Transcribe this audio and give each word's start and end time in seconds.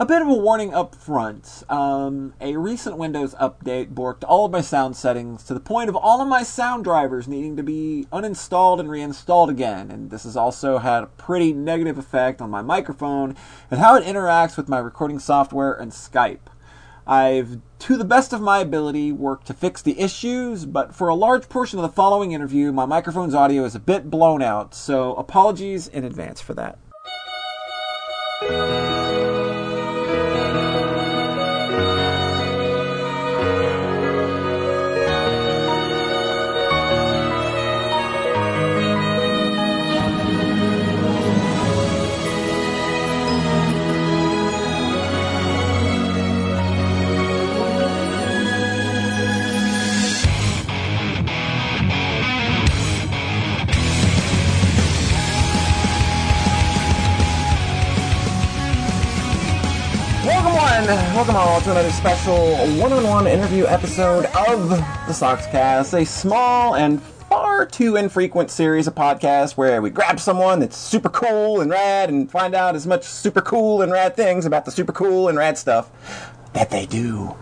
A 0.00 0.06
bit 0.06 0.22
of 0.22 0.28
a 0.28 0.34
warning 0.34 0.72
up 0.72 0.94
front. 0.94 1.62
Um, 1.68 2.32
a 2.40 2.56
recent 2.56 2.96
Windows 2.96 3.34
update 3.34 3.92
borked 3.92 4.24
all 4.26 4.46
of 4.46 4.50
my 4.50 4.62
sound 4.62 4.96
settings 4.96 5.44
to 5.44 5.52
the 5.52 5.60
point 5.60 5.90
of 5.90 5.94
all 5.94 6.22
of 6.22 6.26
my 6.26 6.42
sound 6.42 6.84
drivers 6.84 7.28
needing 7.28 7.54
to 7.58 7.62
be 7.62 8.06
uninstalled 8.10 8.80
and 8.80 8.88
reinstalled 8.88 9.50
again. 9.50 9.90
And 9.90 10.10
this 10.10 10.24
has 10.24 10.38
also 10.38 10.78
had 10.78 11.02
a 11.02 11.08
pretty 11.08 11.52
negative 11.52 11.98
effect 11.98 12.40
on 12.40 12.48
my 12.48 12.62
microphone 12.62 13.36
and 13.70 13.78
how 13.78 13.94
it 13.94 14.06
interacts 14.06 14.56
with 14.56 14.70
my 14.70 14.78
recording 14.78 15.18
software 15.18 15.74
and 15.74 15.92
Skype. 15.92 16.48
I've, 17.06 17.58
to 17.80 17.98
the 17.98 18.04
best 18.06 18.32
of 18.32 18.40
my 18.40 18.60
ability, 18.60 19.12
worked 19.12 19.48
to 19.48 19.54
fix 19.54 19.82
the 19.82 20.00
issues, 20.00 20.64
but 20.64 20.94
for 20.94 21.08
a 21.08 21.14
large 21.14 21.50
portion 21.50 21.78
of 21.78 21.82
the 21.82 21.94
following 21.94 22.32
interview, 22.32 22.72
my 22.72 22.86
microphone's 22.86 23.34
audio 23.34 23.64
is 23.64 23.74
a 23.74 23.78
bit 23.78 24.08
blown 24.08 24.40
out, 24.40 24.74
so 24.74 25.12
apologies 25.16 25.88
in 25.88 26.04
advance 26.04 26.40
for 26.40 26.54
that. 26.54 26.78
To 61.70 61.76
another 61.76 61.92
special 61.92 62.56
one-on-one 62.80 63.28
interview 63.28 63.64
episode 63.66 64.24
of 64.48 64.70
the 64.70 65.12
Soxcast, 65.12 65.96
a 65.96 66.04
small 66.04 66.74
and 66.74 67.00
far 67.00 67.64
too 67.64 67.94
infrequent 67.94 68.50
series 68.50 68.88
of 68.88 68.94
podcasts 68.96 69.56
where 69.56 69.80
we 69.80 69.88
grab 69.88 70.18
someone 70.18 70.58
that's 70.58 70.76
super 70.76 71.08
cool 71.08 71.60
and 71.60 71.70
rad 71.70 72.08
and 72.08 72.28
find 72.28 72.56
out 72.56 72.74
as 72.74 72.88
much 72.88 73.04
super 73.04 73.40
cool 73.40 73.82
and 73.82 73.92
rad 73.92 74.16
things 74.16 74.46
about 74.46 74.64
the 74.64 74.72
super 74.72 74.92
cool 74.92 75.28
and 75.28 75.38
rad 75.38 75.56
stuff 75.56 75.92
that 76.54 76.70
they 76.70 76.86
do. 76.86 77.36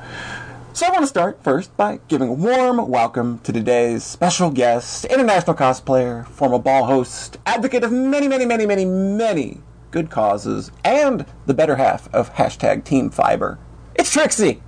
So 0.75 0.85
I 0.85 0.91
want 0.91 1.05
to 1.05 1.07
start 1.07 1.43
first 1.43 1.75
by 1.79 1.99
giving 2.09 2.29
a 2.29 2.35
warm 2.35 2.87
welcome 2.87 3.39
to 3.45 3.53
today's 3.53 4.05
special 4.05 4.51
guest, 4.51 5.07
international 5.07 5.57
cosplayer, 5.57 6.27
former 6.27 6.59
ball 6.59 6.85
host, 6.85 7.39
advocate 7.47 7.83
of 7.83 7.93
many, 7.93 8.29
many, 8.29 8.45
many, 8.45 8.67
many, 8.67 8.85
many 8.85 9.63
good 9.91 10.11
causes, 10.11 10.71
and 10.85 11.25
the 11.47 11.55
better 11.55 11.77
half 11.77 12.13
of 12.13 12.35
hashtag 12.35 12.85
Team 12.85 13.09
Fiber. 13.09 13.59
It's 13.99 14.13
Trixie. 14.13 14.63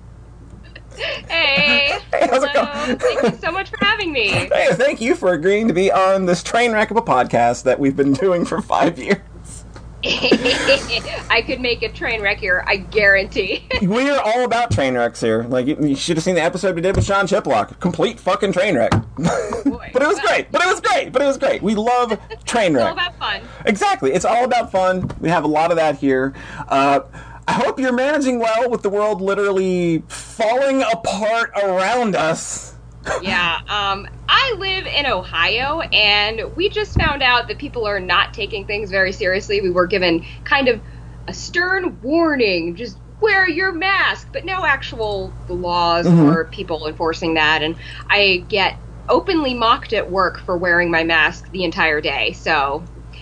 Hey. 0.97 1.97
hey 2.11 2.27
how's 2.29 2.43
it 2.43 2.53
going? 2.53 2.97
Thank 2.99 3.23
you 3.23 3.39
so 3.39 3.51
much 3.51 3.69
for 3.69 3.77
having 3.83 4.11
me. 4.11 4.29
Hey, 4.51 4.73
thank 4.73 4.99
you 4.99 5.15
for 5.15 5.31
agreeing 5.31 5.69
to 5.69 5.73
be 5.73 5.91
on 5.91 6.25
this 6.25 6.43
train 6.43 6.73
wreck 6.73 6.91
of 6.91 6.97
a 6.97 7.01
podcast 7.01 7.63
that 7.63 7.79
we've 7.79 7.95
been 7.95 8.11
doing 8.13 8.43
for 8.45 8.61
five 8.61 8.99
years. 8.99 9.19
I 10.03 11.43
could 11.45 11.61
make 11.61 11.83
a 11.83 11.89
train 11.89 12.21
wreck 12.21 12.39
here, 12.39 12.63
I 12.67 12.77
guarantee. 12.77 13.67
we 13.81 14.09
are 14.09 14.19
all 14.19 14.43
about 14.43 14.71
train 14.71 14.95
wrecks 14.95 15.21
here. 15.21 15.43
Like 15.43 15.67
you, 15.67 15.77
you, 15.79 15.95
should 15.95 16.17
have 16.17 16.23
seen 16.23 16.35
the 16.35 16.41
episode 16.41 16.75
we 16.75 16.81
did 16.81 16.95
with 16.95 17.05
Sean 17.05 17.25
Chiplock. 17.27 17.79
Complete 17.79 18.19
fucking 18.19 18.51
train 18.51 18.75
wreck. 18.75 18.91
but 18.91 20.01
it 20.01 20.07
was 20.07 20.19
great. 20.19 20.51
But 20.51 20.63
it 20.63 20.67
was 20.67 20.81
great. 20.81 21.11
But 21.11 21.21
it 21.21 21.25
was 21.25 21.37
great. 21.37 21.61
We 21.61 21.75
love 21.75 22.19
train 22.45 22.73
wreck. 22.73 22.83
It's 22.83 22.87
all 22.87 22.93
about 22.93 23.17
fun. 23.17 23.41
Exactly. 23.65 24.11
It's 24.11 24.25
all 24.25 24.43
about 24.43 24.71
fun. 24.71 25.09
We 25.19 25.29
have 25.29 25.43
a 25.43 25.47
lot 25.47 25.71
of 25.71 25.77
that 25.77 25.97
here. 25.97 26.33
Uh, 26.67 27.01
I 27.51 27.55
hope 27.55 27.81
you're 27.81 27.91
managing 27.91 28.39
well 28.39 28.69
with 28.69 28.81
the 28.81 28.89
world 28.89 29.19
literally 29.19 30.05
falling 30.07 30.83
apart 30.83 31.51
around 31.61 32.15
us. 32.15 32.73
yeah, 33.21 33.59
um, 33.67 34.07
I 34.29 34.55
live 34.57 34.87
in 34.87 35.05
Ohio, 35.05 35.81
and 35.81 36.55
we 36.55 36.69
just 36.69 36.97
found 36.97 37.21
out 37.21 37.49
that 37.49 37.57
people 37.57 37.85
are 37.85 37.99
not 37.99 38.33
taking 38.33 38.65
things 38.65 38.89
very 38.89 39.11
seriously. 39.11 39.59
We 39.59 39.69
were 39.69 39.85
given 39.85 40.25
kind 40.45 40.69
of 40.69 40.79
a 41.27 41.33
stern 41.33 41.99
warning 42.01 42.77
just 42.77 42.97
wear 43.19 43.49
your 43.49 43.73
mask, 43.73 44.29
but 44.31 44.45
no 44.45 44.63
actual 44.63 45.33
laws 45.49 46.05
mm-hmm. 46.05 46.29
or 46.29 46.45
people 46.45 46.87
enforcing 46.87 47.33
that. 47.33 47.63
And 47.63 47.75
I 48.09 48.45
get 48.47 48.77
openly 49.09 49.53
mocked 49.53 49.91
at 49.91 50.09
work 50.09 50.39
for 50.39 50.55
wearing 50.55 50.89
my 50.89 51.03
mask 51.03 51.51
the 51.51 51.65
entire 51.65 51.99
day. 51.99 52.31
So, 52.31 52.81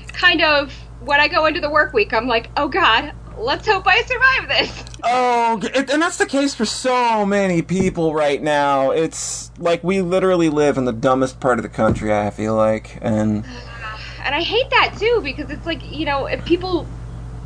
kind 0.09 0.43
of 0.43 0.71
when 1.01 1.19
I 1.19 1.27
go 1.27 1.45
into 1.45 1.61
the 1.61 1.69
work 1.69 1.93
week, 1.93 2.13
I'm 2.13 2.27
like, 2.27 2.49
oh 2.57 2.67
God, 2.67 3.13
let's 3.39 3.67
hope 3.67 3.85
I 3.87 4.01
survive 4.01 4.47
this. 4.49 4.83
Oh, 5.03 5.61
and 5.75 6.01
that's 6.01 6.17
the 6.17 6.25
case 6.25 6.53
for 6.53 6.65
so 6.65 7.25
many 7.25 7.61
people 7.61 8.13
right 8.13 8.41
now. 8.41 8.91
It's 8.91 9.51
like 9.57 9.83
we 9.83 10.01
literally 10.01 10.49
live 10.49 10.77
in 10.77 10.85
the 10.85 10.93
dumbest 10.93 11.39
part 11.39 11.59
of 11.59 11.63
the 11.63 11.69
country. 11.69 12.13
I 12.13 12.29
feel 12.29 12.55
like, 12.55 12.97
and 13.01 13.45
and 14.23 14.35
I 14.35 14.41
hate 14.41 14.69
that 14.71 14.95
too 14.99 15.21
because 15.23 15.49
it's 15.49 15.65
like 15.65 15.81
you 15.91 16.05
know 16.05 16.25
if 16.25 16.43
people 16.45 16.85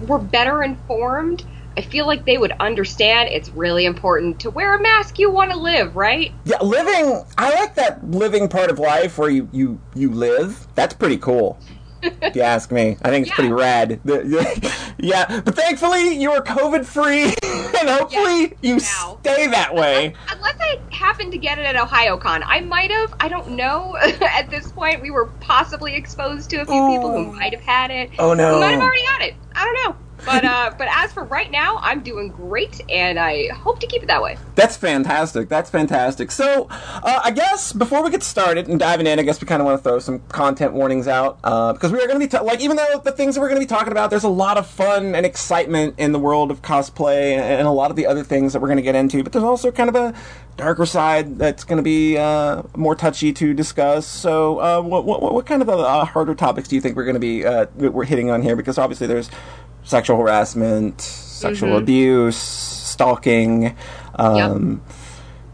were 0.08 0.20
better 0.20 0.64
informed. 0.64 1.46
I 1.76 1.82
feel 1.82 2.06
like 2.06 2.24
they 2.24 2.38
would 2.38 2.52
understand 2.60 3.30
it's 3.30 3.50
really 3.50 3.86
important 3.86 4.42
to 4.42 4.52
wear 4.52 4.76
a 4.76 4.80
mask 4.80 5.18
you 5.18 5.32
want 5.32 5.50
to 5.50 5.58
live, 5.58 5.96
right? 5.96 6.32
Yeah, 6.46 6.62
living 6.62 7.26
I 7.36 7.50
like 7.56 7.74
that 7.76 8.12
living 8.12 8.48
part 8.48 8.70
of 8.70 8.78
life 8.78 9.18
where 9.18 9.32
you 9.32 9.50
you 9.52 9.82
you 9.96 10.12
live. 10.12 10.68
That's 10.76 10.94
pretty 10.94 11.18
cool 11.18 11.60
if 12.04 12.36
you 12.36 12.42
ask 12.42 12.72
me. 12.72 12.98
I 13.02 13.10
think 13.10 13.28
it's 13.28 13.30
yeah. 13.30 13.36
pretty 13.36 13.54
rad. 13.54 14.00
yeah, 14.98 15.42
but 15.42 15.56
thankfully 15.56 16.16
you 16.16 16.32
are 16.32 16.42
COVID 16.42 16.86
free, 16.86 17.24
and 17.80 17.90
hopefully 17.90 18.42
yes, 18.42 18.54
you 18.62 18.74
now. 18.76 19.18
stay 19.22 19.48
that 19.48 19.74
way. 19.74 20.14
Unless, 20.30 20.54
unless, 20.54 20.58
I 20.60 20.80
happen 20.92 21.32
to 21.32 21.38
get 21.38 21.60
it 21.60 21.66
at 21.66 21.76
OhioCon, 21.76 22.44
I 22.46 22.62
might 22.62 22.92
have. 22.92 23.14
I 23.20 23.28
don't 23.28 23.52
know. 23.52 23.96
at 24.22 24.50
this 24.50 24.72
point, 24.72 25.02
we 25.02 25.12
were 25.12 25.28
possibly 25.40 25.96
exposed 25.96 26.50
to 26.52 26.58
a 26.58 26.66
few 26.66 26.76
Ooh. 26.76 26.90
people 26.90 27.12
who 27.12 27.30
oh. 27.30 27.34
might 27.34 27.54
have 27.54 27.64
had 27.64 27.92
it. 27.92 28.12
Oh 28.20 28.34
no, 28.34 28.56
who 28.56 28.60
might 28.60 28.72
have 28.72 28.82
already 28.82 29.06
had 29.06 29.22
it. 29.22 29.36
I 29.56 29.66
don't 29.66 29.74
know. 29.86 30.04
But 30.26 30.46
uh, 30.46 30.72
but 30.78 30.88
as 30.90 31.12
for 31.12 31.24
right 31.26 31.52
now, 31.52 31.80
I'm 31.82 32.02
doing 32.02 32.30
great, 32.30 32.82
and 32.90 33.20
I 33.20 33.50
hope 33.50 33.80
to 33.80 33.88
keep 33.88 34.04
it 34.04 34.08
that 34.08 34.22
way. 34.22 34.38
That's 34.56 34.78
fantastic. 34.78 35.50
That's 35.50 35.70
fantastic. 35.70 36.32
So 36.32 36.68
uh, 36.70 37.22
I 37.24 37.32
guess 37.32 37.74
before 37.74 38.04
we 38.04 38.10
get 38.10 38.24
started 38.24 38.68
and 38.68 38.80
diving 38.80 39.08
in, 39.08 39.20
I 39.20 39.24
guess 39.24 39.42
we 39.42 39.48
kind 39.48 39.62
of 39.62 39.66
want 39.66 39.80
to 39.80 39.84
throw 39.84 40.00
some 40.00 40.20
content 40.30 40.74
warnings 40.74 41.08
out 41.08 41.40
uh, 41.44 41.74
because 41.74 41.92
we 41.92 42.00
are 42.00 42.08
going 42.08 42.20
to 42.20 42.26
be 42.26 42.28
ta- 42.28 42.42
like 42.42 42.62
even 42.62 42.78
though 42.78 43.02
the 43.04 43.12
things 43.12 43.36
that 43.36 43.42
we're 43.42 43.50
going 43.50 43.60
to 43.60 43.66
be 43.66 43.70
talking 43.70 43.92
about, 43.92 44.10
there's 44.10 44.24
a 44.24 44.30
lot 44.30 44.58
of 44.58 44.66
fun 44.66 45.16
and 45.16 45.26
excitement 45.26 45.96
in 45.98 46.12
the 46.12 46.20
world 46.20 46.52
of 46.52 46.62
cosplay 46.62 47.34
and, 47.34 47.42
and 47.44 47.68
a 47.68 47.72
lot 47.72 47.92
of 47.92 47.98
the 47.98 48.06
other 48.06 48.24
things 48.24 48.54
that 48.54 48.62
we're 48.62 48.68
going 48.68 48.78
to 48.78 48.84
get 48.84 48.96
into. 48.96 49.24
But 49.24 49.34
there's 49.34 49.44
also 49.44 49.72
kind 49.72 49.90
of 49.90 49.96
a 49.96 50.14
darker 50.58 50.86
side 50.86 51.38
that's 51.38 51.64
going 51.64 51.78
to 51.78 51.84
be 51.84 52.18
uh, 52.18 52.64
more 52.76 52.96
touchy 52.96 53.34
to 53.34 53.54
discuss. 53.54 54.06
So, 54.06 54.60
uh, 54.60 54.82
what, 54.82 55.06
what, 55.06 55.22
what, 55.22 55.46
kind 55.46 55.62
of 55.62 55.70
uh, 55.70 56.06
harder 56.06 56.36
topics 56.36 56.68
do 56.68 56.76
you 56.76 56.82
think 56.82 56.96
we're 56.96 57.06
going 57.06 57.16
to 57.16 57.20
be 57.20 57.46
uh, 57.46 57.66
we're 57.76 58.06
hitting 58.06 58.30
on 58.30 58.42
here? 58.42 58.56
Because 58.56 58.78
obviously, 58.78 59.08
there's 59.08 59.30
sexual 59.84 60.18
harassment, 60.18 61.02
sexual 61.02 61.70
mm-hmm. 61.70 61.78
abuse, 61.80 62.38
stalking. 62.38 63.76
Um, 64.16 64.82
yep. 64.86 64.96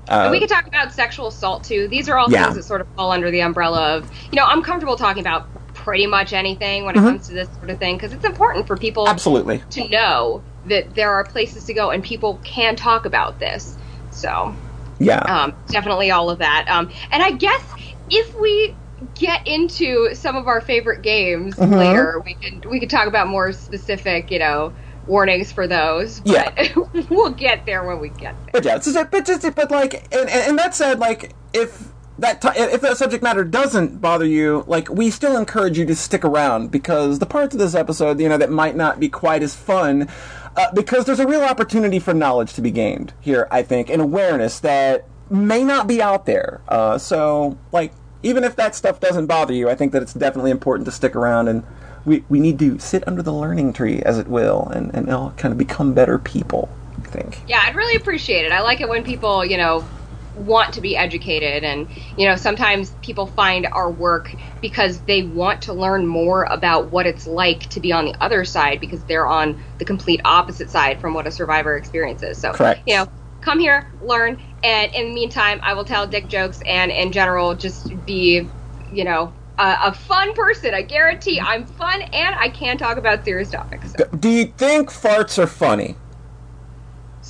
Uh, 0.10 0.30
we 0.32 0.40
could 0.40 0.50
talk 0.50 0.66
about 0.66 0.92
sexual 0.92 1.28
assault 1.28 1.64
too. 1.64 1.88
These 1.88 2.10
are 2.10 2.18
all 2.18 2.32
yeah. 2.32 2.46
things 2.46 2.56
that 2.56 2.64
sort 2.64 2.82
of 2.82 2.88
fall 2.96 3.12
under 3.12 3.30
the 3.30 3.42
umbrella 3.42 3.98
of, 3.98 4.12
you 4.32 4.38
know, 4.38 4.46
I'm 4.46 4.64
comfortable 4.64 4.96
talking 4.96 5.22
about 5.22 5.48
pretty 5.76 6.08
much 6.08 6.34
anything 6.34 6.84
when 6.86 6.96
it 6.96 7.00
mm-hmm. 7.00 7.08
comes 7.10 7.28
to 7.28 7.34
this 7.34 7.48
sort 7.56 7.70
of 7.70 7.78
thing 7.78 7.96
because 7.96 8.12
it's 8.12 8.26
important 8.26 8.68
for 8.68 8.76
people 8.76 9.08
absolutely 9.08 9.64
to 9.70 9.88
know 9.88 10.44
that 10.66 10.96
there 10.96 11.12
are 11.12 11.24
places 11.24 11.66
to 11.66 11.74
go 11.74 11.92
and 11.92 12.04
people 12.04 12.40
can 12.44 12.76
talk 12.76 13.06
about 13.06 13.40
this. 13.40 13.78
So, 14.12 14.56
yeah, 15.00 15.20
um, 15.20 15.56
definitely 15.68 16.12
all 16.12 16.30
of 16.30 16.40
that. 16.40 16.68
Um, 16.68 16.92
and 17.12 17.22
I 17.22 17.32
guess 17.32 17.64
if 18.10 18.36
we 18.36 18.76
get 19.16 19.48
into 19.48 20.14
some 20.16 20.36
of 20.36 20.48
our 20.48 20.62
favorite 20.62 21.02
games 21.02 21.56
mm-hmm. 21.56 21.74
later. 21.74 22.22
We 22.26 22.34
can 22.34 22.62
we 22.70 22.80
could 22.80 22.90
talk 22.90 23.08
about 23.08 23.28
more 23.28 23.52
specific, 23.52 24.32
you 24.32 24.40
know, 24.40 24.74
warnings 25.08 25.52
for 25.52 25.68
those. 25.68 26.22
yeah, 26.26 26.74
we'll 27.10 27.32
get 27.32 27.66
there 27.66 27.86
when 27.86 28.00
we 28.00 28.10
get 28.10 28.36
there. 28.44 28.52
But 28.54 28.66
yeah, 28.66 28.78
just, 28.78 29.12
but 29.12 29.26
just, 29.26 29.56
but 29.56 29.72
like, 29.72 30.14
and, 30.16 30.30
and 30.30 30.60
that 30.60 30.76
said, 30.76 31.00
like, 31.00 31.34
if 31.54 31.90
that 32.20 32.42
t- 32.42 32.50
if 32.56 32.82
that 32.82 32.98
subject 32.98 33.24
matter 33.24 33.44
doesn't 33.44 34.00
bother 34.00 34.26
you, 34.26 34.64
like, 34.68 34.90
we 34.90 35.10
still 35.10 35.38
encourage 35.38 35.78
you 35.78 35.86
to 35.86 35.96
stick 35.96 36.24
around 36.24 36.72
because 36.72 37.20
the 37.20 37.26
parts 37.26 37.56
of 37.56 37.60
this 37.60 37.76
episode, 37.76 38.20
you 38.20 38.30
know, 38.30 38.38
that 38.38 38.52
might 38.52 38.76
not 38.76 39.00
be 39.00 39.10
quite 39.10 39.44
as 39.44 39.56
fun. 39.56 40.08
Uh, 40.56 40.72
because 40.74 41.06
there's 41.06 41.20
a 41.20 41.28
real 41.28 41.44
opportunity 41.44 42.00
for 42.00 42.14
knowledge 42.14 42.54
to 42.54 42.62
be 42.62 42.72
gained 42.72 43.14
here, 43.22 43.48
I 43.52 43.62
think, 43.62 43.90
and 43.90 44.02
awareness 44.02 44.60
that 44.62 45.06
may 45.30 45.64
not 45.64 45.88
be 45.88 46.02
out 46.02 46.26
there. 46.26 46.62
Uh, 46.68 46.98
so, 46.98 47.58
like, 47.72 47.94
even 48.24 48.44
if 48.44 48.56
that 48.56 48.76
stuff 48.76 49.00
doesn't 49.00 49.28
bother 49.28 49.54
you, 49.54 49.70
I 49.70 49.76
think 49.76 49.92
that 49.94 50.02
it's 50.02 50.14
definitely 50.14 50.52
important 50.52 50.86
to 50.86 50.92
stick 50.92 51.16
around 51.16 51.48
and 51.48 51.64
we, 52.06 52.24
we 52.30 52.40
need 52.40 52.60
to 52.60 52.80
sit 52.80 53.08
under 53.08 53.22
the 53.22 53.34
learning 53.34 53.74
tree, 53.74 54.02
as 54.02 54.18
it 54.18 54.28
will, 54.28 54.68
and, 54.70 54.94
and 54.94 55.10
all 55.12 55.32
kind 55.32 55.52
of 55.52 55.58
become 55.58 55.94
better 55.94 56.18
people, 56.18 56.70
I 56.98 57.08
think. 57.08 57.42
Yeah, 57.48 57.62
I'd 57.66 57.76
really 57.76 57.96
appreciate 57.96 58.46
it. 58.46 58.52
I 58.52 58.62
like 58.62 58.82
it 58.82 58.90
when 58.90 59.04
people, 59.04 59.46
you 59.46 59.58
know, 59.58 59.86
want 60.36 60.74
to 60.74 60.82
be 60.82 60.96
educated 60.96 61.64
and 61.64 61.88
you 62.16 62.26
know 62.26 62.36
sometimes 62.36 62.92
people 63.02 63.28
find 63.28 63.68
our 63.72 63.92
work 63.92 64.34
because 64.62 65.02
they 65.02 65.24
want 65.24 65.64
to 65.64 65.74
learn 65.74 66.08
more 66.08 66.44
about 66.46 66.92
what 66.92 67.06
it's 67.06 67.28
like 67.28 67.62
to 67.62 67.80
be 67.80 67.92
on 67.92 68.06
the 68.06 68.24
other 68.24 68.46
side 68.46 68.80
because 68.80 69.04
they're 69.04 69.28
on 69.28 69.62
the 69.80 69.86
complete 69.86 70.22
opposite 70.24 70.70
side 70.70 71.02
from 71.02 71.14
what 71.14 71.28
a 71.28 71.32
survivor 71.32 71.76
experiences 71.76 72.38
so 72.38 72.54
Correct. 72.54 72.82
you 72.86 72.96
know 72.96 73.08
come 73.42 73.60
here 73.60 73.92
learn 74.02 74.42
and 74.64 74.92
in 74.94 75.08
the 75.08 75.14
meantime 75.14 75.60
i 75.64 75.74
will 75.74 75.86
tell 75.86 76.08
dick 76.08 76.28
jokes 76.30 76.62
and 76.68 76.92
in 76.92 77.12
general 77.12 77.56
just 77.56 77.88
be 78.06 78.50
you 78.90 79.04
know 79.04 79.34
a, 79.58 79.76
a 79.86 79.94
fun 79.94 80.34
person 80.34 80.74
i 80.74 80.82
guarantee 80.82 81.40
i'm 81.40 81.66
fun 81.66 82.02
and 82.14 82.36
i 82.40 82.50
can 82.50 82.78
talk 82.78 82.98
about 82.98 83.24
serious 83.24 83.50
topics 83.50 83.94
so. 83.98 84.06
Do 84.18 84.30
you 84.30 84.46
think 84.46 84.90
farts 84.90 85.38
are 85.38 85.48
funny? 85.48 85.98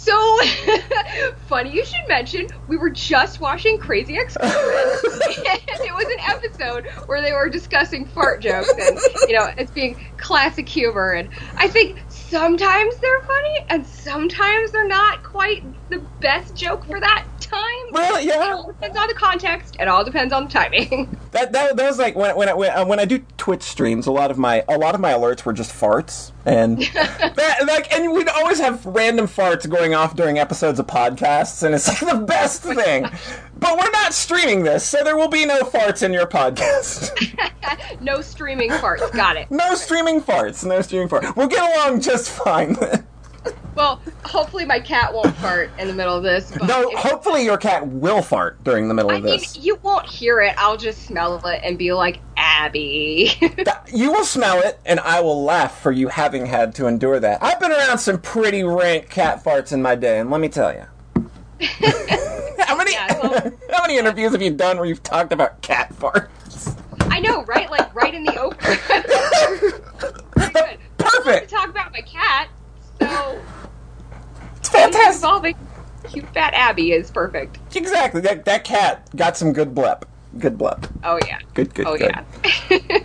So 0.02 0.38
funny 1.48 1.74
you 1.74 1.84
should 1.84 2.08
mention. 2.08 2.48
We 2.68 2.78
were 2.78 2.90
just 2.90 3.42
watching 3.42 3.78
Crazy 3.80 4.18
Ex-Girlfriend, 4.18 4.58
and 5.04 5.60
it 5.82 5.94
was 5.94 6.06
an 6.06 6.36
episode 6.36 6.88
where 7.08 7.22
they 7.22 7.34
were 7.34 7.50
discussing 7.50 8.06
fart 8.06 8.42
jokes 8.42 8.70
and 8.80 8.98
you 9.28 9.36
know 9.36 9.50
it's 9.58 9.72
being 9.72 9.98
classic 10.18 10.70
humor. 10.70 11.12
And 11.12 11.30
I 11.58 11.68
think 11.68 12.00
sometimes 12.08 12.96
they're 13.02 13.22
funny 13.28 13.66
and 13.72 13.86
sometimes 13.86 14.72
they're 14.72 14.88
not 14.88 15.22
quite 15.24 15.64
the 15.90 16.08
best 16.22 16.56
joke 16.56 16.86
for 16.86 17.00
that 17.00 17.26
time. 17.42 17.60
Well, 17.92 18.18
It 18.20 18.26
yeah. 18.26 18.54
all 18.54 18.68
depends 18.72 18.98
on 18.98 19.08
the 19.08 19.16
context. 19.16 19.76
It 19.80 19.88
all 19.90 20.06
depends 20.06 20.34
on 20.34 20.46
the 20.46 20.50
timing. 20.50 21.14
That, 21.32 21.52
that 21.52 21.78
that 21.78 21.88
was 21.88 22.00
like 22.00 22.16
when 22.16 22.36
when 22.36 22.50
I, 22.50 22.54
when, 22.54 22.72
uh, 22.72 22.86
when 22.86 23.00
I 23.00 23.06
do 23.06 23.24
Twitch 23.38 23.62
streams, 23.62 24.08
a 24.08 24.12
lot 24.12 24.32
of 24.32 24.40
my 24.40 24.64
a 24.68 24.78
lot 24.78 24.96
of 24.96 25.02
my 25.02 25.12
alerts 25.12 25.46
were 25.46 25.54
just 25.54 25.72
farts, 25.72 26.32
and 26.44 26.80
that, 26.94 27.66
like 27.68 27.92
and 27.94 28.12
we'd 28.14 28.28
always 28.30 28.60
have 28.60 28.84
random 28.86 29.28
farts 29.28 29.70
going 29.70 29.94
off 29.94 30.16
during 30.16 30.40
episodes 30.40 30.80
of 30.80 30.88
podcasts, 30.88 31.62
and 31.62 31.76
it's 31.76 31.88
like 31.88 32.00
the 32.00 32.26
best 32.26 32.64
thing. 32.64 33.08
But 33.58 33.78
we're 33.78 33.92
not 33.92 34.14
streaming 34.14 34.64
this, 34.64 34.84
so 34.86 35.04
there 35.04 35.18
will 35.18 35.28
be 35.28 35.46
no 35.46 35.62
farts 35.62 36.02
in 36.02 36.14
your 36.14 36.26
podcast. 36.26 37.12
no 38.02 38.22
streaming 38.22 38.72
farts. 38.72 39.12
Got 39.14 39.36
it. 39.38 39.52
no 39.52 39.76
streaming 39.76 40.22
farts. 40.22 40.66
No 40.66 40.82
streaming 40.82 41.10
farts. 41.10 41.36
We'll 41.36 41.48
get 41.48 41.78
along 41.78 42.02
just 42.02 42.32
fine. 42.32 42.76
Well, 43.80 44.02
hopefully 44.26 44.66
my 44.66 44.82
cat 44.82 45.14
won't 45.14 45.34
fart 45.38 45.72
in 45.80 45.88
the 45.88 45.94
middle 45.94 46.14
of 46.14 46.22
this. 46.22 46.54
No, 46.62 46.92
hopefully 46.98 47.46
your 47.46 47.56
cat 47.56 47.88
will 47.88 48.22
fart 48.22 48.62
during 48.66 48.90
the 48.90 48.94
middle 48.94 49.10
I 49.12 49.16
of 49.16 49.24
mean, 49.24 49.40
this. 49.40 49.58
you 49.58 49.80
won't 49.84 50.06
hear 50.06 50.42
it. 50.42 50.54
I'll 50.58 50.76
just 50.76 51.04
smell 51.04 51.38
it 51.48 51.62
and 51.64 51.78
be 51.78 51.94
like, 51.94 52.20
Abby. 52.36 53.32
You 53.92 54.12
will 54.12 54.26
smell 54.26 54.60
it, 54.60 54.80
and 54.86 55.00
I 55.00 55.20
will 55.22 55.44
laugh 55.44 55.82
for 55.82 55.92
you 55.92 56.10
having 56.10 56.46
had 56.46 56.76
to 56.76 56.86
endure 56.88 57.20
that. 57.22 57.42
I've 57.42 57.60
been 57.60 57.72
around 57.72 57.98
some 58.00 58.20
pretty 58.22 58.64
rank 58.64 59.10
cat 59.10 59.44
farts 59.44 59.72
in 59.72 59.82
my 59.82 59.96
day, 59.96 60.20
and 60.20 60.30
let 60.30 60.40
me 60.42 60.48
tell 60.50 60.72
you. 60.74 60.86
how 62.60 62.76
many 62.76 62.92
Yeah, 62.92 63.20
well- 63.24 63.52
how 63.72 63.82
many 63.82 63.98
interviews 63.98 64.34
have 64.34 64.42
you 64.44 64.52
done 64.52 64.76
where 64.78 64.86
you've 64.86 65.02
talked 65.04 65.32
about 65.34 65.62
cat 65.62 65.92
farts? 65.96 66.78
I 67.10 67.20
know, 67.22 67.44
right? 67.46 67.72
Like 67.72 67.96
right 67.96 68.14
in 68.14 68.26
the 68.26 68.38
open. 68.40 68.58
Perfect. 70.98 71.50
To 71.50 71.56
talk 71.56 71.70
about 71.70 71.92
my 71.92 72.02
cat, 72.02 72.50
so 73.00 73.42
It's 74.74 74.96
fantastic. 74.96 75.16
involving 75.16 75.56
cute 76.08 76.34
fat 76.34 76.54
Abby 76.54 76.92
is 76.92 77.12
perfect. 77.12 77.60
Exactly. 77.76 78.22
That 78.22 78.46
that 78.46 78.64
cat 78.64 79.08
got 79.16 79.38
some 79.38 79.54
good 79.54 79.74
blep. 79.76 80.06
Good 80.38 80.58
blep. 80.58 80.86
Oh 81.04 81.20
yeah. 81.28 81.40
Good, 81.54 81.74
good, 81.74 81.88
Oh 81.88 81.98
good. 81.98 82.12
yeah. 82.12 82.24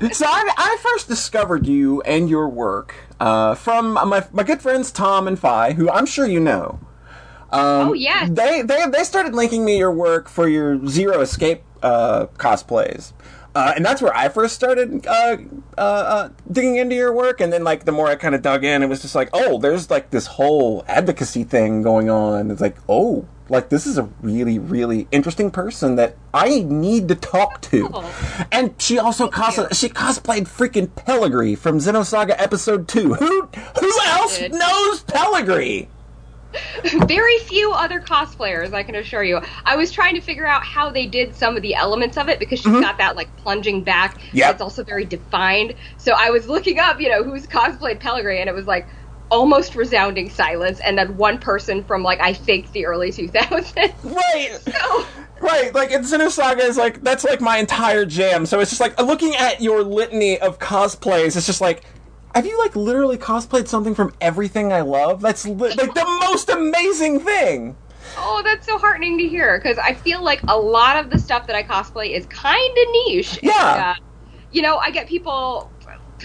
So 0.13 0.27
I, 0.27 0.51
I 0.57 0.77
first 0.83 1.09
discovered 1.09 1.67
you 1.67 2.03
and 2.03 2.29
your 2.29 2.49
work 2.49 2.95
uh, 3.19 3.55
from 3.55 3.93
my 3.95 4.27
my 4.33 4.43
good 4.43 4.61
friends 4.61 4.91
Tom 4.93 5.27
and 5.27 5.39
Fi, 5.39 5.73
who 5.73 5.91
I'm 5.91 6.07
sure 6.07 6.27
you 6.27 6.41
know. 6.41 6.81
Um, 7.51 7.89
Oh, 7.89 7.93
yes. 7.95 8.29
They 8.31 8.63
they 8.63 8.87
they 8.91 9.05
started 9.05 9.35
linking 9.35 9.65
me 9.65 9.79
your 9.79 9.93
work 9.93 10.29
for 10.29 10.49
your 10.49 10.87
Zero 10.87 11.21
Escape 11.21 11.63
uh, 11.83 12.27
cosplays. 12.37 13.13
Uh, 13.55 13.73
and 13.77 13.85
that's 13.85 14.03
where 14.03 14.15
I 14.15 14.29
first 14.29 14.55
started 14.55 15.07
uh, 15.07 15.37
uh, 15.79 15.81
uh, 15.81 16.29
digging 16.51 16.77
into 16.77 16.97
your 16.97 17.13
work, 17.13 17.41
and 17.41 17.53
then 17.53 17.63
like 17.63 17.85
the 17.85 17.93
more 17.93 18.09
I 18.09 18.17
kind 18.17 18.35
of 18.35 18.43
dug 18.43 18.65
in, 18.65 18.83
it 18.83 18.89
was 18.89 19.01
just 19.01 19.15
like, 19.15 19.31
oh, 19.33 19.59
there's 19.59 19.91
like 19.91 20.11
this 20.11 20.27
whole 20.27 20.85
advocacy 20.89 21.45
thing 21.45 21.83
going 21.83 22.11
on. 22.11 22.51
It's 22.51 22.61
like, 22.61 22.77
oh, 22.89 23.27
like 23.49 23.69
this 23.69 23.87
is 23.87 23.97
a 23.99 24.05
really, 24.23 24.59
really 24.59 25.07
interesting 25.13 25.51
person 25.51 25.97
that 25.97 26.17
I 26.33 26.61
need 26.61 27.09
to 27.09 27.15
talk 27.15 27.61
to. 27.63 27.91
Oh. 27.93 28.47
And 28.51 28.75
she 28.81 28.99
also 28.99 29.29
cos- 29.29 29.59
you. 29.59 29.69
she 29.73 29.89
cosplayed 29.89 30.49
freaking 30.49 30.89
Pellegri 30.89 31.57
from 31.57 31.79
Xenosaga 31.79 32.35
Episode 32.39 32.89
Two. 32.89 33.15
Who 33.15 33.43
who 33.79 34.01
else 34.07 34.41
knows 34.41 35.05
Pellegri? 35.05 35.89
Very 37.07 37.39
few 37.39 37.73
other 37.73 38.01
cosplayers, 38.01 38.73
I 38.73 38.83
can 38.83 38.95
assure 38.95 39.23
you. 39.23 39.41
I 39.65 39.77
was 39.77 39.91
trying 39.93 40.15
to 40.15 40.21
figure 40.21 40.47
out 40.47 40.65
how 40.65 40.91
they 40.91 41.07
did 41.07 41.35
some 41.35 41.57
of 41.57 41.63
the 41.63 41.75
elements 41.75 42.17
of 42.17 42.29
it 42.29 42.39
because 42.39 42.61
she's 42.61 42.73
got 42.73 42.99
that 42.99 43.17
like 43.17 43.35
plunging 43.39 43.83
back. 43.83 44.19
Mm-hmm. 44.19 44.39
It's 44.39 44.61
also 44.61 44.85
very 44.85 45.05
defined. 45.05 45.75
So 45.99 46.15
I 46.17 46.31
was 46.31 46.49
looking 46.49 46.79
up, 46.79 47.01
you 47.01 47.09
know, 47.09 47.23
who's 47.23 47.47
cosplayed 47.47 48.01
Pellegri, 48.01 48.41
and 48.41 48.49
it 48.49 48.55
was 48.55 48.67
like 48.67 48.87
almost 49.31 49.75
resounding 49.75 50.31
silence, 50.31 50.81
and 50.81 50.97
then 50.99 51.17
one 51.17 51.39
person 51.39 51.83
from 51.85 52.03
like 52.03 52.21
I 52.21 52.33
think 52.33 52.73
the 52.73 52.87
early 52.87 53.11
2000s. 53.11 53.93
Right. 54.05 54.59
so 54.61 55.07
Right, 55.41 55.75
like 55.75 55.91
in 55.91 56.03
Xenosaga 56.03 56.61
is 56.61 56.79
like 56.79 57.03
that's 57.03 57.23
like 57.25 57.41
my 57.41 57.59
entire 57.59 58.07
jam. 58.07 58.47
So 58.47 58.61
it's 58.61 58.71
just 58.71 58.81
like 58.81 58.99
looking 58.99 59.35
at 59.35 59.61
your 59.61 59.83
litany 59.83 60.39
of 60.39 60.59
cosplays. 60.59 61.37
It's 61.37 61.45
just 61.47 61.61
like, 61.61 61.85
have 62.35 62.47
you 62.47 62.59
like 62.59 62.75
literally 62.75 63.17
cosplayed 63.17 63.69
something 63.69 63.95
from 63.95 64.13
everything 64.21 64.73
I 64.73 64.81
love? 64.81 65.21
That's 65.21 65.47
li- 65.47 65.75
like 65.75 65.95
the 65.95 66.19
most 66.21 66.49
amazing 66.49 67.21
thing. 67.21 67.77
Oh, 68.17 68.43
that's 68.45 68.67
so 68.67 68.79
heartening 68.79 69.19
to 69.19 69.29
hear 69.29 69.59
because 69.59 69.79
I 69.79 69.95
feel 69.95 70.23
like 70.23 70.43
a 70.49 70.57
lot 70.57 70.97
of 71.03 71.11
the 71.11 71.19
stuff 71.19 71.47
that 71.47 71.57
I 71.57 71.63
cosplay 71.63 72.11
is 72.11 72.27
kind 72.27 72.59
of 72.79 72.87
niche. 73.07 73.39
Yeah. 73.43 73.75
And, 73.75 73.83
uh, 73.83 73.95
you 74.51 74.63
know, 74.63 74.79
I 74.79 74.91
get 74.91 75.09
people 75.09 75.71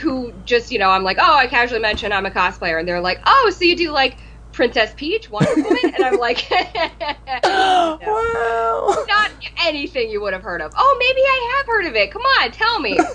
who 0.02 0.32
just, 0.46 0.72
you 0.72 0.80
know, 0.80 0.90
I'm 0.90 1.04
like, 1.04 1.18
oh, 1.20 1.36
I 1.38 1.48
casually 1.48 1.82
mention 1.82 2.12
I'm 2.12 2.26
a 2.26 2.32
cosplayer, 2.32 2.80
and 2.80 2.88
they're 2.88 3.02
like, 3.02 3.20
oh, 3.26 3.52
so 3.56 3.66
you 3.66 3.76
do 3.76 3.92
like 3.92 4.18
Princess 4.52 4.94
Peach, 4.96 5.30
Wonder 5.30 5.56
Woman, 5.56 5.80
and 5.96 6.04
I'm 6.04 6.18
like, 6.18 6.46
no, 7.46 8.00
Wow. 8.06 9.06
not 9.08 9.32
anything 9.66 10.10
you 10.10 10.22
would 10.22 10.34
have 10.34 10.44
heard 10.44 10.62
of. 10.62 10.72
Oh, 10.78 10.98
maybe 11.00 11.22
I 11.22 11.56
have 11.58 11.66
heard 11.68 11.86
of 11.86 11.96
it. 11.96 12.12
Come 12.12 12.22
on, 12.22 12.52
tell 12.52 12.80
me. 12.80 13.00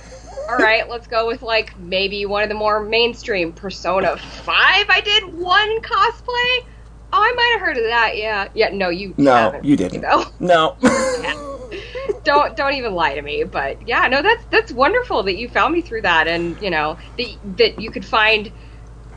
All 0.49 0.57
right, 0.57 0.89
let's 0.89 1.07
go 1.07 1.27
with 1.27 1.43
like 1.43 1.77
maybe 1.79 2.27
one 2.27 2.43
of 2.43 2.49
the 2.49 2.55
more 2.55 2.85
mainstream 2.85 3.53
Persona 3.53 4.17
5. 4.17 4.55
I 4.57 5.01
did 5.05 5.25
one 5.35 5.81
cosplay. 5.81 6.59
Oh, 7.13 7.21
I 7.23 7.33
might 7.37 7.51
have 7.59 7.61
heard 7.67 7.77
of 7.77 7.85
that. 7.85 8.17
Yeah. 8.17 8.49
Yeah, 8.55 8.71
no, 8.73 8.89
you 8.89 9.15
No, 9.17 9.59
you 9.63 9.77
didn't. 9.77 10.03
know. 10.03 10.27
No. 10.39 10.77
don't 12.25 12.57
don't 12.57 12.75
even 12.75 12.95
lie 12.95 13.15
to 13.15 13.23
me, 13.23 13.45
but 13.45 13.87
yeah, 13.87 14.07
no, 14.09 14.23
that's 14.23 14.45
that's 14.51 14.73
wonderful 14.73 15.23
that 15.25 15.37
you 15.37 15.49
found 15.49 15.73
me 15.73 15.81
through 15.83 16.03
that 16.03 16.27
and, 16.29 16.61
you 16.61 16.71
know, 16.71 16.99
that 17.17 17.27
that 17.57 17.79
you 17.81 17.91
could 17.91 18.05
find 18.05 18.53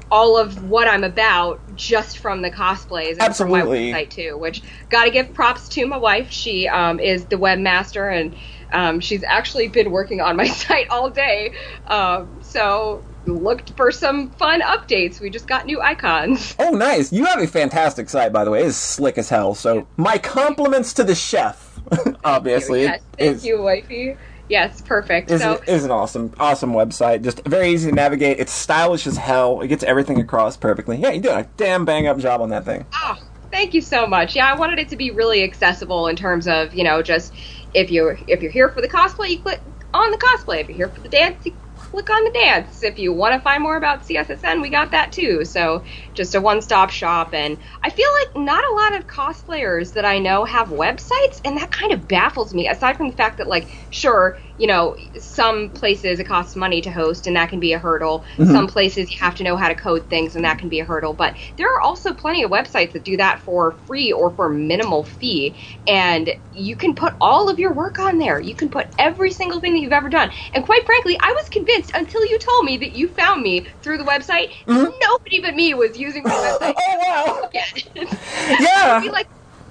all 0.09 0.37
of 0.37 0.61
what 0.63 0.87
I'm 0.87 1.03
about 1.03 1.61
just 1.75 2.19
from 2.19 2.41
the 2.41 2.49
cosplays 2.51 3.11
and 3.13 3.21
Absolutely. 3.21 3.59
from 3.59 3.91
my 3.91 4.03
website 4.03 4.09
too. 4.11 4.37
Which 4.37 4.63
got 4.89 5.03
to 5.05 5.11
give 5.11 5.33
props 5.33 5.67
to 5.69 5.85
my 5.85 5.97
wife. 5.97 6.29
She 6.29 6.67
um, 6.67 6.99
is 6.99 7.25
the 7.25 7.35
webmaster 7.35 8.15
and 8.15 8.35
um, 8.71 8.99
she's 8.99 9.23
actually 9.23 9.67
been 9.67 9.91
working 9.91 10.21
on 10.21 10.35
my 10.35 10.47
site 10.47 10.89
all 10.89 11.09
day. 11.09 11.53
Um, 11.87 12.39
so 12.41 13.03
looked 13.25 13.71
for 13.75 13.91
some 13.91 14.29
fun 14.31 14.61
updates. 14.61 15.19
We 15.19 15.29
just 15.29 15.47
got 15.47 15.65
new 15.65 15.81
icons. 15.81 16.55
oh, 16.59 16.71
nice. 16.71 17.11
You 17.11 17.25
have 17.25 17.39
a 17.39 17.47
fantastic 17.47 18.09
site, 18.09 18.31
by 18.31 18.43
the 18.43 18.51
way. 18.51 18.63
It's 18.63 18.77
slick 18.77 19.17
as 19.17 19.29
hell. 19.29 19.53
So 19.53 19.87
my 19.97 20.17
compliments 20.17 20.93
to 20.93 21.03
the 21.03 21.15
chef. 21.15 21.79
Obviously, 22.23 22.83
yes, 22.83 23.01
thank 23.17 23.35
is- 23.37 23.45
you, 23.45 23.61
wifey. 23.61 24.17
Yes, 24.49 24.81
perfect. 24.81 25.29
is, 25.29 25.41
so 25.41 25.61
is 25.67 25.83
an 25.83 25.91
awesome, 25.91 26.33
awesome 26.39 26.71
website. 26.71 27.21
Just 27.21 27.45
very 27.45 27.69
easy 27.69 27.89
to 27.89 27.95
navigate. 27.95 28.39
It's 28.39 28.53
stylish 28.53 29.05
as 29.05 29.17
hell. 29.17 29.59
It 29.59 29.67
gets 29.67 29.83
everything 29.83 30.21
across 30.21 30.55
perfectly. 30.55 30.95
Yeah, 30.95 31.09
you 31.09 31.19
did 31.19 31.33
a 31.33 31.49
damn 31.57 31.83
bang 31.83 32.07
up 32.07 32.17
job 32.17 32.39
on 32.39 32.49
that 32.51 32.63
thing. 32.63 32.85
Oh, 32.93 33.17
thank 33.51 33.73
you 33.73 33.81
so 33.81 34.07
much. 34.07 34.37
Yeah, 34.37 34.49
I 34.49 34.55
wanted 34.55 34.79
it 34.79 34.87
to 34.89 34.95
be 34.95 35.11
really 35.11 35.43
accessible 35.43 36.07
in 36.07 36.15
terms 36.15 36.47
of, 36.47 36.73
you 36.73 36.85
know, 36.85 37.01
just 37.01 37.33
if 37.77 37.91
you're 37.91 38.17
if 38.27 38.41
you're 38.41 38.51
here 38.51 38.69
for 38.69 38.81
the 38.81 38.89
cosplay, 38.89 39.29
you 39.29 39.39
click 39.39 39.61
on 39.93 40.09
the 40.09 40.17
cosplay. 40.17 40.61
If 40.61 40.67
you're 40.67 40.77
here 40.77 40.89
for 40.89 41.01
the 41.01 41.09
dance, 41.09 41.45
you 41.45 41.53
click 41.75 42.09
on 42.09 42.23
the 42.23 42.31
dance. 42.31 42.81
If 42.81 42.97
you 42.97 43.13
want 43.13 43.35
to 43.35 43.39
find 43.39 43.61
more 43.61 43.77
about 43.77 44.01
CSSN, 44.01 44.63
we 44.63 44.69
got 44.69 44.91
that 44.91 45.11
too. 45.11 45.45
So 45.45 45.83
just 46.15 46.33
a 46.33 46.41
one-stop 46.41 46.89
shop. 46.89 47.35
And 47.35 47.57
I 47.83 47.91
feel 47.91 48.09
like 48.19 48.35
not 48.35 48.63
a 48.63 48.73
lot 48.73 48.95
of 48.95 49.05
cosplayers 49.07 49.93
that 49.93 50.05
I 50.05 50.17
know 50.17 50.43
have 50.43 50.69
websites, 50.69 51.39
and 51.45 51.55
that 51.57 51.71
kind 51.71 51.93
of 51.93 52.07
baffles 52.07 52.51
me. 52.53 52.67
Aside 52.67 52.97
from 52.97 53.09
the 53.09 53.15
fact 53.15 53.37
that, 53.37 53.47
like, 53.47 53.67
sure, 53.91 54.39
you 54.57 54.67
know, 54.67 54.95
some 55.19 55.69
places 55.69 56.19
it 56.19 56.25
costs 56.25 56.55
money 56.55 56.81
to 56.81 56.91
host, 56.91 57.27
and 57.27 57.35
that 57.35 57.49
can 57.49 57.59
be 57.59 57.73
a 57.73 57.79
hurdle. 57.79 58.25
Mm-hmm. 58.37 58.51
Some 58.51 58.67
places 58.67 59.11
you 59.11 59.17
have 59.19 59.35
to 59.35 59.43
know 59.43 59.55
how 59.55 59.67
to 59.67 59.75
code 59.75 60.09
things, 60.09 60.35
and 60.35 60.43
that 60.45 60.59
can 60.59 60.69
be 60.69 60.79
a 60.79 60.85
hurdle. 60.85 61.13
But 61.13 61.35
there 61.57 61.73
are 61.75 61.81
also 61.81 62.13
plenty 62.13 62.43
of 62.43 62.51
websites 62.51 62.91
that 62.93 63.03
do 63.03 63.17
that 63.17 63.39
for 63.39 63.73
free 63.85 64.11
or 64.11 64.31
for 64.31 64.49
minimal 64.49 65.03
fee, 65.03 65.55
and 65.87 66.33
you 66.53 66.75
can 66.75 66.95
put 66.95 67.13
all 67.21 67.49
of 67.49 67.59
your 67.59 67.73
work 67.73 67.99
on 67.99 68.17
there. 68.17 68.39
You 68.39 68.55
can 68.55 68.69
put 68.69 68.87
every 68.97 69.31
single 69.31 69.59
thing 69.59 69.73
that 69.73 69.79
you've 69.79 69.91
ever 69.91 70.09
done. 70.09 70.31
And 70.53 70.65
quite 70.65 70.85
frankly, 70.85 71.17
I 71.21 71.31
was 71.33 71.49
convinced 71.49 71.91
until 71.93 72.25
you 72.25 72.39
told 72.39 72.65
me 72.65 72.77
that 72.77 72.93
you 72.93 73.07
found 73.07 73.43
me 73.43 73.67
through 73.81 73.99
the 73.99 74.03
website. 74.03 74.51
Mm-hmm. 74.65 74.91
Nobody 75.01 75.41
but 75.41 75.55
me 75.55 75.73
was 75.73 75.97
using 75.97 76.23
my 76.23 76.31
oh, 76.33 76.57
website. 76.59 76.73
Oh 76.77 76.97
wow! 77.05 77.49
Yeah. 78.59 79.01
like, 79.11 79.27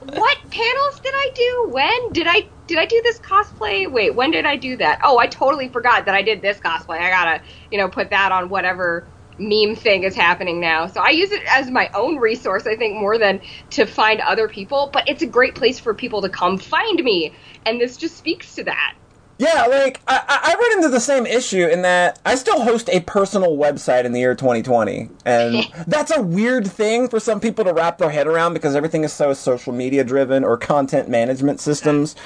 what 0.07 0.39
panels 0.51 1.01
did 1.03 1.13
I 1.15 1.31
do? 1.35 1.57
when 1.69 2.13
did 2.13 2.27
I 2.27 2.43
did 2.67 2.79
I 2.79 2.87
do 2.87 3.01
this 3.05 3.21
cosplay? 3.21 3.91
Wait, 3.91 4.15
when 4.15 4.31
did 4.31 4.47
I 4.47 4.57
do 4.57 4.77
that? 4.79 5.01
Oh, 5.05 5.19
I 5.19 5.27
totally 5.27 5.69
forgot 5.69 6.07
that 6.07 6.15
I 6.15 6.23
did 6.23 6.43
this 6.43 6.59
cosplay. 6.59 6.99
I 6.99 7.11
gotta, 7.11 7.43
you 7.71 7.79
know, 7.79 7.89
put 7.89 8.11
that 8.11 8.33
on 8.33 8.49
whatever 8.49 9.09
meme 9.39 9.77
thing 9.77 10.03
is 10.03 10.17
happening 10.17 10.61
now. 10.61 10.87
So 10.87 11.01
I 11.01 11.11
use 11.11 11.31
it 11.31 11.43
as 11.53 11.71
my 11.71 11.91
own 11.95 12.17
resource, 12.17 12.67
I 12.67 12.77
think, 12.77 12.99
more 12.99 13.19
than 13.19 13.41
to 13.71 13.87
find 13.87 14.21
other 14.21 14.49
people. 14.49 14.91
But 14.93 15.09
it's 15.09 15.23
a 15.23 15.27
great 15.27 15.55
place 15.55 15.79
for 15.79 15.95
people 15.95 16.23
to 16.23 16.29
come 16.29 16.59
find 16.59 17.03
me, 17.05 17.37
and 17.65 17.81
this 17.81 17.97
just 17.97 18.17
speaks 18.17 18.55
to 18.57 18.65
that. 18.65 18.95
Yeah, 19.39 19.67
like 19.67 20.01
I, 20.09 20.23
I 20.27 20.55
run 20.59 20.73
into 20.79 20.89
the 20.89 21.01
same 21.01 21.27
issue 21.27 21.67
in 21.67 21.83
that 21.83 22.19
I 22.25 22.37
still 22.37 22.63
host 22.63 22.89
a 22.91 23.01
personal 23.01 23.57
website 23.57 24.05
in 24.05 24.13
the 24.13 24.21
year 24.21 24.35
2020, 24.35 25.11
and 25.27 25.67
that's 25.87 26.11
a 26.11 26.23
weird 26.23 26.67
thing 26.67 27.09
for 27.09 27.21
some 27.21 27.41
people 27.41 27.65
to 27.67 27.75
wrap 27.75 27.99
their 27.99 28.09
head 28.09 28.27
around 28.27 28.55
because 28.55 28.75
everything 28.75 29.05
is 29.05 29.13
so 29.13 29.35
social 29.35 29.75
media 29.75 30.05
driven 30.05 30.43
or 30.43 30.57
content 30.57 31.11
management 31.11 31.61
systems, 31.61 32.17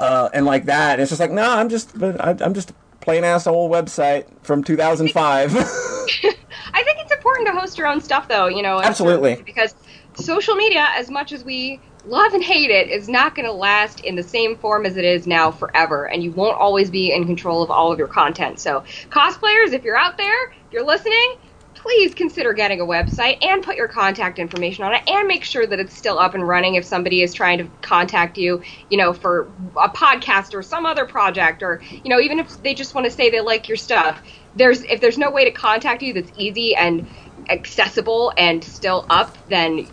uh, 0.00 0.28
and 0.34 0.44
like 0.44 0.64
that. 0.64 0.94
And 0.94 1.02
it's 1.02 1.10
just 1.10 1.20
like, 1.20 1.30
no, 1.30 1.48
I'm 1.48 1.68
just, 1.68 1.94
I'm 2.02 2.54
just 2.54 2.72
plain 3.00 3.22
ass 3.22 3.46
old 3.46 3.70
website 3.70 4.26
from 4.42 4.64
2005. 4.64 5.54
I 5.56 6.82
think 6.82 6.98
it's 6.98 7.12
important 7.12 7.46
to 7.46 7.52
host 7.52 7.78
your 7.78 7.86
own 7.86 8.00
stuff, 8.00 8.26
though. 8.26 8.48
You 8.48 8.62
know, 8.62 8.80
absolutely 8.80 9.40
because 9.44 9.74
social 10.14 10.56
media, 10.56 10.88
as 10.96 11.10
much 11.10 11.32
as 11.32 11.44
we 11.44 11.80
love 12.06 12.32
and 12.32 12.42
hate 12.42 12.70
it 12.70 12.88
is 12.88 13.08
not 13.08 13.34
going 13.34 13.46
to 13.46 13.52
last 13.52 14.00
in 14.00 14.14
the 14.14 14.22
same 14.22 14.56
form 14.56 14.86
as 14.86 14.96
it 14.96 15.04
is 15.04 15.26
now 15.26 15.50
forever, 15.50 16.06
and 16.06 16.22
you 16.22 16.32
won't 16.32 16.58
always 16.58 16.90
be 16.90 17.12
in 17.12 17.26
control 17.26 17.62
of 17.62 17.70
all 17.70 17.92
of 17.92 17.98
your 17.98 18.08
content. 18.08 18.60
So, 18.60 18.84
cosplayers, 19.10 19.72
if 19.72 19.82
you're 19.82 19.96
out 19.96 20.16
there, 20.16 20.50
if 20.50 20.72
you're 20.72 20.86
listening, 20.86 21.36
please 21.74 22.14
consider 22.14 22.52
getting 22.52 22.80
a 22.80 22.84
website 22.84 23.36
and 23.44 23.62
put 23.62 23.76
your 23.76 23.88
contact 23.88 24.38
information 24.38 24.84
on 24.84 24.94
it 24.94 25.02
and 25.06 25.28
make 25.28 25.44
sure 25.44 25.66
that 25.66 25.78
it's 25.78 25.94
still 25.94 26.18
up 26.18 26.34
and 26.34 26.46
running 26.46 26.74
if 26.74 26.84
somebody 26.84 27.22
is 27.22 27.34
trying 27.34 27.58
to 27.58 27.68
contact 27.82 28.38
you, 28.38 28.62
you 28.88 28.96
know, 28.96 29.12
for 29.12 29.52
a 29.76 29.88
podcast 29.88 30.54
or 30.54 30.62
some 30.62 30.86
other 30.86 31.04
project 31.04 31.62
or, 31.62 31.80
you 31.90 32.08
know, 32.08 32.18
even 32.18 32.38
if 32.38 32.60
they 32.62 32.74
just 32.74 32.94
want 32.94 33.04
to 33.04 33.10
say 33.10 33.30
they 33.30 33.40
like 33.40 33.68
your 33.68 33.76
stuff. 33.76 34.22
There's 34.54 34.82
if 34.84 35.00
there's 35.00 35.18
no 35.18 35.30
way 35.30 35.44
to 35.44 35.50
contact 35.50 36.02
you 36.02 36.14
that's 36.14 36.30
easy 36.34 36.74
and 36.74 37.08
accessible 37.50 38.32
and 38.38 38.64
still 38.64 39.06
up, 39.10 39.36
then 39.48 39.86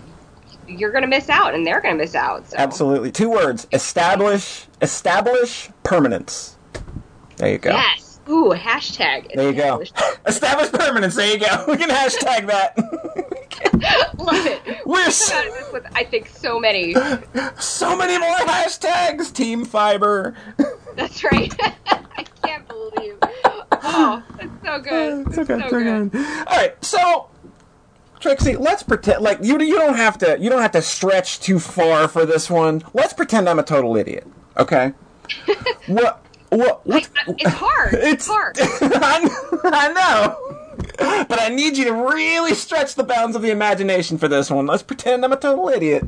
you're 0.77 0.91
going 0.91 1.03
to 1.03 1.07
miss 1.07 1.29
out 1.29 1.53
and 1.53 1.65
they're 1.65 1.81
going 1.81 1.95
to 1.95 2.03
miss 2.03 2.15
out. 2.15 2.49
So. 2.49 2.57
Absolutely. 2.57 3.11
Two 3.11 3.29
words. 3.29 3.67
Establish 3.71 4.67
establish 4.81 5.69
permanence. 5.83 6.57
There 7.37 7.51
you 7.51 7.57
go. 7.57 7.71
Yes. 7.71 8.19
Ooh, 8.29 8.53
hashtag. 8.55 9.33
There 9.33 9.49
you 9.49 9.55
go. 9.55 9.83
establish 10.25 10.71
permanence. 10.73 11.15
There 11.15 11.31
you 11.31 11.39
go. 11.39 11.65
We 11.67 11.77
can 11.77 11.89
hashtag 11.89 12.47
that. 12.47 12.77
Love 14.17 14.45
it. 14.45 14.85
We're 14.85 15.09
so, 15.11 15.69
with, 15.73 15.85
I 15.93 16.03
think 16.03 16.27
so 16.27 16.59
many. 16.59 16.93
So 17.59 17.97
many 17.97 18.17
more 18.17 18.35
hashtags. 18.37 19.33
Team 19.33 19.65
Fiber. 19.65 20.35
That's 20.95 21.23
right. 21.23 21.53
I 21.87 22.25
can't 22.43 22.67
believe. 22.67 23.17
Oh, 23.85 24.23
that's 24.37 24.51
so 24.63 24.79
good. 24.79 25.27
Uh, 25.27 25.29
it's 25.29 25.37
okay. 25.39 25.59
so, 25.59 25.69
so 25.69 25.79
good. 25.79 26.11
good. 26.11 26.25
All 26.47 26.57
right. 26.57 26.85
So 26.85 27.29
Trixie, 28.23 28.55
let's 28.55 28.83
pretend 28.83 29.21
like 29.21 29.39
you 29.41 29.59
you 29.59 29.77
don't 29.77 29.97
have 29.97 30.17
to 30.19 30.37
you 30.39 30.49
don't 30.49 30.61
have 30.61 30.71
to 30.71 30.81
stretch 30.81 31.41
too 31.41 31.59
far 31.59 32.07
for 32.07 32.25
this 32.25 32.49
one. 32.49 32.81
Let's 32.93 33.11
pretend 33.11 33.49
I'm 33.49 33.59
a 33.59 33.63
total 33.63 33.97
idiot. 33.97 34.25
Okay. 34.55 34.93
what 35.87 36.25
what 36.47 36.87
what 36.87 37.09
it's 37.27 37.53
hard. 37.53 37.93
It's, 37.95 38.05
it's 38.05 38.27
hard. 38.27 38.57
I, 38.61 39.29
I 39.65 39.91
know. 39.91 41.25
But 41.27 41.41
I 41.41 41.49
need 41.49 41.77
you 41.77 41.83
to 41.83 41.91
really 41.91 42.53
stretch 42.53 42.95
the 42.95 43.03
bounds 43.03 43.35
of 43.35 43.41
the 43.41 43.51
imagination 43.51 44.17
for 44.17 44.29
this 44.29 44.49
one. 44.49 44.67
Let's 44.67 44.83
pretend 44.83 45.25
I'm 45.25 45.33
a 45.33 45.37
total 45.37 45.67
idiot. 45.67 46.07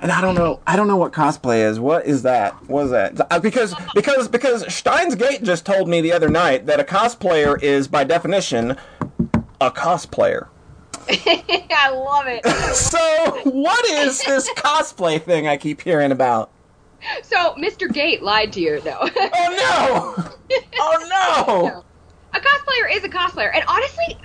And 0.00 0.10
I 0.10 0.22
don't 0.22 0.34
know. 0.34 0.60
I 0.66 0.76
don't 0.76 0.88
know 0.88 0.96
what 0.96 1.12
cosplay 1.12 1.58
is. 1.58 1.78
What 1.78 2.06
is 2.06 2.22
that? 2.22 2.54
What 2.70 2.86
is 2.86 2.90
that? 2.92 3.20
Uh, 3.30 3.38
because 3.38 3.74
because 3.94 4.28
because 4.28 4.72
Steins 4.72 5.14
Gate 5.14 5.42
just 5.42 5.66
told 5.66 5.88
me 5.90 6.00
the 6.00 6.12
other 6.12 6.30
night 6.30 6.64
that 6.66 6.80
a 6.80 6.84
cosplayer 6.84 7.62
is 7.62 7.86
by 7.86 8.04
definition 8.04 8.78
a 9.60 9.70
cosplayer. 9.70 10.48
I 11.70 11.90
love 11.90 12.26
it. 12.26 12.46
so, 12.74 13.50
what 13.50 13.84
is 13.86 14.22
this 14.22 14.48
cosplay 14.56 15.20
thing 15.20 15.46
I 15.46 15.56
keep 15.56 15.80
hearing 15.80 16.12
about? 16.12 16.50
So, 17.22 17.54
Mr. 17.54 17.90
Gate 17.92 18.22
lied 18.22 18.52
to 18.54 18.60
you, 18.60 18.80
though. 18.80 18.98
oh 19.00 20.16
no! 20.18 20.24
Oh 20.80 21.46
no! 21.48 21.68
no! 21.68 21.84
A 22.34 22.40
cosplayer 22.40 22.92
is 22.92 23.04
a 23.04 23.08
cosplayer, 23.08 23.50
and 23.54 23.64
honestly, 23.68 24.16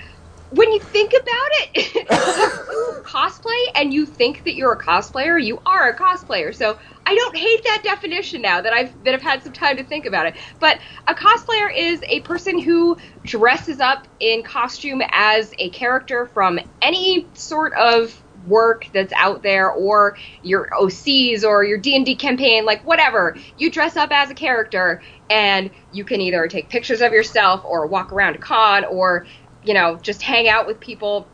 when 0.51 0.71
you 0.71 0.79
think 0.79 1.11
about 1.11 1.49
it, 1.73 2.07
cosplay 3.03 3.65
and 3.75 3.93
you 3.93 4.05
think 4.05 4.43
that 4.43 4.55
you're 4.55 4.73
a 4.73 4.81
cosplayer, 4.81 5.43
you 5.43 5.61
are 5.65 5.89
a 5.89 5.97
cosplayer. 5.97 6.53
So 6.53 6.77
I 7.05 7.15
don't 7.15 7.35
hate 7.35 7.63
that 7.63 7.81
definition 7.83 8.41
now 8.41 8.61
that 8.61 8.73
I've 8.73 9.03
that 9.03 9.13
I've 9.13 9.21
had 9.21 9.43
some 9.43 9.53
time 9.53 9.77
to 9.77 9.83
think 9.83 10.05
about 10.05 10.27
it. 10.27 10.35
But 10.59 10.79
a 11.07 11.15
cosplayer 11.15 11.75
is 11.75 12.01
a 12.07 12.21
person 12.21 12.59
who 12.59 12.97
dresses 13.23 13.79
up 13.79 14.07
in 14.19 14.43
costume 14.43 15.01
as 15.11 15.53
a 15.57 15.69
character 15.69 16.27
from 16.27 16.59
any 16.81 17.27
sort 17.33 17.73
of 17.73 18.21
work 18.47 18.87
that's 18.93 19.13
out 19.13 19.41
there 19.41 19.71
or 19.71 20.17
your 20.43 20.69
OCs 20.69 21.43
or 21.43 21.63
your 21.63 21.79
D&D 21.79 22.15
campaign 22.15 22.63
like 22.63 22.85
whatever 22.85 23.35
you 23.57 23.71
dress 23.71 23.95
up 23.97 24.11
as 24.11 24.29
a 24.29 24.35
character 24.35 25.01
and 25.29 25.71
you 25.91 26.03
can 26.03 26.21
either 26.21 26.47
take 26.47 26.69
pictures 26.69 27.01
of 27.01 27.11
yourself 27.11 27.63
or 27.65 27.87
walk 27.87 28.13
around 28.13 28.35
a 28.35 28.37
con 28.37 28.85
or 28.85 29.25
you 29.65 29.73
know, 29.73 29.97
just 29.97 30.21
hang 30.21 30.47
out 30.47 30.67
with 30.67 30.79
people. 30.79 31.27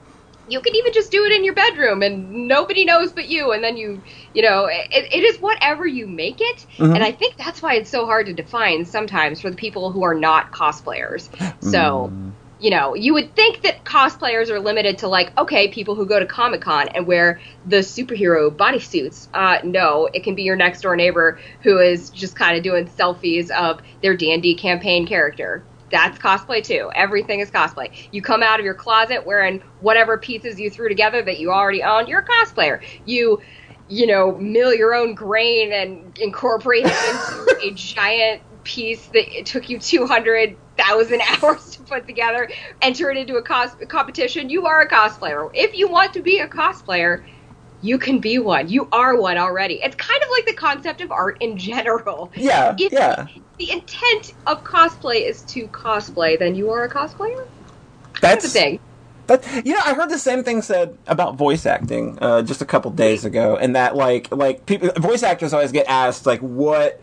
You 0.48 0.60
can 0.62 0.76
even 0.76 0.92
just 0.92 1.12
do 1.12 1.24
it 1.24 1.32
in 1.32 1.44
your 1.44 1.54
bedroom 1.54 2.02
and 2.02 2.48
nobody 2.48 2.84
knows 2.84 3.14
but 3.14 3.30
you. 3.30 3.52
And 3.52 3.64
then 3.64 3.78
you, 3.78 4.02
you 4.34 4.42
know, 4.42 4.66
it, 4.66 4.90
it 4.92 5.24
is 5.24 5.40
whatever 5.40 5.86
you 5.86 6.08
make 6.08 6.42
it. 6.42 6.66
Mm-hmm. 6.78 6.96
And 6.96 7.04
I 7.04 7.12
think 7.12 7.38
that's 7.38 7.62
why 7.62 7.76
it's 7.76 7.90
so 7.90 8.06
hard 8.06 8.26
to 8.26 8.34
define 8.34 8.86
sometimes 8.86 9.40
for 9.40 9.50
the 9.50 9.56
people 9.56 9.92
who 9.92 10.04
are 10.04 10.16
not 10.16 10.52
cosplayers. 10.52 11.30
So. 11.62 12.12
Mm 12.12 12.32
you 12.62 12.70
know, 12.70 12.94
you 12.94 13.14
would 13.16 13.36
think 13.36 13.64
that 13.64 13.84
cosplayers 13.84 14.50
are 14.50 14.60
limited 14.60 15.00
to 15.00 15.08
like, 15.08 15.36
okay, 15.38 15.68
people 15.70 15.96
who 15.96 16.06
go 16.06 16.20
to 16.20 16.28
Comic 16.28 16.62
Con 16.62 16.90
and 16.90 17.08
wear 17.08 17.42
the 17.66 17.78
superhero 17.78 18.56
bodysuits. 18.56 19.28
Uh, 19.34 19.58
no, 19.64 20.08
it 20.14 20.24
can 20.24 20.36
be 20.36 20.44
your 20.44 20.56
next 20.56 20.82
door 20.82 20.96
neighbor 20.96 21.40
who 21.64 21.80
is 21.80 22.12
just 22.12 22.36
kind 22.36 22.56
of 22.56 22.64
doing 22.64 22.86
selfies 22.88 23.50
of 23.50 23.82
their 24.04 24.16
D 24.16 24.32
and 24.32 24.44
D 24.44 24.54
campaign 24.54 25.08
character 25.08 25.64
that's 25.92 26.18
cosplay 26.18 26.64
too. 26.64 26.92
Everything 26.96 27.40
is 27.40 27.52
cosplay. 27.52 27.92
You 28.12 28.22
come 28.22 28.44
out 28.44 28.60
of 28.60 28.66
your 28.66 28.74
closet 28.74 29.26
wearing 29.26 29.62
whatever 29.82 30.18
pieces 30.18 30.60
you 30.60 30.70
threw 30.70 30.90
together 30.90 31.22
that 31.22 31.40
you 31.40 31.52
already 31.52 31.84
owned. 31.84 32.08
You're 32.08 32.22
a 32.22 32.46
cosplayer. 32.46 32.82
You, 33.06 33.42
you 33.88 34.08
know, 34.08 34.36
mill 34.38 34.74
your 34.74 34.96
own 34.96 35.14
grain 35.16 35.74
and 35.74 36.18
incorporate 36.18 36.86
it 36.86 37.10
into 37.10 37.60
a 37.68 37.72
giant 37.72 38.42
piece 38.64 39.08
that 39.08 39.38
it 39.38 39.46
took 39.46 39.70
you 39.70 39.80
200,000 39.80 41.22
hours 41.44 41.76
to 41.76 41.84
put 41.84 42.08
together, 42.08 42.50
enter 42.82 43.10
it 43.12 43.18
into 43.18 43.36
a 43.36 43.42
cos- 43.42 43.76
competition. 43.88 44.50
You 44.50 44.66
are 44.68 44.82
a 44.82 44.90
cosplayer. 44.90 45.50
If 45.54 45.76
you 45.76 45.90
want 45.90 46.14
to 46.14 46.22
be 46.22 46.40
a 46.40 46.48
cosplayer, 46.48 47.24
you 47.82 47.98
can 47.98 48.20
be 48.20 48.38
one. 48.40 48.70
You 48.70 48.88
are 48.92 49.16
one 49.20 49.38
already. 49.38 49.82
It's 49.82 49.96
kind 49.96 50.22
of 50.22 50.30
like 50.30 50.46
the 50.46 50.54
concept 50.54 51.02
of 51.02 51.12
art 51.12 51.38
in 51.42 51.58
general. 51.58 52.32
Yeah. 52.36 52.76
If 52.78 52.92
yeah. 52.92 53.28
The 53.58 53.72
intent 53.72 54.34
of 54.48 54.64
cosplay 54.64 55.28
is 55.28 55.42
to 55.44 55.68
cosplay, 55.68 56.38
then 56.38 56.56
you 56.56 56.72
are 56.72 56.84
a 56.84 56.90
cosplayer. 56.90 57.48
That's 58.22 58.44
the 58.44 58.50
thing. 58.50 58.80
That 59.28 59.66
you 59.66 59.74
know, 59.74 59.82
I 59.86 59.94
heard 59.94 60.10
the 60.10 60.20
same 60.20 60.44
thing 60.44 60.62
said 60.62 60.98
about 61.08 61.36
voice 61.36 61.66
acting 61.66 62.18
uh, 62.22 62.42
just 62.42 62.62
a 62.62 62.66
couple 62.66 62.92
days 62.92 63.24
ago, 63.24 63.56
and 63.56 63.76
that 63.76 63.96
like 63.96 64.32
like 64.32 64.66
people 64.66 64.90
voice 64.98 65.24
actors 65.24 65.54
always 65.54 65.72
get 65.72 65.88
asked 65.88 66.26
like 66.26 66.40
what 66.40 67.02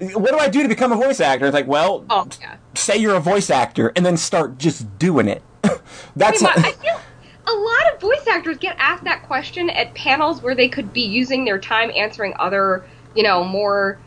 what 0.00 0.30
do 0.30 0.38
I 0.38 0.48
do 0.48 0.62
to 0.62 0.68
become 0.68 0.92
a 0.92 0.96
voice 0.96 1.20
actor? 1.20 1.46
It's 1.46 1.54
like, 1.54 1.66
well, 1.66 2.04
oh, 2.08 2.26
yeah. 2.40 2.56
say 2.74 2.96
you're 2.96 3.16
a 3.16 3.20
voice 3.20 3.50
actor 3.50 3.92
and 3.94 4.04
then 4.04 4.16
start 4.16 4.58
just 4.58 4.98
doing 4.98 5.28
it. 5.28 5.42
That's. 6.16 6.42
I, 6.42 6.56
mean, 6.56 6.64
I 6.64 6.72
feel 6.72 7.00
a 7.50 7.58
lot 7.58 7.94
of 7.94 8.00
voice 8.00 8.26
actors 8.28 8.58
get 8.58 8.76
asked 8.78 9.04
that 9.04 9.24
question 9.24 9.70
at 9.70 9.94
panels 9.94 10.42
where 10.42 10.54
they 10.54 10.68
could 10.68 10.92
be 10.92 11.02
using 11.02 11.44
their 11.44 11.58
time 11.58 11.90
answering 11.94 12.34
other, 12.38 12.84
you 13.14 13.22
know, 13.22 13.44
more 13.44 13.98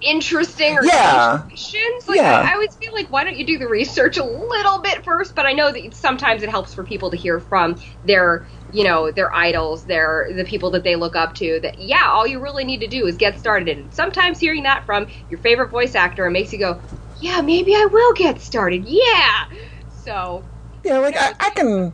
interesting 0.00 0.78
or 0.78 0.84
yeah. 0.84 1.38
questions. 1.46 2.08
Like 2.08 2.16
yeah. 2.16 2.40
I, 2.40 2.50
I, 2.50 2.54
always 2.54 2.74
feel 2.76 2.92
like 2.92 3.10
why 3.10 3.24
don't 3.24 3.36
you 3.36 3.44
do 3.44 3.58
the 3.58 3.68
research 3.68 4.16
a 4.16 4.24
little 4.24 4.78
bit 4.78 5.04
first? 5.04 5.34
But 5.34 5.46
I 5.46 5.52
know 5.52 5.72
that 5.72 5.94
sometimes 5.94 6.42
it 6.42 6.48
helps 6.48 6.74
for 6.74 6.82
people 6.82 7.10
to 7.10 7.16
hear 7.16 7.40
from 7.40 7.80
their 8.04 8.46
you 8.72 8.84
know 8.84 9.10
their 9.10 9.34
idols, 9.34 9.84
their 9.84 10.30
the 10.34 10.44
people 10.44 10.70
that 10.70 10.84
they 10.84 10.96
look 10.96 11.16
up 11.16 11.34
to. 11.36 11.60
That 11.60 11.78
yeah, 11.78 12.08
all 12.08 12.26
you 12.26 12.40
really 12.40 12.64
need 12.64 12.80
to 12.80 12.86
do 12.86 13.06
is 13.06 13.16
get 13.16 13.38
started. 13.38 13.76
And 13.76 13.92
sometimes 13.92 14.38
hearing 14.38 14.62
that 14.64 14.86
from 14.86 15.06
your 15.28 15.38
favorite 15.40 15.68
voice 15.68 15.94
actor 15.94 16.28
makes 16.30 16.52
you 16.52 16.58
go, 16.58 16.80
yeah, 17.20 17.40
maybe 17.40 17.74
I 17.74 17.86
will 17.86 18.12
get 18.14 18.40
started. 18.40 18.84
Yeah. 18.86 19.48
So 20.04 20.44
yeah, 20.84 20.98
like 20.98 21.16
I, 21.16 21.34
I 21.38 21.50
can 21.50 21.92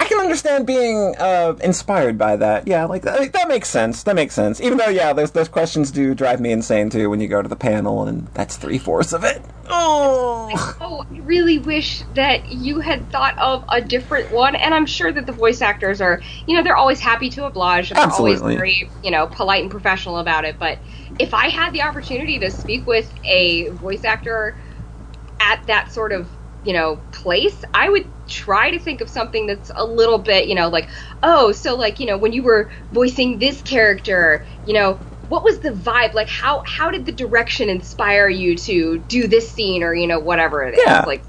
I 0.00 0.04
can 0.04 0.18
understand 0.18 0.66
being 0.66 1.14
uh, 1.18 1.56
inspired 1.62 2.18
by 2.18 2.36
that. 2.36 2.66
Yeah, 2.66 2.84
like 2.86 3.02
that, 3.02 3.32
that 3.32 3.48
makes 3.48 3.68
sense. 3.68 4.02
That 4.02 4.16
makes 4.16 4.34
sense. 4.34 4.60
Even 4.60 4.78
though, 4.78 4.88
yeah, 4.88 5.12
those 5.12 5.30
those 5.30 5.48
questions 5.48 5.90
do 5.90 6.14
drive 6.14 6.40
me 6.40 6.52
insane 6.52 6.90
too 6.90 7.08
when 7.10 7.20
you 7.20 7.28
go 7.28 7.42
to 7.42 7.48
the 7.48 7.56
panel, 7.56 8.06
and 8.06 8.26
that's 8.28 8.56
three 8.56 8.78
fourths 8.78 9.12
of 9.12 9.24
it. 9.24 9.42
Oh. 9.68 10.76
oh, 10.80 11.04
I 11.10 11.18
really 11.20 11.58
wish 11.58 12.02
that 12.14 12.52
you 12.52 12.80
had 12.80 13.10
thought 13.10 13.38
of 13.38 13.64
a 13.68 13.80
different 13.80 14.32
one. 14.32 14.54
And 14.56 14.72
I'm 14.74 14.86
sure 14.86 15.12
that 15.12 15.26
the 15.26 15.32
voice 15.32 15.60
actors 15.60 16.00
are, 16.00 16.20
you 16.46 16.56
know, 16.56 16.62
they're 16.62 16.76
always 16.76 17.00
happy 17.00 17.30
to 17.30 17.46
oblige. 17.46 17.90
And 17.90 17.98
they're 17.98 18.04
Absolutely. 18.04 18.40
always 18.40 18.56
very, 18.56 18.90
you 19.02 19.10
know, 19.10 19.26
polite 19.26 19.62
and 19.62 19.70
professional 19.70 20.18
about 20.18 20.44
it. 20.44 20.58
But 20.58 20.78
if 21.18 21.34
I 21.34 21.48
had 21.48 21.72
the 21.72 21.82
opportunity 21.82 22.38
to 22.40 22.50
speak 22.50 22.86
with 22.86 23.12
a 23.24 23.70
voice 23.70 24.04
actor 24.04 24.56
at 25.40 25.66
that 25.66 25.92
sort 25.92 26.12
of, 26.12 26.28
you 26.66 26.72
know, 26.72 27.00
place, 27.12 27.64
I 27.72 27.88
would 27.88 28.04
try 28.28 28.70
to 28.70 28.78
think 28.78 29.00
of 29.00 29.08
something 29.08 29.46
that's 29.46 29.70
a 29.74 29.84
little 29.84 30.18
bit, 30.18 30.48
you 30.48 30.54
know, 30.54 30.68
like, 30.68 30.88
oh, 31.22 31.52
so 31.52 31.76
like, 31.76 32.00
you 32.00 32.06
know, 32.06 32.18
when 32.18 32.32
you 32.32 32.42
were 32.42 32.70
voicing 32.92 33.38
this 33.38 33.62
character, 33.62 34.44
you 34.64 34.74
know, 34.74 34.98
what 35.28 35.44
was 35.44 35.60
the 35.60 35.70
vibe? 35.70 36.14
Like 36.14 36.28
how 36.28 36.62
how 36.66 36.90
did 36.90 37.06
the 37.06 37.12
direction 37.12 37.68
inspire 37.68 38.28
you 38.28 38.56
to 38.56 38.98
do 38.98 39.26
this 39.26 39.50
scene 39.50 39.82
or 39.82 39.92
you 39.92 40.06
know 40.06 40.20
whatever 40.20 40.62
it 40.62 40.74
is? 40.74 40.84
Yeah. 40.86 41.04
like 41.04 41.24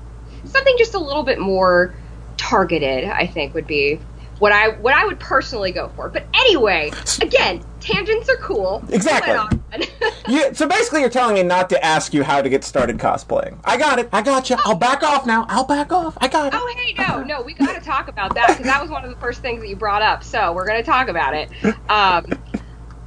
something 0.46 0.76
just 0.78 0.94
a 0.94 1.00
little 1.00 1.24
bit 1.24 1.40
more 1.40 1.96
targeted 2.38 3.04
i 3.06 3.26
think 3.26 3.54
would 3.54 3.68
be 3.68 4.00
what 4.40 4.52
i 4.52 4.70
what 4.70 4.94
i 4.94 5.06
would 5.06 5.20
personally 5.20 5.72
go 5.72 5.90
for. 5.90 6.10
But 6.10 6.30
anyway 6.34 6.92
again 7.22 7.64
tangents 7.88 8.30
are 8.30 8.38
cool 8.38 8.84
Exactly. 8.90 9.36
You, 10.30 10.54
so 10.54 10.68
basically, 10.68 11.00
you're 11.02 11.10
telling 11.10 11.36
me 11.36 11.44
not 11.44 11.70
to 11.70 11.84
ask 11.86 12.14
you 12.14 12.22
how 12.22 12.42
to 12.42 12.50
get 12.50 12.66
started 12.66 12.98
cosplaying. 12.98 13.60
I 13.64 13.78
got 13.78 13.98
it. 13.98 14.10
I 14.12 14.22
got 14.22 14.50
you. 14.50 14.58
I'll 14.66 14.76
back 14.76 15.02
off 15.02 15.26
now. 15.26 15.46
I'll 15.48 15.64
back 15.66 15.94
off. 15.94 16.18
I 16.20 16.28
got 16.28 16.48
it. 16.54 16.60
oh 16.60 16.76
hey 16.78 16.94
no 17.02 17.24
no 17.24 17.42
we 17.42 17.54
gotta 17.54 17.80
talk 17.80 18.10
about 18.10 18.34
that 18.36 18.48
because 18.50 18.66
that 18.66 18.82
was 18.82 18.92
one 18.92 19.06
of 19.06 19.10
the 19.10 19.16
first 19.18 19.42
things 19.42 19.62
that 19.62 19.70
you 19.70 19.76
brought 19.78 20.02
up 20.02 20.24
so 20.24 20.52
we're 20.54 20.66
gonna 20.68 20.84
talk 20.84 21.08
about 21.08 21.34
it 21.34 21.50
um 21.90 22.26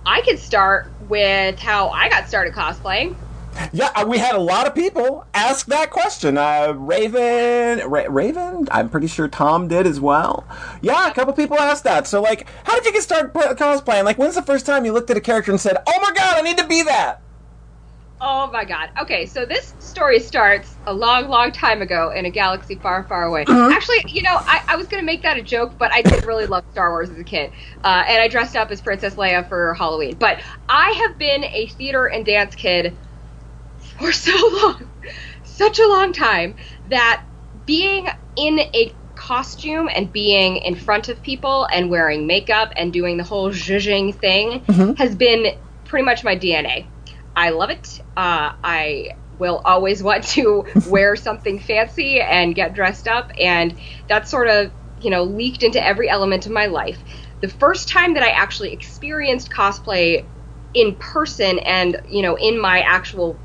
i 0.06 0.22
could 0.25 0.38
start 0.38 0.92
with 1.00 1.58
how 1.58 1.88
i 1.90 2.08
got 2.08 2.26
started 2.26 2.54
cosplaying 2.54 3.14
Yeah, 3.72 3.90
uh, 3.94 4.06
we 4.06 4.18
had 4.18 4.34
a 4.34 4.40
lot 4.40 4.66
of 4.66 4.74
people 4.74 5.26
ask 5.34 5.66
that 5.66 5.90
question. 5.90 6.38
Uh, 6.38 6.72
Raven, 6.76 7.88
Ra- 7.88 8.06
Raven, 8.08 8.68
I'm 8.70 8.88
pretty 8.88 9.06
sure 9.06 9.28
Tom 9.28 9.68
did 9.68 9.86
as 9.86 10.00
well. 10.00 10.46
Yeah, 10.82 11.08
a 11.08 11.14
couple 11.14 11.32
people 11.34 11.58
asked 11.58 11.84
that. 11.84 12.06
So, 12.06 12.20
like, 12.20 12.46
how 12.64 12.74
did 12.74 12.84
you 12.84 12.92
get 12.92 13.02
started 13.02 13.32
pl- 13.32 13.54
cosplaying? 13.54 14.04
Like, 14.04 14.18
when's 14.18 14.34
the 14.34 14.42
first 14.42 14.66
time 14.66 14.84
you 14.84 14.92
looked 14.92 15.10
at 15.10 15.16
a 15.16 15.20
character 15.20 15.50
and 15.50 15.60
said, 15.60 15.76
"Oh 15.86 15.98
my 16.02 16.12
god, 16.14 16.36
I 16.38 16.42
need 16.42 16.58
to 16.58 16.66
be 16.66 16.82
that"? 16.82 17.20
Oh 18.22 18.50
my 18.52 18.66
god. 18.66 18.90
Okay, 19.00 19.24
so 19.24 19.46
this 19.46 19.74
story 19.78 20.20
starts 20.20 20.74
a 20.86 20.92
long, 20.92 21.28
long 21.28 21.52
time 21.52 21.80
ago 21.80 22.10
in 22.10 22.26
a 22.26 22.30
galaxy 22.30 22.74
far, 22.74 23.02
far 23.04 23.24
away. 23.24 23.46
Actually, 23.48 24.04
you 24.08 24.20
know, 24.22 24.36
I, 24.38 24.62
I 24.68 24.76
was 24.76 24.88
going 24.88 25.00
to 25.02 25.06
make 25.06 25.22
that 25.22 25.38
a 25.38 25.42
joke, 25.42 25.78
but 25.78 25.90
I 25.90 26.02
did 26.02 26.26
really 26.26 26.44
love 26.46 26.64
Star 26.72 26.90
Wars 26.90 27.08
as 27.08 27.18
a 27.18 27.24
kid. 27.24 27.50
Uh, 27.82 28.04
and 28.06 28.20
I 28.20 28.28
dressed 28.28 28.56
up 28.56 28.70
as 28.70 28.82
Princess 28.82 29.14
Leia 29.14 29.48
for 29.48 29.72
Halloween. 29.72 30.16
But 30.18 30.42
I 30.68 30.90
have 30.90 31.16
been 31.16 31.44
a 31.44 31.68
theater 31.68 32.06
and 32.06 32.26
dance 32.26 32.54
kid 32.54 32.94
for 34.00 34.12
so 34.28 34.33
long, 34.33 34.88
such 35.45 35.78
a 35.78 35.87
long 35.87 36.12
time, 36.12 36.54
that 36.88 37.23
being 37.66 38.07
in 38.37 38.59
a 38.59 38.92
costume 39.14 39.88
and 39.95 40.12
being 40.12 40.57
in 40.57 40.75
front 40.75 41.09
of 41.09 41.23
people 41.23 41.69
and 41.73 41.90
wearing 41.90 42.26
makeup 42.26 42.73
and 42.76 42.92
doing 42.92 43.19
the 43.19 43.25
whole 43.25 43.50
zhuzhing 43.50 44.14
thing 44.14 44.64
has 44.97 45.14
been 45.14 45.54
pretty 45.85 46.04
much 46.04 46.25
my 46.25 46.37
DNA. 46.37 46.87
I 47.37 47.50
love 47.50 47.71
it. 47.71 48.00
Uh, 48.16 48.52
I 48.64 49.11
will 49.38 49.61
always 49.64 50.02
want 50.02 50.25
to 50.25 50.64
wear 50.88 51.16
something 51.16 51.59
fancy 51.59 52.21
and 52.21 52.54
get 52.54 52.75
dressed 52.75 53.07
up, 53.09 53.30
and 53.40 53.78
that 54.09 54.28
sort 54.28 54.49
of, 54.49 54.73
you 55.00 55.11
know, 55.11 55.25
leaked 55.25 55.62
into 55.62 55.85
every 55.85 56.09
element 56.09 56.47
of 56.47 56.52
my 56.52 56.66
life. 56.66 56.99
The 57.40 57.49
first 57.49 57.88
time 57.88 58.14
that 58.14 58.23
I 58.23 58.30
actually 58.30 58.73
experienced 58.73 59.50
cosplay 59.50 60.25
in 60.75 60.95
person 60.97 61.59
and, 61.61 62.00
you 62.09 62.23
know, 62.23 62.37
in 62.37 62.61
my 62.61 62.80
actual 62.80 63.37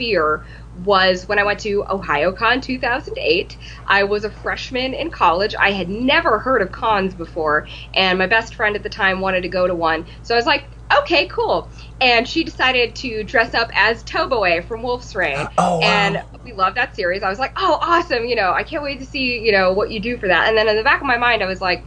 sphere 0.00 0.42
was 0.84 1.28
when 1.28 1.38
I 1.38 1.42
went 1.44 1.60
to 1.60 1.82
OhioCon 1.82 2.62
2008. 2.62 3.56
I 3.86 4.04
was 4.04 4.24
a 4.24 4.30
freshman 4.30 4.94
in 4.94 5.10
college. 5.10 5.54
I 5.58 5.72
had 5.72 5.90
never 5.90 6.38
heard 6.38 6.62
of 6.62 6.72
cons 6.72 7.14
before, 7.14 7.66
and 7.92 8.18
my 8.18 8.26
best 8.26 8.54
friend 8.54 8.76
at 8.76 8.82
the 8.82 8.88
time 8.88 9.20
wanted 9.20 9.42
to 9.42 9.48
go 9.48 9.66
to 9.66 9.74
one. 9.74 10.06
So 10.22 10.34
I 10.34 10.38
was 10.38 10.46
like, 10.46 10.64
okay, 11.00 11.26
cool. 11.26 11.68
And 12.00 12.26
she 12.26 12.44
decided 12.44 12.94
to 12.96 13.22
dress 13.24 13.52
up 13.52 13.70
as 13.74 14.02
Toboe 14.04 14.64
from 14.66 14.82
Wolf's 14.82 15.14
Rain. 15.14 15.36
Uh, 15.36 15.50
oh, 15.58 15.78
wow. 15.78 15.82
And 15.82 16.24
we 16.44 16.52
love 16.52 16.74
that 16.76 16.96
series. 16.96 17.22
I 17.22 17.28
was 17.28 17.38
like, 17.38 17.52
oh, 17.56 17.78
awesome. 17.82 18.24
You 18.24 18.36
know, 18.36 18.52
I 18.52 18.62
can't 18.62 18.82
wait 18.82 19.00
to 19.00 19.06
see, 19.06 19.38
you 19.44 19.52
know, 19.52 19.72
what 19.72 19.90
you 19.90 20.00
do 20.00 20.16
for 20.16 20.28
that. 20.28 20.48
And 20.48 20.56
then 20.56 20.68
in 20.68 20.76
the 20.76 20.82
back 20.82 21.00
of 21.00 21.06
my 21.06 21.18
mind, 21.18 21.42
I 21.42 21.46
was 21.46 21.60
like, 21.60 21.84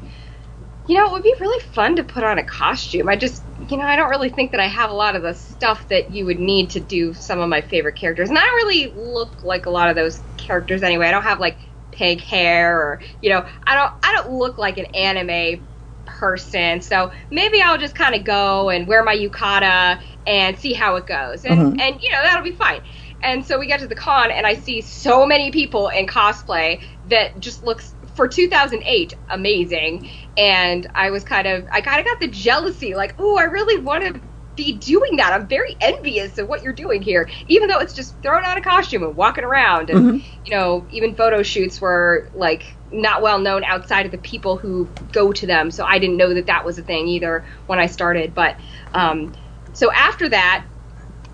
you 0.87 0.95
know, 0.95 1.05
it 1.05 1.11
would 1.13 1.23
be 1.23 1.33
really 1.39 1.63
fun 1.67 1.95
to 1.95 2.03
put 2.03 2.23
on 2.23 2.37
a 2.37 2.43
costume. 2.43 3.07
I 3.07 3.15
just, 3.15 3.41
you 3.69 3.77
know, 3.77 3.83
I 3.83 3.95
don't 3.95 4.09
really 4.09 4.29
think 4.29 4.51
that 4.51 4.59
I 4.59 4.67
have 4.67 4.89
a 4.89 4.93
lot 4.93 5.15
of 5.15 5.21
the 5.21 5.33
stuff 5.33 5.87
that 5.87 6.11
you 6.11 6.25
would 6.25 6.39
need 6.39 6.71
to 6.71 6.79
do 6.79 7.13
some 7.13 7.39
of 7.39 7.47
my 7.47 7.61
favorite 7.61 7.95
characters. 7.95 8.29
And 8.29 8.37
I 8.37 8.41
don't 8.41 8.55
really 8.55 8.87
look 8.87 9.43
like 9.43 9.65
a 9.65 9.69
lot 9.69 9.89
of 9.89 9.95
those 9.95 10.19
characters 10.37 10.83
anyway. 10.83 11.07
I 11.07 11.11
don't 11.11 11.23
have 11.23 11.39
like 11.39 11.57
pig 11.91 12.19
hair 12.19 12.77
or, 12.77 13.01
you 13.21 13.29
know, 13.29 13.47
I 13.65 13.75
don't 13.75 13.93
I 14.03 14.11
don't 14.13 14.31
look 14.33 14.57
like 14.57 14.77
an 14.77 14.87
anime 14.87 15.65
person. 16.05 16.81
So 16.81 17.11
maybe 17.31 17.61
I'll 17.61 17.77
just 17.77 17.95
kind 17.95 18.15
of 18.15 18.25
go 18.25 18.69
and 18.69 18.85
wear 18.85 19.03
my 19.03 19.15
yukata 19.15 20.01
and 20.27 20.57
see 20.59 20.73
how 20.73 20.97
it 20.97 21.05
goes. 21.05 21.45
And 21.45 21.59
mm-hmm. 21.59 21.79
and 21.79 22.01
you 22.01 22.11
know, 22.11 22.21
that'll 22.21 22.43
be 22.43 22.51
fine. 22.51 22.81
And 23.21 23.45
so 23.45 23.57
we 23.57 23.67
get 23.67 23.79
to 23.79 23.87
the 23.87 23.95
con 23.95 24.31
and 24.31 24.45
I 24.45 24.55
see 24.55 24.81
so 24.81 25.25
many 25.25 25.51
people 25.51 25.87
in 25.87 26.07
cosplay 26.07 26.83
that 27.07 27.39
just 27.39 27.63
looks 27.63 27.95
for 28.15 28.27
2008 28.27 29.13
amazing. 29.29 30.09
And 30.37 30.87
I 30.95 31.11
was 31.11 31.23
kind 31.23 31.47
of 31.47 31.67
I 31.71 31.81
kind 31.81 31.99
of 31.99 32.05
got 32.05 32.19
the 32.19 32.27
jealousy 32.27 32.95
like 32.95 33.15
oh 33.19 33.37
I 33.37 33.43
really 33.43 33.81
want 33.81 34.03
to 34.03 34.21
be 34.55 34.73
doing 34.73 35.15
that. 35.15 35.33
I'm 35.33 35.47
very 35.47 35.75
envious 35.81 36.37
of 36.37 36.47
what 36.47 36.61
you're 36.61 36.73
doing 36.73 37.01
here. 37.01 37.27
Even 37.47 37.69
though 37.69 37.79
it's 37.79 37.93
just 37.93 38.21
throwing 38.21 38.45
on 38.45 38.55
a 38.57 38.61
costume 38.61 39.01
and 39.01 39.15
walking 39.15 39.43
around. 39.43 39.89
And 39.89 40.23
you 40.45 40.51
know 40.55 40.85
even 40.91 41.15
photo 41.15 41.43
shoots 41.43 41.81
were 41.81 42.29
like 42.33 42.75
not 42.91 43.21
well 43.21 43.39
known 43.39 43.63
outside 43.63 44.05
of 44.05 44.11
the 44.11 44.17
people 44.19 44.57
who 44.57 44.87
go 45.11 45.31
to 45.33 45.47
them. 45.47 45.71
So 45.71 45.83
I 45.85 45.99
didn't 45.99 46.17
know 46.17 46.33
that 46.35 46.45
that 46.47 46.65
was 46.65 46.77
a 46.77 46.83
thing 46.83 47.07
either 47.07 47.45
when 47.65 47.79
I 47.79 47.87
started. 47.87 48.35
But 48.35 48.57
um 48.93 49.33
so 49.73 49.91
after 49.91 50.29
that 50.29 50.65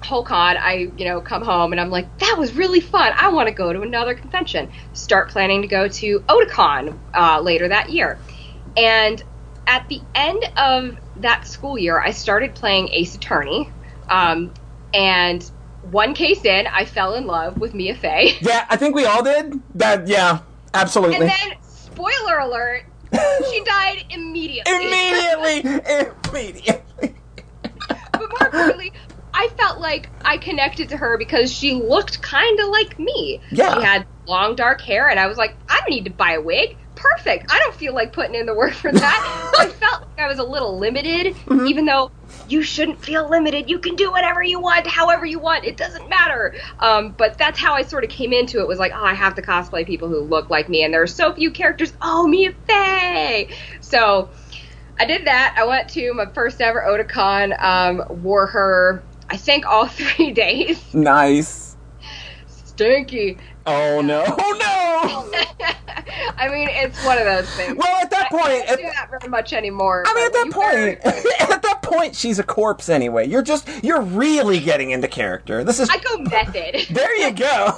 whole 0.03 0.23
con, 0.23 0.57
I, 0.57 0.91
you 0.97 1.05
know, 1.05 1.21
come 1.21 1.43
home 1.43 1.71
and 1.71 1.79
I'm 1.79 1.89
like, 1.89 2.19
that 2.19 2.35
was 2.37 2.53
really 2.53 2.79
fun. 2.79 3.13
I 3.15 3.29
want 3.29 3.49
to 3.49 3.53
go 3.53 3.73
to 3.73 3.81
another 3.81 4.15
convention. 4.15 4.71
Start 4.93 5.29
planning 5.29 5.61
to 5.61 5.67
go 5.67 5.87
to 5.87 6.19
Otakon 6.21 6.97
uh, 7.13 7.41
later 7.41 7.67
that 7.67 7.89
year. 7.89 8.17
And 8.77 9.21
at 9.67 9.87
the 9.89 10.01
end 10.15 10.43
of 10.57 10.97
that 11.17 11.47
school 11.47 11.77
year, 11.77 11.99
I 11.99 12.11
started 12.11 12.55
playing 12.55 12.89
Ace 12.89 13.15
Attorney. 13.15 13.69
Um, 14.09 14.53
and 14.93 15.43
one 15.91 16.13
case 16.13 16.43
in, 16.45 16.67
I 16.67 16.85
fell 16.85 17.13
in 17.15 17.27
love 17.27 17.57
with 17.57 17.73
Mia 17.73 17.95
Fey. 17.95 18.37
Yeah, 18.41 18.65
I 18.69 18.77
think 18.77 18.95
we 18.95 19.05
all 19.05 19.23
did. 19.23 19.61
That, 19.75 20.07
yeah, 20.07 20.39
absolutely. 20.73 21.17
And 21.17 21.29
then, 21.29 21.57
spoiler 21.61 22.39
alert, 22.39 22.85
she 23.51 23.63
died 23.65 24.05
immediately. 24.09 24.73
immediately, 24.73 25.81
immediately. 26.29 27.15
but 28.11 28.19
more 28.19 28.45
importantly, 28.45 28.93
I 29.33 29.49
felt 29.57 29.79
like 29.79 30.09
I 30.23 30.37
connected 30.37 30.89
to 30.89 30.97
her 30.97 31.17
because 31.17 31.51
she 31.51 31.73
looked 31.73 32.21
kind 32.21 32.59
of 32.59 32.69
like 32.69 32.99
me. 32.99 33.41
Yeah. 33.51 33.75
She 33.75 33.85
had 33.85 34.07
long 34.27 34.55
dark 34.55 34.81
hair, 34.81 35.09
and 35.09 35.19
I 35.19 35.27
was 35.27 35.37
like, 35.37 35.55
I 35.67 35.79
don't 35.79 35.89
need 35.89 36.05
to 36.05 36.11
buy 36.11 36.33
a 36.33 36.41
wig. 36.41 36.77
Perfect. 36.95 37.51
I 37.51 37.59
don't 37.59 37.75
feel 37.75 37.93
like 37.93 38.11
putting 38.11 38.35
in 38.35 38.45
the 38.45 38.53
work 38.53 38.73
for 38.73 38.91
that. 38.91 39.53
I 39.57 39.67
felt 39.79 40.01
like 40.01 40.19
I 40.19 40.27
was 40.27 40.39
a 40.39 40.43
little 40.43 40.77
limited, 40.77 41.35
even 41.49 41.85
though 41.85 42.11
you 42.49 42.61
shouldn't 42.61 43.01
feel 43.01 43.29
limited. 43.29 43.69
You 43.69 43.79
can 43.79 43.95
do 43.95 44.11
whatever 44.11 44.43
you 44.43 44.59
want, 44.59 44.85
however 44.85 45.25
you 45.25 45.39
want. 45.39 45.63
It 45.63 45.77
doesn't 45.77 46.09
matter. 46.09 46.55
Um, 46.79 47.15
but 47.17 47.37
that's 47.37 47.57
how 47.57 47.73
I 47.73 47.83
sort 47.83 48.03
of 48.03 48.09
came 48.09 48.33
into 48.33 48.59
it. 48.59 48.67
Was 48.67 48.79
like, 48.79 48.91
oh, 48.93 49.03
I 49.03 49.13
have 49.13 49.35
to 49.35 49.41
cosplay 49.41 49.85
people 49.85 50.09
who 50.09 50.19
look 50.19 50.49
like 50.49 50.67
me, 50.67 50.83
and 50.83 50.93
there 50.93 51.01
are 51.01 51.07
so 51.07 51.33
few 51.33 51.51
characters. 51.51 51.93
Oh, 52.01 52.27
Mia 52.27 52.51
Fey. 52.67 53.49
So 53.79 54.29
I 54.99 55.05
did 55.05 55.25
that. 55.25 55.55
I 55.57 55.65
went 55.65 55.89
to 55.91 56.13
my 56.13 56.25
first 56.25 56.59
ever 56.59 56.81
Otakon. 56.81 57.57
Um, 57.63 58.21
wore 58.21 58.47
her, 58.47 59.03
I 59.29 59.37
think, 59.37 59.65
all 59.65 59.87
three 59.87 60.31
days. 60.31 60.93
Nice. 60.93 61.75
Stinky. 62.47 63.37
Oh 63.65 64.01
no! 64.01 64.23
Oh 64.41 65.29
no! 65.31 65.65
I 66.37 66.49
mean, 66.49 66.67
it's 66.71 67.03
one 67.05 67.17
of 67.17 67.25
those 67.25 67.49
things. 67.55 67.77
Well, 67.77 68.01
at 68.01 68.09
that 68.11 68.27
I 68.27 68.29
point, 68.29 68.67
don't 68.67 68.77
do 68.77 68.83
that 68.83 69.09
very 69.09 69.29
much 69.29 69.53
anymore. 69.53 70.03
I 70.07 70.13
mean, 70.13 70.25
at 70.25 70.33
that 70.33 70.45
you 70.45 70.51
better- 70.51 70.95
point, 71.01 71.15
at 71.51 71.61
that 71.61 71.81
point, 71.81 72.15
she's 72.15 72.39
a 72.39 72.43
corpse 72.43 72.89
anyway. 72.89 73.27
You're 73.27 73.41
just, 73.41 73.67
you're 73.83 74.01
really 74.01 74.59
getting 74.59 74.91
into 74.91 75.07
character. 75.07 75.63
This 75.63 75.79
is, 75.79 75.89
I 75.89 75.97
go 75.99 76.17
method. 76.17 76.87
there 76.89 77.15
you 77.17 77.31
go. 77.31 77.71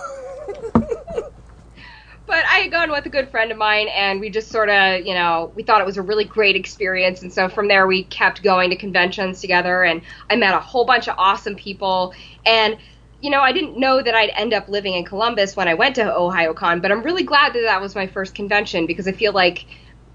But 2.31 2.45
I 2.45 2.59
had 2.59 2.71
gone 2.71 2.91
with 2.91 3.05
a 3.05 3.09
good 3.09 3.27
friend 3.27 3.51
of 3.51 3.57
mine, 3.57 3.89
and 3.89 4.21
we 4.21 4.29
just 4.29 4.47
sort 4.47 4.69
of, 4.69 5.05
you 5.05 5.13
know, 5.13 5.51
we 5.53 5.63
thought 5.63 5.81
it 5.81 5.85
was 5.85 5.97
a 5.97 6.01
really 6.01 6.23
great 6.23 6.55
experience. 6.55 7.23
And 7.23 7.33
so 7.33 7.49
from 7.49 7.67
there, 7.67 7.85
we 7.87 8.05
kept 8.05 8.41
going 8.41 8.69
to 8.69 8.77
conventions 8.77 9.41
together, 9.41 9.83
and 9.83 10.01
I 10.29 10.37
met 10.37 10.53
a 10.53 10.59
whole 10.61 10.85
bunch 10.85 11.09
of 11.09 11.15
awesome 11.17 11.57
people. 11.57 12.13
And, 12.45 12.77
you 13.19 13.31
know, 13.31 13.41
I 13.41 13.51
didn't 13.51 13.77
know 13.77 14.01
that 14.01 14.15
I'd 14.15 14.31
end 14.37 14.53
up 14.53 14.69
living 14.69 14.93
in 14.93 15.03
Columbus 15.03 15.57
when 15.57 15.67
I 15.67 15.73
went 15.73 15.95
to 15.95 16.03
OhioCon, 16.03 16.81
but 16.81 16.89
I'm 16.89 17.03
really 17.03 17.23
glad 17.23 17.51
that 17.51 17.63
that 17.63 17.81
was 17.81 17.95
my 17.95 18.07
first 18.07 18.33
convention 18.33 18.85
because 18.85 19.09
I 19.09 19.11
feel 19.11 19.33
like 19.33 19.65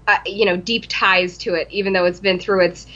uh, 0.07 0.17
you 0.25 0.45
know, 0.45 0.57
deep 0.57 0.85
ties 0.87 1.37
to 1.37 1.53
it, 1.53 1.67
even 1.69 1.93
though 1.93 2.05
it's 2.05 2.21
been 2.21 2.39
through 2.39 2.61
its 2.61 2.87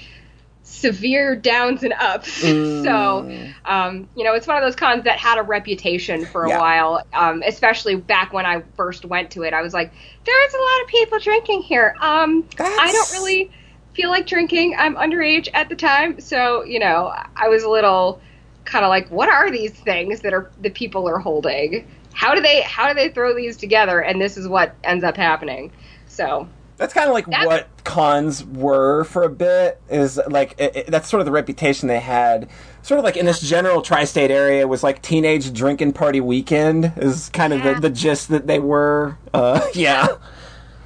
severe 0.82 1.36
downs 1.36 1.84
and 1.84 1.94
ups. 2.00 2.42
Mm. 2.52 2.84
so, 2.84 3.72
um, 3.72 4.10
you 4.16 4.24
know, 4.24 4.34
it's 4.34 4.48
one 4.48 4.58
of 4.58 4.64
those 4.64 4.76
cons 4.76 5.04
that 5.04 5.20
had 5.20 5.38
a 5.38 5.44
reputation 5.44 6.26
for 6.26 6.46
a 6.46 6.50
Yeah. 6.50 6.60
while, 6.60 7.04
um, 7.14 7.44
especially 7.46 7.96
back 7.96 8.34
when 8.34 8.46
I 8.46 8.64
first 8.76 9.06
went 9.06 9.32
to 9.32 9.44
it. 9.44 9.54
I 9.54 9.62
was 9.62 9.74
like, 9.74 9.92
there's 10.26 10.54
a 10.54 10.58
lot 10.58 10.82
of 10.84 10.88
people 10.88 11.20
drinking 11.20 11.62
here. 11.62 11.96
Um, 12.02 12.44
I 12.60 12.92
don't 12.92 13.12
really 13.12 13.52
feel 13.94 14.10
like 14.10 14.26
drinking. 14.26 14.76
I'm 14.78 14.96
underage 14.96 15.48
at 15.54 15.70
the 15.70 15.76
time, 15.76 16.20
so 16.20 16.64
you 16.64 16.80
know, 16.80 17.14
I 17.36 17.48
was 17.50 17.64
a 17.64 17.70
little 17.70 18.20
kind 18.66 18.84
of 18.86 18.90
like, 18.90 19.10
what 19.10 19.30
are 19.30 19.52
these 19.52 19.74
things 19.74 20.22
that 20.22 20.34
are 20.34 20.52
the 20.60 20.70
people 20.70 21.08
are 21.08 21.20
holding? 21.20 21.88
How 22.14 22.34
do 22.36 22.42
they 22.42 22.62
how 22.62 22.88
do 22.88 22.94
they 22.94 23.10
throw 23.10 23.36
these 23.36 23.58
together? 23.58 24.00
And 24.02 24.20
this 24.22 24.36
is 24.38 24.48
what 24.48 24.76
ends 24.84 25.04
up 25.04 25.16
happening. 25.18 25.72
So 26.08 26.48
That's 26.82 26.96
kind 26.96 27.08
of 27.08 27.14
like 27.14 27.28
That's- 27.28 27.46
what 27.46 27.68
cons 27.84 28.44
were 28.44 29.04
for 29.04 29.22
a 29.22 29.30
bit. 29.30 29.80
Is 29.88 30.20
like 30.28 30.56
it, 30.58 30.76
it- 30.76 30.88
that's 30.88 31.08
sort 31.08 31.22
of 31.22 31.26
the 31.28 31.32
reputation 31.32 31.88
they 31.88 32.00
had. 32.00 32.50
Sort 32.82 32.98
of 32.98 33.04
like 33.06 33.16
in 33.18 33.28
this 33.28 33.40
general 33.40 33.84
tri-state 33.84 34.32
area 34.32 34.68
was 34.68 34.82
like 34.82 35.00
teenage 35.04 35.54
drinking 35.54 35.94
party 35.94 36.20
weekend 36.22 36.92
is 36.98 37.30
kind 37.30 37.54
of 37.54 37.60
Yeah. 37.64 37.76
the, 37.76 37.82
the 37.82 37.90
gist 37.92 38.30
that 38.30 38.48
they 38.48 38.58
were. 38.58 39.16
Uh, 39.32 39.62
yeah. 39.76 40.08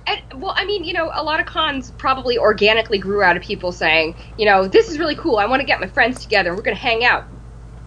And, 0.06 0.22
well, 0.42 0.54
I 0.58 0.66
mean, 0.66 0.84
you 0.84 0.92
know, 0.92 1.10
a 1.14 1.24
lot 1.24 1.40
of 1.40 1.46
cons 1.46 1.92
probably 1.98 2.38
organically 2.38 2.98
grew 2.98 3.24
out 3.24 3.38
of 3.38 3.44
people 3.44 3.72
saying, 3.72 4.16
you 4.38 4.46
know, 4.46 4.68
this 4.68 4.90
is 4.90 5.00
really 5.00 5.16
cool. 5.16 5.38
I 5.38 5.46
want 5.46 5.62
to 5.62 5.66
get 5.66 5.80
my 5.80 5.88
friends 5.88 6.22
together. 6.22 6.54
We're 6.54 6.62
going 6.62 6.76
to 6.76 6.82
hang 6.84 7.06
out. 7.06 7.24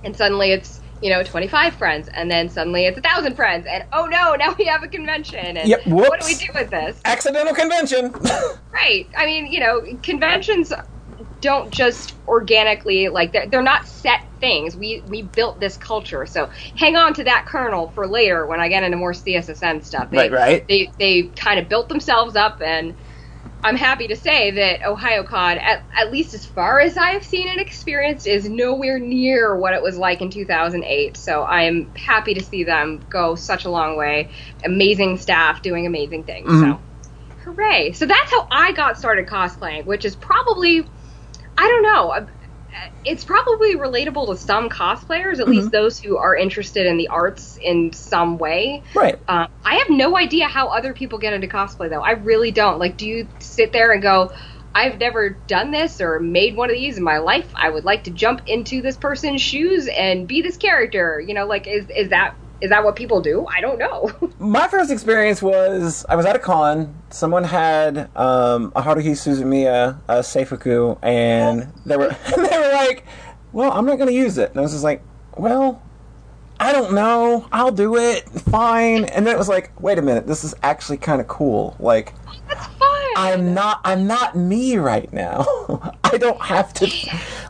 And 0.03 0.17
suddenly 0.17 0.51
it's, 0.53 0.81
you 1.03 1.11
know, 1.11 1.23
25 1.23 1.75
friends. 1.75 2.09
And 2.09 2.31
then 2.31 2.49
suddenly 2.49 2.87
it's 2.87 2.99
a 2.99 3.01
1,000 3.01 3.35
friends. 3.35 3.67
And 3.69 3.85
oh 3.93 4.07
no, 4.07 4.35
now 4.35 4.55
we 4.59 4.65
have 4.67 4.83
a 4.83 4.89
convention. 4.89 5.57
And 5.57 5.69
Yep, 5.69 5.87
what 5.87 6.21
do 6.21 6.27
we 6.27 6.35
do 6.35 6.47
with 6.55 6.71
this? 6.71 7.01
Accidental 7.05 7.55
convention. 7.55 8.15
Right. 8.71 9.09
I 9.17 9.27
mean, 9.27 9.47
you 9.47 9.59
know, 9.59 9.83
conventions 10.05 10.73
don't 11.41 11.71
just 11.73 12.15
organically 12.29 13.09
like 13.09 13.33
they're, 13.33 13.47
they're 13.47 13.63
not 13.63 13.87
set 13.87 14.21
things. 14.41 14.77
We 14.77 15.03
we 15.09 15.23
built 15.23 15.61
this 15.61 15.77
culture, 15.77 16.27
so 16.27 16.49
hang 16.77 16.97
on 16.97 17.15
to 17.15 17.25
that 17.25 17.47
kernel 17.47 17.91
for 17.91 18.07
later 18.07 18.47
when 18.47 18.61
I 18.61 18.69
get 18.69 18.85
into 18.85 18.97
more 18.97 19.13
CSSN 19.13 19.85
stuff. 19.85 20.11
They, 20.11 20.17
Right, 20.17 20.33
right. 20.33 20.69
They 20.69 20.91
they 20.99 21.23
kind 21.35 21.59
of 21.59 21.69
built 21.69 21.89
themselves 21.89 22.37
up, 22.37 22.61
and 22.63 22.95
I'm 23.65 23.77
happy 23.77 24.07
to 24.09 24.17
say 24.17 24.53
that 24.53 24.83
OhioCon, 24.83 25.61
at 25.61 25.85
at 25.97 26.13
least 26.13 26.33
as 26.35 26.47
far 26.47 26.81
as 26.81 26.97
I 26.97 27.11
have 27.11 27.25
seen 27.25 27.49
and 27.49 27.61
experienced, 27.61 28.27
is 28.27 28.49
nowhere 28.49 28.99
near 28.99 29.57
what 29.57 29.75
it 29.75 29.83
was 29.83 29.99
like 29.99 30.21
in 30.21 30.31
2008. 30.31 31.17
So 31.17 31.45
I'm 31.45 31.93
happy 31.97 32.35
to 32.35 32.43
see 32.43 32.65
them 32.65 33.01
go 33.11 33.35
such 33.35 33.65
a 33.65 33.71
long 33.71 33.97
way. 33.97 34.31
Amazing 34.65 35.19
staff 35.19 35.63
doing 35.63 35.87
amazing 35.87 36.25
things. 36.25 36.49
Mhm. 36.49 36.61
So 36.61 36.81
hooray! 37.45 37.93
So 37.93 38.07
that's 38.07 38.31
how 38.31 38.47
I 38.51 38.73
got 38.73 38.97
started 38.97 39.27
cosplaying, 39.27 39.87
which 39.87 40.05
is 40.05 40.15
probably 40.15 40.87
I 41.59 41.67
don't 41.67 41.83
know. 41.83 42.29
It's 43.05 43.25
probably 43.25 43.77
relatable 43.77 44.29
to 44.29 44.37
some 44.37 44.69
cosplayers, 44.69 45.39
at 45.39 45.49
least 45.49 45.71
those 45.71 45.99
who 45.99 46.19
are 46.19 46.37
interested 46.37 46.87
in 46.87 46.97
the 46.97 47.09
arts 47.09 47.59
in 47.63 47.93
some 47.93 48.39
way. 48.39 48.83
right. 48.95 49.19
Um, 49.29 49.49
I 49.65 49.77
have 49.77 49.91
no 49.91 50.17
idea 50.17 50.47
how 50.47 50.69
other 50.69 50.93
people 50.93 51.19
get 51.19 51.33
into 51.33 51.47
cosplay, 51.47 51.91
though. 51.91 52.03
I 52.03 52.13
really 52.13 52.51
don't. 52.51 52.79
Like, 52.79 52.97
do 52.97 53.07
you 53.07 53.29
sit 53.41 53.73
there 53.73 53.93
and 53.93 54.03
go, 54.03 54.31
I've 54.75 54.99
never 54.99 55.31
done 55.31 55.71
this 55.71 56.01
or 56.01 56.21
made 56.21 56.57
one 56.57 56.71
of 56.71 56.77
these 56.77 56.99
in 56.99 57.03
my 57.03 57.19
life. 57.19 57.51
I 57.57 57.71
would 57.71 57.85
like 57.85 58.05
to 58.05 58.11
jump 58.11 58.43
into 58.47 58.83
this 58.83 58.97
person's 58.97 59.41
shoes 59.41 59.89
and 59.89 60.29
be 60.29 60.43
this 60.43 60.57
character. 60.57 61.21
You 61.21 61.35
know, 61.35 61.47
like, 61.47 61.67
is, 61.67 61.87
is 61.97 62.11
that 62.11 62.35
is 62.61 62.71
that 62.71 62.85
what 62.85 62.97
people 62.97 63.21
do? 63.21 63.47
I 63.47 63.61
don't 63.61 63.79
know. 63.79 64.11
My 64.39 64.67
first 64.69 64.91
experience 64.91 65.43
was 65.43 66.05
I 66.09 66.17
was 66.17 66.27
at 66.27 66.37
a 66.37 66.39
con. 66.39 66.95
Someone 67.11 67.45
had 67.45 68.11
um, 68.17 68.73
a 68.75 68.83
Haruhi 68.83 69.13
Suzumiya 69.13 69.99
uh, 70.09 70.19
Seifuku, 70.19 70.99
and 71.03 71.73
they 71.87 71.97
were 71.97 72.09
they 72.37 72.59
were 72.59 72.73
like, 72.73 73.05
"Well, 73.53 73.71
I'm 73.73 73.87
not 73.87 73.97
going 73.97 74.09
to 74.09 74.15
use 74.15 74.39
it." 74.39 74.51
And 74.51 74.59
I 74.59 74.63
was 74.63 74.73
just 74.73 74.85
like, 74.85 75.03
"Well, 75.37 75.83
I 76.59 76.73
don't 76.73 76.95
know. 76.95 77.47
I'll 77.53 77.71
do 77.73 77.97
it. 77.97 78.29
Fine." 78.29 79.05
And 79.05 79.27
then 79.27 79.35
it 79.35 79.39
was 79.39 79.49
like, 79.49 79.71
"Wait 79.81 79.99
a 79.99 80.03
minute. 80.03 80.27
This 80.27 80.43
is 80.43 80.55
actually 80.63 80.99
kind 80.99 81.21
of 81.21 81.29
cool. 81.29 81.77
Like, 81.79 82.13
That's 82.49 82.67
fun. 82.67 82.98
I'm 83.19 83.53
not 83.53 83.81
I'm 83.85 84.07
not 84.07 84.37
me 84.37 84.77
right 84.77 85.13
now. 85.13 85.45
I 86.05 86.17
don't 86.19 86.41
have 86.41 86.73
to 86.75 86.87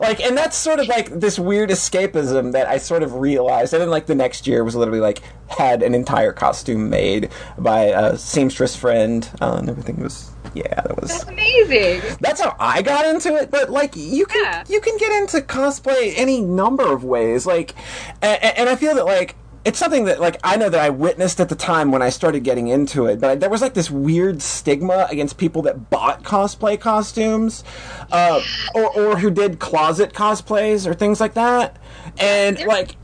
like 0.00 0.20
and 0.20 0.36
that's 0.36 0.56
sort 0.56 0.80
of 0.80 0.88
like 0.88 1.10
this 1.10 1.38
weird 1.38 1.70
escapism 1.70 2.52
that 2.52 2.66
I 2.68 2.78
sort 2.78 3.02
of 3.02 3.14
realized 3.14 3.72
and 3.74 3.80
then 3.82 3.90
like 3.90 4.06
the 4.06 4.14
next 4.14 4.46
year 4.46 4.64
was 4.64 4.74
literally 4.74 5.00
like 5.00 5.20
had 5.48 5.82
an 5.82 5.94
entire 5.94 6.32
costume 6.32 6.88
made 6.90 7.30
by 7.58 7.82
a 7.84 8.16
seamstress 8.16 8.74
friend 8.76 9.28
uh, 9.40 9.56
and 9.58 9.68
everything 9.70 10.00
was 10.00 10.30
yeah 10.54 10.74
that 10.80 11.00
was 11.00 11.10
That's 11.10 11.24
amazing. 11.24 12.00
that's 12.20 12.40
how 12.40 12.56
I 12.58 12.80
got 12.82 13.04
into 13.06 13.36
it. 13.36 13.50
But 13.50 13.68
like, 13.70 13.94
you 13.94 14.24
can 14.24 14.42
Yeah. 14.42 14.64
you 14.68 14.80
can 14.80 14.96
get 14.96 15.12
into 15.20 15.40
cosplay 15.42 16.14
any 16.16 16.40
number 16.40 16.90
of 16.90 17.04
ways. 17.04 17.44
Like, 17.46 17.74
and, 18.22 18.42
and 18.42 18.68
I 18.68 18.74
feel 18.76 18.94
that 18.94 19.04
like 19.04 19.36
it's 19.68 19.78
something 19.78 20.06
that 20.06 20.18
like 20.18 20.40
I 20.42 20.56
know 20.56 20.70
that 20.70 20.80
I 20.80 20.88
witnessed 20.88 21.40
at 21.40 21.50
the 21.50 21.54
time 21.54 21.92
when 21.92 22.00
I 22.00 22.08
started 22.08 22.42
getting 22.42 22.68
into 22.68 23.04
it. 23.04 23.20
But 23.20 23.40
there 23.40 23.50
was 23.50 23.60
like 23.60 23.74
this 23.74 23.90
weird 23.90 24.40
stigma 24.40 25.06
against 25.10 25.36
people 25.36 25.60
that 25.62 25.90
bought 25.90 26.22
cosplay 26.22 26.80
costumes, 26.80 27.64
uh, 28.10 28.40
or 28.74 28.98
or 28.98 29.18
who 29.18 29.30
did 29.30 29.58
closet 29.58 30.14
cosplays 30.14 30.86
or 30.86 30.94
things 30.94 31.20
like 31.20 31.34
that. 31.34 31.76
And 32.18 32.58
like. 32.64 32.96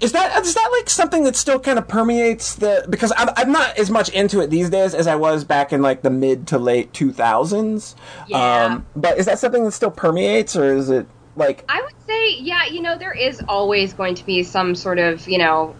Is 0.00 0.12
that 0.12 0.44
is 0.44 0.54
that 0.54 0.68
like 0.72 0.90
something 0.90 1.24
that 1.24 1.34
still 1.34 1.58
kind 1.58 1.78
of 1.78 1.88
permeates 1.88 2.56
the 2.56 2.84
because 2.90 3.10
I'm, 3.16 3.30
I'm 3.36 3.52
not 3.52 3.78
as 3.78 3.90
much 3.90 4.10
into 4.10 4.40
it 4.40 4.50
these 4.50 4.68
days 4.68 4.92
as 4.92 5.06
I 5.06 5.14
was 5.14 5.44
back 5.44 5.72
in 5.72 5.80
like 5.80 6.02
the 6.02 6.10
mid 6.10 6.48
to 6.48 6.58
late 6.58 6.92
2000s. 6.92 7.94
Yeah. 8.26 8.80
but 8.94 9.18
is 9.18 9.24
that 9.26 9.38
something 9.38 9.64
that 9.64 9.70
still 9.70 9.92
permeates 9.92 10.56
or 10.56 10.74
is 10.74 10.90
it 10.90 11.06
like 11.36 11.64
I 11.68 11.80
would 11.80 11.94
say, 12.06 12.36
yeah, 12.38 12.66
you 12.66 12.82
know, 12.82 12.98
there 12.98 13.12
is 13.12 13.40
always 13.48 13.94
going 13.94 14.16
to 14.16 14.26
be 14.26 14.42
some 14.42 14.74
sort 14.74 14.98
of, 14.98 15.26
you 15.26 15.38
know, 15.38 15.74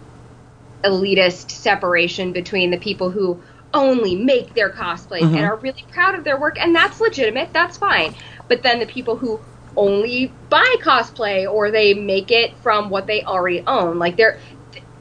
elitist 0.85 1.51
separation 1.51 2.31
between 2.31 2.71
the 2.71 2.77
people 2.77 3.09
who 3.09 3.41
only 3.73 4.15
make 4.15 4.53
their 4.53 4.69
cosplays 4.69 5.21
and 5.21 5.35
mm-hmm. 5.35 5.43
are 5.43 5.55
really 5.57 5.85
proud 5.91 6.15
of 6.15 6.23
their 6.23 6.39
work, 6.39 6.57
and 6.59 6.73
that's 6.73 7.01
legitimate, 7.01 7.51
that's 7.51 7.77
fine. 7.77 8.15
But 8.47 8.63
then 8.63 8.79
the 8.79 8.85
people 8.85 9.17
who 9.17 9.41
only 9.75 10.31
buy 10.49 10.75
cosplay 10.81 11.51
or 11.51 11.71
they 11.71 11.93
make 11.93 12.31
it 12.31 12.55
from 12.59 12.89
what 12.89 13.07
they 13.07 13.23
already 13.23 13.63
own, 13.65 13.99
like 13.99 14.15
they're. 14.15 14.39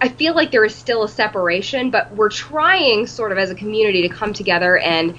I 0.00 0.08
feel 0.08 0.34
like 0.34 0.50
there 0.50 0.64
is 0.64 0.74
still 0.74 1.04
a 1.04 1.08
separation, 1.08 1.90
but 1.90 2.14
we're 2.14 2.28
trying, 2.28 3.06
sort 3.06 3.32
of 3.32 3.38
as 3.38 3.50
a 3.50 3.54
community, 3.54 4.02
to 4.02 4.08
come 4.08 4.34
together 4.34 4.76
and 4.76 5.16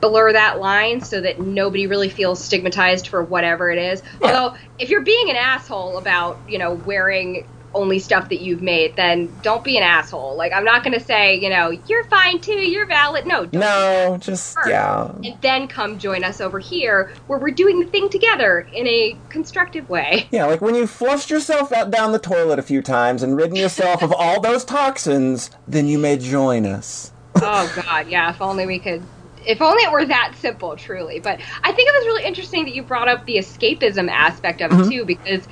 blur 0.00 0.32
that 0.32 0.58
line 0.58 1.00
so 1.02 1.20
that 1.20 1.40
nobody 1.40 1.86
really 1.86 2.08
feels 2.08 2.42
stigmatized 2.42 3.08
for 3.08 3.22
whatever 3.22 3.70
it 3.70 3.78
is. 3.78 4.02
Yeah. 4.20 4.26
Although, 4.28 4.56
if 4.78 4.88
you're 4.88 5.02
being 5.02 5.30
an 5.30 5.36
asshole 5.36 5.98
about, 5.98 6.40
you 6.48 6.58
know, 6.58 6.72
wearing 6.72 7.46
only 7.74 7.98
stuff 7.98 8.28
that 8.28 8.40
you've 8.40 8.62
made, 8.62 8.96
then 8.96 9.32
don't 9.42 9.64
be 9.64 9.76
an 9.76 9.82
asshole. 9.82 10.36
Like, 10.36 10.52
I'm 10.52 10.64
not 10.64 10.84
going 10.84 10.98
to 10.98 11.04
say, 11.04 11.36
you 11.36 11.50
know, 11.50 11.70
you're 11.70 12.04
fine 12.04 12.40
too, 12.40 12.52
you're 12.52 12.86
valid. 12.86 13.26
No, 13.26 13.46
don't 13.46 13.60
no 13.60 14.18
just 14.20 14.54
first. 14.54 14.68
yeah 14.68 15.10
And 15.24 15.36
then 15.40 15.68
come 15.68 15.98
join 15.98 16.24
us 16.24 16.40
over 16.40 16.58
here 16.58 17.12
where 17.26 17.38
we're 17.38 17.50
doing 17.50 17.80
the 17.80 17.86
thing 17.86 18.08
together 18.08 18.60
in 18.72 18.86
a 18.86 19.16
constructive 19.28 19.88
way. 19.88 20.28
yeah 20.30 20.46
like 20.46 20.60
when 20.60 20.74
you 20.74 20.86
flushed 20.86 21.30
yourself 21.30 21.72
out 21.72 21.90
down 21.90 22.12
the 22.12 22.18
toilet 22.18 22.58
a 22.58 22.62
few 22.62 22.82
times 22.82 23.22
and 23.22 23.36
ridden 23.36 23.56
yourself 23.56 24.02
of 24.02 24.12
all 24.12 24.40
those 24.40 24.64
toxins 24.64 25.50
then 25.66 25.86
you 25.86 25.98
may 25.98 26.16
join 26.16 26.66
us 26.66 27.12
oh 27.42 27.82
god, 27.84 28.06
yeah, 28.08 28.30
if 28.30 28.40
only 28.40 28.64
we 28.64 28.78
could 28.78 29.02
if 29.46 29.60
only 29.60 29.82
it 29.82 29.92
were 29.92 30.04
that 30.04 30.34
simple, 30.36 30.76
truly. 30.76 31.20
But 31.20 31.40
I 31.62 31.72
think 31.72 31.88
it 31.88 31.92
was 31.92 32.06
really 32.06 32.24
interesting 32.24 32.64
that 32.64 32.74
you 32.74 32.82
brought 32.82 33.08
up 33.08 33.26
the 33.26 33.36
escapism 33.36 34.10
aspect 34.10 34.60
of 34.60 34.72
it 34.72 34.74
mm-hmm. 34.74 34.90
too, 34.90 35.04
because 35.04 35.46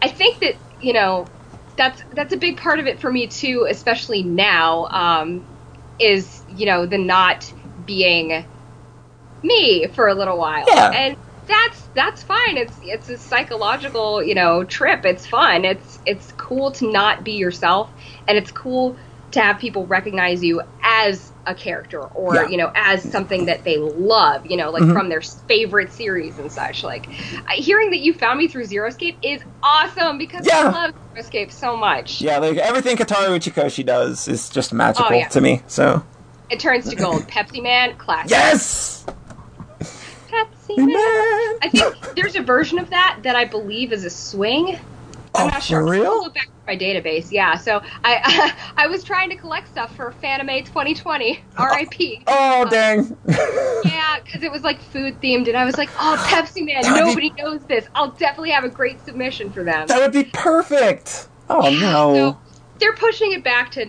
I 0.00 0.08
think 0.08 0.40
that, 0.40 0.54
you 0.80 0.92
know, 0.92 1.26
that's 1.76 2.02
that's 2.12 2.32
a 2.32 2.36
big 2.36 2.56
part 2.58 2.78
of 2.78 2.86
it 2.86 3.00
for 3.00 3.10
me 3.10 3.26
too, 3.26 3.66
especially 3.68 4.22
now, 4.22 4.86
um, 4.86 5.46
is, 5.98 6.42
you 6.56 6.66
know, 6.66 6.86
the 6.86 6.98
not 6.98 7.52
being 7.86 8.44
me 9.42 9.86
for 9.88 10.08
a 10.08 10.14
little 10.14 10.38
while. 10.38 10.64
Yeah. 10.66 10.90
And 10.90 11.16
that's 11.46 11.82
that's 11.94 12.22
fine. 12.22 12.56
It's 12.56 12.76
it's 12.82 13.08
a 13.08 13.18
psychological, 13.18 14.22
you 14.22 14.34
know, 14.34 14.64
trip. 14.64 15.04
It's 15.04 15.26
fun. 15.26 15.64
It's 15.64 15.98
it's 16.06 16.32
cool 16.36 16.70
to 16.72 16.90
not 16.90 17.24
be 17.24 17.32
yourself 17.32 17.90
and 18.28 18.38
it's 18.38 18.50
cool 18.52 18.96
to 19.32 19.40
have 19.40 19.58
people 19.58 19.86
recognize 19.86 20.44
you 20.44 20.62
as 20.82 21.31
a 21.46 21.54
character 21.54 22.00
or 22.00 22.34
Yeah. 22.34 22.48
you 22.48 22.56
know 22.56 22.70
as 22.74 23.02
something 23.02 23.46
that 23.46 23.64
they 23.64 23.76
love 23.78 24.46
you 24.46 24.56
know 24.56 24.70
like 24.70 24.82
mm-hmm. 24.82 24.92
from 24.92 25.08
their 25.08 25.20
favorite 25.20 25.92
series 25.92 26.38
and 26.38 26.52
such 26.52 26.84
like 26.84 27.06
hearing 27.52 27.90
that 27.90 27.98
you 27.98 28.14
found 28.14 28.38
me 28.38 28.48
through 28.48 28.64
Zero 28.66 28.88
Escape 28.88 29.18
is 29.22 29.42
awesome 29.62 30.18
because 30.18 30.46
Yeah. 30.46 30.60
I 30.60 30.62
love 30.70 30.90
Zero 30.94 31.16
Escape 31.16 31.50
so 31.50 31.76
much 31.76 32.20
yeah 32.20 32.38
like 32.38 32.56
everything 32.58 32.96
Kotaro 32.96 33.36
Uchikoshi 33.36 33.84
does 33.84 34.28
is 34.28 34.48
just 34.50 34.72
magical 34.72 35.06
Oh, 35.10 35.14
yeah. 35.14 35.28
to 35.28 35.40
me 35.40 35.62
so 35.66 36.04
it 36.50 36.60
turns 36.60 36.88
to 36.90 36.96
gold 36.96 37.22
Pepsi 37.28 37.62
Man 37.62 37.96
classic 37.96 38.30
yes 38.30 39.04
Pepsi 40.28 40.76
Man. 40.76 40.86
Man 40.86 40.96
I 41.62 41.68
think 41.70 42.14
there's 42.16 42.36
a 42.36 42.42
version 42.42 42.78
of 42.78 42.90
that 42.90 43.18
that 43.22 43.36
I 43.36 43.44
believe 43.44 43.92
is 43.92 44.04
a 44.04 44.10
swing 44.10 44.78
I'm 45.34 45.46
Oh, 45.46 45.48
not 45.48 45.62
sure. 45.62 45.80
for 45.80 45.86
I'll 45.94 46.00
real? 46.00 46.22
Look 46.24 46.34
back 46.34 46.48
at 46.48 46.66
my 46.66 46.76
database. 46.76 47.30
Yeah. 47.32 47.56
So 47.56 47.80
I 48.04 48.54
I 48.76 48.86
was 48.86 49.02
trying 49.02 49.30
to 49.30 49.36
collect 49.36 49.68
stuff 49.68 49.94
for 49.96 50.12
Fanime 50.22 50.64
2020. 50.66 51.42
R.I.P. 51.56 52.22
Oh 52.26 52.66
dang! 52.68 53.16
Yeah, 53.84 54.18
because 54.24 54.42
it 54.42 54.52
was 54.52 54.62
like 54.62 54.80
food 54.80 55.20
themed, 55.20 55.48
and 55.48 55.56
I 55.56 55.64
was 55.64 55.76
like, 55.76 55.88
oh, 55.98 56.22
Pepsi 56.28 56.64
Man, 56.64 56.82
would 56.84 56.94
be- 56.94 57.00
nobody 57.00 57.30
knows 57.30 57.64
this. 57.64 57.88
I'll 57.94 58.10
definitely 58.12 58.50
have 58.50 58.64
a 58.64 58.68
great 58.68 59.04
submission 59.04 59.50
for 59.50 59.64
them. 59.64 59.86
that 59.88 59.98
would 60.00 60.12
be 60.12 60.24
perfect. 60.32 61.28
Oh 61.48 61.70
no. 61.70 62.14
So 62.14 62.40
they're 62.78 62.94
pushing 62.94 63.32
it 63.32 63.42
back 63.44 63.70
to 63.72 63.86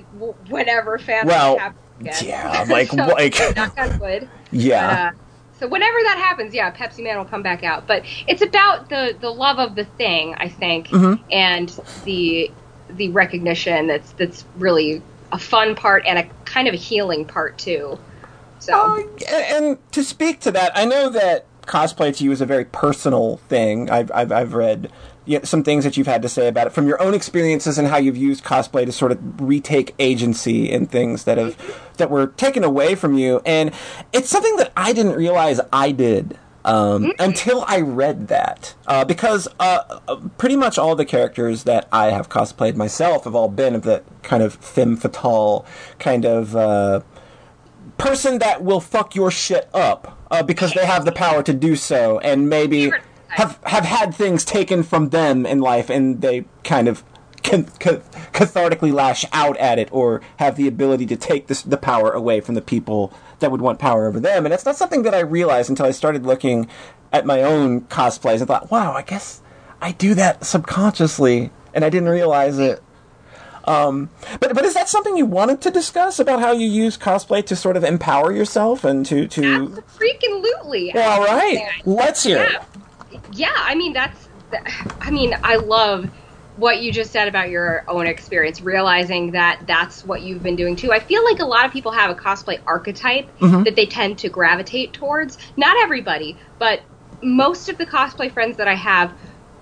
whenever 0.49 0.97
Fanime 0.97 1.25
Well, 1.25 1.57
happens 1.59 1.79
again. 1.99 2.15
yeah, 2.25 2.65
like- 2.69 2.87
so, 2.91 2.95
like- 3.05 3.55
knock 3.55 3.73
on 3.77 3.99
wood. 3.99 4.29
yeah. 4.51 5.11
But, 5.11 5.15
uh, 5.15 5.22
so 5.63 5.69
whenever 5.69 5.97
that 6.03 6.17
happens, 6.17 6.53
yeah, 6.53 6.71
Pepsi 6.71 7.01
Man 7.01 7.17
will 7.17 7.23
come 7.23 7.41
back 7.41 7.63
out. 7.63 7.87
But 7.87 8.03
it's 8.27 8.41
about 8.41 8.89
the 8.89 9.15
the 9.17 9.29
love 9.29 9.59
of 9.59 9.75
the 9.75 9.85
thing, 9.85 10.35
I 10.37 10.49
think, 10.49 10.89
Mhm. 10.89 11.19
and 11.31 11.79
the 12.03 12.51
the 12.89 13.09
recognition 13.11 13.87
that's 13.87 14.11
that's 14.13 14.43
really 14.57 15.01
a 15.31 15.39
fun 15.39 15.73
part 15.73 16.03
and 16.05 16.19
a 16.19 16.25
kind 16.43 16.67
of 16.67 16.73
a 16.73 16.77
healing 16.77 17.23
part 17.23 17.57
too. 17.57 17.97
So 18.59 18.73
Uh, 18.73 19.35
and 19.35 19.77
to 19.93 20.03
speak 20.03 20.41
to 20.41 20.51
that, 20.51 20.73
I 20.75 20.83
know 20.83 21.07
that 21.09 21.45
cosplay 21.65 22.13
to 22.17 22.25
you 22.25 22.33
is 22.33 22.41
a 22.41 22.45
very 22.45 22.65
personal 22.65 23.37
thing. 23.47 23.89
I've 23.89 24.11
I've, 24.13 24.33
I've 24.33 24.53
read 24.53 24.91
you 25.25 25.39
know, 25.39 25.43
some 25.43 25.63
things 25.63 25.83
that 25.83 25.97
you've 25.97 26.07
had 26.07 26.21
to 26.21 26.29
say 26.29 26.47
about 26.47 26.67
it 26.67 26.73
from 26.73 26.87
your 26.87 27.01
own 27.01 27.13
experiences 27.13 27.77
and 27.77 27.87
how 27.87 27.97
you've 27.97 28.17
used 28.17 28.43
cosplay 28.43 28.85
to 28.85 28.91
sort 28.91 29.11
of 29.11 29.41
retake 29.41 29.95
agency 29.99 30.69
in 30.69 30.85
things 30.85 31.23
that 31.23 31.37
have 31.37 31.57
that 31.97 32.09
were 32.09 32.27
taken 32.27 32.63
away 32.63 32.95
from 32.95 33.17
you. 33.17 33.41
And 33.45 33.71
it's 34.11 34.29
something 34.29 34.55
that 34.57 34.71
I 34.75 34.93
didn't 34.93 35.15
realize 35.15 35.59
I 35.71 35.91
did. 35.91 36.37
Um, 36.65 37.11
until 37.19 37.65
I 37.67 37.81
read 37.81 38.29
that, 38.29 38.73
uh, 38.87 39.03
because 39.03 39.49
uh, 39.59 39.99
uh, 40.07 40.15
pretty 40.37 40.55
much 40.55 40.77
all 40.77 40.95
the 40.95 41.03
characters 41.03 41.65
that 41.65 41.89
I 41.91 42.11
have 42.11 42.29
cosplayed 42.29 42.77
myself 42.77 43.25
have 43.25 43.35
all 43.35 43.49
been 43.49 43.75
of 43.75 43.81
that 43.81 44.05
kind 44.23 44.41
of 44.41 44.53
femme 44.53 44.95
fatale 44.95 45.65
kind 45.99 46.23
of 46.23 46.55
uh, 46.55 47.01
person 47.97 48.39
that 48.39 48.63
will 48.63 48.79
fuck 48.79 49.13
your 49.13 49.29
shit 49.29 49.69
up 49.73 50.17
uh, 50.31 50.41
because 50.41 50.71
they 50.71 50.85
have 50.85 51.03
the 51.03 51.11
power 51.11 51.43
to 51.43 51.53
do 51.53 51.75
so, 51.75 52.19
and 52.19 52.47
maybe 52.47 52.93
have 53.33 53.59
have 53.65 53.85
had 53.85 54.13
things 54.15 54.43
taken 54.45 54.83
from 54.83 55.09
them 55.09 55.45
in 55.45 55.59
life, 55.59 55.89
and 55.89 56.21
they 56.21 56.45
kind 56.63 56.87
of 56.87 57.03
can, 57.41 57.65
ca- 57.79 58.01
cathartically 58.31 58.93
lash 58.93 59.25
out 59.33 59.57
at 59.57 59.77
it, 59.77 59.89
or 59.91 60.21
have 60.37 60.55
the 60.55 60.67
ability 60.67 61.05
to 61.07 61.15
take 61.17 61.47
this, 61.47 61.61
the 61.61 61.77
power 61.77 62.11
away 62.11 62.39
from 62.39 62.55
the 62.55 62.61
people 62.61 63.13
that 63.39 63.51
would 63.51 63.61
want 63.61 63.79
power 63.79 64.07
over 64.07 64.19
them. 64.19 64.45
And 64.45 64.53
it's 64.53 64.65
not 64.65 64.77
something 64.77 65.03
that 65.03 65.13
I 65.13 65.19
realized 65.19 65.69
until 65.69 65.85
I 65.85 65.91
started 65.91 66.25
looking 66.25 66.67
at 67.11 67.25
my 67.25 67.43
own 67.43 67.81
cosplays 67.81 68.37
and 68.39 68.47
thought, 68.47 68.71
wow, 68.71 68.93
I 68.93 69.01
guess 69.01 69.41
I 69.81 69.91
do 69.91 70.13
that 70.15 70.45
subconsciously, 70.45 71.51
and 71.73 71.83
I 71.83 71.89
didn't 71.89 72.09
realize 72.09 72.57
it. 72.59 72.81
Um, 73.65 74.09
but 74.41 74.53
but 74.53 74.65
is 74.65 74.73
that 74.73 74.89
something 74.89 75.15
you 75.15 75.25
wanted 75.25 75.61
to 75.61 75.71
discuss 75.71 76.19
about 76.19 76.41
how 76.41 76.51
you 76.51 76.67
use 76.67 76.97
cosplay 76.97 77.45
to 77.45 77.55
sort 77.55 77.77
of 77.77 77.83
empower 77.85 78.33
yourself 78.33 78.83
and 78.83 79.05
to 79.05 79.25
to? 79.27 79.41
freaking 79.97 80.43
lootly. 80.43 80.93
Well, 80.93 81.21
all 81.21 81.25
right, 81.25 81.81
let's 81.85 82.23
hear 82.23 82.39
Yeah. 82.39 82.65
Yeah, 83.31 83.51
I 83.55 83.75
mean 83.75 83.93
that's, 83.93 84.29
I 85.01 85.11
mean 85.11 85.33
I 85.43 85.57
love 85.57 86.09
what 86.55 86.81
you 86.83 86.91
just 86.91 87.11
said 87.11 87.27
about 87.27 87.49
your 87.49 87.83
own 87.87 88.05
experience, 88.05 88.61
realizing 88.61 89.31
that 89.31 89.61
that's 89.65 90.05
what 90.05 90.21
you've 90.21 90.43
been 90.43 90.55
doing 90.55 90.75
too. 90.75 90.91
I 90.91 90.99
feel 90.99 91.23
like 91.23 91.39
a 91.39 91.45
lot 91.45 91.65
of 91.65 91.71
people 91.73 91.91
have 91.91 92.11
a 92.11 92.15
cosplay 92.15 92.59
archetype 92.67 93.31
Mm-hmm. 93.39 93.63
that 93.63 93.75
they 93.75 93.85
tend 93.87 94.19
to 94.19 94.29
gravitate 94.29 94.93
towards. 94.93 95.37
Not 95.57 95.75
everybody, 95.81 96.39
but 96.59 96.81
most 97.21 97.69
of 97.69 97.77
the 97.77 97.85
cosplay 97.85 98.31
friends 98.31 98.57
that 98.57 98.67
I 98.67 98.75
have. 98.75 99.13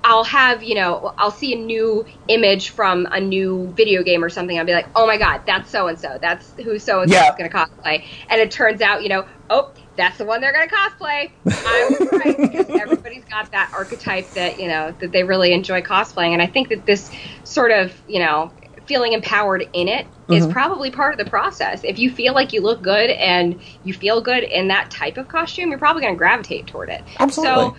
I'll 0.03 0.23
have, 0.23 0.63
you 0.63 0.75
know, 0.75 1.13
I'll 1.17 1.31
see 1.31 1.53
a 1.53 1.57
new 1.57 2.05
image 2.27 2.69
from 2.69 3.07
a 3.11 3.19
new 3.19 3.67
video 3.75 4.03
game 4.03 4.23
or 4.23 4.29
something. 4.29 4.57
I'll 4.57 4.65
be 4.65 4.73
like, 4.73 4.87
oh 4.95 5.05
my 5.05 5.17
god, 5.17 5.43
that's 5.45 5.69
so 5.69 5.87
and 5.87 5.99
so. 5.99 6.17
That's 6.19 6.53
who 6.53 6.79
so 6.79 7.01
and 7.01 7.11
so 7.11 7.17
is 7.17 7.35
going 7.37 7.49
to 7.49 7.55
cosplay. 7.55 8.03
And 8.29 8.41
it 8.41 8.51
turns 8.51 8.81
out, 8.81 9.03
you 9.03 9.09
know, 9.09 9.25
oh, 9.49 9.71
that's 9.95 10.17
the 10.17 10.25
one 10.25 10.41
they're 10.41 10.53
going 10.53 10.67
to 10.67 10.73
cosplay. 10.73 11.31
I 11.45 11.95
was 11.99 12.11
right 12.11 12.37
because 12.37 12.69
everybody's 12.69 13.25
got 13.25 13.51
that 13.51 13.71
archetype 13.73 14.29
that 14.31 14.59
you 14.59 14.67
know 14.67 14.93
that 14.99 15.11
they 15.11 15.23
really 15.23 15.53
enjoy 15.53 15.81
cosplaying, 15.81 16.31
and 16.31 16.41
I 16.41 16.47
think 16.47 16.69
that 16.69 16.85
this 16.85 17.11
sort 17.43 17.71
of 17.71 17.93
you 18.07 18.19
know 18.19 18.51
feeling 18.85 19.13
empowered 19.13 19.69
in 19.73 19.87
it 19.87 20.07
is 20.29 20.43
mm-hmm. 20.43 20.51
probably 20.51 20.91
part 20.91 21.13
of 21.13 21.23
the 21.23 21.29
process. 21.29 21.83
If 21.83 21.99
you 21.99 22.11
feel 22.11 22.33
like 22.33 22.51
you 22.51 22.61
look 22.61 22.81
good 22.81 23.09
and 23.09 23.61
you 23.83 23.93
feel 23.93 24.21
good 24.21 24.43
in 24.43 24.69
that 24.69 24.89
type 24.89 25.17
of 25.17 25.27
costume, 25.27 25.69
you're 25.69 25.79
probably 25.79 26.01
going 26.01 26.13
to 26.13 26.17
gravitate 26.17 26.67
toward 26.67 26.89
it. 26.89 27.03
Absolutely. 27.19 27.69
So 27.69 27.77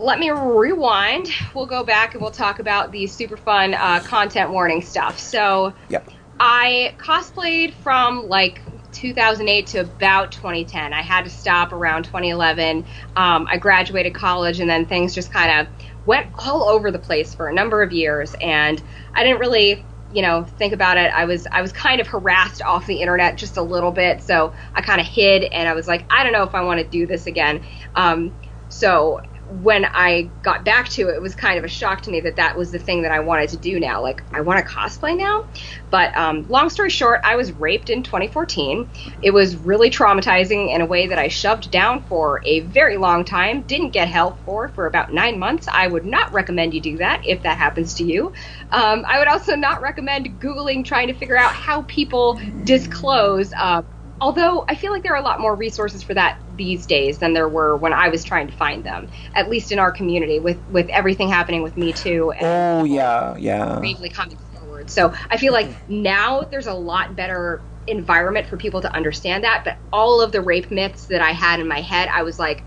let 0.00 0.18
me 0.18 0.30
rewind. 0.30 1.28
We'll 1.54 1.66
go 1.66 1.84
back 1.84 2.14
and 2.14 2.22
we'll 2.22 2.30
talk 2.30 2.58
about 2.58 2.90
the 2.90 3.06
super 3.06 3.36
fun 3.36 3.74
uh, 3.74 4.00
content 4.00 4.50
warning 4.50 4.82
stuff. 4.82 5.18
So 5.18 5.74
Yep. 5.90 6.08
I 6.40 6.94
cosplayed 6.96 7.74
from 7.74 8.26
like 8.26 8.62
2008 8.92 9.66
to 9.68 9.80
about 9.80 10.32
2010. 10.32 10.94
I 10.94 11.02
had 11.02 11.24
to 11.24 11.30
stop 11.30 11.72
around 11.72 12.04
2011. 12.04 12.86
Um, 13.14 13.46
I 13.48 13.58
graduated 13.58 14.14
college, 14.14 14.58
and 14.58 14.68
then 14.68 14.86
things 14.86 15.14
just 15.14 15.32
kind 15.32 15.60
of 15.60 16.06
went 16.06 16.28
all 16.38 16.64
over 16.64 16.90
the 16.90 16.98
place 16.98 17.34
for 17.34 17.48
a 17.48 17.52
number 17.52 17.82
of 17.82 17.92
years, 17.92 18.34
and 18.40 18.82
I 19.14 19.22
didn't 19.22 19.40
really. 19.40 19.84
You 20.12 20.22
know, 20.22 20.42
think 20.42 20.72
about 20.72 20.98
it. 20.98 21.12
I 21.14 21.24
was 21.26 21.46
I 21.52 21.62
was 21.62 21.70
kind 21.70 22.00
of 22.00 22.08
harassed 22.08 22.62
off 22.62 22.84
the 22.84 22.96
internet 23.00 23.36
just 23.36 23.56
a 23.56 23.62
little 23.62 23.92
bit, 23.92 24.20
so 24.24 24.52
I 24.74 24.80
kind 24.82 25.00
of 25.00 25.06
hid, 25.06 25.44
and 25.44 25.68
I 25.68 25.74
was 25.74 25.86
like, 25.86 26.04
I 26.10 26.24
don't 26.24 26.32
know 26.32 26.42
if 26.42 26.52
I 26.52 26.62
want 26.62 26.80
to 26.80 26.84
do 26.84 27.06
this 27.06 27.28
again. 27.28 27.64
Um, 27.94 28.34
so 28.70 29.20
when 29.50 29.84
I 29.84 30.30
got 30.42 30.64
back 30.64 30.88
to 30.90 31.08
it, 31.08 31.16
it 31.16 31.22
was 31.22 31.34
kind 31.34 31.58
of 31.58 31.64
a 31.64 31.68
shock 31.68 32.02
to 32.02 32.10
me 32.10 32.20
that 32.20 32.36
that 32.36 32.56
was 32.56 32.70
the 32.70 32.78
thing 32.78 33.02
that 33.02 33.12
I 33.12 33.20
wanted 33.20 33.50
to 33.50 33.56
do 33.56 33.80
now. 33.80 34.02
Like, 34.02 34.22
I 34.32 34.40
want 34.42 34.64
to 34.64 34.72
cosplay 34.72 35.16
now. 35.16 35.44
But 35.90 36.16
um, 36.16 36.48
long 36.48 36.70
story 36.70 36.90
short, 36.90 37.20
I 37.24 37.36
was 37.36 37.52
raped 37.52 37.90
in 37.90 38.02
2014. 38.02 38.88
It 39.22 39.32
was 39.32 39.56
really 39.56 39.90
traumatizing 39.90 40.74
in 40.74 40.80
a 40.80 40.86
way 40.86 41.08
that 41.08 41.18
I 41.18 41.28
shoved 41.28 41.70
down 41.70 42.02
for 42.04 42.40
a 42.44 42.60
very 42.60 42.96
long 42.96 43.24
time, 43.24 43.62
didn't 43.62 43.90
get 43.90 44.08
help 44.08 44.38
for 44.44 44.68
for 44.68 44.86
about 44.86 45.12
nine 45.12 45.38
months. 45.38 45.68
I 45.70 45.86
would 45.86 46.04
not 46.04 46.32
recommend 46.32 46.74
you 46.74 46.80
do 46.80 46.98
that 46.98 47.26
if 47.26 47.42
that 47.42 47.58
happens 47.58 47.94
to 47.94 48.04
you. 48.04 48.32
Um, 48.70 49.04
I 49.06 49.18
would 49.18 49.28
also 49.28 49.56
not 49.56 49.82
recommend 49.82 50.40
Googling 50.40 50.84
trying 50.84 51.08
to 51.08 51.14
figure 51.14 51.36
out 51.36 51.52
how 51.52 51.82
people 51.82 52.40
disclose. 52.64 53.52
Uh, 53.52 53.82
although 54.20 54.64
I 54.68 54.74
feel 54.74 54.92
like 54.92 55.02
there 55.02 55.14
are 55.14 55.20
a 55.20 55.24
lot 55.24 55.40
more 55.40 55.54
resources 55.54 56.02
for 56.02 56.14
that 56.14 56.38
these 56.56 56.86
days 56.86 57.18
than 57.18 57.32
there 57.32 57.48
were 57.48 57.76
when 57.76 57.92
I 57.92 58.08
was 58.08 58.22
trying 58.24 58.46
to 58.48 58.52
find 58.52 58.84
them, 58.84 59.08
at 59.34 59.48
least 59.48 59.72
in 59.72 59.78
our 59.78 59.90
community, 59.90 60.38
with 60.38 60.58
with 60.68 60.88
everything 60.90 61.28
happening 61.28 61.62
with 61.62 61.76
Me 61.76 61.92
Too 61.92 62.32
and 62.32 62.82
Oh 62.82 62.84
yeah, 62.84 63.36
yeah. 63.38 63.78
bravely 63.78 64.10
coming 64.10 64.36
forward. 64.36 64.90
So 64.90 65.12
I 65.30 65.36
feel 65.36 65.52
like 65.52 65.68
now 65.88 66.42
there's 66.42 66.66
a 66.66 66.74
lot 66.74 67.16
better 67.16 67.62
environment 67.86 68.46
for 68.46 68.56
people 68.56 68.80
to 68.82 68.94
understand 68.94 69.44
that. 69.44 69.62
But 69.64 69.78
all 69.92 70.20
of 70.20 70.32
the 70.32 70.40
rape 70.40 70.70
myths 70.70 71.06
that 71.06 71.22
I 71.22 71.30
had 71.32 71.60
in 71.60 71.68
my 71.68 71.80
head, 71.80 72.08
I 72.12 72.22
was 72.22 72.38
like, 72.38 72.64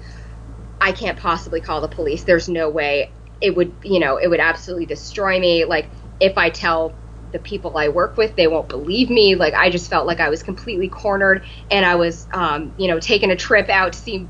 I 0.82 0.92
can't 0.92 1.18
possibly 1.18 1.62
call 1.62 1.82
the 1.82 1.88
police. 1.88 2.24
There's 2.24 2.50
no 2.50 2.70
way 2.70 3.12
it 3.42 3.56
would, 3.56 3.74
you 3.84 4.00
know, 4.00 4.18
it 4.18 4.28
would 4.28 4.40
absolutely 4.40 4.86
destroy 4.86 5.40
me. 5.40 5.66
Like 5.66 5.90
if 6.20 6.38
I 6.38 6.50
tell 6.50 6.94
the 7.34 7.40
people 7.40 7.78
I 7.78 7.90
work 7.90 8.16
with, 8.16 8.38
they 8.38 8.48
won't 8.48 8.70
believe 8.70 9.10
me. 9.10 9.36
Like 9.36 9.54
I 9.54 9.70
just 9.70 9.90
felt 9.90 10.08
like 10.08 10.22
I 10.22 10.30
was 10.30 10.42
completely 10.42 10.88
cornered, 10.88 11.44
and 11.70 11.86
I 11.86 11.96
was, 11.96 12.28
um, 12.32 12.74
you 12.78 12.88
know, 12.88 13.00
taking 13.00 13.32
a 13.32 13.36
trip 13.36 13.68
out 13.70 13.94
to 13.94 14.00
see 14.00 14.30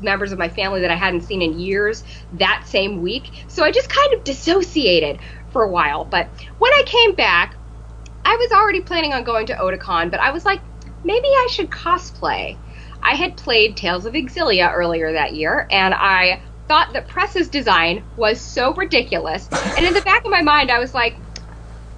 members 0.00 0.32
of 0.32 0.38
my 0.38 0.48
family 0.48 0.80
that 0.80 0.90
I 0.90 0.96
hadn't 0.96 1.22
seen 1.22 1.42
in 1.42 1.58
years 1.58 2.02
that 2.32 2.64
same 2.66 3.02
week. 3.02 3.44
So 3.48 3.64
I 3.64 3.70
just 3.70 3.88
kind 3.88 4.14
of 4.14 4.24
dissociated 4.24 5.20
for 5.50 5.62
a 5.62 5.70
while. 5.70 6.04
But 6.04 6.28
when 6.58 6.72
I 6.72 6.82
came 6.86 7.14
back, 7.14 7.54
I 8.24 8.36
was 8.36 8.52
already 8.52 8.80
planning 8.80 9.12
on 9.12 9.24
going 9.24 9.46
to 9.46 9.54
Otakon, 9.54 10.10
but 10.10 10.20
I 10.20 10.30
was 10.30 10.44
like, 10.44 10.60
maybe 11.04 11.28
I 11.28 11.48
should 11.50 11.70
cosplay. 11.70 12.56
I 13.02 13.14
had 13.14 13.36
played 13.36 13.76
Tales 13.76 14.06
of 14.06 14.12
Xillia 14.14 14.72
earlier 14.72 15.12
that 15.12 15.34
year, 15.34 15.66
and 15.70 15.94
I 15.94 16.42
thought 16.66 16.92
that 16.92 17.08
Presa's 17.08 17.48
design 17.48 18.04
was 18.16 18.40
so 18.40 18.74
ridiculous. 18.74 19.48
And 19.76 19.86
in 19.86 19.94
the 19.94 20.02
back 20.02 20.24
of 20.24 20.30
my 20.30 20.42
mind, 20.42 20.70
I 20.70 20.78
was 20.78 20.92
like, 20.94 21.16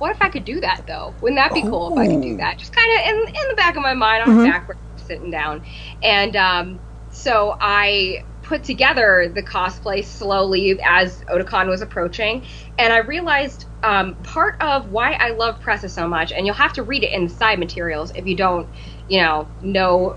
what 0.00 0.12
if 0.12 0.22
I 0.22 0.30
could 0.30 0.46
do 0.46 0.60
that 0.60 0.84
though? 0.86 1.14
Wouldn't 1.20 1.38
that 1.38 1.52
be 1.52 1.60
cool 1.60 1.92
if 1.92 1.98
I 1.98 2.06
could 2.06 2.22
do 2.22 2.38
that? 2.38 2.58
Just 2.58 2.74
kind 2.74 2.88
of 2.98 3.06
in, 3.06 3.16
in 3.28 3.48
the 3.50 3.54
back 3.54 3.76
of 3.76 3.82
my 3.82 3.92
mind, 3.92 4.22
on 4.22 4.34
my 4.34 4.44
back, 4.44 4.66
sitting 4.96 5.30
down. 5.30 5.62
And 6.02 6.34
um, 6.36 6.80
so 7.10 7.54
I 7.60 8.24
put 8.40 8.64
together 8.64 9.30
the 9.34 9.42
cosplay 9.42 10.02
slowly 10.02 10.80
as 10.82 11.22
Otakon 11.28 11.68
was 11.68 11.82
approaching, 11.82 12.46
and 12.78 12.92
I 12.94 13.00
realized 13.00 13.66
um, 13.82 14.14
part 14.22 14.56
of 14.62 14.90
why 14.90 15.12
I 15.12 15.32
love 15.32 15.60
Presa 15.60 15.90
so 15.90 16.08
much, 16.08 16.32
and 16.32 16.46
you'll 16.46 16.54
have 16.54 16.72
to 16.74 16.82
read 16.82 17.04
it 17.04 17.12
in 17.12 17.24
the 17.24 17.30
side 17.34 17.58
materials 17.58 18.10
if 18.14 18.26
you 18.26 18.36
don't, 18.36 18.70
you 19.06 19.20
know, 19.20 19.48
know 19.60 20.16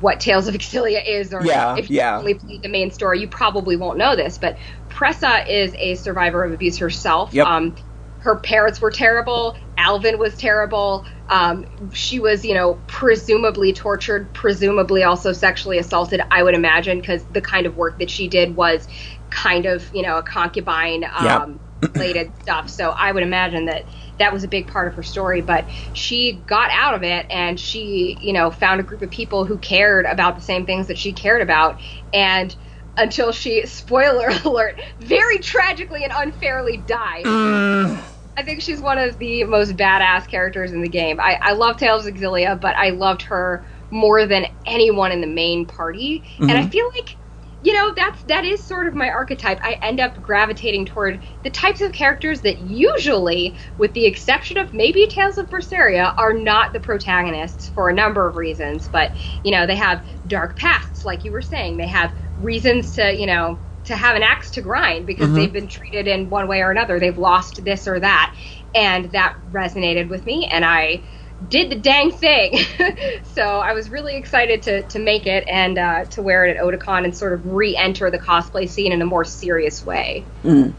what 0.00 0.20
Tales 0.20 0.48
of 0.48 0.54
Xillia 0.54 1.00
is, 1.06 1.32
or 1.32 1.44
Yeah, 1.46 1.76
if 1.78 1.88
you 1.88 1.96
yeah. 1.96 2.18
only 2.18 2.34
played 2.34 2.62
the 2.62 2.68
main 2.68 2.90
story, 2.90 3.20
you 3.20 3.28
probably 3.28 3.76
won't 3.76 3.96
know 3.96 4.16
this. 4.16 4.36
But 4.36 4.58
Presa 4.90 5.48
is 5.48 5.74
a 5.78 5.94
survivor 5.94 6.44
of 6.44 6.52
abuse 6.52 6.76
herself. 6.76 7.32
Yep. 7.32 7.46
Um, 7.46 7.76
her 8.24 8.36
parents 8.36 8.80
were 8.80 8.90
terrible. 8.90 9.54
Alvin 9.76 10.18
was 10.18 10.34
terrible. 10.34 11.04
Um, 11.28 11.66
she 11.92 12.20
was, 12.20 12.42
you 12.42 12.54
know, 12.54 12.80
presumably 12.86 13.74
tortured, 13.74 14.32
presumably 14.32 15.02
also 15.02 15.32
sexually 15.32 15.76
assaulted. 15.76 16.22
I 16.30 16.42
would 16.42 16.54
imagine 16.54 17.00
because 17.00 17.22
the 17.26 17.42
kind 17.42 17.66
of 17.66 17.76
work 17.76 17.98
that 17.98 18.08
she 18.08 18.28
did 18.28 18.56
was 18.56 18.88
kind 19.28 19.66
of, 19.66 19.94
you 19.94 20.02
know, 20.02 20.16
a 20.16 20.22
concubine. 20.22 21.04
Um, 21.04 21.60
related 21.82 22.32
stuff. 22.42 22.70
So 22.70 22.90
I 22.90 23.12
would 23.12 23.22
imagine 23.22 23.66
that 23.66 23.84
that 24.18 24.32
was 24.32 24.42
a 24.42 24.48
big 24.48 24.68
part 24.68 24.88
of 24.88 24.94
her 24.94 25.02
story. 25.02 25.42
But 25.42 25.66
she 25.92 26.40
got 26.46 26.70
out 26.70 26.94
of 26.94 27.02
it 27.02 27.26
and 27.28 27.60
she, 27.60 28.16
you 28.22 28.32
know, 28.32 28.50
found 28.50 28.80
a 28.80 28.84
group 28.84 29.02
of 29.02 29.10
people 29.10 29.44
who 29.44 29.58
cared 29.58 30.06
about 30.06 30.36
the 30.36 30.42
same 30.42 30.64
things 30.64 30.86
that 30.86 30.96
she 30.96 31.12
cared 31.12 31.42
about. 31.42 31.78
And 32.14 32.56
until 32.96 33.32
she, 33.32 33.66
spoiler 33.66 34.30
alert, 34.46 34.80
very 34.98 35.38
tragically 35.40 36.04
and 36.04 36.12
unfairly 36.14 36.78
died. 36.78 37.24
Mm. 37.24 38.02
I 38.36 38.42
think 38.42 38.60
she's 38.60 38.80
one 38.80 38.98
of 38.98 39.18
the 39.18 39.44
most 39.44 39.76
badass 39.76 40.28
characters 40.28 40.72
in 40.72 40.82
the 40.82 40.88
game. 40.88 41.20
I, 41.20 41.38
I 41.40 41.52
love 41.52 41.76
Tales 41.76 42.06
of 42.06 42.14
Xillia, 42.14 42.60
but 42.60 42.74
I 42.76 42.90
loved 42.90 43.22
her 43.22 43.64
more 43.90 44.26
than 44.26 44.46
anyone 44.66 45.12
in 45.12 45.20
the 45.20 45.26
main 45.26 45.66
party. 45.66 46.20
Mm-hmm. 46.20 46.50
And 46.50 46.58
I 46.58 46.66
feel 46.66 46.88
like, 46.88 47.16
you 47.62 47.72
know, 47.72 47.94
that's 47.94 48.22
that 48.24 48.44
is 48.44 48.62
sort 48.62 48.88
of 48.88 48.94
my 48.94 49.08
archetype. 49.08 49.58
I 49.62 49.74
end 49.74 50.00
up 50.00 50.20
gravitating 50.20 50.86
toward 50.86 51.20
the 51.44 51.50
types 51.50 51.80
of 51.80 51.92
characters 51.92 52.40
that 52.42 52.58
usually, 52.58 53.54
with 53.78 53.92
the 53.94 54.04
exception 54.04 54.58
of 54.58 54.74
maybe 54.74 55.06
Tales 55.06 55.38
of 55.38 55.48
Berseria, 55.48 56.14
are 56.18 56.32
not 56.32 56.72
the 56.72 56.80
protagonists 56.80 57.68
for 57.68 57.88
a 57.88 57.94
number 57.94 58.26
of 58.26 58.36
reasons. 58.36 58.88
But, 58.88 59.12
you 59.44 59.52
know, 59.52 59.66
they 59.66 59.76
have 59.76 60.04
dark 60.26 60.56
pasts, 60.56 61.04
like 61.04 61.24
you 61.24 61.32
were 61.32 61.42
saying. 61.42 61.76
They 61.76 61.86
have 61.86 62.12
reasons 62.40 62.96
to, 62.96 63.14
you 63.14 63.26
know, 63.26 63.58
to 63.84 63.96
have 63.96 64.16
an 64.16 64.22
axe 64.22 64.50
to 64.52 64.62
grind 64.62 65.06
because 65.06 65.26
mm-hmm. 65.26 65.36
they've 65.36 65.52
been 65.52 65.68
treated 65.68 66.06
in 66.06 66.30
one 66.30 66.48
way 66.48 66.62
or 66.62 66.70
another. 66.70 66.98
They've 66.98 67.16
lost 67.16 67.64
this 67.64 67.86
or 67.86 68.00
that. 68.00 68.34
And 68.74 69.12
that 69.12 69.36
resonated 69.52 70.08
with 70.08 70.26
me, 70.26 70.46
and 70.46 70.64
I 70.64 71.00
did 71.48 71.70
the 71.70 71.76
dang 71.76 72.10
thing. 72.10 72.58
so 73.34 73.42
I 73.42 73.72
was 73.72 73.88
really 73.90 74.16
excited 74.16 74.62
to, 74.62 74.82
to 74.82 74.98
make 74.98 75.26
it 75.26 75.44
and 75.46 75.78
uh, 75.78 76.04
to 76.06 76.22
wear 76.22 76.46
it 76.46 76.56
at 76.56 76.62
Otakon 76.62 77.04
and 77.04 77.16
sort 77.16 77.34
of 77.34 77.52
re 77.52 77.76
enter 77.76 78.10
the 78.10 78.18
cosplay 78.18 78.68
scene 78.68 78.92
in 78.92 79.00
a 79.02 79.06
more 79.06 79.24
serious 79.24 79.84
way. 79.84 80.24
Mm. 80.42 80.74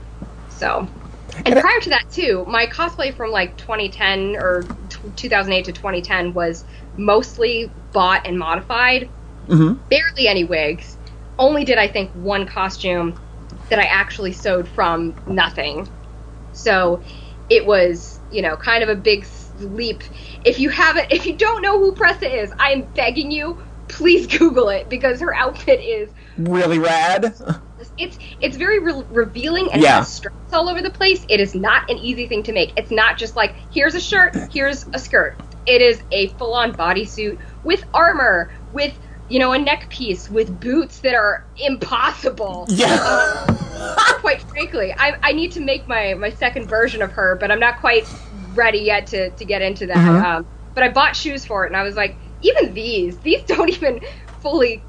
So. 0.50 0.88
And 1.46 1.60
prior 1.60 1.80
to 1.82 1.90
that, 1.90 2.10
too, 2.12 2.46
my 2.48 2.66
cosplay 2.68 3.14
from 3.14 3.32
like 3.32 3.58
2010 3.58 4.38
or 4.38 4.64
t- 4.90 5.00
2008 5.16 5.66
to 5.66 5.74
2010 5.74 6.34
was 6.34 6.64
mostly 6.98 7.70
bought 7.92 8.26
and 8.26 8.40
modified. 8.40 9.10
Mm-hmm. 9.48 9.74
Barely 9.90 10.28
any 10.28 10.44
wigs 10.44 10.95
only 11.38 11.66
did 11.66 11.78
I 11.78 11.88
think 11.88 12.12
one 12.12 12.46
costume 12.46 13.20
that 13.70 13.80
I 13.80 13.84
actually 13.84 14.32
sewed 14.32 14.68
from 14.68 15.16
nothing. 15.28 15.88
So 16.54 17.02
it 17.50 17.66
was, 17.66 18.20
you 18.32 18.42
know, 18.42 18.56
kind 18.56 18.84
of 18.84 18.90
a 18.90 18.96
big 18.96 19.28
leap. 19.60 20.04
If 20.44 20.60
you 20.60 20.70
haven't, 20.70 21.12
if 21.12 21.26
you 21.26 21.36
don't 21.36 21.62
know 21.62 21.80
who 21.80 21.94
Presa 21.94 22.32
is, 22.32 22.52
I 22.60 22.72
am 22.72 22.84
begging 22.94 23.32
you, 23.32 23.62
please 23.88 24.28
Google 24.38 24.70
it 24.70 24.90
because 24.90 25.20
her 25.20 25.34
outfit 25.34 25.82
is 25.82 26.10
really 26.38 26.80
rad. 26.80 27.36
It's 27.98 28.18
it's 28.42 28.58
very 28.58 28.80
re- 28.80 29.04
revealing 29.10 29.70
and 29.72 29.82
yeah. 29.82 29.98
has 29.98 30.14
straps 30.14 30.54
all 30.54 30.70
over 30.70 30.82
the 30.82 30.90
place. 30.90 31.26
It 31.30 31.40
is 31.40 31.56
not 31.56 31.90
an 31.90 31.98
easy 31.98 32.28
thing 32.28 32.44
to 32.44 32.54
make. 32.54 32.74
It's 32.78 32.92
not 32.92 33.18
just 33.18 33.36
like 33.36 33.56
here's 33.72 33.96
a 33.96 34.02
shirt, 34.02 34.36
here's 34.52 34.86
a 34.94 35.00
skirt. 35.00 35.38
It 35.66 35.82
is 35.82 36.02
a 36.12 36.28
full-on 36.30 36.74
bodysuit 36.74 37.40
with 37.64 37.84
armor, 37.94 38.52
with 38.72 38.98
you 39.30 39.40
know, 39.40 39.54
a 39.54 39.58
neck 39.58 39.90
piece 39.90 40.30
with 40.30 40.60
boots 40.60 41.00
that 41.00 41.16
are 41.16 41.46
impossible. 41.58 42.66
Yeah. 42.70 43.46
Um, 43.48 43.56
quite 44.20 44.42
frankly, 44.42 44.94
I, 44.98 45.18
I 45.24 45.32
need 45.34 45.52
to 45.54 45.60
make 45.60 45.88
my, 45.88 46.14
my 46.14 46.30
second 46.30 46.68
version 46.68 47.02
of 47.02 47.12
her, 47.14 47.36
but 47.36 47.52
I'm 47.52 47.60
not 47.60 47.80
quite 47.80 48.08
ready 48.54 48.80
yet 48.80 49.08
to, 49.08 49.32
to 49.32 49.46
get 49.46 49.62
into 49.62 49.88
that. 49.88 49.98
Mm-hmm. 49.98 50.26
Um, 50.26 50.48
but 50.74 50.84
I 50.84 50.90
bought 50.90 51.16
shoes 51.16 51.46
for 51.46 51.64
it, 51.64 51.68
and 51.68 51.78
I 51.78 51.84
was 51.84 51.96
like, 51.96 52.16
even 52.42 52.74
these, 52.74 53.18
these 53.20 53.42
don't 53.48 53.70
even 53.70 54.02
fully 54.42 54.84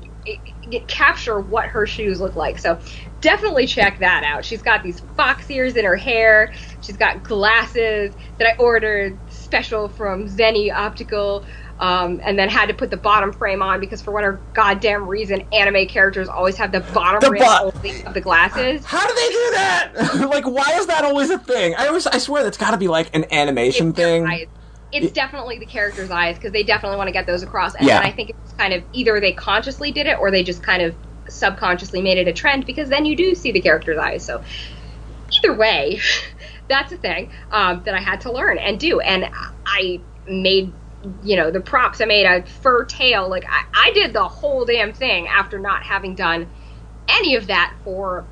capture 0.88 1.40
what 1.40 1.66
her 1.66 1.86
shoes 1.86 2.20
look 2.20 2.34
like. 2.34 2.58
So 2.58 2.78
definitely 3.20 3.66
check 3.66 4.00
that 4.00 4.24
out. 4.24 4.44
She's 4.44 4.62
got 4.62 4.82
these 4.82 5.00
fox 5.16 5.48
ears 5.50 5.76
in 5.76 5.84
her 5.84 5.96
hair. 5.96 6.52
She's 6.80 6.96
got 6.96 7.22
glasses 7.22 8.12
that 8.38 8.48
I 8.48 8.56
ordered 8.58 9.18
special 9.30 9.88
from 9.88 10.28
Zenni 10.28 10.72
Optical 10.72 11.44
um, 11.78 12.20
and 12.24 12.38
then 12.38 12.48
had 12.48 12.66
to 12.66 12.74
put 12.74 12.90
the 12.90 12.96
bottom 12.96 13.32
frame 13.32 13.62
on 13.62 13.80
because 13.80 14.00
for 14.00 14.10
whatever 14.10 14.40
goddamn 14.54 15.06
reason, 15.06 15.46
anime 15.52 15.86
characters 15.86 16.28
always 16.28 16.56
have 16.56 16.72
the 16.72 16.80
bottom 16.80 17.20
the 17.20 17.38
bo- 17.38 17.68
of 18.06 18.14
the 18.14 18.20
glasses. 18.20 18.84
How 18.84 19.06
do 19.06 19.14
they 19.14 19.28
do 19.28 19.50
that? 19.52 20.28
like, 20.30 20.46
why 20.46 20.78
is 20.78 20.86
that 20.86 21.04
always 21.04 21.30
a 21.30 21.38
thing? 21.38 21.74
I 21.76 21.88
always, 21.88 22.06
I 22.06 22.18
swear, 22.18 22.44
that's 22.44 22.56
got 22.56 22.70
to 22.70 22.78
be 22.78 22.88
like 22.88 23.14
an 23.14 23.26
animation 23.30 23.88
it's 23.88 23.96
thing. 23.96 24.48
It's 24.92 25.12
definitely 25.12 25.58
the 25.58 25.66
character's 25.66 26.10
eyes 26.10 26.36
because 26.36 26.52
they 26.52 26.62
definitely 26.62 26.96
want 26.96 27.08
to 27.08 27.12
get 27.12 27.26
those 27.26 27.42
across. 27.42 27.74
And 27.74 27.86
yeah. 27.86 28.00
I 28.00 28.10
think 28.10 28.30
it's 28.30 28.52
kind 28.54 28.72
of 28.72 28.82
either 28.94 29.20
they 29.20 29.32
consciously 29.32 29.92
did 29.92 30.06
it 30.06 30.18
or 30.18 30.30
they 30.30 30.42
just 30.42 30.62
kind 30.62 30.80
of 30.80 30.94
subconsciously 31.28 32.00
made 32.00 32.18
it 32.18 32.28
a 32.28 32.32
trend 32.32 32.64
because 32.64 32.88
then 32.88 33.04
you 33.04 33.16
do 33.16 33.34
see 33.34 33.52
the 33.52 33.60
character's 33.60 33.98
eyes. 33.98 34.24
So 34.24 34.42
either 35.36 35.54
way, 35.54 36.00
that's 36.68 36.92
a 36.92 36.96
thing 36.96 37.30
um, 37.50 37.82
that 37.84 37.94
I 37.94 38.00
had 38.00 38.22
to 38.22 38.32
learn 38.32 38.56
and 38.58 38.80
do. 38.80 39.00
And 39.00 39.28
I 39.66 40.00
made 40.26 40.72
you 41.22 41.36
know, 41.36 41.50
the 41.50 41.60
props. 41.60 42.00
I 42.00 42.04
made 42.04 42.26
a 42.26 42.42
fur 42.44 42.84
tail. 42.84 43.28
Like 43.28 43.44
I, 43.48 43.88
I 43.88 43.92
did 43.92 44.12
the 44.12 44.26
whole 44.26 44.64
damn 44.64 44.92
thing 44.92 45.28
after 45.28 45.58
not 45.58 45.82
having 45.82 46.14
done 46.14 46.48
any 47.08 47.36
of 47.36 47.46
that 47.48 47.74
for 47.84 48.24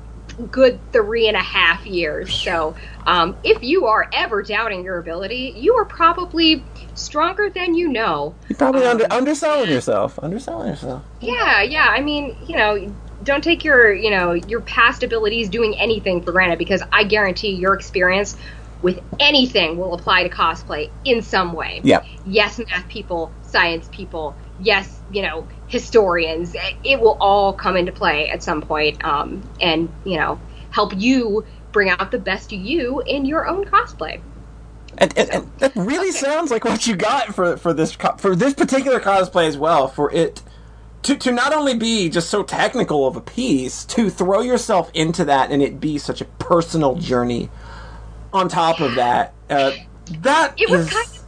good 0.51 0.79
three 0.91 1.27
and 1.27 1.37
a 1.37 1.41
half 1.41 1.85
years. 1.85 2.33
So, 2.33 2.75
um, 3.05 3.37
if 3.43 3.63
you 3.63 3.85
are 3.85 4.09
ever 4.13 4.41
doubting 4.41 4.83
your 4.83 4.97
ability, 4.97 5.53
you 5.55 5.75
are 5.75 5.85
probably 5.85 6.63
stronger 6.93 7.49
than 7.49 7.75
you 7.75 7.89
know. 7.89 8.35
You're 8.49 8.57
probably 8.57 8.83
um, 8.83 8.91
under, 8.91 9.07
underselling 9.11 9.69
yourself. 9.69 10.19
Underselling 10.21 10.69
yourself. 10.69 11.03
Yeah, 11.21 11.61
yeah. 11.61 11.87
I 11.89 12.01
mean, 12.01 12.35
you 12.47 12.57
know, 12.57 12.93
don't 13.23 13.43
take 13.43 13.63
your, 13.63 13.93
you 13.93 14.09
know, 14.09 14.33
your 14.33 14.61
past 14.61 15.03
abilities 15.03 15.49
doing 15.49 15.77
anything 15.77 16.21
for 16.21 16.31
granted 16.31 16.59
because 16.59 16.83
I 16.91 17.05
guarantee 17.05 17.51
your 17.51 17.73
experience 17.73 18.35
with 18.81 18.99
anything 19.19 19.77
will 19.77 19.93
apply 19.93 20.23
to 20.23 20.29
cosplay 20.29 20.89
in 21.03 21.21
some 21.21 21.53
way. 21.53 21.81
Yeah. 21.83 22.03
Yes, 22.25 22.59
math 22.59 22.87
people, 22.87 23.31
science 23.41 23.89
people, 23.91 24.35
yes, 24.59 24.99
you 25.11 25.21
know, 25.21 25.47
historians. 25.67 26.55
It 26.83 26.99
will 26.99 27.17
all 27.19 27.53
come 27.53 27.77
into 27.77 27.91
play 27.91 28.29
at 28.29 28.43
some 28.43 28.61
point, 28.61 29.03
um, 29.03 29.41
and 29.59 29.89
you 30.03 30.17
know, 30.17 30.39
help 30.71 30.93
you 30.95 31.45
bring 31.71 31.89
out 31.89 32.11
the 32.11 32.19
best 32.19 32.53
of 32.53 32.59
you 32.59 33.01
in 33.01 33.25
your 33.25 33.47
own 33.47 33.65
cosplay. 33.65 34.21
And, 34.97 35.17
and, 35.17 35.29
and 35.29 35.51
that 35.59 35.75
really 35.75 36.09
okay. 36.09 36.17
sounds 36.17 36.51
like 36.51 36.63
what 36.63 36.87
you 36.87 36.95
got 36.95 37.35
for 37.35 37.57
for 37.57 37.73
this 37.73 37.97
for 38.17 38.35
this 38.35 38.53
particular 38.53 38.99
cosplay 38.99 39.47
as 39.47 39.57
well. 39.57 39.87
For 39.87 40.11
it 40.11 40.41
to 41.03 41.15
to 41.15 41.31
not 41.31 41.53
only 41.53 41.77
be 41.77 42.09
just 42.09 42.29
so 42.29 42.43
technical 42.43 43.07
of 43.07 43.15
a 43.15 43.21
piece, 43.21 43.83
to 43.85 44.09
throw 44.09 44.41
yourself 44.41 44.89
into 44.93 45.25
that 45.25 45.51
and 45.51 45.61
it 45.61 45.79
be 45.79 45.97
such 45.97 46.21
a 46.21 46.25
personal 46.25 46.95
journey 46.95 47.49
on 48.33 48.49
top 48.49 48.81
of 48.81 48.95
that, 48.95 49.33
uh, 49.49 49.71
that 50.21 50.59
it 50.59 50.69
was 50.69 50.87
is... 50.87 50.93
kind 50.93 51.07
of, 51.07 51.23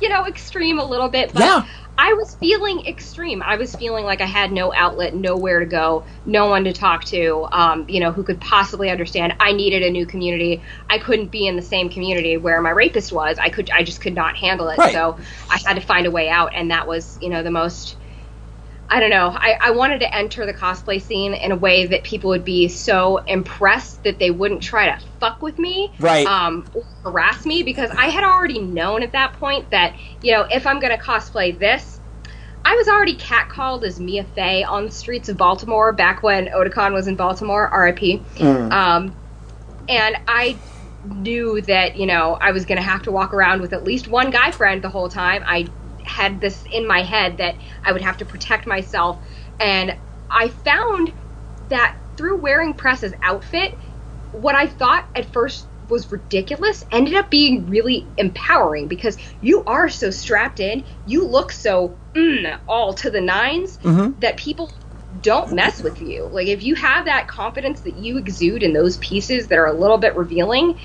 you 0.00 0.08
know, 0.08 0.26
extreme 0.26 0.78
a 0.78 0.84
little 0.84 1.08
bit, 1.08 1.32
but 1.32 1.42
yeah. 1.42 1.66
I 1.96 2.14
was 2.14 2.34
feeling 2.34 2.86
extreme. 2.86 3.40
I 3.40 3.54
was 3.54 3.74
feeling 3.74 4.04
like 4.04 4.20
I 4.20 4.26
had 4.26 4.50
no 4.50 4.72
outlet, 4.74 5.14
nowhere 5.14 5.60
to 5.60 5.66
go, 5.66 6.04
no 6.26 6.48
one 6.48 6.64
to 6.64 6.72
talk 6.72 7.04
to, 7.04 7.46
um, 7.52 7.88
you 7.88 8.00
know, 8.00 8.10
who 8.10 8.24
could 8.24 8.40
possibly 8.40 8.90
understand. 8.90 9.34
I 9.38 9.52
needed 9.52 9.82
a 9.84 9.90
new 9.90 10.04
community. 10.04 10.60
I 10.90 10.98
couldn't 10.98 11.30
be 11.30 11.46
in 11.46 11.54
the 11.54 11.62
same 11.62 11.90
community 11.90 12.36
where 12.36 12.60
my 12.60 12.70
rapist 12.70 13.12
was. 13.12 13.38
I 13.38 13.48
could, 13.48 13.70
I 13.70 13.84
just 13.84 14.00
could 14.00 14.14
not 14.14 14.36
handle 14.36 14.68
it. 14.70 14.78
Right. 14.78 14.92
So 14.92 15.18
I 15.48 15.58
had 15.64 15.74
to 15.74 15.80
find 15.80 16.06
a 16.06 16.10
way 16.10 16.28
out, 16.28 16.52
and 16.52 16.72
that 16.72 16.88
was, 16.88 17.16
you 17.22 17.28
know, 17.28 17.44
the 17.44 17.52
most 17.52 17.96
I 18.94 19.00
don't 19.00 19.10
know. 19.10 19.30
I, 19.34 19.58
I 19.60 19.70
wanted 19.72 19.98
to 20.00 20.14
enter 20.14 20.46
the 20.46 20.54
cosplay 20.54 21.02
scene 21.02 21.34
in 21.34 21.50
a 21.50 21.56
way 21.56 21.84
that 21.84 22.04
people 22.04 22.30
would 22.30 22.44
be 22.44 22.68
so 22.68 23.16
impressed 23.16 24.04
that 24.04 24.20
they 24.20 24.30
wouldn't 24.30 24.62
try 24.62 24.86
to 24.86 25.04
fuck 25.18 25.42
with 25.42 25.58
me, 25.58 25.92
right? 25.98 26.24
Um, 26.28 26.64
or 26.72 26.84
harass 27.02 27.44
me 27.44 27.64
because 27.64 27.90
I 27.90 28.06
had 28.06 28.22
already 28.22 28.60
known 28.60 29.02
at 29.02 29.10
that 29.10 29.32
point 29.32 29.68
that 29.72 29.96
you 30.22 30.30
know 30.30 30.42
if 30.42 30.64
I'm 30.64 30.78
going 30.78 30.96
to 30.96 31.02
cosplay 31.02 31.58
this, 31.58 31.98
I 32.64 32.76
was 32.76 32.86
already 32.86 33.16
catcalled 33.16 33.82
as 33.82 33.98
Mia 33.98 34.22
Fey 34.22 34.62
on 34.62 34.84
the 34.84 34.92
streets 34.92 35.28
of 35.28 35.36
Baltimore 35.36 35.92
back 35.92 36.22
when 36.22 36.46
Otakon 36.46 36.92
was 36.92 37.08
in 37.08 37.16
Baltimore, 37.16 37.66
R.I.P. 37.66 38.22
Mm. 38.36 38.72
Um, 38.72 39.16
and 39.88 40.16
I 40.28 40.56
knew 41.04 41.60
that 41.62 41.96
you 41.96 42.06
know 42.06 42.38
I 42.40 42.52
was 42.52 42.64
going 42.64 42.78
to 42.78 42.84
have 42.84 43.02
to 43.02 43.10
walk 43.10 43.34
around 43.34 43.60
with 43.60 43.72
at 43.72 43.82
least 43.82 44.06
one 44.06 44.30
guy 44.30 44.52
friend 44.52 44.82
the 44.82 44.88
whole 44.88 45.08
time. 45.08 45.42
I 45.44 45.66
had 46.04 46.40
this 46.40 46.64
in 46.72 46.86
my 46.86 47.02
head 47.02 47.38
that 47.38 47.56
I 47.84 47.92
would 47.92 48.02
have 48.02 48.18
to 48.18 48.24
protect 48.24 48.66
myself. 48.66 49.18
And 49.60 49.96
I 50.30 50.48
found 50.48 51.12
that 51.68 51.96
through 52.16 52.36
wearing 52.36 52.74
Presa's 52.74 53.14
outfit, 53.22 53.74
what 54.32 54.54
I 54.54 54.66
thought 54.66 55.06
at 55.14 55.32
first 55.32 55.66
was 55.88 56.10
ridiculous 56.10 56.84
ended 56.90 57.14
up 57.14 57.30
being 57.30 57.68
really 57.68 58.06
empowering 58.16 58.88
because 58.88 59.18
you 59.40 59.62
are 59.64 59.88
so 59.88 60.10
strapped 60.10 60.60
in, 60.60 60.84
you 61.06 61.26
look 61.26 61.52
so 61.52 61.96
mm, 62.14 62.58
all 62.66 62.94
to 62.94 63.10
the 63.10 63.18
9s 63.18 63.78
mm-hmm. 63.78 64.18
that 64.20 64.36
people 64.36 64.72
don't 65.22 65.52
mess 65.52 65.82
with 65.82 66.00
you. 66.02 66.24
Like 66.24 66.48
if 66.48 66.62
you 66.62 66.74
have 66.74 67.04
that 67.04 67.28
confidence 67.28 67.80
that 67.80 67.96
you 67.96 68.18
exude 68.18 68.62
in 68.62 68.72
those 68.72 68.96
pieces 68.98 69.48
that 69.48 69.58
are 69.58 69.66
a 69.66 69.72
little 69.72 69.98
bit 69.98 70.16
revealing, 70.16 70.78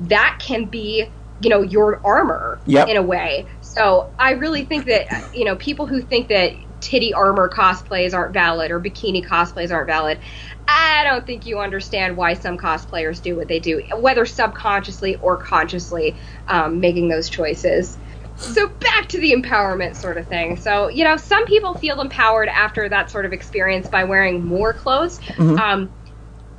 that 0.00 0.38
can 0.40 0.64
be, 0.64 1.08
you 1.40 1.50
know, 1.50 1.62
your 1.62 2.00
armor 2.04 2.60
yep. 2.66 2.88
in 2.88 2.96
a 2.96 3.02
way. 3.02 3.46
So 3.70 4.10
I 4.18 4.32
really 4.32 4.64
think 4.64 4.86
that 4.86 5.34
you 5.34 5.44
know 5.44 5.54
people 5.54 5.86
who 5.86 6.02
think 6.02 6.28
that 6.28 6.54
titty 6.80 7.14
armor 7.14 7.48
cosplays 7.48 8.14
aren't 8.14 8.32
valid 8.32 8.72
or 8.72 8.80
bikini 8.80 9.24
cosplays 9.24 9.70
aren't 9.70 9.86
valid. 9.86 10.18
I 10.66 11.04
don't 11.04 11.24
think 11.24 11.46
you 11.46 11.60
understand 11.60 12.16
why 12.16 12.34
some 12.34 12.58
cosplayers 12.58 13.22
do 13.22 13.36
what 13.36 13.46
they 13.46 13.60
do, 13.60 13.82
whether 13.96 14.26
subconsciously 14.26 15.16
or 15.16 15.36
consciously 15.36 16.16
um, 16.48 16.80
making 16.80 17.08
those 17.08 17.28
choices. 17.28 17.96
So 18.34 18.68
back 18.68 19.08
to 19.10 19.20
the 19.20 19.32
empowerment 19.32 19.94
sort 19.94 20.16
of 20.16 20.26
thing. 20.26 20.56
So 20.56 20.88
you 20.88 21.04
know, 21.04 21.16
some 21.16 21.46
people 21.46 21.74
feel 21.74 22.00
empowered 22.00 22.48
after 22.48 22.88
that 22.88 23.08
sort 23.08 23.24
of 23.24 23.32
experience 23.32 23.86
by 23.86 24.02
wearing 24.02 24.44
more 24.44 24.72
clothes. 24.72 25.20
Mm-hmm. 25.20 25.58
Um, 25.58 25.90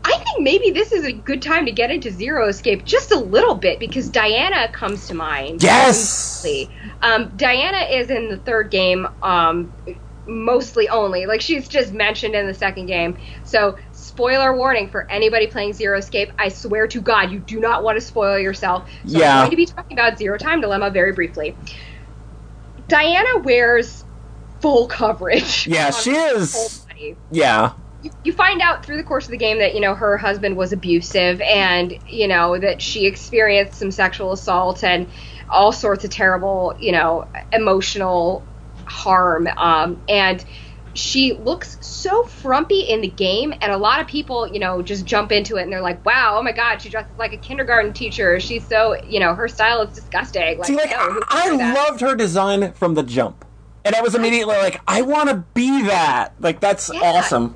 I 0.03 0.17
think 0.17 0.39
maybe 0.41 0.71
this 0.71 0.91
is 0.91 1.05
a 1.05 1.11
good 1.11 1.41
time 1.41 1.65
to 1.67 1.71
get 1.71 1.91
into 1.91 2.11
Zero 2.11 2.47
Escape 2.47 2.85
just 2.85 3.11
a 3.11 3.17
little 3.19 3.55
bit 3.55 3.79
because 3.79 4.09
Diana 4.09 4.67
comes 4.71 5.07
to 5.07 5.13
mind. 5.13 5.61
Yes! 5.63 6.41
Um, 7.01 7.31
Diana 7.35 7.85
is 7.91 8.09
in 8.09 8.29
the 8.29 8.37
third 8.37 8.71
game, 8.71 9.07
um, 9.21 9.71
mostly 10.25 10.89
only. 10.89 11.25
Like 11.27 11.41
she's 11.41 11.67
just 11.67 11.93
mentioned 11.93 12.33
in 12.35 12.47
the 12.47 12.53
second 12.53 12.87
game. 12.87 13.17
So, 13.43 13.77
spoiler 13.91 14.55
warning 14.55 14.89
for 14.89 15.09
anybody 15.11 15.45
playing 15.47 15.73
Zero 15.73 15.97
Escape. 15.99 16.31
I 16.39 16.49
swear 16.49 16.87
to 16.87 16.99
God, 17.01 17.31
you 17.31 17.39
do 17.39 17.59
not 17.59 17.83
want 17.83 17.97
to 17.97 18.01
spoil 18.01 18.39
yourself. 18.39 18.87
So 19.05 19.19
Yeah. 19.19 19.33
I'm 19.33 19.39
going 19.41 19.51
to 19.51 19.55
be 19.57 19.65
talking 19.67 19.97
about 19.97 20.17
Zero 20.17 20.37
Time 20.37 20.61
Dilemma 20.61 20.89
very 20.89 21.11
briefly. 21.11 21.55
Diana 22.87 23.39
wears 23.39 24.03
full 24.61 24.87
coverage. 24.87 25.67
Yeah, 25.67 25.91
she 25.91 26.11
is- 26.11 26.85
Yeah. 27.31 27.73
You- 28.01 28.11
you 28.23 28.33
find 28.33 28.61
out 28.61 28.83
through 28.85 28.97
the 28.97 29.03
course 29.03 29.25
of 29.25 29.31
the 29.31 29.37
game 29.37 29.59
that 29.59 29.73
you 29.75 29.81
know 29.81 29.93
her 29.95 30.17
husband 30.17 30.55
was 30.57 30.73
abusive 30.73 31.39
and 31.41 31.93
you 32.05 32.27
know 32.27 32.57
that 32.57 32.81
she 32.81 33.05
experienced 33.05 33.77
some 33.77 33.91
sexual 33.91 34.31
assault 34.31 34.83
and 34.83 35.07
all 35.49 35.71
sorts 35.71 36.03
of 36.03 36.09
terrible 36.11 36.73
you 36.79 36.91
know 36.91 37.25
emotional 37.51 38.47
harm 38.87 39.47
um, 39.57 40.01
and 40.07 40.43
she 40.93 41.31
looks 41.31 41.77
so 41.79 42.23
frumpy 42.23 42.81
in 42.81 42.99
the 42.99 43.07
game 43.09 43.53
and 43.61 43.71
a 43.71 43.77
lot 43.77 44.01
of 44.01 44.07
people 44.07 44.45
you 44.47 44.59
know 44.59 44.81
just 44.81 45.05
jump 45.05 45.31
into 45.31 45.55
it 45.55 45.61
and 45.63 45.71
they're 45.71 45.81
like 45.81 46.05
wow 46.05 46.35
oh 46.37 46.43
my 46.43 46.51
god 46.51 46.81
she 46.81 46.89
dresses 46.89 47.17
like 47.17 47.31
a 47.31 47.37
kindergarten 47.37 47.93
teacher 47.93 48.39
she's 48.41 48.67
so 48.67 48.97
you 49.07 49.19
know 49.19 49.33
her 49.33 49.47
style 49.47 49.81
is 49.83 49.93
disgusting 49.93 50.57
like, 50.57 50.67
See, 50.67 50.75
like, 50.75 50.89
no, 50.91 51.21
I 51.29 51.55
that? 51.55 51.75
loved 51.75 52.01
her 52.01 52.15
design 52.15 52.73
from 52.73 52.95
the 52.95 53.03
jump. 53.03 53.45
And 53.85 53.95
I 53.95 54.01
was 54.01 54.13
immediately 54.13 54.55
like, 54.57 54.79
I 54.87 55.01
want 55.01 55.29
to 55.29 55.43
be 55.55 55.83
that. 55.87 56.35
Like, 56.39 56.59
that's 56.59 56.91
Yeah. 56.93 56.99
awesome. 57.01 57.55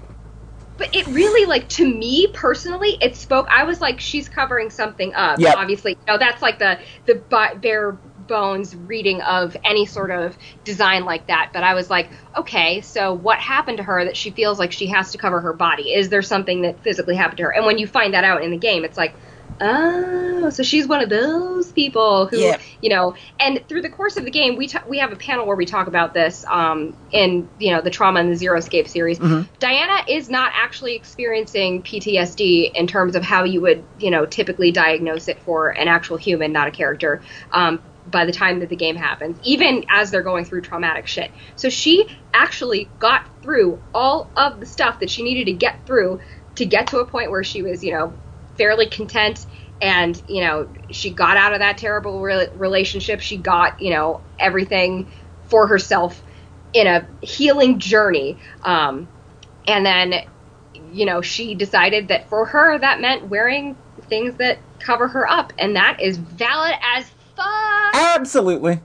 But 0.78 0.94
it 0.94 1.08
really 1.08 1.46
like 1.48 1.68
to 1.70 1.86
me 1.88 2.28
personally 2.34 2.98
it 3.02 3.16
spoke 3.16 3.48
i 3.52 3.64
was 3.64 3.82
like 3.82 4.00
she's 4.00 4.30
covering 4.30 4.70
something 4.70 5.14
up 5.14 5.40
Yep. 5.40 5.56
obviously. 5.58 5.92
You 5.92 6.14
know 6.14 6.18
that's 6.18 6.42
like 6.42 6.60
the 6.60 6.80
the 7.06 7.16
bare 7.62 7.92
bones 8.18 8.76
reading 8.76 9.22
of 9.22 9.56
any 9.64 9.86
sort 9.86 10.10
of 10.12 10.36
design 10.64 11.06
like 11.06 11.28
that. 11.28 11.52
But 11.54 11.64
i 11.64 11.74
was 11.74 11.90
like 11.90 12.10
okay 12.38 12.82
so 12.82 13.14
what 13.14 13.40
happened 13.40 13.78
to 13.78 13.84
her 13.84 14.06
that 14.06 14.18
she 14.18 14.32
feels 14.32 14.60
like 14.60 14.72
she 14.72 14.88
has 14.88 15.12
to 15.12 15.18
cover 15.18 15.40
her 15.42 15.54
body? 15.54 15.94
Is 15.94 16.10
there 16.10 16.22
something 16.22 16.62
that 16.64 16.82
physically 16.82 17.16
happened 17.16 17.38
to 17.38 17.44
her? 17.44 17.54
And 17.54 17.66
when 17.66 17.78
you 17.78 17.88
find 17.88 18.14
that 18.14 18.24
out 18.24 18.44
in 18.44 18.52
the 18.52 18.58
game 18.58 18.84
it's 18.86 18.98
like 18.98 19.16
oh 19.62 20.50
so 20.50 20.64
she's 20.64 20.88
one 20.88 21.02
of 21.02 21.10
those 21.10 21.72
people 21.72 22.28
who 22.28 22.40
Yeah. 22.40 22.58
you 22.82 22.90
know 22.90 23.16
and 23.40 23.64
through 23.68 23.82
the 23.82 23.90
course 23.90 24.18
of 24.18 24.26
the 24.26 24.32
game 24.32 24.58
we 24.58 24.68
ta- 24.68 24.84
we 24.88 25.00
have 25.00 25.12
a 25.12 25.16
panel 25.16 25.46
where 25.48 25.56
we 25.56 25.66
talk 25.66 25.88
about 25.88 26.14
this 26.14 26.44
um, 26.50 26.96
in 27.12 27.50
you 27.58 27.72
know 27.72 27.82
the 27.82 27.90
trauma 27.90 28.20
and 28.20 28.32
the 28.32 28.36
zero 28.36 28.58
escape 28.58 28.88
series. 28.88 29.18
Diana 29.60 30.04
is 30.10 30.30
not 30.30 30.52
actually 30.54 30.96
experiencing 30.96 31.84
ptsd 31.84 32.72
in 32.74 32.88
terms 32.88 33.16
of 33.16 33.24
how 33.24 33.44
you 33.44 33.62
would 33.62 33.84
you 33.98 34.12
know 34.12 34.26
typically 34.26 34.72
diagnose 34.72 35.28
it 35.28 35.40
for 35.40 35.70
an 35.70 35.88
actual 35.88 36.18
human 36.18 36.52
not 36.52 36.68
a 36.68 36.72
character 36.72 37.22
um, 37.52 37.82
by 38.06 38.26
the 38.26 38.32
time 38.32 38.60
that 38.60 38.70
the 38.70 38.76
game 38.76 38.96
happens 38.96 39.40
even 39.44 39.86
as 39.90 40.12
they're 40.12 40.22
going 40.22 40.46
through 40.46 40.62
traumatic 40.62 41.08
shit. 41.08 41.32
So 41.56 41.70
she 41.70 42.08
actually 42.34 42.90
got 43.00 43.26
through 43.42 43.82
all 43.94 44.30
of 44.36 44.60
the 44.60 44.66
stuff 44.66 45.00
that 45.00 45.10
she 45.10 45.24
needed 45.24 45.46
to 45.46 45.54
get 45.54 45.86
through 45.86 46.20
to 46.56 46.66
get 46.66 46.88
to 46.88 47.00
a 47.00 47.06
point 47.06 47.32
where 47.32 47.44
she 47.44 47.62
was 47.64 47.84
you 47.84 47.94
know 47.94 48.14
fairly 48.58 48.88
content 48.88 49.46
and 49.82 50.22
you 50.28 50.42
know 50.42 50.68
she 50.92 51.10
got 51.10 51.38
out 51.38 51.54
of 51.54 51.60
that 51.60 51.78
terrible 51.78 52.22
re- 52.22 52.50
relationship. 52.56 53.22
She 53.22 53.38
got 53.38 53.82
you 53.82 53.92
know 53.92 54.22
everything 54.40 55.08
for 55.48 55.68
herself 55.68 56.22
in 56.74 56.88
a 56.88 57.08
healing 57.22 57.80
journey. 57.80 58.38
Um, 58.64 59.08
and 59.68 59.86
then 59.86 60.14
you 60.74 61.06
know 61.06 61.22
she 61.22 61.56
decided 61.56 62.08
that 62.10 62.30
for 62.30 62.46
her 62.46 62.78
that 62.78 63.02
meant 63.02 63.28
wearing 63.28 63.76
things 64.04 64.36
that 64.36 64.60
cover 64.80 65.08
her 65.08 65.30
up. 65.30 65.54
And 65.58 65.76
that 65.76 66.02
is 66.02 66.18
valid 66.18 66.76
as 66.96 67.10
fuck. 67.36 67.96
Absolutely. 67.96 68.80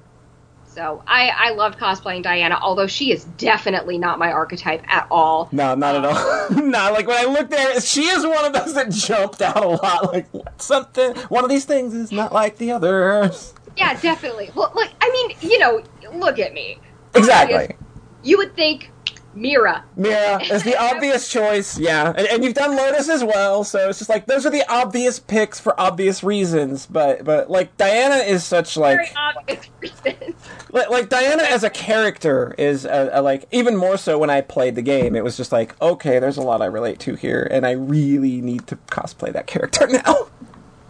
So 0.81 1.03
i 1.07 1.29
i 1.37 1.51
loved 1.53 1.79
cosplaying 1.79 2.23
diana 2.23 2.59
although 2.63 2.87
she 2.87 3.13
is 3.13 3.25
definitely 3.37 3.99
not 3.99 4.19
my 4.19 4.33
archetype 4.33 4.83
at 4.89 5.07
all 5.11 5.49
No, 5.53 5.75
not 5.75 5.95
at 5.97 6.05
um, 6.07 6.17
all. 6.17 6.63
no, 6.65 6.93
like 6.93 7.07
when 7.07 7.19
I 7.19 7.31
looked 7.31 7.51
there, 7.51 7.79
she 7.81 8.03
is 8.05 8.25
one 8.25 8.45
of 8.47 8.53
those 8.55 8.75
that 8.75 8.91
jumped 8.91 9.43
out 9.43 9.63
a 9.63 9.69
lot. 9.69 10.13
Like. 10.13 10.27
Something, 10.59 11.15
one 11.29 11.45
of 11.45 11.51
these 11.51 11.65
things 11.67 11.93
is 11.95 12.11
not 12.13 12.33
like 12.33 12.57
the 12.57 12.71
others. 12.73 13.53
yeah 13.77 13.99
definitely 14.01 14.51
well 14.55 14.73
look 14.75 14.91
i 15.01 15.11
mean 15.11 15.37
you 15.51 15.59
know 15.59 15.83
look 16.15 16.39
at 16.39 16.55
me 16.55 16.79
Exactly. 17.15 17.77
you 18.23 18.39
would 18.39 18.55
think 18.57 18.91
Mira. 19.35 19.85
Mira 19.97 20.43
is 20.43 20.65
the 20.65 20.77
obvious 20.81 21.29
choice, 21.29 21.79
yeah. 21.79 22.13
And, 22.17 22.27
and 22.27 22.45
you've 22.45 22.55
done 22.55 22.77
Lotus 22.77 23.09
as 23.09 23.23
well, 23.23 23.65
so 23.65 23.89
it's 23.89 23.99
just 23.99 24.11
like 24.11 24.27
those 24.27 24.45
are 24.45 24.51
the 24.51 24.65
obvious 24.69 25.19
picks 25.21 25.61
for 25.61 25.79
obvious 25.81 26.23
reasons. 26.23 26.87
But 26.87 27.25
but 27.25 27.51
like 27.51 27.77
Diana 27.77 28.17
is 28.17 28.45
such 28.45 28.77
like 28.77 28.97
Very 28.97 29.11
obvious 29.17 29.71
reasons. 29.81 30.35
like, 30.73 30.91
like 30.91 31.09
Diana 31.09 31.45
as 31.45 31.63
a 31.65 31.71
character 31.71 32.55
is 32.59 32.85
a, 32.85 33.11
a, 33.13 33.23
like 33.23 33.47
even 33.53 33.77
more 33.77 33.97
so 33.97 34.19
when 34.19 34.31
I 34.31 34.41
played 34.41 34.75
the 34.75 34.83
game. 34.83 35.15
It 35.15 35.25
was 35.25 35.37
just 35.37 35.53
like 35.53 35.81
okay, 35.81 36.19
there's 36.19 36.37
a 36.37 36.43
lot 36.43 36.63
I 36.63 36.67
relate 36.67 36.99
to 37.01 37.15
here, 37.15 37.47
and 37.51 37.67
I 37.67 37.73
really 37.73 38.41
need 38.41 38.67
to 38.69 38.77
cosplay 38.77 39.33
that 39.33 39.47
character 39.47 39.87
now. 40.07 40.29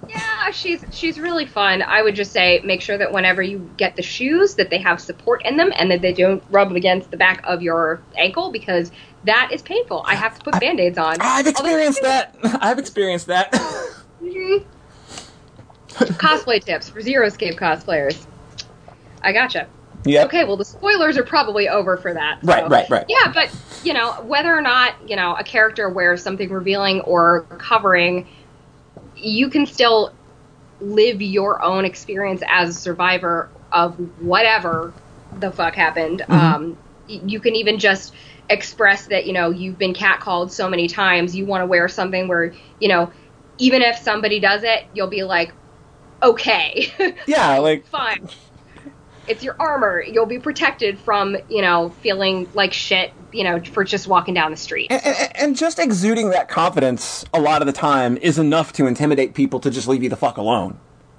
Yeah, 0.08 0.50
she's 0.50 0.84
she's 0.92 1.20
really 1.20 1.46
fun. 1.46 1.82
I 1.82 2.02
would 2.02 2.14
just 2.14 2.32
say 2.32 2.60
make 2.64 2.80
sure 2.80 2.96
that 2.98 3.12
whenever 3.12 3.42
you 3.42 3.70
get 3.76 3.96
the 3.96 4.02
shoes 4.02 4.54
that 4.54 4.70
they 4.70 4.78
have 4.78 5.00
support 5.00 5.44
in 5.44 5.56
them 5.56 5.72
and 5.76 5.90
that 5.90 6.00
they 6.00 6.12
don't 6.12 6.42
rub 6.50 6.72
against 6.72 7.10
the 7.10 7.16
back 7.16 7.40
of 7.44 7.62
your 7.62 8.00
ankle 8.16 8.50
because 8.50 8.90
that 9.24 9.50
is 9.52 9.60
painful. 9.62 10.02
I 10.06 10.14
have 10.14 10.38
to 10.38 10.44
put 10.50 10.58
band-aids 10.58 10.96
on. 10.98 11.16
I've 11.20 11.46
experienced 11.46 12.00
that. 12.02 12.34
I've 12.42 12.78
experienced 12.78 13.26
that. 13.26 13.52
Mhm. 14.22 14.64
Cosplay 15.88 16.64
tips 16.64 16.88
for 16.88 17.00
Zero 17.00 17.26
Escape 17.26 17.56
cosplayers. 17.56 18.26
I 19.22 19.32
gotcha. 19.32 19.66
yep. 20.06 20.26
Okay, 20.26 20.44
well 20.44 20.56
the 20.56 20.64
spoilers 20.64 21.18
are 21.18 21.22
probably 21.24 21.68
over 21.68 21.96
for 21.98 22.14
that. 22.14 22.40
so- 22.42 22.48
Right, 22.48 22.68
right, 22.68 22.88
right. 22.88 23.04
Yeah, 23.08 23.32
but 23.34 23.54
you 23.84 23.92
know 23.92 24.12
whether 24.22 24.54
or 24.56 24.62
not 24.62 24.94
you 25.08 25.16
know 25.16 25.34
a 25.36 25.44
character 25.44 25.88
wears 25.90 26.22
something 26.22 26.48
revealing 26.50 27.00
or 27.02 27.42
covering, 27.58 28.26
you 29.20 29.48
can 29.48 29.66
still 29.66 30.12
live 30.80 31.20
your 31.20 31.62
own 31.62 31.84
experience 31.84 32.42
as 32.48 32.70
a 32.70 32.72
survivor 32.72 33.48
of 33.72 33.94
whatever 34.20 34.92
the 35.38 35.50
fuck 35.50 35.74
happened. 35.74 36.20
Mm-hmm. 36.20 36.32
Um, 36.32 36.78
you 37.06 37.40
can 37.40 37.56
even 37.56 37.78
just 37.78 38.14
express 38.48 39.06
that 39.06 39.26
you 39.26 39.32
know 39.32 39.50
you've 39.50 39.78
been 39.78 39.94
catcalled 39.94 40.50
so 40.50 40.68
many 40.68 40.88
times. 40.88 41.34
You 41.34 41.46
want 41.46 41.62
to 41.62 41.66
wear 41.66 41.88
something 41.88 42.28
where 42.28 42.54
you 42.78 42.88
know 42.88 43.12
even 43.58 43.82
if 43.82 43.96
somebody 43.96 44.40
does 44.40 44.62
it, 44.62 44.86
you'll 44.94 45.08
be 45.08 45.22
like, 45.22 45.52
okay. 46.22 46.92
Yeah, 47.26 47.58
like 47.58 47.86
fine. 47.86 48.28
It's 49.30 49.42
your 49.44 49.56
armor. 49.60 50.02
You'll 50.02 50.26
be 50.26 50.38
protected 50.40 50.98
from, 50.98 51.36
you 51.48 51.62
know, 51.62 51.90
feeling 52.02 52.48
like 52.54 52.72
shit, 52.72 53.12
you 53.32 53.44
know, 53.44 53.60
for 53.60 53.84
just 53.84 54.08
walking 54.08 54.34
down 54.34 54.50
the 54.50 54.56
street. 54.56 54.88
and, 54.90 55.00
and, 55.04 55.36
and 55.36 55.56
just 55.56 55.78
exuding 55.78 56.30
that 56.30 56.48
confidence 56.48 57.24
a 57.32 57.40
lot 57.40 57.62
of 57.62 57.66
the 57.66 57.72
time 57.72 58.16
is 58.18 58.38
enough 58.38 58.72
to 58.74 58.86
intimidate 58.86 59.34
people 59.34 59.60
to 59.60 59.70
just 59.70 59.86
leave 59.88 60.02
you 60.02 60.08
the 60.08 60.16
fuck 60.16 60.36
alone. 60.36 60.78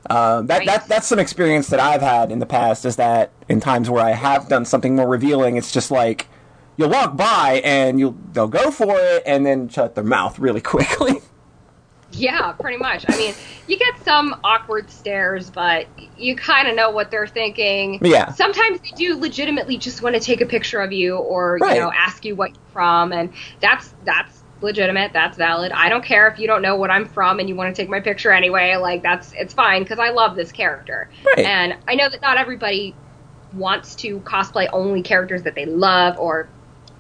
Uh, 0.09 0.41
that, 0.41 0.57
Right. 0.59 0.67
that 0.67 0.87
that's 0.87 1.07
some 1.07 1.19
experience 1.19 1.67
that 1.69 1.79
I've 1.79 2.01
had 2.01 2.31
in 2.31 2.39
the 2.39 2.45
past. 2.45 2.85
Is 2.85 2.95
that 2.97 3.31
in 3.47 3.59
times 3.59 3.89
where 3.89 4.03
I 4.03 4.11
have 4.11 4.49
done 4.49 4.65
something 4.65 4.95
more 4.95 5.07
revealing, 5.07 5.57
it's 5.57 5.71
just 5.71 5.89
like 5.91 6.27
you'll 6.75 6.89
walk 6.89 7.15
by 7.15 7.61
and 7.63 7.99
you'll 7.99 8.15
they'll 8.33 8.47
go 8.47 8.71
for 8.71 8.93
it 8.97 9.23
and 9.25 9.45
then 9.45 9.69
shut 9.69 9.95
their 9.95 10.03
mouth 10.03 10.37
really 10.39 10.59
quickly. 10.73 11.21
Yeah, 12.13 12.51
pretty 12.53 12.77
much. 12.77 13.05
I 13.07 13.17
mean, 13.17 13.33
you 13.67 13.77
get 13.77 14.03
some 14.03 14.35
awkward 14.43 14.89
stares, 14.89 15.49
but 15.49 15.87
you 16.17 16.35
kind 16.35 16.67
of 16.67 16.75
know 16.75 16.89
what 16.91 17.09
they're 17.11 17.27
thinking. 17.27 17.99
Yeah. 18.05 18.31
Sometimes 18.33 18.79
they 18.81 18.91
do 18.95 19.15
legitimately 19.17 19.77
just 19.77 20.01
want 20.01 20.15
to 20.15 20.21
take 20.21 20.41
a 20.41 20.45
picture 20.45 20.81
of 20.81 20.91
you 20.91 21.15
or, 21.17 21.57
Right. 21.61 21.75
you 21.75 21.81
know, 21.81 21.91
ask 21.91 22.25
you 22.25 22.35
what 22.35 22.49
you're 22.51 22.59
from, 22.73 23.13
and 23.13 23.33
that's 23.61 23.93
that's 24.03 24.43
legitimate. 24.61 25.11
That's 25.13 25.37
valid. 25.37 25.71
I 25.71 25.89
don't 25.89 26.03
care 26.05 26.27
if 26.27 26.37
you 26.37 26.47
don't 26.47 26.61
know 26.61 26.75
what 26.75 26.91
I'm 26.91 27.05
from 27.05 27.39
and 27.39 27.49
you 27.49 27.55
want 27.55 27.75
to 27.75 27.81
take 27.81 27.89
my 27.89 27.99
picture 27.99 28.31
anyway. 28.31 28.75
Like 28.75 29.01
that's 29.01 29.33
it's 29.33 29.53
fine 29.53 29.81
because 29.83 29.97
I 29.99 30.09
love 30.09 30.35
this 30.35 30.51
character. 30.51 31.09
Right. 31.25 31.45
And 31.45 31.75
I 31.87 31.95
know 31.95 32.09
that 32.09 32.21
not 32.21 32.37
everybody 32.37 32.93
wants 33.53 33.95
to 33.95 34.19
cosplay 34.19 34.69
only 34.71 35.01
characters 35.01 35.43
that 35.43 35.55
they 35.55 35.65
love 35.65 36.17
or 36.19 36.47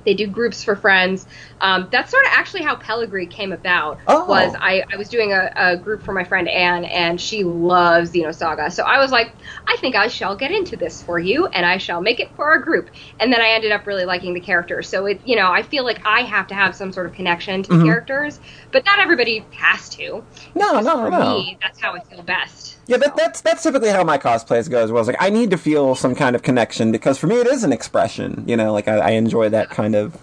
They 0.05 0.13
do 0.13 0.27
groups 0.27 0.63
for 0.63 0.75
friends. 0.75 1.25
Um, 1.59 1.87
that's 1.91 2.11
sort 2.11 2.23
of 2.25 2.31
actually 2.33 2.63
how 2.63 2.75
Pellegri 2.75 3.29
came 3.29 3.51
about. 3.51 3.99
Oh. 4.07 4.25
Was 4.25 4.55
I, 4.59 4.83
I 4.91 4.97
was 4.97 5.09
doing 5.09 5.31
a, 5.33 5.51
a 5.55 5.77
group 5.77 6.03
for 6.03 6.13
my 6.13 6.23
friend 6.23 6.47
Anne, 6.47 6.85
and 6.85 7.19
she 7.19 7.43
loves 7.43 8.11
Xenosaga. 8.11 8.71
So 8.71 8.83
I 8.83 8.99
was 8.99 9.11
like, 9.11 9.31
I 9.67 9.77
think 9.77 9.95
I 9.95 10.07
shall 10.07 10.35
get 10.35 10.51
into 10.51 10.75
this 10.75 11.01
for 11.01 11.19
you, 11.19 11.47
and 11.47 11.65
I 11.65 11.77
shall 11.77 12.01
make 12.01 12.19
it 12.19 12.35
for 12.35 12.45
our 12.45 12.59
group. 12.59 12.89
And 13.19 13.31
then 13.31 13.41
I 13.41 13.49
ended 13.49 13.71
up 13.71 13.85
really 13.85 14.05
liking 14.05 14.33
the 14.33 14.39
characters. 14.39 14.89
So 14.89 15.05
it, 15.05 15.21
you 15.25 15.35
know, 15.35 15.51
I 15.51 15.61
feel 15.61 15.83
like 15.83 16.01
I 16.05 16.21
have 16.21 16.47
to 16.47 16.55
have 16.55 16.75
some 16.75 16.91
sort 16.91 17.05
of 17.05 17.13
connection 17.13 17.63
to 17.63 17.69
the 17.69 17.75
Mhm. 17.75 17.85
characters, 17.85 18.39
but 18.71 18.85
not 18.85 18.99
everybody 18.99 19.45
has 19.51 19.89
to. 19.89 20.23
No, 20.55 20.79
no, 20.79 21.05
for 21.05 21.09
no. 21.11 21.19
me, 21.37 21.57
that's 21.61 21.79
how 21.79 21.93
I 21.93 21.99
feel 21.99 22.23
best. 22.23 22.77
Yeah, 22.87 22.97
that, 22.97 23.15
that's 23.15 23.41
that's 23.41 23.63
typically 23.63 23.89
how 23.89 24.03
my 24.03 24.17
cosplays 24.17 24.69
go 24.69 24.83
as 24.83 24.91
well. 24.91 25.01
It's 25.01 25.07
like 25.07 25.21
I 25.21 25.29
need 25.29 25.51
to 25.51 25.57
feel 25.57 25.95
some 25.95 26.15
kind 26.15 26.35
of 26.35 26.41
connection 26.43 26.91
because 26.91 27.17
for 27.17 27.27
me 27.27 27.35
it 27.35 27.47
is 27.47 27.63
an 27.63 27.71
expression. 27.71 28.43
You 28.47 28.57
know, 28.57 28.73
like 28.73 28.87
I, 28.87 28.97
I 28.97 29.09
enjoy 29.11 29.49
that 29.49 29.69
kind 29.69 29.95
of 29.95 30.17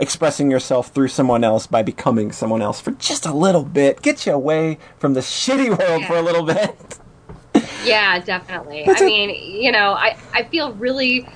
expressing 0.00 0.50
yourself 0.50 0.88
through 0.88 1.08
someone 1.08 1.44
else 1.44 1.66
by 1.66 1.82
becoming 1.82 2.32
someone 2.32 2.62
else 2.62 2.80
for 2.80 2.92
just 2.92 3.26
a 3.26 3.32
little 3.32 3.64
bit. 3.64 4.00
Get 4.02 4.26
you 4.26 4.32
away 4.32 4.78
from 4.98 5.14
the 5.14 5.20
shitty 5.20 5.76
world 5.78 6.04
for 6.06 6.16
a 6.16 6.22
little 6.22 6.44
bit. 6.44 6.98
Yeah, 7.84 8.18
definitely. 8.20 8.84
That's 8.86 9.02
I 9.02 9.04
a- 9.04 9.08
mean, 9.08 9.30
you 9.62 9.72
know, 9.72 9.92
I, 9.92 10.16
I 10.32 10.44
feel 10.44 10.72
really 10.74 11.26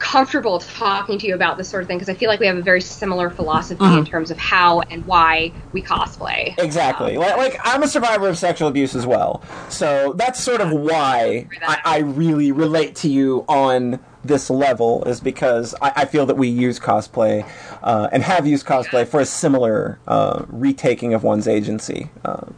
comfortable 0.00 0.58
talking 0.58 1.18
to 1.18 1.26
you 1.26 1.34
about 1.34 1.58
this 1.58 1.68
sort 1.68 1.82
of 1.82 1.86
thing 1.86 1.98
because 1.98 2.08
I 2.08 2.14
feel 2.14 2.28
like 2.30 2.40
we 2.40 2.46
have 2.46 2.56
a 2.56 2.62
very 2.62 2.80
similar 2.80 3.30
philosophy 3.30 3.84
in 3.84 3.90
Mhm. 3.90 4.08
terms 4.08 4.30
of 4.30 4.38
how 4.38 4.80
and 4.90 5.06
why 5.06 5.52
we 5.72 5.82
cosplay. 5.82 6.58
Exactly. 6.58 7.16
Um, 7.16 7.22
Like, 7.22 7.36
like 7.36 7.60
I'm 7.64 7.82
a 7.82 7.86
survivor 7.86 8.26
of 8.26 8.38
sexual 8.38 8.66
abuse 8.68 8.96
as 8.96 9.06
well, 9.06 9.42
so 9.68 10.14
that's 10.16 10.40
sort 10.42 10.62
of 10.62 10.72
why 10.72 11.46
I, 11.62 11.78
I 11.84 11.98
really 11.98 12.50
relate 12.50 12.96
to 12.96 13.08
you 13.08 13.44
on 13.46 14.00
this 14.24 14.48
level 14.50 15.04
is 15.04 15.20
because 15.20 15.74
I, 15.82 15.92
I 15.96 16.04
feel 16.06 16.26
that 16.26 16.36
we 16.36 16.48
use 16.48 16.80
cosplay 16.80 17.46
uh, 17.82 18.08
and 18.10 18.22
have 18.22 18.46
used 18.46 18.66
cosplay 18.66 19.06
for 19.06 19.20
a 19.20 19.26
similar 19.26 19.98
uh, 20.08 20.44
retaking 20.48 21.14
of 21.14 21.22
one's 21.22 21.46
agency. 21.46 22.08
Um, 22.24 22.54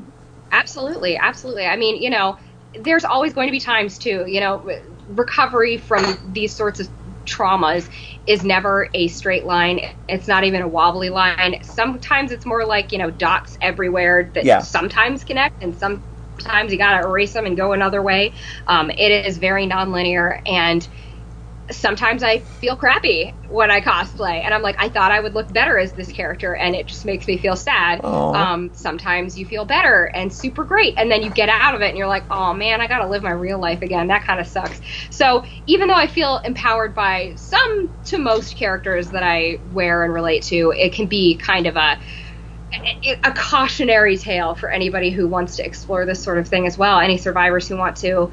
Absolutely, 0.53 1.17
absolutely. 1.17 1.65
I 1.67 1.77
mean, 1.77 2.01
you 2.01 2.11
know, 2.11 2.37
there's 2.79 3.05
always 3.05 3.33
going 3.33 3.49
to 3.49 3.53
be 3.53 3.59
times 3.61 3.99
too. 3.99 4.27
You 4.29 4.41
know, 4.41 4.71
recovery 5.09 5.77
from 5.79 6.19
these 6.33 6.53
sorts 6.55 6.79
of 6.79 6.89
traumas 7.25 7.89
is 8.27 8.45
never 8.45 8.89
a 8.95 9.09
straight 9.09 9.45
line. 9.45 9.81
It's 10.09 10.29
not 10.29 10.45
even 10.45 10.63
a 10.63 10.69
wobbly 10.69 11.11
line. 11.11 11.59
Sometimes 11.63 12.31
it's 12.33 12.47
more 12.47 12.65
like 12.67 12.93
you 12.93 12.99
know 12.99 13.11
dots 13.11 13.57
everywhere 13.61 14.31
that 14.35 14.45
Yeah. 14.45 14.61
sometimes 14.61 15.25
connect, 15.25 15.55
and 15.61 15.77
sometimes 15.77 16.73
you 16.73 16.79
gotta 16.79 17.07
erase 17.07 17.33
them 17.33 17.47
and 17.47 17.57
go 17.57 17.73
another 17.73 18.03
way. 18.03 18.35
Um, 18.67 18.91
it 18.91 19.27
is 19.27 19.39
very 19.39 19.67
nonlinear 19.67 20.41
and. 20.47 20.87
Sometimes 21.73 22.23
I 22.23 22.39
feel 22.39 22.77
crappy 22.77 23.35
when 23.49 23.71
I 23.71 23.81
cosplay, 23.81 24.43
and 24.45 24.55
I'm 24.55 24.63
like, 24.63 24.77
I 24.79 24.89
thought 24.89 25.11
I 25.11 25.21
would 25.21 25.35
look 25.35 25.53
better 25.53 25.79
as 25.79 25.93
this 25.93 26.13
character, 26.13 26.55
and 26.55 26.75
it 26.75 26.87
just 26.87 27.05
makes 27.05 27.27
me 27.27 27.37
feel 27.39 27.57
sad. 27.57 28.01
Um, 28.05 28.71
sometimes 28.75 29.39
you 29.39 29.47
feel 29.47 29.65
better 29.65 30.05
and 30.15 30.33
super 30.33 30.65
great 30.65 30.95
and 30.97 31.11
then 31.11 31.23
you 31.23 31.31
get 31.31 31.49
out 31.49 31.75
of 31.75 31.81
it 31.83 31.89
and 31.89 31.99
you're 31.99 32.09
like 32.09 32.25
oh 32.31 32.53
man 32.55 32.81
i 32.81 32.87
gotta 32.87 33.07
live 33.09 33.23
my 33.23 33.31
real 33.31 33.59
life 33.59 33.83
again. 33.83 34.09
That 34.09 34.25
kind 34.25 34.41
of 34.41 34.47
sucks. 34.47 34.81
So 35.11 35.45
even 35.67 35.89
though 35.89 35.95
i 35.95 36.07
feel 36.07 36.39
empowered 36.39 36.95
by 36.95 37.35
some 37.37 37.91
to 38.05 38.19
most 38.19 38.57
characters 38.57 39.11
that 39.11 39.23
i 39.23 39.59
wear 39.73 40.05
and 40.05 40.13
relate 40.13 40.43
to 40.45 40.73
it 40.77 40.93
can 40.93 41.07
be 41.07 41.37
kind 41.37 41.67
of 41.67 41.77
a 41.77 41.99
a 43.23 43.33
cautionary 43.33 44.17
tale 44.17 44.55
for 44.55 44.71
anybody 44.71 45.11
who 45.11 45.29
wants 45.29 45.57
to 45.57 45.65
explore 45.65 46.07
this 46.07 46.23
sort 46.23 46.39
of 46.39 46.49
thing 46.49 46.67
as 46.67 46.79
well. 46.79 47.01
Any 47.01 47.19
survivors 47.19 47.69
who 47.69 47.77
want 47.77 47.99
to 47.99 48.33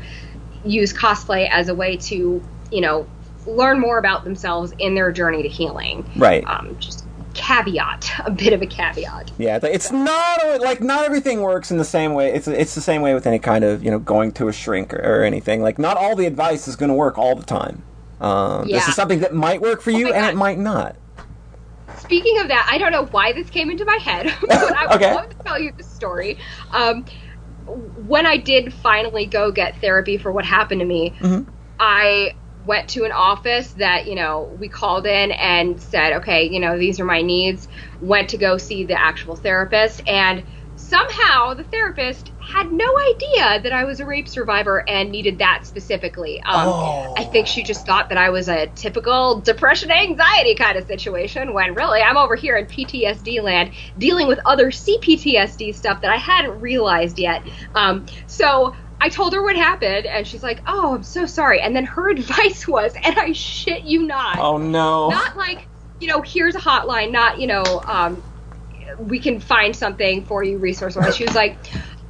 use 0.64 0.94
cosplay 0.94 1.50
as 1.52 1.68
a 1.68 1.76
way 1.76 1.98
to 1.98 2.42
you 2.72 2.82
know 2.82 3.08
learn 3.46 3.80
more 3.80 3.98
about 3.98 4.24
themselves 4.24 4.74
in 4.80 4.96
their 4.96 5.12
journey 5.12 5.42
to 5.44 5.50
healing 5.50 6.06
right. 6.16 6.44
um, 6.48 6.76
just 6.80 7.06
caveat 7.34 8.12
a 8.26 8.32
bit 8.32 8.54
of 8.54 8.62
a 8.62 8.66
caveat 8.66 9.32
Yeah, 9.38 9.58
it's- 9.58 9.92
not 9.92 10.62
like 10.62 10.82
not 10.82 11.06
everything 11.06 11.42
works 11.42 11.72
in 11.72 11.78
the 11.78 11.86
same 11.86 12.14
way. 12.14 12.34
It's 12.34 12.48
it's 12.48 12.76
the 12.76 12.82
same 12.82 13.02
way 13.02 13.14
with 13.14 13.26
any 13.28 13.40
kind 13.40 13.64
of 13.64 13.84
you 13.84 13.92
know 13.92 14.00
going 14.00 14.32
to 14.34 14.48
a 14.50 14.54
shrink 14.54 14.94
or, 14.94 15.00
or 15.20 15.24
anything. 15.24 15.62
Like 15.62 15.80
not 15.80 15.96
all 15.98 16.16
the 16.16 16.26
advice 16.26 16.68
is 16.68 16.76
going 16.76 16.90
to 16.90 16.96
work 16.96 17.18
all 17.18 17.36
the 17.36 17.46
time. 17.46 17.84
Um, 18.20 18.68
This 18.68 18.88
is 18.88 18.96
something 18.96 19.20
that 19.22 19.34
might 19.34 19.62
work 19.62 19.82
for 19.82 19.92
you 19.92 20.06
my 20.10 20.12
and 20.18 20.26
God. 20.26 20.34
it 20.34 20.36
might 20.38 20.58
not. 20.60 20.96
Speaking 21.98 22.40
of 22.42 22.48
that, 22.50 22.68
I 22.72 22.78
don't 22.78 22.92
know 22.92 23.06
why 23.06 23.32
this 23.34 23.50
came 23.50 23.70
into 23.72 23.86
my 23.86 23.98
head, 24.04 24.26
but 24.42 24.52
I 24.76 24.88
would 24.88 24.96
Okay. 25.02 25.14
love 25.14 25.30
to 25.30 25.36
tell 25.46 25.60
you 25.60 25.72
the 25.78 25.84
story. 25.84 26.38
Um, 26.74 27.06
when 27.68 28.26
I 28.26 28.38
did 28.38 28.74
finally 28.74 29.26
go 29.26 29.52
get 29.52 29.80
therapy 29.80 30.18
for 30.18 30.32
what 30.32 30.44
happened 30.46 30.80
to 30.82 30.86
me, 30.86 31.14
Mhm. 31.22 31.48
I 31.80 32.34
went 32.70 32.88
to 32.88 33.04
an 33.04 33.12
office 33.12 33.72
that, 33.74 34.06
you 34.06 34.14
know, 34.14 34.56
we 34.60 34.70
called 34.70 35.08
in 35.08 35.32
and 35.32 35.82
said, 35.82 36.14
okay, 36.18 36.48
you 36.48 36.60
know, 36.60 36.78
these 36.78 37.00
are 37.00 37.04
my 37.06 37.24
needs. 37.24 37.68
Went 38.00 38.30
to 38.30 38.38
go 38.38 38.58
see 38.58 38.84
the 38.86 38.94
actual 38.94 39.36
therapist, 39.36 40.08
and 40.08 40.44
somehow 40.76 41.56
the 41.56 41.64
therapist 41.64 42.32
had 42.40 42.72
no 42.72 42.86
idea 43.00 43.60
that 43.64 43.74
I 43.74 43.86
was 43.86 44.00
a 44.00 44.06
rape 44.06 44.28
survivor 44.28 44.88
and 44.88 45.10
needed 45.12 45.40
that 45.40 45.66
specifically. 45.66 46.42
Um, 46.44 46.68
Oh. 46.68 47.14
I 47.18 47.24
think 47.24 47.48
she 47.48 47.64
just 47.64 47.88
thought 47.88 48.10
that 48.10 48.20
I 48.20 48.30
was 48.30 48.48
a 48.48 48.68
typical 48.68 49.42
depression 49.42 49.90
anxiety 49.90 50.54
kind 50.54 50.78
of 50.78 50.86
situation 50.86 51.54
when 51.54 51.74
really 51.74 52.02
I'm 52.02 52.18
over 52.18 52.36
here 52.36 52.56
in 52.56 52.68
PTSD 52.68 53.42
land 53.42 53.72
dealing 53.98 54.28
with 54.28 54.40
other 54.46 54.68
CPTSD 54.70 55.74
stuff 55.74 56.02
that 56.02 56.12
I 56.12 56.18
hadn't 56.18 56.62
realized 56.62 57.18
yet. 57.18 57.42
Um, 57.74 58.06
so 58.28 58.76
I 59.02 59.10
told 59.10 59.34
her 59.34 59.42
what 59.42 59.56
happened 59.56 60.06
and 60.06 60.28
she's 60.28 60.44
like, 60.44 60.62
"Oh, 60.68 60.96
I'm 60.96 61.04
so 61.04 61.26
sorry." 61.26 61.62
And 61.62 61.76
then 61.76 61.86
her 61.86 62.10
advice 62.12 62.68
was, 62.68 62.94
and 63.04 63.18
I 63.18 63.32
shit 63.34 63.84
you 63.84 64.06
not, 64.06 64.38
Oh 64.40 64.58
no. 64.58 65.10
not 65.10 65.36
like, 65.38 65.68
you 66.00 66.08
know, 66.08 66.22
here's 66.22 66.56
a 66.56 66.60
hotline, 66.60 67.12
not, 67.12 67.40
you 67.40 67.48
know, 67.48 67.64
um, 67.86 68.22
we 68.98 69.20
can 69.20 69.40
find 69.40 69.76
something 69.76 70.26
for 70.26 70.44
you 70.44 70.58
resource 70.58 70.96
wise. 70.96 71.16
She 71.16 71.24
was 71.26 71.36
like, 71.36 71.58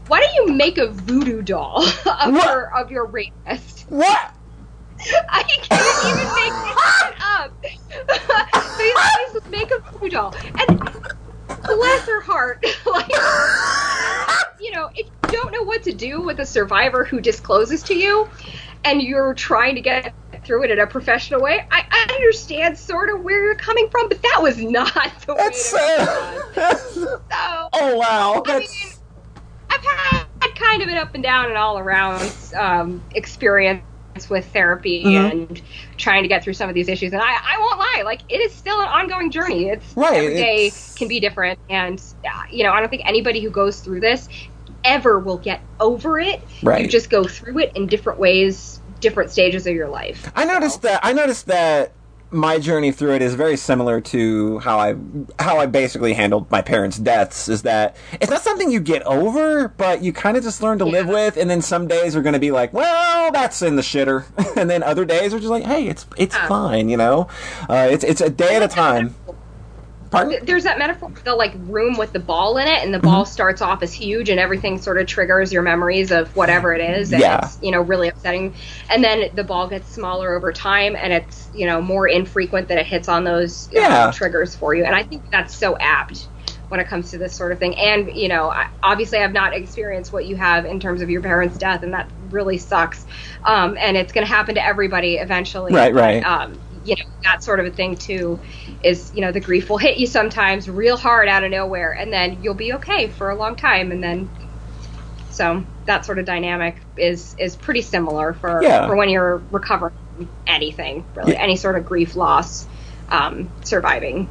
why 0.07 0.19
don't 0.21 0.33
you 0.47 0.53
make 0.55 0.77
a 0.79 0.87
voodoo 0.87 1.41
doll 1.43 1.83
of 2.05 2.33
What? 2.33 2.45
your 2.45 2.75
of 2.75 2.91
your 2.91 3.05
rapist? 3.07 3.85
what? 3.89 4.33
I 5.29 5.43
can't 5.63 6.05
even 6.05 6.27
make 6.35 6.53
this 6.65 6.99
shit 6.99 7.15
up. 7.39 8.59
Please, 8.75 8.93
please 8.95 9.51
make 9.51 9.71
a 9.71 9.91
voodoo 9.91 10.09
doll. 10.09 10.35
And 10.67 10.89
bless 11.65 12.05
her 12.05 12.21
heart, 12.21 12.63
like 12.85 13.09
you 14.59 14.71
know, 14.71 14.89
if 14.95 15.07
you 15.07 15.31
don't 15.31 15.51
know 15.51 15.63
what 15.63 15.83
to 15.83 15.93
do 15.93 16.21
with 16.21 16.39
a 16.39 16.45
survivor 16.45 17.03
who 17.03 17.21
discloses 17.21 17.83
to 17.83 17.95
you, 17.95 18.27
and 18.83 19.01
you're 19.01 19.33
trying 19.33 19.75
to 19.75 19.81
get 19.81 20.13
through 20.45 20.63
it 20.63 20.71
in 20.71 20.79
a 20.79 20.87
professional 20.87 21.41
way, 21.41 21.59
I, 21.71 21.83
I 21.91 22.13
understand 22.15 22.77
sort 22.77 23.09
of 23.09 23.23
where 23.23 23.43
you're 23.45 23.55
coming 23.55 23.87
from, 23.91 24.09
but 24.09 24.21
that 24.21 24.39
was 24.41 24.61
not 24.61 24.93
the 25.25 25.35
That's 25.35 25.73
way 25.73 25.79
uh, 26.57 26.75
so 26.75 27.19
oh 27.73 27.95
wow. 27.95 28.43
I 28.45 28.59
That's 28.59 28.83
mean, 28.83 28.93
I've 29.69 29.83
had 29.83 30.55
kind 30.55 30.81
of 30.81 30.89
an 30.89 30.97
up 30.97 31.13
and 31.13 31.23
down 31.23 31.45
and 31.45 31.57
all 31.57 31.79
around 31.79 32.31
um, 32.57 33.03
experience 33.11 33.83
with 34.27 34.51
therapy 34.51 35.03
Mhm. 35.05 35.31
and 35.31 35.61
trying 35.97 36.23
to 36.23 36.27
get 36.27 36.43
through 36.43 36.53
some 36.53 36.67
of 36.67 36.73
these 36.73 36.89
issues. 36.89 37.13
And 37.13 37.21
I, 37.21 37.27
I 37.31 37.59
won't 37.59 37.77
lie, 37.77 38.01
like 38.03 38.21
it 38.27 38.37
is 38.37 38.51
still 38.51 38.81
an 38.81 38.87
ongoing 38.87 39.29
journey. 39.29 39.69
It's 39.69 39.85
Right, 39.95 40.15
every 40.15 40.33
day 40.35 40.55
it's- 40.67 40.95
can 40.95 41.07
be 41.07 41.19
different, 41.19 41.59
and 41.69 42.01
uh, 42.25 42.29
you 42.51 42.63
know 42.63 42.71
I 42.71 42.79
don't 42.79 42.89
think 42.89 43.03
anybody 43.05 43.39
who 43.39 43.51
goes 43.51 43.81
through 43.81 43.99
this 43.99 44.27
ever 44.83 45.19
will 45.19 45.37
get 45.37 45.61
over 45.79 46.19
it. 46.19 46.41
Right. 46.63 46.81
You 46.81 46.87
just 46.87 47.09
go 47.11 47.23
through 47.23 47.59
it 47.59 47.71
in 47.75 47.85
different 47.85 48.17
ways, 48.19 48.79
different 49.01 49.29
stages 49.29 49.67
of 49.67 49.75
your 49.75 49.89
life. 49.89 50.31
I 50.35 50.45
noticed 50.45 50.81
that. 50.83 51.01
I 51.03 51.13
noticed 51.13 51.45
that 51.47 51.91
my 52.31 52.59
journey 52.59 52.91
through 52.91 53.15
it 53.15 53.21
is 53.21 53.33
very 53.33 53.57
similar 53.57 53.99
to 54.01 54.59
how 54.59 54.77
I 54.79 54.95
how 55.39 55.57
I 55.59 55.65
basically 55.65 56.13
handled 56.13 56.49
my 56.51 56.61
parents' 56.61 56.97
deaths. 56.97 57.47
Is 57.49 57.63
that 57.63 57.95
it's 58.21 58.29
not 58.29 58.41
something 58.41 58.71
you 58.71 58.79
get 58.79 59.01
over, 59.03 59.69
but 59.69 60.01
you 60.03 60.13
kind 60.13 60.37
of 60.37 60.43
just 60.43 60.61
learn 60.61 60.77
to 60.79 60.85
live 60.85 61.07
with. 61.07 61.37
And 61.37 61.49
then 61.49 61.61
some 61.61 61.87
days 61.87 62.15
are 62.15 62.21
going 62.21 62.33
to 62.33 62.39
be 62.39 62.51
like, 62.51 62.71
well, 62.73 63.31
that's 63.31 63.61
in 63.61 63.75
the 63.75 63.81
shitter, 63.81 64.25
and 64.57 64.69
then 64.69 64.83
other 64.83 65.05
days 65.05 65.33
are 65.33 65.39
just 65.39 65.49
like, 65.49 65.63
hey, 65.63 65.87
it's 65.87 66.05
it's 66.17 66.35
Yeah. 66.35 66.47
fine, 66.47 66.89
you 66.89 66.97
know. 66.97 67.27
Uh, 67.69 67.87
it's 67.89 68.03
it's 68.03 68.21
a 68.21 68.29
day 68.29 68.55
at 68.55 68.61
a 68.63 68.67
time. 68.67 69.15
Pardon? 70.11 70.43
there's 70.45 70.63
that 70.63 70.79
metaphor 70.79 71.11
the 71.23 71.35
like 71.35 71.53
room 71.67 71.95
with 71.97 72.11
the 72.13 72.19
ball 72.19 72.57
in 72.57 72.67
it 72.67 72.83
and 72.83 72.91
the 72.93 72.99
ball 72.99 73.25
starts 73.25 73.61
off 73.61 73.83
as 73.83 73.93
huge 73.93 74.29
and 74.29 74.39
everything 74.39 74.79
sort 74.81 74.99
of 74.99 75.05
triggers 75.05 75.53
your 75.53 75.61
memories 75.61 76.11
of 76.11 76.35
whatever 76.35 76.73
it 76.73 76.81
is 76.81 77.11
and 77.11 77.21
Yeah. 77.21 77.39
it's 77.45 77.59
you 77.61 77.71
know 77.71 77.81
really 77.81 78.07
upsetting 78.07 78.55
and 78.89 79.03
then 79.03 79.29
the 79.35 79.43
ball 79.43 79.67
gets 79.67 79.87
smaller 79.93 80.35
over 80.35 80.51
time 80.51 80.95
and 80.95 81.13
it's 81.13 81.49
you 81.53 81.67
know 81.67 81.79
more 81.81 82.07
infrequent 82.07 82.69
that 82.69 82.79
it 82.79 82.87
hits 82.87 83.07
on 83.07 83.23
those 83.23 83.67
um, 83.67 83.81
Yeah. 83.83 84.11
triggers 84.11 84.55
for 84.55 84.73
you 84.73 84.83
and 84.83 84.95
i 84.95 85.03
think 85.03 85.29
that's 85.29 85.55
so 85.55 85.77
apt 85.79 86.27
when 86.69 86.79
it 86.79 86.87
comes 86.87 87.11
to 87.11 87.17
this 87.17 87.35
sort 87.35 87.51
of 87.51 87.59
thing 87.59 87.75
and 87.77 88.11
you 88.15 88.27
know 88.29 88.49
I, 88.49 88.67
obviously 88.81 89.19
i've 89.19 89.33
not 89.33 89.53
experienced 89.55 90.11
what 90.13 90.25
you 90.25 90.35
have 90.37 90.65
in 90.65 90.79
terms 90.79 91.01
of 91.01 91.09
your 91.09 91.21
parents 91.21 91.57
death 91.57 91.83
and 91.83 91.93
that 91.93 92.09
really 92.29 92.57
sucks 92.57 93.05
um, 93.43 93.77
and 93.79 93.97
it's 93.97 94.13
going 94.13 94.25
to 94.25 94.31
happen 94.31 94.55
to 94.55 94.65
everybody 94.65 95.15
eventually 95.17 95.73
Right, 95.73 95.93
right. 95.93 96.23
um, 96.23 96.59
you 96.83 96.95
know 96.95 97.05
that 97.31 97.43
sort 97.43 97.59
of 97.59 97.65
a 97.65 97.71
thing 97.71 97.95
too 97.95 98.39
is 98.83 99.11
you 99.13 99.21
know 99.21 99.31
the 99.31 99.39
grief 99.39 99.69
will 99.69 99.77
hit 99.77 99.97
you 99.97 100.07
sometimes 100.07 100.69
real 100.69 100.97
hard 100.97 101.27
out 101.27 101.43
of 101.43 101.51
nowhere 101.51 101.91
and 101.91 102.11
then 102.11 102.41
you'll 102.41 102.53
be 102.53 102.73
okay 102.73 103.07
for 103.07 103.29
a 103.29 103.35
long 103.35 103.55
time 103.55 103.91
and 103.91 104.03
then 104.03 104.29
so 105.29 105.63
that 105.85 106.05
sort 106.05 106.19
of 106.19 106.25
dynamic 106.25 106.77
is 106.97 107.35
is 107.37 107.55
pretty 107.55 107.81
similar 107.81 108.33
for 108.33 108.61
Yeah. 108.63 108.87
for 108.87 108.95
when 108.95 109.09
you're 109.09 109.41
recovering 109.51 109.93
from 110.15 110.29
anything 110.47 111.05
really 111.15 111.33
Yeah. 111.33 111.41
any 111.43 111.55
sort 111.55 111.77
of 111.77 111.85
grief 111.85 112.15
loss 112.15 112.67
um, 113.09 113.51
surviving. 113.63 114.29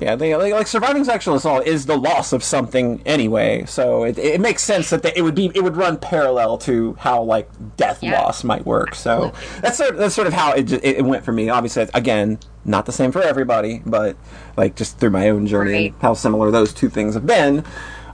Yeah, 0.00 0.16
they, 0.16 0.34
like, 0.34 0.52
like 0.52 0.66
surviving 0.66 1.04
sexual 1.04 1.34
assault 1.34 1.66
is 1.66 1.84
the 1.86 1.96
loss 1.96 2.32
of 2.32 2.42
something 2.42 3.02
anyway, 3.04 3.64
so 3.66 4.04
it, 4.04 4.18
it 4.18 4.40
makes 4.40 4.62
sense 4.62 4.88
that 4.90 5.02
they, 5.02 5.12
it 5.14 5.20
would 5.22 5.34
be 5.34 5.52
it 5.54 5.62
would 5.62 5.76
run 5.76 5.98
parallel 5.98 6.56
to 6.58 6.94
how 7.00 7.22
like 7.22 7.48
death 7.76 8.02
Yeah. 8.02 8.20
loss 8.22 8.42
might 8.42 8.64
work. 8.64 8.94
So 8.94 9.32
that's 9.60 9.76
sort 9.76 9.90
of, 9.90 9.96
that's 9.98 10.14
sort 10.14 10.26
of 10.26 10.32
how 10.32 10.52
it, 10.52 10.72
it 10.72 11.04
went 11.04 11.24
for 11.24 11.32
me. 11.32 11.50
Obviously, 11.50 11.86
again, 11.92 12.38
not 12.64 12.86
the 12.86 12.92
same 12.92 13.12
for 13.12 13.22
everybody, 13.22 13.82
but 13.84 14.16
like 14.56 14.74
just 14.74 14.98
through 14.98 15.10
my 15.10 15.28
own 15.28 15.46
journey 15.46 15.72
Right. 15.72 15.92
and 15.92 16.00
how 16.02 16.14
similar 16.14 16.50
those 16.50 16.72
two 16.72 16.88
things 16.88 17.12
have 17.14 17.26
been. 17.26 17.62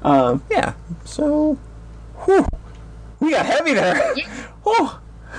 Um, 0.02 0.42
yeah, 0.50 0.74
so 1.04 1.54
whew, 2.24 2.46
we 3.20 3.30
got 3.30 3.46
heavy 3.46 3.74
there. 3.74 4.12
Yeah. 4.16 4.28
Whew. 4.64 4.90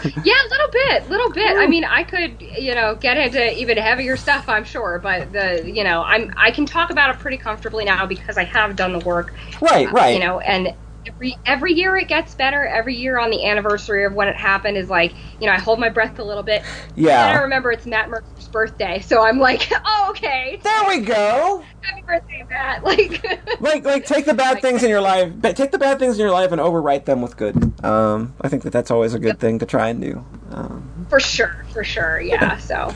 Yeah, 0.04 0.34
a 0.34 0.50
little 0.50 0.70
bit, 0.72 1.10
little 1.10 1.32
bit. 1.32 1.58
I 1.58 1.68
mean, 1.68 1.84
I 1.84 2.04
could, 2.04 2.42
you 2.42 2.76
know, 2.76 2.96
get 2.96 3.18
into 3.18 3.54
even 3.60 3.78
heavier 3.78 4.18
stuff, 4.18 4.48
I'm 4.48 4.64
sure, 4.64 5.00
but 5.02 5.32
the, 5.32 5.64
you 5.66 5.84
know, 5.84 6.04
I'm 6.04 6.32
I 6.38 6.52
can 6.52 6.66
talk 6.66 6.90
about 6.90 7.10
it 7.10 7.20
pretty 7.20 7.38
comfortably 7.38 7.86
now 7.86 8.06
because 8.06 8.38
I 8.38 8.44
have 8.46 8.76
done 8.76 8.94
the 8.94 9.00
work, 9.00 9.34
Right, 9.62 9.88
uh, 9.88 9.92
right. 9.92 10.14
you 10.14 10.20
know, 10.20 10.40
and 10.40 10.74
every 11.08 11.38
every 11.46 11.74
year 11.74 11.96
it 11.96 12.08
gets 12.08 12.36
better. 12.36 12.66
Every 12.66 12.96
year 12.96 13.20
on 13.20 13.30
the 13.30 13.46
anniversary 13.46 14.06
of 14.06 14.14
when 14.14 14.28
it 14.28 14.36
happened 14.36 14.78
is 14.78 14.90
like, 14.90 15.16
you 15.40 15.48
know, 15.48 15.54
I 15.54 15.60
hold 15.60 15.80
my 15.80 15.90
breath 15.90 16.20
a 16.20 16.24
little 16.24 16.44
bit. 16.44 16.64
Yeah. 16.96 17.28
And 17.28 17.38
I 17.38 17.42
remember 17.42 17.72
it's 17.72 17.86
Matt 17.86 18.10
Mercer's 18.10 18.48
birthday, 18.52 19.00
so 19.00 19.26
I'm 19.26 19.40
like, 19.40 19.70
oh, 19.86 20.08
okay, 20.12 20.60
there 20.64 20.88
we 20.88 21.00
go. 21.02 21.64
happy 21.82 22.04
birthday, 22.06 22.44
Matt. 22.50 22.84
Like, 22.88 23.22
like 23.60 23.86
like 23.86 24.06
take 24.06 24.26
the 24.26 24.34
bad 24.34 24.62
things 24.62 24.82
in 24.84 24.90
your 24.90 25.02
life 25.02 25.34
but 25.36 25.58
take 25.58 25.72
the 25.72 25.78
bad 25.78 26.00
things 26.00 26.16
in 26.16 26.22
your 26.22 26.32
life 26.32 26.52
and 26.52 26.62
overwrite 26.62 27.06
them 27.06 27.22
with 27.22 27.36
good 27.36 27.84
um 27.84 28.34
i 28.42 28.48
think 28.48 28.64
that 28.64 28.72
that's 28.72 28.92
always 28.92 29.14
a 29.14 29.20
good 29.20 29.40
thing 29.40 29.60
to 29.60 29.66
try 29.66 29.90
and 29.90 30.02
do 30.02 30.24
um 30.52 31.06
for 31.10 31.20
sure, 31.20 31.66
for 31.72 31.84
sure, 31.84 32.20
yeah. 32.20 32.58
So, 32.58 32.94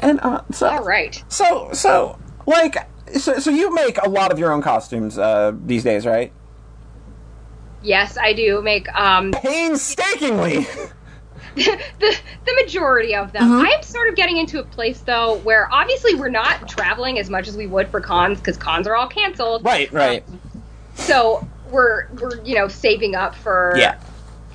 and 0.00 0.20
uh 0.20 0.42
so 0.52 0.68
all 0.68 0.84
right. 0.84 1.22
so 1.28 1.70
so 1.72 2.18
like 2.46 2.76
so, 3.18 3.38
so 3.38 3.50
you 3.50 3.74
make 3.74 3.98
a 4.02 4.08
lot 4.08 4.32
of 4.32 4.38
your 4.38 4.52
own 4.52 4.62
costumes 4.62 5.18
uh 5.18 5.52
these 5.64 5.82
days 5.82 6.06
right 6.06 6.32
Yes, 7.82 8.16
I 8.20 8.32
do 8.34 8.60
make 8.62 8.88
um 8.94 9.32
painstakingly 9.32 10.66
the 11.56 12.16
the 12.46 12.62
majority 12.64 13.14
of 13.14 13.32
them. 13.32 13.42
Mm-hmm. 13.42 13.66
I 13.66 13.70
am 13.76 13.82
sort 13.82 14.08
of 14.08 14.16
getting 14.16 14.36
into 14.36 14.60
a 14.60 14.64
place 14.64 15.00
though 15.02 15.36
where 15.38 15.68
obviously 15.72 16.14
we're 16.14 16.28
not 16.28 16.68
traveling 16.68 17.18
as 17.18 17.28
much 17.30 17.48
as 17.48 17.56
we 17.56 17.66
would 17.66 17.88
for 17.88 18.00
cons 18.00 18.38
because 18.38 18.56
cons 18.56 18.86
are 18.86 18.94
all 18.94 19.08
canceled. 19.08 19.64
right 19.64 19.92
right 19.92 20.24
So 20.94 21.46
we're 21.70 22.08
we're 22.12 22.42
you 22.44 22.54
know 22.54 22.68
saving 22.68 23.14
up 23.14 23.34
for 23.34 23.74
yeah 23.76 23.98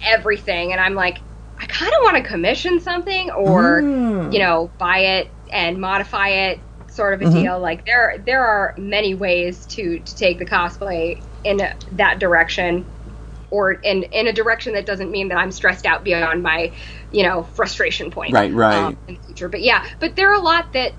everything, 0.04 0.72
and 0.72 0.80
I'm 0.82 0.94
like, 0.94 1.20
I 1.60 1.66
kind 1.66 1.92
of 1.92 2.00
want 2.04 2.18
to 2.18 2.24
commission 2.24 2.80
something 2.80 3.32
or 3.32 3.82
Mm. 3.82 4.32
you 4.34 4.40
know 4.40 4.70
buy 4.78 5.00
it 5.00 5.32
and 5.52 5.80
modify 5.80 6.30
it, 6.30 6.60
sort 6.88 7.14
of 7.14 7.22
a 7.22 7.26
Mhm. 7.26 7.34
deal. 7.42 7.60
Like 7.60 7.86
there 7.86 8.22
there 8.26 8.46
are 8.46 8.74
many 8.78 9.16
ways 9.16 9.66
to 9.68 10.00
to 10.00 10.16
take 10.16 10.38
the 10.40 10.46
cosplay 10.46 11.22
in 11.44 11.62
that 11.94 12.20
direction. 12.20 12.86
Or 13.56 13.72
in, 13.72 14.04
in 14.04 14.28
a 14.28 14.34
direction 14.34 14.74
that 14.74 14.86
doesn't 14.86 15.12
mean 15.12 15.30
that 15.30 15.38
I'm 15.38 15.52
stressed 15.52 15.86
out 15.86 16.04
beyond 16.04 16.44
my, 16.44 16.74
you 17.12 17.24
know, 17.24 17.44
frustration 17.44 18.12
point 18.12 18.34
Right, 18.34 18.52
right. 18.54 18.76
um, 18.88 18.98
in 19.08 19.16
the 19.16 19.22
future. 19.22 19.48
But 19.48 19.62
yeah, 19.62 19.82
but 20.02 20.18
there 20.18 20.30
are 20.32 20.40
a 20.42 20.44
lot 20.44 20.74
that 20.74 20.92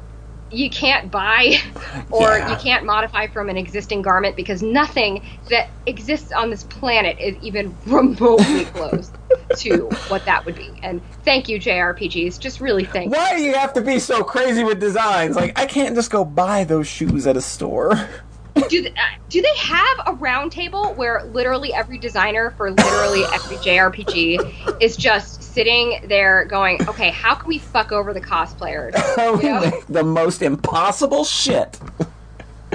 you 0.51 0.71
can't 0.71 1.11
buy 1.11 1.57
or 2.11 2.39
Yeah. 2.39 2.51
you 2.53 2.57
can't 2.57 2.87
modify 2.87 3.27
from 3.27 3.51
an 3.51 3.59
existing 3.59 4.01
garment 4.01 4.37
because 4.37 4.63
nothing 4.63 5.23
that 5.51 5.67
exists 5.87 6.33
on 6.33 6.49
this 6.51 6.65
planet 6.65 7.19
is 7.21 7.37
even 7.43 7.77
remotely 7.87 8.65
close 8.65 9.13
to 9.59 9.91
what 10.09 10.25
that 10.25 10.47
would 10.47 10.55
be. 10.55 10.79
And 10.83 11.03
thank 11.25 11.49
you, 11.49 11.59
JRPGs. 11.61 12.39
Just 12.41 12.61
really 12.61 12.85
thank 12.85 13.07
you. 13.13 13.19
why 13.19 13.37
do 13.37 13.43
you 13.43 13.55
have 13.55 13.75
to 13.75 13.83
be 13.83 13.99
so 13.99 14.25
crazy 14.25 14.65
with 14.65 14.81
designs 14.81 15.37
like 15.37 15.59
i 15.59 15.67
can't 15.67 15.95
just 15.95 16.11
go 16.11 16.25
buy 16.25 16.65
those 16.65 16.87
shoes 16.89 17.27
at 17.27 17.37
a 17.37 17.43
store 17.43 17.91
Do, 18.57 18.83
th- 18.83 18.93
uh, 18.95 19.01
do 19.29 19.43
they 19.43 19.57
have 19.59 19.97
a 20.07 20.13
round 20.15 20.51
table 20.53 20.95
where 20.95 21.23
literally 21.25 21.73
every 21.75 21.99
designer 21.99 22.51
for 22.57 22.71
literally 22.71 23.23
every 23.33 23.57
JRPG 23.59 24.81
is 24.81 24.97
just 24.97 25.43
sitting 25.43 26.01
there 26.09 26.45
going, 26.47 26.87
okay, 26.89 27.11
how 27.11 27.35
can 27.35 27.49
we 27.49 27.59
fuck 27.59 27.93
over 27.93 28.13
the 28.15 28.21
cosplayers? 28.21 28.95
You 29.43 29.51
know? 29.51 29.83
the 29.89 30.03
most 30.03 30.43
impossible 30.43 31.25
shit 31.25 31.79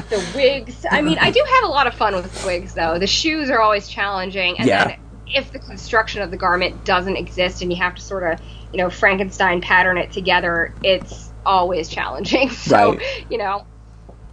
the 0.09 0.25
wigs. 0.35 0.85
I 0.89 1.01
mean, 1.01 1.17
I 1.19 1.31
do 1.31 1.43
have 1.55 1.63
a 1.65 1.67
lot 1.67 1.85
of 1.87 1.93
fun 1.93 2.15
with 2.15 2.45
wigs, 2.45 2.73
though. 2.73 2.97
The 2.97 3.07
shoes 3.07 3.49
are 3.49 3.59
always 3.59 3.87
challenging, 3.89 4.57
and 4.57 4.67
Yeah. 4.67 4.85
then 4.87 4.97
if 5.27 5.51
the 5.51 5.59
construction 5.59 6.21
of 6.21 6.31
the 6.31 6.37
garment 6.37 6.83
doesn't 6.85 7.17
exist 7.17 7.61
and 7.61 7.71
you 7.71 7.77
have 7.77 7.95
to 7.95 8.01
sort 8.01 8.23
of, 8.23 8.39
you 8.73 8.77
know, 8.77 8.89
Frankenstein 8.89 9.61
pattern 9.61 9.97
it 9.97 10.11
together, 10.11 10.73
it's 10.83 11.31
always 11.45 11.89
challenging. 11.89 12.49
So, 12.51 12.93
Right. 12.95 13.25
you 13.29 13.37
know, 13.37 13.65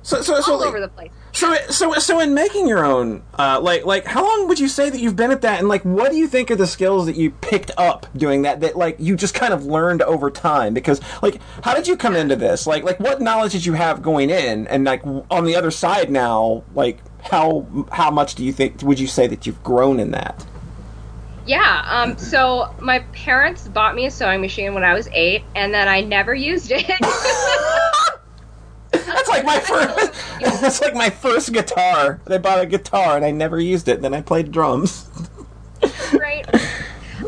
so 0.02 0.22
so 0.22 0.40
so 0.40 0.52
all 0.52 0.58
like- 0.60 0.68
over 0.68 0.80
the 0.80 0.88
place. 0.88 1.10
So, 1.38 1.54
so, 1.70 1.92
so, 1.92 2.18
in 2.18 2.34
making 2.34 2.66
your 2.66 2.84
own, 2.84 3.22
uh, 3.38 3.60
like, 3.60 3.86
like, 3.86 4.06
how 4.06 4.24
long 4.24 4.48
would 4.48 4.58
you 4.58 4.66
say 4.66 4.90
that 4.90 4.98
you've 4.98 5.14
been 5.14 5.30
at 5.30 5.42
that, 5.42 5.60
and 5.60 5.68
like, 5.68 5.84
what 5.84 6.10
do 6.10 6.16
you 6.16 6.26
think 6.26 6.50
are 6.50 6.56
the 6.56 6.66
skills 6.66 7.06
that 7.06 7.14
you 7.14 7.30
picked 7.30 7.70
up 7.78 8.08
doing 8.16 8.42
that? 8.42 8.58
That 8.58 8.76
like 8.76 8.96
you 8.98 9.14
just 9.14 9.34
kind 9.34 9.54
of 9.54 9.64
learned 9.64 10.02
over 10.02 10.32
time? 10.32 10.74
Because, 10.74 11.00
like, 11.22 11.40
how 11.62 11.76
did 11.76 11.86
you 11.86 11.96
come 11.96 12.16
into 12.16 12.34
this? 12.34 12.66
Like, 12.66 12.82
like, 12.82 12.98
what 12.98 13.20
knowledge 13.20 13.52
did 13.52 13.64
you 13.64 13.74
have 13.74 14.02
going 14.02 14.30
in, 14.30 14.66
and 14.66 14.82
like 14.82 15.00
on 15.30 15.44
the 15.44 15.54
other 15.54 15.70
side 15.70 16.10
now, 16.10 16.64
like, 16.74 16.98
how 17.22 17.86
how 17.92 18.10
much 18.10 18.34
do 18.34 18.44
you 18.44 18.52
think 18.52 18.82
would 18.82 18.98
you 18.98 19.06
say 19.06 19.28
that 19.28 19.46
you've 19.46 19.62
grown 19.62 20.00
in 20.00 20.10
that? 20.10 20.44
Yeah. 21.46 21.84
Um. 21.86 22.18
So 22.18 22.74
my 22.80 22.98
parents 23.12 23.68
bought 23.68 23.94
me 23.94 24.06
a 24.06 24.10
sewing 24.10 24.40
machine 24.40 24.74
when 24.74 24.82
I 24.82 24.92
was 24.92 25.08
eight, 25.12 25.44
and 25.54 25.72
then 25.72 25.86
I 25.86 26.00
never 26.00 26.34
used 26.34 26.72
it. 26.74 26.90
That's 29.08 29.28
like 29.28 29.44
my 29.44 29.60
first. 29.60 30.40
That's 30.60 30.80
like 30.80 30.94
my 30.94 31.10
first 31.10 31.52
guitar. 31.52 32.20
They 32.26 32.38
bought 32.38 32.60
a 32.60 32.66
guitar, 32.66 33.16
and 33.16 33.24
I 33.24 33.30
never 33.30 33.60
used 33.60 33.88
it. 33.88 34.02
Then 34.02 34.14
I 34.14 34.20
played 34.20 34.52
drums. 34.52 35.08
right? 36.12 36.46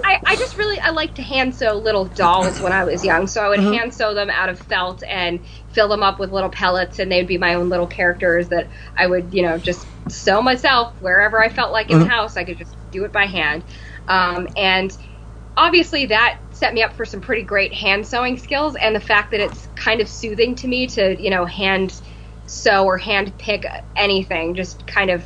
I, 0.04 0.20
I 0.24 0.36
just 0.36 0.56
really 0.56 0.78
I 0.78 0.90
like 0.90 1.14
to 1.14 1.22
hand 1.22 1.54
sew 1.54 1.74
little 1.74 2.04
dolls 2.04 2.60
when 2.60 2.72
I 2.72 2.84
was 2.84 3.04
young, 3.04 3.26
so 3.26 3.42
I 3.42 3.48
would 3.48 3.60
hand 3.60 3.92
sew 3.92 4.14
them 4.14 4.30
out 4.30 4.48
of 4.48 4.58
felt 4.58 5.02
and 5.02 5.40
fill 5.72 5.88
them 5.88 6.02
up 6.02 6.18
with 6.18 6.32
little 6.32 6.50
pellets, 6.50 6.98
and 6.98 7.10
they'd 7.10 7.26
be 7.26 7.38
my 7.38 7.54
own 7.54 7.68
little 7.68 7.86
characters 7.86 8.48
that 8.48 8.68
I 8.96 9.06
would 9.06 9.32
you 9.34 9.42
know 9.42 9.58
just 9.58 9.86
sew 10.08 10.42
myself 10.42 10.94
wherever 11.00 11.42
I 11.42 11.48
felt 11.48 11.72
like 11.72 11.90
in 11.90 11.98
the 11.98 12.06
house. 12.06 12.36
I 12.36 12.44
could 12.44 12.58
just 12.58 12.74
do 12.92 13.04
it 13.04 13.12
by 13.12 13.26
hand, 13.26 13.64
um, 14.06 14.48
and 14.56 14.96
obviously 15.56 16.06
that 16.06 16.38
set 16.60 16.74
me 16.74 16.82
up 16.82 16.92
for 16.92 17.04
some 17.06 17.20
pretty 17.20 17.42
great 17.42 17.72
hand 17.72 18.06
sewing 18.06 18.36
skills, 18.36 18.76
and 18.76 18.94
the 18.94 19.00
fact 19.00 19.30
that 19.32 19.40
it's 19.40 19.66
kind 19.74 20.00
of 20.00 20.08
soothing 20.08 20.54
to 20.56 20.68
me 20.68 20.86
to 20.88 21.20
you 21.20 21.30
know 21.30 21.46
hand 21.46 22.00
sew 22.46 22.84
or 22.84 22.98
hand 22.98 23.36
pick 23.38 23.64
anything, 23.96 24.54
just 24.54 24.86
kind 24.86 25.10
of 25.10 25.24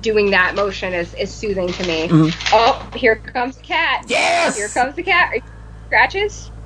doing 0.00 0.30
that 0.30 0.54
motion 0.54 0.94
is, 0.94 1.12
is 1.14 1.32
soothing 1.32 1.68
to 1.68 1.86
me. 1.86 2.08
Mm-hmm. 2.08 2.50
Oh, 2.54 2.90
here 2.96 3.16
comes 3.16 3.56
the 3.56 3.62
cat. 3.62 4.06
Yes. 4.08 4.56
Here 4.56 4.68
comes 4.68 4.94
the 4.96 5.02
cat. 5.02 5.34
Scratches? 5.86 6.50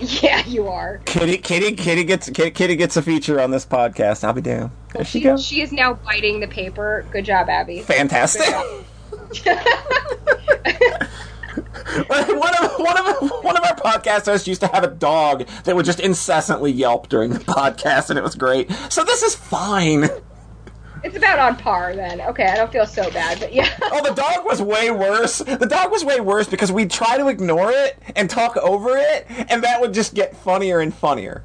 Yeah, 0.00 0.44
you 0.46 0.66
are. 0.66 1.00
Kitty, 1.04 1.38
Kitty, 1.38 1.76
Kitty 1.76 2.02
gets 2.02 2.28
Kitty, 2.28 2.50
Kitty 2.50 2.74
gets 2.74 2.96
a 2.96 3.02
feature 3.02 3.40
on 3.40 3.52
this 3.52 3.64
podcast. 3.64 4.24
I'll 4.24 4.32
be 4.32 4.40
damned. 4.40 4.72
There 4.92 5.04
she, 5.04 5.20
She, 5.20 5.24
goes. 5.24 5.46
she 5.46 5.62
is 5.62 5.70
now 5.70 5.94
biting 5.94 6.40
the 6.40 6.48
paper. 6.48 7.06
Good 7.12 7.24
job, 7.24 7.48
Abby. 7.48 7.78
Fantastic. 7.80 8.42
One 12.06 12.54
of 12.56 12.78
one 12.78 12.98
of 12.98 13.30
one 13.44 13.56
of 13.56 13.64
our 13.64 13.76
podcast 13.76 14.26
hosts 14.26 14.48
used 14.48 14.60
to 14.62 14.66
have 14.68 14.82
a 14.82 14.88
dog 14.88 15.46
that 15.64 15.76
would 15.76 15.84
just 15.84 16.00
incessantly 16.00 16.72
yelp 16.72 17.08
during 17.08 17.30
the 17.30 17.38
podcast, 17.38 18.10
and 18.10 18.18
it 18.18 18.22
was 18.22 18.34
great. 18.34 18.70
So 18.90 19.04
this 19.04 19.22
is 19.22 19.34
fine. 19.34 20.08
It's 21.04 21.16
about 21.16 21.38
on 21.38 21.56
par 21.56 21.94
then. 21.94 22.22
Okay, 22.22 22.46
I 22.46 22.56
don't 22.56 22.72
feel 22.72 22.86
so 22.86 23.10
bad, 23.10 23.38
but 23.38 23.52
yeah. 23.52 23.68
Oh, 23.82 24.02
the 24.02 24.14
dog 24.14 24.46
was 24.46 24.62
way 24.62 24.90
worse. 24.90 25.38
The 25.38 25.66
dog 25.68 25.92
was 25.92 26.04
way 26.04 26.18
worse 26.18 26.48
because 26.48 26.72
we'd 26.72 26.90
try 26.90 27.18
to 27.18 27.28
ignore 27.28 27.70
it 27.70 27.98
and 28.16 28.28
talk 28.28 28.56
over 28.56 28.96
it, 28.96 29.26
and 29.28 29.62
that 29.62 29.80
would 29.80 29.92
just 29.92 30.14
get 30.14 30.34
funnier 30.36 30.80
and 30.80 30.94
funnier. 30.94 31.44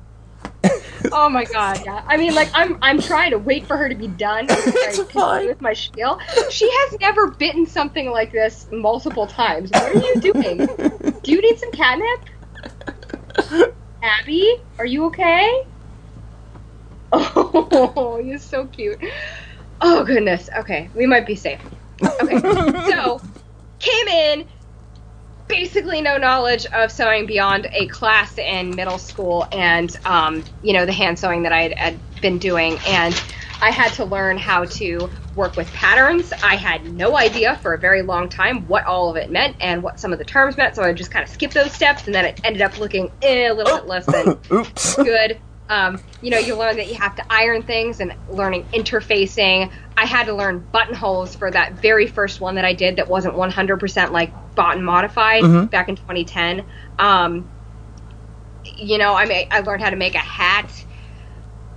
Oh 1.11 1.29
my 1.29 1.45
god, 1.45 1.81
yeah. 1.85 2.03
I 2.07 2.17
mean, 2.17 2.33
like 2.35 2.49
I'm 2.53 2.77
I'm 2.81 2.99
trying 2.99 3.31
to 3.31 3.37
wait 3.37 3.65
for 3.65 3.77
her 3.77 3.89
to 3.89 3.95
be 3.95 4.07
done 4.07 4.47
before 4.47 4.73
I 4.73 5.05
fine. 5.11 5.47
with 5.47 5.61
my 5.61 5.73
spiel. 5.73 6.19
She 6.49 6.69
has 6.69 6.99
never 6.99 7.31
bitten 7.31 7.65
something 7.65 8.11
like 8.11 8.31
this 8.31 8.67
multiple 8.71 9.27
times. 9.27 9.71
What 9.71 9.95
are 9.95 9.99
you 9.99 10.21
doing? 10.21 10.57
Do 11.23 11.31
you 11.31 11.41
need 11.41 11.57
some 11.59 11.71
catnip? 11.71 12.19
Abby, 14.01 14.57
are 14.77 14.85
you 14.85 15.05
okay? 15.07 15.49
Oh, 17.11 18.21
you're 18.23 18.39
so 18.39 18.67
cute. 18.67 19.01
Oh 19.81 20.03
goodness. 20.03 20.49
Okay, 20.59 20.89
we 20.93 21.05
might 21.05 21.25
be 21.25 21.35
safe. 21.35 21.61
Okay, 22.03 22.39
so 22.89 23.21
came 23.79 24.07
in 24.07 24.45
basically 25.49 25.99
no 25.99 26.17
knowledge 26.17 26.65
of 26.67 26.91
sewing 26.91 27.25
beyond 27.25 27.67
a 27.73 27.87
class 27.87 28.37
in 28.37 28.69
middle 28.75 28.99
school 28.99 29.45
and 29.51 29.97
um, 30.05 30.43
you 30.61 30.71
know 30.71 30.85
the 30.85 30.93
hand 30.93 31.19
sewing 31.19 31.43
that 31.43 31.51
I 31.51 31.63
had, 31.63 31.77
had 31.77 31.99
been 32.21 32.37
doing 32.37 32.77
and 32.87 33.21
I 33.61 33.71
had 33.71 33.91
to 33.93 34.05
learn 34.05 34.37
how 34.37 34.65
to 34.65 35.11
work 35.35 35.57
with 35.57 35.67
patterns. 35.73 36.31
I 36.43 36.55
had 36.55 36.85
no 36.85 37.17
idea 37.17 37.57
for 37.57 37.73
a 37.73 37.77
very 37.77 38.03
long 38.03 38.29
time 38.29 38.67
what 38.67 38.85
all 38.85 39.09
of 39.09 39.17
it 39.17 39.31
meant 39.31 39.57
and 39.59 39.83
what 39.83 39.99
some 39.99 40.13
of 40.13 40.19
the 40.19 40.25
terms 40.25 40.55
meant, 40.55 40.75
so 40.75 40.83
I 40.83 40.93
just 40.93 41.11
kind 41.11 41.23
of 41.23 41.29
skipped 41.29 41.55
those 41.55 41.73
steps 41.73 42.05
and 42.05 42.15
then 42.15 42.25
it 42.25 42.39
ended 42.43 42.61
up 42.61 42.79
looking 42.79 43.09
eh, 43.21 43.49
a 43.49 43.53
little 43.53 43.75
bit 43.75 43.87
less 43.87 44.05
than 44.05 44.37
Oops. 44.51 44.95
good. 44.95 45.41
Um, 45.69 46.01
you 46.21 46.31
know, 46.31 46.39
you 46.39 46.57
learn 46.57 46.77
that 46.77 46.89
you 46.89 46.95
have 46.95 47.15
to 47.15 47.23
iron 47.29 47.61
things 47.63 47.99
and 47.99 48.15
learning 48.27 48.65
interfacing. 48.73 49.71
I 49.95 50.05
had 50.05 50.25
to 50.25 50.33
learn 50.33 50.67
buttonholes 50.71 51.35
for 51.35 51.51
that 51.51 51.73
very 51.79 52.07
first 52.07 52.41
one 52.41 52.55
that 52.55 52.65
I 52.65 52.73
did 52.73 52.95
that 52.97 53.07
wasn't 53.07 53.35
100% 53.35 54.11
like 54.11 54.33
bought 54.55 54.75
and 54.75 54.85
modified 54.85 55.43
Mhm. 55.43 55.69
back 55.69 55.87
in 55.87 55.95
2010. 55.95 56.65
Um, 56.97 57.51
you 58.65 58.97
know, 58.97 59.15
I 59.15 59.25
ma- 59.25 59.47
I 59.51 59.59
learned 59.61 59.83
how 59.83 59.89
to 59.91 59.95
make 59.95 60.15
a 60.15 60.19
hat. 60.19 60.71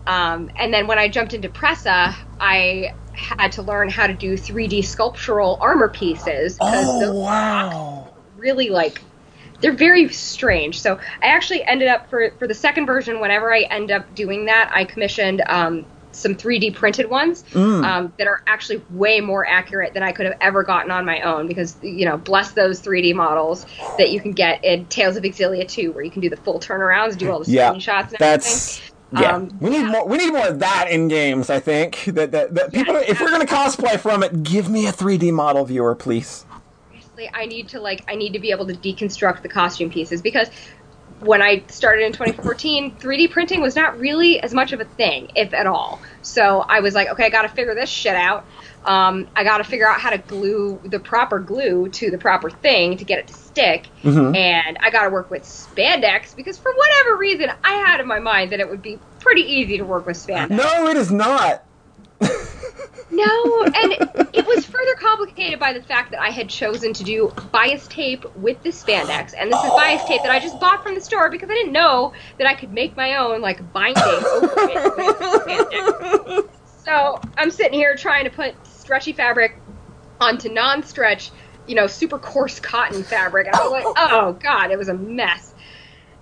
Um, 0.07 0.51
and 0.59 0.72
then 0.72 0.86
when 0.86 0.99
I 0.99 1.09
jumped 1.09 1.34
into 1.34 1.49
Presa, 1.49 2.16
I 2.40 2.93
had 3.12 3.53
to 3.53 3.62
learn 3.62 3.88
how 3.90 4.07
to 4.07 4.14
do 4.14 4.36
3D 4.36 4.82
sculptural 4.82 5.59
armor 5.61 5.88
pieces. 5.88 6.57
Oh 6.61 7.12
wow. 7.12 8.09
really 8.36 8.70
like 8.70 9.03
they're 9.62 9.72
very 9.72 10.12
strange. 10.12 10.80
So 10.80 10.98
I 11.22 11.26
actually 11.28 11.64
ended 11.64 11.88
up 11.88 12.10
for 12.10 12.30
for 12.38 12.46
the 12.46 12.54
second 12.54 12.86
version. 12.86 13.20
Whenever 13.20 13.52
I 13.52 13.62
end 13.62 13.90
up 13.90 14.14
doing 14.14 14.46
that, 14.46 14.70
I 14.74 14.84
commissioned 14.84 15.42
um, 15.46 15.86
some 16.14 16.34
3D 16.34 16.74
printed 16.74 17.08
ones 17.08 17.42
Mm. 17.52 17.84
um, 17.84 18.12
that 18.18 18.26
are 18.26 18.42
actually 18.46 18.82
way 18.90 19.20
more 19.20 19.46
accurate 19.48 19.94
than 19.94 20.02
I 20.02 20.12
could 20.12 20.26
have 20.26 20.36
ever 20.42 20.62
gotten 20.62 20.90
on 20.90 21.06
my 21.06 21.22
own. 21.22 21.46
Because 21.46 21.76
you 21.82 22.04
know, 22.04 22.18
bless 22.18 22.52
those 22.52 22.82
3D 22.82 23.14
models 23.14 23.64
that 23.96 24.10
you 24.10 24.20
can 24.20 24.32
get 24.32 24.62
in 24.64 24.84
Tales 24.86 25.16
of 25.16 25.22
Xillia 25.22 25.66
2, 25.66 25.92
where 25.92 26.04
you 26.04 26.10
can 26.10 26.20
do 26.20 26.28
the 26.28 26.36
full 26.36 26.60
turnarounds, 26.60 27.16
do 27.16 27.30
all 27.30 27.42
the 27.42 27.50
Yeah, 27.50 27.70
screenshots 27.72 28.12
and 28.12 28.20
everything. 28.20 28.20
That's 28.20 28.92
yeah. 29.14 29.36
Um, 29.36 29.58
we 29.60 29.68
need 29.70 29.84
more. 29.84 30.06
We 30.08 30.16
need 30.16 30.32
more 30.32 30.48
of 30.48 30.58
that 30.60 30.88
in 30.90 31.08
games. 31.08 31.50
I 31.50 31.60
think 31.60 32.04
that 32.06 32.32
that, 32.32 32.54
that 32.54 32.72
people. 32.72 32.96
If 32.96 33.20
we're 33.20 33.30
gonna 33.30 33.44
cosplay 33.44 34.00
from 34.00 34.22
it, 34.22 34.42
give 34.42 34.70
me 34.70 34.86
a 34.86 34.92
3D 34.92 35.32
model 35.32 35.64
viewer, 35.66 35.94
please. 35.94 36.46
Honestly, 37.14 37.30
I 37.34 37.44
need 37.44 37.68
to 37.70 37.80
like 37.80 38.04
I 38.08 38.14
need 38.14 38.32
to 38.32 38.38
be 38.38 38.52
able 38.52 38.66
to 38.68 38.72
deconstruct 38.74 39.42
the 39.42 39.48
costume 39.50 39.90
pieces 39.90 40.22
because 40.22 40.48
when 41.20 41.42
I 41.42 41.62
started 41.68 42.06
in 42.06 42.12
2014, 42.12 42.96
3D 42.96 43.30
printing 43.30 43.60
was 43.60 43.76
not 43.76 43.98
really 43.98 44.40
as 44.40 44.54
much 44.54 44.72
of 44.72 44.80
a 44.80 44.84
thing, 44.86 45.30
if 45.36 45.52
at 45.52 45.66
all. 45.66 46.00
So 46.22 46.60
I 46.60 46.80
was 46.80 46.94
like, 46.94 47.08
okay, 47.10 47.26
I 47.26 47.28
got 47.28 47.42
to 47.42 47.48
figure 47.48 47.74
this 47.74 47.90
shit 47.90 48.16
out. 48.16 48.44
Um, 48.84 49.28
I 49.36 49.44
got 49.44 49.58
to 49.58 49.64
figure 49.64 49.86
out 49.86 50.00
how 50.00 50.10
to 50.10 50.18
glue 50.18 50.80
the 50.84 50.98
proper 50.98 51.38
glue 51.38 51.90
to 51.90 52.10
the 52.10 52.16
proper 52.18 52.48
thing 52.50 52.96
to 52.96 53.04
get 53.04 53.18
it 53.18 53.26
to 53.28 53.34
stick, 53.34 53.88
Mhm. 54.02 54.34
and 54.34 54.78
I 54.80 54.90
got 54.90 55.04
to 55.04 55.10
work 55.10 55.30
with 55.30 55.42
spandex 55.42 56.34
because 56.34 56.58
for 56.58 56.72
whatever 56.74 57.16
reason 57.18 57.50
I 57.62 57.72
had 57.74 58.00
in 58.00 58.06
my 58.08 58.18
mind 58.20 58.52
that 58.52 58.60
it 58.60 58.68
would 58.70 58.82
be 58.82 58.98
pretty 59.20 59.42
easy 59.42 59.76
to 59.78 59.84
work 59.84 60.06
with 60.06 60.16
spandex. 60.16 60.50
No, 60.50 60.88
it 60.88 60.96
is 60.96 61.12
not. 61.12 61.62
No, 63.10 63.66
and 63.74 63.94
it 64.32 64.46
was 64.46 64.64
further 64.64 64.94
complicated 64.98 65.60
by 65.60 65.74
the 65.74 65.82
fact 65.82 66.12
that 66.12 66.20
I 66.22 66.30
had 66.30 66.48
chosen 66.48 66.94
to 66.94 67.04
do 67.04 67.34
bias 67.52 67.86
tape 67.88 68.24
with 68.34 68.62
the 68.62 68.70
spandex, 68.70 69.34
and 69.38 69.52
this 69.52 69.64
is 69.64 69.70
bias 69.72 70.04
tape 70.04 70.22
that 70.22 70.32
I 70.32 70.38
just 70.38 70.58
bought 70.58 70.82
from 70.82 70.94
the 70.94 71.00
store 71.00 71.30
because 71.30 71.50
I 71.50 71.54
didn't 71.54 71.72
know 71.72 72.14
that 72.38 72.46
I 72.46 72.54
could 72.54 72.72
make 72.72 72.96
my 72.96 73.16
own 73.16 73.40
like 73.42 73.70
binding 73.72 74.24
over 74.32 74.62
it 74.66 74.82
with 74.96 75.16
spandex. 75.46 75.92
So 76.64 77.20
I'm 77.36 77.50
sitting 77.50 77.74
here 77.78 77.96
trying 77.96 78.24
to 78.24 78.30
put 78.30 78.54
stretchy 78.66 79.12
fabric 79.12 79.62
onto 80.20 80.48
non-stretch, 80.48 81.32
you 81.66 81.74
know, 81.74 81.86
super 81.86 82.18
coarse 82.18 82.60
cotton 82.60 83.04
fabric, 83.04 83.46
and 83.46 83.54
I 83.54 83.62
was 83.62 83.70
like, 83.70 83.84
oh 83.96 84.38
god, 84.42 84.70
it 84.70 84.78
was 84.78 84.88
a 84.88 84.94
mess. 84.94 85.54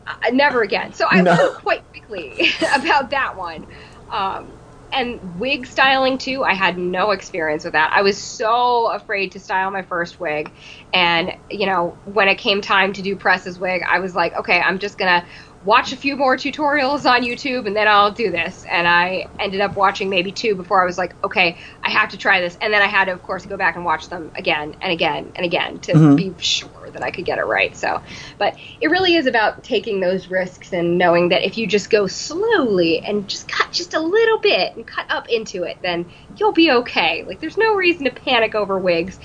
Uh, 0.06 0.30
never 0.32 0.62
again. 0.62 0.92
So 0.92 1.06
I 1.08 1.20
No. 1.22 1.30
learned 1.32 1.56
quite 1.62 1.82
quickly 1.92 2.50
about 2.74 3.10
that 3.10 3.36
one. 3.36 3.66
Um, 4.12 4.59
and 4.92 5.38
wig 5.38 5.66
styling 5.66 6.18
too, 6.18 6.42
I 6.44 6.54
had 6.54 6.78
no 6.78 7.10
experience 7.10 7.64
with 7.64 7.74
that. 7.74 7.92
I 7.94 8.02
was 8.02 8.22
so 8.22 8.90
afraid 8.90 9.32
to 9.32 9.40
style 9.40 9.70
my 9.70 9.82
first 9.82 10.18
wig. 10.18 10.52
And, 10.92 11.32
you 11.50 11.66
know, 11.66 11.98
when 12.04 12.28
it 12.28 12.36
came 12.36 12.60
time 12.60 12.92
to 12.94 13.02
do 13.02 13.16
Presa's 13.16 13.58
wig, 13.58 13.82
I 13.88 14.00
was 14.00 14.14
like, 14.14 14.34
okay, 14.36 14.60
I'm 14.60 14.78
just 14.78 14.98
to 15.22 15.26
watch 15.62 15.92
a 15.92 15.96
few 15.96 16.16
more 16.16 16.36
tutorials 16.36 17.04
on 17.04 17.22
YouTube 17.22 17.66
and 17.66 17.76
then 17.76 17.86
I'll 17.86 18.12
do 18.12 18.30
this. 18.30 18.64
And 18.70 18.88
I 18.88 19.26
ended 19.38 19.60
up 19.60 19.76
watching 19.76 20.08
maybe 20.08 20.32
two 20.32 20.54
before 20.54 20.80
I 20.80 20.86
was 20.86 20.96
like, 20.96 21.14
okay, 21.22 21.58
I 21.82 21.90
have 21.90 22.10
to 22.10 22.18
try 22.18 22.40
this. 22.40 22.56
And 22.62 22.72
then 22.72 22.80
I 22.80 22.86
had 22.86 23.06
to, 23.06 23.12
of 23.12 23.22
course, 23.22 23.44
go 23.44 23.58
back 23.58 23.76
and 23.76 23.84
watch 23.84 24.08
them 24.08 24.30
again 24.34 24.74
and 24.80 24.90
again 24.90 25.32
and 25.34 25.44
again 25.44 25.78
to 25.80 25.92
Mhm. 25.92 26.16
be 26.16 26.34
sure 26.38 26.90
that 26.92 27.02
I 27.02 27.10
could 27.10 27.26
get 27.26 27.38
it 27.38 27.42
right. 27.42 27.76
So, 27.76 28.02
but 28.38 28.56
it 28.80 28.88
really 28.88 29.14
is 29.16 29.26
about 29.26 29.62
taking 29.62 30.00
those 30.00 30.30
risks 30.30 30.72
and 30.72 30.96
knowing 30.96 31.28
that 31.28 31.44
if 31.44 31.58
you 31.58 31.66
just 31.66 31.90
go 31.90 32.06
slowly 32.06 33.02
and 33.02 33.28
just 33.28 33.46
cut 33.46 33.70
just 33.70 33.92
a 33.92 34.00
little 34.00 34.38
bit 34.40 34.74
and 34.76 34.86
cut 34.86 35.06
up 35.10 35.28
into 35.28 35.64
it, 35.64 35.78
then 35.82 36.10
you'll 36.36 36.52
be 36.54 36.70
okay. 36.72 37.24
Like, 37.26 37.40
there's 37.40 37.58
no 37.58 37.74
reason 37.74 38.06
to 38.06 38.10
panic 38.10 38.54
over 38.54 38.78
wigs 38.78 39.18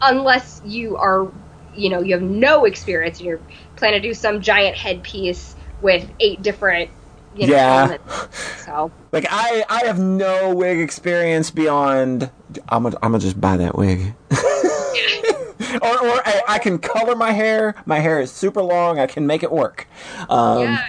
unless 0.00 0.60
you 0.64 0.96
are, 0.96 1.32
you 1.72 1.88
know, 1.90 2.02
you 2.02 2.14
have 2.14 2.22
no 2.22 2.64
experience 2.64 3.20
and 3.20 3.26
you're 3.28 3.42
planning 3.76 4.02
to 4.02 4.08
do 4.08 4.14
some 4.14 4.40
giant 4.40 4.76
headpiece 4.76 5.54
with 5.80 6.10
eight 6.20 6.42
different, 6.42 6.90
you 7.34 7.46
know, 7.46 7.54
Yeah. 7.54 7.78
elements. 7.80 8.64
So, 8.64 8.90
Like 9.12 9.26
I, 9.30 9.64
I 9.68 9.86
have 9.86 9.98
no 9.98 10.54
wig 10.54 10.80
experience 10.80 11.50
beyond. 11.50 12.30
I'm 12.68 12.82
gonna, 12.82 12.96
I'm 13.02 13.12
gonna 13.12 13.18
just 13.18 13.40
buy 13.40 13.56
that 13.56 13.76
wig. 13.76 14.14
or, 14.30 15.88
or 15.88 16.22
I, 16.26 16.42
I 16.48 16.58
can 16.58 16.78
color 16.78 17.14
my 17.16 17.32
hair. 17.32 17.74
My 17.86 17.98
hair 17.98 18.20
is 18.20 18.30
super 18.30 18.62
long. 18.62 18.98
I 18.98 19.06
can 19.06 19.26
make 19.26 19.42
it 19.42 19.50
work. 19.52 19.86
Um, 20.28 20.62
yeah, 20.62 20.88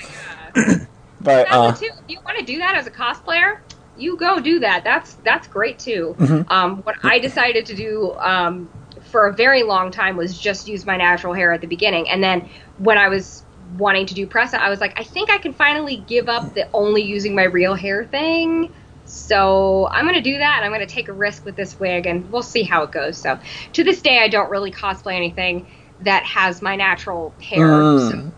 yeah. 0.56 0.76
But 1.22 1.52
uh, 1.52 1.74
too. 1.74 1.86
If 1.88 1.94
you 2.08 2.20
want 2.24 2.38
to 2.40 2.46
do 2.46 2.60
that 2.60 2.76
as 2.76 2.88
a 2.88 2.92
cosplayer, 2.92 3.60
you 3.98 4.16
go 4.18 4.40
do 4.40 4.60
that. 4.60 4.84
That's 4.84 5.16
that's 5.26 5.48
great 5.48 5.80
too. 5.80 6.16
Mm-hmm. 6.18 6.52
Um, 6.52 6.78
what 6.84 6.96
I 7.04 7.20
decided 7.20 7.66
to 7.68 7.76
do 7.76 8.14
um, 8.20 8.70
for 9.04 9.28
a 9.28 9.34
very 9.34 9.64
long 9.64 9.92
time 9.92 10.16
was 10.16 10.38
just 10.38 10.68
use 10.68 10.86
my 10.86 10.96
natural 10.96 11.34
hair 11.34 11.52
at 11.52 11.62
the 11.62 11.68
beginning, 11.68 12.10
and 12.10 12.24
then 12.24 12.50
when 12.78 12.98
I 12.98 13.10
was 13.10 13.44
wanting 13.78 14.07
to 14.07 14.13
do 14.15 14.28
Presa, 14.28 14.55
I 14.55 14.70
was 14.70 14.80
like, 14.82 14.99
I 14.99 15.03
think 15.03 15.30
I 15.30 15.38
can 15.39 15.53
finally 15.53 15.97
give 15.97 16.30
up 16.30 16.53
the 16.53 16.70
only 16.74 17.03
using 17.03 17.36
my 17.36 17.43
real 17.43 17.76
hair 17.76 18.05
thing. 18.05 18.74
So 19.05 19.89
I'm 19.91 20.05
going 20.05 20.15
to 20.15 20.22
do 20.22 20.38
that, 20.38 20.57
and 20.57 20.65
I'm 20.65 20.72
going 20.72 20.88
to 20.88 20.93
take 20.93 21.09
a 21.09 21.13
risk 21.13 21.45
with 21.45 21.55
this 21.55 21.80
wig, 21.80 22.05
and 22.05 22.32
we'll 22.32 22.43
see 22.43 22.63
how 22.63 22.84
it 22.84 22.91
goes. 22.91 23.20
So 23.20 23.39
to 23.74 23.84
this 23.84 24.01
day, 24.01 24.20
I 24.20 24.28
don't 24.28 24.51
really 24.51 24.72
cosplay 24.72 25.15
anything 25.15 25.67
that 26.01 26.24
has 26.26 26.61
my 26.61 26.76
natural 26.76 27.36
hair. 27.41 27.91
mm, 27.95 27.97
So 27.97 28.34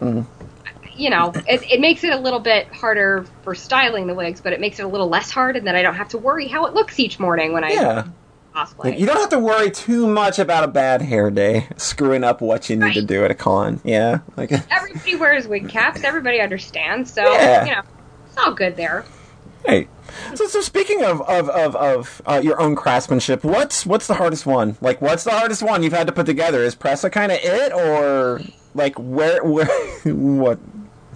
you 0.95 1.09
know, 1.09 1.39
it, 1.45 1.63
it 1.71 1.79
makes 1.79 2.03
it 2.03 2.11
a 2.13 2.17
little 2.19 2.39
bit 2.39 2.67
harder 2.73 3.25
for 3.43 3.55
styling 3.55 4.07
the 4.07 4.15
wigs, 4.15 4.41
but 4.41 4.53
it 4.53 4.59
makes 4.59 4.79
it 4.79 4.83
a 4.85 4.87
little 4.87 5.09
less 5.09 5.31
hard, 5.31 5.55
and 5.55 5.65
then 5.65 5.75
I 5.75 5.81
don't 5.81 5.95
have 5.95 6.09
to 6.09 6.17
worry 6.17 6.47
how 6.47 6.65
it 6.65 6.73
looks 6.73 6.99
each 6.99 7.19
morning 7.19 7.53
when 7.53 7.63
I 7.63 7.69
yeah. 7.73 8.03
Cosplay. 8.55 8.99
You 8.99 9.05
don't 9.05 9.17
have 9.19 9.29
to 9.29 9.39
worry 9.39 9.71
too 9.71 10.07
much 10.07 10.39
about 10.39 10.63
a 10.63 10.67
bad 10.67 11.01
hair 11.01 11.29
day 11.31 11.67
screwing 11.77 12.23
up 12.23 12.41
what 12.41 12.69
you 12.69 12.75
need 12.75 12.93
to 12.95 13.01
do 13.01 13.23
at 13.23 13.31
a 13.31 13.35
con. 13.35 13.79
Yeah, 13.83 14.19
like 14.37 14.51
Everybody 14.71 15.15
wears 15.15 15.47
wig 15.47 15.69
caps. 15.69 16.03
Everybody 16.03 16.41
understands. 16.41 17.11
So 17.13 17.21
Yeah. 17.33 17.65
you 17.65 17.71
know, 17.71 17.81
it's 18.27 18.37
all 18.37 18.53
good 18.53 18.75
there. 18.75 19.05
hey. 19.65 19.87
So, 20.35 20.45
so 20.47 20.59
speaking 20.59 21.03
of 21.05 21.21
of 21.21 21.49
of, 21.49 21.75
of 21.77 22.21
uh, 22.25 22.41
your 22.43 22.59
own 22.59 22.75
craftsmanship, 22.75 23.45
what's 23.45 23.85
what's 23.85 24.07
the 24.07 24.15
hardest 24.15 24.45
one? 24.45 24.75
Like, 24.81 25.01
what's 25.01 25.23
the 25.23 25.31
hardest 25.31 25.63
one 25.63 25.83
you've 25.83 25.93
had 25.93 26.07
to 26.07 26.13
put 26.13 26.25
together? 26.25 26.61
Is 26.63 26.75
Presa 26.75 27.09
kind 27.09 27.31
of 27.31 27.37
it, 27.41 27.71
or 27.71 28.41
like 28.75 28.95
where 28.99 29.41
where 29.45 29.65
what? 30.03 30.59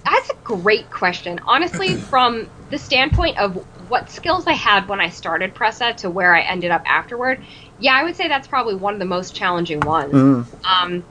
That's 0.05 0.29
a 0.29 0.35
great 0.45 0.89
question. 0.91 1.39
Honestly, 1.45 1.95
from 1.95 2.47
the 2.69 2.77
standpoint 2.77 3.37
of 3.37 3.55
what 3.89 4.09
skills 4.09 4.47
I 4.47 4.53
had 4.53 4.87
when 4.87 4.99
I 4.99 5.09
started 5.09 5.53
Presa 5.53 5.95
to 5.97 6.09
where 6.09 6.33
I 6.33 6.41
ended 6.41 6.71
up 6.71 6.83
afterward, 6.87 7.43
yeah, 7.79 7.93
I 7.93 8.03
would 8.03 8.15
say 8.15 8.27
that's 8.27 8.47
probably 8.47 8.75
one 8.75 8.93
of 8.93 8.99
the 8.99 9.05
most 9.05 9.35
challenging 9.35 9.79
ones. 9.81 10.13
Mm. 10.13 10.45
Um, 10.65 11.03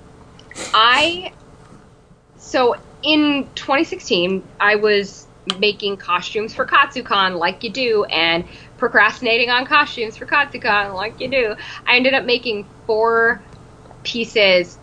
I 0.72 1.32
so 2.36 2.76
in 3.02 3.48
2016, 3.54 4.42
I 4.60 4.76
was 4.76 5.26
making 5.58 5.96
costumes 5.96 6.54
for 6.54 6.64
Katsucon 6.66 7.38
like 7.38 7.62
you 7.62 7.70
do, 7.70 8.04
and 8.04 8.44
procrastinating 8.78 9.50
on 9.50 9.66
costumes 9.66 10.16
for 10.16 10.26
Katsucon 10.26 10.94
like 10.94 11.20
you 11.20 11.28
do. 11.28 11.54
I 11.86 11.96
ended 11.96 12.14
up 12.14 12.24
making 12.24 12.66
four 12.86 13.42
pieces 14.02 14.78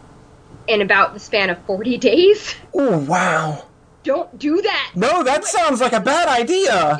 in 0.67 0.81
about 0.81 1.13
the 1.13 1.19
span 1.19 1.49
of 1.49 1.59
40 1.65 1.97
days. 1.99 2.55
Oh 2.73 2.99
wow! 2.99 3.65
Don't 4.03 4.37
do 4.37 4.61
that. 4.61 4.91
No, 4.95 5.23
that 5.23 5.45
sounds 5.45 5.79
like 5.79 5.93
a 5.93 5.99
bad 5.99 6.27
idea. 6.27 6.99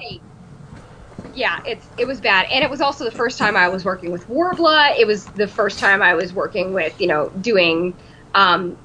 Yeah, 1.33 1.59
it's 1.65 1.87
it 1.97 2.05
was 2.05 2.19
bad, 2.19 2.47
and 2.51 2.63
it 2.63 2.69
was 2.69 2.81
also 2.81 3.05
the 3.05 3.11
first 3.11 3.37
time 3.39 3.55
I 3.55 3.69
was 3.69 3.85
working 3.85 4.11
with 4.11 4.27
Worbla. 4.27 4.99
It 4.99 5.07
was 5.07 5.27
the 5.27 5.47
first 5.47 5.79
time 5.79 6.01
I 6.01 6.13
was 6.13 6.33
working 6.33 6.73
with 6.73 6.99
you 6.99 7.07
know 7.07 7.29
doing 7.29 7.97
um, 8.35 8.77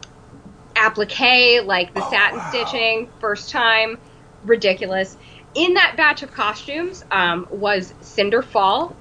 applique 0.76 1.64
like 1.64 1.92
the 1.92 2.08
satin 2.08 2.40
stitching. 2.48 3.10
First 3.18 3.50
time, 3.50 3.98
ridiculous. 4.44 5.16
In 5.54 5.74
that 5.74 5.94
batch 5.96 6.22
of 6.22 6.32
costumes 6.32 7.02
um, 7.10 7.46
was 7.50 7.94
Cinder 8.00 8.42
Fall, 8.42 8.96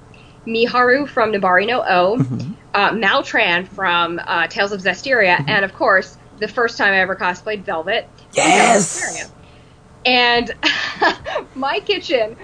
Miharu 0.46 1.08
from 1.08 1.32
Nabari 1.32 1.66
no 1.66 1.84
O, 1.86 2.14
uh, 2.74 2.90
Maltran 2.90 3.68
from 3.68 4.20
uh, 4.26 4.46
Tales 4.48 4.72
of 4.72 4.80
Zestiria, 4.80 5.42
and 5.46 5.64
of 5.64 5.72
course 5.72 6.18
the 6.38 6.48
first 6.48 6.78
time 6.78 6.92
I 6.92 6.98
ever 7.00 7.16
cosplayed 7.16 7.64
Velvet. 7.64 8.08
Yes! 8.32 9.30
And 10.04 10.54
my 11.54 11.80
kitchen 11.80 12.36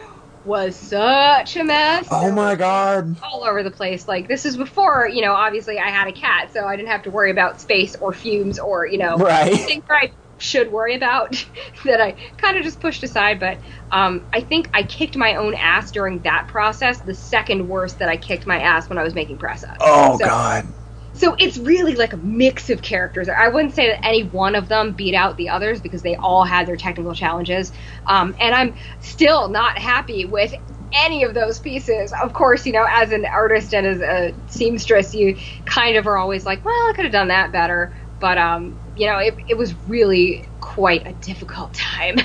was 0.45 0.75
such 0.75 1.57
a 1.57 1.63
mess. 1.63 2.09
Oh 2.11 2.33
my 2.33 2.57
god! 2.57 3.17
All 3.23 3.45
over 3.45 3.63
the 3.63 3.71
place. 3.71 4.09
Like 4.09 4.27
this 4.27 4.45
is 4.45 4.57
before, 4.57 5.09
you 5.09 5.23
know, 5.23 5.33
obviously 5.35 5.79
I 5.79 5.89
had 5.91 6.09
a 6.09 6.13
cat, 6.13 6.53
so 6.53 6.65
I 6.67 6.75
didn't 6.77 6.89
have 6.89 7.05
to 7.05 7.11
worry 7.11 7.31
about 7.31 7.61
space 7.61 7.95
or 7.97 8.13
fumes 8.13 8.59
or, 8.59 8.87
you 8.87 8.99
know, 8.99 9.17
Right. 9.17 9.55
things 9.55 9.85
where 9.87 9.99
I 9.99 10.13
should 10.39 10.73
worry 10.73 10.97
about 10.97 11.31
that 11.85 12.01
I 12.01 12.17
kind 12.39 12.57
of 12.57 12.65
just 12.65 12.81
pushed 12.81 13.05
aside. 13.05 13.39
But 13.39 13.59
um, 13.93 14.27
I 14.33 14.41
think 14.41 14.69
I 14.75 14.83
kicked 14.83 15.17
my 15.17 15.37
own 15.37 15.55
ass 15.55 15.93
during 15.93 16.19
that 16.23 16.49
process. 16.49 16.99
The 16.99 17.15
second 17.15 17.69
worst 17.69 18.01
that 18.01 18.09
I 18.09 18.17
kicked 18.17 18.45
my 18.45 18.59
ass 18.61 18.89
when 18.89 18.99
I 18.99 19.05
was 19.05 19.15
making 19.15 19.39
press 19.39 19.63
ups. 19.63 19.77
Oh 19.81 20.19
So- 20.19 20.25
God. 20.25 20.67
So 21.15 21.37
it's 21.39 21.59
really 21.59 21.95
like 21.95 22.13
a 22.13 22.17
mix 22.17 22.71
of 22.71 22.83
characters. 22.83 23.29
I 23.29 23.49
wouldn't 23.49 23.75
say 23.75 23.89
that 23.89 24.05
any 24.05 24.25
one 24.25 24.55
of 24.55 24.69
them 24.69 24.93
beat 24.93 25.15
out 25.15 25.37
the 25.37 25.51
others 25.51 25.81
because 25.81 26.03
they 26.03 26.17
all 26.17 26.45
had 26.45 26.67
their 26.67 26.77
technical 26.77 27.15
challenges. 27.15 27.73
Um, 28.07 28.35
and 28.41 28.55
I'm 28.55 28.75
still 29.01 29.49
not 29.49 29.79
happy 29.79 30.25
with 30.25 30.55
any 30.95 31.25
of 31.25 31.35
those 31.35 31.59
pieces. 31.59 32.13
Of 32.23 32.33
course, 32.33 32.67
you 32.67 32.73
know, 32.73 32.87
as 32.89 33.13
an 33.13 33.27
artist 33.27 33.75
and 33.75 33.87
as 33.87 34.01
a 34.01 34.35
seamstress, 34.49 35.15
you 35.15 35.39
kind 35.65 35.97
of 35.97 36.07
are 36.07 36.17
always 36.17 36.45
like, 36.47 36.65
well, 36.65 36.75
I 36.75 36.93
could 36.95 37.05
have 37.05 37.13
done 37.13 37.29
that 37.29 37.53
better. 37.53 37.95
But, 38.19 38.39
um, 38.39 38.82
you 38.97 39.07
know, 39.07 39.19
it, 39.19 39.35
it 39.49 39.57
was 39.57 39.75
really 39.89 40.47
quite 40.61 41.07
a 41.07 41.13
difficult 41.15 41.73
time. 41.75 42.17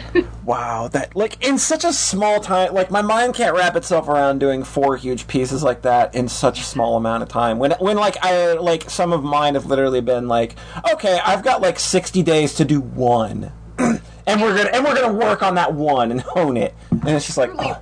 Wow, 0.46 0.88
that 0.90 1.16
like 1.16 1.46
in 1.46 1.58
such 1.58 1.84
a 1.84 1.94
small 1.94 2.40
time, 2.40 2.74
like 2.74 2.90
my 2.92 3.02
mind 3.02 3.34
can't 3.34 3.56
wrap 3.56 3.76
itself 3.76 4.08
around 4.08 4.40
doing 4.40 4.64
four 4.64 4.98
huge 4.98 5.28
pieces 5.28 5.64
like 5.64 5.82
that 5.82 6.16
in 6.16 6.28
such 6.28 6.60
a 6.60 6.64
small 6.64 6.96
amount 6.96 7.24
of 7.24 7.30
time. 7.30 7.60
When 7.60 7.72
when 7.80 7.98
like 7.98 8.18
I 8.24 8.54
like 8.54 8.90
some 8.90 9.12
of 9.12 9.24
mine 9.24 9.56
have 9.56 9.66
literally 9.66 10.02
been 10.02 10.28
like, 10.28 10.56
okay, 10.94 11.20
I've 11.26 11.44
got 11.44 11.62
like 11.62 11.80
sixty 11.80 12.24
days 12.24 12.54
to 12.56 12.66
do 12.66 12.80
one, 12.80 13.52
and 13.78 14.42
we're 14.42 14.56
gonna 14.56 14.70
and 14.74 14.86
we're 14.86 14.96
gonna 14.96 15.14
work 15.14 15.44
on 15.44 15.56
that 15.56 15.74
one 15.74 16.12
and 16.12 16.22
hone 16.22 16.58
it, 16.58 16.74
and 16.92 17.10
it's 17.10 17.26
just 17.26 17.38
like, 17.38 17.52
oh, 17.60 17.80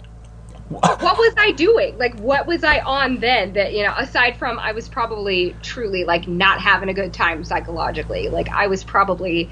what 0.69 1.01
was 1.17 1.33
I 1.37 1.51
doing? 1.51 1.97
Like, 1.97 2.15
what 2.15 2.47
was 2.47 2.63
I 2.63 2.79
on 2.79 3.19
then? 3.19 3.53
That 3.53 3.73
you 3.73 3.83
know, 3.83 3.93
aside 3.97 4.37
from 4.37 4.59
I 4.59 4.71
was 4.71 4.89
probably 4.89 5.55
truly 5.61 6.03
like 6.03 6.27
not 6.27 6.59
having 6.59 6.89
a 6.89 6.93
good 6.93 7.13
time 7.13 7.43
psychologically. 7.43 8.29
Like, 8.29 8.49
I 8.49 8.67
was 8.67 8.83
probably 8.83 9.51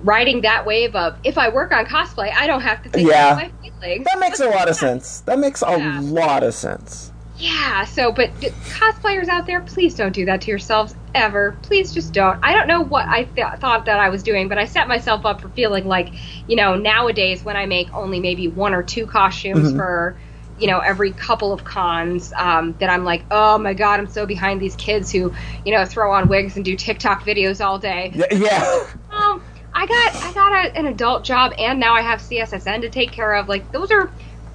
riding 0.00 0.42
that 0.42 0.66
wave 0.66 0.94
of 0.94 1.16
if 1.24 1.38
I 1.38 1.48
work 1.50 1.72
on 1.72 1.86
cosplay, 1.86 2.30
I 2.34 2.46
don't 2.46 2.60
have 2.62 2.82
to 2.82 2.88
think 2.90 3.08
Yeah. 3.08 3.32
about 3.32 3.42
my 3.42 3.50
feelings. 3.80 4.04
that 4.06 4.18
makes 4.18 4.40
a 4.40 4.48
lot 4.48 4.68
of 4.68 4.76
sense. 4.76 5.20
That 5.20 5.38
makes 5.38 5.62
a 5.62 5.76
Yeah. 5.78 6.00
lot 6.02 6.42
of 6.42 6.54
sense. 6.54 7.12
Yeah. 7.38 7.84
So, 7.84 8.12
but 8.12 8.38
d- 8.40 8.48
cosplayers 8.48 9.28
out 9.28 9.46
there, 9.46 9.60
please 9.60 9.94
don't 9.94 10.12
do 10.12 10.24
that 10.24 10.40
to 10.42 10.50
yourselves 10.50 10.94
ever. 11.14 11.58
Please 11.62 11.92
just 11.92 12.14
don't. 12.14 12.38
I 12.42 12.54
don't 12.54 12.66
know 12.66 12.80
what 12.82 13.06
I 13.08 13.24
th- 13.24 13.46
thought 13.60 13.84
that 13.86 14.00
I 14.00 14.08
was 14.08 14.22
doing, 14.22 14.48
but 14.48 14.56
I 14.56 14.64
set 14.64 14.88
myself 14.88 15.26
up 15.26 15.42
for 15.42 15.50
feeling 15.50 15.86
like, 15.86 16.14
you 16.46 16.56
know, 16.56 16.76
nowadays 16.76 17.44
when 17.44 17.56
I 17.56 17.66
make 17.66 17.92
only 17.94 18.20
maybe 18.20 18.48
one 18.48 18.72
or 18.72 18.82
two 18.82 19.06
costumes 19.06 19.72
Mhm. 19.72 19.76
for, 19.76 20.16
you 20.58 20.66
know, 20.66 20.78
every 20.80 21.12
couple 21.12 21.52
of 21.52 21.64
cons, 21.64 22.32
um, 22.36 22.74
that 22.80 22.88
I'm 22.90 23.04
like, 23.04 23.24
oh 23.30 23.58
my 23.58 23.74
god, 23.74 24.00
I'm 24.00 24.06
so 24.08 24.26
behind 24.26 24.60
these 24.60 24.76
kids 24.76 25.10
who, 25.12 25.34
you 25.64 25.72
know, 25.72 25.84
throw 25.84 26.12
on 26.12 26.28
wigs 26.28 26.56
and 26.56 26.64
do 26.64 26.76
TikTok 26.76 27.24
videos 27.24 27.64
all 27.64 27.78
day. 27.78 28.12
Yeah. 28.30 28.84
Um, 29.10 29.42
I 29.74 29.86
got 29.86 30.12
I 30.22 30.32
got 30.32 30.66
a, 30.66 30.78
an 30.78 30.86
adult 30.86 31.24
job, 31.24 31.52
and 31.58 31.78
now 31.80 31.94
I 31.94 32.02
have 32.02 32.20
CSSN 32.20 32.80
to 32.82 32.90
take 32.90 33.12
care 33.12 33.34
of. 33.34 33.48
Like 33.48 33.70
those 33.72 33.90
are 33.90 34.10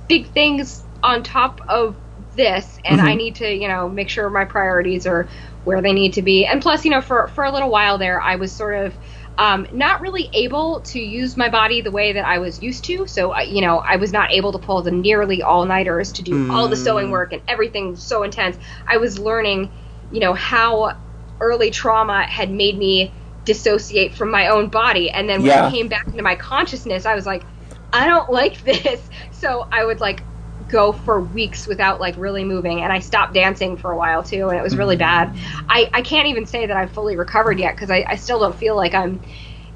big 0.08 0.32
things 0.32 0.84
on 1.04 1.24
top 1.24 1.62
of 1.68 1.96
this, 2.36 2.80
and 2.86 3.00
I 3.02 3.14
Mhm. 3.14 3.18
need 3.18 3.36
to 3.38 3.48
you 3.54 3.68
know 3.68 3.88
make 3.90 4.10
sure 4.10 4.30
my 4.30 4.46
priorities 4.46 5.06
are 5.08 5.28
where 5.64 5.82
they 5.82 5.94
need 5.94 6.14
to 6.14 6.22
be. 6.24 6.46
And 6.46 6.62
plus, 6.62 6.86
you 6.86 6.92
know, 6.92 7.02
for 7.02 7.28
for 7.30 7.44
a 7.44 7.52
little 7.52 7.70
while 7.70 7.98
there, 7.98 8.20
I 8.22 8.36
was 8.36 8.52
sort 8.52 8.76
of. 8.86 8.94
Um, 9.38 9.66
not 9.72 10.02
really 10.02 10.30
able 10.34 10.82
to 10.82 11.00
use 11.00 11.36
my 11.38 11.50
body 11.50 11.82
the 11.82 11.90
way 11.92 12.14
that 12.14 12.26
I 12.26 12.38
was 12.40 12.62
used 12.62 12.86
to, 12.86 13.08
so 13.08 13.32
I, 13.32 13.42
you 13.44 13.62
know 13.62 13.80
I 13.80 13.96
was 13.96 14.12
not 14.14 14.32
able 14.32 14.52
to 14.52 14.60
pull 14.60 14.82
the 14.84 14.92
nearly 14.92 15.42
all 15.42 15.66
nighters 15.66 16.12
to 16.14 16.24
do 16.24 16.46
all 16.50 16.70
the 16.70 16.76
sewing 16.76 17.10
Mm. 17.10 17.12
work 17.12 17.34
and 17.34 17.42
everything 17.48 17.92
was 17.92 18.04
so 18.04 18.24
intense. 18.24 18.58
I 18.88 18.98
was 18.98 19.18
learning, 19.18 19.72
you 20.10 20.20
know, 20.20 20.34
how 20.34 20.94
early 21.40 21.72
trauma 21.72 22.24
had 22.24 22.52
made 22.52 22.78
me 22.78 23.16
dissociate 23.46 24.14
from 24.16 24.30
my 24.32 24.48
own 24.50 24.70
body. 24.70 25.10
And 25.10 25.28
then 25.28 25.42
when 25.42 25.52
Yeah. 25.52 25.58
I 25.58 25.62
came 25.62 25.88
back 25.88 26.06
into 26.12 26.24
my 26.24 26.36
consciousness, 26.36 27.06
I 27.06 27.16
was 27.16 27.26
like, 27.26 27.48
I 27.92 28.06
don't 28.08 28.30
like 28.32 28.62
this. 28.64 29.10
So 29.32 29.66
I 29.72 29.84
would 29.86 30.00
like 30.00 30.26
go 30.72 30.92
for 30.92 31.22
weeks 31.22 31.68
without 31.68 32.00
like 32.00 32.16
really 32.18 32.44
moving. 32.44 32.82
And 32.82 32.92
I 32.92 33.00
stopped 33.00 33.34
dancing 33.34 33.78
for 33.78 33.92
a 33.92 33.98
while 33.98 34.24
too. 34.24 34.50
And 34.50 34.58
it 34.58 34.64
was 34.64 34.76
really 34.76 34.96
mm-hmm. 34.96 35.34
bad. 35.34 35.66
I, 35.70 35.90
I 35.94 36.02
can't 36.02 36.28
even 36.28 36.46
say 36.46 36.66
that 36.66 36.76
I've 36.76 36.92
fully 36.92 37.18
recovered 37.18 37.60
yet 37.60 37.76
because 37.76 37.92
I, 37.92 38.06
I 38.08 38.16
still 38.16 38.40
don't 38.40 38.56
feel 38.56 38.76
like 38.76 38.94
I'm, 38.94 39.22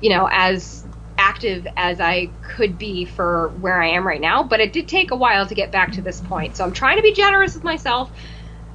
you 0.01 0.09
know, 0.09 0.27
as 0.31 0.85
active 1.17 1.67
as 1.77 1.99
I 1.99 2.29
could 2.41 2.77
be 2.77 3.05
for 3.05 3.49
where 3.59 3.81
I 3.81 3.89
am 3.89 4.07
right 4.07 4.21
now. 4.21 4.43
But 4.43 4.59
it 4.59 4.73
did 4.73 4.87
take 4.87 5.11
a 5.11 5.15
while 5.15 5.45
to 5.45 5.55
get 5.55 5.71
back 5.71 5.93
to 5.93 6.01
this 6.01 6.21
point. 6.21 6.55
So 6.55 6.63
I'm 6.63 6.73
trying 6.73 6.97
to 6.97 7.03
be 7.03 7.13
generous 7.13 7.53
with 7.53 7.63
myself. 7.63 8.11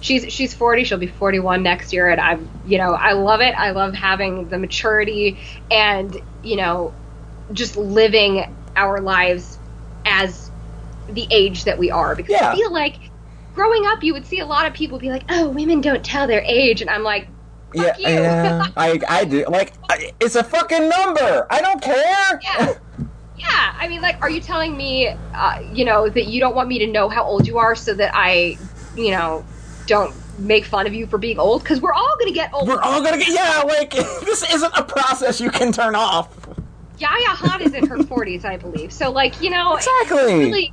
she's 0.00 0.32
she's 0.32 0.54
40. 0.54 0.84
She'll 0.84 0.98
be 0.98 1.06
41 1.06 1.62
next 1.62 1.92
year, 1.92 2.08
and 2.08 2.20
I'm 2.20 2.48
you 2.64 2.78
know 2.78 2.92
I 2.92 3.12
love 3.12 3.40
it. 3.40 3.54
I 3.56 3.72
love 3.72 3.94
having 3.94 4.48
the 4.48 4.58
maturity 4.58 5.40
and 5.70 6.16
you 6.42 6.56
know 6.56 6.94
just 7.52 7.76
living 7.76 8.54
our 8.76 9.00
lives 9.00 9.58
as 10.04 10.50
the 11.08 11.26
age 11.30 11.64
that 11.64 11.78
we 11.78 11.90
are 11.90 12.14
because 12.14 12.30
Yeah. 12.32 12.52
I 12.52 12.54
feel 12.54 12.72
like 12.72 12.96
growing 13.54 13.84
up 13.86 14.02
you 14.02 14.12
would 14.14 14.26
see 14.26 14.38
a 14.40 14.46
lot 14.46 14.66
of 14.66 14.74
people 14.74 14.98
be 14.98 15.10
like, 15.10 15.24
oh, 15.28 15.48
women 15.48 15.80
don't 15.80 16.04
tell 16.04 16.26
their 16.26 16.42
age, 16.42 16.80
and 16.80 16.88
I'm 16.90 17.02
like, 17.02 17.26
Yeah, 17.74 17.96
you. 17.98 18.08
yeah, 18.08 18.66
I, 18.76 19.00
I 19.08 19.24
do. 19.24 19.44
Like, 19.46 19.72
I, 19.88 20.12
it's 20.20 20.36
a 20.36 20.44
fucking 20.44 20.88
number. 20.88 21.46
I 21.50 21.60
don't 21.60 21.82
care. 21.82 22.40
Yeah. 22.42 22.74
Yeah, 23.36 23.74
I 23.78 23.88
mean, 23.88 24.02
like, 24.02 24.20
are 24.20 24.28
you 24.28 24.40
telling 24.40 24.76
me, 24.76 25.08
uh, 25.34 25.62
you 25.72 25.84
know, 25.86 26.08
that 26.10 26.26
you 26.26 26.40
don't 26.40 26.54
want 26.54 26.68
me 26.68 26.78
to 26.80 26.86
know 26.86 27.08
how 27.08 27.24
old 27.24 27.46
you 27.48 27.56
are 27.56 27.74
so 27.74 27.94
that 27.94 28.12
I, 28.14 28.58
you 28.94 29.12
know, 29.12 29.44
don't 29.86 30.14
make 30.38 30.66
fun 30.66 30.86
of 30.86 30.92
you 30.92 31.06
for 31.06 31.16
being 31.16 31.38
old? 31.38 31.62
Because 31.62 31.80
we're 31.80 31.94
all 31.94 32.14
gonna 32.18 32.32
get 32.32 32.52
old. 32.52 32.68
We're 32.68 32.80
all 32.82 33.02
gonna 33.02 33.16
get. 33.16 33.28
Yeah, 33.30 33.62
like 33.66 33.90
this 34.24 34.44
isn't 34.52 34.72
a 34.76 34.82
process 34.84 35.40
you 35.40 35.50
can 35.50 35.72
turn 35.72 35.94
off. 35.94 36.39
Yaya 37.00 37.12
Han 37.28 37.62
is 37.62 37.74
in 37.74 37.86
her 37.86 37.96
40s, 37.98 38.44
I 38.44 38.56
believe. 38.56 38.92
So, 38.92 39.10
like, 39.10 39.40
you 39.40 39.50
know, 39.50 39.74
Exactly. 39.76 40.34
really, 40.34 40.72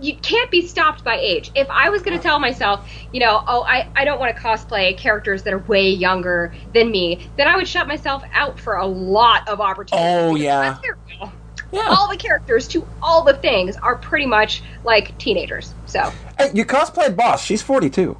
you 0.00 0.16
can't 0.18 0.50
be 0.50 0.66
stopped 0.66 1.04
by 1.04 1.16
age. 1.16 1.50
If 1.54 1.68
I 1.70 1.88
was 1.90 2.02
going 2.02 2.16
to 2.16 2.22
tell 2.22 2.38
myself, 2.38 2.88
you 3.12 3.20
know, 3.20 3.42
oh, 3.46 3.64
I, 3.66 3.86
I 3.96 4.04
don't 4.04 4.20
want 4.20 4.34
to 4.36 4.42
cosplay 4.42 4.96
characters 4.98 5.42
that 5.44 5.52
are 5.54 5.58
way 5.60 5.88
younger 5.88 6.52
than 6.74 6.90
me, 6.90 7.30
then 7.36 7.48
I 7.48 7.56
would 7.56 7.68
shut 7.68 7.86
myself 7.88 8.22
out 8.34 8.58
for 8.58 8.76
a 8.76 8.86
lot 8.86 9.48
of 9.48 9.60
opportunities. 9.60 10.08
Oh, 10.10 10.34
yeah. 10.36 10.58
let's 10.58 10.80
be 10.80 10.88
real, 11.20 11.32
Yeah. 11.72 11.86
All 11.88 12.10
the 12.10 12.16
characters 12.18 12.68
to 12.68 12.86
all 13.02 13.24
the 13.24 13.34
things 13.34 13.76
are 13.82 13.96
pretty 13.96 14.26
much 14.26 14.62
like 14.84 15.16
teenagers. 15.18 15.74
So, 15.86 16.12
Hey, 16.38 16.50
you 16.52 16.64
cosplayed 16.64 17.16
Boss. 17.16 17.44
She's 17.44 17.62
42. 17.62 18.18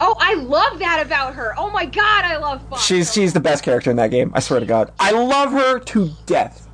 Oh, 0.00 0.16
I 0.18 0.34
love 0.34 0.78
that 0.78 1.04
about 1.04 1.34
her. 1.34 1.54
Oh 1.56 1.70
my 1.70 1.84
god, 1.86 2.24
I 2.24 2.36
love 2.36 2.68
Boss. 2.68 2.84
She's 2.84 3.12
she's 3.12 3.32
the 3.32 3.40
best 3.40 3.62
character 3.62 3.90
in 3.90 3.96
that 3.96 4.10
game. 4.10 4.32
I 4.34 4.40
swear 4.40 4.60
to 4.60 4.66
God. 4.66 4.92
I 4.98 5.12
love 5.12 5.52
her 5.52 5.78
to 5.78 6.10
death. 6.26 6.66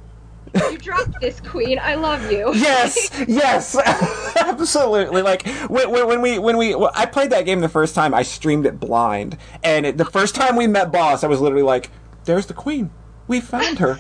You 0.55 0.79
dropped 0.79 1.21
this 1.21 1.41
queen. 1.41 1.79
I 1.79 1.97
love 1.97 2.31
you. 2.33 2.53
Yes, 2.55 3.11
yes, 3.29 3.77
absolutely. 4.37 5.21
Like 5.23 5.47
when, 5.69 5.91
when, 5.91 6.07
when 6.07 6.23
we 6.23 6.39
when 6.39 6.57
we 6.57 6.75
well, 6.75 6.93
I 6.95 7.07
played 7.07 7.31
that 7.31 7.45
game 7.45 7.61
the 7.61 7.69
first 7.69 7.95
time, 7.95 8.15
I 8.15 8.23
streamed 8.23 8.65
it 8.67 8.81
blind, 8.81 9.37
and 9.63 9.85
it, 9.85 9.99
the 9.99 10.05
first 10.05 10.35
time 10.35 10.57
we 10.57 10.67
met 10.67 10.91
Boss, 10.91 11.23
I 11.23 11.27
was 11.27 11.41
literally 11.41 11.63
like, 11.65 11.91
"There's 12.25 12.47
the 12.47 12.55
queen. 12.55 12.91
We 13.29 13.41
found 13.41 13.79
her. 13.81 13.99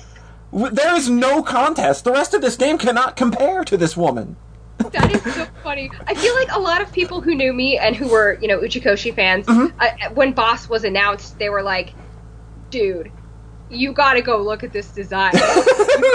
There 0.52 0.94
is 0.94 1.10
no 1.10 1.42
contest. 1.42 2.04
The 2.04 2.12
rest 2.12 2.32
of 2.32 2.40
this 2.40 2.56
game 2.56 2.78
cannot 2.78 3.16
compare 3.16 3.64
to 3.64 3.76
this 3.76 3.96
woman." 3.96 4.36
That 4.78 5.10
is 5.14 5.22
so 5.34 5.46
funny. 5.62 5.90
I 6.06 6.14
feel 6.14 6.34
like 6.34 6.52
a 6.52 6.60
lot 6.60 6.80
of 6.82 6.92
people 6.92 7.20
who 7.20 7.34
knew 7.34 7.52
me 7.52 7.78
and 7.78 7.96
who 7.96 8.08
were, 8.08 8.38
you 8.40 8.48
know, 8.48 8.58
Uchikoshi 8.58 9.14
fans, 9.14 9.46
Mm-hmm. 9.46 9.78
uh, 9.80 10.14
when 10.14 10.32
Boss 10.32 10.68
was 10.68 10.84
announced, 10.84 11.38
they 11.38 11.48
were 11.48 11.62
like, 11.62 11.94
dude, 12.70 13.10
you 13.68 13.92
gotta 13.92 14.22
go 14.22 14.40
look 14.42 14.62
at 14.62 14.72
this 14.72 14.92
design. 14.92 15.32
you 15.34 15.40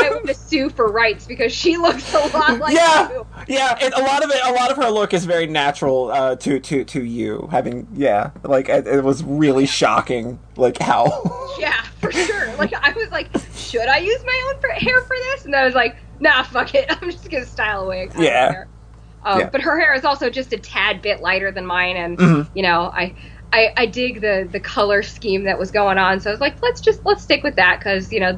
might 0.01 0.09
want 0.11 0.27
to 0.27 0.33
sue 0.33 0.69
for 0.69 0.87
rights 0.87 1.25
because 1.27 1.51
she 1.51 1.75
looks 1.75 2.13
a 2.13 2.19
lot 2.37 2.59
like 2.59 2.73
yeah, 2.75 3.09
you. 3.11 3.27
yeah. 3.47 3.77
It, 3.81 3.93
a 3.93 4.01
lot 4.01 4.23
of 4.23 4.29
it, 4.31 4.39
a 4.45 4.53
lot 4.53 4.71
of 4.71 4.77
her 4.77 4.89
look 4.89 5.13
is 5.13 5.25
very 5.25 5.47
natural 5.47 6.11
uh, 6.11 6.35
to 6.37 6.59
to 6.61 6.85
to 6.85 7.03
you. 7.03 7.49
Having 7.51 7.87
yeah, 7.93 8.31
like 8.43 8.69
it, 8.69 8.87
it 8.87 9.03
was 9.03 9.21
really 9.23 9.65
shocking. 9.65 10.39
Like 10.55 10.77
how. 10.77 11.07
Yeah, 11.59 11.81
for 11.99 12.11
sure. 12.11 12.55
Like, 12.55 12.73
I 12.73 12.91
was 12.93 13.11
like, 13.11 13.27
should 13.53 13.87
I 13.87 13.97
use 13.97 14.23
my 14.23 14.53
own 14.55 14.71
hair 14.77 15.01
for 15.01 15.15
this? 15.15 15.45
And 15.45 15.55
I 15.55 15.65
was 15.65 15.75
like, 15.75 15.97
nah, 16.21 16.43
fuck 16.43 16.73
it. 16.75 16.85
I'm 17.01 17.11
just 17.11 17.29
gonna 17.29 17.45
style 17.45 17.83
a 17.83 17.87
wig. 17.87 18.13
Yeah. 18.17 18.65
Um, 19.23 19.39
Yeah. 19.39 19.49
But 19.51 19.61
her 19.61 19.79
hair 19.79 19.93
is 19.93 20.05
also 20.05 20.29
just 20.29 20.53
a 20.53 20.57
tad 20.57 21.01
bit 21.01 21.21
lighter 21.21 21.51
than 21.51 21.65
mine, 21.65 21.97
and 21.97 22.17
Mhm. 22.17 22.49
you 22.53 22.63
know, 22.63 22.91
I 22.93 23.15
I, 23.53 23.71
I 23.77 23.85
dig 23.87 24.21
the 24.21 24.47
the 24.49 24.59
color 24.59 25.03
scheme 25.03 25.43
that 25.43 25.59
was 25.59 25.71
going 25.71 25.97
on. 25.97 26.19
So 26.21 26.29
I 26.29 26.33
was 26.33 26.41
like, 26.41 26.57
let's 26.63 26.81
just 26.81 27.01
let's 27.05 27.23
stick 27.23 27.43
with 27.43 27.57
that 27.57 27.79
because 27.79 28.11
you 28.11 28.19
know 28.19 28.37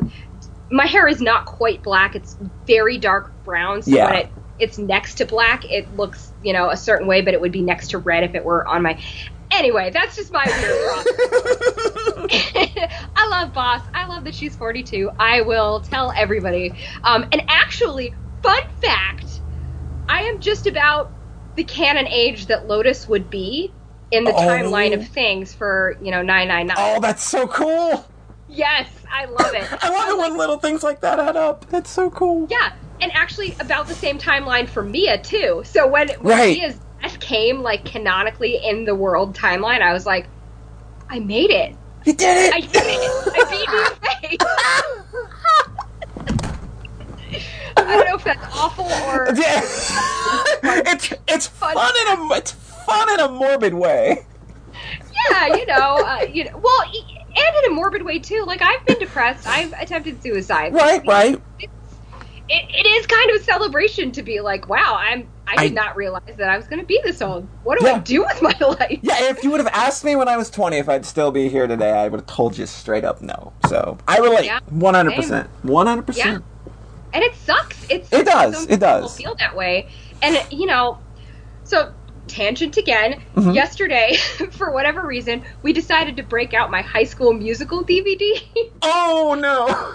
my 0.72 0.86
hair 0.88 1.08
is 1.08 1.22
not 1.22 1.46
quite 1.46 1.84
black. 1.84 2.16
It's 2.16 2.36
very 2.66 2.98
dark 2.98 3.34
brown. 3.44 3.82
So 3.84 3.92
Yeah. 3.92 4.06
when 4.06 4.16
it 4.16 4.32
it's 4.60 4.78
next 4.78 5.16
to 5.16 5.26
black, 5.26 5.64
it 5.66 5.94
looks 5.96 6.34
you 6.42 6.54
know 6.54 6.70
a 6.70 6.78
certain 6.78 7.08
way, 7.08 7.22
but 7.22 7.34
it 7.34 7.42
would 7.42 7.52
be 7.52 7.62
next 7.62 7.90
to 7.90 7.98
red 8.00 8.24
if 8.24 8.36
it 8.36 8.44
were 8.46 8.68
on 8.68 8.82
my. 8.82 9.00
Anyway, 9.54 9.92
that's 9.92 10.16
just 10.16 10.32
my 10.32 10.44
weird. 10.46 11.06
I 13.16 13.28
love 13.30 13.54
Boss. 13.54 13.82
I 13.94 14.08
love 14.08 14.24
that 14.26 14.34
she's 14.36 14.56
42. 14.56 15.12
I 15.20 15.42
will 15.42 15.80
tell 15.82 16.12
everybody. 16.16 16.74
Um, 17.04 17.26
and 17.32 17.44
actually, 17.48 18.14
fun 18.42 18.62
fact: 18.82 19.42
I 20.10 20.22
am 20.22 20.40
just 20.40 20.68
about 20.68 21.12
the 21.56 21.64
canon 21.64 22.08
age 22.08 22.48
that 22.48 22.68
Lotus 22.68 23.08
would 23.08 23.30
be 23.30 23.72
in 24.12 24.24
the 24.24 24.34
Oh. 24.34 24.38
timeline 24.40 24.94
of 24.94 25.08
things 25.08 25.54
for 25.54 25.98
you 26.02 26.12
know 26.12 26.22
999. 26.22 26.76
Oh, 26.78 27.00
that's 27.00 27.24
so 27.24 27.48
cool. 27.48 28.06
Yes, 28.48 28.90
I 29.12 29.26
love 29.26 29.54
it. 29.54 29.68
I 29.84 29.90
love 29.90 30.10
it 30.10 30.18
when 30.18 30.38
little 30.38 30.58
things 30.58 30.84
like 30.84 31.02
that 31.02 31.20
add 31.20 31.36
up. 31.36 31.68
That's 31.70 31.90
so 31.90 32.10
cool. 32.10 32.48
Yeah, 32.50 32.72
and 33.02 33.12
actually 33.16 33.56
about 33.60 33.88
the 33.88 33.96
same 33.96 34.18
timeline 34.20 34.68
for 34.68 34.84
Mia 34.84 35.18
too. 35.22 35.62
So 35.66 35.88
when, 35.88 36.10
when 36.22 36.38
Right. 36.38 36.58
Mia's 36.60 36.80
came 37.10 37.62
like 37.62 37.86
canonically 37.86 38.60
in 38.64 38.86
the 38.86 38.96
world 38.96 39.36
timeline, 39.36 39.82
I 39.82 39.94
was 39.94 40.06
like, 40.06 40.28
I 41.10 41.20
made 41.20 41.50
it. 41.52 41.76
You 42.06 42.14
did 42.14 42.38
it. 42.48 42.54
I 42.54 42.60
did 42.60 42.72
it. 42.76 43.34
I 43.34 43.44
beat 43.50 43.70
face. 44.30 44.38
I 47.76 47.84
don't 47.98 48.06
know 48.08 48.16
if 48.16 48.24
that's 48.24 48.56
awful 48.56 48.86
or 48.86 49.26
it's 50.86 51.14
it's 51.28 51.48
Fun. 51.48 51.74
fun 51.74 51.94
in 52.02 52.20
a 52.20 52.34
it's 52.36 52.52
fun 52.52 53.12
in 53.14 53.20
a 53.20 53.30
morbid 53.30 53.74
way. 53.74 54.26
yeah, 55.32 55.48
you 55.48 55.66
know, 55.66 55.98
uh, 56.06 56.26
you 56.32 56.46
know. 56.46 56.58
Well, 56.58 56.84
and 57.36 57.66
in 57.66 57.72
a 57.72 57.74
morbid 57.74 58.04
way 58.04 58.20
too. 58.20 58.44
Like 58.46 58.62
I've 58.62 58.86
been 58.86 59.00
depressed. 59.00 59.48
I've 59.48 59.74
attempted 59.74 60.22
suicide. 60.22 60.74
Right, 60.74 61.06
right. 61.06 61.42
It, 61.60 61.70
it 62.50 62.86
is 62.86 63.08
kind 63.08 63.32
of 63.32 63.38
a 63.38 63.44
celebration 63.44 64.12
to 64.14 64.24
be 64.24 64.40
like, 64.42 64.68
wow, 64.68 64.98
I'm. 65.00 65.28
I 65.48 65.56
did 65.68 65.72
I- 65.72 65.76
not 65.76 65.96
realize 65.96 66.22
that 66.38 66.50
I 66.50 66.58
was 66.58 66.68
going 66.68 66.80
to 66.80 66.86
be 66.86 67.00
this 67.04 67.22
old. 67.22 67.48
What 67.64 67.80
do 67.80 67.88
I 67.88 68.00
do 68.00 68.22
with 68.22 68.42
my 68.42 68.56
life? 68.80 69.00
Yeah, 69.02 69.30
if 69.30 69.44
you 69.44 69.52
would 69.52 69.60
have 69.60 69.70
asked 69.74 70.04
me 70.04 70.16
when 70.16 70.28
I 70.28 70.38
was 70.38 70.50
20 70.50 70.78
if 70.78 70.90
I'd 70.90 71.06
still 71.06 71.32
be 71.32 71.50
here 71.50 71.68
today, 71.68 71.92
I 71.92 72.08
would 72.08 72.22
have 72.22 72.28
told 72.28 72.58
you 72.58 72.66
straight 72.66 73.04
up 73.04 73.22
no. 73.22 73.54
So 73.68 73.98
I 74.08 74.18
relate, 74.20 74.46
Yeah, 74.46 74.60
100%. 74.72 75.48
100%. 75.64 76.18
Yeah. 76.18 76.40
and 77.14 77.24
it 77.24 77.36
sucks. 77.36 77.86
It's 77.90 78.12
It 78.12 78.26
does, 78.26 78.66
it 78.68 78.80
does. 78.80 79.16
people 79.18 79.36
Feel 79.36 79.36
that 79.40 79.56
way, 79.56 79.90
and 80.22 80.38
you 80.52 80.66
know, 80.66 80.98
so 81.66 81.94
tangent 82.28 82.78
again. 82.78 83.22
Mm-hmm. 83.36 83.52
Yesterday, 83.52 84.16
for 84.52 84.72
whatever 84.72 85.06
reason, 85.06 85.44
we 85.62 85.74
decided 85.74 86.16
to 86.18 86.24
break 86.24 86.54
out 86.54 86.72
my 86.72 86.82
High 86.82 87.04
School 87.04 87.34
Musical 87.34 87.84
DVD. 87.84 88.42
Oh 88.82 89.36
no. 89.40 89.94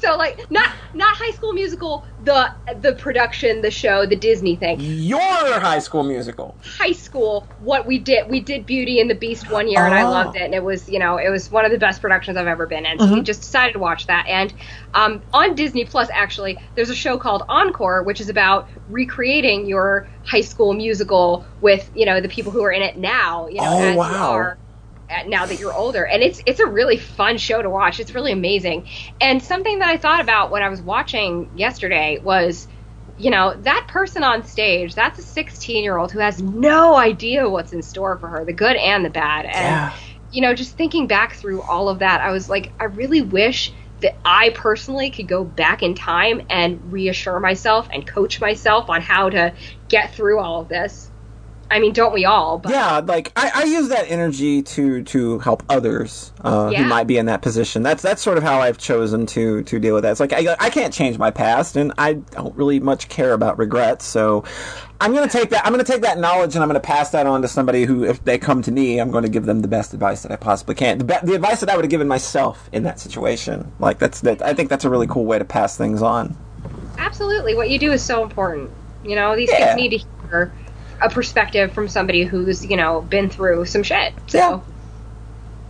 So 0.00 0.16
like, 0.16 0.38
not 0.50 0.68
not 0.94 1.14
High 1.16 1.34
School 1.34 1.52
Musical, 1.52 2.04
the 2.18 2.50
the 2.80 2.94
production, 2.94 3.60
the 3.62 3.70
show, 3.70 4.06
the 4.06 4.16
Disney 4.16 4.56
thing. 4.56 4.76
Your 4.80 5.60
high 5.60 5.78
school 5.80 6.02
musical. 6.02 6.58
High 6.62 6.92
school, 6.92 7.48
what 7.58 7.86
we 7.86 7.98
did, 7.98 8.28
we 8.30 8.40
did 8.40 8.66
Beauty 8.66 9.00
and 9.00 9.08
the 9.10 9.14
Beast 9.14 9.50
one 9.50 9.68
year, 9.68 9.84
and 9.84 9.94
I 9.94 10.02
Oh. 10.04 10.10
loved 10.10 10.36
it. 10.36 10.42
And 10.42 10.54
it 10.54 10.62
was, 10.64 10.88
you 10.88 10.98
know, 10.98 11.16
it 11.16 11.28
was 11.30 11.50
one 11.50 11.64
of 11.64 11.70
the 11.70 11.78
best 11.78 12.00
productions 12.00 12.36
I've 12.36 12.46
ever 12.46 12.66
been 12.66 12.84
in. 12.86 12.98
So 12.98 13.14
we 13.14 13.22
just 13.22 13.40
decided 13.42 13.72
to 13.74 13.78
watch 13.78 14.06
that. 14.06 14.26
And 14.28 14.52
um, 14.94 15.22
on 15.32 15.54
Disney 15.54 15.84
Plus, 15.84 16.08
actually, 16.12 16.58
there's 16.74 16.90
a 16.90 16.94
show 16.94 17.18
called 17.18 17.42
Encore, 17.48 18.02
which 18.02 18.20
is 18.20 18.28
about 18.28 18.68
recreating 18.88 19.66
your 19.66 20.08
high 20.24 20.40
school 20.40 20.72
musical 20.74 21.46
with, 21.60 21.90
you 21.94 22.06
know, 22.06 22.20
the 22.20 22.28
people 22.28 22.52
who 22.52 22.62
are 22.64 22.72
in 22.72 22.82
it 22.82 22.96
now. 22.96 23.46
You 23.48 23.60
know, 23.60 23.72
Oh, 23.72 23.96
wow. 23.96 24.32
are 24.32 24.58
now 25.26 25.46
that 25.46 25.58
you're 25.58 25.74
older. 25.74 26.04
And 26.06 26.22
it's 26.22 26.40
it's 26.46 26.60
a 26.60 26.66
really 26.66 26.98
fun 26.98 27.38
show 27.38 27.62
to 27.62 27.70
watch. 27.70 28.00
It's 28.00 28.14
really 28.14 28.32
amazing. 28.32 28.86
And 29.20 29.42
something 29.42 29.78
that 29.80 29.88
i 29.88 29.96
thought 29.96 30.20
about 30.20 30.50
when 30.50 30.62
i 30.62 30.68
was 30.68 30.82
watching 30.82 31.50
yesterday 31.54 32.18
was 32.22 32.68
you 33.16 33.30
know 33.30 33.54
that 33.62 33.86
person 33.88 34.22
on 34.22 34.44
stage 34.44 34.94
that's 34.94 35.18
a 35.18 35.22
16 35.22 35.82
year 35.82 35.96
old 35.96 36.12
who 36.12 36.18
has 36.20 36.42
no 36.42 36.96
idea 36.96 37.48
what's 37.48 37.72
in 37.72 37.82
store 37.82 38.18
for 38.18 38.28
her 38.28 38.44
the 38.44 38.52
good 38.52 38.76
and 38.76 39.04
the 39.04 39.10
bad. 39.10 39.46
And 39.46 39.54
Yeah. 39.54 39.92
you 40.30 40.42
know 40.42 40.54
just 40.54 40.76
thinking 40.76 41.06
back 41.06 41.34
through 41.34 41.62
all 41.62 41.88
of 41.88 42.00
that 42.00 42.20
i 42.20 42.30
was 42.32 42.48
like 42.48 42.74
i 42.80 42.84
really 42.84 43.22
wish 43.22 43.74
that 44.00 44.20
i 44.24 44.50
personally 44.50 45.10
could 45.10 45.26
go 45.28 45.44
back 45.44 45.82
in 45.82 45.94
time 45.94 46.42
and 46.50 46.92
reassure 46.92 47.40
myself 47.40 47.88
and 47.92 48.06
coach 48.06 48.40
myself 48.40 48.90
on 48.90 49.00
how 49.02 49.30
to 49.30 49.54
get 49.88 50.14
through 50.14 50.38
all 50.40 50.60
of 50.62 50.68
this 50.68 51.10
i 51.70 51.78
mean 51.78 51.92
don't 51.92 52.12
we 52.14 52.24
all 52.24 52.58
but 52.58 52.72
Yeah, 52.72 53.00
like 53.04 53.32
I, 53.36 53.50
I 53.54 53.64
use 53.64 53.88
that 53.88 54.10
energy 54.10 54.62
to 54.62 55.02
to 55.04 55.38
help 55.40 55.62
others 55.68 56.32
uh, 56.44 56.70
Yeah. 56.72 56.82
who 56.82 56.88
might 56.88 57.06
be 57.06 57.18
in 57.18 57.26
that 57.26 57.42
position. 57.42 57.82
That's 57.82 58.02
that's 58.02 58.22
sort 58.22 58.38
of 58.38 58.44
how 58.44 58.60
I've 58.60 58.78
chosen 58.78 59.26
to 59.26 59.62
to 59.64 59.78
deal 59.78 59.94
with 59.94 60.02
that. 60.04 60.12
It's 60.12 60.20
like 60.20 60.32
I, 60.32 60.56
I 60.58 60.70
can't 60.70 60.92
change 60.94 61.18
my 61.18 61.30
past, 61.30 61.76
and 61.76 61.92
I 61.98 62.14
don't 62.14 62.54
really 62.56 62.80
much 62.80 63.08
care 63.08 63.32
about 63.32 63.58
regrets. 63.58 64.04
So 64.06 64.44
I'm 65.00 65.12
gonna 65.14 65.28
take 65.28 65.50
that. 65.50 65.66
I'm 65.66 65.72
gonna 65.72 65.84
take 65.84 66.02
that 66.02 66.18
knowledge, 66.18 66.54
and 66.54 66.62
I'm 66.62 66.68
gonna 66.68 66.80
pass 66.80 67.10
that 67.10 67.26
on 67.26 67.42
to 67.42 67.48
somebody 67.48 67.84
who, 67.84 68.04
if 68.04 68.24
they 68.24 68.38
come 68.38 68.62
to 68.62 68.72
me, 68.72 68.98
I'm 68.98 69.10
going 69.10 69.24
to 69.24 69.28
give 69.30 69.44
them 69.46 69.60
the 69.60 69.68
best 69.68 69.92
advice 69.94 70.22
that 70.22 70.32
I 70.32 70.36
possibly 70.36 70.74
can. 70.74 70.98
The, 70.98 71.04
be- 71.04 71.26
the 71.26 71.34
advice 71.34 71.60
that 71.60 71.68
I 71.68 71.76
would 71.76 71.84
have 71.84 71.90
given 71.90 72.08
myself 72.08 72.68
in 72.72 72.82
that 72.84 72.98
situation. 73.00 73.70
Like 73.78 73.98
that's 73.98 74.20
that. 74.22 74.40
I 74.42 74.54
think 74.54 74.70
that's 74.70 74.84
a 74.84 74.90
really 74.90 75.06
cool 75.06 75.24
way 75.26 75.38
to 75.38 75.44
pass 75.44 75.76
things 75.76 76.02
on. 76.02 76.36
Absolutely. 76.98 77.54
What 77.54 77.68
you 77.70 77.78
do 77.78 77.92
is 77.92 78.02
so 78.02 78.22
important. 78.22 78.70
You 79.04 79.16
know, 79.16 79.36
these 79.36 79.50
Yeah. 79.50 79.74
kids 79.74 79.76
need 79.76 79.98
to 80.00 80.06
hear 80.28 80.52
a 81.00 81.10
perspective 81.10 81.72
from 81.72 81.88
somebody 81.88 82.24
who's, 82.24 82.64
you 82.64 82.76
know, 82.76 83.02
been 83.02 83.30
through 83.30 83.66
some 83.66 83.82
shit. 83.82 84.14
So, 84.28 84.62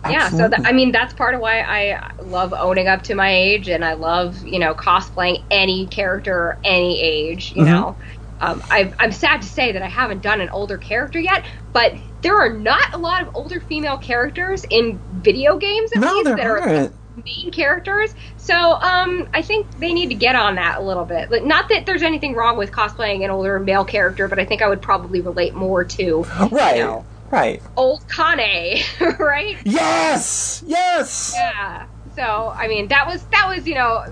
Yeah. 0.03 0.05
yeah, 0.05 0.29
so 0.29 0.49
that, 0.49 0.61
I 0.65 0.71
mean, 0.71 0.91
that's 0.91 1.13
part 1.13 1.35
of 1.35 1.41
why 1.41 1.61
I 1.61 2.01
love 2.21 2.53
owning 2.57 2.87
up 2.87 3.03
to 3.03 3.15
my 3.15 3.31
age 3.33 3.69
and 3.69 3.85
I 3.85 3.93
love, 3.93 4.41
you 4.43 4.59
know, 4.59 4.73
cosplaying 4.73 5.45
any 5.51 5.87
character, 5.87 6.59
any 6.63 7.01
age, 7.01 7.51
Mm-hmm. 7.55 7.55
you 7.55 7.65
know. 7.65 7.99
Um, 8.39 8.63
I, 8.71 8.93
I'm 8.99 9.11
sad 9.11 9.41
to 9.43 9.47
say 9.47 9.73
that 9.73 9.81
I 9.83 9.87
haven't 9.89 10.21
done 10.23 10.41
an 10.41 10.49
older 10.49 10.77
character 10.77 11.19
yet, 11.19 11.45
but 11.73 11.93
there 12.21 12.37
are 12.41 12.57
not 12.57 12.93
a 12.93 12.97
lot 12.97 13.21
of 13.21 13.29
older 13.35 13.59
female 13.59 13.97
characters 13.97 14.65
in 14.69 15.01
video 15.09 15.57
games, 15.57 15.91
at 15.93 16.03
No, 16.03 16.07
least, 16.07 16.35
there 16.35 16.37
that 16.37 16.47
are 16.47 16.63
aren't. 16.67 16.98
Main 17.25 17.51
characters. 17.51 18.13
So 18.37 18.55
um, 18.73 19.27
I 19.33 19.41
think 19.41 19.69
they 19.79 19.93
need 19.93 20.09
to 20.09 20.15
get 20.15 20.35
on 20.35 20.55
that 20.55 20.77
a 20.79 20.81
little 20.81 21.05
bit. 21.05 21.29
Like, 21.31 21.43
not 21.43 21.69
that 21.69 21.85
there's 21.85 22.03
anything 22.03 22.33
wrong 22.35 22.57
with 22.57 22.71
cosplaying 22.71 23.23
an 23.23 23.29
older 23.31 23.59
male 23.59 23.85
character, 23.85 24.27
but 24.27 24.39
I 24.39 24.45
think 24.45 24.61
I 24.61 24.67
would 24.69 24.81
probably 24.81 25.21
relate 25.21 25.53
more 25.55 25.83
to 25.83 26.23
Right. 26.51 26.77
you 26.77 26.83
know, 26.83 27.05
Right. 27.31 27.61
old 27.77 28.03
Kane, 28.09 28.83
right? 29.19 29.55
Yes. 29.65 30.63
Yes. 30.65 31.33
Yeah. 31.35 31.85
So 32.15 32.53
I 32.57 32.67
mean, 32.67 32.87
that 32.89 33.07
was 33.07 33.23
that 33.25 33.53
was 33.55 33.67
you 33.67 33.75
know 33.75 34.03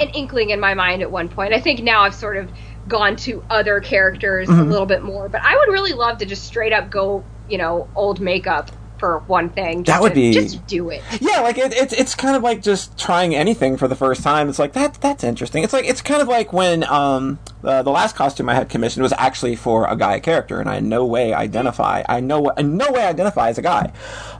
an 0.00 0.08
inkling 0.10 0.50
in 0.50 0.58
my 0.58 0.74
mind 0.74 1.02
at 1.02 1.10
one 1.10 1.28
point. 1.28 1.52
I 1.52 1.60
think 1.60 1.80
now 1.82 2.02
I've 2.02 2.14
sort 2.14 2.36
of 2.38 2.50
gone 2.88 3.16
to 3.16 3.44
other 3.50 3.80
characters 3.80 4.48
Mm-hmm. 4.48 4.60
a 4.60 4.64
little 4.64 4.86
bit 4.86 5.02
more, 5.04 5.28
but 5.28 5.40
I 5.44 5.54
would 5.54 5.72
really 5.72 5.92
love 5.92 6.18
to 6.18 6.26
just 6.26 6.44
straight 6.44 6.72
up 6.72 6.90
go 6.90 7.22
you 7.48 7.58
know 7.58 7.86
old 7.94 8.18
makeup 8.20 8.70
for 9.02 9.18
one 9.26 9.48
thing. 9.50 9.82
Just 9.82 9.96
That 9.96 10.00
would 10.00 10.10
to- 10.10 10.14
be- 10.14 10.32
just 10.32 10.64
do 10.68 10.88
it. 10.90 11.02
Yeah, 11.20 11.40
like 11.40 11.58
it, 11.58 11.74
it's 11.74 11.92
it's 11.92 12.14
kind 12.14 12.36
of 12.36 12.44
like 12.44 12.62
just 12.62 12.96
trying 12.96 13.34
anything 13.34 13.76
for 13.76 13.88
the 13.88 13.96
first 13.96 14.22
time. 14.22 14.48
It's 14.48 14.60
like 14.60 14.74
that 14.74 14.94
that's 15.00 15.24
interesting. 15.24 15.64
It's 15.64 15.72
like 15.72 15.86
it's 15.86 16.00
kind 16.00 16.22
of 16.22 16.28
like 16.28 16.52
when 16.52 16.84
um 16.84 17.40
uh, 17.64 17.82
the 17.82 17.90
last 17.90 18.14
costume 18.14 18.48
I 18.48 18.54
had 18.54 18.68
commissioned 18.68 19.02
was 19.02 19.12
actually 19.18 19.56
for 19.56 19.86
a 19.88 19.96
guy 19.96 20.20
character, 20.20 20.60
and 20.60 20.68
I 20.70 20.76
in 20.76 20.88
no 20.88 21.04
way 21.04 21.32
identify. 21.34 22.04
I 22.08 22.20
know 22.20 22.48
in 22.50 22.76
no 22.76 22.92
way 22.92 23.04
identify 23.04 23.48
as 23.48 23.58
a 23.58 23.62
guy. 23.62 23.92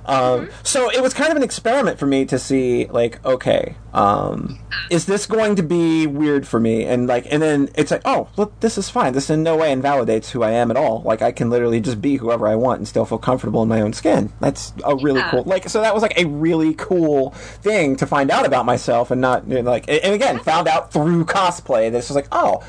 Um, 0.07 0.49
So 0.63 0.91
it 0.91 1.01
was 1.03 1.13
kind 1.15 1.31
of 1.31 1.37
an 1.37 1.43
experiment 1.43 1.99
for 1.99 2.07
me 2.07 2.25
to 2.27 2.39
see 2.39 2.87
like 2.87 3.25
okay, 3.25 3.75
um, 3.93 4.59
is 4.91 5.07
this 5.07 5.27
going 5.27 5.57
to 5.57 5.63
be 5.63 6.07
weird 6.07 6.47
for 6.47 6.59
me? 6.61 6.85
And 6.85 7.07
like 7.09 7.27
and 7.33 7.43
then 7.43 7.69
it's 7.75 7.91
like 7.91 8.03
oh 8.05 8.29
look 8.37 8.59
this 8.61 8.79
is 8.79 8.89
fine. 8.91 9.13
This 9.13 9.31
in 9.31 9.43
no 9.43 9.57
way 9.57 9.71
invalidates 9.73 10.31
who 10.31 10.43
I 10.43 10.51
am 10.53 10.71
at 10.71 10.77
all. 10.77 11.03
Like 11.05 11.23
I 11.23 11.31
can 11.33 11.51
literally 11.51 11.81
just 11.81 12.01
be 12.01 12.17
whoever 12.17 12.47
I 12.49 12.55
want 12.57 12.79
and 12.79 12.89
still 12.89 13.05
feel 13.05 13.19
comfortable 13.19 13.63
in 13.63 13.69
my 13.69 13.81
own 13.81 13.93
skin. 13.93 14.33
That's 14.55 14.73
a 14.85 14.95
really 14.97 15.21
Yeah. 15.21 15.31
cool 15.31 15.43
like 15.45 15.69
so 15.69 15.81
that 15.81 15.95
was 15.95 16.03
like 16.03 16.19
a 16.19 16.25
really 16.27 16.75
cool 16.75 17.31
thing 17.31 17.97
to 17.97 18.07
find 18.07 18.31
out 18.31 18.47
about 18.47 18.67
myself 18.67 19.11
and 19.11 19.21
not 19.21 19.47
you 19.49 19.63
know, 19.63 19.71
like 19.71 19.89
and 19.89 20.15
again 20.15 20.39
found 20.41 20.69
out 20.69 20.93
through 20.93 21.25
cosplay 21.25 21.91
this 21.91 22.09
was 22.09 22.17
like 22.17 22.29
oh 22.33 22.63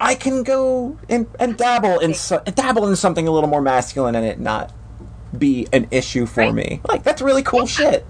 i 0.00 0.14
can 0.14 0.42
go 0.42 0.98
and, 1.08 1.26
and 1.40 1.56
dabble 1.56 1.98
in 2.00 2.14
so, 2.14 2.40
dabble 2.54 2.86
in 2.88 2.96
something 2.96 3.26
a 3.28 3.30
little 3.30 3.48
more 3.48 3.62
masculine 3.62 4.14
and 4.14 4.26
it 4.26 4.38
not 4.40 4.72
be 5.36 5.66
an 5.72 5.86
issue 5.90 6.26
for 6.26 6.40
Right. 6.40 6.54
me 6.54 6.80
like 6.88 7.02
that's 7.04 7.22
really 7.22 7.42
cool 7.42 7.66
shit 7.66 8.06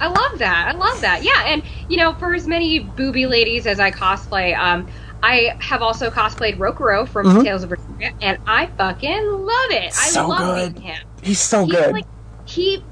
I 0.00 0.06
love 0.08 0.38
that. 0.40 0.66
I 0.74 0.76
love 0.76 1.00
that. 1.02 1.22
Yeah, 1.22 1.44
and 1.46 1.62
you 1.88 1.96
know, 1.96 2.12
for 2.14 2.34
as 2.34 2.48
many 2.48 2.80
booby 2.80 3.26
ladies 3.26 3.68
as 3.68 3.78
I 3.78 3.92
cosplay, 3.92 4.52
um, 4.58 4.88
I 5.22 5.54
have 5.60 5.80
also 5.80 6.10
cosplayed 6.10 6.56
Rokuro 6.58 7.06
from 7.06 7.44
Tales 7.44 7.62
of 7.62 7.70
Berseria, 7.70 8.12
and 8.20 8.36
I 8.44 8.66
fucking 8.66 9.24
love 9.30 9.70
it. 9.70 9.92
I 9.96 10.10
Mm-hmm. 10.10 10.10
So 10.10 10.26
love 10.26 10.74
good. 10.74 10.82
him. 10.82 10.96
he's 11.22 11.38
so 11.40 11.66
He's 11.66 11.74
good 11.76 11.92
like 11.92 12.06
he. 12.46 12.84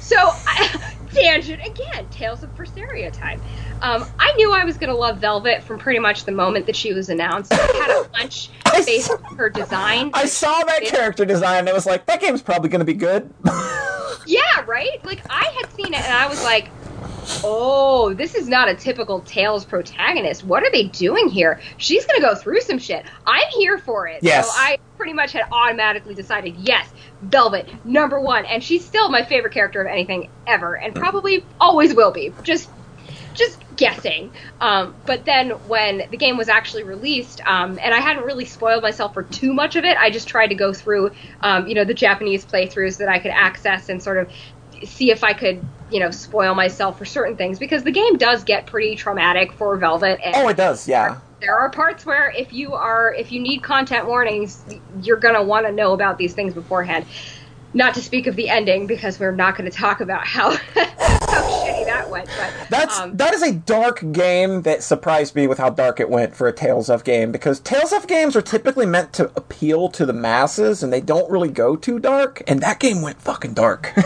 So 0.00 0.16
I, 0.18 0.92
tangent 1.12 1.64
again. 1.66 2.06
Tales 2.10 2.42
of 2.42 2.54
Berseria 2.56 3.12
time. 3.12 3.40
Um, 3.82 4.04
I 4.18 4.32
knew 4.36 4.52
I 4.52 4.64
was 4.64 4.76
gonna 4.76 4.94
love 4.94 5.18
Velvet 5.18 5.62
from 5.62 5.78
pretty 5.78 5.98
much 5.98 6.24
the 6.24 6.32
moment 6.32 6.66
that 6.66 6.76
she 6.76 6.92
was 6.92 7.08
announced. 7.08 7.52
I 7.52 7.56
had 7.56 7.90
a 7.90 8.16
hunch 8.18 8.50
based 8.86 9.06
saw- 9.06 9.14
on 9.30 9.36
her 9.36 9.48
design. 9.50 10.10
i 10.14 10.26
saw 10.26 10.62
that 10.64 10.82
It- 10.82 10.90
character 10.90 11.24
design 11.24 11.60
and 11.60 11.68
it 11.68 11.74
was 11.74 11.86
like 11.86 12.06
that 12.06 12.20
game's 12.20 12.42
probably 12.42 12.68
going 12.68 12.80
to 12.80 12.84
be 12.84 12.94
good 12.94 13.32
yeah 14.26 14.40
right? 14.66 15.04
Like 15.04 15.22
I 15.30 15.44
had 15.60 15.70
seen 15.72 15.92
it 15.94 16.00
and 16.02 16.12
I 16.12 16.26
was 16.28 16.42
like, 16.44 16.68
oh, 17.44 18.14
this 18.14 18.34
is 18.34 18.48
not 18.48 18.68
a 18.68 18.74
typical 18.74 19.20
Tales 19.20 19.64
protagonist. 19.64 20.44
What 20.44 20.62
are 20.62 20.70
they 20.70 20.84
doing 20.84 21.28
here? 21.28 21.60
She's 21.76 22.06
gonna 22.06 22.20
go 22.20 22.34
through 22.34 22.60
some 22.60 22.78
shit. 22.78 23.04
I'm 23.26 23.48
here 23.50 23.78
for 23.78 24.06
it. 24.06 24.22
Yes. 24.22 24.46
So 24.46 24.52
I 24.54 24.78
pretty 24.96 25.12
much 25.12 25.32
had 25.32 25.46
automatically 25.50 26.14
decided, 26.14 26.56
yes, 26.56 26.88
Velvet, 27.22 27.68
number 27.84 28.20
one, 28.20 28.44
and 28.46 28.62
she's 28.62 28.84
still 28.84 29.08
my 29.08 29.24
favorite 29.24 29.52
character 29.52 29.80
of 29.80 29.86
anything 29.86 30.28
ever, 30.46 30.74
and 30.74 30.94
probably 30.94 31.44
always 31.60 31.94
will 31.94 32.12
be. 32.12 32.32
Just 32.42 32.68
just 33.34 33.58
guessing. 33.76 34.32
Um, 34.60 34.94
but 35.06 35.24
then 35.24 35.50
when 35.66 36.08
the 36.10 36.16
game 36.16 36.36
was 36.36 36.48
actually 36.48 36.84
released, 36.84 37.40
um, 37.46 37.78
and 37.82 37.92
I 37.92 37.98
hadn't 37.98 38.24
really 38.24 38.44
spoiled 38.44 38.82
myself 38.82 39.14
for 39.14 39.22
too 39.22 39.52
much 39.52 39.76
of 39.76 39.84
it, 39.84 39.96
I 39.98 40.10
just 40.10 40.28
tried 40.28 40.48
to 40.48 40.54
go 40.54 40.72
through, 40.72 41.10
um, 41.40 41.66
you 41.66 41.74
know, 41.74 41.84
the 41.84 41.94
Japanese 41.94 42.44
playthroughs 42.44 42.98
that 42.98 43.08
I 43.08 43.18
could 43.18 43.32
access 43.32 43.88
and 43.88 44.02
sort 44.02 44.18
of 44.18 44.30
see 44.84 45.10
if 45.10 45.22
I 45.24 45.32
could, 45.32 45.64
you 45.90 46.00
know, 46.00 46.10
spoil 46.10 46.54
myself 46.54 46.98
for 46.98 47.04
certain 47.04 47.36
things 47.36 47.58
because 47.58 47.84
the 47.84 47.90
game 47.92 48.16
does 48.18 48.44
get 48.44 48.66
pretty 48.66 48.96
traumatic 48.96 49.52
for 49.52 49.76
Velvet. 49.76 50.20
And 50.24 50.34
Oh, 50.36 50.48
it 50.48 50.56
does. 50.56 50.88
Yeah. 50.88 51.20
there 51.40 51.56
are 51.58 51.70
parts 51.70 52.04
where 52.06 52.30
if 52.30 52.52
you 52.52 52.74
are 52.74 53.12
if 53.14 53.30
you 53.32 53.40
need 53.40 53.62
content 53.62 54.06
warnings, 54.06 54.64
you're 55.00 55.18
gonna 55.18 55.42
want 55.42 55.66
to 55.66 55.72
know 55.72 55.92
about 55.92 56.18
these 56.18 56.34
things 56.34 56.54
beforehand. 56.54 57.06
Not 57.74 57.94
to 57.94 58.00
speak 58.00 58.26
of 58.28 58.36
the 58.36 58.48
ending 58.48 58.86
because 58.86 59.18
we're 59.18 59.32
not 59.32 59.56
going 59.58 59.68
to 59.70 59.76
talk 59.76 60.00
about 60.00 60.24
how 60.26 60.50
how 60.74 61.42
shitty 61.64 61.84
that 61.86 62.08
went. 62.08 62.26
But 62.26 62.52
That's 62.70 63.00
um, 63.00 63.16
that 63.16 63.34
is 63.34 63.42
a 63.42 63.52
dark 63.52 64.04
game 64.12 64.62
that 64.62 64.82
surprised 64.82 65.34
me 65.34 65.46
with 65.48 65.58
how 65.58 65.70
dark 65.70 65.98
it 65.98 66.08
went 66.08 66.36
for 66.36 66.46
a 66.46 66.52
Tales 66.52 66.88
of 66.88 67.02
game 67.04 67.32
because 67.32 67.58
Tales 67.60 67.92
of 67.92 68.06
games 68.06 68.36
are 68.36 68.42
typically 68.42 68.86
meant 68.86 69.12
to 69.14 69.24
appeal 69.36 69.88
to 69.90 70.06
the 70.06 70.12
masses 70.12 70.82
and 70.82 70.92
they 70.92 71.00
don't 71.00 71.28
really 71.30 71.50
go 71.50 71.74
too 71.76 71.98
dark 71.98 72.42
and 72.46 72.60
that 72.60 72.78
game 72.78 73.02
went 73.02 73.20
fucking 73.20 73.54
dark. 73.54 73.92
you 73.96 74.02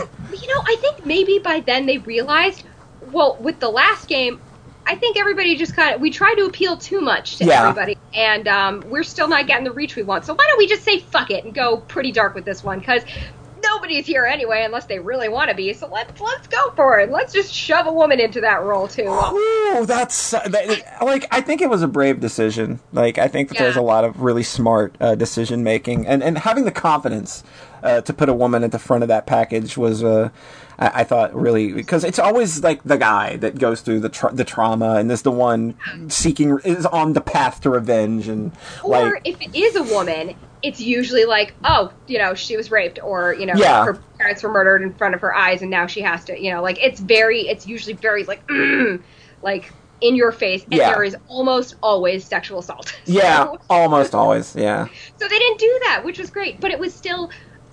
know, 0.47 0.61
I 0.65 0.75
think 0.81 1.05
maybe 1.05 1.39
by 1.39 1.59
then 1.59 1.85
they 1.85 1.99
realized. 1.99 2.63
Well, 3.11 3.37
with 3.39 3.59
the 3.59 3.69
last 3.69 4.07
game, 4.07 4.39
I 4.85 4.95
think 4.95 5.17
everybody 5.17 5.55
just 5.55 5.75
kind 5.75 5.93
of 5.93 6.01
we 6.01 6.09
tried 6.09 6.35
to 6.35 6.45
appeal 6.45 6.77
too 6.77 7.01
much 7.01 7.37
to 7.37 7.45
Yeah. 7.45 7.69
everybody, 7.69 7.97
and 8.13 8.47
um, 8.47 8.83
we're 8.87 9.03
still 9.03 9.27
not 9.27 9.45
getting 9.45 9.63
the 9.63 9.71
reach 9.71 9.95
we 9.95 10.01
want. 10.03 10.25
So 10.25 10.33
why 10.33 10.45
don't 10.47 10.57
we 10.57 10.67
just 10.67 10.83
say 10.83 10.99
fuck 10.99 11.29
it 11.29 11.43
and 11.43 11.53
go 11.53 11.77
pretty 11.77 12.11
dark 12.11 12.33
with 12.33 12.45
this 12.45 12.63
one? 12.63 12.79
Because 12.79 13.03
nobody's 13.61 14.05
here 14.05 14.25
anyway, 14.25 14.63
unless 14.63 14.85
they 14.85 14.99
really 14.99 15.29
want 15.29 15.49
to 15.49 15.55
be. 15.55 15.73
So 15.73 15.87
let's 15.87 16.19
let's 16.19 16.47
go 16.47 16.71
for 16.71 16.99
it. 16.99 17.11
Let's 17.11 17.33
just 17.33 17.53
shove 17.53 17.87
a 17.87 17.93
woman 17.93 18.19
into 18.19 18.41
that 18.41 18.63
role 18.63 18.87
too. 18.87 19.07
Ooh, 19.07 19.85
that's 19.85 20.31
that, 20.31 20.97
like 21.01 21.27
I 21.31 21.41
think 21.41 21.61
it 21.61 21.69
was 21.69 21.81
a 21.81 21.87
brave 21.87 22.19
decision. 22.19 22.79
Like 22.91 23.17
I 23.17 23.27
think 23.27 23.49
that 23.49 23.57
there's 23.57 23.75
a 23.75 23.81
lot 23.81 24.03
of 24.03 24.21
really 24.21 24.43
smart 24.43 24.95
uh, 24.99 25.15
decision 25.15 25.63
making 25.63 26.07
and 26.07 26.23
and 26.23 26.37
having 26.39 26.65
the 26.65 26.71
confidence 26.71 27.43
uh, 27.83 28.01
to 28.01 28.13
put 28.13 28.29
a 28.29 28.33
woman 28.33 28.63
at 28.63 28.71
the 28.71 28.79
front 28.79 29.03
of 29.03 29.07
that 29.09 29.25
package 29.25 29.77
was 29.77 30.03
uh, 30.03 30.29
I, 30.77 31.01
I 31.01 31.03
thought 31.03 31.33
really 31.35 31.73
because 31.73 32.03
it's 32.03 32.19
always 32.19 32.63
like 32.63 32.83
the 32.83 32.97
guy 32.97 33.37
that 33.37 33.57
goes 33.57 33.81
through 33.81 33.99
the 34.01 34.09
tra- 34.09 34.33
the 34.33 34.43
trauma 34.45 34.95
and 34.95 35.11
is 35.11 35.21
the 35.21 35.31
one 35.31 35.75
seeking 36.09 36.59
is 36.63 36.85
on 36.85 37.13
the 37.13 37.21
path 37.21 37.61
to 37.61 37.69
revenge 37.69 38.27
and 38.27 38.51
Or 38.83 39.13
like 39.13 39.21
if 39.25 39.41
it 39.41 39.55
is 39.55 39.75
a 39.75 39.83
woman, 39.83 40.35
it's 40.61 40.79
usually 40.79 41.25
like, 41.25 41.55
oh, 41.63 41.93
you 42.07 42.17
know, 42.17 42.33
she 42.33 42.57
was 42.57 42.69
raped, 42.71 42.99
or 43.03 43.33
you 43.33 43.45
know, 43.45 43.53
Yeah. 43.55 43.85
her 43.85 44.03
parents 44.19 44.43
were 44.43 44.51
murdered 44.51 44.81
in 44.81 44.93
front 44.93 45.15
of 45.15 45.21
her 45.21 45.33
eyes, 45.33 45.61
and 45.61 45.71
now 45.71 45.87
she 45.87 46.01
has 46.01 46.25
to, 46.25 46.37
you 46.41 46.51
know, 46.51 46.61
like 46.61 46.77
it's 46.83 46.99
very, 46.99 47.41
it's 47.47 47.65
usually 47.65 47.93
very 47.95 48.23
like, 48.25 48.43
like 49.41 49.71
in 50.01 50.15
your 50.15 50.31
face, 50.31 50.63
and 50.63 50.73
Yeah. 50.73 50.89
there 50.93 51.03
is 51.03 51.15
almost 51.27 51.75
always 51.81 52.25
sexual 52.27 52.59
assault. 52.59 52.93
yeah 53.05 53.51
almost 53.69 54.13
always 54.15 54.55
yeah 54.55 54.85
so 55.17 55.27
they 55.27 55.39
didn't 55.39 55.59
do 55.59 55.79
that, 55.85 56.03
which 56.05 56.19
was 56.19 56.29
great, 56.29 56.59
but 56.61 56.71
it 56.71 56.79
was 56.79 56.93
still. 56.95 57.29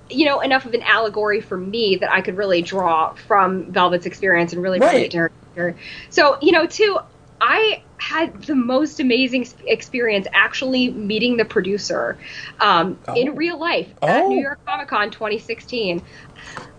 You 0.08 0.24
know, 0.26 0.38
enough 0.38 0.66
of 0.66 0.72
an 0.72 0.82
allegory 0.82 1.40
for 1.40 1.58
me 1.58 1.96
that 2.00 2.12
I 2.12 2.20
could 2.20 2.36
really 2.36 2.62
draw 2.62 3.14
from 3.14 3.72
Velvet's 3.72 4.06
experience 4.06 4.52
and 4.52 4.62
really 4.62 4.78
Right. 4.78 4.92
relate 4.94 5.10
to 5.10 5.28
her. 5.56 5.76
So, 6.10 6.38
you 6.40 6.52
know, 6.52 6.64
too, 6.64 6.96
I 7.40 7.82
had 7.98 8.42
the 8.42 8.54
most 8.54 9.00
amazing 9.00 9.46
experience 9.66 10.26
actually 10.32 10.90
meeting 10.90 11.36
the 11.36 11.44
producer 11.44 12.16
um, 12.60 12.98
Oh. 13.08 13.14
in 13.14 13.34
real 13.34 13.58
life 13.58 13.88
at 14.02 14.24
Oh. 14.24 14.28
New 14.28 14.40
York 14.40 14.60
Comic 14.66 14.88
Con 14.88 15.10
2016. 15.10 16.02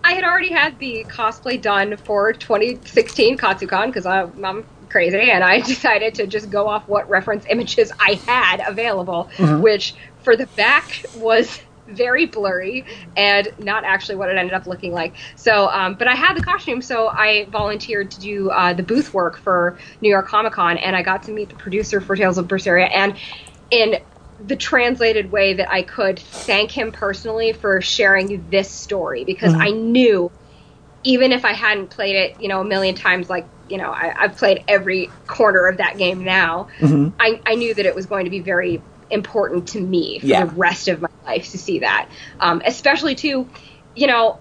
I 0.03 0.13
had 0.13 0.23
already 0.23 0.51
had 0.51 0.79
the 0.79 1.05
cosplay 1.09 1.61
done 1.61 1.97
for 1.97 2.33
2016 2.33 3.37
Katsucon 3.37 3.87
because 3.87 4.05
I'm 4.05 4.65
crazy 4.89 5.31
and 5.31 5.43
I 5.43 5.59
decided 5.73 6.15
to 6.15 6.27
just 6.27 6.49
go 6.49 6.67
off 6.67 6.87
what 6.87 7.09
reference 7.09 7.45
images 7.49 7.91
I 7.99 8.13
had 8.13 8.63
available, 8.67 9.29
which 9.59 9.95
for 10.23 10.35
the 10.35 10.45
back 10.47 11.05
was 11.17 11.59
very 11.87 12.25
blurry 12.25 12.85
and 13.15 13.47
not 13.57 13.83
actually 13.83 14.15
what 14.15 14.29
it 14.29 14.37
ended 14.37 14.53
up 14.53 14.67
looking 14.67 14.91
like. 14.91 15.15
So, 15.35 15.69
um, 15.69 15.95
but 15.95 16.07
I 16.07 16.15
had 16.15 16.35
the 16.35 16.43
costume, 16.43 16.81
so 16.81 17.07
I 17.07 17.45
volunteered 17.49 18.11
to 18.11 18.19
do 18.19 18.49
uh, 18.49 18.73
the 18.73 18.83
booth 18.83 19.13
work 19.13 19.37
for 19.37 19.77
New 20.01 20.09
York 20.09 20.27
Comic 20.27 20.53
Con, 20.53 20.77
and 20.77 20.95
I 20.95 21.01
got 21.01 21.23
to 21.23 21.31
meet 21.31 21.49
the 21.49 21.55
producer 21.55 22.01
for 22.01 22.15
Tales 22.15 22.37
of 22.37 22.47
Berseria, 22.47 22.89
and 22.93 23.17
in 23.71 23.99
the 24.45 24.55
translated 24.55 25.31
way 25.31 25.55
that 25.55 25.71
I 25.71 25.81
could 25.81 26.19
thank 26.19 26.71
him 26.71 26.91
personally 26.91 27.53
for 27.53 27.81
sharing 27.81 28.49
this 28.49 28.69
story 28.69 29.23
because 29.23 29.53
I 29.53 29.71
knew 29.71 30.31
even 31.03 31.31
if 31.31 31.43
I 31.43 31.53
hadn't 31.53 31.89
played 31.89 32.15
it, 32.15 32.39
you 32.41 32.47
know, 32.47 32.61
a 32.61 32.65
million 32.65 32.93
times, 32.93 33.29
like 33.29 33.47
you 33.69 33.77
know, 33.77 33.91
I, 33.91 34.13
I've 34.15 34.37
played 34.37 34.63
every 34.67 35.09
corner 35.25 35.67
of 35.67 35.77
that 35.77 35.97
game 35.97 36.23
now. 36.23 36.67
I, 37.19 37.41
I 37.45 37.55
knew 37.55 37.73
that 37.73 37.85
it 37.85 37.95
was 37.95 38.05
going 38.05 38.25
to 38.25 38.31
be 38.31 38.39
very 38.39 38.81
important 39.09 39.69
to 39.69 39.81
me 39.81 40.19
for 40.19 40.25
Yeah. 40.27 40.45
the 40.45 40.51
rest 40.51 40.87
of 40.87 41.01
my 41.01 41.09
life 41.25 41.51
to 41.51 41.57
see 41.57 41.79
that, 41.79 42.09
um, 42.39 42.61
especially 42.65 43.15
too, 43.15 43.47
you 43.95 44.07
know, 44.07 44.39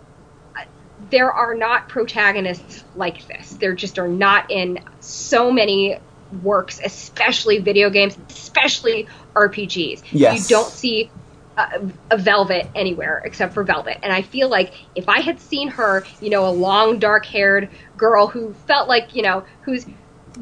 there 1.10 1.30
are 1.30 1.54
not 1.54 1.88
protagonists 1.88 2.82
like 2.94 3.26
this. 3.28 3.50
There 3.50 3.74
just 3.74 3.98
are 3.98 4.08
not 4.08 4.50
in 4.50 4.80
so 5.00 5.50
many 5.52 5.98
works, 6.42 6.80
especially 6.82 7.58
video 7.58 7.90
games, 7.90 8.16
especially 8.30 9.06
RPGs. 9.34 10.02
Yes. 10.10 10.50
You 10.50 10.56
don't 10.56 10.70
see 10.70 11.10
a, 11.56 11.82
a 12.10 12.18
Velvet 12.18 12.68
anywhere 12.74 13.22
except 13.24 13.54
for 13.54 13.62
Velvet. 13.62 13.98
And 14.02 14.12
I 14.12 14.22
feel 14.22 14.48
like 14.48 14.72
if 14.94 15.08
I 15.08 15.20
had 15.20 15.40
seen 15.40 15.68
her, 15.68 16.04
you 16.20 16.30
know, 16.30 16.46
a 16.46 16.50
long 16.50 16.98
dark 16.98 17.26
haired 17.26 17.68
girl 17.96 18.26
who 18.26 18.54
felt 18.66 18.88
like, 18.88 19.14
you 19.14 19.22
know, 19.22 19.44
who's 19.62 19.86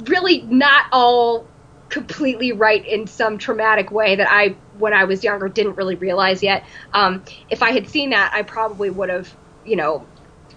really 0.06 0.42
not 0.42 0.86
all 0.92 1.46
completely 1.88 2.52
right 2.52 2.84
in 2.86 3.06
some 3.06 3.38
traumatic 3.38 3.90
way 3.90 4.16
that 4.16 4.28
I, 4.30 4.56
when 4.72 4.92
I 4.94 5.04
was 5.04 5.24
younger, 5.24 5.48
didn't 5.48 5.76
really 5.76 5.96
realize 5.96 6.42
yet. 6.42 6.64
Um, 6.92 7.24
if 7.48 7.62
I 7.62 7.72
had 7.72 7.88
seen 7.88 8.10
that, 8.10 8.32
I 8.34 8.42
probably 8.42 8.90
would 8.90 9.10
have, 9.10 9.34
you 9.64 9.76
know, 9.76 10.08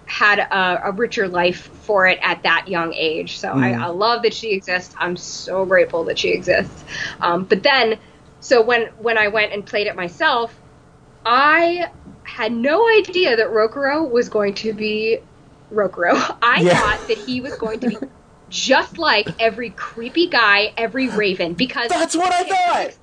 had 0.06 0.38
a, 0.38 0.88
a 0.88 0.92
richer 0.92 1.28
life 1.28 1.60
for 1.60 2.06
it 2.06 2.18
at 2.22 2.42
that 2.44 2.68
young 2.68 2.94
age. 2.94 3.38
So 3.38 3.50
I, 3.50 3.70
I 3.72 3.88
love 3.88 4.22
that 4.22 4.34
she 4.34 4.52
exists. 4.52 4.94
I'm 4.98 5.16
so 5.16 5.64
grateful 5.66 6.04
that 6.04 6.18
she 6.18 6.30
exists. 6.30 6.84
Um, 7.20 7.44
but 7.44 7.62
then, 7.62 7.98
so 8.40 8.62
when 8.62 8.88
when 8.96 9.18
I 9.18 9.28
went 9.28 9.52
and 9.52 9.66
played 9.66 9.86
it 9.86 9.96
myself, 9.96 10.60
I 11.24 11.88
had 12.24 12.52
no 12.52 12.88
idea 12.88 13.36
that 13.36 13.48
Rokuro 13.48 14.10
was 14.10 14.28
going 14.28 14.54
to 14.56 14.72
be 14.72 15.20
Rokuro. 15.72 16.14
I 16.42 16.64
Yeah. 16.64 16.74
thought 16.76 17.06
that 17.08 17.18
he 17.18 17.40
was 17.40 17.56
going 17.56 17.80
to 17.80 17.88
be 17.88 17.98
just 18.50 18.98
like 18.98 19.28
every 19.38 19.70
creepy 19.70 20.28
guy, 20.28 20.72
every 20.76 21.08
Raven, 21.08 21.54
because 21.54 21.88
That's 21.88 22.16
what 22.16 22.32
I 22.32 22.44
thought. 22.44 22.96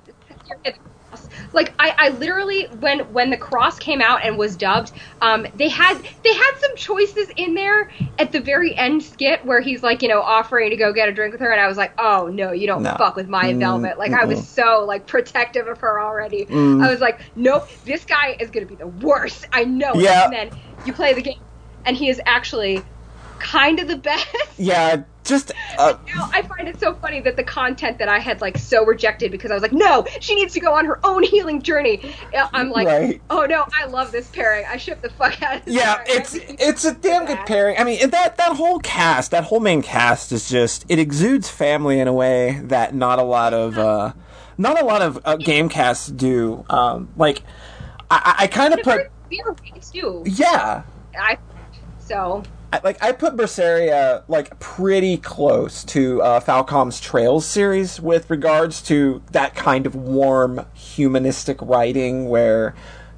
like 1.52 1.72
I, 1.78 1.94
I 1.96 2.08
literally 2.10 2.66
when 2.80 3.00
when 3.12 3.30
the 3.30 3.36
cross 3.36 3.78
came 3.78 4.02
out 4.02 4.24
and 4.24 4.36
was 4.36 4.56
dubbed 4.56 4.92
um 5.22 5.46
they 5.54 5.68
had 5.68 5.94
they 6.22 6.34
had 6.34 6.52
some 6.60 6.76
choices 6.76 7.30
in 7.36 7.54
there 7.54 7.90
at 8.18 8.32
the 8.32 8.40
very 8.40 8.76
end 8.76 9.02
skit 9.02 9.44
where 9.44 9.60
he's 9.60 9.82
like 9.82 10.02
you 10.02 10.08
know 10.08 10.20
offering 10.20 10.70
to 10.70 10.76
go 10.76 10.92
get 10.92 11.08
a 11.08 11.12
drink 11.12 11.32
with 11.32 11.40
her 11.40 11.50
and 11.50 11.60
i 11.60 11.66
was 11.68 11.76
like 11.78 11.94
oh 11.98 12.28
no 12.32 12.52
you 12.52 12.66
don't 12.66 12.82
No. 12.82 12.96
fuck 12.98 13.16
with 13.16 13.28
my 13.28 13.44
Mm, 13.44 13.60
velvet 13.60 13.98
like 13.98 14.12
i 14.12 14.24
mm-mm. 14.24 14.28
was 14.28 14.46
so 14.48 14.84
like 14.86 15.06
protective 15.06 15.66
of 15.68 15.78
her 15.80 16.00
already 16.00 16.44
Mm. 16.46 16.82
i 16.84 16.90
was 16.90 17.00
like 17.00 17.20
nope 17.34 17.66
this 17.84 18.04
guy 18.04 18.36
is 18.38 18.50
gonna 18.50 18.66
be 18.66 18.76
the 18.76 18.88
worst 18.88 19.46
i 19.52 19.64
know. 19.64 19.94
Yeah. 19.94 20.24
and 20.24 20.32
then 20.32 20.50
you 20.84 20.92
play 20.92 21.14
the 21.14 21.22
game 21.22 21.34
and 21.86 21.96
he 21.96 22.08
is 22.10 22.20
actually 22.26 22.84
kind 23.38 23.78
of 23.78 23.88
the 23.88 23.96
best 23.96 24.26
Yeah, 24.58 25.02
just 25.24 25.52
uh, 25.78 25.96
now 26.06 26.30
I 26.32 26.42
find 26.42 26.68
it 26.68 26.78
so 26.80 26.94
funny 26.94 27.20
that 27.20 27.36
the 27.36 27.44
content 27.44 27.98
that 27.98 28.08
I 28.08 28.18
had 28.18 28.40
like 28.40 28.56
so 28.56 28.84
rejected 28.84 29.30
because 29.30 29.50
I 29.50 29.54
was 29.54 29.62
like, 29.62 29.72
no, 29.72 30.06
she 30.20 30.34
needs 30.34 30.54
to 30.54 30.60
go 30.60 30.72
on 30.74 30.84
her 30.84 30.98
own 31.04 31.22
healing 31.22 31.60
journey. 31.62 32.14
I'm 32.52 32.70
like, 32.70 32.86
Right. 32.86 33.22
oh 33.30 33.44
no, 33.46 33.66
I 33.78 33.86
love 33.86 34.12
this 34.12 34.28
pairing. 34.30 34.64
I 34.68 34.76
ship 34.76 35.02
the 35.02 35.10
fuck 35.10 35.40
out 35.42 35.56
of 35.56 35.64
this 35.64 35.74
yeah, 35.74 35.96
pairing. 35.96 36.20
it's 36.20 36.34
it's 36.34 36.84
a 36.84 36.94
damn 36.94 37.26
good 37.26 37.38
pairing. 37.46 37.76
I 37.78 37.84
mean, 37.84 37.98
and 38.02 38.12
that 38.12 38.36
that 38.36 38.56
whole 38.56 38.78
cast, 38.78 39.30
that 39.32 39.44
whole 39.44 39.60
main 39.60 39.82
cast 39.82 40.32
is 40.32 40.48
just 40.48 40.84
it 40.88 40.98
exudes 40.98 41.48
family 41.50 42.00
in 42.00 42.08
a 42.08 42.12
way 42.12 42.60
that 42.64 42.94
not 42.94 43.18
a 43.18 43.24
lot 43.24 43.52
of 43.52 43.76
uh, 43.78 44.12
not 44.58 44.80
a 44.80 44.84
lot 44.84 45.02
of 45.02 45.18
uh, 45.24 45.36
game 45.36 45.68
casts 45.68 46.08
do. 46.08 46.64
Um, 46.70 47.08
like, 47.16 47.42
I, 48.10 48.34
I 48.40 48.46
kind 48.46 48.72
of 48.74 48.82
put 48.82 49.10
too. 49.92 50.22
yeah. 50.26 50.82
I 51.18 51.38
so 51.98 52.42
I- 52.76 52.80
like 52.84 53.02
I 53.02 53.12
put 53.12 53.36
Berseria 53.36 54.22
like 54.28 54.58
pretty 54.60 55.16
close 55.16 55.84
to 55.84 56.22
uh, 56.22 56.40
Falcom's 56.40 57.00
Trails 57.00 57.46
series 57.46 58.00
with 58.00 58.28
regards 58.30 58.82
to 58.82 59.22
that 59.32 59.54
kind 59.54 59.86
of 59.86 59.94
warm 59.94 60.66
humanistic 60.74 61.58
writing 61.60 62.28
where 62.28 62.74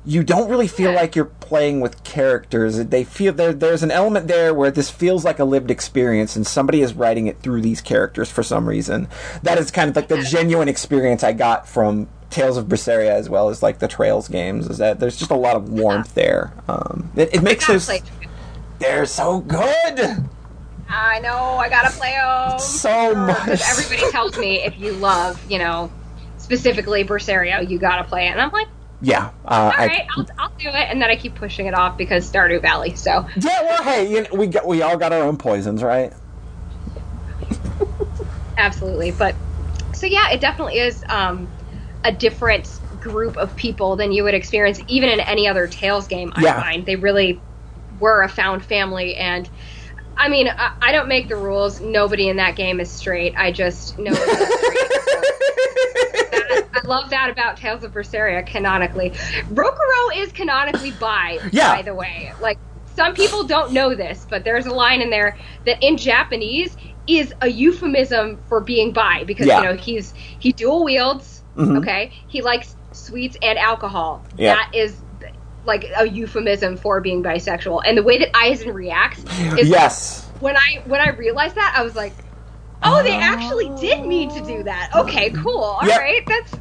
you 0.06 0.22
don't 0.22 0.48
really 0.48 0.68
feel 0.68 0.92
like 0.92 1.14
you're 1.14 1.26
playing 1.26 1.80
with 1.80 2.02
characters. 2.02 2.76
They 2.86 3.04
feel 3.04 3.32
there. 3.34 3.52
There's 3.52 3.82
an 3.82 3.90
element 3.90 4.26
there 4.26 4.54
where 4.54 4.70
this 4.70 4.88
feels 4.88 5.22
like 5.24 5.38
a 5.38 5.44
lived 5.44 5.70
experience, 5.70 6.34
and 6.34 6.46
somebody 6.46 6.80
is 6.80 6.94
writing 6.94 7.26
it 7.26 7.40
through 7.40 7.60
these 7.60 7.82
characters 7.82 8.30
for 8.30 8.42
some 8.42 8.66
reason. 8.68 9.08
That 9.42 9.58
is 9.58 9.70
kind 9.70 9.90
of 9.90 9.96
like 9.96 10.08
the 10.08 10.16
genuine 10.30 10.68
experience 10.68 11.22
I 11.22 11.32
got 11.32 11.68
from 11.68 12.08
Tales 12.30 12.56
of 12.56 12.66
Berseria 12.66 13.10
as 13.10 13.28
well 13.28 13.50
as 13.50 13.62
like 13.62 13.80
the 13.80 13.88
Trails 13.88 14.28
games. 14.28 14.70
Is 14.70 14.78
that 14.78 14.98
there's 14.98 15.16
just 15.18 15.30
a 15.30 15.36
lot 15.36 15.56
of 15.56 15.68
warmth 15.68 16.14
there. 16.14 16.54
Um, 16.68 17.10
it, 17.14 17.34
it 17.34 17.42
makes 17.42 17.66
those. 17.66 17.88
They're 18.78 19.06
so 19.06 19.40
good. 19.40 20.28
I 20.88 21.20
know. 21.20 21.56
I 21.56 21.68
gotta 21.68 21.90
play 21.96 22.12
them 22.12 22.58
so 22.58 23.14
much. 23.14 23.60
Everybody 23.68 24.10
tells 24.10 24.38
me 24.38 24.62
if 24.62 24.78
you 24.78 24.92
love, 24.92 25.40
you 25.50 25.58
know, 25.58 25.92
specifically 26.38 27.04
Berseria, 27.04 27.68
you 27.68 27.78
gotta 27.78 28.04
play 28.04 28.26
it, 28.26 28.30
and 28.30 28.40
I'm 28.40 28.50
like, 28.52 28.68
yeah. 29.00 29.30
Uh, 29.44 29.72
All 29.78 29.86
right, 29.86 30.06
I, 30.08 30.20
will 30.20 30.26
I'll 30.38 30.52
do 30.58 30.68
it, 30.68 30.74
and 30.74 31.00
then 31.00 31.10
I 31.10 31.16
keep 31.16 31.34
pushing 31.34 31.66
it 31.66 31.74
off 31.74 31.96
because 31.98 32.30
Stardew 32.30 32.62
Valley. 32.62 32.94
So 32.94 33.26
yeah, 33.36 33.62
well, 33.62 33.82
hey, 33.82 34.10
you 34.10 34.22
know, 34.22 34.28
we 34.32 34.46
got, 34.46 34.66
we 34.66 34.82
all 34.82 34.96
got 34.96 35.12
our 35.12 35.22
own 35.22 35.36
poisons, 35.36 35.82
right? 35.82 36.12
Absolutely, 38.56 39.12
but 39.12 39.34
so 39.92 40.06
yeah, 40.06 40.30
it 40.30 40.40
definitely 40.40 40.78
is 40.78 41.04
um, 41.08 41.48
a 42.04 42.12
different 42.12 42.68
group 43.00 43.36
of 43.36 43.54
people 43.56 43.96
than 43.96 44.10
you 44.10 44.24
would 44.24 44.34
experience 44.34 44.80
even 44.88 45.08
in 45.08 45.20
any 45.20 45.46
other 45.46 45.66
Tales 45.66 46.08
game. 46.08 46.32
I 46.34 46.42
yeah. 46.42 46.60
find 46.60 46.86
they 46.86 46.96
really 46.96 47.40
were 48.00 48.22
a 48.22 48.28
found 48.28 48.64
family, 48.64 49.16
and 49.16 49.48
I 50.16 50.28
mean, 50.28 50.48
I, 50.48 50.74
I 50.80 50.92
don't 50.92 51.08
make 51.08 51.28
the 51.28 51.36
rules. 51.36 51.80
Nobody 51.80 52.28
in 52.28 52.36
that 52.36 52.56
game 52.56 52.80
is 52.80 52.90
straight. 52.90 53.34
I 53.36 53.52
just 53.52 53.98
know. 53.98 54.12
I 56.70 56.80
love 56.84 57.10
that 57.10 57.30
about 57.30 57.56
Tales 57.56 57.84
of 57.84 57.92
Berseria 57.92 58.44
canonically. 58.46 59.10
Rokuro 59.50 60.16
is 60.16 60.32
canonically 60.32 60.90
bi, 60.92 61.38
yeah. 61.52 61.76
by 61.76 61.82
the 61.82 61.94
way. 61.94 62.32
Like 62.40 62.58
some 62.94 63.14
people 63.14 63.44
don't 63.44 63.72
know 63.72 63.94
this, 63.94 64.26
but 64.28 64.42
there's 64.42 64.66
a 64.66 64.74
line 64.74 65.02
in 65.02 65.10
there 65.10 65.38
that 65.66 65.82
in 65.82 65.96
Japanese 65.96 66.76
is 67.06 67.32
a 67.40 67.48
euphemism 67.48 68.38
for 68.48 68.60
being 68.60 68.92
bi 68.92 69.24
because 69.24 69.46
yeah. 69.46 69.60
you 69.60 69.68
know 69.68 69.76
he's 69.76 70.12
he 70.38 70.52
dual 70.52 70.84
wields. 70.84 71.42
Mm-hmm. 71.56 71.78
Okay, 71.78 72.12
he 72.26 72.42
likes 72.42 72.76
sweets 72.92 73.36
and 73.42 73.58
alcohol. 73.58 74.24
Yeah. 74.36 74.54
That 74.54 74.70
is 74.74 75.00
like 75.68 75.86
a 75.96 76.08
euphemism 76.08 76.76
for 76.76 77.00
being 77.00 77.22
bisexual. 77.22 77.82
And 77.86 77.96
the 77.96 78.02
way 78.02 78.18
that 78.18 78.32
Eizen 78.32 78.74
reacts 78.74 79.22
is 79.56 79.68
yes. 79.68 80.26
When 80.40 80.56
I 80.56 80.82
when 80.86 81.00
I 81.00 81.10
realized 81.10 81.54
that, 81.54 81.74
I 81.76 81.82
was 81.82 81.94
like, 81.94 82.14
oh, 82.82 83.02
they 83.04 83.16
actually 83.16 83.68
did 83.80 84.04
mean 84.04 84.30
to 84.30 84.44
do 84.44 84.64
that. 84.64 84.90
Okay, 84.96 85.30
cool. 85.30 85.62
All 85.62 85.86
yep. 85.86 86.00
right, 86.00 86.22
that's 86.26 86.54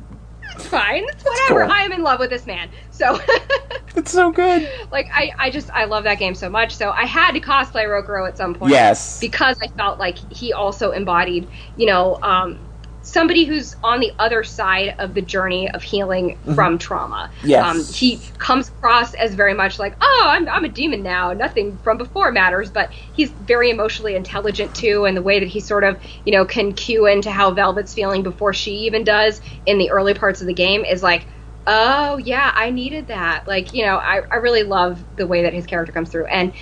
it's 0.53 0.67
fine. 0.67 1.03
It's 1.07 1.23
whatever. 1.23 1.65
Cool. 1.65 1.71
I 1.71 1.81
am 1.81 1.91
in 1.91 2.03
love 2.03 2.19
with 2.19 2.29
this 2.29 2.45
man. 2.45 2.69
So 2.91 3.19
It's 3.97 4.11
so 4.11 4.31
good. 4.31 4.69
Like 4.91 5.09
I, 5.11 5.31
I 5.39 5.49
just 5.49 5.71
I 5.71 5.85
love 5.85 6.03
that 6.03 6.19
game 6.19 6.35
so 6.35 6.49
much. 6.49 6.75
So 6.75 6.91
I 6.91 7.05
had 7.05 7.31
to 7.31 7.39
cosplay 7.39 7.85
Rokuro 7.85 8.27
at 8.27 8.38
some 8.38 8.53
point. 8.53 8.71
Yes. 8.71 9.19
Because 9.19 9.57
I 9.61 9.67
felt 9.69 9.97
like 9.97 10.19
he 10.31 10.53
also 10.53 10.91
embodied, 10.91 11.49
you 11.75 11.88
know, 11.88 12.19
um, 12.21 12.59
somebody 13.07 13.45
who's 13.45 13.75
on 13.84 13.99
the 14.01 14.11
other 14.19 14.43
side 14.43 14.95
of 14.99 15.13
the 15.13 15.21
journey 15.21 15.69
of 15.71 15.81
healing 15.81 16.31
mm-hmm. 16.31 16.53
from 16.53 16.77
trauma. 16.77 17.31
Yes. 17.43 17.65
Um, 17.65 17.93
he 17.93 18.19
comes 18.38 18.67
across 18.67 19.13
as 19.13 19.34
very 19.34 19.53
much 19.53 19.79
like, 19.79 19.95
oh, 20.01 20.25
I'm, 20.27 20.47
I'm 20.49 20.65
a 20.65 20.69
demon 20.69 21.03
now. 21.03 21.31
Nothing 21.34 21.77
from 21.84 21.97
before 21.97 22.31
matters. 22.31 22.69
But 22.69 22.91
he's 22.91 23.29
very 23.29 23.69
emotionally 23.69 24.15
intelligent 24.15 24.75
too, 24.75 25.05
and 25.05 25.15
the 25.15 25.21
way 25.21 25.39
that 25.39 25.47
he 25.47 25.59
sort 25.61 25.84
of, 25.84 25.97
you 26.25 26.34
know, 26.34 26.45
can 26.45 26.73
cue 26.73 27.05
into 27.05 27.31
how 27.31 27.51
Velvet's 27.51 27.93
feeling 27.93 28.23
before 28.23 28.53
she 28.53 28.71
even 28.79 29.03
does 29.03 29.41
in 29.65 29.77
the 29.77 29.91
early 29.91 30.13
parts 30.13 30.41
of 30.41 30.47
the 30.47 30.53
game 30.53 30.84
is 30.84 31.01
like, 31.01 31.25
oh 31.65 32.17
yeah, 32.17 32.51
I 32.53 32.71
needed 32.71 33.07
that. 33.07 33.47
Like, 33.47 33.73
you 33.73 33.85
know, 33.85 33.95
I, 33.97 34.21
I 34.31 34.35
really 34.38 34.63
love 34.63 35.01
the 35.15 35.27
way 35.27 35.43
that 35.43 35.53
his 35.53 35.65
character 35.65 35.93
comes 35.93 36.09
through 36.09 36.25
and 36.25 36.53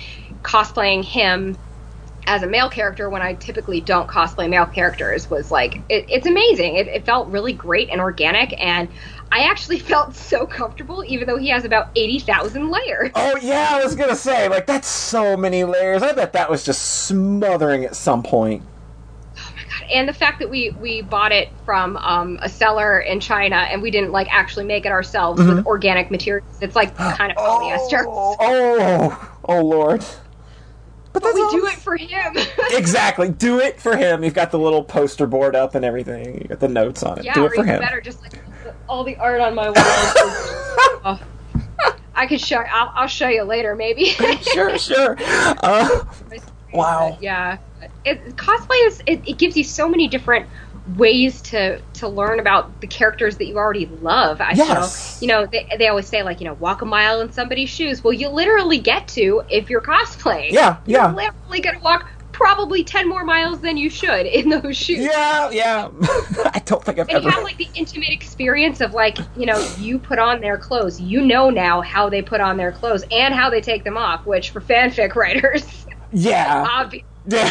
cosplaying 0.42 1.04
him 1.04 1.56
as 2.26 2.42
a 2.42 2.46
male 2.46 2.68
character 2.68 3.08
when 3.08 3.22
I 3.22 3.34
typically 3.34 3.80
don't 3.80 4.08
cosplay 4.08 4.48
male 4.48 4.66
characters 4.66 5.30
was 5.30 5.50
like 5.50 5.76
it, 5.88 6.06
it's 6.08 6.26
amazing. 6.26 6.76
It, 6.76 6.88
it, 6.88 7.06
felt 7.06 7.28
really 7.28 7.52
great 7.52 7.88
and 7.90 8.00
organic, 8.00 8.60
and 8.60 8.88
I 9.30 9.44
actually 9.44 9.78
felt 9.92 10.14
so 10.14 10.46
comfortable, 10.46 11.04
even 11.06 11.26
though 11.26 11.36
he 11.36 11.48
has 11.50 11.64
about 11.64 11.88
eighty 11.94 12.18
thousand 12.18 12.70
layers. 12.70 13.10
Oh 13.14 13.36
yeah, 13.40 13.68
I 13.70 13.84
was 13.84 13.94
gonna 13.94 14.16
say 14.16 14.48
like 14.48 14.66
that's 14.66 14.88
so 14.88 15.36
many 15.36 15.64
layers. 15.64 16.02
I 16.02 16.12
bet 16.12 16.32
that 16.32 16.50
was 16.50 16.64
just 16.64 17.06
smothering 17.06 17.84
at 17.84 17.94
some 17.94 18.22
point. 18.22 18.62
Oh 19.38 19.52
my 19.54 19.62
god! 19.62 19.90
And 19.92 20.08
the 20.08 20.14
fact 20.14 20.40
that 20.40 20.50
we 20.50 20.70
we 20.80 21.02
bought 21.02 21.30
it 21.32 21.48
from 21.64 21.96
um, 21.98 22.40
a 22.42 22.48
seller 22.48 22.98
in 23.00 23.20
China 23.20 23.56
and 23.56 23.82
we 23.82 23.92
didn't 23.92 24.10
like 24.10 24.26
actually 24.30 24.64
make 24.64 24.84
it 24.84 24.92
ourselves 24.92 25.40
mm-hmm. 25.40 25.56
with 25.56 25.66
organic 25.66 26.10
materials. 26.10 26.58
It's 26.60 26.74
like 26.74 26.96
kind 26.96 27.30
of 27.30 27.38
polyester. 27.38 28.04
Oh, 28.04 28.36
oh, 28.40 29.38
oh 29.44 29.64
Lord. 29.64 30.04
But, 31.16 31.22
but 31.22 31.34
we 31.34 31.40
all... 31.40 31.50
do 31.50 31.66
it 31.66 31.78
for 31.78 31.96
him. 31.96 32.36
exactly. 32.72 33.30
Do 33.30 33.58
it 33.58 33.80
for 33.80 33.96
him. 33.96 34.22
You've 34.22 34.34
got 34.34 34.50
the 34.50 34.58
little 34.58 34.84
poster 34.84 35.26
board 35.26 35.56
up 35.56 35.74
and 35.74 35.82
everything. 35.82 36.42
You 36.42 36.48
got 36.48 36.60
the 36.60 36.68
notes 36.68 37.02
on 37.02 37.18
it. 37.18 37.24
Yeah, 37.24 37.32
do 37.32 37.46
it 37.46 37.52
for 37.54 37.64
him. 37.64 37.80
better 37.80 38.02
just 38.02 38.20
like 38.20 38.34
all 38.86 39.02
the 39.02 39.16
art 39.16 39.40
on 39.40 39.54
my 39.54 39.68
wall. 39.68 39.74
oh. 41.06 41.20
I 42.14 42.26
could 42.26 42.38
show. 42.38 42.58
I'll, 42.58 42.92
I'll, 42.94 43.08
show 43.08 43.28
you 43.28 43.44
later, 43.44 43.74
maybe. 43.74 44.04
sure, 44.52 44.78
sure. 44.78 45.16
Uh, 45.18 46.04
wow. 46.74 47.16
yeah, 47.18 47.56
it, 48.04 48.36
cosplay 48.36 48.86
is. 48.86 49.02
It, 49.06 49.26
it 49.26 49.38
gives 49.38 49.56
you 49.56 49.64
so 49.64 49.88
many 49.88 50.08
different 50.08 50.46
ways 50.96 51.42
to 51.42 51.80
to 51.94 52.08
learn 52.08 52.38
about 52.38 52.80
the 52.80 52.86
characters 52.86 53.36
that 53.38 53.46
you 53.46 53.56
already 53.56 53.86
love. 53.86 54.40
I 54.40 54.52
yes. 54.52 55.18
feel, 55.18 55.28
you 55.28 55.34
know, 55.34 55.46
they, 55.46 55.68
they 55.78 55.88
always 55.88 56.06
say 56.06 56.22
like, 56.22 56.40
you 56.40 56.46
know, 56.46 56.54
walk 56.54 56.82
a 56.82 56.84
mile 56.84 57.20
in 57.20 57.32
somebody's 57.32 57.70
shoes. 57.70 58.04
Well, 58.04 58.12
you 58.12 58.28
literally 58.28 58.78
get 58.78 59.08
to 59.08 59.42
if 59.50 59.68
you're 59.70 59.80
cosplaying. 59.80 60.52
Yeah, 60.52 60.78
you're 60.86 61.00
yeah. 61.00 61.12
literally 61.14 61.60
gonna 61.60 61.80
walk 61.80 62.08
probably 62.36 62.84
10 62.84 63.08
more 63.08 63.24
miles 63.24 63.60
than 63.60 63.78
you 63.78 63.88
should 63.88 64.26
in 64.26 64.50
those 64.50 64.76
shoes. 64.76 64.98
Yeah, 64.98 65.50
yeah. 65.50 65.88
I 66.52 66.60
don't 66.66 66.84
think 66.84 66.98
I've 66.98 67.08
and 67.08 67.18
ever. 67.18 67.30
have 67.30 67.42
like 67.42 67.56
the 67.56 67.68
intimate 67.74 68.10
experience 68.10 68.82
of 68.82 68.92
like, 68.92 69.16
you 69.38 69.46
know, 69.46 69.58
you 69.78 69.98
put 69.98 70.18
on 70.18 70.42
their 70.42 70.58
clothes. 70.58 71.00
You 71.00 71.22
know 71.22 71.48
now 71.48 71.80
how 71.80 72.10
they 72.10 72.20
put 72.20 72.42
on 72.42 72.58
their 72.58 72.72
clothes 72.72 73.04
and 73.10 73.32
how 73.32 73.48
they 73.48 73.62
take 73.62 73.84
them 73.84 73.96
off, 73.96 74.26
which 74.26 74.50
for 74.50 74.60
fanfic 74.60 75.14
writers. 75.14 75.64
Yeah. 76.12 76.64
obvious. 76.70 77.04
Yeah. 77.26 77.48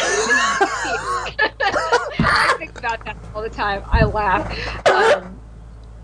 I 2.18 2.54
think 2.58 2.78
about 2.78 3.04
that 3.04 3.16
all 3.34 3.42
the 3.42 3.50
time. 3.50 3.82
I 3.86 4.04
laugh. 4.04 4.88
Um, 4.88 5.38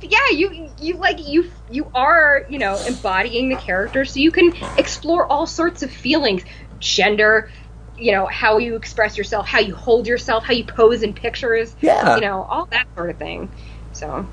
yeah, 0.03 0.31
you 0.31 0.71
you 0.79 0.97
like 0.97 1.27
you 1.27 1.51
you 1.71 1.91
are 1.95 2.45
you 2.49 2.59
know 2.59 2.77
embodying 2.87 3.49
the 3.49 3.57
character, 3.57 4.05
so 4.05 4.21
you 4.21 4.31
can 4.31 4.53
explore 4.77 5.27
all 5.27 5.47
sorts 5.47 5.83
of 5.83 5.91
feelings, 5.91 6.43
gender, 6.81 7.51
you 7.97 8.13
know 8.13 8.27
how 8.27 8.59
you 8.59 8.77
express 8.77 9.17
yourself, 9.17 9.47
how 9.47 9.61
you 9.61 9.75
hold 9.75 10.07
yourself, 10.07 10.45
how 10.45 10.53
you 10.53 10.65
pose 10.65 11.03
in 11.03 11.15
pictures, 11.15 11.75
yeah, 11.81 12.17
you 12.17 12.23
know 12.23 12.43
all 12.43 12.67
that 12.67 12.87
sort 12.95 13.11
of 13.11 13.17
thing. 13.17 13.51
So 13.93 14.27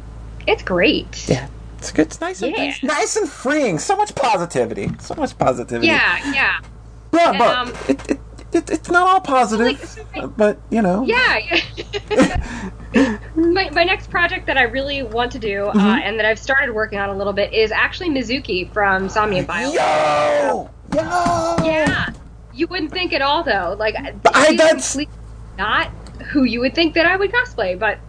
it's 0.47 0.63
great. 0.63 1.29
Yeah. 1.29 1.47
It's 1.77 1.91
good. 1.91 2.07
It's 2.07 2.19
nice. 2.19 2.41
Yeah. 2.41 2.49
And, 2.49 2.57
it's 2.57 2.83
nice 2.83 3.15
and 3.15 3.29
freeing. 3.29 3.79
So 3.79 3.95
much 3.95 4.13
positivity. 4.13 4.89
So 4.99 5.15
much 5.15 5.37
positivity. 5.37 5.87
Yeah, 5.87 6.33
yeah. 6.33 6.59
But, 7.11 7.21
and, 7.21 7.37
but 7.37 7.55
um, 7.55 7.73
it, 7.87 8.09
it, 8.11 8.19
it, 8.53 8.69
it's 8.69 8.89
not 8.89 9.07
all 9.07 9.21
positive, 9.21 9.99
like, 10.15 10.35
but 10.37 10.59
you 10.69 10.81
know. 10.81 11.03
Yeah. 11.05 11.39
my, 13.35 13.69
my 13.69 13.83
next 13.83 14.09
project 14.09 14.47
that 14.47 14.57
I 14.57 14.63
really 14.63 15.03
want 15.03 15.31
to 15.33 15.39
do 15.39 15.65
uh, 15.65 15.73
mm-hmm. 15.73 15.79
and 15.79 16.17
that 16.19 16.25
I've 16.25 16.39
started 16.39 16.73
working 16.73 16.99
on 16.99 17.09
a 17.09 17.17
little 17.17 17.33
bit 17.33 17.53
is 17.53 17.71
actually 17.71 18.09
Mizuki 18.09 18.71
from 18.71 19.09
Somnium 19.09 19.45
Bio. 19.45 19.71
Yo! 19.71 20.69
Yo! 20.95 21.55
Yeah. 21.63 22.09
You 22.53 22.67
wouldn't 22.67 22.91
think 22.91 23.13
at 23.13 23.21
all, 23.21 23.43
though. 23.43 23.75
Like, 23.77 23.95
I, 24.33 24.55
that's 24.55 24.97
not 25.57 25.87
who 26.31 26.43
you 26.43 26.59
would 26.61 26.73
think 26.73 26.95
that 26.95 27.05
I 27.05 27.15
would 27.15 27.31
cosplay, 27.31 27.77
but 27.77 27.99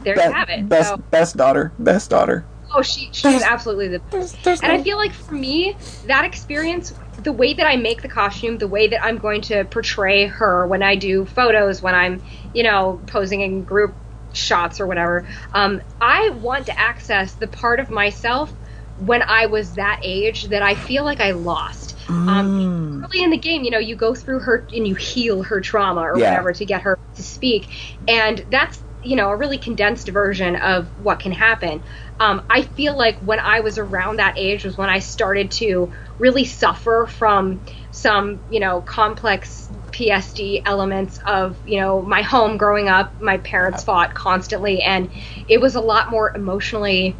there 0.00 0.16
Be- 0.16 0.22
you 0.22 0.32
have 0.32 0.50
it. 0.50 0.68
Best, 0.68 0.90
so. 0.90 0.96
best 0.96 1.36
daughter. 1.36 1.72
Best 1.78 2.10
daughter. 2.10 2.44
Oh, 2.74 2.82
she 2.82 3.08
she's 3.12 3.42
absolutely 3.42 3.88
the 3.88 4.00
best. 4.00 4.10
There's, 4.10 4.32
there's 4.42 4.60
and 4.60 4.72
no... 4.72 4.78
I 4.78 4.82
feel 4.82 4.96
like 4.96 5.12
for 5.12 5.34
me, 5.34 5.76
that 6.06 6.24
experience 6.24 6.92
the 7.22 7.32
way 7.32 7.54
that 7.54 7.66
I 7.66 7.76
make 7.76 8.02
the 8.02 8.08
costume, 8.08 8.58
the 8.58 8.68
way 8.68 8.88
that 8.88 9.02
I'm 9.02 9.18
going 9.18 9.42
to 9.42 9.64
portray 9.64 10.26
her 10.26 10.66
when 10.66 10.82
I 10.82 10.96
do 10.96 11.24
photos, 11.24 11.82
when 11.82 11.94
I'm, 11.94 12.22
you 12.54 12.62
know, 12.62 13.00
posing 13.06 13.40
in 13.40 13.64
group 13.64 13.94
shots 14.32 14.80
or 14.80 14.86
whatever, 14.86 15.26
um, 15.52 15.82
I 16.00 16.30
want 16.30 16.66
to 16.66 16.78
access 16.78 17.32
the 17.32 17.46
part 17.46 17.80
of 17.80 17.90
myself 17.90 18.52
when 18.98 19.22
I 19.22 19.46
was 19.46 19.74
that 19.74 20.00
age 20.02 20.44
that 20.44 20.62
I 20.62 20.74
feel 20.74 21.04
like 21.04 21.20
I 21.20 21.32
lost. 21.32 21.96
Um, 22.08 22.26
mm. 22.26 22.28
Um, 22.28 23.04
early 23.04 23.22
in 23.22 23.30
the 23.30 23.36
game, 23.36 23.64
you 23.64 23.70
know, 23.70 23.78
you 23.78 23.96
go 23.96 24.14
through 24.14 24.40
her 24.40 24.66
and 24.72 24.86
you 24.86 24.94
heal 24.94 25.42
her 25.42 25.60
trauma 25.60 26.02
or 26.02 26.18
yeah. 26.18 26.30
whatever 26.30 26.52
to 26.52 26.64
get 26.64 26.82
her 26.82 26.98
to 27.16 27.22
speak, 27.22 27.68
and 28.08 28.44
that's 28.50 28.82
you 29.02 29.16
know 29.16 29.30
a 29.30 29.36
really 29.36 29.58
condensed 29.58 30.08
version 30.08 30.56
of 30.56 30.86
what 31.04 31.20
can 31.20 31.32
happen. 31.32 31.82
Um, 32.18 32.42
I 32.48 32.62
feel 32.62 32.96
like 32.96 33.18
when 33.18 33.40
I 33.40 33.60
was 33.60 33.78
around 33.78 34.16
that 34.16 34.38
age 34.38 34.64
was 34.64 34.78
when 34.78 34.88
I 34.88 35.00
started 35.00 35.50
to 35.52 35.92
really 36.18 36.44
suffer 36.44 37.06
from 37.06 37.60
some, 37.90 38.40
you 38.50 38.60
know, 38.60 38.80
complex 38.80 39.68
PTSD 39.90 40.62
elements 40.64 41.18
of, 41.26 41.56
you 41.66 41.80
know, 41.80 42.00
my 42.00 42.22
home 42.22 42.56
growing 42.56 42.88
up. 42.88 43.20
My 43.20 43.36
parents 43.38 43.84
fought 43.84 44.14
constantly, 44.14 44.82
and 44.82 45.10
it 45.48 45.60
was 45.60 45.74
a 45.74 45.80
lot 45.80 46.10
more 46.10 46.34
emotionally 46.34 47.14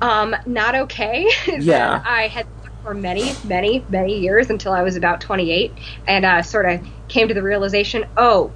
um, 0.00 0.34
not 0.46 0.74
okay. 0.74 1.28
Yeah. 1.58 2.02
I 2.04 2.28
had 2.28 2.46
for 2.82 2.94
many, 2.94 3.34
many, 3.44 3.84
many 3.88 4.18
years 4.18 4.50
until 4.50 4.72
I 4.72 4.82
was 4.82 4.96
about 4.96 5.20
28, 5.20 5.76
and 6.06 6.24
uh, 6.24 6.42
sort 6.42 6.66
of 6.66 6.86
came 7.08 7.28
to 7.28 7.34
the 7.34 7.42
realization, 7.42 8.06
oh, 8.16 8.52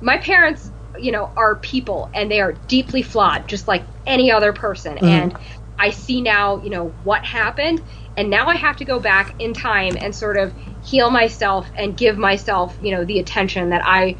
my 0.00 0.18
parents, 0.18 0.70
you 0.98 1.12
know, 1.12 1.30
are 1.36 1.56
people, 1.56 2.10
and 2.14 2.30
they 2.30 2.40
are 2.40 2.52
deeply 2.52 3.02
flawed, 3.02 3.48
just 3.48 3.68
like 3.68 3.84
any 4.06 4.30
other 4.30 4.52
person. 4.52 4.96
Mm-hmm. 4.96 5.04
And 5.04 5.38
I 5.78 5.90
see 5.90 6.20
now, 6.20 6.62
you 6.62 6.70
know, 6.70 6.88
what 7.04 7.24
happened, 7.24 7.82
and 8.16 8.30
now 8.30 8.46
I 8.46 8.56
have 8.56 8.76
to 8.78 8.84
go 8.84 8.98
back 8.98 9.40
in 9.40 9.52
time 9.52 9.96
and 10.00 10.14
sort 10.14 10.36
of 10.36 10.54
heal 10.84 11.10
myself 11.10 11.68
and 11.76 11.96
give 11.96 12.16
myself, 12.16 12.76
you 12.82 12.92
know, 12.92 13.04
the 13.04 13.18
attention 13.18 13.70
that 13.70 13.82
I 13.84 14.16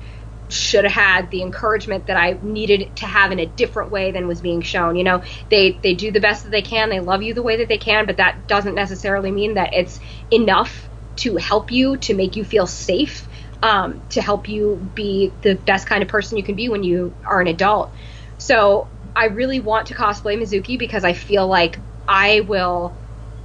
should 0.49 0.85
have 0.85 0.93
had 0.93 1.31
the 1.31 1.43
encouragement 1.43 2.07
that 2.07 2.17
I 2.17 2.39
needed 2.43 2.95
to 2.97 3.07
have 3.07 3.33
in 3.33 3.41
a 3.41 3.47
different 3.47 3.91
way 3.91 4.13
than 4.13 4.29
was 4.29 4.41
being 4.41 4.61
shown. 4.61 4.97
You 4.97 5.05
know, 5.05 5.23
they 5.51 5.73
they 5.83 5.95
do 5.95 6.11
the 6.11 6.21
best 6.21 6.45
that 6.45 6.51
they 6.51 6.63
can. 6.63 6.89
They 6.89 7.01
love 7.01 7.23
you 7.23 7.35
the 7.35 7.43
way 7.43 7.57
that 7.57 7.69
they 7.69 7.79
can, 7.79 8.07
but 8.07 8.19
that 8.19 8.47
doesn't 8.47 8.75
necessarily 8.75 9.31
mean 9.31 9.55
that 9.55 9.75
it's 9.75 9.99
enough 10.31 10.89
to 11.17 11.37
help 11.37 11.71
you 11.71 11.97
to 11.97 12.15
make 12.15 12.37
you 12.37 12.45
feel 12.45 12.67
safe, 12.67 13.27
um, 13.63 14.03
to 14.11 14.21
help 14.21 14.49
you 14.49 14.91
be 14.95 15.33
the 15.43 15.55
best 15.55 15.87
kind 15.87 16.03
of 16.03 16.09
person 16.09 16.39
you 16.39 16.45
can 16.45 16.55
be 16.57 16.69
when 16.69 16.83
you 16.83 17.15
are 17.27 17.41
an 17.41 17.47
adult. 17.47 17.93
So 18.39 18.89
I 19.15 19.27
really 19.27 19.61
want 19.61 19.89
to 19.89 19.95
cosplay 19.95 20.37
Mizuki 20.41 20.79
because 20.79 21.05
I 21.05 21.13
feel 21.15 21.47
like 21.47 21.79
I 22.07 22.41
will, 22.41 22.97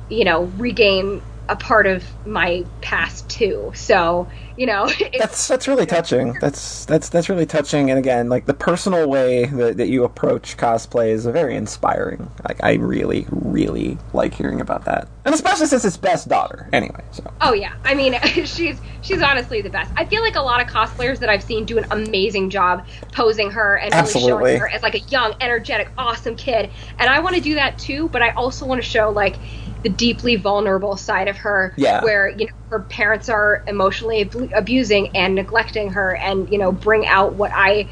you 0.10 0.26
know, 0.26 0.44
regain 0.44 1.22
a 1.48 1.56
part 1.56 1.88
of 1.88 2.10
my 2.26 2.66
past 2.82 3.30
too. 3.30 3.72
So, 3.76 4.30
you 4.58 4.66
know, 4.66 4.90
That's 5.18 5.48
that's 5.48 5.68
really 5.68 5.86
touching. 5.86 6.34
That's 6.42 6.86
that's 6.86 7.10
that's 7.10 7.30
really 7.30 7.46
touching. 7.46 7.90
And 7.90 7.98
again, 8.00 8.30
like 8.30 8.46
the 8.46 8.54
personal 8.54 9.10
way 9.10 9.46
that, 9.46 9.78
that 9.78 9.88
you 9.90 10.04
approach 10.04 10.58
cosplay 10.58 11.10
is 11.10 11.26
very 11.26 11.56
inspiring. 11.56 12.30
Like 12.48 12.64
I 12.64 12.74
really, 12.74 13.26
really 13.30 13.98
like 14.14 14.34
hearing 14.34 14.62
about 14.62 14.86
that, 14.86 15.08
and 15.26 15.34
especially 15.34 15.68
since 15.68 15.86
it's 15.86 15.98
best 15.98 16.28
daughter. 16.28 16.70
Anyway, 16.74 17.04
so 17.12 17.24
Oh 17.42 17.54
yeah, 17.54 17.74
I 17.86 17.94
mean 17.96 18.16
she's 18.46 18.80
she's 19.02 19.22
honestly 19.22 19.62
the 19.62 19.70
best. 19.70 19.92
I 19.98 20.06
feel 20.06 20.22
like 20.22 20.36
a 20.36 20.42
lot 20.42 20.62
of 20.62 20.68
cosplayers 20.68 21.20
that 21.20 21.30
I've 21.30 21.44
seen 21.44 21.66
do 21.66 21.78
an 21.78 21.86
amazing 21.92 22.50
job 22.50 22.86
posing 23.12 23.52
her 23.52 23.76
and 23.78 23.92
really 23.92 24.02
Absolutely. 24.02 24.30
showing 24.52 24.60
her 24.60 24.70
as 24.70 24.82
like 24.84 24.96
a 24.96 25.00
young, 25.00 25.34
energetic, 25.42 25.92
awesome 25.98 26.36
kid. 26.36 26.70
And 27.00 27.10
I 27.10 27.20
want 27.20 27.36
to 27.36 27.42
do 27.42 27.56
that 27.56 27.78
too, 27.78 28.10
but 28.10 28.22
I 28.22 28.30
also 28.32 28.66
want 28.66 28.82
to 28.82 28.88
show 28.88 29.10
like 29.10 29.38
the 29.84 29.90
deeply 29.90 30.36
vulnerable 30.36 30.96
side 30.96 31.28
of 31.28 31.38
her, 31.38 31.74
Yeah. 31.76 32.04
where 32.04 32.30
you 32.30 32.46
know 32.46 32.52
her 32.70 32.80
parents 32.80 33.28
are 33.28 33.64
emotionally 33.68 34.22
ab- 34.22 34.41
abusing 34.56 35.16
and 35.16 35.36
neglecting 35.36 35.92
her, 35.92 36.16
and 36.16 36.50
you 36.50 36.58
know 36.58 36.72
bring 36.72 37.06
out 37.08 37.36
what 37.36 37.52
I 37.54 37.90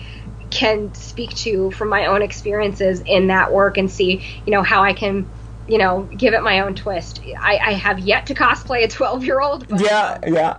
can 0.49 0.93
speak 0.95 1.35
to 1.35 1.71
from 1.71 1.89
my 1.89 2.07
own 2.07 2.21
experiences 2.21 3.01
in 3.05 3.27
that 3.27 3.53
work 3.53 3.77
and 3.77 3.89
see 3.89 4.23
you 4.45 4.51
know 4.51 4.63
how 4.63 4.83
I 4.83 4.93
can 4.93 5.27
you 5.67 5.77
know 5.77 6.09
give 6.15 6.33
it 6.33 6.43
my 6.43 6.61
own 6.61 6.75
twist. 6.75 7.21
I, 7.39 7.57
I 7.57 7.73
have 7.73 7.99
yet 7.99 8.27
to 8.27 8.33
cosplay 8.33 8.83
a 8.83 8.87
12 8.87 9.23
year 9.23 9.39
old, 9.39 9.65
yeah, 9.79 10.17
yeah. 10.25 10.57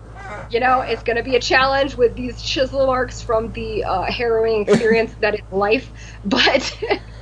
you 0.50 0.60
know 0.60 0.80
it's 0.80 1.02
going 1.02 1.16
to 1.16 1.24
be 1.24 1.36
a 1.36 1.40
challenge 1.40 1.96
with 1.96 2.14
these 2.14 2.40
chisel 2.40 2.86
marks 2.86 3.20
from 3.20 3.52
the 3.52 3.84
uh, 3.84 4.02
harrowing 4.04 4.68
experience 4.68 5.14
that 5.20 5.34
is 5.34 5.40
life. 5.50 5.92
But 6.24 6.78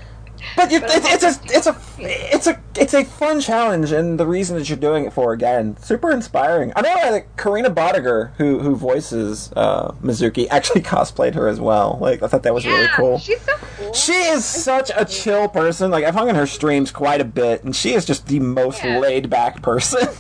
But 0.56 0.70
you, 0.72 0.80
But 0.80 0.90
it's, 0.92 1.22
it's 1.24 1.24
a 1.24 1.40
it's 1.56 1.66
a 1.66 1.76
it's 1.98 2.46
a 2.46 2.60
it's 2.76 2.94
a 2.94 3.04
fun 3.04 3.40
challenge, 3.40 3.92
and 3.92 4.18
the 4.18 4.26
reason 4.26 4.56
that 4.58 4.68
you're 4.68 4.78
doing 4.78 5.04
it 5.04 5.12
for 5.12 5.32
again, 5.32 5.76
super 5.78 6.10
inspiring. 6.10 6.72
I 6.76 6.80
know 6.82 6.94
that 7.12 7.36
Karina 7.36 7.70
Bodiger, 7.70 8.32
who 8.38 8.58
who 8.60 8.74
voices 8.76 9.52
uh, 9.56 9.92
Mizuki, 10.02 10.46
actually 10.50 10.80
cosplayed 10.94 11.34
her 11.34 11.48
as 11.48 11.60
well. 11.60 11.98
Like 12.00 12.22
I 12.22 12.26
thought 12.28 12.42
that 12.44 12.54
was 12.54 12.66
really 12.66 12.82
yeah, 12.82 12.96
cool. 12.96 13.18
she's 13.18 13.40
so 13.42 13.56
cool. 13.56 13.92
She 13.92 14.12
is 14.12 14.44
such 14.44 14.90
a 14.96 15.04
chill 15.04 15.48
person. 15.48 15.90
Like 15.90 16.04
I've 16.04 16.14
hung 16.14 16.28
in 16.28 16.34
her 16.36 16.46
streams 16.46 16.90
quite 16.90 17.20
a 17.20 17.24
bit, 17.24 17.64
and 17.64 17.74
she 17.74 17.94
is 17.94 18.04
just 18.04 18.26
the 18.26 18.40
most 18.40 18.82
Yeah. 18.84 18.98
laid 18.98 19.30
back 19.30 19.62
person. 19.62 20.08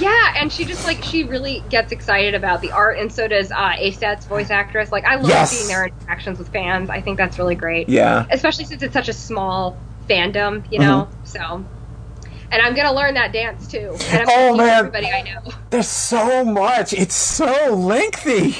Yeah, 0.00 0.34
and 0.36 0.52
she 0.52 0.64
just 0.64 0.84
like 0.86 1.02
she 1.04 1.24
really 1.24 1.62
gets 1.70 1.92
excited 1.92 2.34
about 2.34 2.60
the 2.60 2.72
art, 2.72 2.98
and 2.98 3.12
so 3.12 3.28
does 3.28 3.50
uh, 3.52 3.72
ASAT's 3.78 4.26
voice 4.26 4.50
actress. 4.50 4.90
Like 4.92 5.04
I 5.04 5.16
love 5.16 5.28
Yes. 5.28 5.50
seeing 5.52 5.68
their 5.68 5.86
interactions 5.86 6.38
with 6.38 6.48
fans. 6.52 6.90
I 6.90 7.00
think 7.00 7.16
that's 7.16 7.38
really 7.38 7.54
great. 7.54 7.88
yeah. 7.88 8.26
especially 8.30 8.64
since 8.64 8.82
it's 8.82 8.92
such 8.94 9.08
a 9.08 9.12
small 9.12 9.76
fandom, 10.08 10.64
you 10.72 10.78
know. 10.80 11.08
Mm-hmm. 11.10 11.24
So, 11.24 11.64
and 12.50 12.62
I'm 12.62 12.74
gonna 12.74 12.92
learn 12.92 13.14
that 13.14 13.32
dance 13.32 13.68
too. 13.68 13.96
And 14.10 14.28
I'm 14.28 14.54
Oh, 14.54 14.56
man. 14.56 14.68
everybody 14.78 15.06
I 15.10 15.22
know. 15.22 15.52
There's 15.70 15.88
so 15.88 16.44
much. 16.44 16.92
It's 16.92 17.14
so 17.14 17.74
lengthy. 17.74 18.56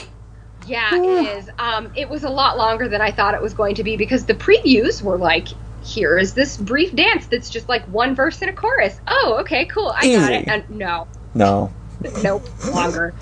Yeah, 0.67 0.95
it 0.95 1.39
is. 1.39 1.51
Um, 1.59 1.91
it 1.97 2.09
was 2.11 2.25
a 2.25 2.29
lot 2.29 2.59
longer 2.59 2.89
than 2.89 3.01
I 3.01 3.11
thought 3.11 3.33
it 3.35 3.41
was 3.41 3.55
going 3.55 3.75
to 3.77 3.83
be 3.85 3.97
because 3.97 4.27
the 4.27 4.35
previews 4.35 5.01
were 5.03 5.17
like, 5.17 5.49
here 5.89 6.19
is 6.19 6.35
this 6.35 6.57
brief 6.57 6.95
dance 6.95 7.27
that's 7.29 7.49
just 7.51 7.69
like 7.69 7.85
one 7.87 8.15
verse 8.15 8.41
and 8.43 8.51
a 8.51 8.53
chorus. 8.53 9.01
Oh, 9.07 9.39
okay, 9.41 9.65
cool. 9.67 9.93
I 9.97 10.07
got 10.17 10.33
it. 10.33 10.49
And 10.49 10.65
no, 10.69 11.09
No. 11.35 11.73
nope, 12.23 12.49
longer. 12.73 13.15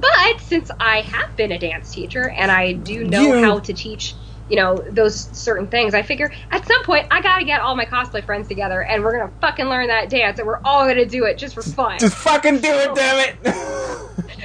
But 0.00 0.40
since 0.40 0.70
I 0.80 1.00
have 1.02 1.36
been 1.36 1.52
a 1.52 1.58
dance 1.58 1.90
teacher 1.90 2.30
and 2.30 2.50
I 2.50 2.72
do 2.72 3.04
know 3.04 3.42
how 3.42 3.58
to 3.60 3.72
teach, 3.74 4.16
you 4.48 4.56
know, 4.56 4.82
those 4.90 5.20
certain 5.38 5.68
things, 5.68 5.92
I 5.92 6.02
figure 6.02 6.30
at 6.50 6.66
some 6.66 6.84
point 6.84 7.06
I 7.10 7.20
gotta 7.20 7.44
get 7.44 7.60
all 7.60 7.76
my 7.76 7.84
cosplay 7.84 8.24
friends 8.24 8.48
together 8.48 8.82
and 8.82 9.02
we're 9.04 9.18
gonna 9.18 9.32
fucking 9.40 9.66
learn 9.66 9.88
that 9.88 10.08
dance 10.08 10.38
and 10.38 10.46
we're 10.46 10.60
all 10.64 10.86
gonna 10.86 11.04
do 11.04 11.24
it 11.24 11.36
just 11.38 11.54
for 11.54 11.62
fun. 11.62 11.98
Just 11.98 12.16
fucking 12.16 12.60
do 12.60 12.70
it, 12.70 12.94
damn 12.94 13.28
it. 13.44 14.04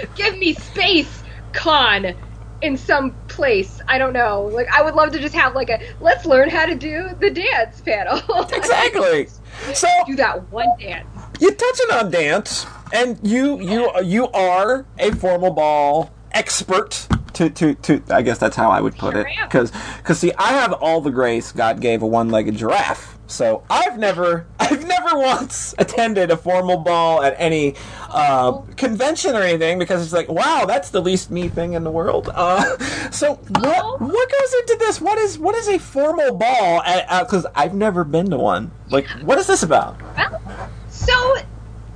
Give 0.15 0.37
me 0.37 0.53
space, 0.53 1.23
con, 1.53 2.15
in 2.63 2.77
some 2.77 3.11
place. 3.27 3.81
I 3.87 3.97
don't 3.99 4.13
know. 4.13 4.43
Like 4.51 4.67
I 4.73 4.81
would 4.81 4.95
love 4.95 5.11
to 5.11 5.19
just 5.19 5.35
have 5.35 5.53
like 5.53 5.69
a 5.69 5.79
let's 5.99 6.25
learn 6.25 6.49
how 6.49 6.65
to 6.65 6.73
do 6.73 7.09
the 7.19 7.29
dance 7.29 7.81
panel. 7.81 8.19
exactly. 8.53 9.27
So 9.75 9.87
do 10.07 10.15
that 10.15 10.51
one 10.51 10.69
dance. 10.79 11.07
you're 11.39 11.53
touching 11.53 11.91
on 11.91 12.09
dance, 12.09 12.65
and 12.91 13.19
you 13.21 13.59
you 13.61 13.91
you 14.01 14.29
are 14.29 14.85
a 14.97 15.11
formal 15.11 15.51
ball 15.51 16.11
expert. 16.31 17.07
To, 17.33 17.49
to, 17.49 17.73
to 17.73 18.03
I 18.11 18.21
guess 18.21 18.37
that's 18.37 18.55
how 18.55 18.69
I 18.69 18.79
would 18.79 18.95
put 18.95 19.13
Sure 19.13 19.21
it 19.21 19.27
am. 19.39 19.47
because 19.47 20.19
see 20.19 20.31
I 20.37 20.49
have 20.49 20.71
all 20.73 21.01
the 21.01 21.09
grace 21.09 21.51
God 21.51 21.81
gave 21.81 22.03
a 22.03 22.05
one-legged 22.05 22.55
giraffe 22.55 23.17
so 23.25 23.63
I've 23.71 23.97
never 23.97 24.45
I've 24.71 24.85
never 24.87 25.17
once 25.17 25.75
attended 25.77 26.31
a 26.31 26.37
formal 26.37 26.77
ball 26.77 27.21
at 27.23 27.35
any 27.37 27.75
uh, 28.09 28.53
convention 28.77 29.35
or 29.35 29.41
anything 29.41 29.77
because 29.79 30.01
it's 30.03 30.13
like 30.13 30.29
wow 30.29 30.65
that's 30.65 30.89
the 30.91 31.01
least 31.01 31.29
me 31.31 31.49
thing 31.49 31.73
in 31.73 31.83
the 31.83 31.91
world 31.91 32.29
uh, 32.33 32.77
so 33.11 33.35
what 33.35 33.79
Oh. 33.83 33.97
what 33.99 34.31
goes 34.31 34.53
into 34.61 34.75
this 34.79 35.01
what 35.01 35.17
is 35.17 35.37
what 35.39 35.55
is 35.55 35.67
a 35.67 35.77
formal 35.79 36.33
ball 36.35 36.81
because 37.21 37.45
I've 37.55 37.73
never 37.73 38.03
been 38.03 38.29
to 38.29 38.37
one 38.37 38.71
like 38.89 39.07
what 39.23 39.37
is 39.39 39.47
this 39.47 39.63
about 39.63 40.01
Well, 40.15 40.69
so 40.89 41.35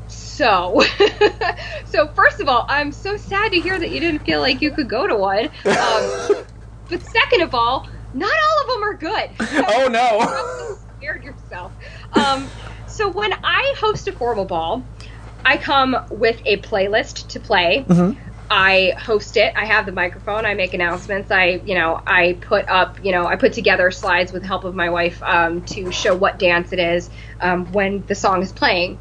so 0.07 0.83
so 1.85 2.07
first 2.09 2.39
of 2.39 2.47
all, 2.47 2.65
I'm 2.69 2.91
so 2.91 3.17
sad 3.17 3.51
to 3.53 3.59
hear 3.59 3.79
that 3.79 3.89
you 3.89 3.99
didn't 3.99 4.19
feel 4.25 4.39
like 4.39 4.61
you 4.61 4.71
could 4.71 4.87
go 4.89 5.07
to 5.07 5.15
one. 5.15 5.45
Um, 5.65 6.45
but 6.89 7.01
second 7.01 7.41
of 7.41 7.55
all, 7.55 7.87
not 8.13 8.31
all 8.31 8.61
of 8.61 8.67
them 8.67 8.83
are 8.83 8.93
good. 8.93 9.29
oh 9.69 9.87
no 9.91 10.77
scared 10.97 11.23
yourself. 11.23 11.73
Um, 12.13 12.49
so 12.87 13.11
when 13.11 13.31
I 13.31 13.75
host 13.79 14.07
a 14.07 14.11
formal 14.11 14.45
ball, 14.45 14.83
I 15.45 15.57
come 15.57 15.95
with 16.09 16.41
a 16.45 16.57
playlist 16.57 17.27
to 17.29 17.39
play. 17.39 17.85
I 18.49 18.93
host 18.97 19.37
it. 19.37 19.53
I 19.55 19.65
have 19.65 19.85
the 19.85 19.91
microphone. 19.91 20.45
I 20.45 20.53
make 20.53 20.73
announcements. 20.73 21.29
I, 21.31 21.61
you 21.65 21.75
know, 21.75 22.01
I 22.07 22.37
put 22.41 22.67
up, 22.69 23.03
you 23.03 23.11
know, 23.11 23.27
I 23.27 23.35
put 23.35 23.53
together 23.53 23.91
slides 23.91 24.31
with 24.31 24.41
the 24.41 24.47
help 24.47 24.63
of 24.63 24.73
my 24.73 24.89
wife 24.89 25.21
um, 25.23 25.61
to 25.65 25.91
show 25.91 26.15
what 26.15 26.39
dance 26.39 26.73
it 26.73 26.79
is 26.79 27.09
um, 27.41 27.71
when 27.71 28.03
the 28.07 28.15
song 28.15 28.41
is 28.41 28.51
playing. 28.51 28.97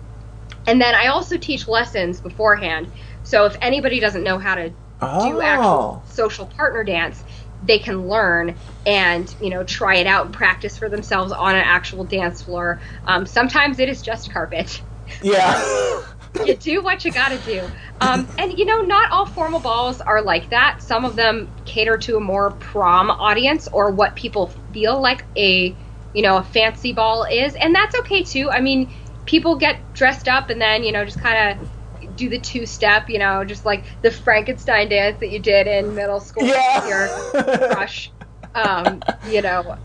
And 0.66 0.80
then 0.80 0.94
I 0.94 1.06
also 1.08 1.38
teach 1.38 1.68
lessons 1.68 2.20
beforehand. 2.20 2.92
So 3.22 3.46
if 3.46 3.56
anybody 3.62 4.00
doesn't 4.00 4.24
know 4.24 4.38
how 4.38 4.56
to 4.56 4.70
do 4.70 4.74
Oh. 5.00 5.40
actual 5.40 6.04
social 6.08 6.46
partner 6.46 6.82
dance, 6.82 7.22
they 7.62 7.78
can 7.78 8.06
learn 8.06 8.56
and 8.84 9.34
you 9.40 9.50
know 9.50 9.64
try 9.64 9.96
it 9.96 10.06
out 10.06 10.26
and 10.26 10.34
practice 10.34 10.78
for 10.78 10.88
themselves 10.88 11.32
on 11.32 11.54
an 11.54 11.62
actual 11.64 12.04
dance 12.04 12.42
floor. 12.42 12.80
Um, 13.04 13.26
sometimes 13.26 13.78
it 13.78 13.88
is 13.88 14.02
just 14.02 14.32
carpet. 14.32 14.82
yeah 15.22 15.62
you 16.44 16.56
do 16.56 16.82
what 16.82 17.04
you 17.04 17.12
got 17.12 17.28
to 17.28 17.38
do. 17.38 17.68
Um, 18.00 18.28
and 18.38 18.52
you 18.52 18.64
know, 18.64 18.80
not 18.82 19.10
all 19.10 19.26
formal 19.26 19.60
balls 19.60 20.00
are 20.00 20.22
like 20.22 20.50
that. 20.50 20.82
Some 20.82 21.04
of 21.04 21.16
them 21.16 21.52
cater 21.64 21.96
to 21.98 22.16
a 22.16 22.20
more 22.20 22.52
prom 22.52 23.10
audience 23.10 23.68
or 23.68 23.90
what 23.90 24.16
people 24.16 24.52
feel 24.72 25.00
like 25.00 25.26
a 25.36 25.78
you 26.12 26.22
know 26.22 26.36
a 26.38 26.42
fancy 26.42 26.92
ball 26.92 27.26
is, 27.30 27.54
and 27.54 27.74
that's 27.74 27.94
okay 28.00 28.22
too. 28.22 28.50
I 28.50 28.60
mean, 28.60 28.92
people 29.24 29.56
get 29.56 29.92
dressed 29.92 30.28
up 30.28 30.50
and 30.50 30.60
then 30.60 30.82
you 30.82 30.92
know 30.92 31.04
just 31.04 31.20
kind 31.20 31.60
of 31.60 31.68
do 32.16 32.28
the 32.30 32.40
two 32.40 32.66
step, 32.66 33.08
you 33.08 33.18
know, 33.18 33.44
just 33.44 33.64
like 33.64 33.86
the 34.02 34.10
Frankenstein 34.10 34.88
dance 34.88 35.18
that 35.20 35.30
you 35.30 35.40
did 35.40 35.66
in 35.66 35.94
middle 35.94 36.20
school 36.20 36.44
Yeah. 36.46 36.80
with 36.80 36.84
your 36.84 37.14
crush, 37.58 38.12
um, 38.54 39.04
you 39.22 39.42
know, 39.42 39.76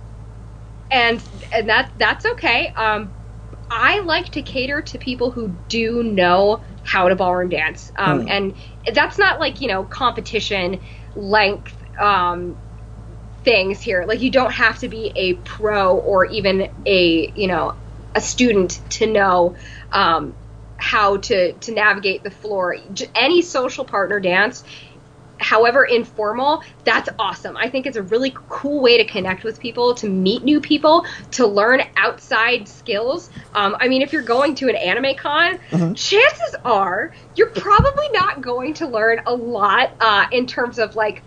and 0.92 1.24
and 1.52 1.70
that 1.70 1.92
that's 1.98 2.26
okay. 2.34 2.72
Um, 2.76 3.14
I 3.70 4.02
like 4.04 4.32
to 4.32 4.44
cater 4.44 4.82
to 4.84 5.00
people 5.00 5.32
who 5.32 5.50
do 5.70 6.04
know 6.04 6.64
how 6.84 7.10
to 7.10 7.16
ballroom 7.16 7.50
dance, 7.50 7.92
um, 7.98 8.24
Hmm. 8.24 8.28
and 8.28 8.56
that's 8.94 9.18
not 9.20 9.40
like 9.40 9.62
you 9.62 9.68
know 9.68 9.84
competition 9.84 10.82
length 11.16 11.82
um, 12.00 12.58
things 13.44 13.82
here. 13.82 14.06
Like 14.08 14.22
you 14.22 14.32
don't 14.32 14.52
have 14.54 14.80
to 14.80 14.90
be 14.90 15.12
a 15.16 15.36
pro 15.36 15.98
or 15.98 16.26
even 16.28 16.70
a 16.86 17.32
you 17.36 17.48
know 17.48 17.76
a 18.16 18.22
student 18.22 18.80
to 18.92 19.08
know 19.08 19.56
um, 19.92 20.36
how 20.82 21.18
to 21.18 21.54
to 21.54 21.72
navigate 21.72 22.24
the 22.24 22.32
floor. 22.32 22.76
Any 23.16 23.42
social 23.42 23.86
partner 23.86 24.20
dance 24.20 24.64
however 25.42 25.84
informal, 25.84 26.64
that's 26.84 27.10
awesome. 27.18 27.58
I 27.58 27.68
think 27.68 27.88
it's 27.88 27.98
a 27.98 28.04
really 28.04 28.34
cool 28.50 28.80
way 28.80 28.98
to 28.98 29.06
connect 29.06 29.44
with 29.44 29.60
people, 29.60 29.96
to 29.96 30.08
meet 30.08 30.44
new 30.44 30.62
people, 30.62 31.06
to 31.32 31.48
learn 31.48 31.82
outside 31.98 32.68
skills. 32.68 33.30
Um, 33.56 33.76
I 33.80 33.88
mean, 33.88 34.04
if 34.04 34.14
you're 34.14 34.22
going 34.22 34.56
to 34.56 34.70
an 34.70 34.76
anime 34.76 35.16
con, 35.16 35.58
mm-hmm. 35.72 35.94
chances 35.94 36.56
are 36.64 37.14
you're 37.36 37.50
probably 37.50 38.08
not 38.10 38.42
going 38.42 38.76
to 38.76 38.88
learn 38.88 39.22
a 39.26 39.34
lot 39.34 39.94
uh, 40.00 40.28
in 40.32 40.46
terms 40.46 40.78
of 40.78 40.96
like 40.96 41.24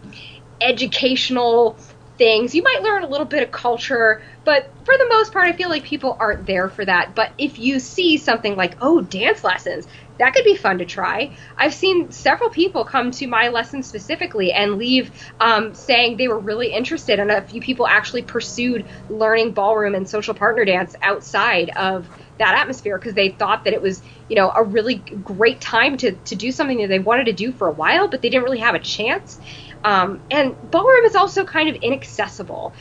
educational 0.61 1.77
things. 2.17 2.55
You 2.55 2.63
might 2.63 2.83
learn 2.83 3.05
a 3.05 3.09
little 3.09 3.27
bit 3.27 3.43
of 3.43 3.51
culture, 3.51 4.23
but 4.45 4.71
for 4.85 4.95
the 4.97 5.07
most 5.11 5.33
part, 5.33 5.49
I 5.49 5.53
feel 5.53 5.69
like 5.69 5.85
people 5.85 6.17
aren't 6.19 6.47
there 6.47 6.69
for 6.69 6.85
that. 6.85 7.15
But 7.15 7.33
if 7.39 7.59
you 7.59 7.81
see 7.81 8.19
something 8.19 8.57
like, 8.57 8.77
oh, 8.81 9.01
dance 9.01 9.43
lessons, 9.43 9.87
that 10.19 10.33
could 10.33 10.45
be 10.45 10.55
fun 10.55 10.79
to 10.79 10.85
try. 10.85 11.37
I've 11.57 11.75
seen 11.75 12.13
several 12.13 12.51
people 12.51 12.85
come 12.85 13.11
to 13.13 13.27
my 13.27 13.49
lessons 13.49 13.89
specifically 13.89 14.53
and 14.53 14.79
leave 14.79 15.11
um, 15.41 15.75
saying 15.75 16.17
they 16.17 16.29
were 16.29 16.39
really 16.39 16.73
interested, 16.73 17.19
and 17.19 17.31
a 17.31 17.43
few 17.43 17.61
people 17.61 17.87
actually 17.87 18.23
pursued 18.23 18.87
learning 19.09 19.53
ballroom 19.53 19.95
and 19.95 20.09
social 20.09 20.35
partner 20.35 20.65
dance 20.65 20.95
outside 21.03 21.71
of 21.71 22.09
that 22.39 22.59
atmosphere 22.59 22.99
because 22.99 23.15
they 23.15 23.31
thought 23.31 23.65
that 23.65 23.73
it 23.73 23.83
was, 23.83 24.03
you 24.29 24.37
know, 24.37 24.53
a 24.55 24.63
really 24.63 24.97
great 24.97 25.61
time 25.61 25.97
to, 25.97 26.13
to 26.13 26.35
do 26.35 26.53
something 26.53 26.79
that 26.79 26.89
they 26.89 26.99
wanted 26.99 27.27
to 27.27 27.33
do 27.33 27.53
for 27.53 27.69
a 27.69 27.73
while, 27.73 28.09
but 28.09 28.23
they 28.23 28.31
didn't 28.31 28.45
really 28.45 28.59
have 28.59 28.75
a 28.75 28.81
chance. 28.81 29.41
Um, 29.85 30.21
and 30.31 30.57
ballroom 30.71 31.05
is 31.05 31.15
also 31.15 31.45
kind 31.45 31.69
of 31.69 31.77
inaccessible. 31.77 32.73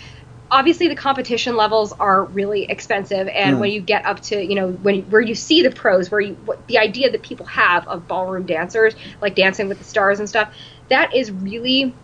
Obviously 0.49 0.87
the 0.87 0.95
competition 0.95 1.55
levels 1.55 1.93
are 1.93 2.25
really 2.25 2.63
expensive 2.63 3.27
and 3.27 3.57
mm. 3.57 3.59
when 3.59 3.71
you 3.71 3.81
get 3.81 4.05
up 4.05 4.21
to 4.21 4.41
you 4.41 4.55
know 4.55 4.69
when 4.71 5.01
where 5.03 5.21
you 5.21 5.33
see 5.33 5.63
the 5.63 5.71
pros 5.71 6.11
where 6.11 6.21
you 6.21 6.35
what, 6.45 6.67
the 6.67 6.77
idea 6.77 7.11
that 7.11 7.23
people 7.23 7.47
have 7.47 7.87
of 7.87 8.07
ballroom 8.07 8.45
dancers 8.45 8.93
like 9.19 9.33
dancing 9.33 9.67
with 9.67 9.79
the 9.79 9.83
stars 9.83 10.19
and 10.19 10.29
stuff 10.29 10.53
that 10.89 11.15
is 11.15 11.31
really 11.31 11.95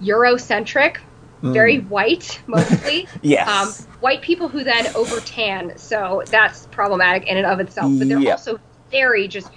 eurocentric 0.00 0.96
mm. 1.42 1.52
very 1.52 1.78
white 1.78 2.40
mostly. 2.46 3.06
Yes. 3.22 3.48
Um, 3.48 3.86
white 4.00 4.22
people 4.22 4.48
who 4.48 4.64
then 4.64 4.86
over 4.94 5.20
tan 5.20 5.76
so 5.76 6.22
that's 6.26 6.66
problematic 6.66 7.26
in 7.26 7.36
and 7.36 7.46
of 7.46 7.60
itself. 7.60 7.92
But 7.98 8.08
they're 8.08 8.32
also 8.32 8.60
very 8.90 9.28
just 9.28 9.50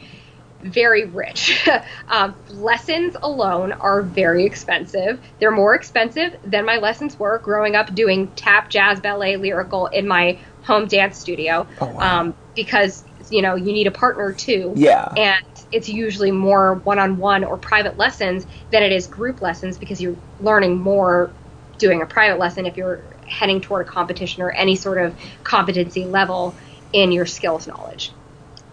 very 0.64 1.06
rich. 1.06 1.68
um, 2.08 2.36
lessons 2.50 3.16
alone 3.22 3.72
are 3.74 4.02
very 4.02 4.46
expensive. 4.46 5.20
They're 5.40 5.52
more 5.52 5.76
expensive 5.76 6.36
than 6.44 6.66
my 6.66 6.78
lessons 6.78 7.18
were 7.18 7.40
growing 7.40 7.76
up 7.76 7.94
doing 7.94 8.28
tap, 8.36 8.70
jazz, 8.70 9.00
ballet, 9.00 9.38
lyrical 9.38 9.88
in 9.88 10.08
my 10.08 10.40
home 10.64 10.88
dance 10.88 11.18
studio. 11.18 11.68
Oh, 11.80 11.88
wow. 11.88 12.20
um, 12.20 12.36
because 12.56 13.04
you 13.30 13.42
know 13.42 13.56
you 13.56 13.74
need 13.74 13.88
a 13.88 13.92
partner 13.92 14.34
too. 14.34 14.74
Yeah. 14.76 15.12
And 15.16 15.46
it's 15.72 15.88
usually 15.88 16.32
more 16.32 16.76
one-on-one 16.76 17.44
or 17.44 17.58
private 17.58 17.98
lessons 17.98 18.46
than 18.72 18.84
it 18.84 18.92
is 18.92 19.08
group 19.08 19.42
lessons 19.42 19.78
because 19.78 20.02
you're 20.02 20.18
learning 20.42 20.80
more 20.80 21.32
doing 21.78 22.02
a 22.02 22.06
private 22.06 22.38
lesson 22.38 22.66
if 22.66 22.78
you're 22.78 23.02
heading 23.26 23.62
toward 23.62 23.88
a 23.88 23.90
competition 23.90 24.44
or 24.44 24.52
any 24.52 24.76
sort 24.76 24.98
of 24.98 25.16
competency 25.44 26.06
level 26.06 26.54
in 26.92 27.12
your 27.12 27.26
skills 27.26 27.68
knowledge. 27.68 28.12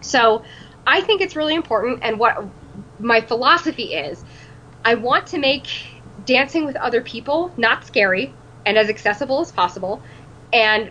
So 0.01 0.45
I 0.89 1.03
think 1.03 1.21
it's 1.21 1.37
really 1.37 1.55
important, 1.55 2.01
and 2.03 2.19
what 2.19 2.43
my 2.99 3.21
philosophy 3.21 3.93
is, 3.93 4.25
I 4.87 4.95
want 4.95 5.27
to 5.29 5.39
make 5.39 5.69
dancing 6.25 6.65
with 6.65 6.77
other 6.77 7.03
people 7.03 7.53
not 7.59 7.85
scary 7.85 8.33
and 8.65 8.79
as 8.79 8.89
accessible 8.89 9.43
as 9.43 9.53
possible, 9.53 10.03
and 10.51 10.91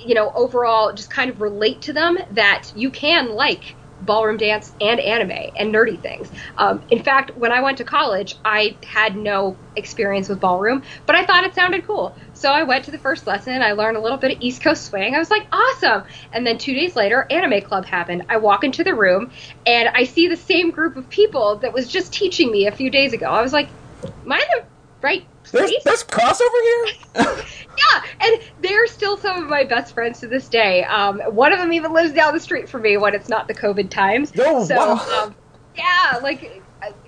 you 0.00 0.14
know 0.16 0.32
overall 0.34 0.92
just 0.92 1.10
kind 1.10 1.30
of 1.30 1.40
relate 1.40 1.82
to 1.82 1.92
them 1.92 2.18
that 2.32 2.72
you 2.74 2.90
can 2.90 3.36
like 3.36 3.76
ballroom 4.00 4.36
dance 4.36 4.72
and 4.80 4.98
anime 4.98 5.50
and 5.56 5.72
nerdy 5.72 5.98
things. 5.98 6.28
Um, 6.58 6.82
in 6.90 7.02
fact, 7.02 7.36
when 7.36 7.52
I 7.52 7.62
went 7.62 7.78
to 7.78 7.84
college, 7.84 8.34
I 8.44 8.76
had 8.84 9.16
no 9.16 9.56
experience 9.76 10.28
with 10.28 10.40
ballroom, 10.40 10.82
but 11.06 11.14
I 11.14 11.24
thought 11.24 11.44
it 11.44 11.54
sounded 11.54 11.86
cool. 11.86 12.16
So 12.36 12.52
I 12.52 12.64
went 12.64 12.84
to 12.84 12.90
the 12.90 12.98
first 12.98 13.26
lesson. 13.26 13.62
I 13.62 13.72
learned 13.72 13.96
a 13.96 14.00
little 14.00 14.18
bit 14.18 14.36
of 14.36 14.42
East 14.42 14.62
Coast 14.62 14.84
swing. 14.84 15.14
I 15.14 15.18
was 15.18 15.30
like, 15.30 15.46
awesome. 15.50 16.04
And 16.32 16.46
then 16.46 16.58
two 16.58 16.74
days 16.74 16.94
later, 16.94 17.26
Anime 17.30 17.62
Club 17.62 17.86
happened. 17.86 18.26
I 18.28 18.36
walk 18.36 18.62
into 18.62 18.84
the 18.84 18.94
room 18.94 19.30
and 19.66 19.88
I 19.88 20.04
see 20.04 20.28
the 20.28 20.36
same 20.36 20.70
group 20.70 20.96
of 20.96 21.08
people 21.08 21.56
that 21.56 21.72
was 21.72 21.88
just 21.88 22.12
teaching 22.12 22.52
me 22.52 22.66
a 22.66 22.72
few 22.72 22.90
days 22.90 23.14
ago. 23.14 23.26
I 23.26 23.40
was 23.40 23.54
like, 23.54 23.68
am 24.04 24.32
I 24.32 24.44
the 24.54 24.64
right 25.00 25.26
there's, 25.52 25.70
there's 25.84 26.04
crossover 26.04 26.62
here. 26.62 26.86
yeah, 27.78 28.02
and 28.20 28.40
they're 28.60 28.86
still 28.88 29.16
some 29.16 29.42
of 29.42 29.48
my 29.48 29.64
best 29.64 29.94
friends 29.94 30.20
to 30.20 30.26
this 30.26 30.48
day. 30.48 30.84
Um, 30.84 31.20
one 31.20 31.52
of 31.52 31.58
them 31.58 31.72
even 31.72 31.92
lives 31.92 32.12
down 32.12 32.34
the 32.34 32.40
street 32.40 32.68
from 32.68 32.82
me 32.82 32.96
when 32.96 33.14
it's 33.14 33.28
not 33.28 33.48
the 33.48 33.54
COVID 33.54 33.90
times. 33.90 34.32
Oh, 34.38 34.64
so, 34.64 34.76
wow. 34.76 35.22
Um, 35.22 35.34
yeah, 35.76 36.18
like 36.22 36.62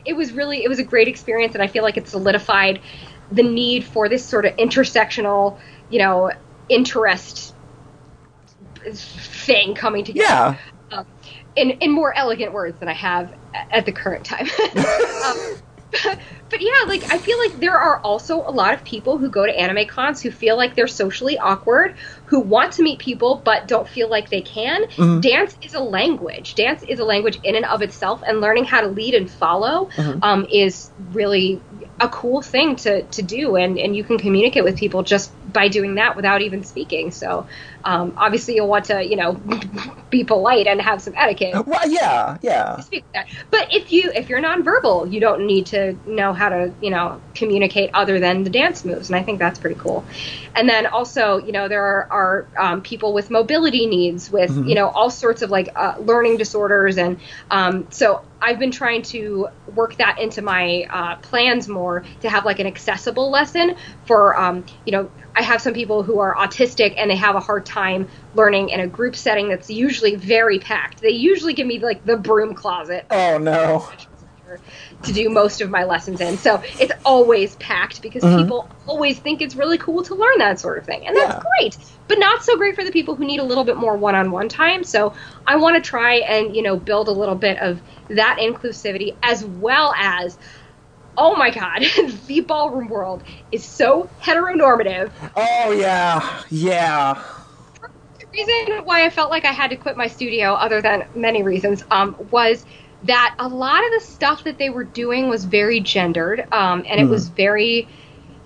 it 0.04 0.12
was 0.14 0.32
really 0.32 0.62
it 0.62 0.68
was 0.68 0.78
a 0.78 0.84
great 0.84 1.08
experience, 1.08 1.54
and 1.54 1.62
I 1.62 1.66
feel 1.66 1.82
like 1.82 1.96
it 1.96 2.08
solidified 2.08 2.80
the 3.30 3.42
need 3.42 3.84
for 3.84 4.08
this 4.08 4.24
sort 4.24 4.44
of 4.46 4.56
intersectional, 4.56 5.58
you 5.90 5.98
know, 5.98 6.30
interest 6.68 7.54
thing 8.92 9.74
coming 9.74 10.04
together. 10.04 10.58
Yeah. 10.90 10.98
Um, 10.98 11.06
in 11.56 11.70
in 11.70 11.90
more 11.90 12.14
elegant 12.14 12.52
words 12.52 12.78
than 12.78 12.88
I 12.88 12.94
have 12.94 13.32
at 13.70 13.84
the 13.84 13.92
current 13.92 14.24
time. 14.24 14.46
um, 15.24 16.18
but 16.50 16.60
yeah, 16.60 16.84
like 16.86 17.12
I 17.12 17.18
feel 17.18 17.38
like 17.38 17.58
there 17.60 17.76
are 17.76 17.98
also 18.00 18.40
a 18.40 18.50
lot 18.50 18.74
of 18.74 18.84
people 18.84 19.18
who 19.18 19.28
go 19.28 19.46
to 19.46 19.58
anime 19.58 19.86
cons 19.86 20.22
who 20.22 20.30
feel 20.30 20.56
like 20.56 20.74
they're 20.74 20.86
socially 20.86 21.38
awkward, 21.38 21.96
who 22.26 22.40
want 22.40 22.74
to 22.74 22.82
meet 22.82 22.98
people 22.98 23.40
but 23.44 23.68
don't 23.68 23.88
feel 23.88 24.08
like 24.08 24.30
they 24.30 24.40
can. 24.40 24.84
Mm-hmm. 24.84 25.20
Dance 25.20 25.56
is 25.62 25.74
a 25.74 25.80
language. 25.80 26.54
Dance 26.54 26.82
is 26.82 26.98
a 26.98 27.04
language 27.04 27.38
in 27.42 27.56
and 27.56 27.64
of 27.64 27.82
itself, 27.82 28.22
and 28.26 28.40
learning 28.40 28.64
how 28.64 28.80
to 28.80 28.88
lead 28.88 29.14
and 29.14 29.30
follow 29.30 29.90
mm-hmm. 29.96 30.22
um, 30.22 30.46
is 30.50 30.90
really 31.12 31.60
a 32.00 32.08
cool 32.08 32.42
thing 32.42 32.76
to, 32.76 33.02
to 33.02 33.22
do 33.22 33.56
and, 33.56 33.78
and 33.78 33.96
you 33.96 34.04
can 34.04 34.18
communicate 34.18 34.64
with 34.64 34.76
people 34.76 35.02
just 35.02 35.32
by 35.52 35.68
doing 35.68 35.96
that 35.96 36.14
without 36.14 36.42
even 36.42 36.62
speaking 36.62 37.10
so 37.10 37.46
um, 37.84 38.14
obviously 38.16 38.54
you'll 38.54 38.68
want 38.68 38.84
to 38.86 39.04
you 39.04 39.16
know 39.16 39.32
be 40.10 40.22
polite 40.24 40.66
and 40.66 40.80
have 40.80 41.02
some 41.02 41.14
etiquette 41.16 41.66
well 41.66 41.90
yeah 41.90 42.36
yeah 42.42 42.82
but 43.50 43.72
if 43.72 43.92
you 43.92 44.10
if 44.14 44.28
you're 44.28 44.40
nonverbal 44.40 45.10
you 45.10 45.20
don't 45.20 45.46
need 45.46 45.66
to 45.66 45.98
know 46.06 46.32
how 46.38 46.48
to 46.48 46.72
you 46.80 46.90
know 46.90 47.20
communicate 47.34 47.90
other 47.92 48.18
than 48.20 48.44
the 48.44 48.50
dance 48.50 48.84
moves 48.84 49.08
and 49.08 49.16
i 49.16 49.22
think 49.22 49.38
that's 49.38 49.58
pretty 49.58 49.78
cool 49.78 50.04
and 50.54 50.68
then 50.68 50.86
also 50.86 51.38
you 51.38 51.52
know 51.52 51.68
there 51.68 51.84
are, 51.84 52.08
are 52.10 52.48
um, 52.58 52.80
people 52.82 53.12
with 53.12 53.30
mobility 53.30 53.86
needs 53.86 54.30
with 54.30 54.50
mm-hmm. 54.50 54.68
you 54.68 54.74
know 54.74 54.88
all 54.88 55.10
sorts 55.10 55.42
of 55.42 55.50
like 55.50 55.68
uh, 55.76 55.96
learning 55.98 56.36
disorders 56.36 56.96
and 56.96 57.18
um, 57.50 57.86
so 57.90 58.22
I've 58.40 58.58
been 58.58 58.70
trying 58.70 59.02
to 59.02 59.48
work 59.74 59.96
that 59.96 60.18
into 60.18 60.42
my 60.42 60.86
uh, 60.90 61.16
plans 61.16 61.68
more 61.68 62.04
to 62.20 62.30
have 62.30 62.44
like 62.44 62.60
an 62.60 62.66
accessible 62.66 63.30
lesson 63.30 63.76
for, 64.06 64.38
um, 64.38 64.64
you 64.86 64.92
know, 64.92 65.10
I 65.34 65.42
have 65.42 65.60
some 65.60 65.74
people 65.74 66.02
who 66.02 66.20
are 66.20 66.34
autistic 66.34 66.94
and 66.96 67.10
they 67.10 67.16
have 67.16 67.34
a 67.34 67.40
hard 67.40 67.66
time 67.66 68.08
learning 68.34 68.70
in 68.70 68.80
a 68.80 68.86
group 68.86 69.16
setting 69.16 69.48
that's 69.48 69.70
usually 69.70 70.14
very 70.14 70.58
packed. 70.58 71.00
They 71.00 71.10
usually 71.10 71.54
give 71.54 71.66
me 71.66 71.78
like 71.78 72.04
the 72.04 72.16
broom 72.16 72.54
closet. 72.54 73.06
Oh 73.10 73.38
no 73.38 73.88
to 75.02 75.12
do 75.12 75.28
most 75.28 75.60
of 75.60 75.70
my 75.70 75.84
lessons 75.84 76.20
in. 76.20 76.38
So 76.38 76.62
it's 76.80 76.92
always 77.04 77.56
packed 77.56 78.02
because 78.02 78.22
mm-hmm. 78.22 78.42
people 78.42 78.68
always 78.86 79.18
think 79.18 79.42
it's 79.42 79.54
really 79.56 79.78
cool 79.78 80.02
to 80.04 80.14
learn 80.14 80.38
that 80.38 80.58
sort 80.60 80.78
of 80.78 80.86
thing. 80.86 81.06
And 81.06 81.16
that's 81.16 81.34
yeah. 81.34 81.42
great. 81.58 81.76
But 82.08 82.18
not 82.18 82.42
so 82.42 82.56
great 82.56 82.74
for 82.74 82.84
the 82.84 82.92
people 82.92 83.14
who 83.14 83.24
need 83.24 83.40
a 83.40 83.44
little 83.44 83.64
bit 83.64 83.76
more 83.76 83.96
one-on-one 83.96 84.48
time. 84.48 84.82
So 84.84 85.14
I 85.46 85.56
want 85.56 85.76
to 85.76 85.86
try 85.86 86.16
and, 86.16 86.56
you 86.56 86.62
know, 86.62 86.76
build 86.76 87.08
a 87.08 87.12
little 87.12 87.34
bit 87.34 87.58
of 87.58 87.80
that 88.08 88.38
inclusivity 88.40 89.16
as 89.22 89.44
well 89.44 89.92
as 89.96 90.38
oh 91.18 91.34
my 91.34 91.50
god, 91.50 91.84
the 92.26 92.40
ballroom 92.40 92.88
world 92.88 93.22
is 93.52 93.64
so 93.64 94.08
heteronormative. 94.22 95.10
Oh 95.36 95.72
yeah. 95.72 96.42
Yeah 96.48 97.22
The 98.20 98.26
reason 98.32 98.84
why 98.84 99.04
I 99.04 99.10
felt 99.10 99.30
like 99.30 99.44
I 99.44 99.52
had 99.52 99.70
to 99.70 99.76
quit 99.76 99.96
my 99.96 100.06
studio, 100.06 100.54
other 100.54 100.80
than 100.80 101.06
many 101.14 101.42
reasons, 101.42 101.84
um, 101.90 102.16
was 102.30 102.64
that 103.04 103.36
a 103.38 103.48
lot 103.48 103.84
of 103.84 103.92
the 103.92 104.00
stuff 104.00 104.44
that 104.44 104.58
they 104.58 104.70
were 104.70 104.84
doing 104.84 105.28
was 105.28 105.44
very 105.44 105.80
gendered, 105.80 106.46
um, 106.52 106.84
and 106.86 107.00
it 107.00 107.06
mm. 107.06 107.10
was 107.10 107.28
very, 107.28 107.86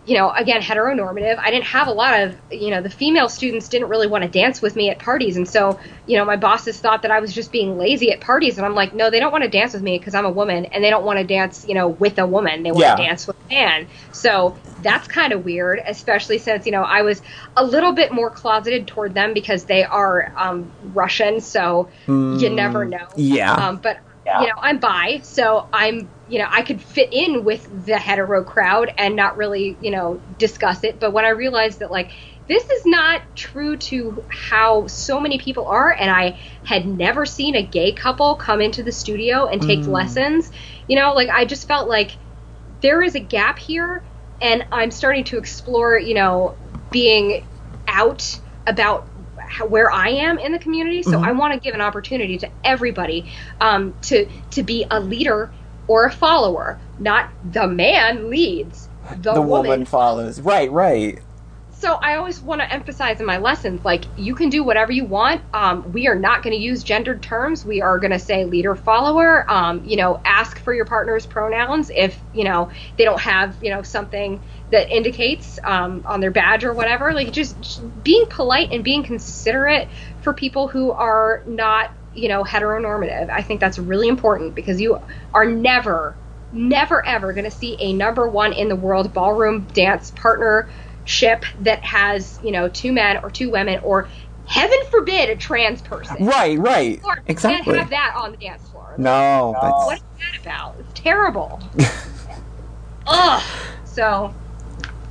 you 0.05 0.17
know, 0.17 0.31
again 0.31 0.61
heteronormative. 0.61 1.39
I 1.39 1.51
didn't 1.51 1.65
have 1.67 1.87
a 1.87 1.93
lot 1.93 2.21
of, 2.21 2.37
you 2.51 2.71
know, 2.71 2.83
the 2.83 2.91
female 2.91 3.31
students 3.31 3.69
didn't 3.69 3.89
really 3.89 4.07
want 4.07 4.25
to 4.25 4.31
dance 4.31 4.61
with 4.61 4.77
me 4.77 4.91
at 4.91 4.99
parties, 4.99 5.39
and 5.39 5.49
so, 5.49 5.81
you 6.07 6.19
know, 6.19 6.27
my 6.27 6.37
bosses 6.37 6.79
thought 6.79 7.03
that 7.03 7.11
I 7.11 7.21
was 7.21 7.33
just 7.33 7.51
being 7.51 7.79
lazy 7.79 8.13
at 8.13 8.21
parties, 8.21 8.59
and 8.59 8.67
I'm 8.67 8.75
like, 8.75 8.95
no, 8.95 9.09
they 9.09 9.21
don't 9.21 9.33
want 9.33 9.45
to 9.45 9.51
dance 9.51 9.73
with 9.73 9.83
me 9.83 9.99
because 9.99 10.15
I'm 10.15 10.27
a 10.27 10.31
woman, 10.31 10.67
and 10.67 10.85
they 10.85 10.91
don't 10.91 11.05
want 11.05 11.19
to 11.19 11.25
dance, 11.25 11.65
you 11.67 11.75
know, 11.75 11.89
with 11.89 12.19
a 12.19 12.27
woman. 12.27 12.63
They 12.63 12.73
want 12.73 12.83
yeah. 12.83 12.97
to 12.97 13.03
dance 13.03 13.27
with 13.27 13.37
a 13.47 13.55
man. 13.55 13.87
So 14.13 14.59
that's 14.83 15.09
kind 15.09 15.33
of 15.33 15.47
weird, 15.47 15.81
especially 15.87 16.37
since 16.39 16.67
you 16.67 16.73
know 16.73 16.83
I 16.83 17.03
was 17.03 17.23
a 17.57 17.65
little 17.65 17.93
bit 17.93 18.13
more 18.13 18.29
closeted 18.29 18.87
toward 18.87 19.15
them 19.15 19.33
because 19.33 19.65
they 19.65 19.83
are 19.83 20.31
um, 20.37 20.71
Russian, 20.93 21.41
so 21.41 21.89
mm, 22.07 22.39
you 22.39 22.51
never 22.51 22.85
know. 22.85 23.09
Yeah. 23.17 23.53
Um, 23.55 23.77
but 23.77 23.99
yeah. 24.33 24.41
you 24.41 24.47
know, 24.47 24.55
I'm 24.61 24.79
bi, 24.79 25.21
so 25.23 25.69
I'm, 25.73 26.11
you 26.27 26.39
know, 26.39 26.49
I 26.51 26.63
could 26.63 26.81
fit 26.81 27.13
in 27.13 27.45
with 27.45 27.87
the 27.87 27.99
hetero 27.99 28.45
crowd 28.45 28.93
and 28.97 29.15
not 29.17 29.37
really, 29.37 29.77
you 29.81 29.91
know, 29.91 30.21
discuss 30.39 30.85
it. 30.85 31.01
But 31.01 31.13
when 31.13 31.25
I 31.25 31.31
realized 31.31 31.81
that, 31.81 31.91
like, 31.91 32.11
this 32.49 32.69
is 32.69 32.83
not 32.87 33.23
true 33.35 33.77
to 33.77 34.25
how 34.29 34.87
so 34.87 35.21
many 35.21 35.39
people 35.39 35.67
are 35.67 35.93
and 35.93 36.11
i 36.11 36.39
had 36.65 36.87
never 36.87 37.25
seen 37.25 37.55
a 37.55 37.63
gay 37.63 37.93
couple 37.93 38.35
come 38.35 38.61
into 38.61 38.83
the 38.83 38.93
studio 38.93 39.47
and 39.47 39.63
take 39.63 39.81
Mm. 39.81 39.89
lessons 39.89 40.51
you 40.89 40.97
know 40.97 41.15
like 41.15 41.29
i 41.29 41.45
just 41.45 41.69
felt 41.69 41.89
like 41.89 42.19
there 42.81 43.01
is 43.01 43.15
a 43.15 43.21
gap 43.21 43.59
here 43.59 44.03
and 44.41 44.67
i'm 44.73 44.91
starting 44.91 45.25
to 45.25 45.39
explore 45.39 45.97
you 45.99 46.15
know 46.15 46.57
being 46.91 47.45
out 47.89 48.39
about 48.67 49.09
how, 49.53 49.67
where 49.67 49.91
i 49.93 50.09
am 50.09 50.39
in 50.39 50.53
the 50.53 50.59
community 50.59 51.03
so 51.03 51.19
Mhm. 51.19 51.27
i 51.29 51.33
want 51.33 51.55
to 51.55 51.61
give 51.61 51.75
an 51.75 51.81
opportunity 51.81 52.39
to 52.39 52.49
everybody 52.65 53.33
um, 53.61 53.95
to 54.03 54.27
to 54.51 54.63
be 54.63 54.87
a 54.91 55.01
leader 55.01 55.53
or 55.89 56.07
a 56.07 56.11
follower 56.11 56.81
not 56.99 57.31
the 57.45 57.67
man 57.69 58.31
leads 58.31 58.89
the, 59.21 59.35
the 59.35 59.43
woman 59.43 59.71
woman 59.71 59.85
follows. 59.85 60.41
Right, 60.41 60.71
right. 60.71 61.19
so 61.71 61.99
I 62.03 62.15
always 62.17 62.41
want 62.41 62.61
to 62.61 62.73
emphasize 62.73 63.19
in 63.21 63.27
my 63.27 63.39
lessons, 63.39 63.85
like 63.85 64.07
you 64.17 64.35
can 64.37 64.51
do 64.51 64.63
whatever 64.63 64.93
you 64.93 65.05
want. 65.05 65.43
Um, 65.53 65.91
we 65.93 66.07
are 66.07 66.15
not 66.15 66.43
going 66.43 66.55
to 66.57 66.63
use 66.63 66.85
gendered 66.85 67.23
terms. 67.23 67.65
We 67.65 67.83
are 67.83 67.99
going 67.99 68.13
to 68.13 68.21
say 68.21 68.45
leader, 68.45 68.77
follower. 68.77 69.51
Um, 69.51 69.85
you 69.85 69.97
know, 69.97 70.21
ask 70.25 70.61
for 70.61 70.73
your 70.73 70.85
partner's 70.85 71.27
pronouns 71.27 71.91
if 71.95 72.23
you 72.33 72.45
know 72.45 72.71
they 72.97 73.05
don't 73.05 73.21
have 73.21 73.57
you 73.61 73.71
know 73.71 73.83
something 73.83 74.41
that 74.73 74.91
indicates 74.91 75.59
um, 75.63 76.03
on 76.07 76.21
their 76.21 76.31
badge 76.31 76.65
or 76.65 76.73
whatever. 76.73 77.13
Like 77.13 77.33
just, 77.33 77.61
just 77.61 78.05
being 78.05 78.27
polite 78.29 78.73
and 78.73 78.83
being 78.83 79.05
considerate 79.05 79.89
for 80.23 80.33
people 80.33 80.67
who 80.67 80.91
are 80.91 81.43
not 81.47 81.93
you 82.15 82.29
know 82.29 82.43
heteronormative. 82.43 83.31
I 83.31 83.43
think 83.43 83.61
that's 83.61 83.79
really 83.79 84.09
important 84.09 84.55
because 84.55 84.81
you 84.81 84.99
are 85.33 85.45
never 85.45 86.17
never 86.53 87.05
ever 87.07 87.33
going 87.33 87.45
to 87.45 87.51
see 87.51 87.77
a 87.81 87.93
number 87.93 88.29
one 88.29 88.53
in 88.53 88.69
the 88.69 88.77
world 88.77 89.13
ballroom 89.15 89.67
dance 89.73 90.11
partnership 90.11 91.45
that 91.61 91.85
has 91.85 92.39
you 92.43 92.53
know 92.53 92.69
two 92.69 92.93
men 92.93 93.19
or 93.23 93.31
two 93.31 93.51
women 93.51 93.81
or 93.83 94.09
heaven 94.47 94.79
forbid 94.91 95.31
a 95.31 95.37
trans 95.37 95.81
person 95.81 96.27
Right, 96.27 96.59
right. 96.59 97.01
Exactly. 97.27 97.65
can't 97.65 97.79
have 97.79 97.91
that 97.91 98.15
on 98.17 98.33
the 98.33 98.37
dance 98.37 98.69
floor 98.69 98.95
No, 98.99 99.57
what 99.61 99.63
that's 99.63 100.03
is 100.03 100.19
that 100.35 100.43
about 100.43 100.77
it's 100.79 101.01
terrible 101.01 101.63
ugh 103.07 103.43
so 103.85 104.35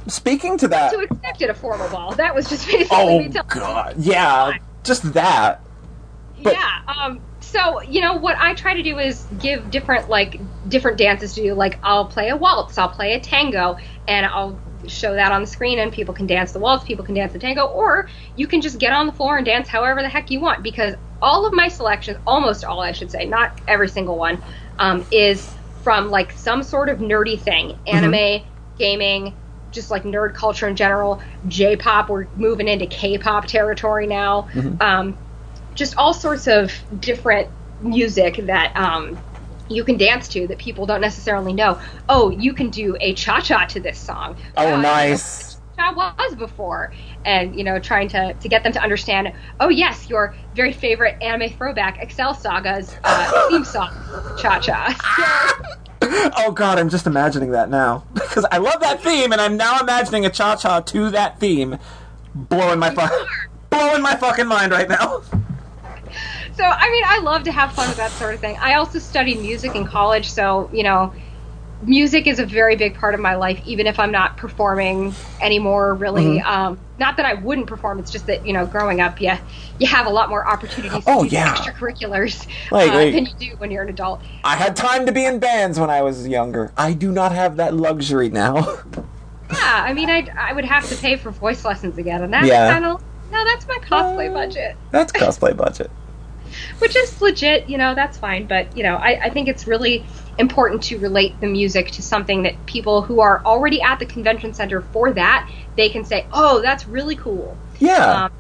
speaking 0.08 0.58
to 0.60 0.68
that. 0.70 0.92
to 0.92 1.00
accept 1.00 1.42
it 1.42 1.50
a 1.50 1.54
formal 1.54 1.90
ball 1.90 2.14
that 2.16 2.34
was 2.36 2.50
just 2.50 2.68
basically 2.68 2.88
Oh 2.98 3.20
me 3.20 3.30
telling 3.30 3.48
god, 3.50 3.96
yeah, 3.98 4.58
just 4.84 5.14
that. 5.14 5.62
but- 6.42 6.54
yeah. 6.54 6.70
Um. 6.88 7.22
So 7.42 7.82
you 7.82 8.02
know 8.02 8.14
what 8.14 8.38
I 8.38 8.54
try 8.54 8.76
to 8.76 8.84
do 8.84 8.98
is 9.00 9.26
give 9.40 9.70
different 9.72 10.10
like 10.10 10.40
different 10.70 10.98
dances 10.98 11.34
to 11.36 11.42
do. 11.42 11.54
Like 11.54 11.80
I'll 11.84 12.06
play 12.06 12.30
a 12.30 12.36
waltz, 12.38 12.78
I'll 12.78 12.90
play 12.90 13.14
a 13.14 13.20
tango, 13.20 13.78
and 14.08 14.26
I'll 14.26 14.58
show 14.88 15.14
that 15.14 15.32
on 15.32 15.42
the 15.42 15.48
screen, 15.48 15.78
and 15.80 15.92
people 15.92 16.14
can 16.14 16.28
dance 16.28 16.52
the 16.54 16.60
waltz, 16.60 16.84
people 16.86 17.04
can 17.06 17.14
dance 17.16 17.34
the 17.34 17.40
tango, 17.40 17.66
or 17.66 18.08
you 18.36 18.48
can 18.48 18.62
just 18.62 18.80
get 18.80 18.94
on 18.94 19.06
the 19.06 19.12
floor 19.12 19.38
and 19.38 19.46
dance 19.46 19.68
however 19.68 20.02
the 20.02 20.10
heck 20.10 20.32
you 20.32 20.40
want. 20.40 20.64
Because 20.64 20.96
all 21.22 21.46
of 21.46 21.54
my 21.54 21.68
selections, 21.68 22.18
almost 22.26 22.64
all 22.64 22.80
I 22.80 22.94
should 22.94 23.12
say, 23.12 23.26
not 23.26 23.60
every 23.68 23.90
single 23.90 24.18
one, 24.18 24.42
um, 24.80 25.06
is 25.12 25.52
from 25.84 26.10
like 26.10 26.32
some 26.32 26.64
sort 26.64 26.90
of 26.90 27.00
nerdy 27.00 27.40
thing, 27.40 27.78
anime, 27.86 28.44
gaming. 28.78 29.36
Just 29.72 29.90
like 29.90 30.04
nerd 30.04 30.34
culture 30.34 30.68
in 30.68 30.76
general, 30.76 31.22
J-pop. 31.48 32.10
We're 32.10 32.28
moving 32.36 32.68
into 32.68 32.86
K-pop 32.86 33.46
territory 33.46 34.08
now. 34.08 34.48
Um, 34.82 35.18
just 35.76 35.96
all 35.98 36.14
sorts 36.14 36.48
of 36.48 36.72
different 37.00 37.50
music 37.82 38.38
that 38.46 38.76
um, 38.76 39.18
you 39.70 39.84
can 39.84 39.98
dance 39.98 40.28
to 40.30 40.48
that 40.48 40.58
people 40.58 40.86
don't 40.86 41.02
necessarily 41.02 41.54
know. 41.54 41.80
Oh, 42.10 42.30
you 42.30 42.54
can 42.54 42.70
do 42.70 42.98
a 43.00 43.14
cha 43.14 43.40
cha 43.40 43.66
to 43.66 43.80
this 43.80 43.98
song. 43.98 44.38
Oh, 44.58 44.76
I 44.76 44.82
nice. 44.82 45.58
cha 45.78 45.94
was 45.94 46.36
before, 46.36 46.92
and 47.26 47.56
you 47.56 47.64
know, 47.64 47.80
trying 47.80 48.10
to 48.10 48.34
to 48.34 48.50
get 48.50 48.64
them 48.64 48.74
to 48.74 48.82
understand. 48.82 49.34
Oh, 49.60 49.70
yes, 49.70 50.10
your 50.10 50.36
very 50.54 50.74
favorite 50.74 51.22
anime 51.22 51.50
throwback, 51.50 52.02
Excel 52.02 52.34
Saga's 52.34 52.96
uh, 53.04 53.50
theme 53.50 53.66
song, 53.66 53.92
cha 54.38 54.60
cha. 54.60 55.74
Oh 56.04 56.52
god, 56.54 56.80
I'm 56.80 56.90
just 56.90 57.06
imagining 57.06 57.52
that 57.52 57.70
now 57.70 58.06
because 58.14 58.46
I 58.52 58.58
love 58.58 58.80
that 58.82 59.02
theme, 59.02 59.32
and 59.32 59.40
I'm 59.40 59.58
now 59.58 59.80
imagining 59.80 60.26
a 60.26 60.30
cha 60.30 60.56
cha 60.56 60.80
to 60.82 61.10
that 61.12 61.40
theme, 61.40 61.78
blowing 62.34 62.80
my 62.80 62.90
fu- 62.90 63.26
blowing 63.70 64.02
my 64.02 64.16
fucking 64.16 64.48
mind 64.48 64.72
right 64.72 64.90
now. 64.90 65.22
so 66.54 66.64
I 66.64 66.92
mean, 66.92 67.04
I 67.08 67.22
love 67.24 67.44
to 67.44 67.52
have 67.52 67.74
fun 67.74 67.88
with 67.90 67.98
that 67.98 68.12
sort 68.12 68.34
of 68.34 68.40
thing. 68.40 68.58
I 68.62 68.76
also 68.76 69.00
studied 69.00 69.40
music 69.42 69.76
in 69.76 69.86
college, 69.86 70.30
so 70.32 70.70
you 70.74 70.84
know, 70.84 71.14
music 71.82 72.28
is 72.28 72.40
a 72.40 72.46
very 72.46 72.76
big 72.76 72.96
part 72.96 73.14
of 73.14 73.20
my 73.20 73.36
life, 73.36 73.62
even 73.66 73.88
if 73.88 74.00
I'm 74.00 74.12
not 74.12 74.38
performing 74.38 75.16
anymore. 75.42 75.94
Really, 75.96 76.40
Mm-hmm. 76.40 76.48
um, 76.52 76.80
not 76.98 77.18
that 77.18 77.26
I 77.26 77.34
wouldn't 77.36 77.68
perform. 77.68 78.00
It's 78.00 78.12
just 78.12 78.28
that 78.28 78.46
you 78.46 78.54
know, 78.54 78.66
growing 78.66 79.02
up, 79.02 79.20
you 79.22 79.32
you 79.80 79.88
have 79.88 80.06
a 80.06 80.10
lot 80.10 80.30
more 80.30 80.48
opportunities 80.48 81.04
to 81.06 81.12
Oh, 81.12 81.24
do 81.24 81.30
yeah. 81.30 81.54
extracurriculars 81.56 82.46
Like, 82.72 82.92
uh, 82.92 82.96
like- 82.96 83.14
than 83.14 83.26
you 83.26 83.34
do 83.40 83.56
when 83.58 83.72
you're 83.72 83.84
an 83.84 83.90
adult. 83.90 84.24
I 84.44 84.56
had 84.56 84.76
time 84.76 85.06
to 85.06 85.12
be 85.12 85.26
in 85.26 85.40
bands 85.40 85.80
when 85.80 85.90
I 85.90 86.02
was 86.02 86.28
younger. 86.28 86.72
I 86.78 86.94
do 86.94 87.12
not 87.12 87.32
have 87.32 87.58
that 87.58 87.74
luxury 87.74 88.30
now. 88.30 88.78
Yeah, 89.52 89.84
I 89.86 89.94
mean, 89.94 90.10
I 90.10 90.26
I 90.40 90.54
would 90.54 90.64
have 90.64 90.88
to 90.88 90.96
pay 90.96 91.18
for 91.18 91.30
voice 91.30 91.66
lessons 91.66 91.98
again, 91.98 92.24
and 92.24 92.32
that's 92.32 92.48
Yeah. 92.48 92.72
kind 92.72 92.86
of 92.86 93.02
no, 93.30 93.44
that's 93.46 93.68
my 93.68 93.78
cosplay 93.86 94.30
Uh, 94.30 94.34
budget. 94.34 94.78
That's 94.92 95.12
cosplay 95.12 95.58
budget. 95.58 95.92
which 96.80 96.96
is 96.96 97.22
legit, 97.22 97.68
you 97.70 97.78
know, 97.78 97.94
that's 97.96 98.18
fine. 98.18 98.46
But, 98.48 98.76
you 98.76 98.84
know, 98.84 98.96
I, 98.96 99.20
I 99.26 99.30
think 99.30 99.48
it's 99.50 99.68
really 99.68 100.06
important 100.42 100.84
to 100.84 100.98
relate 100.98 101.40
the 101.40 101.48
music 101.48 101.92
to 101.92 102.02
something 102.02 102.44
that 102.44 102.66
people 102.66 103.02
who 103.02 103.22
are 103.22 103.42
already 103.46 103.82
at 103.82 104.00
the 104.00 104.06
convention 104.06 104.54
center 104.54 104.82
for 104.82 105.14
that, 105.14 105.50
they 105.78 105.88
can 105.88 106.04
say, 106.04 106.26
oh, 106.34 106.62
that's 106.62 106.86
really 106.88 107.16
cool. 107.16 107.56
Yeah. 107.80 108.26
Um, 108.26 108.32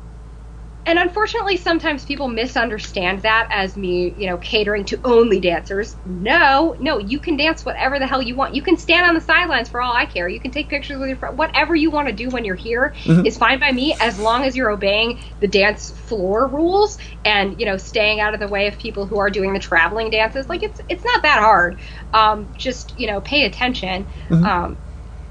and 0.85 0.97
unfortunately, 0.97 1.57
sometimes 1.57 2.05
people 2.05 2.27
misunderstand 2.27 3.21
that 3.21 3.47
as 3.51 3.77
me, 3.77 4.13
you 4.17 4.27
know, 4.27 4.37
catering 4.37 4.85
to 4.85 4.99
only 5.03 5.39
dancers. 5.39 5.95
No, 6.05 6.75
no, 6.79 6.97
you 6.97 7.19
can 7.19 7.37
dance 7.37 7.63
whatever 7.63 7.99
the 7.99 8.07
hell 8.07 8.21
you 8.21 8.35
want. 8.35 8.55
You 8.55 8.63
can 8.63 8.77
stand 8.77 9.05
on 9.05 9.13
the 9.13 9.21
sidelines 9.21 9.69
for 9.69 9.79
all 9.81 9.93
I 9.95 10.05
care. 10.05 10.27
You 10.27 10.39
can 10.39 10.51
take 10.51 10.69
pictures 10.69 10.99
with 10.99 11.07
your 11.07 11.17
friend. 11.17 11.37
Whatever 11.37 11.75
you 11.75 11.91
want 11.91 12.07
to 12.07 12.13
do 12.13 12.29
when 12.29 12.45
you're 12.45 12.55
here 12.55 12.95
is 13.25 13.37
fine 13.37 13.59
by 13.59 13.71
me, 13.71 13.95
as 14.01 14.17
long 14.17 14.43
as 14.43 14.55
you're 14.55 14.71
obeying 14.71 15.19
the 15.39 15.47
dance 15.47 15.91
floor 15.91 16.47
rules 16.47 16.97
and 17.23 17.59
you 17.59 17.65
know 17.65 17.77
staying 17.77 18.19
out 18.19 18.33
of 18.33 18.39
the 18.39 18.47
way 18.47 18.67
of 18.67 18.77
people 18.79 19.05
who 19.05 19.19
are 19.19 19.29
doing 19.29 19.53
the 19.53 19.59
traveling 19.59 20.09
dances. 20.09 20.49
Like 20.49 20.63
it's 20.63 20.81
it's 20.89 21.05
not 21.05 21.21
that 21.23 21.39
hard. 21.39 21.79
Um, 22.13 22.53
just 22.57 22.97
you 22.97 23.07
know, 23.07 23.21
pay 23.21 23.45
attention. 23.45 24.07
Um, 24.45 24.79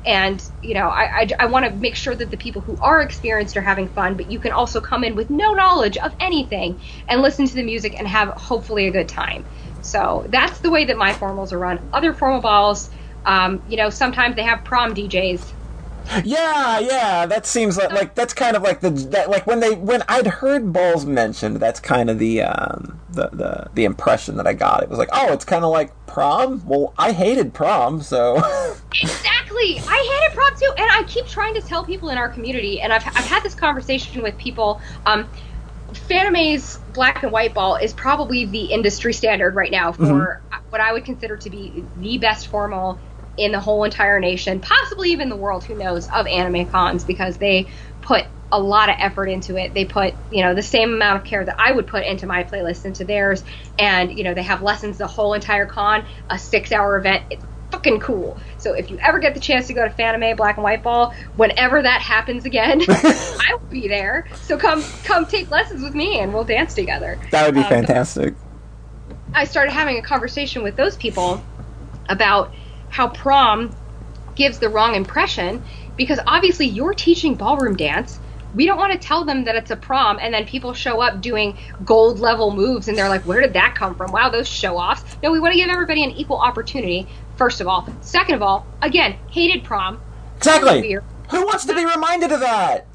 and 0.05 0.49
you 0.63 0.75
know 0.75 0.89
i, 0.89 1.23
I, 1.23 1.29
I 1.41 1.47
want 1.47 1.67
to 1.67 1.73
make 1.73 1.97
sure 1.97 2.15
that 2.15 2.31
the 2.31 2.37
people 2.37 2.63
who 2.63 2.79
are 2.81 3.03
experienced 3.03 3.57
are 3.57 3.63
having 3.63 3.89
fun 3.89 4.17
but 4.17 4.31
you 4.31 4.39
can 4.41 4.53
also 4.53 4.81
come 4.81 5.05
in 5.05 5.15
with 5.15 5.31
no 5.31 5.53
knowledge 5.53 5.97
of 5.99 6.15
anything 6.21 6.81
and 7.09 7.23
listen 7.23 7.47
to 7.47 7.55
the 7.55 7.63
music 7.63 7.95
and 7.99 8.09
have 8.09 8.29
hopefully 8.31 8.87
a 8.87 8.93
good 8.93 9.09
time. 9.09 9.47
So 9.81 10.27
that's 10.29 10.61
the 10.61 10.71
way 10.71 10.87
that 10.87 10.99
my 10.99 11.13
formals 11.13 11.53
are 11.53 11.59
run. 11.59 11.81
Other 11.93 12.15
formal 12.15 12.41
balls 12.41 12.91
um, 13.25 13.63
you 13.67 13.77
know 13.77 13.91
sometimes 13.91 14.37
they 14.37 14.43
have 14.43 14.65
prom 14.65 14.95
djs 14.95 15.53
Yeah, 16.25 16.79
yeah, 16.81 17.27
that 17.27 17.47
seems 17.47 17.77
like, 17.77 17.93
like 17.93 18.15
that's 18.15 18.35
kind 18.35 18.57
of 18.57 18.63
like 18.63 18.81
the 18.81 18.91
that 18.91 19.31
like 19.31 19.47
when 19.47 19.61
they 19.61 19.75
when 19.75 20.03
I'd 20.09 20.27
heard 20.27 20.73
balls 20.73 21.07
mentioned, 21.07 21.57
that's 21.57 21.81
kind 21.81 22.11
of 22.11 22.19
the 22.19 22.43
um 22.43 23.01
the 23.11 23.29
the 23.33 23.71
the 23.75 23.85
impression 23.85 24.37
that 24.37 24.47
I 24.47 24.53
got. 24.53 24.83
It 24.83 24.89
was 24.89 24.99
like, 24.99 25.11
oh, 25.13 25.33
it's 25.33 25.45
kind 25.45 25.65
of 25.65 25.71
like 25.71 25.93
prom. 26.07 26.67
Well, 26.67 26.95
I 26.99 27.13
hated 27.13 27.55
prom, 27.55 28.03
so 28.03 28.37
Exactly. 29.03 29.81
I 29.87 30.21
hated 30.23 30.37
prom 30.37 30.53
too, 30.59 30.73
and 30.79 30.91
I 30.91 31.05
keep 31.07 31.27
trying 31.27 31.55
to 31.55 31.61
tell 31.61 31.85
people 31.85 32.09
in 32.11 32.19
our 32.19 32.29
community, 32.29 32.81
and 32.81 32.93
I've, 32.93 33.07
I've 33.07 33.27
had 33.27 33.43
this 33.43 33.55
conversation 33.55 34.23
with 34.23 34.37
people. 34.39 34.81
Um, 35.07 35.29
Fanime's 35.93 36.79
black 36.93 37.23
and 37.23 37.33
white 37.33 37.55
ball 37.55 37.77
is 37.77 37.93
probably 37.93 38.45
the 38.47 38.67
industry 38.67 39.13
standard 39.13 39.55
right 39.55 39.71
now 39.71 39.93
for 39.93 40.41
what 40.69 40.81
I 40.81 40.93
would 40.93 41.05
consider 41.05 41.37
to 41.37 41.51
be 41.51 41.85
the 41.97 42.19
best 42.19 42.47
formal 42.47 42.99
in 43.41 43.53
the 43.53 43.61
whole 43.61 43.85
entire 43.85 44.21
nation, 44.21 44.61
possibly 44.61 45.11
even 45.13 45.29
the 45.29 45.37
world. 45.37 45.65
Who 45.65 45.75
knows 45.75 46.09
of 46.09 46.27
anime 46.27 46.67
cons 46.67 47.05
because 47.05 47.39
they 47.39 47.67
put 48.03 48.27
a 48.53 48.61
lot 48.61 48.89
of 48.89 48.97
effort 48.99 49.27
into 49.27 49.57
it. 49.57 49.75
They 49.75 49.85
put 49.85 50.15
you 50.31 50.43
know 50.43 50.55
the 50.55 50.63
same 50.63 50.93
amount 50.93 51.19
of 51.19 51.25
care 51.25 51.45
that 51.45 51.57
I 51.59 51.73
would 51.73 51.87
put 51.87 52.05
into 52.05 52.27
my 52.27 52.45
playlist 52.45 52.85
into 52.85 53.05
theirs, 53.05 53.43
and 53.79 54.17
you 54.17 54.25
know 54.25 54.35
they 54.35 54.43
have 54.43 54.63
lessons 54.63 54.99
the 54.99 55.07
whole 55.07 55.35
entire 55.35 55.67
con, 55.67 56.05
a 56.29 56.39
six-hour 56.39 56.99
event. 56.99 57.25
It's 57.31 57.45
fucking 57.71 58.01
cool. 58.01 58.37
So 58.59 58.75
if 58.75 58.91
you 58.91 58.99
ever 58.99 59.21
get 59.21 59.35
the 59.35 59.41
chance 59.41 59.69
to 59.69 59.75
go 59.75 59.87
to 59.87 59.95
Fanime 59.95 60.37
Black 60.37 60.57
and 60.57 60.65
White 60.65 60.83
Ball, 60.83 61.15
whenever 61.37 61.81
that 61.81 62.03
happens 62.03 62.45
again, 62.45 62.81
I 62.89 63.53
will 63.53 63.71
be 63.71 63.89
there. 63.89 64.27
So 64.43 64.59
come 64.59 64.83
come 65.05 65.25
take 65.27 65.51
lessons 65.51 65.83
with 65.83 65.95
me 65.95 66.19
and 66.19 66.35
we'll 66.35 66.45
dance 66.45 66.75
together. 66.75 67.19
that 67.31 67.47
would 67.47 67.55
be 67.55 67.61
Um, 67.63 67.69
fantastic. 67.69 68.35
I 69.33 69.45
started 69.45 69.71
having 69.71 69.97
a 69.99 70.03
conversation 70.03 70.65
with 70.65 70.75
those 70.77 70.97
people 70.97 71.41
about 72.09 72.53
how 72.91 73.09
prom 73.09 73.75
gives 74.35 74.59
the 74.59 74.69
wrong 74.69 74.95
impression 74.95 75.63
because 75.97 76.19
obviously 76.27 76.67
you're 76.67 76.95
teaching 76.95 77.35
ballroom 77.35 77.77
dance. 77.77 78.19
We 78.55 78.67
don't 78.67 78.79
want 78.79 78.93
to 78.93 78.99
tell 78.99 79.25
them 79.25 79.45
that 79.45 79.55
it's 79.55 79.71
a 79.71 79.77
prom 79.77 80.19
and 80.21 80.35
then 80.35 80.45
people 80.45 80.75
show 80.75 81.01
up 81.01 81.21
doing 81.21 81.57
gold 81.85 82.19
level 82.19 82.53
moves 82.55 82.89
and 82.89 82.99
they're 82.99 83.09
like, 83.09 83.23
where 83.23 83.41
did 83.41 83.53
that 83.53 83.75
come 83.75 83.95
from? 83.95 84.11
Wow, 84.13 84.29
those 84.29 84.49
show 84.49 84.77
offs. 84.77 85.17
No, 85.23 85.31
we 85.31 85.39
want 85.39 85.53
to 85.53 85.59
give 85.59 85.69
everybody 85.69 86.03
an 86.05 86.11
equal 86.11 86.39
opportunity, 86.39 87.07
first 87.37 87.61
of 87.61 87.69
all. 87.69 87.87
Second 88.01 88.35
of 88.35 88.43
all, 88.43 88.67
again, 88.83 89.17
hated 89.31 89.63
prom. 89.63 90.01
Exactly. 90.37 90.99
Who 91.31 91.47
wants 91.47 91.65
to 91.67 91.75
be 91.75 91.85
reminded 91.85 92.33
of 92.33 92.41
that? 92.41 92.87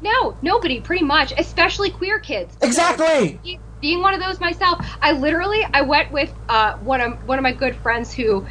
No, 0.00 0.36
nobody, 0.42 0.80
pretty 0.80 1.04
much, 1.04 1.32
especially 1.38 1.90
queer 1.90 2.18
kids. 2.18 2.56
Exactly. 2.60 3.40
Being 3.80 4.00
one 4.00 4.14
of 4.14 4.20
those 4.20 4.40
myself, 4.40 4.84
I 5.00 5.12
literally 5.12 5.60
I 5.72 5.82
went 5.82 6.10
with 6.12 6.32
uh, 6.48 6.76
one 6.78 7.00
of 7.00 7.26
one 7.26 7.38
of 7.38 7.42
my 7.42 7.52
good 7.52 7.76
friends 7.76 8.12
who 8.12 8.46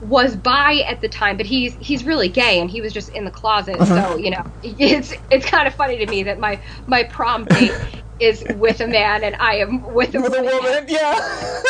was 0.00 0.34
bi 0.36 0.80
at 0.88 1.00
the 1.00 1.08
time, 1.08 1.36
but 1.36 1.46
he's 1.46 1.74
he's 1.76 2.04
really 2.04 2.28
gay 2.28 2.60
and 2.60 2.70
he 2.70 2.80
was 2.80 2.92
just 2.92 3.08
in 3.10 3.24
the 3.24 3.30
closet. 3.30 3.76
So 3.86 4.16
you 4.16 4.30
know, 4.30 4.42
it's 4.62 5.12
it's 5.30 5.46
kind 5.46 5.66
of 5.68 5.74
funny 5.74 5.98
to 5.98 6.06
me 6.06 6.24
that 6.24 6.38
my 6.38 6.60
my 6.86 7.04
prom 7.04 7.44
date 7.44 7.72
is 8.18 8.42
with 8.56 8.80
a 8.80 8.86
man 8.86 9.24
and 9.24 9.36
I 9.36 9.56
am 9.56 9.82
with 9.94 10.14
a 10.14 10.20
With 10.20 10.32
a 10.34 10.42
woman. 10.42 10.54
woman, 10.62 10.84
yeah. 10.88 11.18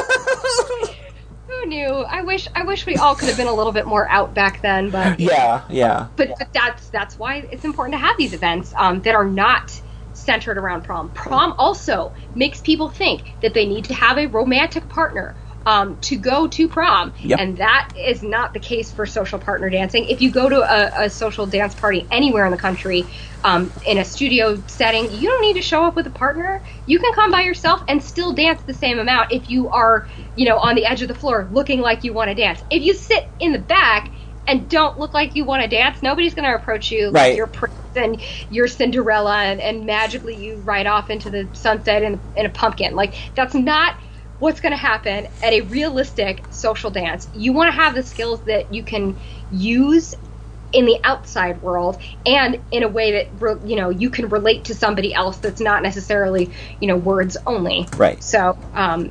Who 1.48 1.66
knew? 1.68 1.88
I 2.08 2.22
wish 2.22 2.46
I 2.54 2.62
wish 2.62 2.86
we 2.86 2.96
all 2.96 3.14
could 3.16 3.28
have 3.28 3.36
been 3.36 3.48
a 3.48 3.54
little 3.54 3.72
bit 3.72 3.86
more 3.86 4.08
out 4.08 4.34
back 4.34 4.62
then, 4.62 4.90
but 4.90 5.18
yeah, 5.18 5.64
yeah. 5.68 6.08
but, 6.16 6.30
but 6.38 6.48
that's 6.52 6.88
that's 6.90 7.18
why 7.18 7.38
it's 7.50 7.64
important 7.64 7.94
to 7.94 7.98
have 7.98 8.16
these 8.18 8.32
events 8.32 8.72
um, 8.76 9.00
that 9.02 9.14
are 9.14 9.24
not 9.24 9.80
centered 10.12 10.58
around 10.58 10.82
prom. 10.82 11.10
Prom 11.10 11.54
also 11.58 12.14
makes 12.34 12.60
people 12.60 12.88
think 12.88 13.36
that 13.42 13.54
they 13.54 13.66
need 13.66 13.86
to 13.86 13.94
have 13.94 14.16
a 14.18 14.26
romantic 14.26 14.88
partner 14.88 15.36
um, 15.70 15.98
to 16.02 16.18
go 16.18 16.48
to 16.48 16.68
prom, 16.68 17.14
Yep. 17.20 17.40
and 17.40 17.58
that 17.58 17.88
is 17.96 18.22
not 18.24 18.54
the 18.54 18.60
case 18.60 18.92
for 18.92 19.06
social 19.06 19.38
partner 19.38 19.70
dancing. 19.70 20.06
If 20.06 20.20
you 20.20 20.32
go 20.32 20.48
to 20.50 20.60
a, 20.62 21.06
a 21.06 21.10
social 21.10 21.46
dance 21.46 21.74
party 21.76 22.08
anywhere 22.10 22.46
in 22.46 22.52
the 22.52 22.58
country, 22.58 23.12
um, 23.44 23.74
in 23.86 23.98
a 23.98 24.04
studio 24.04 24.62
setting, 24.68 25.10
you 25.12 25.28
don't 25.28 25.42
need 25.42 25.54
to 25.54 25.62
show 25.62 25.84
up 25.86 25.96
with 25.96 26.06
a 26.08 26.10
partner. 26.12 26.62
You 26.86 26.98
can 26.98 27.12
come 27.14 27.30
by 27.32 27.42
yourself 27.42 27.82
and 27.88 28.02
still 28.02 28.34
dance 28.34 28.62
the 28.66 28.74
same 28.74 28.98
amount 28.98 29.32
if 29.32 29.48
you 29.48 29.70
are, 29.70 30.06
you 30.34 30.46
know, 30.48 30.58
on 30.58 30.74
the 30.76 30.86
edge 30.86 31.02
of 31.02 31.08
the 31.08 31.14
floor 31.14 31.48
looking 31.52 31.80
like 31.80 32.04
you 32.04 32.14
want 32.14 32.30
to 32.30 32.34
dance. 32.36 32.62
If 32.70 32.82
you 32.82 32.94
sit 32.94 33.24
in 33.40 33.52
the 33.52 33.60
back 33.60 34.10
and 34.48 34.68
don't 34.68 34.98
look 34.98 35.14
like 35.14 35.36
you 35.36 35.44
want 35.46 35.62
to 35.62 35.68
dance, 35.68 35.98
nobody's 36.02 36.34
going 36.34 36.48
to 36.50 36.56
approach 36.56 36.90
you 36.92 37.12
Right. 37.12 37.30
like 37.30 37.36
you're 37.36 37.48
Prince 37.48 37.74
and 37.96 38.22
you're 38.50 38.68
Cinderella 38.68 39.38
and, 39.38 39.60
and 39.60 39.86
magically 39.86 40.36
you 40.36 40.62
ride 40.62 40.86
off 40.88 41.10
into 41.10 41.30
the 41.30 41.50
sunset 41.54 42.02
in, 42.02 42.22
in 42.36 42.46
a 42.46 42.50
pumpkin. 42.50 42.94
Like, 42.94 43.14
that's 43.36 43.54
not 43.54 43.94
what's 44.40 44.60
going 44.60 44.72
to 44.72 44.76
happen 44.76 45.28
at 45.42 45.52
a 45.52 45.60
realistic 45.60 46.44
social 46.50 46.90
dance. 46.90 47.28
You 47.32 47.52
want 47.52 47.72
to 47.72 47.76
have 47.80 47.94
the 47.94 48.02
skills 48.02 48.42
that 48.44 48.74
you 48.74 48.82
can 48.82 49.20
use 49.50 50.14
in 50.72 50.86
the 50.86 50.98
outside 51.04 51.62
world 51.62 52.00
and 52.24 52.62
in 52.70 52.82
a 52.82 52.88
way 52.88 53.12
that 53.12 53.60
you 53.64 53.76
know 53.76 53.90
you 53.90 54.10
can 54.10 54.28
relate 54.28 54.66
to 54.66 54.74
somebody 54.74 55.12
else 55.12 55.38
that's 55.38 55.60
not 55.60 55.82
necessarily 55.82 56.54
you 56.78 56.86
know 56.86 56.96
words 56.96 57.36
only 57.44 57.88
Right. 57.96 58.22
so 58.22 58.56
um, 58.72 59.10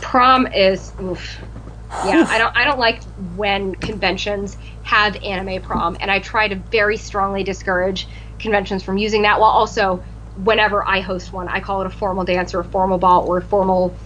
prom 0.00 0.46
is 0.48 0.92
oof. 1.00 1.38
yeah 2.02 2.26
i 2.28 2.36
don't 2.36 2.54
i 2.54 2.64
don't 2.64 2.78
like 2.78 3.02
when 3.16 3.74
conventions 3.74 4.58
have 4.82 5.16
anime 5.24 5.62
prom 5.62 5.96
and 5.98 6.10
i 6.10 6.18
try 6.18 6.46
to 6.46 6.56
very 6.56 6.98
strongly 6.98 7.42
discourage 7.42 8.06
conventions 8.38 8.82
from 8.82 8.98
using 8.98 9.22
that 9.22 9.40
while 9.40 9.50
also 9.50 10.04
whenever 10.36 10.86
i 10.86 11.00
host 11.00 11.32
one 11.32 11.48
i 11.48 11.60
call 11.60 11.80
it 11.80 11.86
a 11.86 11.90
formal 11.90 12.24
dance 12.24 12.52
or 12.54 12.60
a 12.60 12.64
formal 12.64 12.98
ball 12.98 13.26
or 13.26 13.38
a 13.38 13.42
formal 13.42 13.96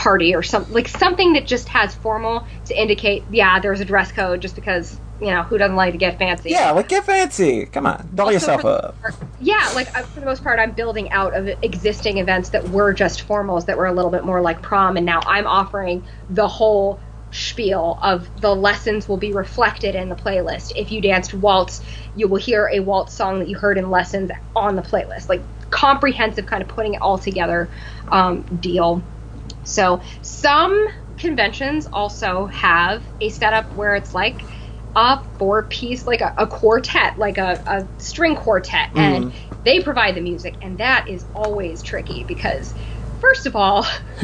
party 0.00 0.34
or 0.34 0.42
something 0.42 0.72
like 0.72 0.88
something 0.88 1.34
that 1.34 1.46
just 1.46 1.68
has 1.68 1.94
formal 1.94 2.42
to 2.64 2.80
indicate 2.80 3.22
yeah 3.28 3.60
there's 3.60 3.80
a 3.80 3.84
dress 3.84 4.10
code 4.10 4.40
just 4.40 4.54
because 4.54 4.98
you 5.20 5.26
know 5.26 5.42
who 5.42 5.58
doesn't 5.58 5.76
like 5.76 5.92
to 5.92 5.98
get 5.98 6.18
fancy 6.18 6.48
Yeah, 6.48 6.70
like 6.70 6.88
get 6.88 7.04
fancy. 7.04 7.66
Come 7.66 7.86
on, 7.86 8.08
doll 8.14 8.28
also 8.28 8.34
yourself 8.34 8.64
up. 8.64 9.00
part- 9.02 9.14
yeah, 9.38 9.70
like 9.74 9.88
for 9.88 10.20
the 10.20 10.24
most 10.24 10.42
part, 10.42 10.58
I'm 10.58 10.72
building 10.72 11.10
out 11.12 11.34
of 11.34 11.46
existing 11.62 12.16
events 12.16 12.48
that 12.50 12.70
were 12.70 12.94
just 12.94 13.28
formals 13.28 13.66
that 13.66 13.76
were 13.76 13.84
a 13.84 13.92
little 13.92 14.10
bit 14.10 14.24
more 14.24 14.40
like 14.40 14.62
prom, 14.62 14.96
and 14.96 15.04
now 15.04 15.20
I'm 15.26 15.46
offering 15.46 16.02
the 16.30 16.48
whole 16.48 16.98
spiel 17.32 17.98
of 18.02 18.28
the 18.40 18.54
lessons 18.56 19.08
will 19.08 19.18
be 19.18 19.32
reflected 19.32 19.94
in 19.94 20.08
the 20.08 20.16
playlist. 20.16 20.72
If 20.74 20.90
you 20.90 21.02
danced 21.02 21.34
waltz, 21.34 21.82
you 22.16 22.26
will 22.26 22.38
hear 22.40 22.70
a 22.72 22.80
waltz 22.80 23.12
song 23.12 23.38
that 23.40 23.48
you 23.48 23.58
heard 23.58 23.76
in 23.76 23.90
lessons 23.90 24.30
on 24.56 24.74
the 24.76 24.82
playlist. 24.82 25.28
Like 25.28 25.42
comprehensive, 25.70 26.46
kind 26.46 26.62
of 26.62 26.68
putting 26.68 26.94
it 26.94 27.02
all 27.02 27.18
together 27.18 27.68
um, 28.08 28.40
deal. 28.60 29.02
So 29.70 30.00
some 30.22 30.88
conventions 31.16 31.86
also 31.92 32.46
have 32.46 33.02
a 33.20 33.28
setup 33.28 33.72
where 33.76 33.94
it's 33.94 34.14
like 34.14 34.42
a 34.96 35.22
four 35.38 35.64
piece, 35.64 36.06
like 36.06 36.20
a, 36.20 36.34
a 36.36 36.46
quartet, 36.46 37.18
like 37.18 37.38
a, 37.38 37.62
a 37.66 38.02
string 38.02 38.34
quartet, 38.36 38.88
mm-hmm. 38.88 38.98
and 38.98 39.34
they 39.64 39.80
provide 39.80 40.14
the 40.14 40.20
music, 40.20 40.56
and 40.62 40.78
that 40.78 41.08
is 41.08 41.24
always 41.34 41.82
tricky 41.82 42.24
because, 42.24 42.74
first 43.20 43.46
of 43.46 43.54
all, 43.54 43.86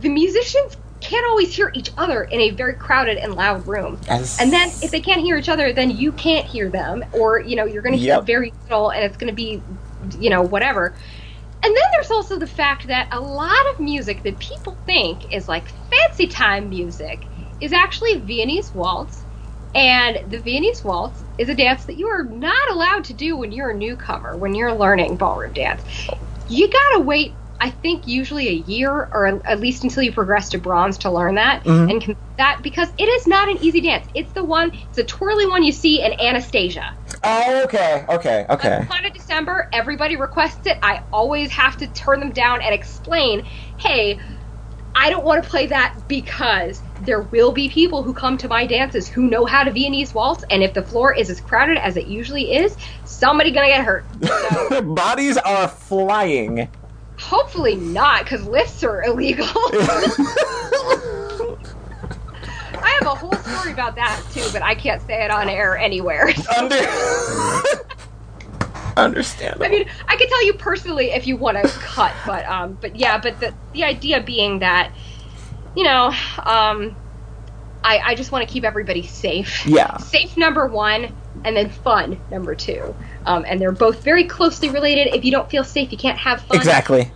the 0.00 0.08
musicians 0.08 0.76
can't 1.00 1.26
always 1.26 1.54
hear 1.54 1.70
each 1.74 1.90
other 1.98 2.24
in 2.24 2.40
a 2.40 2.50
very 2.50 2.74
crowded 2.74 3.18
and 3.18 3.34
loud 3.34 3.66
room. 3.66 3.98
As- 4.08 4.40
And 4.40 4.52
then 4.52 4.68
if 4.82 4.90
they 4.90 5.00
can't 5.00 5.20
hear 5.20 5.36
each 5.36 5.48
other, 5.48 5.72
then 5.72 5.90
you 5.90 6.12
can't 6.12 6.46
hear 6.46 6.68
them, 6.68 7.04
or 7.12 7.40
you 7.40 7.56
know 7.56 7.64
you're 7.64 7.82
going 7.82 7.94
to 7.94 7.98
hear 7.98 8.14
Yep. 8.16 8.26
very 8.26 8.52
little, 8.64 8.90
and 8.90 9.04
it's 9.04 9.16
going 9.16 9.30
to 9.30 9.34
be, 9.34 9.60
you 10.18 10.30
know, 10.30 10.42
whatever. 10.42 10.94
And 11.64 11.74
then 11.74 11.84
there's 11.94 12.10
also 12.10 12.38
the 12.38 12.46
fact 12.46 12.88
that 12.88 13.08
a 13.10 13.20
lot 13.20 13.50
of 13.72 13.80
music 13.80 14.22
that 14.24 14.38
people 14.38 14.76
think 14.84 15.24
is 15.32 15.48
like 15.48 15.72
fancy 15.90 16.26
time 16.26 16.68
music 16.68 17.26
is 17.58 17.72
actually 17.72 18.20
Viennese 18.20 18.74
waltz. 18.74 19.24
And 19.74 20.30
the 20.30 20.38
Viennese 20.38 20.84
waltz 20.84 21.24
is 21.38 21.48
a 21.48 21.54
dance 21.54 21.86
that 21.86 21.96
you 21.96 22.06
are 22.08 22.24
not 22.24 22.70
allowed 22.70 23.04
to 23.04 23.14
do 23.14 23.38
when 23.38 23.50
you're 23.50 23.70
a 23.70 23.76
newcomer, 23.76 24.36
when 24.36 24.54
you're 24.54 24.74
learning 24.74 25.16
ballroom 25.16 25.54
dance. 25.54 25.82
You 26.48 26.70
gotta 26.70 27.02
wait, 27.02 27.38
I 27.64 27.70
think, 27.70 28.06
usually 28.06 28.48
a 28.48 28.52
year 28.52 28.92
or 28.92 29.40
at 29.46 29.58
least 29.58 29.84
until 29.84 30.02
you 30.02 30.12
progress 30.12 30.50
to 30.50 30.58
bronze 30.58 30.98
to 30.98 31.10
learn 31.10 31.36
that 31.36 31.64
mm-hmm. 31.64 31.90
and 31.90 32.04
com- 32.04 32.16
that 32.36 32.60
because 32.62 32.90
it 32.98 33.04
is 33.04 33.26
not 33.26 33.48
an 33.48 33.56
easy 33.62 33.80
dance. 33.80 34.06
It's 34.12 34.30
the 34.32 34.44
one, 34.44 34.70
it's 34.90 34.98
a 34.98 35.04
twirly 35.04 35.46
one 35.46 35.64
you 35.64 35.72
see 35.72 36.02
in 36.02 36.12
Anastasia. 36.20 36.94
Oh, 37.22 37.64
okay, 37.64 38.04
okay, 38.06 38.44
okay. 38.50 38.86
On 38.90 39.04
a 39.06 39.08
December, 39.08 39.70
everybody 39.72 40.16
requests 40.16 40.66
it. 40.66 40.76
I 40.82 41.02
always 41.10 41.50
have 41.52 41.78
to 41.78 41.86
turn 41.86 42.20
them 42.20 42.32
down 42.32 42.60
and 42.60 42.74
explain, 42.74 43.46
hey, 43.78 44.20
I 44.94 45.08
don't 45.08 45.24
want 45.24 45.42
to 45.42 45.48
play 45.48 45.68
that 45.68 45.96
because 46.06 46.82
there 47.00 47.22
will 47.22 47.52
be 47.52 47.70
people 47.70 48.02
who 48.02 48.12
come 48.12 48.36
to 48.38 48.48
my 48.48 48.66
dances 48.66 49.08
who 49.08 49.22
know 49.22 49.46
how 49.46 49.64
to 49.64 49.70
Viennese 49.70 50.12
waltz, 50.12 50.44
and 50.50 50.62
if 50.62 50.74
the 50.74 50.82
floor 50.82 51.14
is 51.14 51.30
as 51.30 51.40
crowded 51.40 51.78
as 51.78 51.96
it 51.96 52.08
usually 52.08 52.56
is, 52.56 52.76
somebody 53.06 53.52
gonna 53.52 53.68
get 53.68 53.86
hurt. 53.86 54.04
So 54.68 54.82
Bodies 54.82 55.38
are 55.38 55.68
flying. 55.68 56.68
Hopefully 57.24 57.74
not, 57.76 58.24
because 58.24 58.44
lifts 58.44 58.84
are 58.84 59.02
illegal. 59.02 59.46
I 62.76 62.98
have 63.00 63.06
a 63.06 63.14
whole 63.14 63.32
story 63.32 63.72
about 63.72 63.96
that 63.96 64.22
too, 64.32 64.46
but 64.52 64.62
I 64.62 64.74
can't 64.74 65.00
say 65.06 65.24
it 65.24 65.30
on 65.30 65.48
air 65.48 65.76
anywhere. 65.76 66.28
Under. 66.56 66.76
Understandable. 68.96 69.64
I 69.64 69.68
mean, 69.70 69.88
I 70.06 70.16
could 70.16 70.28
tell 70.28 70.44
you 70.44 70.52
personally 70.52 71.12
if 71.12 71.26
you 71.26 71.36
want 71.36 71.56
to 71.56 71.68
cut, 71.68 72.14
but 72.26 72.44
um, 72.46 72.78
but 72.80 72.94
yeah, 72.94 73.18
but 73.18 73.40
the 73.40 73.54
the 73.72 73.84
idea 73.84 74.20
being 74.20 74.60
that, 74.60 74.92
you 75.74 75.84
know, 75.84 76.06
um, 76.38 76.94
I 77.82 78.00
I 78.04 78.14
just 78.14 78.30
want 78.32 78.46
to 78.46 78.52
keep 78.52 78.64
everybody 78.64 79.02
safe. 79.02 79.66
Yeah. 79.66 79.96
Safe 79.96 80.36
number 80.36 80.66
one, 80.66 81.12
and 81.44 81.56
then 81.56 81.70
fun 81.70 82.20
number 82.30 82.54
two. 82.54 82.94
Um, 83.26 83.44
and 83.48 83.60
they're 83.60 83.72
both 83.72 84.02
very 84.04 84.24
closely 84.24 84.68
related. 84.70 85.14
If 85.14 85.24
you 85.24 85.30
don't 85.30 85.48
feel 85.50 85.64
safe, 85.64 85.92
you 85.92 85.98
can't 85.98 86.18
have 86.18 86.42
fun. 86.42 86.58
exactly. 86.58 87.12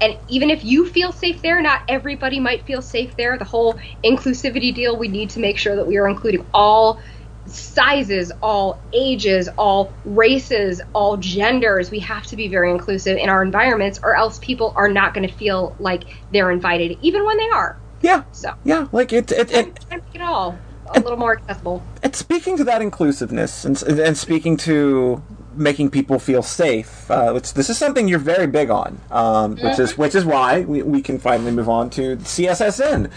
And 0.00 0.18
even 0.28 0.50
if 0.50 0.64
you 0.64 0.88
feel 0.88 1.12
safe 1.12 1.40
there, 1.42 1.62
not 1.62 1.80
everybody 1.88 2.40
might 2.40 2.66
feel 2.66 2.82
safe 2.82 3.16
there. 3.16 3.38
The 3.38 3.44
whole 3.44 3.78
inclusivity 4.04 4.74
deal, 4.74 4.98
we 4.98 5.08
need 5.08 5.30
to 5.30 5.40
make 5.40 5.56
sure 5.56 5.76
that 5.76 5.86
we 5.86 5.96
are 5.96 6.08
including 6.08 6.46
all 6.52 7.00
sizes, 7.46 8.32
all 8.42 8.82
ages, 8.92 9.48
all 9.56 9.92
races, 10.04 10.80
all 10.94 11.16
genders. 11.16 11.90
We 11.90 12.00
have 12.00 12.26
to 12.26 12.36
be 12.36 12.48
very 12.48 12.70
inclusive 12.70 13.18
in 13.18 13.28
our 13.28 13.42
environments, 13.42 14.00
or 14.02 14.16
else 14.16 14.38
people 14.38 14.72
are 14.76 14.88
not 14.88 15.14
going 15.14 15.28
to 15.28 15.34
feel 15.34 15.76
like 15.78 16.04
they're 16.30 16.50
invited, 16.50 16.98
even 17.00 17.24
when 17.24 17.36
they 17.38 17.48
are. 17.54 17.78
Yeah. 18.00 18.24
So, 18.32 18.52
Yeah. 18.64 18.88
Like 18.92 19.12
it. 19.12 19.30
It. 19.32 19.50
it, 19.52 19.78
it 20.12 20.20
all 20.20 20.58
a 20.94 21.00
little 21.00 21.16
more 21.16 21.36
accessible. 21.38 21.82
and 22.02 22.14
speaking 22.14 22.56
to 22.56 22.64
that 22.64 22.82
inclusiveness 22.82 23.64
and, 23.64 23.82
and 23.82 24.16
speaking 24.16 24.56
to 24.58 25.22
making 25.56 25.90
people 25.90 26.18
feel 26.18 26.42
safe, 26.42 27.10
uh, 27.10 27.32
which 27.32 27.54
this 27.54 27.70
is 27.70 27.78
something 27.78 28.08
you're 28.08 28.18
very 28.18 28.46
big 28.46 28.70
on, 28.70 29.00
um, 29.10 29.56
which 29.56 29.78
is 29.78 29.96
which 29.96 30.14
is 30.14 30.24
why 30.24 30.60
we, 30.60 30.82
we 30.82 31.00
can 31.00 31.18
finally 31.18 31.52
move 31.52 31.68
on 31.68 31.90
to 31.90 32.16
CSSN. 32.16 33.10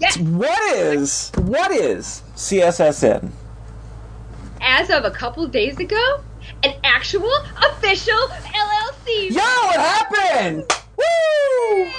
Yes. 0.00 0.18
What 0.18 0.62
is 0.74 1.30
what 1.36 1.70
is 1.70 2.22
CSSN? 2.36 3.30
As 4.60 4.90
of 4.90 5.04
a 5.04 5.10
couple 5.10 5.44
of 5.44 5.50
days 5.52 5.78
ago, 5.78 6.20
an 6.62 6.74
actual 6.84 7.32
official 7.70 8.18
LLC. 8.18 9.30
Yo, 9.30 9.36
what 9.36 9.76
happened? 9.76 10.64
Woo! 11.00 11.90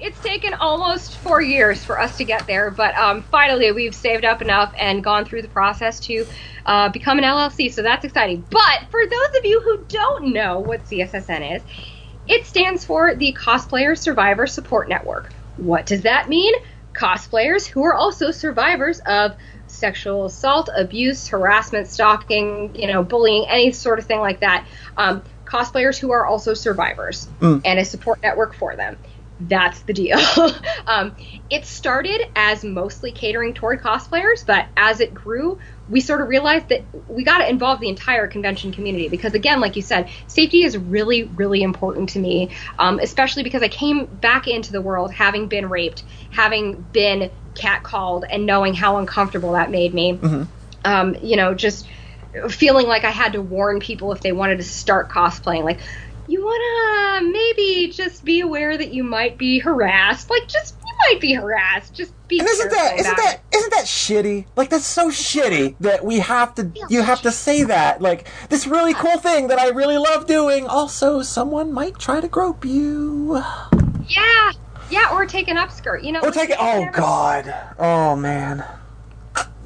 It's 0.00 0.20
taken 0.20 0.54
almost 0.54 1.16
four 1.18 1.42
years 1.42 1.84
for 1.84 2.00
us 2.00 2.16
to 2.18 2.24
get 2.24 2.46
there, 2.46 2.70
but 2.70 2.96
um, 2.96 3.22
finally 3.22 3.72
we've 3.72 3.94
saved 3.94 4.24
up 4.24 4.40
enough 4.40 4.72
and 4.78 5.02
gone 5.02 5.24
through 5.24 5.42
the 5.42 5.48
process 5.48 5.98
to 6.00 6.26
uh, 6.66 6.88
become 6.90 7.18
an 7.18 7.24
LLC, 7.24 7.72
so 7.72 7.82
that's 7.82 8.04
exciting. 8.04 8.44
But 8.48 8.86
for 8.90 9.04
those 9.04 9.36
of 9.36 9.44
you 9.44 9.60
who 9.60 9.84
don't 9.88 10.32
know 10.32 10.60
what 10.60 10.84
CSSN 10.84 11.56
is, 11.56 11.62
it 12.28 12.46
stands 12.46 12.84
for 12.84 13.14
the 13.14 13.32
Cosplayer 13.32 13.96
Survivor 13.96 14.46
Support 14.46 14.88
Network. 14.88 15.32
What 15.56 15.86
does 15.86 16.02
that 16.02 16.28
mean? 16.28 16.54
Cosplayers 16.92 17.66
who 17.66 17.82
are 17.84 17.94
also 17.94 18.30
survivors 18.30 19.00
of 19.06 19.34
sexual 19.66 20.26
assault, 20.26 20.68
abuse, 20.76 21.28
harassment, 21.28 21.88
stalking, 21.88 22.74
you 22.74 22.86
know, 22.86 23.02
bullying, 23.02 23.46
any 23.48 23.72
sort 23.72 23.98
of 23.98 24.06
thing 24.06 24.20
like 24.20 24.40
that, 24.40 24.66
um, 24.96 25.22
cosplayers 25.48 25.98
who 25.98 26.12
are 26.12 26.26
also 26.26 26.54
survivors 26.54 27.28
Mm. 27.40 27.62
and 27.64 27.78
a 27.78 27.84
support 27.84 28.18
network 28.22 28.54
for 28.54 28.76
them. 28.76 28.96
That's 29.40 29.80
the 29.82 29.92
deal. 29.92 30.18
um, 30.88 31.14
it 31.48 31.64
started 31.64 32.20
as 32.34 32.64
mostly 32.64 33.12
catering 33.12 33.54
toward 33.54 33.80
cosplayers, 33.80 34.44
but 34.44 34.66
as 34.76 34.98
it 34.98 35.14
grew, 35.14 35.60
we 35.88 36.00
sort 36.00 36.20
of 36.20 36.28
realized 36.28 36.68
that 36.70 36.82
we 37.06 37.22
got 37.22 37.38
to 37.38 37.48
involve 37.48 37.78
the 37.78 37.88
entire 37.88 38.26
convention 38.26 38.72
community 38.72 39.08
because, 39.08 39.34
again, 39.34 39.60
like 39.60 39.76
you 39.76 39.82
said, 39.82 40.10
safety 40.26 40.64
is 40.64 40.76
really, 40.76 41.22
really 41.22 41.62
important 41.62 42.08
to 42.10 42.18
me, 42.18 42.50
um, 42.80 42.98
especially 42.98 43.44
because 43.44 43.62
I 43.62 43.68
came 43.68 44.06
back 44.06 44.48
into 44.48 44.72
the 44.72 44.80
world 44.80 45.12
having 45.12 45.46
been 45.46 45.68
raped, 45.68 46.02
having 46.30 46.72
been 46.92 47.30
catcalled, 47.54 48.24
and 48.28 48.44
knowing 48.44 48.74
how 48.74 48.96
uncomfortable 48.98 49.52
that 49.52 49.70
made 49.70 49.94
me. 49.94 50.18
Um, 50.84 51.16
you 51.22 51.36
know, 51.36 51.54
just 51.54 51.86
feeling 52.48 52.86
like 52.86 53.04
I 53.04 53.10
had 53.10 53.32
to 53.34 53.42
warn 53.42 53.80
people 53.80 54.12
if 54.12 54.20
they 54.20 54.32
wanted 54.32 54.56
to 54.58 54.64
start 54.64 55.08
cosplaying, 55.10 55.64
like 55.64 55.80
you 56.26 56.42
want 56.42 57.22
to 57.22 57.32
maybe 57.32 57.90
just 57.92 58.22
be 58.24 58.40
aware 58.40 58.76
that 58.76 58.92
you 58.92 59.02
might 59.02 59.38
be 59.38 59.58
harassed. 59.60 60.28
Like, 60.28 60.46
just 60.46 60.76
you 60.86 60.92
might 61.10 61.20
be 61.22 61.32
harassed. 61.32 61.94
Just 61.94 62.12
be 62.28 62.38
And 62.38 62.46
isn't 62.46 62.70
that 62.70 62.98
isn't 63.00 63.16
that 63.16 63.40
it. 63.50 63.56
isn't 63.56 63.70
that 63.70 63.84
shitty? 63.86 64.44
Like 64.54 64.68
that's 64.68 64.86
so 64.86 65.08
shitty 65.08 65.76
that 65.80 66.04
we 66.04 66.18
have 66.18 66.54
to 66.56 66.70
you 66.90 67.02
have 67.02 67.22
to 67.22 67.32
say 67.32 67.62
that. 67.64 68.02
Like 68.02 68.28
this 68.50 68.66
really 68.66 68.92
cool 68.92 69.16
thing 69.18 69.48
that 69.48 69.58
I 69.58 69.68
really 69.68 69.96
love 69.96 70.26
doing. 70.26 70.66
Also, 70.66 71.22
someone 71.22 71.72
might 71.72 71.98
try 71.98 72.20
to 72.20 72.28
grope 72.28 72.64
you. 72.66 73.42
Yeah, 74.06 74.52
yeah, 74.90 75.08
or 75.12 75.24
take 75.24 75.48
an 75.48 75.56
upskirt. 75.56 76.04
You 76.04 76.12
know, 76.12 76.20
Or 76.20 76.30
take 76.30 76.50
it. 76.50 76.56
Oh 76.60 76.86
god. 76.92 77.54
Oh 77.78 78.16
man. 78.16 78.64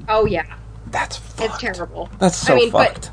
Oh 0.08 0.26
yeah, 0.26 0.44
That's 0.86 1.20
it's 1.38 1.58
terrible. 1.58 2.10
That's 2.18 2.36
so 2.36 2.54
I 2.54 2.56
mean, 2.56 2.70
fucked. 2.70 3.10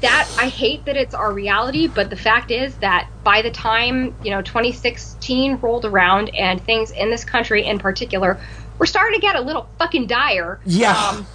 that 0.00 0.28
I 0.38 0.48
hate 0.48 0.84
that 0.86 0.96
it's 0.96 1.14
our 1.14 1.32
reality. 1.32 1.86
But 1.86 2.10
the 2.10 2.16
fact 2.16 2.50
is 2.50 2.76
that 2.76 3.08
by 3.24 3.42
the 3.42 3.50
time 3.50 4.14
you 4.22 4.30
know 4.30 4.42
2016 4.42 5.56
rolled 5.56 5.84
around 5.84 6.34
and 6.34 6.62
things 6.62 6.90
in 6.90 7.10
this 7.10 7.24
country 7.24 7.64
in 7.64 7.78
particular 7.78 8.40
were 8.78 8.86
starting 8.86 9.20
to 9.20 9.26
get 9.26 9.36
a 9.36 9.40
little 9.40 9.68
fucking 9.78 10.06
dire. 10.06 10.60
yeah. 10.64 10.92
Um, 10.92 11.26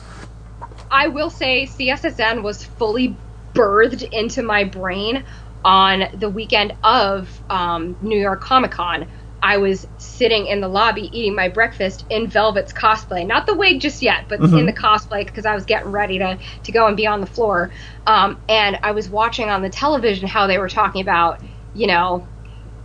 I 0.90 1.08
will 1.08 1.30
say 1.30 1.66
CSSN 1.66 2.44
was 2.44 2.64
fully 2.64 3.18
birthed 3.54 4.08
into 4.12 4.42
my 4.42 4.64
brain 4.64 5.24
on 5.66 6.08
the 6.14 6.30
weekend 6.30 6.74
of 6.84 7.42
um, 7.50 7.98
New 8.02 8.20
York 8.20 8.42
Comic 8.42 8.72
Con. 8.72 9.08
I 9.42 9.58
was 9.58 9.88
sitting 9.98 10.48
in 10.48 10.62
the 10.62 10.68
lobby 10.68 11.10
eating 11.18 11.36
my 11.36 11.50
breakfast 11.50 12.06
in 12.10 12.28
Velvet's 12.28 12.74
cosplay. 12.74 13.26
Not 13.26 13.46
the 13.46 13.56
wig 13.56 13.82
just 13.82 14.02
yet, 14.02 14.26
but 14.28 14.40
in 14.42 14.66
the 14.66 14.74
cosplay 14.74 15.26
because 15.26 15.46
I 15.46 15.54
was 15.54 15.66
getting 15.66 15.92
ready 15.92 16.18
to, 16.20 16.40
to 16.64 16.72
go 16.72 16.88
and 16.88 16.98
be 16.98 17.06
on 17.08 17.22
the 17.22 17.28
floor. 17.28 17.72
Um, 18.06 18.40
and 18.50 18.80
I 18.84 18.92
was 18.92 19.10
watching 19.10 19.50
on 19.50 19.62
the 19.62 19.70
television 19.70 20.28
how 20.28 20.48
they 20.48 20.58
were 20.58 20.70
talking 20.70 21.02
about, 21.02 21.42
you 21.74 21.88
know, 21.88 22.28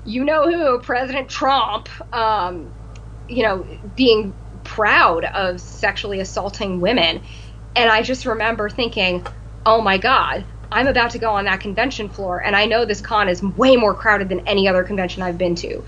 you 0.04 0.24
know 0.24 0.50
who, 0.50 0.80
President 0.80 1.28
Trump, 1.28 1.88
um, 2.14 2.72
you 3.28 3.42
know, 3.42 3.66
being 3.96 4.34
proud 4.64 5.24
of 5.24 5.60
sexually 5.60 6.20
assaulting 6.20 6.80
women. 6.80 7.22
And 7.74 7.90
I 7.90 8.02
just 8.02 8.26
remember 8.26 8.68
thinking, 8.68 9.24
oh 9.64 9.80
my 9.80 9.96
God, 9.98 10.44
I'm 10.70 10.86
about 10.86 11.10
to 11.12 11.18
go 11.18 11.32
on 11.32 11.44
that 11.44 11.60
convention 11.60 12.08
floor, 12.08 12.42
and 12.42 12.56
I 12.56 12.64
know 12.64 12.84
this 12.84 13.00
con 13.00 13.28
is 13.28 13.42
way 13.42 13.76
more 13.76 13.94
crowded 13.94 14.30
than 14.30 14.40
any 14.40 14.68
other 14.68 14.84
convention 14.84 15.22
I've 15.22 15.38
been 15.38 15.54
to. 15.56 15.84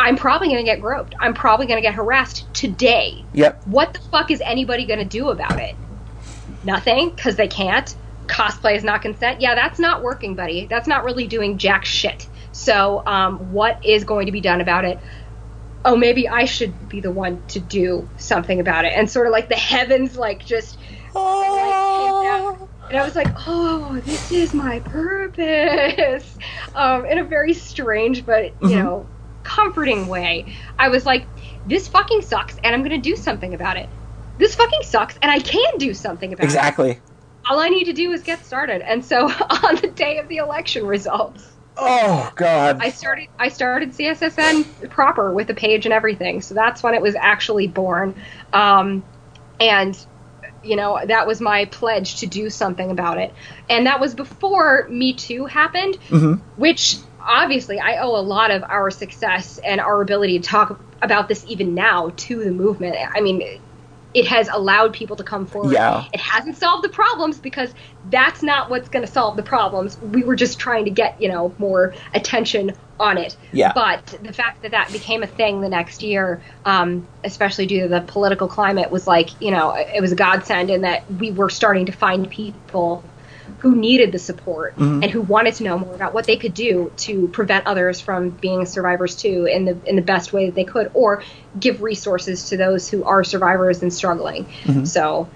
I'm 0.00 0.16
probably 0.16 0.48
going 0.48 0.58
to 0.58 0.64
get 0.64 0.80
groped. 0.80 1.14
I'm 1.20 1.34
probably 1.34 1.66
going 1.66 1.76
to 1.76 1.82
get 1.86 1.94
harassed 1.94 2.52
today. 2.54 3.24
Yep. 3.34 3.66
What 3.66 3.92
the 3.92 4.00
fuck 4.10 4.30
is 4.30 4.40
anybody 4.40 4.86
going 4.86 4.98
to 5.00 5.04
do 5.04 5.28
about 5.28 5.58
it? 5.60 5.74
Nothing, 6.64 7.10
because 7.10 7.36
they 7.36 7.48
can't. 7.48 7.94
Cosplay 8.26 8.76
is 8.76 8.84
not 8.84 9.02
consent. 9.02 9.40
Yeah, 9.40 9.54
that's 9.54 9.78
not 9.78 10.02
working, 10.02 10.34
buddy. 10.34 10.66
That's 10.66 10.86
not 10.88 11.04
really 11.04 11.26
doing 11.26 11.58
jack 11.58 11.84
shit. 11.84 12.26
So, 12.52 13.04
um, 13.06 13.52
what 13.52 13.84
is 13.84 14.04
going 14.04 14.26
to 14.26 14.32
be 14.32 14.40
done 14.40 14.60
about 14.60 14.84
it? 14.84 14.98
Oh, 15.84 15.96
maybe 15.96 16.28
I 16.28 16.44
should 16.44 16.88
be 16.88 17.00
the 17.00 17.10
one 17.10 17.42
to 17.48 17.60
do 17.60 18.08
something 18.18 18.58
about 18.60 18.84
it. 18.84 18.92
And 18.94 19.08
sort 19.10 19.26
of 19.26 19.32
like 19.32 19.48
the 19.48 19.54
heavens, 19.56 20.16
like 20.16 20.44
just 20.44 20.78
Oh. 21.14 22.68
and 22.88 22.98
I 22.98 23.04
was 23.04 23.16
like, 23.16 23.28
oh, 23.46 24.00
this 24.04 24.30
is 24.32 24.54
my 24.54 24.80
purpose. 24.80 26.36
Um, 26.72 27.04
in 27.04 27.18
a 27.18 27.24
very 27.24 27.52
strange 27.52 28.24
but, 28.24 28.44
you 28.62 28.68
Mhm. 28.68 28.74
know, 28.84 29.06
comforting 29.42 30.06
way. 30.06 30.54
I 30.78 30.88
was 30.88 31.04
like, 31.06 31.26
this 31.66 31.88
fucking 31.88 32.22
sucks 32.22 32.56
and 32.62 32.74
I'm 32.74 32.82
going 32.82 33.00
to 33.00 33.10
do 33.10 33.16
something 33.16 33.54
about 33.54 33.76
it. 33.76 33.88
This 34.38 34.54
fucking 34.54 34.80
sucks 34.82 35.18
and 35.22 35.30
I 35.30 35.38
can 35.40 35.78
do 35.78 35.94
something 35.94 36.32
about 36.32 36.44
it. 36.44 36.46
Exactly. 36.46 37.00
All 37.48 37.58
I 37.58 37.68
need 37.68 37.84
to 37.84 37.92
do 37.92 38.12
is 38.12 38.22
get 38.22 38.44
started. 38.44 38.82
And 38.82 39.04
so 39.04 39.24
on 39.30 39.76
the 39.76 39.92
day 39.94 40.18
of 40.18 40.28
the 40.28 40.36
election 40.38 40.86
results, 40.86 41.46
Oh 41.82 42.30
god. 42.36 42.78
I 42.82 42.90
started 42.90 43.28
I 43.38 43.48
started 43.48 43.90
CSSN 43.92 44.90
proper 44.90 45.32
with 45.32 45.48
a 45.50 45.54
page 45.54 45.86
and 45.86 45.92
everything. 45.94 46.42
So 46.42 46.54
that's 46.54 46.82
when 46.82 46.94
it 46.94 47.00
was 47.00 47.14
actually 47.14 47.68
born. 47.68 48.20
Um, 48.52 49.04
and 49.58 49.98
you 50.62 50.76
know 50.76 51.00
that 51.06 51.26
was 51.26 51.40
my 51.40 51.64
pledge 51.66 52.20
to 52.20 52.26
do 52.26 52.50
something 52.50 52.90
about 52.90 53.16
it. 53.18 53.32
And 53.70 53.86
that 53.86 53.98
was 54.00 54.14
before 54.14 54.86
Me 54.90 55.14
Too 55.14 55.46
happened, 55.46 55.96
Mhm. 56.10 56.40
which 56.56 56.96
obviously 57.30 57.78
I 57.78 57.98
owe 57.98 58.16
a 58.16 58.20
lot 58.20 58.50
of 58.50 58.62
our 58.64 58.90
success 58.90 59.58
and 59.58 59.80
our 59.80 60.02
ability 60.02 60.38
to 60.40 60.48
talk 60.48 60.80
about 61.00 61.28
this 61.28 61.44
even 61.48 61.74
now 61.74 62.12
to 62.16 62.44
the 62.44 62.50
movement. 62.50 62.96
I 62.98 63.20
mean. 63.20 63.60
It 64.12 64.26
has 64.26 64.48
allowed 64.48 64.92
people 64.92 65.14
to 65.14 65.22
come 65.22 65.46
forward. 65.46 65.72
Yeah. 65.72 66.04
It 66.12 66.18
hasn't 66.18 66.56
solved 66.56 66.82
the 66.82 66.88
problems 66.88 67.38
because 67.38 67.72
that's 68.10 68.42
not 68.42 68.68
what's 68.68 68.88
going 68.88 69.06
to 69.06 69.12
solve 69.12 69.36
the 69.36 69.44
problems. 69.44 69.96
We 70.00 70.24
were 70.24 70.34
just 70.34 70.58
trying 70.58 70.86
to 70.86 70.90
get, 70.90 71.22
you 71.22 71.28
know, 71.28 71.54
more 71.58 71.94
attention 72.12 72.72
on 72.98 73.18
it. 73.18 73.36
Yeah. 73.52 73.70
But 73.72 74.04
the 74.20 74.32
fact 74.32 74.62
that 74.62 74.72
that 74.72 74.90
became 74.90 75.22
a 75.22 75.28
thing 75.28 75.60
the 75.60 75.68
next 75.68 76.02
year, 76.02 76.42
um, 76.64 77.06
especially 77.22 77.66
due 77.66 77.82
to 77.82 77.88
the 77.88 78.00
political 78.00 78.48
climate, 78.48 78.90
was 78.90 79.06
like, 79.06 79.40
you 79.40 79.52
know, 79.52 79.76
it 79.76 80.00
was 80.00 80.10
a 80.10 80.16
godsend 80.16 80.70
in 80.70 80.80
that 80.80 81.08
we 81.12 81.30
were 81.30 81.48
starting 81.48 81.86
to 81.86 81.92
find 81.92 82.28
people 82.28 83.04
who 83.60 83.76
needed 83.76 84.10
the 84.12 84.18
support 84.18 84.76
Mhm. 84.76 85.02
and 85.02 85.10
who 85.10 85.20
wanted 85.20 85.54
to 85.54 85.64
know 85.64 85.78
more 85.78 85.94
about 85.94 86.12
what 86.14 86.24
they 86.26 86.36
could 86.36 86.54
do 86.54 86.90
to 86.98 87.28
prevent 87.28 87.66
others 87.66 88.00
from 88.00 88.30
being 88.30 88.66
survivors 88.66 89.14
too 89.16 89.46
in 89.50 89.64
the 89.64 89.76
in 89.86 89.96
the 89.96 90.02
best 90.02 90.32
way 90.32 90.46
that 90.46 90.54
they 90.54 90.64
could, 90.64 90.90
or 90.94 91.22
give 91.58 91.82
resources 91.82 92.48
to 92.50 92.56
those 92.56 92.88
who 92.88 93.04
are 93.04 93.22
survivors 93.24 93.82
and 93.82 93.92
struggling. 93.92 94.46
Mhm. 94.64 94.86
So, 94.86 95.28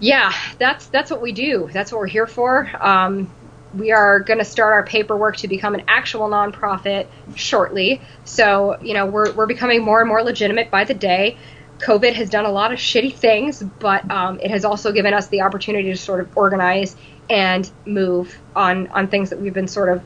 yeah, 0.00 0.32
that's 0.58 0.86
that's 0.86 1.10
what 1.10 1.20
we 1.20 1.32
do. 1.32 1.68
That's 1.72 1.92
what 1.92 1.98
we're 2.00 2.06
here 2.06 2.26
for. 2.26 2.68
Um, 2.80 3.30
we 3.76 3.92
are 3.92 4.18
going 4.20 4.38
to 4.38 4.44
start 4.44 4.72
our 4.72 4.82
paperwork 4.82 5.36
to 5.36 5.48
become 5.48 5.74
an 5.74 5.82
actual 5.86 6.28
nonprofit 6.28 7.06
shortly. 7.36 8.00
So, 8.24 8.76
you 8.82 8.94
know, 8.94 9.06
we're 9.06 9.30
we're 9.32 9.46
becoming 9.46 9.82
more 9.82 10.00
and 10.00 10.08
more 10.08 10.22
legitimate 10.22 10.70
by 10.70 10.84
the 10.84 10.94
day. 10.94 11.36
COVID 11.80 12.12
has 12.14 12.28
done 12.28 12.44
a 12.44 12.50
lot 12.50 12.72
of 12.72 12.78
shitty 12.78 13.14
things, 13.14 13.62
but 13.62 14.10
um, 14.10 14.38
it 14.42 14.50
has 14.50 14.64
also 14.66 14.92
given 14.92 15.14
us 15.14 15.28
the 15.28 15.42
opportunity 15.42 15.90
to 15.90 15.96
sort 15.96 16.20
of 16.20 16.28
organize 16.36 16.94
and 17.30 17.70
move 17.86 18.36
on 18.56 18.88
on 18.88 19.08
things 19.08 19.30
that 19.30 19.40
we've 19.40 19.54
been 19.54 19.68
sort 19.68 19.88
of 19.88 20.02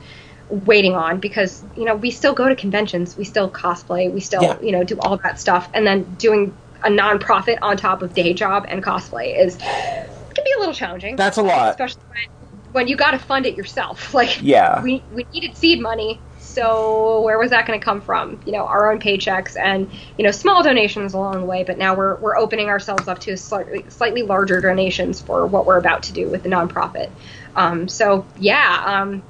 waiting 0.67 0.95
on 0.95 1.19
because 1.21 1.65
you 1.77 1.85
know 1.85 1.97
we 1.97 2.11
still 2.11 2.35
go 2.35 2.49
to 2.49 2.55
conventions, 2.55 3.17
we 3.17 3.25
still 3.25 3.51
cosplay, 3.51 4.13
we 4.13 4.21
still 4.21 4.43
Yeah. 4.43 4.61
you 4.63 4.73
know 4.73 4.85
do 4.85 4.99
all 5.01 5.17
that 5.25 5.41
stuff, 5.41 5.69
and 5.75 5.87
then 5.87 6.05
doing 6.19 6.55
a 6.85 6.89
nonprofit 6.89 7.59
on 7.63 7.77
top 7.79 8.03
of 8.03 8.15
day 8.15 8.35
job 8.35 8.67
and 8.69 8.83
cosplay 8.85 9.39
is 9.39 9.57
can 9.57 10.45
be 10.45 10.53
a 10.57 10.61
little 10.61 10.75
challenging. 10.75 11.17
That's 11.17 11.39
a 11.39 11.43
lot. 11.43 11.71
especially 11.71 12.03
when, 12.09 12.61
when 12.73 12.89
you 12.89 12.97
got 12.97 13.13
to 13.13 13.19
fund 13.19 13.47
it 13.47 13.57
yourself. 13.57 14.13
Like 14.15 14.43
Yeah. 14.43 14.83
we 14.83 15.03
we 15.11 15.27
needed 15.33 15.57
seed 15.57 15.81
money, 15.81 16.21
so 16.55 17.21
where 17.23 17.39
was 17.39 17.51
that 17.51 17.67
going 17.67 17.79
to 17.79 17.85
come 17.85 18.01
from? 18.01 18.41
You 18.47 18.53
know, 18.53 18.65
our 18.67 18.91
own 18.91 19.01
paychecks 19.01 19.57
and 19.59 19.91
you 20.17 20.25
know 20.25 20.31
small 20.31 20.63
donations 20.63 21.13
along 21.13 21.41
the 21.41 21.47
way. 21.47 21.65
But 21.65 21.79
now 21.79 21.95
we're 21.95 22.17
we're 22.17 22.37
opening 22.37 22.69
ourselves 22.69 23.09
up 23.09 23.19
to 23.21 23.37
slightly 23.37 23.85
slightly 23.89 24.23
larger 24.23 24.61
donations 24.61 25.21
for 25.21 25.47
what 25.47 25.67
we're 25.67 25.79
about 25.79 26.05
to 26.05 26.13
do 26.13 26.29
with 26.29 26.45
the 26.45 26.49
nonprofit. 26.49 27.11
Um, 27.57 27.89
so 27.89 28.25
yeah, 28.39 28.83
um, 28.87 29.23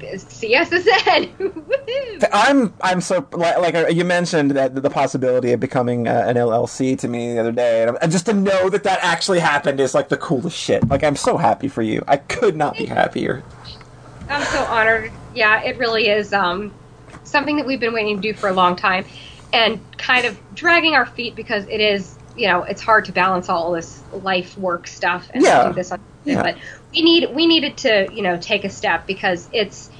CSSN. 0.00 1.30
I'm 2.32 2.74
I'm 2.80 3.00
so 3.00 3.26
like, 3.32 3.58
like 3.58 3.74
uh, 3.74 3.86
you 3.88 4.04
mentioned 4.04 4.50
that 4.52 4.74
the 4.74 4.90
possibility 4.90 5.52
of 5.52 5.60
becoming 5.60 6.08
uh, 6.08 6.24
an 6.26 6.36
LLC 6.36 6.98
to 6.98 7.08
me 7.08 7.34
the 7.34 7.40
other 7.40 7.52
day, 7.52 7.84
and, 7.84 7.96
and 8.02 8.10
just 8.10 8.26
to 8.26 8.32
know 8.32 8.68
that 8.70 8.82
that 8.82 8.98
actually 9.02 9.40
happened 9.40 9.78
is 9.78 9.94
like 9.94 10.08
the 10.08 10.16
coolest 10.16 10.58
shit. 10.58 10.88
Like 10.88 11.04
I'm 11.04 11.16
so 11.16 11.36
happy 11.36 11.68
for 11.68 11.82
you. 11.82 12.02
I 12.08 12.16
could 12.16 12.56
not 12.56 12.76
be 12.76 12.86
happier. 12.86 13.44
I'm 14.28 14.44
so 14.44 14.64
honored. 14.64 15.12
Yeah, 15.34 15.62
it 15.62 15.78
really 15.78 16.08
is 16.08 16.32
um, 16.32 16.72
something 17.24 17.56
that 17.56 17.66
we've 17.66 17.80
been 17.80 17.92
waiting 17.92 18.20
to 18.20 18.32
do 18.32 18.38
for 18.38 18.48
a 18.48 18.52
long 18.52 18.76
time, 18.76 19.04
and 19.52 19.80
kind 19.98 20.26
of 20.26 20.36
dragging 20.54 20.94
our 20.94 21.06
feet 21.06 21.36
because 21.36 21.66
it 21.68 21.80
is, 21.80 22.16
you 22.36 22.48
know, 22.48 22.62
it's 22.62 22.82
hard 22.82 23.04
to 23.06 23.12
balance 23.12 23.48
all 23.48 23.72
this 23.72 24.02
life 24.12 24.56
work 24.56 24.86
stuff 24.86 25.28
and 25.32 25.42
Yeah. 25.42 25.68
do 25.68 25.74
this. 25.74 25.92
On, 25.92 25.98
Yeah. 26.24 26.42
But 26.42 26.56
we 26.92 27.02
need 27.02 27.34
we 27.34 27.46
needed 27.46 27.76
to, 27.78 28.08
you 28.12 28.22
know, 28.22 28.38
take 28.38 28.64
a 28.64 28.70
step 28.70 29.06
because 29.06 29.48
it's 29.52 29.90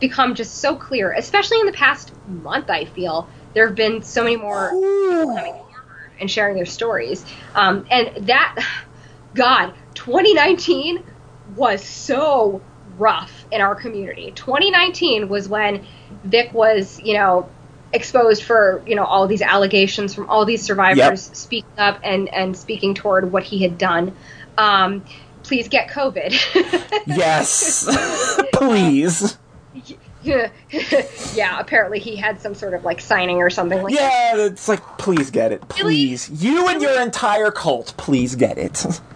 become 0.00 0.34
just 0.34 0.58
so 0.58 0.76
clear, 0.76 1.12
especially 1.12 1.60
in 1.60 1.66
the 1.66 1.72
past 1.72 2.12
month. 2.26 2.70
I 2.70 2.84
feel 2.84 3.28
there 3.54 3.66
have 3.66 3.76
been 3.76 4.02
so 4.02 4.22
many 4.24 4.36
more 4.36 4.72
Ooh. 4.72 5.26
coming 5.26 5.52
forward 5.52 6.12
and 6.20 6.30
sharing 6.30 6.56
their 6.56 6.66
stories. 6.66 7.24
Um, 7.54 7.86
and 7.90 8.26
that, 8.28 8.56
God, 9.34 9.74
2019 9.94 11.04
was 11.56 11.84
so 11.84 12.62
rough 12.98 13.46
in 13.50 13.60
our 13.60 13.74
community. 13.74 14.32
2019 14.34 15.28
was 15.28 15.48
when 15.48 15.86
Vic 16.24 16.52
was, 16.52 17.00
you 17.00 17.14
know, 17.14 17.48
exposed 17.92 18.42
for 18.42 18.82
you 18.86 18.94
know 18.94 19.04
all 19.04 19.26
these 19.26 19.40
allegations 19.40 20.14
from 20.14 20.28
all 20.28 20.44
these 20.44 20.62
survivors 20.62 20.98
Yep. 21.28 21.36
speaking 21.36 21.78
up 21.78 22.00
and 22.04 22.28
and 22.34 22.56
speaking 22.56 22.94
toward 22.94 23.32
what 23.32 23.44
he 23.44 23.62
had 23.62 23.78
done. 23.78 24.14
Um, 24.58 25.04
please 25.42 25.68
get 25.68 25.88
COVID. 25.88 26.34
Yes. 27.06 27.88
Please. 28.52 29.38
yeah, 30.24 31.60
apparently 31.60 31.98
he 31.98 32.16
had 32.16 32.40
some 32.40 32.54
sort 32.54 32.74
of 32.74 32.84
like 32.84 33.00
signing 33.00 33.36
or 33.38 33.50
something 33.50 33.82
like 33.82 33.94
that. 33.94 34.36
Yeah, 34.36 34.44
it's 34.46 34.68
like, 34.68 34.82
please 34.98 35.30
get 35.30 35.52
it. 35.52 35.68
Please. 35.68 36.28
You 36.42 36.68
and 36.68 36.82
your 36.82 37.00
entire 37.00 37.50
cult, 37.50 37.94
please 37.96 38.34
get 38.34 38.58
it. 38.58 38.84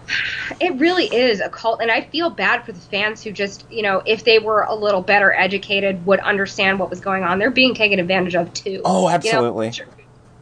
It 0.60 0.74
really 0.78 1.06
is 1.06 1.40
a 1.40 1.48
cult, 1.48 1.80
and 1.80 1.90
I 1.90 2.02
feel 2.02 2.28
bad 2.28 2.66
for 2.66 2.72
the 2.72 2.80
fans 2.80 3.22
who 3.22 3.30
just, 3.32 3.64
you 3.70 3.82
know, 3.82 4.02
if 4.04 4.24
they 4.24 4.38
were 4.40 4.62
a 4.62 4.74
little 4.74 5.00
better 5.00 5.32
educated, 5.32 6.04
would 6.04 6.20
understand 6.20 6.78
what 6.78 6.90
was 6.90 7.00
going 7.00 7.22
on. 7.22 7.38
They're 7.38 7.50
being 7.50 7.74
taken 7.74 7.98
advantage 7.98 8.34
of 8.34 8.52
too. 8.52 8.82
Oh, 8.84 9.02
You 9.04 9.08
know, 9.08 9.14
absolutely. 9.14 9.72
sure- 9.72 9.86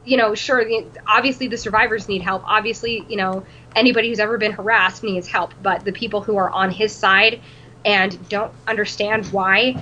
You 0.04 0.16
know, 0.16 0.34
sure. 0.34 0.64
the- 0.64 0.86
Obviously, 1.06 1.46
the 1.46 1.56
survivors 1.58 2.08
need 2.08 2.22
help. 2.22 2.42
Obviously, 2.46 3.04
you 3.08 3.16
know, 3.16 3.44
anybody 3.76 4.08
who's 4.08 4.18
ever 4.18 4.38
been 4.38 4.52
harassed 4.52 5.04
needs 5.04 5.28
help. 5.28 5.52
But 5.62 5.84
the 5.84 5.92
people 5.92 6.20
who 6.22 6.36
are 6.38 6.50
on 6.50 6.70
his 6.72 6.92
side 6.92 7.40
and 7.84 8.28
don't 8.28 8.52
understand 8.66 9.26
why 9.26 9.80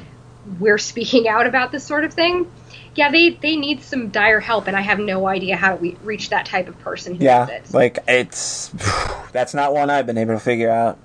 we're 0.59 0.79
speaking 0.79 1.29
out 1.29 1.47
about 1.47 1.73
this 1.73 1.85
sort 1.85 2.05
of 2.05 2.13
thing, 2.15 2.47
yeah, 2.95 3.11
they 3.11 3.31
they 3.31 3.57
need 3.57 3.83
some 3.83 4.09
dire 4.09 4.41
help, 4.41 4.67
and 4.67 4.77
I 4.77 4.81
have 4.81 4.99
no 4.99 5.27
idea 5.27 5.57
how 5.57 5.77
we 5.77 5.97
reach 6.03 6.31
that 6.31 6.47
type 6.47 6.69
of 6.69 6.79
person 6.81 7.15
who 7.15 7.25
Yeah, 7.25 7.47
it. 7.49 7.73
like, 7.73 7.99
it's. 8.09 8.69
That's 9.33 9.55
not 9.55 9.75
one 9.75 9.91
I've 9.91 10.07
been 10.07 10.19
able 10.19 10.35
to 10.35 10.41
figure 10.41 10.71
out. 10.71 10.99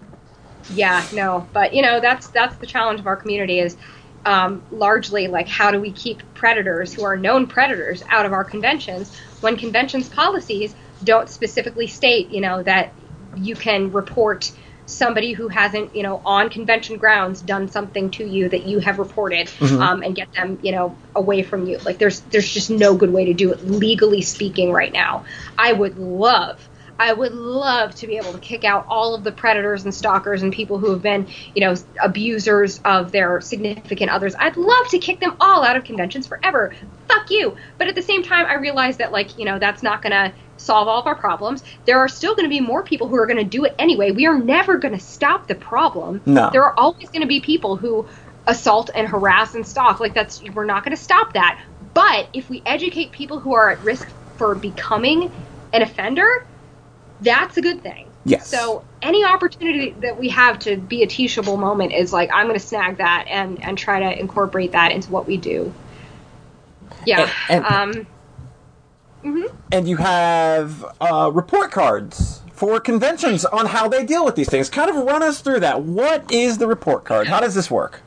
Yeah, 0.73 1.05
no, 1.13 1.47
but 1.53 1.73
you 1.73 1.81
know 1.81 1.99
that's 1.99 2.27
that's 2.29 2.55
the 2.55 2.65
challenge 2.65 3.01
of 3.01 3.07
our 3.07 3.17
community 3.17 3.59
is 3.59 3.75
um, 4.25 4.63
largely 4.71 5.27
like 5.27 5.47
how 5.47 5.71
do 5.71 5.79
we 5.79 5.91
keep 5.91 6.21
predators 6.33 6.93
who 6.93 7.03
are 7.03 7.17
known 7.17 7.47
predators 7.47 8.01
out 8.09 8.25
of 8.25 8.31
our 8.33 8.43
conventions 8.43 9.15
when 9.41 9.57
conventions 9.57 10.07
policies 10.07 10.73
don't 11.03 11.29
specifically 11.29 11.87
state 11.87 12.29
you 12.29 12.39
know 12.39 12.63
that 12.63 12.93
you 13.35 13.55
can 13.55 13.91
report 13.91 14.51
somebody 14.85 15.31
who 15.33 15.47
hasn't 15.47 15.95
you 15.95 16.03
know 16.03 16.21
on 16.25 16.49
convention 16.49 16.97
grounds 16.97 17.41
done 17.41 17.69
something 17.69 18.11
to 18.11 18.25
you 18.25 18.49
that 18.49 18.65
you 18.65 18.79
have 18.79 18.99
reported 18.99 19.49
um, 19.61 20.03
and 20.03 20.15
get 20.15 20.31
them 20.33 20.59
you 20.61 20.71
know 20.71 20.95
away 21.15 21.41
from 21.41 21.65
you 21.65 21.77
like 21.79 21.97
there's 21.97 22.19
there's 22.21 22.49
just 22.49 22.69
no 22.69 22.95
good 22.95 23.11
way 23.11 23.25
to 23.25 23.33
do 23.33 23.51
it 23.51 23.63
legally 23.65 24.21
speaking 24.21 24.71
right 24.71 24.91
now 24.91 25.25
i 25.57 25.71
would 25.71 25.97
love 25.97 26.69
I 26.99 27.11
would 27.11 27.33
love 27.33 27.95
to 27.95 28.07
be 28.07 28.17
able 28.17 28.33
to 28.33 28.39
kick 28.39 28.63
out 28.63 28.85
all 28.87 29.15
of 29.15 29.23
the 29.23 29.31
predators 29.31 29.83
and 29.83 29.93
stalkers 29.93 30.43
and 30.43 30.53
people 30.53 30.77
who 30.77 30.91
have 30.91 31.01
been, 31.01 31.27
you 31.55 31.61
know, 31.61 31.75
abusers 32.01 32.79
of 32.85 33.11
their 33.11 33.41
significant 33.41 34.11
others. 34.11 34.35
I'd 34.37 34.57
love 34.57 34.87
to 34.89 34.99
kick 34.99 35.19
them 35.19 35.35
all 35.39 35.63
out 35.63 35.75
of 35.75 35.83
conventions 35.83 36.27
forever. 36.27 36.73
Fuck 37.07 37.31
you. 37.31 37.57
But 37.77 37.87
at 37.87 37.95
the 37.95 38.01
same 38.01 38.23
time, 38.23 38.45
I 38.45 38.55
realize 38.55 38.97
that, 38.97 39.11
like, 39.11 39.37
you 39.37 39.45
know, 39.45 39.59
that's 39.59 39.81
not 39.81 40.01
going 40.01 40.11
to 40.11 40.33
solve 40.63 40.87
all 40.87 40.99
of 40.99 41.07
our 41.07 41.15
problems. 41.15 41.63
There 41.85 41.99
are 41.99 42.07
still 42.07 42.35
going 42.35 42.45
to 42.45 42.49
be 42.49 42.61
more 42.61 42.83
people 42.83 43.07
who 43.07 43.15
are 43.17 43.25
going 43.25 43.37
to 43.37 43.43
do 43.43 43.65
it 43.65 43.75
anyway. 43.77 44.11
We 44.11 44.25
are 44.25 44.37
never 44.37 44.77
going 44.77 44.93
to 44.93 44.99
stop 44.99 45.47
the 45.47 45.55
problem. 45.55 46.21
No. 46.25 46.49
There 46.51 46.63
are 46.63 46.77
always 46.79 47.09
going 47.09 47.21
to 47.21 47.27
be 47.27 47.41
people 47.41 47.75
who 47.75 48.07
assault 48.47 48.89
and 48.95 49.07
harass 49.07 49.55
and 49.55 49.65
stalk. 49.67 49.99
Like, 49.99 50.13
that's, 50.13 50.41
we're 50.41 50.65
not 50.65 50.83
going 50.83 50.95
to 50.95 51.01
stop 51.01 51.33
that. 51.33 51.61
But 51.93 52.29
if 52.33 52.49
we 52.49 52.63
educate 52.65 53.11
people 53.11 53.39
who 53.39 53.53
are 53.53 53.71
at 53.71 53.81
risk 53.81 54.07
for 54.37 54.55
becoming 54.55 55.31
an 55.73 55.81
offender, 55.81 56.45
that's 57.21 57.57
a 57.57 57.61
good 57.61 57.81
thing. 57.83 58.07
Yes. 58.25 58.47
So 58.47 58.83
any 59.01 59.25
opportunity 59.25 59.91
that 59.99 60.17
we 60.17 60.29
have 60.29 60.59
to 60.59 60.77
be 60.77 61.03
a 61.03 61.07
teachable 61.07 61.57
moment 61.57 61.91
is 61.93 62.13
like 62.13 62.29
I'm 62.33 62.47
going 62.47 62.57
to 62.57 62.65
snag 62.65 62.97
that 62.97 63.25
and 63.29 63.61
and 63.61 63.77
try 63.77 63.99
to 63.99 64.19
incorporate 64.19 64.71
that 64.71 64.93
into 64.93 65.11
what 65.11 65.27
we 65.27 65.35
do. 65.37 65.73
Yeah. 67.05 67.29
And- 67.49 67.65
um. 67.65 68.07
And 69.71 69.87
you 69.87 69.97
have 69.97 70.85
uh, 71.01 71.31
report 71.33 71.71
cards 71.71 72.41
for 72.53 72.79
conventions 72.79 73.45
on 73.45 73.65
how 73.67 73.87
they 73.87 74.05
deal 74.05 74.23
with 74.25 74.35
these 74.35 74.49
things. 74.49 74.69
Kind 74.69 74.89
of 74.89 74.95
run 74.97 75.23
us 75.23 75.41
through 75.41 75.61
that. 75.61 75.81
What 75.83 76.31
is 76.31 76.57
the 76.57 76.67
report 76.67 77.05
card? 77.05 77.27
How 77.27 77.39
does 77.39 77.55
this 77.55 77.69
work? 77.71 78.01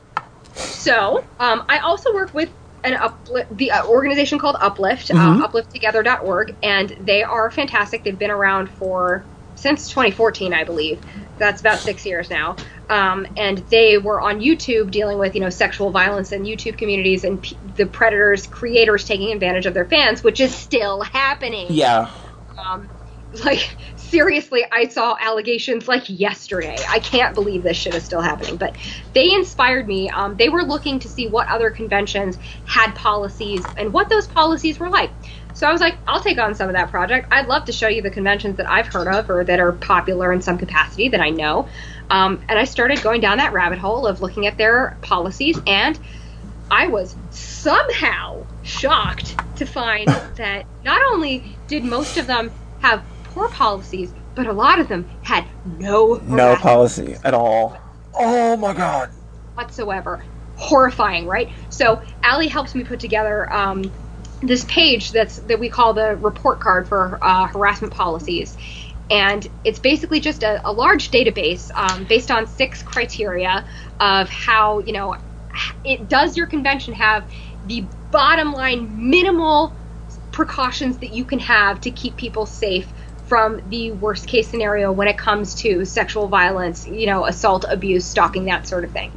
So 0.53 1.23
um, 1.39 1.63
I 1.69 1.79
also 1.79 2.13
work 2.13 2.33
with 2.33 2.49
an 2.83 2.93
uplift, 2.95 3.55
the 3.57 3.71
uh, 3.71 3.85
organization 3.85 4.39
called 4.39 4.55
Uplift, 4.59 5.09
Mhm. 5.09 5.41
uh, 5.41 5.47
uplifttogether.org, 5.47 6.55
and 6.63 6.95
they 6.99 7.23
are 7.23 7.51
fantastic. 7.51 8.03
They've 8.03 8.17
been 8.17 8.31
around 8.31 8.69
for 8.69 9.23
since 9.55 9.89
2014, 9.89 10.53
I 10.53 10.63
believe. 10.63 10.99
That's 11.37 11.61
about 11.61 11.79
six 11.79 12.05
years 12.05 12.29
now. 12.29 12.55
Um, 12.89 13.27
and 13.35 13.57
they 13.69 13.97
were 13.97 14.21
on 14.21 14.39
YouTube 14.39 14.91
dealing 14.91 15.17
with 15.17 15.35
you 15.35 15.41
know 15.41 15.49
sexual 15.49 15.91
violence 15.91 16.31
in 16.31 16.43
YouTube 16.43 16.77
communities 16.77 17.23
and 17.23 17.41
p- 17.41 17.57
the 17.75 17.85
predators, 17.85 18.47
creators 18.47 19.05
taking 19.05 19.31
advantage 19.31 19.65
of 19.65 19.73
their 19.73 19.85
fans, 19.85 20.23
which 20.23 20.39
is 20.39 20.53
still 20.55 21.01
happening. 21.01 21.67
Yeah. 21.69 22.09
Um, 22.57 22.89
like 23.43 23.75
seriously, 23.95 24.65
I 24.71 24.87
saw 24.87 25.17
allegations 25.19 25.87
like 25.87 26.09
yesterday. 26.09 26.77
I 26.87 26.99
can't 26.99 27.35
believe 27.35 27.63
this 27.63 27.77
shit 27.77 27.93
is 27.93 28.03
still 28.03 28.21
happening. 28.21 28.57
But 28.57 28.77
they 29.13 29.33
inspired 29.33 29.87
me. 29.87 30.09
Um, 30.09 30.37
they 30.37 30.49
were 30.49 30.63
looking 30.63 30.99
to 30.99 31.09
see 31.09 31.27
what 31.27 31.47
other 31.49 31.69
conventions 31.69 32.37
had 32.65 32.93
policies 32.95 33.65
and 33.77 33.91
what 33.91 34.09
those 34.09 34.27
policies 34.27 34.79
were 34.79 34.89
like. 34.89 35.11
So 35.57 35.65
I 35.65 35.71
was 35.71 35.81
like, 35.81 35.97
I'll 36.05 36.21
take 36.21 36.37
on 36.37 36.53
some 36.53 36.69
of 36.69 36.75
that 36.75 36.91
project. 36.91 37.29
I'd 37.31 37.47
love 37.47 37.65
to 37.65 37.71
show 37.71 37.87
you 37.87 38.03
the 38.03 38.11
conventions 38.11 38.57
that 38.57 38.69
I've 38.69 38.85
heard 38.85 39.07
of 39.07 39.27
or 39.27 39.43
that 39.43 39.59
are 39.59 39.71
popular 39.71 40.31
in 40.31 40.39
some 40.39 40.59
capacity 40.59 41.09
that 41.09 41.19
I 41.19 41.31
know. 41.31 41.67
Um, 42.11 42.43
and 42.47 42.59
I 42.59 42.65
started 42.65 43.01
going 43.01 43.21
down 43.21 43.39
that 43.39 43.53
rabbit 43.53 43.79
hole 43.79 44.05
of 44.05 44.21
looking 44.21 44.45
at 44.45 44.55
their 44.59 44.95
policies 45.01 45.57
and 45.65 45.97
I 46.69 46.89
was 46.89 47.15
somehow 47.31 48.45
shocked 48.61 49.35
to 49.57 49.65
find 49.65 50.07
that 50.35 50.67
not 50.83 51.01
only 51.11 51.57
did 51.67 51.83
most 51.83 52.17
of 52.17 52.27
them 52.27 52.51
have 52.81 53.03
poor 53.23 53.49
policies, 53.49 54.13
but 54.35 54.45
a 54.45 54.53
lot 54.53 54.79
of 54.79 54.87
them 54.87 55.09
had 55.23 55.43
no 55.79 56.21
No 56.27 56.55
policy 56.57 57.15
at 57.23 57.33
all. 57.33 57.75
Oh 58.13 58.57
my 58.57 58.75
god. 58.75 59.09
whatsoever. 59.55 60.23
Horrifying, 60.57 61.25
right? 61.25 61.49
So 61.71 61.99
Allie 62.21 62.47
helps 62.47 62.75
me 62.75 62.83
put 62.83 62.99
together 62.99 63.51
um, 63.51 63.91
this 64.41 64.65
page 64.65 65.11
that's 65.11 65.37
that 65.37 65.59
we 65.59 65.69
call 65.69 65.93
the 65.93 66.15
report 66.15 66.59
card 66.59 66.87
for 66.87 67.19
uh, 67.21 67.47
harassment 67.47 67.93
policies, 67.93 68.55
and 69.09 69.47
it's 69.63 69.79
basically 69.79 70.19
just 70.19 70.43
a, 70.43 70.61
a 70.67 70.71
large 70.71 71.11
database 71.11 71.71
um, 71.75 72.03
based 72.05 72.31
on 72.31 72.47
six 72.47 72.83
criteria 72.83 73.65
of 73.99 74.29
how 74.29 74.79
you 74.79 74.93
know 74.93 75.15
it 75.83 76.07
does 76.07 76.37
your 76.37 76.47
convention 76.47 76.93
have 76.93 77.25
the 77.65 77.85
bottom 78.11 78.53
line 78.53 79.09
minimal 79.09 79.73
precautions 80.31 80.99
that 80.99 81.11
you 81.11 81.25
can 81.25 81.39
have 81.39 81.81
to 81.81 81.91
keep 81.91 82.15
people 82.15 82.45
safe 82.45 82.93
from 83.25 83.59
the 83.69 83.91
worst 83.91 84.27
case 84.27 84.47
scenario 84.47 84.91
when 84.91 85.07
it 85.07 85.17
comes 85.17 85.55
to 85.55 85.83
sexual 85.83 86.27
violence, 86.29 86.87
you 86.87 87.05
know, 87.07 87.25
assault, 87.25 87.65
abuse, 87.67 88.05
stalking, 88.05 88.45
that 88.45 88.65
sort 88.67 88.85
of 88.85 88.91
thing. 88.91 89.11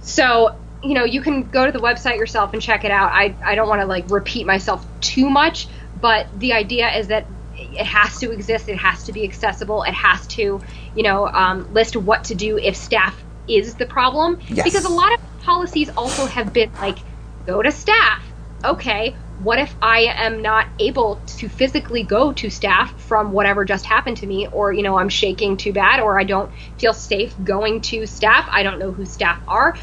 So, 0.00 0.56
you 0.82 0.94
know, 0.94 1.04
you 1.04 1.20
can 1.20 1.42
go 1.42 1.66
to 1.66 1.72
the 1.72 1.80
website 1.80 2.16
yourself 2.16 2.52
and 2.52 2.62
check 2.62 2.84
it 2.84 2.90
out. 2.90 3.10
I, 3.12 3.34
I 3.44 3.54
don't 3.54 3.68
want 3.68 3.80
to 3.80 3.86
like 3.86 4.10
repeat 4.10 4.46
myself 4.46 4.86
too 5.00 5.28
much, 5.28 5.68
but 6.00 6.26
the 6.38 6.52
idea 6.52 6.88
is 6.96 7.08
that 7.08 7.26
it 7.56 7.86
has 7.86 8.18
to 8.20 8.30
exist. 8.30 8.68
It 8.68 8.78
has 8.78 9.04
to 9.04 9.12
be 9.12 9.24
accessible. 9.24 9.82
It 9.82 9.94
has 9.94 10.26
to, 10.28 10.60
you 10.94 11.02
know, 11.02 11.26
um, 11.26 11.72
list 11.74 11.96
what 11.96 12.24
to 12.24 12.34
do 12.34 12.58
if 12.58 12.76
staff 12.76 13.20
is 13.48 13.74
the 13.74 13.86
problem. 13.86 14.38
Yes. 14.48 14.64
Because 14.64 14.84
a 14.84 14.92
lot 14.92 15.12
of 15.12 15.20
policies 15.40 15.90
also 15.96 16.26
have 16.26 16.52
been 16.52 16.70
like, 16.74 16.98
go 17.46 17.62
to 17.62 17.72
staff. 17.72 18.24
Okay, 18.64 19.14
what 19.38 19.60
if 19.60 19.74
I 19.80 20.00
am 20.16 20.42
not 20.42 20.66
able 20.80 21.20
to 21.38 21.48
physically 21.48 22.02
go 22.02 22.32
to 22.32 22.50
staff 22.50 23.00
from 23.00 23.30
whatever 23.30 23.64
just 23.64 23.86
happened 23.86 24.16
to 24.18 24.26
me, 24.26 24.48
or 24.48 24.72
you 24.72 24.82
know 24.82 24.98
I'm 24.98 25.08
shaking 25.08 25.56
too 25.56 25.72
bad, 25.72 26.00
or 26.00 26.18
I 26.18 26.24
don't 26.24 26.50
feel 26.76 26.92
safe 26.92 27.34
going 27.42 27.80
to 27.82 28.06
staff. 28.06 28.48
I 28.50 28.64
don't 28.64 28.80
know 28.80 28.90
who 28.90 29.04
staff 29.04 29.40
are. 29.46 29.76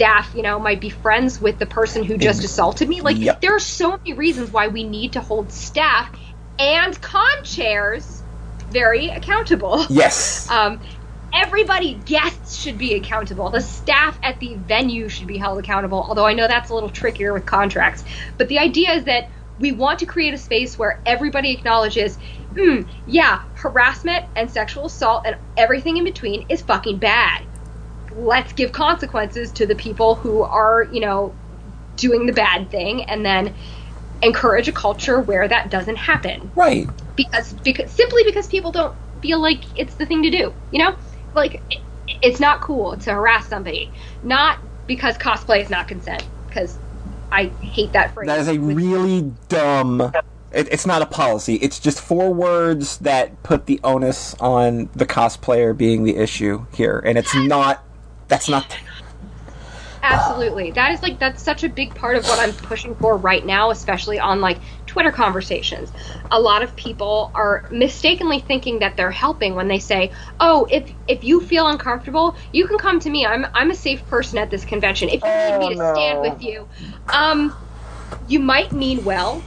Staff, 0.00 0.34
you 0.34 0.40
know, 0.40 0.58
might 0.58 0.80
be 0.80 0.88
friends 0.88 1.42
with 1.42 1.58
the 1.58 1.66
person 1.66 2.02
who 2.04 2.16
just 2.16 2.42
assaulted 2.42 2.88
me. 2.88 3.02
Like 3.02 3.18
Yep. 3.18 3.42
there 3.42 3.54
are 3.54 3.58
so 3.60 3.98
many 4.02 4.16
reasons 4.16 4.50
why 4.50 4.68
we 4.68 4.82
need 4.82 5.12
to 5.12 5.20
hold 5.20 5.52
staff 5.52 6.10
and 6.58 6.98
con 7.02 7.22
chairs 7.44 8.22
very 8.70 9.08
accountable. 9.08 9.84
Yes. 9.90 10.48
Um, 10.50 10.80
everybody, 11.34 11.96
guests 11.96 12.56
should 12.56 12.78
be 12.78 12.94
accountable. 12.94 13.50
The 13.50 13.60
staff 13.60 14.18
at 14.22 14.40
the 14.40 14.54
venue 14.54 15.10
should 15.10 15.26
be 15.26 15.36
held 15.36 15.58
accountable, 15.58 16.02
although 16.08 16.24
I 16.24 16.32
know 16.32 16.48
that's 16.48 16.70
a 16.70 16.74
little 16.74 16.88
trickier 16.88 17.34
with 17.34 17.44
contracts. 17.44 18.02
But 18.38 18.48
the 18.48 18.58
idea 18.58 18.92
is 18.92 19.04
that 19.04 19.28
we 19.58 19.72
want 19.72 19.98
to 19.98 20.06
create 20.06 20.32
a 20.32 20.38
space 20.38 20.78
where 20.78 21.02
everybody 21.04 21.52
acknowledges, 21.52 22.16
hmm, 22.56 22.82
yeah, 23.04 23.42
harassment 23.52 24.24
and 24.34 24.50
sexual 24.50 24.86
assault 24.86 25.26
and 25.26 25.36
everything 25.58 25.98
in 25.98 26.04
between 26.04 26.46
is 26.48 26.62
fucking 26.62 26.96
bad. 26.96 27.42
Let's 28.16 28.52
give 28.52 28.72
consequences 28.72 29.52
to 29.52 29.66
the 29.66 29.74
people 29.76 30.16
who 30.16 30.42
are, 30.42 30.84
you 30.92 31.00
know, 31.00 31.34
doing 31.96 32.26
the 32.26 32.32
bad 32.32 32.70
thing 32.70 33.04
and 33.04 33.24
then 33.24 33.54
encourage 34.22 34.68
a 34.68 34.72
culture 34.72 35.20
where 35.20 35.46
that 35.48 35.70
doesn't 35.70 35.96
happen 35.96 36.52
right. 36.56 36.88
because 37.16 37.52
because 37.64 37.90
simply 37.92 38.22
because 38.24 38.46
people 38.48 38.72
don't 38.72 38.94
feel 39.22 39.40
like 39.40 39.64
it's 39.78 39.94
the 39.96 40.06
thing 40.06 40.22
to 40.24 40.30
do. 40.30 40.54
You 40.70 40.84
know, 40.84 40.96
like 41.34 41.54
it, 41.56 41.62
it- 41.70 42.18
it's 42.22 42.40
not 42.40 42.60
cool 42.60 42.96
to 42.98 43.12
harass 43.12 43.48
somebody, 43.48 43.92
not 44.22 44.58
because 44.86 45.16
cosplay 45.16 45.62
is 45.62 45.70
not 45.70 45.86
consent. 45.88 46.28
Because 46.48 46.76
I 47.32 47.46
hate 47.60 47.92
that 47.92 48.12
phrase. 48.14 48.26
That 48.26 48.40
is 48.40 48.48
a 48.48 48.58
really 48.58 49.32
dumb. 49.48 50.00
It, 50.50 50.68
it's 50.72 50.86
not 50.86 51.02
a 51.02 51.06
policy. 51.06 51.54
It's 51.56 51.78
just 51.78 52.00
four 52.00 52.34
words 52.34 52.98
that 52.98 53.42
put 53.44 53.66
the 53.66 53.80
onus 53.84 54.34
on 54.40 54.90
the 54.94 55.06
cosplayer 55.06 55.76
being 55.76 56.02
the 56.04 56.16
issue 56.16 56.66
here, 56.74 57.00
and 57.06 57.16
it's 57.16 57.34
not. 57.34 57.84
That's 58.30 58.48
not. 58.48 58.64
Absolutely. 60.02 60.70
That 60.70 60.92
is 60.92 61.02
like 61.02 61.18
that's 61.18 61.42
such 61.42 61.62
a 61.62 61.68
big 61.68 61.94
part 61.94 62.16
of 62.16 62.24
what 62.24 62.38
I'm 62.38 62.52
pushing 62.54 62.94
for 62.94 63.16
right 63.16 63.44
now, 63.44 63.70
especially 63.70 64.18
on 64.18 64.40
like 64.40 64.58
Twitter 64.86 65.12
conversations. 65.12 65.92
A 66.30 66.40
lot 66.40 66.62
of 66.62 66.74
people 66.74 67.30
are 67.34 67.66
mistakenly 67.70 68.38
thinking 68.38 68.78
that 68.78 68.96
they're 68.96 69.10
helping 69.10 69.54
when 69.56 69.68
they 69.68 69.78
say, 69.78 70.12
"Oh, 70.38 70.66
if 70.70 70.90
if 71.06 71.22
you 71.22 71.40
feel 71.42 71.66
uncomfortable, 71.66 72.34
you 72.52 72.66
can 72.66 72.78
come 72.78 72.98
to 73.00 73.10
me. 73.10 73.26
I'm 73.26 73.46
I'm 73.52 73.70
a 73.70 73.74
safe 73.74 74.06
person 74.06 74.38
at 74.38 74.50
this 74.50 74.64
convention. 74.64 75.10
If 75.10 75.22
you 75.22 75.30
need 75.30 75.68
me 75.68 75.74
to 75.74 75.82
Oh, 75.82 75.92
stand 75.94 76.20
with 76.22 76.42
you." 76.42 76.66
Um 77.12 77.54
you 78.26 78.38
might 78.38 78.72
mean 78.72 79.04
well. 79.04 79.42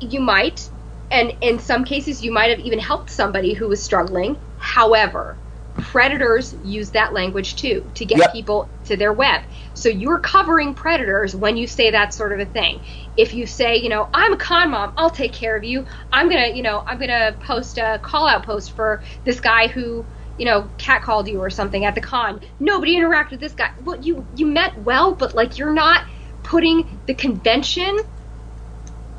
You 0.00 0.20
might 0.20 0.68
and 1.10 1.34
in 1.40 1.58
some 1.58 1.84
cases 1.84 2.22
you 2.22 2.30
might 2.32 2.50
have 2.50 2.60
even 2.60 2.78
helped 2.78 3.10
somebody 3.10 3.54
who 3.54 3.68
was 3.68 3.82
struggling. 3.82 4.36
However, 4.58 5.36
predators 5.78 6.54
use 6.62 6.90
that 6.90 7.12
language 7.12 7.56
too 7.56 7.90
to 7.94 8.04
get 8.04 8.18
Yep. 8.18 8.32
people 8.32 8.70
to 8.84 8.96
their 8.96 9.12
web. 9.12 9.42
So 9.74 9.88
you're 9.88 10.18
covering 10.18 10.74
predators 10.74 11.34
when 11.34 11.56
you 11.56 11.66
say 11.66 11.90
that 11.92 12.12
sort 12.14 12.32
of 12.32 12.40
a 12.40 12.46
thing. 12.46 12.80
If 13.16 13.34
you 13.34 13.46
say, 13.46 13.76
you 13.76 13.88
know, 13.88 14.08
I'm 14.12 14.32
a 14.32 14.36
con 14.36 14.70
mom, 14.70 14.92
I'll 14.96 15.10
take 15.10 15.32
care 15.32 15.56
of 15.56 15.64
you. 15.64 15.86
I'm 16.12 16.28
gonna, 16.28 16.48
you 16.48 16.62
know, 16.62 16.82
I'm 16.86 16.98
gonna 16.98 17.36
post 17.40 17.78
a 17.78 17.98
call 18.02 18.26
out 18.26 18.44
post 18.44 18.72
for 18.72 19.02
this 19.24 19.40
guy 19.40 19.68
who, 19.68 20.06
you 20.36 20.44
know, 20.46 20.70
catcalled 20.78 21.28
you 21.30 21.40
or 21.40 21.50
something 21.50 21.84
at 21.84 21.94
the 21.94 22.00
con. 22.00 22.40
Nobody 22.58 22.96
interacted 22.96 23.32
with 23.32 23.40
this 23.40 23.54
guy. 23.54 23.68
Well, 23.82 24.00
you 24.00 24.26
you 24.34 24.46
met 24.46 24.78
well, 24.82 25.14
but 25.14 25.34
like 25.34 25.58
you're 25.58 25.72
not 25.74 26.02
putting 26.42 27.00
the 27.06 27.14
convention 27.14 27.96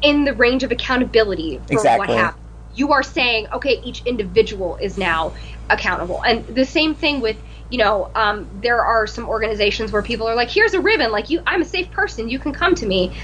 in 0.02 0.24
the 0.26 0.34
range 0.34 0.64
of 0.64 0.72
accountability 0.72 1.58
for 1.68 1.74
Exactly. 1.74 2.08
what 2.08 2.18
happened. 2.18 2.44
You 2.74 2.94
are 2.94 3.04
saying, 3.04 3.48
okay, 3.54 3.80
each 3.84 4.04
individual 4.06 4.78
is 4.78 4.98
now 4.98 5.34
accountable. 5.70 6.22
And 6.24 6.46
the 6.48 6.66
same 6.66 6.96
thing 6.96 7.22
with, 7.22 7.38
you 7.70 7.78
know, 7.78 8.12
um, 8.16 8.50
there 8.62 8.82
are 8.84 9.08
some 9.08 9.28
organizations 9.28 9.92
where 9.92 10.02
people 10.02 10.28
are 10.28 10.36
like, 10.36 10.50
here's 10.50 10.74
a 10.74 10.82
ribbon, 10.82 11.12
like 11.12 11.30
you, 11.30 11.42
I'm 11.46 11.62
a 11.62 11.66
safe 11.66 11.92
person, 11.92 12.30
you 12.30 12.40
can 12.40 12.54
come 12.54 12.76
to 12.76 12.86
me. 12.86 13.16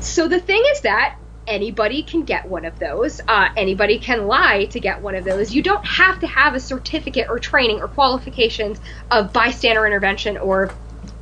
So 0.00 0.28
the 0.28 0.40
thing 0.40 0.62
is 0.72 0.82
that 0.82 1.16
anybody 1.46 2.02
can 2.02 2.24
get 2.24 2.48
one 2.48 2.64
of 2.64 2.78
those. 2.78 3.20
Uh, 3.26 3.48
anybody 3.56 3.98
can 3.98 4.26
lie 4.26 4.66
to 4.66 4.80
get 4.80 5.02
one 5.02 5.14
of 5.14 5.24
those. 5.24 5.52
You 5.52 5.62
don't 5.62 5.84
have 5.84 6.20
to 6.20 6.26
have 6.26 6.54
a 6.54 6.60
certificate 6.60 7.28
or 7.28 7.38
training 7.38 7.80
or 7.80 7.88
qualifications 7.88 8.80
of 9.10 9.32
bystander 9.32 9.86
intervention 9.86 10.36
or 10.36 10.74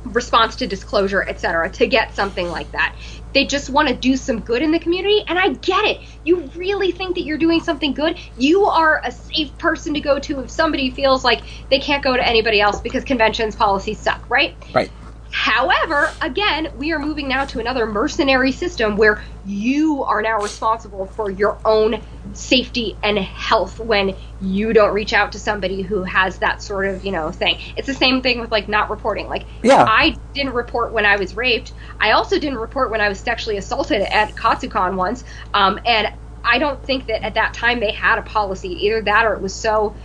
response 0.05 0.57
to 0.57 0.67
disclosure, 0.67 1.21
etc., 1.27 1.69
to 1.71 1.87
get 1.87 2.15
something 2.15 2.49
like 2.49 2.71
that. 2.71 2.95
They 3.33 3.45
just 3.45 3.69
want 3.69 3.89
to 3.89 3.95
do 3.95 4.15
some 4.15 4.41
good 4.41 4.61
in 4.61 4.71
the 4.71 4.79
community, 4.79 5.23
and 5.27 5.37
I 5.39 5.49
get 5.49 5.85
it. 5.85 6.01
You 6.23 6.49
really 6.55 6.91
think 6.91 7.15
that 7.15 7.23
you're 7.23 7.37
doing 7.37 7.59
something 7.59 7.93
good. 7.93 8.17
You 8.35 8.65
are 8.65 9.01
a 9.03 9.11
safe 9.11 9.57
person 9.57 9.93
to 9.95 10.01
go 10.01 10.19
to 10.19 10.41
if 10.41 10.51
somebody 10.51 10.91
feels 10.91 11.23
like 11.23 11.43
they 11.69 11.79
can't 11.79 12.03
go 12.03 12.15
to 12.15 12.27
anybody 12.27 12.61
else 12.61 12.81
because 12.81 13.03
conventions 13.03 13.55
policies 13.55 13.99
suck, 13.99 14.29
right? 14.29 14.55
Right. 14.73 14.91
However, 15.33 16.11
again, 16.21 16.67
we 16.77 16.91
are 16.91 16.99
moving 16.99 17.27
now 17.27 17.45
to 17.45 17.59
another 17.59 17.87
mercenary 17.87 18.51
system 18.51 18.97
where 18.97 19.23
you 19.43 20.03
are 20.03 20.21
now 20.21 20.37
responsible 20.37 21.07
for 21.07 21.31
your 21.31 21.57
own 21.65 22.03
safety 22.33 22.95
and 23.01 23.17
health 23.17 23.79
when 23.79 24.15
you 24.39 24.73
don't 24.73 24.93
reach 24.93 25.11
out 25.11 25.31
to 25.31 25.39
somebody 25.39 25.81
who 25.81 26.03
has 26.03 26.37
that 26.37 26.61
sort 26.61 26.85
of, 26.85 27.03
you 27.03 27.11
know, 27.11 27.31
thing. 27.31 27.57
It's 27.75 27.87
the 27.87 27.95
same 27.95 28.21
thing 28.21 28.41
with 28.41 28.51
like 28.51 28.69
not 28.69 28.91
reporting. 28.91 29.27
Like 29.27 29.47
Yeah. 29.63 29.83
I 29.83 30.15
didn't 30.35 30.53
report 30.53 30.93
when 30.93 31.07
I 31.07 31.15
was 31.15 31.35
raped. 31.35 31.73
I 31.99 32.11
also 32.11 32.37
didn't 32.37 32.59
report 32.59 32.91
when 32.91 33.01
I 33.01 33.09
was 33.09 33.19
sexually 33.19 33.57
assaulted 33.57 34.03
at 34.03 34.35
Katsucon 34.35 34.97
once. 34.97 35.23
Um, 35.55 35.79
and 35.83 36.13
I 36.43 36.59
don't 36.59 36.83
think 36.85 37.07
that 37.07 37.25
at 37.25 37.33
that 37.33 37.55
time 37.55 37.79
they 37.79 37.91
had 37.91 38.19
a 38.19 38.21
policy. 38.21 38.85
Either 38.85 39.01
that 39.01 39.25
or 39.25 39.33
it 39.33 39.41
was 39.41 39.55
so 39.55 39.95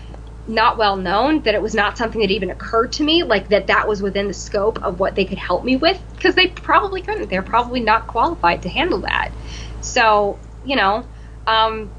not 0.48 0.78
well 0.78 0.96
known 0.96 1.42
that 1.42 1.54
it 1.54 1.62
was 1.62 1.74
not 1.74 1.98
something 1.98 2.20
that 2.20 2.30
even 2.30 2.50
occurred 2.50 2.92
to 2.92 3.04
me 3.04 3.22
like 3.22 3.48
that 3.48 3.66
that 3.66 3.86
was 3.86 4.02
within 4.02 4.28
the 4.28 4.34
scope 4.34 4.82
of 4.82 4.98
what 4.98 5.14
they 5.14 5.24
could 5.24 5.38
help 5.38 5.64
me 5.64 5.76
with 5.76 6.02
because 6.16 6.34
they 6.34 6.48
probably 6.48 7.02
couldn't. 7.02 7.28
They're 7.28 7.42
probably 7.42 7.80
not 7.80 8.06
qualified 8.06 8.62
to 8.62 8.68
handle 8.68 9.00
that. 9.00 9.30
So 9.80 10.38
you 10.64 10.76
know 10.76 11.06
um, 11.46 11.90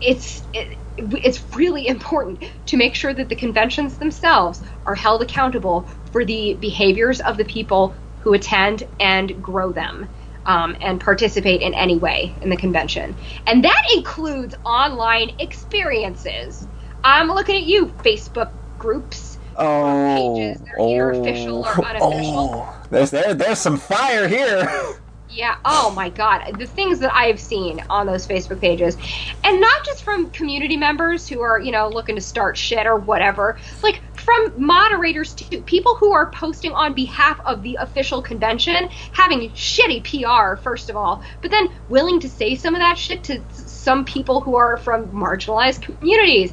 it's 0.00 0.42
it, 0.52 0.78
it's 0.96 1.42
really 1.56 1.86
important 1.86 2.44
to 2.66 2.76
make 2.76 2.94
sure 2.94 3.14
that 3.14 3.28
the 3.28 3.36
conventions 3.36 3.96
themselves 3.98 4.62
are 4.84 4.94
held 4.94 5.22
accountable 5.22 5.88
for 6.12 6.24
the 6.24 6.54
behaviors 6.54 7.20
of 7.20 7.36
the 7.36 7.44
people 7.44 7.94
who 8.20 8.34
attend 8.34 8.86
and 8.98 9.42
grow 9.42 9.72
them 9.72 10.08
um, 10.44 10.76
and 10.80 11.00
participate 11.00 11.62
in 11.62 11.74
any 11.74 11.96
way 11.96 12.34
in 12.42 12.50
the 12.50 12.56
convention. 12.56 13.14
And 13.46 13.64
that 13.64 13.82
includes 13.94 14.54
online 14.64 15.32
experiences 15.38 16.66
i'm 17.04 17.28
looking 17.28 17.56
at 17.56 17.64
you 17.64 17.86
facebook 17.86 18.50
groups 18.78 19.38
Oh, 19.56 20.36
pages 20.36 20.62
that 20.62 20.70
are 20.70 20.80
oh, 20.80 20.90
either 20.90 21.10
official 21.10 21.66
or 21.66 21.74
oh. 21.76 21.82
unofficial. 21.82 22.50
Oh, 22.54 22.82
there's 22.90 23.10
there, 23.10 23.34
there's 23.34 23.58
some 23.58 23.76
fire 23.76 24.26
here. 24.26 24.96
Yeah. 25.32 25.56
Oh 25.64 25.92
my 25.94 26.08
God. 26.08 26.58
The 26.58 26.66
things 26.66 26.98
that 26.98 27.14
I 27.14 27.26
have 27.26 27.38
seen 27.38 27.82
on 27.88 28.06
those 28.06 28.26
Facebook 28.26 28.60
pages, 28.60 28.96
and 29.44 29.60
not 29.60 29.84
just 29.84 30.02
from 30.02 30.30
community 30.30 30.76
members 30.76 31.28
who 31.28 31.40
are, 31.40 31.60
you 31.60 31.70
know, 31.70 31.88
looking 31.88 32.16
to 32.16 32.20
start 32.20 32.56
shit 32.56 32.84
or 32.84 32.96
whatever, 32.96 33.56
like 33.82 34.00
from 34.14 34.52
moderators 34.56 35.32
to 35.34 35.62
people 35.62 35.94
who 35.94 36.12
are 36.12 36.30
posting 36.32 36.72
on 36.72 36.94
behalf 36.94 37.40
of 37.46 37.62
the 37.62 37.76
official 37.76 38.20
convention, 38.20 38.88
having 39.12 39.50
shitty 39.50 40.02
PR, 40.02 40.60
first 40.60 40.90
of 40.90 40.96
all, 40.96 41.22
but 41.42 41.52
then 41.52 41.68
willing 41.88 42.18
to 42.20 42.28
say 42.28 42.56
some 42.56 42.74
of 42.74 42.80
that 42.80 42.98
shit 42.98 43.22
to 43.24 43.40
some 43.52 44.04
people 44.04 44.40
who 44.40 44.56
are 44.56 44.76
from 44.78 45.06
marginalized 45.08 45.82
communities. 45.82 46.52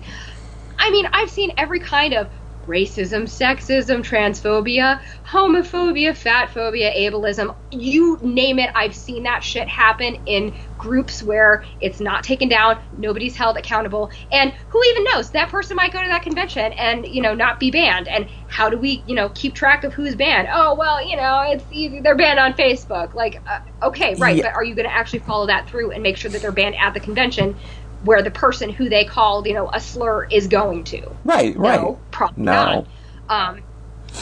I 0.77 0.91
mean, 0.91 1.05
I've 1.11 1.29
seen 1.29 1.51
every 1.57 1.79
kind 1.79 2.13
of 2.13 2.29
racism, 2.67 3.23
sexism, 3.23 3.99
transphobia, 3.99 4.99
homophobia, 5.31 6.15
fat 6.15 6.49
phobia, 6.51 6.91
ableism, 6.93 7.55
you 7.71 8.19
name 8.21 8.59
it, 8.59 8.69
I've 8.75 8.93
seen 8.95 9.23
that 9.23 9.41
shit 9.43 9.69
happen 9.69 10.15
in 10.25 10.53
groups 10.77 11.23
where 11.23 11.63
it's 11.79 12.01
not 12.01 12.23
taken 12.23 12.49
down, 12.49 12.79
nobody's 12.91 13.37
held 13.37 13.57
accountable, 13.57 14.11
and 14.31 14.53
who 14.67 14.83
even 14.89 15.05
knows, 15.13 15.31
that 15.31 15.49
person 15.49 15.77
might 15.77 15.93
go 15.93 16.01
to 16.01 16.09
that 16.09 16.23
convention 16.23 16.73
and, 16.73 17.05
you 17.05 17.21
know, 17.21 17.33
not 17.33 17.59
be 17.59 17.71
banned. 17.71 18.07
And 18.09 18.29
how 18.47 18.69
do 18.69 18.77
we, 18.77 19.03
you 19.07 19.15
know, 19.15 19.29
keep 19.29 19.55
track 19.55 19.85
of 19.85 19.93
who's 19.93 20.15
banned? 20.15 20.49
Oh, 20.51 20.75
well, 20.77 21.07
you 21.07 21.15
know, 21.15 21.43
it's 21.47 21.65
easy, 21.71 22.01
they're 22.01 22.17
banned 22.17 22.39
on 22.39 22.53
Facebook. 22.53 23.13
Like, 23.13 23.41
uh, 23.47 23.87
okay, 23.87 24.15
right, 24.15 24.35
Yeah. 24.35 24.43
but 24.43 24.53
are 24.55 24.63
you 24.63 24.75
going 24.75 24.87
to 24.87 24.93
actually 24.93 25.19
follow 25.19 25.47
that 25.47 25.69
through 25.69 25.91
and 25.91 26.03
make 26.03 26.17
sure 26.17 26.31
that 26.31 26.41
they're 26.41 26.51
banned 26.51 26.75
at 26.81 26.93
the 26.93 26.99
convention? 26.99 27.59
Where 28.03 28.21
the 28.21 28.31
person 28.31 28.69
who 28.69 28.89
they 28.89 29.05
called, 29.05 29.47
you 29.47 29.53
know, 29.53 29.69
a 29.73 29.79
slur 29.79 30.25
is 30.25 30.47
going 30.47 30.83
to. 30.85 31.01
Right, 31.23 31.55
right. 31.57 31.81
No, 31.81 31.99
probably 32.11 32.43
No. 32.43 32.53
not. 32.53 32.87
Um, 33.29 33.63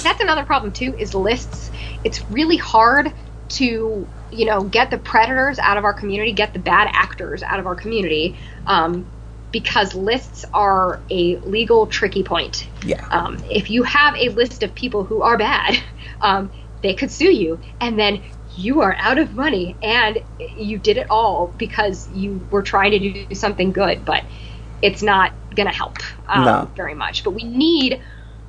that's 0.01 0.21
another 0.21 0.43
problem 0.43 0.71
too. 0.71 0.95
Is 0.97 1.13
lists. 1.13 1.71
It's 2.03 2.29
really 2.29 2.57
hard 2.57 3.11
to 3.47 4.07
you 4.31 4.45
know 4.45 4.63
get 4.63 4.91
the 4.91 4.97
predators 4.97 5.59
out 5.59 5.77
of 5.77 5.83
our 5.83 5.93
community, 5.93 6.31
get 6.31 6.53
the 6.53 6.59
bad 6.59 6.89
actors 6.91 7.43
out 7.43 7.59
of 7.59 7.67
our 7.67 7.75
community, 7.75 8.37
um, 8.67 9.07
because 9.51 9.95
lists 9.95 10.45
are 10.53 10.99
a 11.09 11.37
legal 11.37 11.87
tricky 11.87 12.23
point. 12.23 12.67
Yeah. 12.83 13.05
Um, 13.09 13.43
if 13.49 13.69
you 13.69 13.83
have 13.83 14.15
a 14.15 14.29
list 14.29 14.63
of 14.63 14.73
people 14.75 15.03
who 15.03 15.21
are 15.21 15.37
bad, 15.37 15.81
um, 16.21 16.51
they 16.81 16.93
could 16.93 17.11
sue 17.11 17.33
you, 17.33 17.59
and 17.79 17.97
then 17.97 18.21
you 18.57 18.81
are 18.81 18.95
out 18.99 19.17
of 19.17 19.33
money, 19.33 19.77
and 19.81 20.23
you 20.39 20.77
did 20.77 20.97
it 20.97 21.07
all 21.09 21.53
because 21.57 22.09
you 22.09 22.45
were 22.51 22.61
trying 22.61 22.91
to 22.91 22.99
do 22.99 23.35
something 23.35 23.71
good, 23.71 24.05
but 24.05 24.23
it's 24.81 25.01
not 25.01 25.33
going 25.55 25.67
to 25.67 25.73
help 25.73 25.97
um, 26.27 26.45
No. 26.45 26.71
very 26.75 26.95
much. 26.95 27.23
But 27.23 27.31
we 27.31 27.43
need 27.43 28.01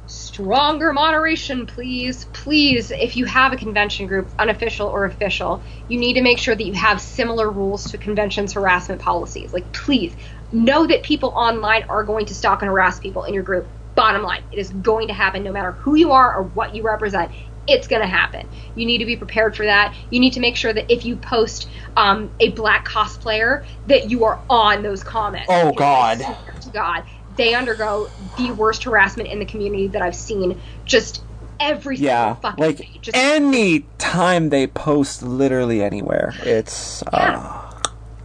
stronger 0.06 0.92
moderation, 0.92 1.66
please. 1.66 2.26
Please, 2.26 2.90
if 2.90 3.16
you 3.16 3.24
have 3.24 3.52
a 3.52 3.56
convention 3.56 4.06
group, 4.06 4.30
unofficial 4.38 4.88
or 4.88 5.04
official, 5.04 5.62
you 5.88 5.98
need 5.98 6.14
to 6.14 6.22
make 6.22 6.38
sure 6.38 6.54
that 6.54 6.64
you 6.64 6.74
have 6.74 7.00
similar 7.00 7.50
rules 7.50 7.84
to 7.90 7.98
conventions 7.98 8.52
harassment 8.52 9.00
policies. 9.00 9.52
Like, 9.52 9.72
please 9.72 10.14
know 10.52 10.86
that 10.86 11.02
people 11.02 11.30
online 11.30 11.84
are 11.88 12.04
going 12.04 12.26
to 12.26 12.34
stalk 12.34 12.62
and 12.62 12.68
harass 12.68 13.00
people 13.00 13.24
in 13.24 13.34
your 13.34 13.42
group. 13.42 13.68
Bottom 13.96 14.22
line, 14.22 14.42
it 14.52 14.58
is 14.58 14.70
going 14.70 15.08
to 15.08 15.14
happen 15.14 15.42
no 15.42 15.52
matter 15.52 15.72
who 15.72 15.96
you 15.96 16.12
are 16.12 16.34
or 16.34 16.42
what 16.44 16.74
you 16.74 16.82
represent. 16.82 17.32
It's 17.66 17.88
going 17.88 18.02
to 18.02 18.08
happen. 18.08 18.48
You 18.74 18.86
need 18.86 18.98
to 18.98 19.06
be 19.06 19.16
prepared 19.16 19.56
for 19.56 19.66
that. 19.66 19.94
You 20.10 20.20
need 20.20 20.32
to 20.34 20.40
make 20.40 20.56
sure 20.56 20.72
that 20.72 20.92
if 20.92 21.04
you 21.04 21.16
post 21.16 21.68
um, 21.96 22.32
a 22.40 22.50
black 22.52 22.86
cosplayer, 22.88 23.62
that 23.86 24.10
you 24.10 24.24
are 24.24 24.42
on 24.50 24.82
those 24.82 25.02
comments. 25.04 25.46
Oh, 25.48 25.72
God. 25.72 26.20
To 26.62 26.70
God, 26.70 27.04
they 27.30 27.54
undergo 27.54 28.10
the 28.36 28.52
worst 28.52 28.84
harassment 28.84 29.28
in 29.30 29.38
the 29.38 29.46
community 29.46 29.88
that 29.88 30.02
I've 30.02 30.16
seen. 30.16 30.62
Just 30.86 31.24
every 31.60 31.96
Yeah, 31.96 32.24
single 32.24 32.40
fucking 32.42 32.64
like 32.64 32.78
day. 32.78 33.00
Just 33.02 33.16
any 33.16 33.90
time 33.98 34.50
they 34.50 34.66
post 34.66 35.22
literally 35.22 35.82
anywhere, 35.82 36.34
it's 36.42 37.02
uh, 37.04 37.62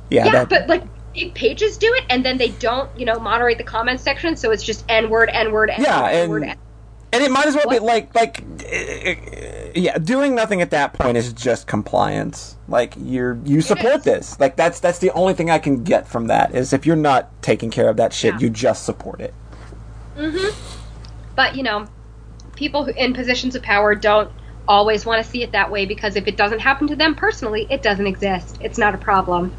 yeah, 0.10 0.26
yeah, 0.26 0.32
that, 0.32 0.50
but 0.50 0.68
like 0.70 0.84
big 1.14 1.36
pages 1.36 1.78
do 1.78 1.92
it, 1.98 2.06
and 2.10 2.26
then 2.26 2.38
they 2.38 2.50
don't, 2.52 2.90
you 2.96 3.06
know, 3.06 3.20
moderate 3.20 3.58
the 3.58 3.64
comment 3.64 4.00
section, 4.02 4.36
so 4.38 4.52
it's 4.52 4.64
just 4.64 4.86
N 4.90 5.10
word, 5.10 5.30
N 5.34 5.52
word, 5.52 5.70
N 5.70 5.84
Yeah, 5.84 6.02
word, 6.02 6.10
N 6.10 6.22
and- 6.24 6.30
word. 6.30 6.56
And 7.14 7.24
it 7.24 7.32
might 7.32 7.46
as 7.46 7.56
well 7.56 7.66
what? 7.66 7.80
be 7.80 7.86
like 7.86 8.16
like 8.16 8.44
yeah, 9.76 9.98
doing 9.98 10.36
nothing 10.36 10.62
at 10.62 10.72
that 10.72 10.94
point 10.94 11.18
is 11.18 11.34
just 11.34 11.68
compliance. 11.68 12.56
Like 12.68 12.94
you're 12.98 13.38
you 13.44 13.62
support 13.62 14.04
this. 14.04 14.40
Like 14.40 14.56
that's 14.56 14.80
that's 14.80 15.00
the 15.00 15.12
only 15.12 15.34
thing 15.34 15.50
I 15.50 15.60
can 15.60 15.84
get 15.84 16.08
from 16.08 16.28
that 16.28 16.56
is 16.56 16.74
if 16.74 16.86
you're 16.86 16.96
not 16.96 17.30
taking 17.42 17.70
care 17.70 17.90
of 17.90 17.98
that 17.98 18.14
shit, 18.14 18.36
yeah. 18.36 18.40
you 18.40 18.50
just 18.50 18.86
support 18.86 19.20
it. 19.20 19.34
Mhm. 20.18 20.54
But, 21.36 21.56
you 21.56 21.64
know, 21.64 21.88
people 22.56 22.86
in 22.86 23.14
positions 23.14 23.56
of 23.56 23.64
power 23.64 23.96
don't 23.96 24.30
always 24.68 25.06
want 25.06 25.24
to 25.24 25.30
see 25.30 25.44
it 25.44 25.54
that 25.54 25.72
way 25.72 25.86
because 25.86 26.16
if 26.16 26.28
it 26.28 26.38
doesn't 26.38 26.60
happen 26.60 26.88
to 26.88 26.96
them 26.96 27.16
personally, 27.16 27.68
it 27.70 27.82
doesn't 27.82 28.08
exist. 28.08 28.58
It's 28.62 28.78
not 28.78 28.94
a 28.94 28.98
problem. 28.98 29.54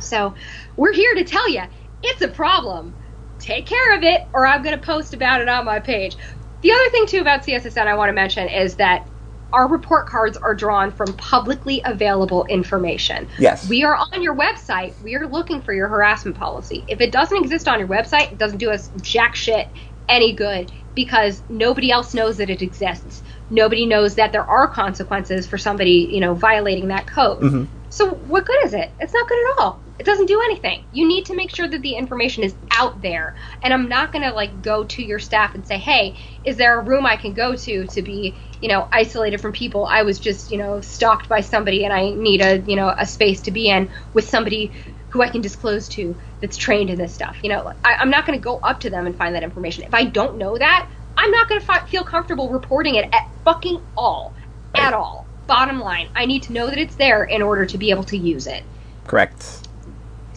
So, 0.00 0.34
we're 0.76 0.92
here 0.92 1.14
to 1.14 1.24
tell 1.24 1.48
you 1.48 1.62
it's 2.02 2.22
a 2.22 2.28
problem. 2.28 2.94
Take 3.38 3.66
care 3.66 3.96
of 3.96 4.02
it, 4.02 4.22
or 4.32 4.46
I'm 4.46 4.62
going 4.62 4.78
to 4.78 4.84
post 4.84 5.14
about 5.14 5.40
it 5.40 5.48
on 5.48 5.64
my 5.64 5.80
page. 5.80 6.16
The 6.62 6.72
other 6.72 6.90
thing, 6.90 7.06
too, 7.06 7.20
about 7.20 7.42
CSSN 7.42 7.86
I 7.86 7.94
want 7.94 8.08
to 8.08 8.12
mention 8.12 8.48
is 8.48 8.76
that 8.76 9.06
our 9.52 9.68
report 9.68 10.06
cards 10.06 10.36
are 10.36 10.54
drawn 10.54 10.90
from 10.90 11.12
publicly 11.14 11.82
available 11.84 12.46
information. 12.46 13.28
Yes. 13.38 13.68
We 13.68 13.84
are 13.84 13.94
on 13.94 14.22
your 14.22 14.34
website. 14.34 14.94
We 15.02 15.14
are 15.16 15.26
looking 15.26 15.60
for 15.60 15.74
your 15.74 15.88
harassment 15.88 16.38
policy. 16.38 16.84
If 16.88 17.00
it 17.00 17.12
doesn't 17.12 17.36
exist 17.36 17.68
on 17.68 17.78
your 17.78 17.88
website, 17.88 18.32
it 18.32 18.38
doesn't 18.38 18.58
do 18.58 18.70
us 18.70 18.90
jack 19.02 19.34
shit 19.34 19.68
any 20.08 20.32
good 20.32 20.72
because 20.94 21.42
nobody 21.48 21.90
else 21.90 22.14
knows 22.14 22.38
that 22.38 22.50
it 22.50 22.62
exists. 22.62 23.22
Nobody 23.50 23.86
knows 23.86 24.14
that 24.16 24.32
there 24.32 24.44
are 24.44 24.68
consequences 24.68 25.46
for 25.46 25.58
somebody, 25.58 26.08
you 26.10 26.20
know, 26.20 26.34
violating 26.34 26.88
that 26.88 27.06
code. 27.06 27.42
Mm-hmm. 27.42 27.64
So 27.90 28.10
what 28.10 28.46
good 28.46 28.64
is 28.64 28.74
it? 28.74 28.90
It's 29.00 29.12
not 29.12 29.28
good 29.28 29.50
at 29.50 29.58
all. 29.58 29.80
It 30.02 30.06
doesn't 30.06 30.26
do 30.26 30.40
anything. 30.46 30.82
You 30.90 31.06
need 31.06 31.26
to 31.26 31.36
make 31.36 31.54
sure 31.54 31.68
that 31.68 31.80
the 31.80 31.94
information 31.94 32.42
is 32.42 32.56
out 32.72 33.00
there. 33.02 33.36
And 33.62 33.72
I'm 33.72 33.88
not 33.88 34.10
going 34.10 34.28
to 34.28 34.34
like 34.34 34.60
go 34.60 34.82
to 34.82 35.00
your 35.00 35.20
staff 35.20 35.54
and 35.54 35.64
say, 35.64 35.78
"Hey, 35.78 36.18
is 36.42 36.56
there 36.56 36.80
a 36.80 36.82
room 36.82 37.06
I 37.06 37.14
can 37.14 37.34
go 37.34 37.54
to 37.54 37.86
to 37.86 38.02
be, 38.02 38.36
you 38.60 38.68
know, 38.68 38.88
isolated 38.90 39.40
from 39.40 39.52
people? 39.52 39.86
I 39.86 40.02
was 40.02 40.18
just, 40.18 40.50
you 40.50 40.58
know, 40.58 40.80
stalked 40.80 41.28
by 41.28 41.40
somebody 41.40 41.84
and 41.84 41.92
I 41.92 42.10
need 42.10 42.40
a, 42.40 42.58
you 42.62 42.74
know, 42.74 42.92
a 42.98 43.06
space 43.06 43.42
to 43.42 43.52
be 43.52 43.68
in 43.68 43.88
with 44.12 44.28
somebody 44.28 44.72
who 45.10 45.22
I 45.22 45.28
can 45.28 45.40
disclose 45.40 45.88
to 45.90 46.16
that's 46.40 46.56
trained 46.56 46.90
in 46.90 46.98
this 46.98 47.14
stuff. 47.14 47.36
You 47.44 47.50
know, 47.50 47.72
I, 47.84 48.02
am 48.02 48.10
not 48.10 48.26
going 48.26 48.36
to 48.36 48.42
go 48.42 48.58
up 48.58 48.80
to 48.80 48.90
them 48.90 49.06
and 49.06 49.14
find 49.14 49.36
that 49.36 49.44
information. 49.44 49.84
If 49.84 49.94
I 49.94 50.02
don't 50.02 50.36
know 50.36 50.58
that, 50.58 50.88
I'm 51.16 51.30
not 51.30 51.48
going 51.48 51.60
to 51.60 51.66
fi- 51.66 51.86
feel 51.86 52.02
comfortable 52.02 52.50
reporting 52.50 52.96
it 52.96 53.04
at 53.04 53.22
fucking 53.44 53.80
all, 53.96 54.34
at 54.74 54.94
all. 54.94 55.28
Bottom 55.46 55.78
line, 55.78 56.08
I 56.16 56.26
need 56.26 56.42
to 56.44 56.52
know 56.52 56.66
that 56.66 56.78
it's 56.78 56.96
there 56.96 57.22
in 57.22 57.40
order 57.40 57.66
to 57.66 57.78
be 57.78 57.90
able 57.90 58.04
to 58.04 58.16
use 58.16 58.48
it. 58.48 58.64
Correct. 59.06 59.68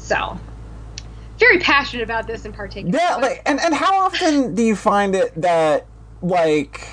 So, 0.06 0.40
very 1.40 1.58
passionate 1.60 2.04
about 2.04 2.28
this 2.28 2.46
in 2.46 2.54
particular. 2.54 2.96
Yeah, 2.96 3.16
like, 3.16 3.42
and 3.48 3.60
and 3.60 3.74
how 3.74 4.06
often 4.06 4.54
do 4.54 4.62
you 4.62 4.76
find 4.76 5.16
it 5.16 5.34
that 5.42 5.88
like 6.22 6.88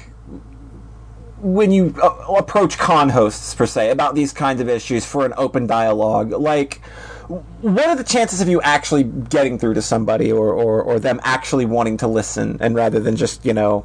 when 1.43 1.71
you 1.71 1.95
uh, 2.03 2.35
approach 2.39 2.79
con 2.79 3.11
hosts 3.11 3.55
per 3.55 3.67
se 3.67 3.91
about 3.91 4.15
these 4.15 4.33
kinds 4.33 4.63
of 4.63 4.69
issues 4.69 5.05
for 5.05 5.27
an 5.27 5.35
open 5.37 5.67
dialogue, 5.67 6.31
like 6.31 6.81
what 7.29 7.87
are 7.87 7.97
the 7.97 8.05
chances 8.05 8.41
of 8.41 8.49
you 8.49 8.63
actually 8.63 9.03
getting 9.03 9.59
through 9.59 9.75
to 9.75 9.83
somebody 9.83 10.33
or, 10.33 10.53
or, 10.53 10.83
or 10.83 10.99
them 10.99 11.21
actually 11.23 11.67
wanting 11.67 11.99
to 11.99 12.07
listen 12.07 12.57
and 12.61 12.75
rather 12.75 12.99
than 12.99 13.17
just, 13.17 13.45
you 13.45 13.53
know, 13.53 13.85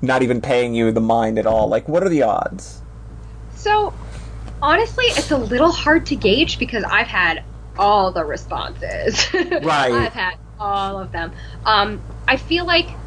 not 0.00 0.22
even 0.22 0.40
paying 0.40 0.74
you 0.74 0.92
the 0.92 1.00
mind 1.00 1.38
at 1.38 1.46
all? 1.46 1.68
Like, 1.68 1.88
what 1.88 2.02
are 2.02 2.08
the 2.08 2.22
odds? 2.22 2.82
So, 3.54 3.92
honestly, 4.62 5.06
it's 5.06 5.30
a 5.30 5.38
little 5.38 5.72
hard 5.72 6.06
to 6.06 6.16
gauge 6.16 6.58
because 6.58 6.84
I've 6.84 7.06
had 7.06 7.42
all 7.78 8.12
the 8.12 8.24
responses. 8.24 9.26
Right. 9.34 9.92
I've 9.92 10.12
had 10.12 10.34
all 10.58 10.98
of 10.98 11.12
them. 11.12 11.32
Um, 11.64 12.02
I 12.26 12.36
feel 12.36 12.66
like 12.66 12.98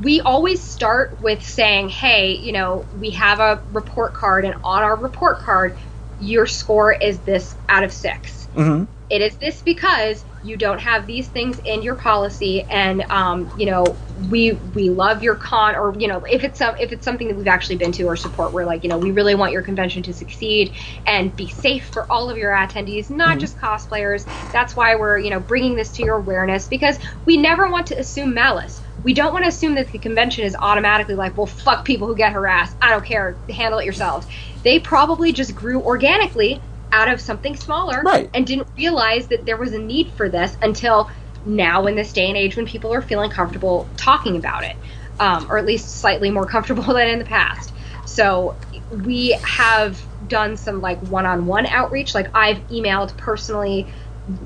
we 0.00 0.20
always 0.20 0.62
start 0.62 1.20
with 1.20 1.42
saying, 1.42 1.88
hey, 1.88 2.36
you 2.36 2.52
know, 2.52 2.86
we 2.92 3.10
have 3.10 3.40
a 3.40 3.62
report 3.72 4.14
card, 4.14 4.44
and 4.44 4.54
on 4.62 4.82
our 4.82 4.96
report 4.96 5.40
card, 5.40 5.76
your 6.18 6.46
score 6.46 6.92
is 6.92 7.20
this 7.20 7.56
out 7.68 7.82
of 7.82 7.92
6 7.92 8.48
mm-hmm 8.54 8.84
it 9.10 9.20
is 9.20 9.36
this 9.36 9.60
because 9.60 10.24
you 10.42 10.56
don't 10.56 10.80
have 10.80 11.06
these 11.06 11.28
things 11.28 11.58
in 11.60 11.82
your 11.82 11.94
policy 11.94 12.62
and 12.62 13.02
um, 13.10 13.50
you 13.58 13.66
know 13.66 13.84
we 14.30 14.52
we 14.74 14.90
love 14.90 15.22
your 15.22 15.34
con 15.34 15.74
or 15.74 15.94
you 15.98 16.08
know 16.08 16.24
if 16.24 16.44
it's 16.44 16.58
some 16.58 16.76
if 16.76 16.92
it's 16.92 17.04
something 17.04 17.28
that 17.28 17.36
we've 17.36 17.46
actually 17.46 17.76
been 17.76 17.92
to 17.92 18.04
or 18.04 18.16
support 18.16 18.52
we're 18.52 18.64
like 18.64 18.82
you 18.82 18.90
know 18.90 18.98
we 18.98 19.10
really 19.10 19.34
want 19.34 19.52
your 19.52 19.62
convention 19.62 20.02
to 20.02 20.12
succeed 20.12 20.72
and 21.06 21.34
be 21.36 21.48
safe 21.48 21.88
for 21.88 22.10
all 22.10 22.28
of 22.30 22.36
your 22.36 22.52
attendees 22.52 23.10
not 23.10 23.30
mm-hmm. 23.30 23.40
just 23.40 23.58
cosplayers. 23.58 24.24
That's 24.52 24.74
why 24.76 24.96
we're 24.96 25.18
you 25.18 25.30
know 25.30 25.40
bringing 25.40 25.74
this 25.74 25.92
to 25.92 26.02
your 26.02 26.16
awareness 26.16 26.68
because 26.68 26.98
we 27.24 27.36
never 27.36 27.70
want 27.70 27.86
to 27.88 27.98
assume 27.98 28.34
malice. 28.34 28.80
We 29.02 29.14
don't 29.14 29.32
want 29.32 29.44
to 29.44 29.48
assume 29.48 29.74
that 29.74 29.90
the 29.92 29.98
convention 29.98 30.44
is 30.44 30.56
automatically 30.56 31.14
like 31.14 31.36
well 31.36 31.46
fuck 31.46 31.84
people 31.84 32.06
who 32.06 32.16
get 32.16 32.32
harassed. 32.32 32.76
I 32.80 32.90
don't 32.90 33.04
care. 33.04 33.36
Handle 33.48 33.80
it 33.80 33.84
yourselves. 33.84 34.26
They 34.62 34.78
probably 34.78 35.32
just 35.32 35.54
grew 35.54 35.80
organically 35.80 36.60
out 36.92 37.08
of 37.08 37.20
something 37.20 37.56
smaller 37.56 38.02
right. 38.02 38.30
and 38.34 38.46
didn't 38.46 38.68
realize 38.76 39.28
that 39.28 39.44
there 39.46 39.56
was 39.56 39.72
a 39.72 39.78
need 39.78 40.10
for 40.12 40.28
this 40.28 40.56
until 40.62 41.10
now 41.46 41.86
in 41.86 41.94
this 41.94 42.12
day 42.12 42.28
and 42.28 42.36
age 42.36 42.56
when 42.56 42.66
people 42.66 42.92
are 42.92 43.02
feeling 43.02 43.30
comfortable 43.30 43.88
talking 43.96 44.36
about 44.36 44.64
it 44.64 44.76
um, 45.20 45.50
or 45.50 45.58
at 45.58 45.66
least 45.66 46.00
slightly 46.00 46.30
more 46.30 46.46
comfortable 46.46 46.82
than 46.94 47.08
in 47.08 47.18
the 47.18 47.24
past. 47.24 47.72
So 48.06 48.56
we 48.90 49.32
have 49.42 50.02
done 50.26 50.56
some 50.56 50.80
like 50.80 50.98
one-on-one 51.02 51.66
outreach. 51.66 52.14
Like 52.14 52.34
i've 52.34 52.58
emailed 52.68 53.16
personally 53.16 53.86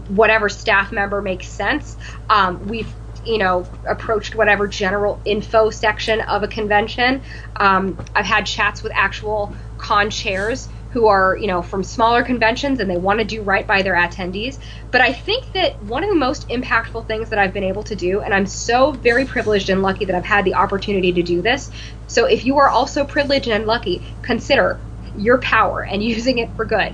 whatever 0.09 0.49
staff 0.49 0.93
member 0.93 1.23
makes 1.23 1.49
sense. 1.49 1.97
Um, 2.29 2.69
we've 2.69 2.93
you 3.25 3.39
know 3.39 3.67
approached 3.89 4.35
whatever 4.35 4.67
general 4.67 5.21
info 5.25 5.71
section 5.71 6.21
of 6.21 6.43
a 6.43 6.49
convention. 6.49 7.23
Um, 7.57 8.05
i've 8.15 8.27
had 8.27 8.45
chats 8.45 8.83
with 8.83 8.93
actual 8.95 9.55
con 9.79 10.11
chairs 10.11 10.69
who 10.95 11.09
are, 11.09 11.37
you 11.37 11.49
know, 11.49 11.61
from 11.61 11.83
smaller 11.83 12.23
conventions 12.23 12.79
and 12.79 12.89
they 12.89 12.97
want 12.97 13.19
to 13.19 13.25
do 13.25 13.43
right 13.43 13.67
by 13.67 13.83
their 13.83 13.95
attendees. 13.95 14.61
But 14.93 15.01
I 15.01 15.13
think 15.13 15.53
that 15.53 15.83
one 15.83 16.05
of 16.05 16.09
the 16.09 16.17
most 16.17 16.49
impactful 16.49 17.09
things 17.09 17.31
that 17.31 17.39
I've 17.41 17.53
been 17.53 17.65
able 17.65 17.83
to 17.83 17.97
do, 17.97 18.21
and 18.21 18.33
I'm 18.33 18.47
so 18.47 18.93
very 18.93 19.27
privileged 19.27 19.71
and 19.71 19.83
lucky 19.83 20.05
that 20.05 20.15
I've 20.15 20.25
had 20.25 20.45
the 20.45 20.55
opportunity 20.55 21.13
to 21.13 21.23
do 21.25 21.43
this. 21.43 21.69
So 22.07 22.27
if 22.27 22.45
you 22.45 22.59
are 22.59 22.69
also 22.69 23.05
privileged 23.05 23.49
and 23.49 23.67
lucky, 23.67 24.07
consider 24.23 24.79
your 25.17 25.39
power 25.39 25.81
and 25.85 26.01
using 26.15 26.39
it 26.39 26.49
for 26.55 26.65
good. 26.65 26.93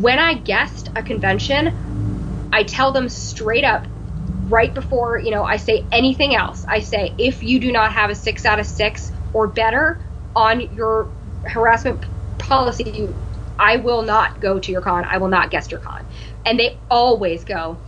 When 0.00 0.18
I 0.18 0.32
guest 0.32 0.88
a 0.96 1.02
convention, 1.02 2.48
I 2.54 2.62
tell 2.62 2.90
them 2.90 3.10
straight 3.10 3.64
up 3.64 3.86
right 4.48 4.72
before, 4.72 5.18
you 5.18 5.30
know, 5.30 5.44
I 5.44 5.58
say 5.58 5.84
anything 5.92 6.34
else. 6.34 6.64
I 6.66 6.80
say 6.80 7.12
if 7.18 7.42
you 7.42 7.60
do 7.60 7.70
not 7.70 7.92
have 7.92 8.08
a 8.08 8.14
6 8.14 8.46
out 8.46 8.60
of 8.60 8.66
6 8.66 9.12
or 9.34 9.46
better 9.46 9.98
on 10.34 10.74
your 10.74 11.10
harassment 11.44 12.02
policy 12.38 13.08
I 13.58 13.76
will 13.76 14.02
not 14.02 14.40
go 14.40 14.58
to 14.58 14.72
your 14.72 14.80
con. 14.80 15.04
I 15.04 15.18
will 15.18 15.28
not 15.28 15.50
guest 15.50 15.70
your 15.70 15.80
con. 15.80 16.04
And 16.44 16.58
they 16.58 16.78
always 16.90 17.44
go, 17.44 17.78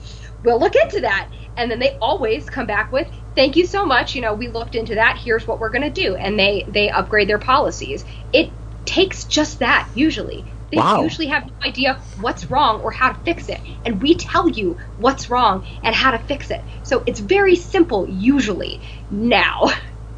we'll 0.42 0.58
look 0.58 0.74
into 0.74 1.00
that. 1.00 1.28
And 1.56 1.70
then 1.70 1.78
they 1.78 1.96
always 2.00 2.48
come 2.48 2.66
back 2.66 2.92
with, 2.92 3.08
thank 3.34 3.56
you 3.56 3.66
so 3.66 3.84
much. 3.84 4.14
You 4.14 4.22
know, 4.22 4.34
we 4.34 4.48
looked 4.48 4.74
into 4.74 4.94
that. 4.96 5.18
Here's 5.18 5.46
what 5.46 5.58
we're 5.58 5.70
going 5.70 5.82
to 5.82 5.90
do. 5.90 6.14
And 6.14 6.38
they, 6.38 6.64
they 6.68 6.88
upgrade 6.88 7.28
their 7.28 7.38
policies. 7.38 8.04
It 8.32 8.50
takes 8.84 9.24
just 9.24 9.58
that 9.58 9.88
usually. 9.94 10.44
They 10.70 10.76
wow. 10.76 11.02
usually 11.02 11.28
have 11.28 11.46
no 11.46 11.52
idea 11.62 12.00
what's 12.20 12.50
wrong 12.50 12.80
or 12.80 12.90
how 12.90 13.12
to 13.12 13.20
fix 13.20 13.48
it. 13.48 13.60
And 13.84 14.02
we 14.02 14.14
tell 14.14 14.48
you 14.48 14.78
what's 14.98 15.30
wrong 15.30 15.66
and 15.82 15.94
how 15.94 16.10
to 16.10 16.18
fix 16.18 16.50
it. 16.50 16.62
So 16.82 17.02
it's 17.06 17.20
very 17.20 17.56
simple 17.56 18.08
usually. 18.08 18.80
Now, 19.10 19.70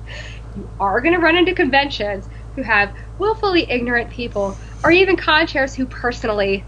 you 0.57 0.69
are 0.81 1.01
going 1.01 1.15
to 1.15 1.21
run 1.21 1.37
into 1.37 1.55
conventions 1.55 2.29
who 2.57 2.63
have 2.63 2.93
willfully 3.19 3.71
ignorant 3.71 4.11
people 4.11 4.57
or 4.83 4.91
even 4.91 5.17
con 5.17 5.47
chairs 5.47 5.75
who 5.75 5.87
personally 5.87 6.65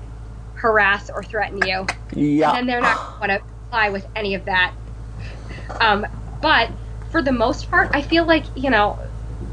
harass 0.55 1.11
or 1.11 1.23
threaten 1.23 1.67
you. 1.67 1.87
Yeah. 2.15 2.53
And 2.53 2.69
they're 2.69 2.81
not 2.81 3.19
going 3.19 3.31
to 3.31 3.39
comply 3.39 3.91
with 3.91 4.07
any 4.15 4.35
of 4.35 4.45
that. 4.45 4.75
Um, 5.81 6.07
but 6.41 6.71
for 7.11 7.23
the 7.23 7.33
most 7.33 7.71
part, 7.71 7.91
I 7.93 8.03
feel 8.03 8.25
like, 8.25 8.45
you 8.55 8.71
know, 8.71 8.99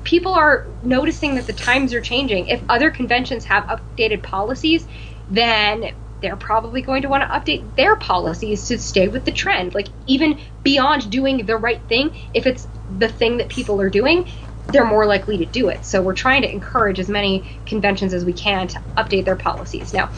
people 0.03 0.34
are 0.34 0.68
noticing 0.84 1.36
that 1.36 1.48
the 1.48 1.53
times 1.53 1.94
are 1.94 2.02
changing. 2.02 2.48
If 2.48 2.61
other 2.69 2.91
conventions 2.91 3.45
have 3.45 3.65
updated 3.65 4.23
policies, 4.23 4.86
then 5.30 5.94
they're 6.22 6.36
probably 6.36 6.81
going 6.81 7.03
to 7.03 7.10
want 7.10 7.23
to 7.23 7.27
update 7.27 7.76
their 7.76 7.95
policies 7.95 8.68
to 8.68 8.77
stay 8.77 9.07
with 9.07 9.26
the 9.26 9.31
trend. 9.31 9.73
Like, 9.73 9.88
even 10.06 10.40
beyond 10.64 11.10
doing 11.10 11.45
the 11.45 11.57
right 11.57 11.81
thing, 11.88 12.15
if 12.34 12.45
it's 12.45 12.68
the 12.98 13.07
thing 13.07 13.38
that 13.38 13.49
people 13.49 13.80
are 13.81 13.90
doing, 13.90 14.30
they're 14.72 14.86
more 14.86 15.06
likely 15.06 15.38
to 15.38 15.46
do 15.46 15.70
it. 15.70 15.86
So 15.86 16.02
we're 16.02 16.14
trying 16.14 16.41
to 16.44 16.52
encourage 16.52 17.00
as 17.00 17.10
many 17.10 17.46
conventions 17.66 18.14
as 18.14 18.26
we 18.26 18.34
can 18.34 18.68
to 18.70 18.82
update 18.98 19.26
their 19.26 19.36
policies. 19.36 19.94
Now, 19.94 20.10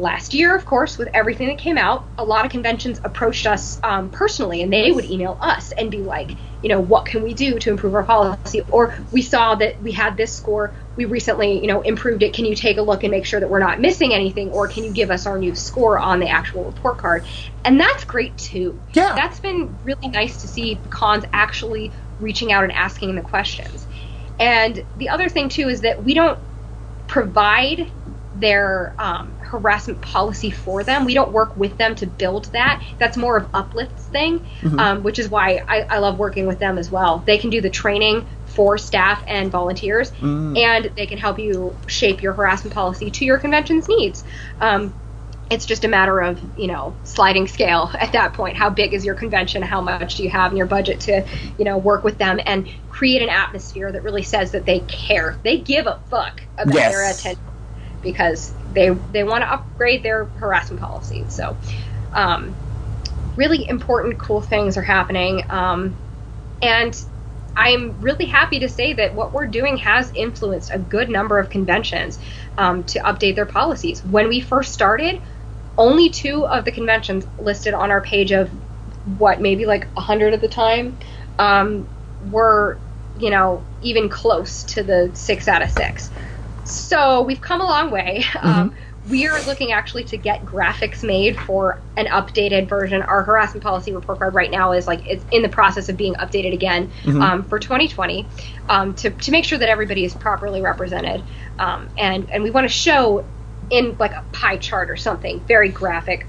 last 0.00 0.34
year, 0.34 0.56
of 0.56 0.64
course, 0.64 0.98
with 0.98 1.08
everything 1.12 1.48
that 1.48 1.58
came 1.58 1.78
out, 1.78 2.04
a 2.18 2.24
lot 2.24 2.44
of 2.44 2.50
conventions 2.50 3.00
approached 3.04 3.46
us 3.46 3.80
um, 3.82 4.08
personally, 4.10 4.62
and 4.62 4.72
they 4.72 4.90
would 4.90 5.04
email 5.04 5.38
us 5.40 5.72
and 5.72 5.90
be 5.90 5.98
like, 5.98 6.30
you 6.62 6.68
know, 6.68 6.80
what 6.80 7.06
can 7.06 7.22
we 7.22 7.34
do 7.34 7.58
to 7.58 7.70
improve 7.70 7.94
our 7.94 8.02
policy? 8.02 8.62
Or 8.70 8.94
we 9.12 9.22
saw 9.22 9.54
that 9.54 9.80
we 9.82 9.92
had 9.92 10.16
this 10.16 10.32
score, 10.32 10.74
we 10.96 11.04
recently, 11.04 11.60
you 11.60 11.66
know, 11.66 11.80
improved 11.80 12.22
it. 12.22 12.34
Can 12.34 12.44
you 12.44 12.54
take 12.54 12.76
a 12.76 12.82
look 12.82 13.02
and 13.02 13.10
make 13.10 13.24
sure 13.24 13.40
that 13.40 13.48
we're 13.48 13.60
not 13.60 13.80
missing 13.80 14.12
anything? 14.12 14.50
Or 14.50 14.68
can 14.68 14.84
you 14.84 14.92
give 14.92 15.10
us 15.10 15.26
our 15.26 15.38
new 15.38 15.54
score 15.54 15.98
on 15.98 16.20
the 16.20 16.28
actual 16.28 16.64
report 16.64 16.98
card? 16.98 17.24
And 17.64 17.80
that's 17.80 18.04
great 18.04 18.36
too. 18.36 18.78
Yeah. 18.92 19.14
That's 19.14 19.40
been 19.40 19.74
really 19.84 20.08
nice 20.08 20.42
to 20.42 20.48
see 20.48 20.78
cons 20.90 21.24
actually 21.32 21.92
reaching 22.20 22.52
out 22.52 22.64
and 22.64 22.72
asking 22.72 23.14
the 23.14 23.22
questions. 23.22 23.86
And 24.38 24.84
the 24.96 25.10
other 25.10 25.28
thing 25.28 25.48
too 25.48 25.68
is 25.68 25.82
that 25.82 26.02
we 26.02 26.14
don't 26.14 26.38
provide 27.06 27.86
their 28.36 28.94
um, 28.98 29.34
harassment 29.40 30.00
policy 30.00 30.50
for 30.50 30.84
them. 30.84 31.04
We 31.04 31.14
don't 31.14 31.32
work 31.32 31.56
with 31.56 31.76
them 31.76 31.96
to 31.96 32.06
build 32.06 32.44
that. 32.52 32.82
That's 32.98 33.16
more 33.16 33.36
of 33.36 33.50
Uplift's 33.52 34.04
thing, 34.04 34.46
um, 34.78 35.02
which 35.02 35.18
is 35.18 35.28
why 35.28 35.62
I, 35.68 35.82
I 35.82 35.98
love 35.98 36.18
working 36.18 36.46
with 36.46 36.60
them 36.60 36.78
as 36.78 36.90
well. 36.90 37.22
They 37.26 37.38
can 37.38 37.50
do 37.50 37.60
the 37.60 37.70
training 37.70 38.26
for 38.46 38.78
staff 38.78 39.22
and 39.26 39.50
volunteers, 39.50 40.12
and 40.56 40.84
they 40.96 41.06
can 41.06 41.18
help 41.18 41.38
you 41.38 41.76
shape 41.86 42.22
your 42.22 42.32
harassment 42.32 42.72
policy 42.74 43.10
to 43.10 43.24
your 43.24 43.38
convention's 43.38 43.88
needs. 43.88 44.24
Um, 44.60 44.94
it's 45.50 45.66
just 45.66 45.84
a 45.84 45.88
matter 45.88 46.20
of 46.20 46.40
you 46.58 46.68
know 46.68 46.94
sliding 47.04 47.48
scale 47.48 47.90
at 47.98 48.12
that 48.12 48.34
point. 48.34 48.56
How 48.56 48.70
big 48.70 48.94
is 48.94 49.04
your 49.04 49.16
convention? 49.16 49.62
How 49.62 49.80
much 49.80 50.16
do 50.16 50.22
you 50.22 50.30
have 50.30 50.52
in 50.52 50.58
your 50.58 50.66
budget 50.66 51.00
to 51.02 51.26
you 51.58 51.64
know 51.64 51.78
work 51.78 52.04
with 52.04 52.18
them 52.18 52.40
and 52.46 52.68
create 52.88 53.22
an 53.22 53.28
atmosphere 53.30 53.90
that 53.92 54.02
really 54.04 54.22
says 54.22 54.52
that 54.52 54.66
they 54.66 54.80
care. 54.80 55.38
They 55.44 55.58
give 55.58 55.86
a 55.86 56.00
fuck 56.08 56.42
about 56.58 56.74
Yes. 56.74 56.90
their 56.90 57.10
attention 57.10 57.42
because 58.02 58.54
they 58.72 58.90
they 58.90 59.24
want 59.24 59.42
to 59.42 59.52
upgrade 59.52 60.02
their 60.02 60.26
harassment 60.26 60.80
policies 60.80 61.34
so 61.34 61.58
um, 62.12 62.56
really 63.36 63.68
important 63.68 64.18
cool 64.18 64.40
things 64.40 64.76
are 64.76 64.82
happening. 64.82 65.44
Um, 65.50 65.96
and 66.62 66.98
I'm 67.56 68.00
really 68.00 68.26
happy 68.26 68.60
to 68.60 68.68
say 68.68 68.94
that 68.94 69.14
what 69.14 69.32
we're 69.32 69.46
doing 69.48 69.78
has 69.78 70.12
influenced 70.14 70.70
a 70.72 70.78
good 70.78 71.08
number 71.10 71.38
of 71.38 71.50
conventions 71.50 72.18
um, 72.56 72.84
to 72.84 73.00
update 73.00 73.36
their 73.36 73.46
policies. 73.46 74.04
When 74.04 74.28
we 74.28 74.40
first 74.40 74.72
started, 74.72 75.22
only 75.80 76.10
two 76.10 76.46
of 76.46 76.64
the 76.66 76.70
conventions 76.70 77.26
listed 77.38 77.72
on 77.72 77.90
our 77.90 78.02
page 78.02 78.32
of 78.32 78.50
what 79.18 79.40
maybe 79.40 79.64
like 79.64 79.86
100 79.94 80.34
at 80.34 80.40
the 80.42 80.48
time 80.48 80.96
um, 81.38 81.88
were, 82.30 82.78
you 83.18 83.30
know, 83.30 83.64
even 83.80 84.10
close 84.10 84.62
to 84.64 84.82
the 84.82 85.10
six 85.14 85.48
out 85.48 85.62
of 85.62 85.70
six. 85.70 86.10
So 86.64 87.22
we've 87.22 87.40
come 87.40 87.60
a 87.60 87.64
long 87.64 87.90
way. 87.90 88.24
Um, 88.42 88.74
we 89.08 89.26
are 89.26 89.40
looking 89.46 89.72
actually 89.72 90.04
to 90.04 90.18
get 90.18 90.44
graphics 90.44 91.02
made 91.02 91.38
for 91.38 91.80
an 91.96 92.06
updated 92.06 92.68
version. 92.68 93.00
Our 93.00 93.22
harassment 93.22 93.62
policy 93.62 93.94
report 93.94 94.18
card 94.18 94.34
right 94.34 94.50
now 94.50 94.72
is 94.72 94.86
like 94.86 95.06
it's 95.06 95.24
in 95.30 95.40
the 95.40 95.48
process 95.48 95.88
of 95.88 95.96
being 95.96 96.14
updated 96.14 96.52
again 96.52 96.92
um, 97.06 97.42
for 97.42 97.58
2020 97.58 98.26
um, 98.68 98.94
to 98.96 99.10
to 99.10 99.30
make 99.30 99.46
sure 99.46 99.58
that 99.58 99.70
everybody 99.70 100.04
is 100.04 100.12
properly 100.12 100.60
represented. 100.60 101.22
Um, 101.58 101.88
and 101.96 102.30
and 102.30 102.42
we 102.42 102.50
want 102.50 102.66
to 102.66 102.72
show 102.72 103.24
in 103.70 103.96
like 103.98 104.12
a 104.12 104.24
pie 104.32 104.56
chart 104.56 104.90
or 104.90 104.96
something 104.96 105.40
very 105.40 105.68
graphic 105.68 106.26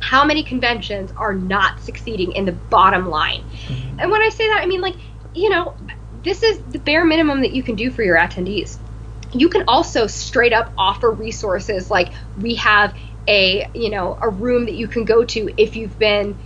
how 0.00 0.24
many 0.24 0.44
conventions 0.44 1.12
are 1.16 1.34
not 1.34 1.80
succeeding 1.80 2.30
in 2.30 2.44
the 2.44 2.52
bottom 2.52 3.08
line. 3.08 3.42
Mm-hmm. 3.42 3.98
And 3.98 4.10
when 4.12 4.22
I 4.22 4.28
say 4.28 4.46
that, 4.48 4.60
I 4.62 4.66
mean 4.66 4.80
like 4.80 4.94
you 5.34 5.50
know 5.50 5.74
this 6.22 6.42
is 6.42 6.58
the 6.70 6.78
bare 6.78 7.04
minimum 7.04 7.40
that 7.42 7.52
you 7.52 7.62
can 7.62 7.74
do 7.74 7.90
for 7.90 8.02
your 8.02 8.16
attendees 8.16 8.78
you 9.32 9.48
can 9.48 9.64
also 9.68 10.06
straight 10.06 10.52
up 10.52 10.72
offer 10.78 11.10
resources 11.10 11.90
like 11.90 12.12
we 12.40 12.54
have 12.54 12.94
a 13.26 13.68
you 13.74 13.90
know 13.90 14.18
a 14.20 14.28
room 14.28 14.66
that 14.66 14.74
you 14.74 14.88
can 14.88 15.04
go 15.04 15.24
to 15.24 15.52
if 15.60 15.76
you've 15.76 15.98
been 15.98 16.36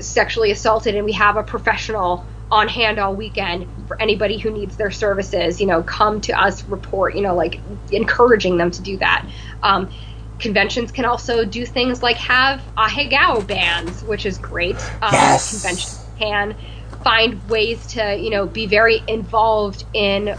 sexually 0.00 0.50
assaulted 0.50 0.94
and 0.94 1.04
we 1.04 1.12
have 1.12 1.36
a 1.36 1.42
professional 1.42 2.24
on 2.50 2.68
hand 2.68 2.98
all 2.98 3.14
weekend 3.14 3.68
for 3.86 4.00
anybody 4.00 4.38
who 4.38 4.50
needs 4.50 4.76
their 4.76 4.90
services 4.90 5.60
you 5.60 5.66
know 5.66 5.82
come 5.82 6.20
to 6.20 6.32
us 6.40 6.66
report 6.68 7.14
you 7.14 7.22
know 7.22 7.34
like 7.34 7.62
encouraging 7.90 8.56
them 8.56 8.70
to 8.70 8.82
do 8.82 8.98
that 8.98 9.28
um, 9.62 9.90
conventions 10.38 10.90
can 10.92 11.04
also 11.04 11.44
do 11.44 11.66
things 11.66 12.02
like 12.02 12.16
have 12.16 12.62
ahegao 12.78 13.46
bands 13.46 14.02
which 14.02 14.26
is 14.26 14.38
great 14.38 14.92
um, 15.02 15.12
Yes. 15.12 15.48
conventions 15.48 15.96
can 16.18 16.56
find 17.04 17.48
ways 17.48 17.86
to 17.88 18.16
you 18.16 18.30
know 18.30 18.46
be 18.46 18.66
very 18.66 19.02
involved 19.06 19.84
in 19.92 20.36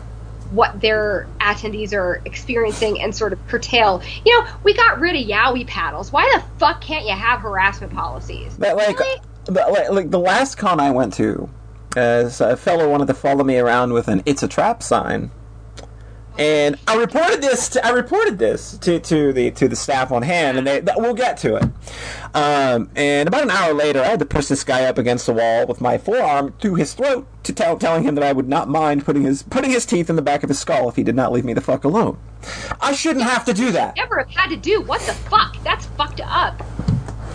what 0.49 0.79
their 0.81 1.29
attendees 1.41 1.93
are 1.93 2.21
experiencing 2.25 3.01
and 3.01 3.15
sort 3.15 3.31
of 3.31 3.45
curtail. 3.45 4.01
You 4.25 4.37
know, 4.39 4.47
we 4.63 4.73
got 4.73 4.99
rid 4.99 5.15
of 5.15 5.25
yaoi 5.25 5.65
paddles. 5.67 6.11
Why 6.11 6.29
the 6.35 6.43
fuck 6.59 6.81
can't 6.81 7.05
you 7.05 7.13
have 7.13 7.41
harassment 7.41 7.93
policies? 7.93 8.57
But 8.57 8.75
like, 8.75 8.99
Really? 8.99 9.21
the, 9.45 9.53
like, 9.71 9.89
like 9.91 10.11
the 10.11 10.19
last 10.19 10.55
con 10.55 10.79
I 10.81 10.91
went 10.91 11.13
to, 11.15 11.49
as 11.95 12.41
a 12.41 12.55
fellow 12.57 12.89
wanted 12.89 13.07
to 13.07 13.13
follow 13.13 13.43
me 13.43 13.57
around 13.57 13.93
with 13.93 14.07
an 14.07 14.23
"It's 14.25 14.43
a 14.43 14.47
trap" 14.47 14.81
sign, 14.83 15.31
and 16.37 16.77
I 16.87 16.95
reported 16.95 17.41
this. 17.41 17.69
To, 17.69 17.85
I 17.85 17.89
reported 17.89 18.39
this 18.39 18.77
to, 18.79 18.99
to 18.99 19.33
the 19.33 19.51
to 19.51 19.67
the 19.67 19.75
staff 19.75 20.11
on 20.11 20.21
hand, 20.23 20.57
and 20.57 20.65
they 20.65 20.81
th- 20.81 20.97
we'll 20.97 21.13
get 21.13 21.37
to 21.37 21.55
it. 21.57 21.63
Um, 22.33 22.89
and 22.95 23.27
about 23.27 23.43
an 23.43 23.51
hour 23.51 23.73
later, 23.73 23.99
I 24.01 24.05
had 24.05 24.19
to 24.19 24.25
push 24.25 24.45
this 24.47 24.63
guy 24.63 24.85
up 24.85 24.97
against 24.97 25.25
the 25.25 25.33
wall 25.33 25.67
with 25.67 25.81
my 25.81 25.97
forearm 25.97 26.53
to 26.59 26.75
his 26.75 26.93
throat 26.93 27.27
to 27.43 27.51
tell 27.53 27.77
telling 27.77 28.03
him 28.03 28.15
that 28.15 28.23
I 28.23 28.31
would 28.31 28.47
not 28.47 28.69
mind 28.69 29.03
putting 29.05 29.23
his 29.23 29.43
putting 29.43 29.71
his 29.71 29.85
teeth 29.85 30.09
in 30.09 30.15
the 30.15 30.21
back 30.21 30.43
of 30.43 30.49
his 30.49 30.59
skull 30.59 30.87
if 30.89 30.95
he 30.95 31.03
did 31.03 31.15
not 31.15 31.31
leave 31.33 31.43
me 31.45 31.53
the 31.53 31.61
fuck 31.61 31.83
alone. 31.83 32.17
I 32.79 32.93
shouldn't 32.93 33.25
have 33.25 33.43
to 33.45 33.53
do 33.53 33.71
that. 33.73 33.97
Never 33.97 34.19
have 34.19 34.29
had 34.29 34.49
to 34.49 34.57
do. 34.57 34.81
What 34.81 35.01
the 35.01 35.13
fuck? 35.13 35.57
That's 35.63 35.85
fucked 35.87 36.21
up. 36.23 36.63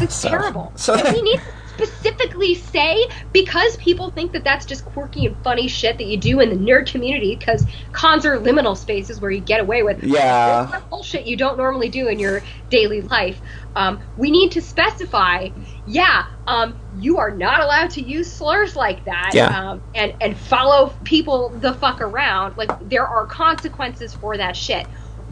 It's 0.01 0.15
So- 0.15 0.31
terrible. 0.31 0.73
so- 0.77 0.95
And 0.95 1.15
we 1.15 1.23
need 1.31 1.37
to 1.39 1.45
specifically 1.77 2.55
say 2.55 2.97
because 3.33 3.77
people 3.77 4.11
think 4.11 4.33
that 4.33 4.45
that's 4.45 4.65
just 4.67 4.85
quirky 4.85 5.27
and 5.27 5.37
funny 5.43 5.69
shit 5.69 5.99
that 5.99 6.05
you 6.07 6.17
do 6.17 6.41
in 6.41 6.49
the 6.51 6.57
nerd 6.57 6.91
community 6.91 7.37
because 7.37 7.67
cons 7.93 8.25
are 8.25 8.39
liminal 8.39 8.77
spaces 8.77 9.21
where 9.21 9.31
you 9.31 9.41
get 9.41 9.61
away 9.61 9.83
with 9.83 10.03
Yeah. 10.03 10.81
bullshit 10.91 11.27
you 11.27 11.37
don't 11.37 11.57
normally 11.59 11.89
do 11.89 12.09
in 12.09 12.19
your 12.19 12.43
daily 12.71 13.03
life. 13.03 13.41
Um, 13.75 14.01
we 14.17 14.31
need 14.31 14.53
to 14.53 14.63
specify, 14.63 15.51
yeah, 15.85 16.25
um, 16.47 16.81
you 16.95 17.19
are 17.19 17.31
not 17.31 17.61
allowed 17.61 17.91
to 17.91 18.03
use 18.03 18.35
slurs 18.35 18.75
like 18.75 19.05
that, 19.05 19.33
Yeah. 19.35 19.49
um, 19.73 19.83
and 19.95 20.15
and 20.21 20.39
follow 20.39 20.95
people 21.05 21.59
the 21.59 21.75
fuck 21.75 22.01
around. 22.01 22.57
Like 22.57 22.71
there 22.81 23.07
are 23.07 23.27
consequences 23.27 24.15
for 24.15 24.37
that 24.39 24.57
shit. 24.57 24.87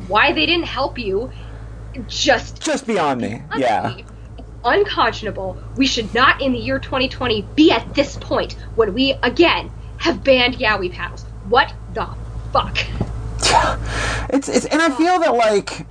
Why 0.07 0.33
they 0.33 0.45
didn't 0.45 0.67
help 0.67 0.99
you, 0.99 1.31
just 2.07 2.63
Just 2.63 2.87
beyond 2.87 3.21
me. 3.23 3.43
Yeah. 3.57 3.95
Unconscionable. 4.65 5.57
We 5.77 5.87
should 5.87 6.13
not, 6.15 6.41
in 6.41 6.53
the 6.53 6.59
year 6.59 6.79
2020, 6.79 7.43
be 7.55 7.71
at 7.71 7.95
this 7.95 8.17
point 8.17 8.55
when 8.77 8.95
we 8.95 9.13
again 9.23 9.71
have 9.99 10.25
banned 10.25 10.55
yaoi 10.57 10.93
paddles. 10.93 11.23
What 11.49 11.73
the 11.93 12.09
fuck? 12.53 12.79
It's 14.31 14.49
it's 14.49 14.65
and 14.67 14.81
I 14.83 14.91
feel 14.91 15.21
that 15.21 15.35
like 15.35 15.87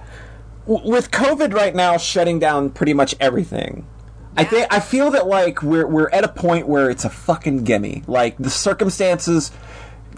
w- 0.67 0.91
with 0.91 1.11
COVID 1.11 1.53
right 1.53 1.73
now 1.73 1.97
shutting 1.97 2.39
down 2.39 2.71
pretty 2.71 2.93
much 2.93 3.15
everything. 3.19 3.85
I 4.35 4.43
think 4.43 4.67
I 4.73 4.79
feel 4.79 5.11
that 5.11 5.27
like 5.27 5.61
we're 5.61 5.87
we're 5.87 6.09
at 6.09 6.23
a 6.23 6.27
point 6.27 6.67
where 6.67 6.89
it's 6.89 7.05
a 7.05 7.09
fucking 7.09 7.63
gimme. 7.63 8.03
Like 8.07 8.35
the 8.37 8.49
circumstances 8.49 9.51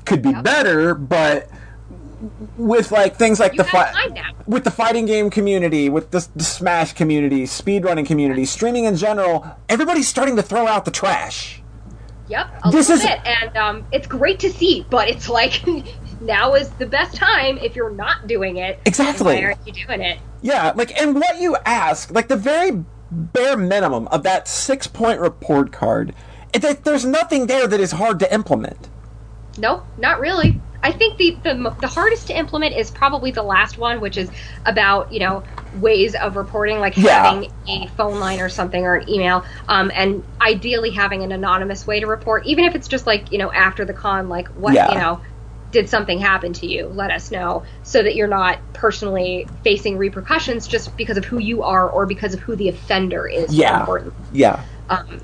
could 0.06 0.22
be 0.24 0.30
Yep. 0.30 0.44
better, 0.44 0.96
but 0.96 1.50
with 2.58 2.92
like 2.92 3.16
things 3.18 3.40
like 3.40 3.54
You 3.54 3.58
the 3.58 3.64
have 3.66 3.94
fi- 3.94 4.34
with 4.48 4.64
the 4.64 4.72
fighting 4.72 5.06
game 5.06 5.30
community, 5.30 5.90
with 5.90 6.12
the, 6.12 6.28
the 6.36 6.44
Smash 6.44 6.94
community, 6.94 7.44
speedrunning 7.44 8.06
community, 8.06 8.46
streaming 8.46 8.86
in 8.86 8.96
general, 8.96 9.46
everybody's 9.70 10.08
starting 10.08 10.36
to 10.36 10.42
throw 10.44 10.68
out 10.68 10.86
the 10.86 10.92
trash. 10.92 11.62
Yep, 12.28 12.48
a 12.64 12.72
This 12.72 12.90
little 12.90 13.06
is- 13.06 13.10
bit, 13.12 13.20
and 13.28 13.58
um, 13.58 13.86
it's 13.92 14.08
great 14.08 14.40
to 14.40 14.50
see. 14.52 14.86
But 14.90 15.10
it's 15.10 15.30
like 15.30 15.64
now 16.22 16.54
is 16.56 16.70
the 16.72 16.86
best 16.88 17.16
time 17.16 17.58
if 17.60 17.76
you're 17.76 17.92
not 17.92 18.28
doing 18.28 18.58
it. 18.58 18.80
Exactly. 18.86 19.36
Why 19.36 19.44
aren't 19.44 19.68
you 19.68 19.74
doing 19.74 20.02
it? 20.02 20.20
Yeah, 20.42 20.74
like, 20.76 21.00
and 21.02 21.16
what 21.16 21.40
you 21.40 21.56
ask, 21.66 22.12
like 22.12 22.28
the 22.28 22.36
very 22.38 22.84
bare 23.12 23.58
minimum 23.58 24.08
of 24.10 24.24
that 24.24 24.48
six 24.48 24.88
point 24.88 25.20
report 25.20 25.72
card, 25.72 26.14
it, 26.54 26.84
there's 26.84 27.06
nothing 27.06 27.48
there 27.48 27.68
that 27.68 27.80
is 27.80 27.92
hard 27.92 28.20
to 28.20 28.34
implement. 28.34 28.90
No, 29.58 29.84
not 29.98 30.20
really. 30.20 30.60
I 30.86 30.92
think 30.92 31.18
the, 31.18 31.42
the 31.44 31.76
the 31.80 31.88
hardest 31.88 32.28
to 32.28 32.38
implement 32.38 32.76
is 32.76 32.92
probably 32.92 33.32
the 33.32 33.44
last 33.44 33.78
one, 33.78 34.02
which 34.02 34.18
is 34.18 34.32
about 34.66 35.12
you 35.12 35.20
know 35.20 35.44
ways 35.72 36.16
of 36.16 36.36
reporting, 36.36 36.80
like 36.80 36.96
Yeah. 36.96 37.24
having 37.24 37.52
a 37.68 37.88
phone 37.88 38.20
line 38.20 38.40
or 38.40 38.50
something 38.50 38.84
or 38.86 38.96
an 38.96 39.10
email, 39.10 39.44
um, 39.68 39.92
and 39.96 40.24
ideally 40.42 40.92
having 40.92 41.24
an 41.24 41.32
anonymous 41.32 41.88
way 41.88 42.00
to 42.02 42.08
report, 42.08 42.46
even 42.46 42.66
if 42.66 42.76
it's 42.76 42.88
just 42.88 43.08
like 43.08 43.32
you 43.32 43.40
know 43.40 43.52
after 43.52 43.84
the 43.86 43.94
con, 43.94 44.30
like 44.30 44.48
what 44.50 44.74
Yeah. 44.76 44.92
you 44.92 44.98
know 45.00 45.22
did 45.72 45.90
something 45.90 46.20
happen 46.20 46.54
to 46.54 46.68
you? 46.68 46.88
Let 46.88 47.12
us 47.12 47.32
know 47.32 47.66
so 47.84 48.02
that 48.04 48.16
you're 48.16 48.28
not 48.28 48.60
personally 48.74 49.50
facing 49.64 49.98
repercussions 49.98 50.68
just 50.68 50.96
because 50.96 51.18
of 51.18 51.26
who 51.26 51.40
you 51.40 51.64
are 51.64 51.90
or 51.90 52.06
because 52.06 52.34
of 52.36 52.42
who 52.42 52.56
the 52.56 52.70
offender 52.70 53.28
is. 53.28 53.54
Yeah. 53.54 53.86
Yeah. 54.32 54.64
um, 54.90 55.22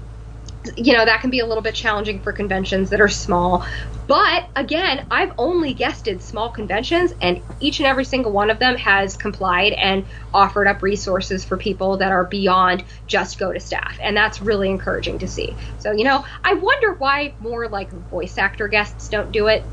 you 0.77 0.93
know 0.93 1.05
that 1.05 1.21
can 1.21 1.29
be 1.29 1.39
a 1.39 1.45
little 1.45 1.63
bit 1.63 1.73
challenging 1.75 2.19
for 2.21 2.31
conventions 2.33 2.89
that 2.91 3.01
are 3.01 3.07
small. 3.09 3.65
But 4.07 4.49
again 4.57 5.05
i've 5.09 5.31
only 5.37 5.73
guested 5.73 6.21
small 6.21 6.49
conventions 6.49 7.13
and 7.21 7.41
each 7.61 7.79
and 7.79 7.87
every 7.87 8.03
single 8.03 8.31
one 8.33 8.49
of 8.49 8.59
them 8.59 8.75
has 8.75 9.15
complied 9.15 9.71
and 9.73 10.05
offered 10.33 10.67
up 10.67 10.81
resources 10.81 11.45
for 11.45 11.55
people 11.55 11.97
that 11.97 12.11
are 12.11 12.25
beyond 12.25 12.83
just 13.07 13.39
go 13.39 13.53
to 13.53 13.59
staff. 13.59 13.97
And 14.01 14.17
that's 14.17 14.41
really 14.41 14.69
encouraging 14.69 15.19
to 15.19 15.27
see. 15.27 15.55
So 15.79 15.91
you 15.91 16.03
know 16.03 16.25
i 16.43 16.53
wonder 16.53 16.93
why 16.95 17.33
more 17.39 17.69
like 17.69 17.89
voice 18.09 18.37
actor 18.37 18.67
guests 18.67 19.07
don't 19.07 19.31
do 19.31 19.47
it 19.47 19.63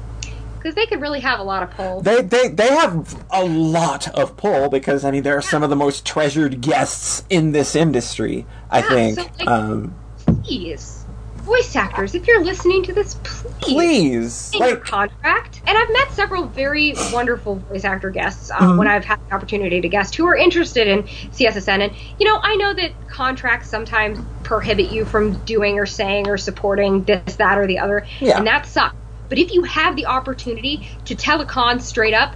because 0.58 0.74
they 0.74 0.86
could 0.86 1.00
really 1.00 1.20
have 1.20 1.40
a 1.40 1.42
lot 1.42 1.62
of 1.62 1.70
pull. 1.70 2.00
They, 2.00 2.20
they, 2.20 2.48
they 2.48 2.68
have 2.68 3.24
a 3.30 3.44
lot 3.44 4.08
of 4.18 4.36
pull 4.36 4.68
because, 4.68 5.04
I 5.04 5.12
mean, 5.12 5.22
they're 5.22 5.40
some 5.40 5.62
of 5.62 5.70
the 5.70 5.76
most 5.76 6.04
treasured 6.04 6.60
guests 6.60 7.22
in 7.30 7.52
this 7.52 7.76
industry, 7.76 8.44
I 8.68 8.80
Yeah, 8.80 8.88
think. 8.88 9.14
so, 9.20 9.22
like- 9.38 9.48
um, 9.48 9.94
please 10.58 11.04
voice 11.36 11.74
actors, 11.76 12.14
if 12.14 12.26
you're 12.26 12.44
listening 12.44 12.82
to 12.82 12.92
this, 12.92 13.14
please, 13.24 13.60
Please, 13.62 14.50
in 14.54 14.66
your 14.68 14.76
contract. 14.76 15.62
And 15.66 15.78
I've 15.78 15.88
met 15.92 16.10
several 16.12 16.44
very 16.46 16.92
wonderful 17.10 17.56
voice 17.56 17.84
actor 17.84 18.10
guests 18.10 18.50
um, 18.50 18.72
Mhm. 18.72 18.78
when 18.78 18.88
I've 18.88 19.04
had 19.04 19.18
the 19.28 19.34
opportunity 19.34 19.80
to 19.80 19.88
guest 19.88 20.14
who 20.16 20.26
are 20.26 20.36
interested 20.36 20.86
in 20.88 21.04
CSSN. 21.04 21.80
And 21.82 21.92
you 22.18 22.26
know, 22.26 22.38
I 22.42 22.56
know 22.56 22.74
that 22.74 22.92
contracts 23.08 23.70
sometimes 23.70 24.18
prohibit 24.42 24.90
you 24.90 25.06
from 25.06 25.34
doing 25.44 25.78
or 25.78 25.86
saying 25.86 26.28
or 26.28 26.36
supporting 26.36 27.04
this, 27.04 27.36
that, 27.36 27.56
or 27.56 27.66
the 27.66 27.78
other, 27.78 28.04
Yeah. 28.20 28.36
and 28.36 28.46
that 28.46 28.66
sucks. 28.66 28.94
But 29.30 29.38
if 29.38 29.52
you 29.52 29.62
have 29.62 29.96
the 29.96 30.04
opportunity 30.06 30.86
to 31.06 31.14
tell 31.14 31.40
a 31.40 31.46
con 31.46 31.80
straight 31.80 32.14
up, 32.14 32.34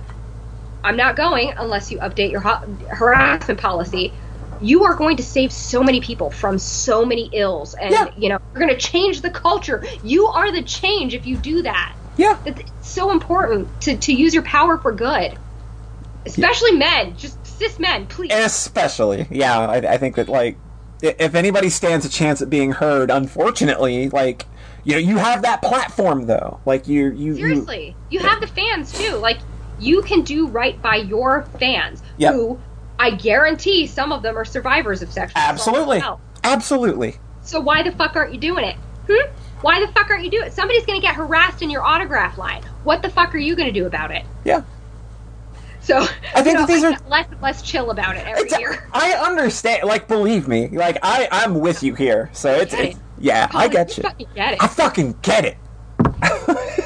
I'm 0.84 0.96
not 0.96 1.16
going 1.16 1.52
unless 1.58 1.90
you 1.92 1.98
update 1.98 2.30
your 2.30 2.40
ho- 2.40 2.60
harassment 2.88 3.60
policy. 3.60 4.14
You 4.62 4.84
are 4.84 4.94
going 4.94 5.16
to 5.18 5.22
save 5.22 5.52
so 5.52 5.82
many 5.82 6.00
people 6.00 6.30
from 6.30 6.58
so 6.58 7.04
many 7.04 7.28
ills, 7.32 7.74
and 7.74 7.90
Yeah. 7.92 8.06
you 8.16 8.28
know 8.28 8.38
you're 8.54 8.60
going 8.66 8.74
to 8.74 8.80
change 8.80 9.20
the 9.20 9.30
culture. 9.30 9.84
You 10.04 10.26
are 10.28 10.52
the 10.52 10.62
change 10.62 11.14
if 11.14 11.26
you 11.26 11.36
do 11.36 11.62
that. 11.62 11.94
yeah, 12.16 12.38
It's 12.46 12.62
so 12.82 13.10
important 13.10 13.68
to, 13.82 13.96
to 13.96 14.12
use 14.12 14.32
your 14.34 14.42
power 14.44 14.78
for 14.78 14.92
good, 14.92 15.36
especially 16.26 16.72
men, 16.72 17.16
just 17.16 17.44
cis 17.46 17.78
men, 17.78 18.06
please. 18.06 18.30
especially, 18.32 19.26
yeah. 19.30 19.58
I, 19.58 19.76
I 19.76 19.96
think 19.98 20.16
that 20.16 20.28
like, 20.28 20.58
if 21.02 21.34
anybody 21.34 21.68
stands 21.68 22.04
a 22.06 22.08
chance 22.08 22.40
at 22.42 22.48
being 22.50 22.72
heard, 22.72 23.10
unfortunately, 23.10 24.08
like, 24.10 24.46
you 24.84 24.92
know, 24.92 24.98
you 24.98 25.16
have 25.18 25.42
that 25.42 25.62
platform 25.62 26.26
though. 26.26 26.60
Like, 26.64 26.86
you, 26.86 27.06
you, 27.10 27.32
you 27.32 27.34
Seriously, 27.36 27.96
you 28.10 28.20
have 28.20 28.40
the 28.40 28.46
fans 28.46 28.92
too. 28.92 29.16
Like 29.16 29.38
you 29.80 30.02
can 30.02 30.22
do 30.22 30.46
right 30.48 30.80
by 30.80 30.96
your 30.96 31.42
fans, 31.58 32.02
Yep. 32.18 32.34
who 32.34 32.60
I 33.02 33.10
guarantee 33.10 33.88
some 33.88 34.12
of 34.12 34.22
them 34.22 34.38
are 34.38 34.44
survivors 34.44 35.02
of 35.02 35.10
sexual 35.12 35.40
assault 35.42 35.50
absolutely, 35.50 36.02
absolutely. 36.44 37.16
So 37.42 37.58
why 37.58 37.82
the 37.82 37.90
fuck 37.90 38.14
aren't 38.14 38.32
you 38.32 38.38
doing 38.38 38.64
it? 38.64 38.76
Hmm? 39.10 39.34
Why 39.60 39.84
the 39.84 39.90
fuck 39.92 40.08
aren't 40.08 40.22
you 40.22 40.30
doing 40.30 40.46
it? 40.46 40.52
Somebody's 40.52 40.86
gonna 40.86 41.00
get 41.00 41.16
harassed 41.16 41.62
in 41.62 41.68
your 41.70 41.82
autograph 41.82 42.38
line. 42.38 42.62
What 42.84 43.02
the 43.02 43.10
fuck 43.10 43.34
are 43.34 43.38
you 43.38 43.56
gonna 43.56 43.72
do 43.72 43.86
about 43.86 44.12
it? 44.12 44.24
Yeah. 44.44 44.62
So 45.80 45.98
I 45.98 46.42
think 46.42 46.46
you 46.46 46.52
know, 46.54 46.60
that 46.60 46.68
these 46.68 46.84
I 46.84 46.92
are- 46.92 46.98
less 47.08 47.26
less 47.42 47.62
chill 47.62 47.90
about 47.90 48.14
it 48.14 48.24
every 48.24 48.48
year. 48.60 48.88
I 48.92 49.14
understand. 49.14 49.82
Like, 49.82 50.06
believe 50.06 50.46
me. 50.46 50.68
Like, 50.68 50.98
I, 51.02 51.26
I'm 51.32 51.58
with 51.58 51.82
you 51.82 51.96
here. 51.96 52.30
So 52.32 52.52
it's, 52.52 52.72
it's 52.72 52.96
it. 52.96 53.02
yeah, 53.18 53.48
I 53.52 53.66
get 53.66 53.96
you. 53.96 54.04
Fucking 54.04 54.28
get 54.36 54.52
it. 54.52 54.62
I 54.62 54.68
fucking 54.68 55.18
get 55.22 55.44
it. 55.44 55.56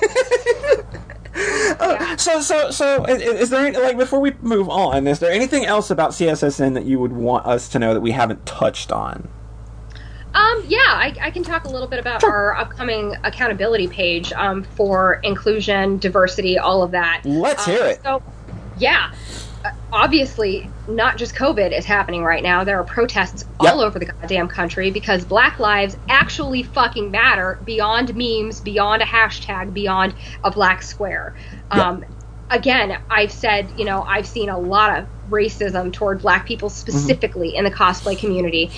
Uh, 1.79 2.17
so, 2.17 2.41
so, 2.41 2.71
so, 2.71 3.05
is, 3.05 3.21
is 3.23 3.51
there 3.51 3.67
any, 3.67 3.77
like 3.77 3.99
before 3.99 4.21
we 4.21 4.33
move 4.41 4.69
on? 4.69 5.07
Is 5.07 5.19
there 5.19 5.31
anything 5.31 5.67
else 5.67 5.91
about 5.91 6.13
CSSN 6.13 6.75
that 6.75 6.85
you 6.87 6.99
would 6.99 7.13
want 7.13 7.45
us 7.47 7.69
to 7.71 7.79
know 7.79 7.93
that 7.93 8.01
we 8.01 8.13
haven't 8.13 8.45
touched 8.47 8.91
on? 8.93 9.29
Um, 10.35 10.65
yeah, 10.69 10.79
I, 10.79 11.15
I 11.21 11.31
can 11.31 11.43
talk 11.43 11.65
a 11.65 11.69
little 11.69 11.89
bit 11.89 11.99
about 11.99 12.23
our 12.25 12.57
upcoming 12.57 13.15
accountability 13.25 13.89
page 13.89 14.33
um, 14.33 14.63
for 14.65 15.15
inclusion, 15.23 15.99
diversity, 15.99 16.59
all 16.59 16.83
of 16.83 16.91
that. 16.93 17.23
Let's 17.25 17.67
Um, 17.67 17.75
hear 17.75 17.85
it. 17.87 18.03
So, 18.03 18.23
yeah, 18.79 19.13
obviously, 19.93 20.71
not 20.89 21.17
just 21.17 21.35
COVID 21.35 21.77
is 21.77 21.85
happening 21.85 22.25
right 22.25 22.43
now. 22.43 22.65
There 22.65 22.79
are 22.79 22.85
protests 22.85 23.45
Yep. 23.63 23.73
all 23.73 23.81
over 23.81 23.99
the 23.99 24.07
goddamn 24.07 24.49
country 24.49 24.91
because 24.91 25.25
Black 25.25 25.59
lives 25.59 25.97
actually 26.09 26.63
fucking 26.63 27.11
matter 27.11 27.59
beyond 27.65 28.15
memes, 28.15 28.61
beyond 28.61 29.03
a 29.03 29.07
hashtag, 29.07 29.73
beyond 29.73 30.15
a 30.45 30.51
black 30.51 30.83
square. 30.83 31.35
Yep. 31.75 31.85
Um, 31.85 32.05
again, 32.51 32.99
I've 33.11 33.33
said, 33.33 33.73
you 33.77 33.85
know, 33.85 34.03
I've 34.03 34.27
seen 34.27 34.49
a 34.49 34.59
lot 34.59 34.99
of 34.99 35.07
racism 35.31 35.93
toward 35.93 36.21
black 36.21 36.47
people 36.47 36.71
specifically 36.71 37.57
in 37.57 37.65
the 37.65 37.71
cosplay 37.71 38.19
community 38.19 38.71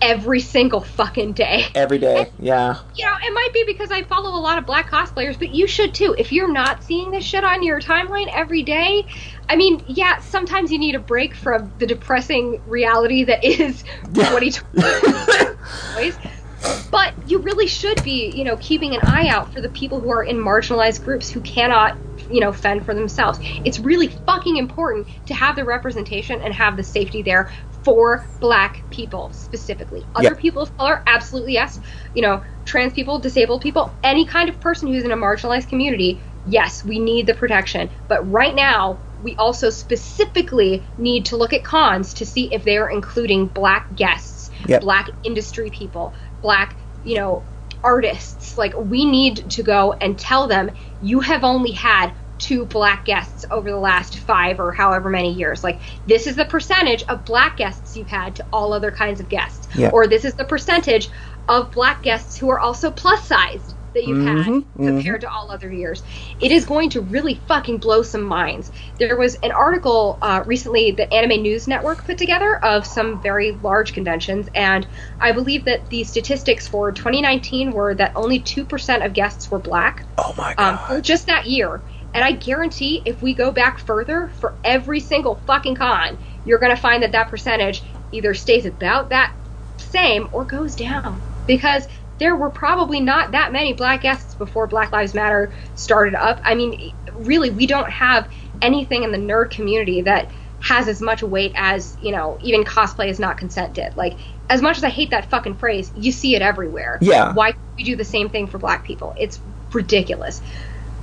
every 0.00 0.40
single 0.40 0.80
fucking 0.80 1.32
day. 1.32 1.66
Every 1.74 1.98
day, 1.98 2.30
yeah. 2.38 2.80
You 2.94 3.04
know, 3.04 3.14
it 3.22 3.32
might 3.32 3.50
be 3.52 3.64
because 3.66 3.90
I 3.90 4.02
follow 4.02 4.38
a 4.38 4.40
lot 4.40 4.58
of 4.58 4.66
black 4.66 4.90
cosplayers, 4.90 5.38
but 5.38 5.50
you 5.54 5.66
should 5.66 5.94
too. 5.94 6.14
If 6.18 6.32
you're 6.32 6.52
not 6.52 6.82
seeing 6.82 7.10
this 7.10 7.24
shit 7.24 7.44
on 7.44 7.62
your 7.62 7.80
timeline 7.80 8.30
every 8.32 8.62
day, 8.62 9.06
I 9.48 9.56
mean, 9.56 9.82
yeah, 9.86 10.20
sometimes 10.20 10.70
you 10.70 10.78
need 10.78 10.94
a 10.94 11.00
break 11.00 11.34
from 11.34 11.72
the 11.78 11.86
depressing 11.86 12.62
reality 12.66 13.24
that 13.24 13.44
is 13.44 13.84
2020. 14.14 16.12
But 16.90 17.14
you 17.26 17.38
really 17.38 17.66
should 17.66 18.02
be, 18.02 18.32
you 18.34 18.44
know, 18.44 18.56
keeping 18.56 18.94
an 18.94 19.00
eye 19.02 19.28
out 19.28 19.52
for 19.52 19.60
the 19.60 19.68
people 19.68 20.00
who 20.00 20.10
are 20.10 20.24
in 20.24 20.36
marginalized 20.36 21.04
groups 21.04 21.30
who 21.30 21.40
cannot, 21.42 21.96
you 22.30 22.40
know, 22.40 22.52
fend 22.52 22.84
for 22.84 22.94
themselves. 22.94 23.38
It's 23.64 23.78
really 23.78 24.08
fucking 24.08 24.56
important 24.56 25.06
to 25.26 25.34
have 25.34 25.56
the 25.56 25.64
representation 25.64 26.40
and 26.40 26.52
have 26.54 26.76
the 26.76 26.82
safety 26.82 27.22
there 27.22 27.52
for 27.86 28.26
black 28.40 28.84
people 28.90 29.30
specifically. 29.32 30.08
Other 30.16 30.30
Yep. 30.30 30.38
people 30.40 30.62
of 30.62 30.76
color, 30.76 31.02
absolutely 31.06 31.52
yes. 31.52 31.78
You 32.14 32.22
know, 32.22 32.42
trans 32.64 32.92
people, 32.92 33.20
disabled 33.20 33.60
people, 33.62 33.94
any 34.02 34.26
kind 34.26 34.48
of 34.48 34.60
person 34.60 34.88
who's 34.88 35.04
in 35.04 35.12
a 35.12 35.16
marginalized 35.16 35.68
community, 35.68 36.20
yes, 36.44 36.84
we 36.84 36.98
need 36.98 37.28
the 37.28 37.34
protection. 37.34 37.88
But 38.08 38.28
right 38.28 38.56
now, 38.56 39.02
we 39.22 39.36
also 39.36 39.70
specifically 39.70 40.84
need 40.98 41.26
to 41.26 41.36
look 41.36 41.52
at 41.52 41.62
cons 41.62 42.14
to 42.14 42.26
see 42.26 42.52
if 42.52 42.64
they 42.64 42.76
are 42.76 42.90
including 42.90 43.46
black 43.46 43.86
guests, 43.94 44.50
Yep. 44.66 44.80
black 44.80 45.08
industry 45.22 45.70
people, 45.70 46.12
black, 46.42 46.76
you 47.04 47.14
know, 47.14 47.44
artists. 47.84 48.58
Like, 48.58 48.74
we 48.76 49.04
need 49.04 49.48
to 49.52 49.62
go 49.62 49.92
and 50.00 50.18
tell 50.18 50.48
them 50.48 50.72
you 51.00 51.20
have 51.20 51.44
only 51.44 51.70
had 51.70 52.12
two 52.38 52.66
black 52.66 53.04
guests 53.04 53.44
over 53.50 53.70
the 53.70 53.78
last 53.78 54.18
five 54.18 54.60
or 54.60 54.72
however 54.72 55.08
many 55.10 55.32
years. 55.32 55.64
Like, 55.64 55.80
this 56.06 56.26
is 56.26 56.36
the 56.36 56.44
percentage 56.44 57.02
of 57.04 57.24
black 57.24 57.56
guests 57.56 57.96
you've 57.96 58.08
had 58.08 58.36
to 58.36 58.46
all 58.52 58.72
other 58.72 58.90
kinds 58.90 59.20
of 59.20 59.28
guests. 59.28 59.68
Yeah. 59.74 59.90
Or 59.92 60.06
this 60.06 60.24
is 60.24 60.34
the 60.34 60.44
percentage 60.44 61.10
of 61.48 61.70
black 61.70 62.02
guests 62.02 62.36
who 62.36 62.50
are 62.50 62.58
also 62.58 62.90
plus 62.90 63.24
sized 63.26 63.74
that 63.94 64.04
you've 64.06 64.18
Mhm, 64.18 64.64
had 64.76 64.86
compared 64.86 65.20
to 65.22 65.30
all 65.30 65.50
other 65.50 65.72
years. 65.72 66.02
It 66.38 66.52
is 66.52 66.66
going 66.66 66.90
to 66.90 67.00
really 67.00 67.40
fucking 67.48 67.78
blow 67.78 68.02
some 68.02 68.24
minds. 68.24 68.70
There 68.98 69.16
was 69.16 69.36
an 69.36 69.52
article 69.52 70.18
uh, 70.20 70.42
recently 70.44 70.90
that 70.90 71.14
Anime 71.14 71.40
News 71.40 71.66
Network 71.66 72.04
put 72.04 72.18
together 72.18 72.62
of 72.62 72.84
some 72.84 73.22
very 73.22 73.52
large 73.52 73.94
conventions, 73.94 74.50
and 74.54 74.86
I 75.18 75.32
believe 75.32 75.64
that 75.64 75.88
the 75.88 76.04
statistics 76.04 76.68
for 76.68 76.92
2019 76.92 77.70
were 77.72 77.94
that 77.94 78.12
only 78.16 78.38
2% 78.40 79.06
of 79.06 79.14
guests 79.14 79.50
were 79.50 79.60
black 79.60 80.04
Oh 80.18 80.34
my 80.36 80.50
um, 80.56 80.76
god. 80.76 80.86
for 80.88 81.00
just 81.00 81.26
that 81.28 81.46
year. 81.46 81.80
And 82.14 82.24
I 82.24 82.32
guarantee 82.32 83.02
if 83.04 83.20
we 83.22 83.34
go 83.34 83.50
back 83.50 83.78
further 83.78 84.28
for 84.40 84.54
every 84.64 85.00
single 85.00 85.36
fucking 85.46 85.74
con, 85.74 86.18
you're 86.44 86.58
going 86.58 86.74
to 86.74 86.80
find 86.80 87.02
that 87.02 87.12
that 87.12 87.28
percentage 87.28 87.82
either 88.12 88.34
stays 88.34 88.64
about 88.64 89.10
that 89.10 89.34
same 89.76 90.28
or 90.32 90.44
goes 90.44 90.74
down. 90.74 91.20
Because 91.46 91.86
there 92.18 92.34
were 92.34 92.50
probably 92.50 93.00
not 93.00 93.32
that 93.32 93.52
many 93.52 93.74
black 93.74 94.00
guests 94.02 94.34
before 94.34 94.66
Black 94.66 94.92
Lives 94.92 95.14
Matter 95.14 95.52
started 95.74 96.14
up. 96.14 96.40
I 96.42 96.54
mean, 96.54 96.94
really, 97.12 97.50
we 97.50 97.66
don't 97.66 97.90
have 97.90 98.30
anything 98.62 99.02
in 99.02 99.12
the 99.12 99.18
nerd 99.18 99.50
community 99.50 100.00
that 100.02 100.30
has 100.60 100.88
as 100.88 101.02
much 101.02 101.22
weight 101.22 101.52
as, 101.54 101.96
you 102.00 102.12
know, 102.12 102.38
even 102.42 102.64
cosplay 102.64 103.08
is 103.08 103.20
not 103.20 103.36
consented. 103.36 103.96
Like, 103.96 104.16
as 104.48 104.62
much 104.62 104.78
as 104.78 104.84
I 104.84 104.88
hate 104.88 105.10
that 105.10 105.28
fucking 105.28 105.56
phrase, 105.56 105.92
you 105.94 106.12
see 106.12 106.34
it 106.34 106.42
everywhere. 106.42 106.98
Yeah. 107.02 107.34
Why 107.34 107.52
can't 107.52 107.76
we 107.76 107.84
do 107.84 107.96
the 107.96 108.04
same 108.04 108.30
thing 108.30 108.46
for 108.46 108.58
black 108.58 108.84
people? 108.84 109.14
It's 109.18 109.38
ridiculous. 109.72 110.40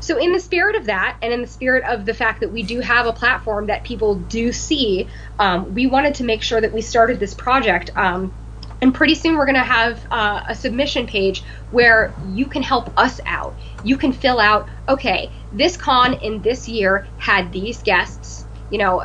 So, 0.03 0.17
in 0.17 0.33
the 0.33 0.39
spirit 0.39 0.75
of 0.75 0.87
that, 0.87 1.17
and 1.21 1.31
in 1.31 1.39
the 1.39 1.47
spirit 1.47 1.85
of 1.85 2.05
the 2.05 2.13
fact 2.13 2.41
that 2.41 2.51
we 2.51 2.61
do 2.61 2.81
have 2.81 3.07
a 3.07 3.13
platform 3.13 3.67
that 3.67 3.85
people 3.85 4.15
do 4.15 4.51
see, 4.51 5.07
um, 5.39 5.73
we 5.73 5.87
wanted 5.87 6.15
to 6.15 6.25
make 6.25 6.43
sure 6.43 6.59
that 6.59 6.73
we 6.73 6.81
started 6.81 7.21
this 7.21 7.33
project. 7.33 7.89
Um, 7.95 8.33
and 8.81 8.93
pretty 8.93 9.15
soon 9.15 9.37
we're 9.37 9.45
going 9.45 9.55
to 9.55 9.61
have 9.61 10.05
uh, 10.11 10.41
a 10.49 10.55
submission 10.55 11.07
page 11.07 11.41
where 11.71 12.13
you 12.27 12.47
can 12.47 12.63
help 12.63 12.91
us 12.99 13.21
out. 13.25 13.55
You 13.85 13.95
can 13.95 14.11
fill 14.11 14.41
out, 14.41 14.67
okay, 14.89 15.31
this 15.53 15.77
con 15.77 16.15
in 16.15 16.41
this 16.41 16.67
year 16.67 17.07
had 17.17 17.53
these 17.53 17.81
guests, 17.81 18.45
you 18.69 18.79
know, 18.79 19.01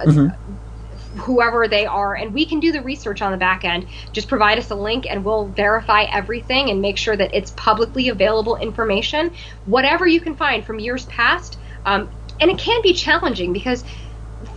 whoever 1.18 1.68
they 1.68 1.86
are, 1.86 2.14
and 2.14 2.32
we 2.32 2.46
can 2.46 2.60
do 2.60 2.72
the 2.72 2.82
research 2.82 3.22
on 3.22 3.32
the 3.32 3.38
back 3.38 3.64
end. 3.64 3.86
Just 4.12 4.28
provide 4.28 4.58
us 4.58 4.70
a 4.70 4.74
link 4.74 5.06
and 5.08 5.24
we'll 5.24 5.46
verify 5.46 6.02
everything 6.04 6.70
and 6.70 6.80
make 6.80 6.96
sure 6.98 7.16
that 7.16 7.34
it's 7.34 7.50
publicly 7.52 8.08
available 8.08 8.56
information. 8.56 9.30
Whatever 9.64 10.06
you 10.06 10.20
can 10.20 10.36
find 10.36 10.64
from 10.64 10.78
years 10.78 11.04
past. 11.06 11.58
Um, 11.84 12.10
and 12.40 12.50
it 12.50 12.58
can 12.58 12.80
be 12.82 12.92
challenging 12.92 13.52
because 13.52 13.84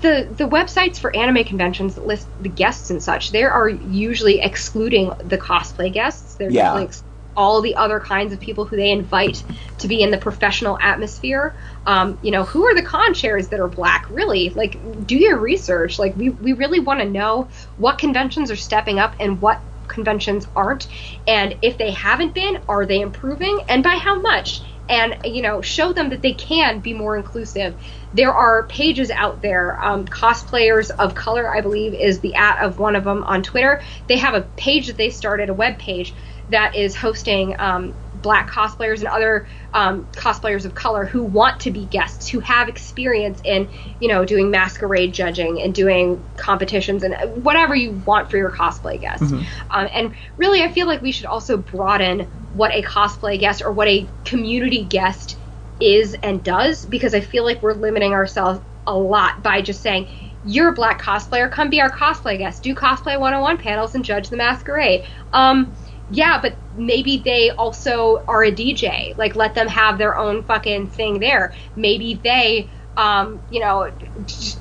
the 0.01 0.27
the 0.37 0.47
websites 0.47 0.99
for 0.99 1.15
anime 1.15 1.43
conventions 1.43 1.95
that 1.95 2.05
list 2.05 2.27
the 2.39 2.49
guests 2.49 2.89
and 2.91 3.01
such, 3.01 3.31
they 3.31 3.43
are 3.43 3.69
usually 3.69 4.39
excluding 4.39 5.11
the 5.23 5.37
cosplay 5.37 5.91
guests. 5.91 6.35
They're 6.35 6.51
Yeah. 6.51 6.67
usually 6.73 6.83
ex- 6.85 7.03
all 7.35 7.61
the 7.61 7.75
other 7.75 7.99
kinds 7.99 8.33
of 8.33 8.39
people 8.39 8.65
who 8.65 8.75
they 8.75 8.91
invite 8.91 9.43
to 9.79 9.87
be 9.87 10.01
in 10.01 10.11
the 10.11 10.17
professional 10.17 10.77
atmosphere. 10.79 11.55
Um, 11.85 12.19
you 12.21 12.31
know, 12.31 12.43
who 12.43 12.65
are 12.65 12.75
the 12.75 12.83
con 12.83 13.13
chairs 13.13 13.49
that 13.49 13.59
are 13.59 13.67
black? 13.67 14.09
Really, 14.09 14.49
like, 14.49 15.07
do 15.07 15.15
your 15.15 15.37
research. 15.37 15.99
Like, 15.99 16.15
we 16.15 16.29
we 16.29 16.53
really 16.53 16.79
want 16.79 16.99
to 16.99 17.09
know 17.09 17.47
what 17.77 17.97
conventions 17.97 18.51
are 18.51 18.55
stepping 18.55 18.99
up 18.99 19.15
and 19.19 19.41
what 19.41 19.59
conventions 19.87 20.47
aren't, 20.55 20.87
and 21.27 21.57
if 21.61 21.77
they 21.77 21.91
haven't 21.91 22.33
been, 22.33 22.59
are 22.69 22.85
they 22.85 23.01
improving, 23.01 23.59
and 23.67 23.83
by 23.83 23.95
how 23.95 24.19
much? 24.19 24.61
and 24.91 25.17
you 25.23 25.41
know 25.41 25.61
show 25.61 25.93
them 25.93 26.09
that 26.09 26.21
they 26.21 26.33
can 26.33 26.79
be 26.79 26.93
more 26.93 27.15
inclusive 27.15 27.73
there 28.13 28.33
are 28.33 28.63
pages 28.63 29.09
out 29.09 29.41
there 29.41 29.81
um, 29.83 30.05
cosplayers 30.05 30.91
of 30.91 31.15
color 31.15 31.49
i 31.49 31.61
believe 31.61 31.93
is 31.93 32.19
the 32.19 32.35
at 32.35 32.61
of 32.63 32.77
one 32.77 32.95
of 32.95 33.03
them 33.03 33.23
on 33.23 33.41
twitter 33.41 33.81
they 34.07 34.17
have 34.17 34.33
a 34.33 34.41
page 34.57 34.87
that 34.87 34.97
they 34.97 35.09
started 35.09 35.49
a 35.49 35.53
web 35.53 35.79
page 35.79 36.13
that 36.51 36.75
is 36.75 36.95
hosting 36.95 37.59
um, 37.59 37.93
black 38.21 38.49
cosplayers 38.49 38.99
and 38.99 39.07
other 39.07 39.47
um, 39.73 40.05
cosplayers 40.13 40.65
of 40.65 40.75
color 40.75 41.05
who 41.05 41.23
want 41.23 41.61
to 41.61 41.71
be 41.71 41.85
guests, 41.85 42.27
who 42.27 42.39
have 42.39 42.69
experience 42.69 43.41
in, 43.43 43.67
you 43.99 44.07
know, 44.07 44.25
doing 44.25 44.51
masquerade 44.51 45.13
judging 45.13 45.61
and 45.61 45.73
doing 45.73 46.23
competitions 46.37 47.03
and 47.03 47.43
whatever 47.43 47.75
you 47.75 47.91
want 48.05 48.29
for 48.29 48.37
your 48.37 48.51
cosplay 48.51 48.99
guest. 48.99 49.23
Mm-hmm. 49.23 49.71
Um, 49.71 49.89
and 49.93 50.15
really, 50.37 50.61
I 50.61 50.71
feel 50.71 50.87
like 50.87 51.01
we 51.01 51.11
should 51.11 51.25
also 51.25 51.57
broaden 51.57 52.21
what 52.53 52.71
a 52.71 52.81
cosplay 52.81 53.39
guest 53.39 53.61
or 53.61 53.71
what 53.71 53.87
a 53.87 54.07
community 54.25 54.83
guest 54.83 55.37
is 55.79 56.15
and 56.21 56.43
does 56.43 56.85
because 56.85 57.15
I 57.15 57.21
feel 57.21 57.43
like 57.43 57.63
we're 57.63 57.73
limiting 57.73 58.13
ourselves 58.13 58.61
a 58.85 58.95
lot 58.95 59.41
by 59.41 59.61
just 59.61 59.81
saying, 59.81 60.07
you're 60.45 60.69
a 60.69 60.73
black 60.73 61.01
cosplayer, 61.01 61.51
come 61.51 61.69
be 61.69 61.81
our 61.81 61.91
cosplay 61.91 62.37
guest, 62.37 62.63
do 62.63 62.73
cosplay 62.73 63.19
101 63.19 63.57
panels 63.57 63.93
and 63.95 64.03
judge 64.03 64.29
the 64.29 64.37
masquerade. 64.37 65.05
Um, 65.33 65.73
yeah, 66.11 66.39
but 66.41 66.57
maybe 66.73 67.17
they 67.23 67.51
also 67.51 68.23
are 68.27 68.43
a 68.43 68.51
DJ. 68.51 69.17
Like, 69.17 69.37
let 69.37 69.55
them 69.55 69.67
have 69.69 69.97
their 69.97 70.17
own 70.17 70.43
fucking 70.43 70.87
thing 70.87 71.19
there. 71.19 71.53
Maybe 71.75 72.15
they, 72.21 72.69
um, 72.97 73.41
you 73.49 73.61
know, 73.61 73.89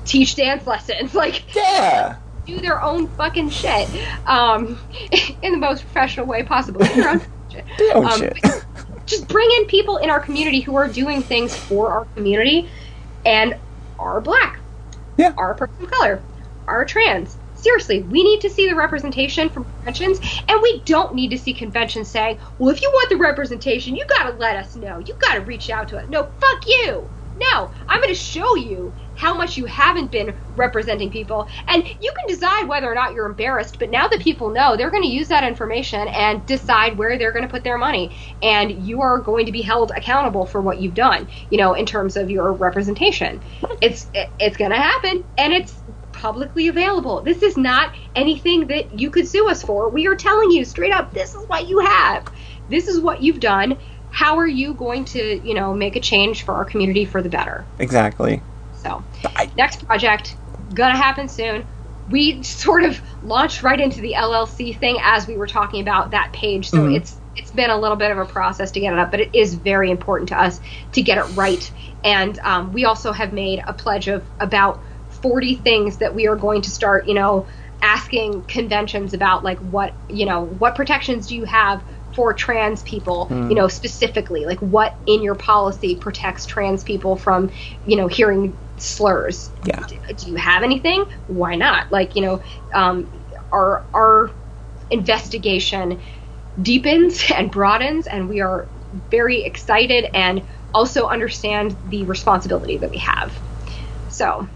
teach 0.05 0.35
dance 0.35 0.65
lessons. 0.65 1.13
Like, 1.21 1.53
yeah, 1.53 2.15
do 2.45 2.59
their 2.61 2.81
own 2.81 3.07
fucking 3.09 3.49
shit, 3.49 3.89
um, 4.25 4.79
in 5.41 5.51
the 5.51 5.57
most 5.57 5.81
professional 5.81 6.25
way 6.25 6.43
possible. 6.43 6.79
Their 6.79 7.19
shit. 7.49 7.65
Um, 7.93 8.19
shit. 8.19 8.37
just 9.05 9.27
bring 9.27 9.49
in 9.57 9.65
people 9.65 9.97
in 9.97 10.09
our 10.09 10.21
community 10.21 10.61
who 10.61 10.75
are 10.75 10.87
doing 10.87 11.21
things 11.21 11.55
for 11.55 11.91
our 11.91 12.05
community 12.15 12.69
and 13.25 13.59
are 13.99 14.21
black, 14.21 14.61
yeah, 15.17 15.33
are 15.37 15.51
a 15.51 15.55
person 15.55 15.75
of 15.81 15.91
color, 15.91 16.23
are 16.65 16.85
trans, 16.85 17.37
seriously, 17.61 18.03
we 18.03 18.23
need 18.23 18.41
to 18.41 18.49
see 18.49 18.69
the 18.69 18.75
representation 18.75 19.49
from 19.49 19.65
conventions, 19.65 20.19
and 20.47 20.59
we 20.61 20.83
don't 20.85 21.13
need 21.15 21.29
to 21.29 21.37
see 21.37 21.53
conventions 21.53 22.09
saying, 22.09 22.39
well, 22.57 22.69
if 22.69 22.81
you 22.81 22.89
want 22.93 23.09
the 23.09 23.17
representation, 23.17 23.95
you 23.95 24.05
gotta 24.17 24.37
let 24.37 24.55
us 24.55 24.75
know. 24.75 24.99
You 24.99 25.15
gotta 25.21 25.41
reach 25.41 25.69
out 25.69 25.87
to 25.89 25.97
us. 25.97 26.05
No, 26.09 26.23
fuck 26.23 26.59
you. 26.67 27.11
No, 27.53 27.71
I'm 27.87 28.01
gonna 28.01 28.13
show 28.13 28.55
you 28.57 28.93
how 29.13 29.35
much 29.35 29.55
you 29.55 29.65
haven't 29.65 30.11
been 30.11 30.35
representing 30.55 31.11
people, 31.11 31.47
and 31.67 31.83
you 31.87 32.11
can 32.17 32.35
decide 32.35 32.67
whether 32.67 32.91
or 32.91 32.95
not 32.95 33.13
you're 33.13 33.25
embarrassed. 33.25 33.79
But 33.79 33.89
now 33.89 34.07
that 34.07 34.19
people 34.19 34.49
know, 34.51 34.75
they're 34.75 34.91
going 34.91 35.03
to 35.03 35.09
use 35.09 35.29
that 35.29 35.43
information 35.43 36.07
and 36.07 36.45
decide 36.45 36.97
where 36.97 37.17
they're 37.17 37.31
going 37.31 37.45
to 37.45 37.49
put 37.51 37.63
their 37.63 37.77
money, 37.77 38.15
and 38.41 38.71
you 38.71 39.01
are 39.01 39.19
going 39.21 39.45
to 39.45 39.51
be 39.51 39.61
held 39.61 39.91
accountable 39.95 40.45
for 40.45 40.61
what 40.61 40.81
you've 40.81 40.93
done. 40.93 41.27
You 41.49 41.57
know, 41.57 41.73
in 41.73 41.85
terms 41.85 42.17
of 42.17 42.29
your 42.29 42.51
representation, 42.53 43.41
it's 43.81 44.09
it's 44.39 44.57
going 44.57 44.71
to 44.71 44.77
happen, 44.77 45.23
and 45.37 45.53
it's 45.53 45.80
publicly 46.21 46.67
available. 46.67 47.21
This 47.21 47.41
is 47.41 47.57
not 47.57 47.93
anything 48.15 48.67
that 48.67 48.99
you 48.99 49.09
could 49.09 49.27
sue 49.27 49.49
us 49.49 49.63
for. 49.63 49.89
We 49.89 50.07
are 50.07 50.15
telling 50.15 50.51
you 50.51 50.63
straight 50.63 50.93
up, 50.93 51.13
this 51.13 51.33
is 51.33 51.47
what 51.47 51.67
you 51.67 51.79
have. 51.79 52.31
This 52.69 52.87
is 52.87 52.99
what 52.99 53.23
you've 53.23 53.39
done. 53.39 53.77
How 54.11 54.37
are 54.37 54.47
you 54.47 54.75
going 54.75 55.05
to, 55.05 55.41
you 55.43 55.55
know, 55.55 55.73
make 55.73 55.95
a 55.95 55.99
change 55.99 56.43
for 56.43 56.53
our 56.53 56.65
community 56.65 57.05
for 57.05 57.23
the 57.23 57.29
better? 57.29 57.65
Exactly. 57.79 58.41
So, 58.83 59.03
I, 59.35 59.49
next 59.57 59.83
project 59.85 60.35
gonna 60.73 60.95
happen 60.95 61.27
soon. 61.27 61.65
We 62.11 62.43
sort 62.43 62.83
of 62.83 63.01
launched 63.23 63.63
right 63.63 63.79
into 63.79 63.99
the 64.01 64.13
LLC 64.13 64.77
thing 64.77 64.97
as 65.01 65.25
we 65.27 65.37
were 65.37 65.47
talking 65.47 65.81
about 65.81 66.11
that 66.11 66.33
page. 66.33 66.69
So 66.69 66.77
mm-hmm. 66.77 66.95
it's 66.97 67.17
it's 67.35 67.51
been 67.51 67.69
a 67.69 67.77
little 67.77 67.97
bit 67.97 68.11
of 68.11 68.17
a 68.17 68.25
process 68.25 68.71
to 68.71 68.79
get 68.79 68.93
it 68.93 68.99
up, 68.99 69.09
but 69.09 69.21
it 69.21 69.33
is 69.33 69.55
very 69.55 69.89
important 69.89 70.29
to 70.29 70.39
us 70.39 70.59
to 70.91 71.01
get 71.01 71.17
it 71.17 71.35
right. 71.35 71.71
And 72.03 72.37
um, 72.39 72.73
we 72.73 72.83
also 72.85 73.13
have 73.13 73.31
made 73.31 73.63
a 73.65 73.71
pledge 73.71 74.09
of 74.09 74.23
about 74.39 74.81
40 75.21 75.55
things 75.55 75.97
that 75.97 76.15
we 76.15 76.27
are 76.27 76.35
going 76.35 76.61
to 76.63 76.69
start, 76.69 77.07
you 77.07 77.13
know, 77.13 77.47
asking 77.81 78.43
conventions 78.43 79.13
about 79.13 79.43
like 79.43 79.59
what, 79.59 79.93
you 80.09 80.25
know, 80.25 80.45
what 80.45 80.75
protections 80.75 81.27
do 81.27 81.35
you 81.35 81.45
have 81.45 81.83
for 82.13 82.33
trans 82.33 82.83
people, 82.83 83.27
mm. 83.27 83.49
you 83.49 83.55
know, 83.55 83.67
specifically, 83.67 84.45
like 84.45 84.59
what 84.59 84.95
in 85.05 85.21
your 85.21 85.35
policy 85.35 85.95
protects 85.95 86.45
trans 86.45 86.83
people 86.83 87.15
from, 87.15 87.51
you 87.85 87.95
know, 87.95 88.07
hearing 88.07 88.57
slurs. 88.77 89.49
Yeah. 89.65 89.85
Do, 89.87 89.97
do 90.13 90.31
you 90.31 90.35
have 90.35 90.63
anything? 90.63 91.05
Why 91.27 91.55
not? 91.55 91.91
Like, 91.91 92.15
you 92.15 92.21
know, 92.21 92.43
um, 92.73 93.11
our 93.51 93.83
our 93.93 94.31
investigation 94.89 96.01
deepens 96.61 97.31
and 97.33 97.51
broadens, 97.51 98.07
and 98.07 98.29
we 98.29 98.41
are 98.41 98.67
very 99.09 99.43
excited 99.43 100.05
and 100.13 100.43
also 100.73 101.07
understand 101.07 101.75
the 101.89 102.03
responsibility 102.03 102.77
that 102.77 102.91
we 102.91 102.97
have. 102.97 103.37
So 104.09 104.47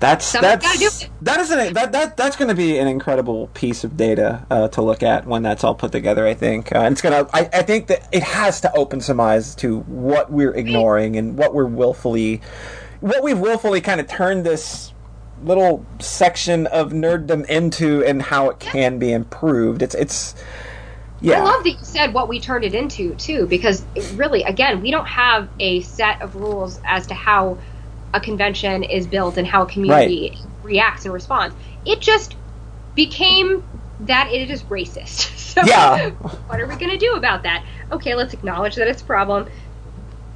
that's 0.00 0.32
that's 0.32 1.08
that 1.22 1.40
is 1.40 1.50
an, 1.50 1.74
that 1.74 1.92
that 1.92 2.16
that's 2.16 2.36
going 2.36 2.48
to 2.48 2.54
be 2.54 2.78
an 2.78 2.86
incredible 2.86 3.48
piece 3.48 3.82
of 3.82 3.96
data 3.96 4.46
uh, 4.50 4.68
to 4.68 4.82
look 4.82 5.02
at 5.02 5.26
when 5.26 5.42
that's 5.42 5.64
all 5.64 5.74
put 5.74 5.90
together. 5.90 6.26
I 6.26 6.34
think, 6.34 6.72
uh, 6.72 6.78
and 6.78 6.92
it's 6.92 7.02
gonna. 7.02 7.28
I, 7.32 7.48
I 7.52 7.62
think 7.62 7.88
that 7.88 8.08
it 8.12 8.22
has 8.22 8.60
to 8.60 8.72
open 8.76 9.00
some 9.00 9.18
eyes 9.18 9.54
to 9.56 9.80
what 9.80 10.30
we're 10.30 10.54
ignoring 10.54 11.16
and 11.16 11.36
what 11.36 11.52
we're 11.52 11.66
willfully, 11.66 12.40
what 13.00 13.22
we've 13.24 13.38
willfully 13.38 13.80
kind 13.80 14.00
of 14.00 14.06
turned 14.06 14.46
this 14.46 14.92
little 15.42 15.84
section 15.98 16.66
of 16.68 16.92
nerddom 16.92 17.44
into, 17.46 18.04
and 18.04 18.22
how 18.22 18.50
it 18.50 18.60
can 18.60 18.98
be 18.98 19.12
improved. 19.12 19.82
It's 19.82 19.94
it's. 19.96 20.34
Yeah. 21.20 21.40
I 21.40 21.44
love 21.44 21.64
that 21.64 21.70
you 21.70 21.78
said 21.82 22.14
what 22.14 22.28
we 22.28 22.38
turned 22.38 22.62
it 22.62 22.76
into 22.76 23.16
too, 23.16 23.46
because 23.46 23.84
really, 24.14 24.44
again, 24.44 24.80
we 24.80 24.92
don't 24.92 25.08
have 25.08 25.48
a 25.58 25.80
set 25.80 26.22
of 26.22 26.36
rules 26.36 26.80
as 26.84 27.08
to 27.08 27.14
how 27.14 27.58
a 28.14 28.20
convention 28.20 28.82
is 28.82 29.06
built 29.06 29.36
and 29.36 29.46
how 29.46 29.62
a 29.62 29.66
community 29.66 30.30
right. 30.30 30.46
reacts 30.62 31.04
and 31.04 31.12
responds. 31.12 31.54
It 31.84 32.00
just 32.00 32.36
became 32.94 33.62
that 34.00 34.30
it 34.32 34.50
is 34.50 34.62
racist. 34.64 35.36
So 35.48 35.62
yeah. 35.64 36.10
what 36.10 36.60
are 36.60 36.68
we 36.68 36.76
going 36.76 36.90
to 36.90 36.98
do 36.98 37.14
about 37.14 37.42
that? 37.42 37.64
Okay, 37.90 38.14
let's 38.14 38.32
acknowledge 38.32 38.76
that 38.76 38.86
it's 38.86 39.02
a 39.02 39.04
problem. 39.04 39.48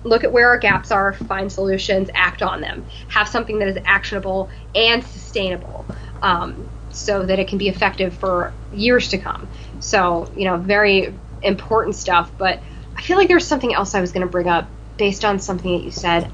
Look 0.03 0.25
at 0.25 0.33
where 0.33 0.49
our 0.49 0.59
gaps 0.59 0.91
are, 0.91 1.13
find 1.13 1.53
solutions, 1.53 2.11
act 2.15 2.43
on 2.43 2.61
them. 2.61 2.85
Have 3.09 3.29
something 3.29 3.61
that 3.61 3.69
is 3.69 3.79
actionable 3.85 4.51
and 4.75 5.05
sustainable 5.05 5.85
um, 6.23 6.69
so 6.91 7.25
that 7.25 7.39
it 7.39 7.47
can 7.47 7.59
be 7.59 7.69
effective 7.69 8.15
for 8.15 8.53
years 8.73 9.09
to 9.09 9.19
come. 9.19 9.47
So, 9.79 10.29
you 10.35 10.45
know, 10.45 10.57
very 10.57 11.15
important 11.43 11.95
stuff. 11.95 12.33
But 12.37 12.61
I 12.97 13.03
feel 13.03 13.17
like 13.17 13.29
there's 13.29 13.47
something 13.47 13.73
else 13.73 13.95
I 13.95 14.01
was 14.01 14.11
going 14.11 14.27
to 14.27 14.31
bring 14.31 14.49
up 14.49 14.67
based 14.97 15.25
on 15.25 15.39
something 15.39 15.77
that 15.77 15.85
you 15.85 15.91
said. 15.91 16.33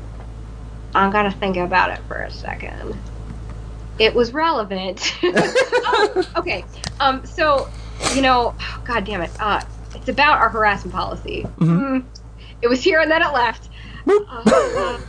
I'm 0.95 1.11
gonna 1.11 1.31
think 1.31 1.57
about 1.57 1.91
it 1.91 2.01
for 2.09 2.23
a 2.23 2.31
second. 2.31 2.97
It 3.99 4.15
was 4.15 4.33
relevant. 4.33 5.17
oh, 5.23 6.25
okay. 6.37 6.65
Um. 7.01 7.25
So, 7.27 7.69
you 8.15 8.23
know, 8.23 8.55
oh, 8.59 8.83
God 8.85 9.05
damn 9.05 9.23
it. 9.23 9.31
Uh, 9.41 9.63
it's 9.95 10.09
about 10.09 10.39
our 10.39 10.49
harassment 10.49 10.95
policy. 10.95 11.43
Mm-hmm. 11.43 11.97
Mm, 11.97 12.05
it 12.63 12.69
was 12.69 12.83
here 12.83 13.01
and 13.01 13.11
then 13.11 13.23
it 13.23 13.33
left. 13.33 13.69
Uh, 14.09 15.01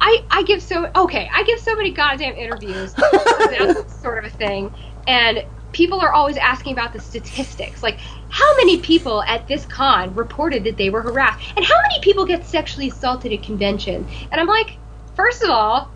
I 0.00 0.24
I 0.30 0.42
give 0.44 0.62
so 0.62 0.90
okay. 0.94 1.28
I 1.32 1.42
give 1.44 1.58
so 1.60 1.74
many 1.74 1.90
goddamn 1.90 2.34
interviews. 2.34 2.94
That's 2.94 4.02
sort 4.02 4.24
of 4.24 4.32
a 4.32 4.36
thing, 4.36 4.72
and 5.06 5.44
people 5.74 6.00
are 6.00 6.12
always 6.12 6.38
asking 6.38 6.72
about 6.72 6.92
the 6.92 7.00
statistics. 7.00 7.82
Like, 7.82 7.98
how 8.30 8.56
many 8.56 8.80
people 8.80 9.22
at 9.24 9.46
this 9.46 9.66
con 9.66 10.14
reported 10.14 10.64
that 10.64 10.78
they 10.78 10.88
were 10.88 11.02
harassed? 11.02 11.44
And 11.56 11.64
how 11.64 11.74
many 11.82 12.00
people 12.00 12.24
get 12.24 12.46
sexually 12.46 12.88
assaulted 12.88 13.32
at 13.32 13.42
convention? 13.42 14.06
And 14.32 14.40
I'm 14.40 14.46
like, 14.46 14.78
first 15.14 15.42
of 15.42 15.50
all, 15.50 15.90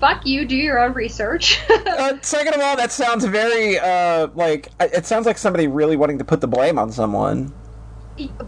fuck 0.00 0.24
you, 0.24 0.46
do 0.46 0.56
your 0.56 0.78
own 0.78 0.94
research. 0.94 1.60
uh, 1.70 2.18
second 2.22 2.54
of 2.54 2.60
all, 2.60 2.76
that 2.76 2.90
sounds 2.92 3.24
very, 3.24 3.78
uh, 3.78 4.28
like, 4.34 4.68
it 4.80 5.04
sounds 5.04 5.26
like 5.26 5.36
somebody 5.36 5.66
really 5.66 5.96
wanting 5.96 6.18
to 6.18 6.24
put 6.24 6.40
the 6.40 6.48
blame 6.48 6.78
on 6.78 6.90
someone. 6.90 7.52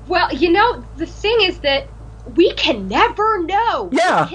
Well, 0.09 0.33
you 0.33 0.51
know, 0.51 0.85
the 0.97 1.07
thing 1.07 1.39
is 1.43 1.59
that 1.61 1.89
we 2.37 2.53
can 2.55 2.89
never 2.89 3.43
know. 3.43 3.91
Yeah 3.93 4.29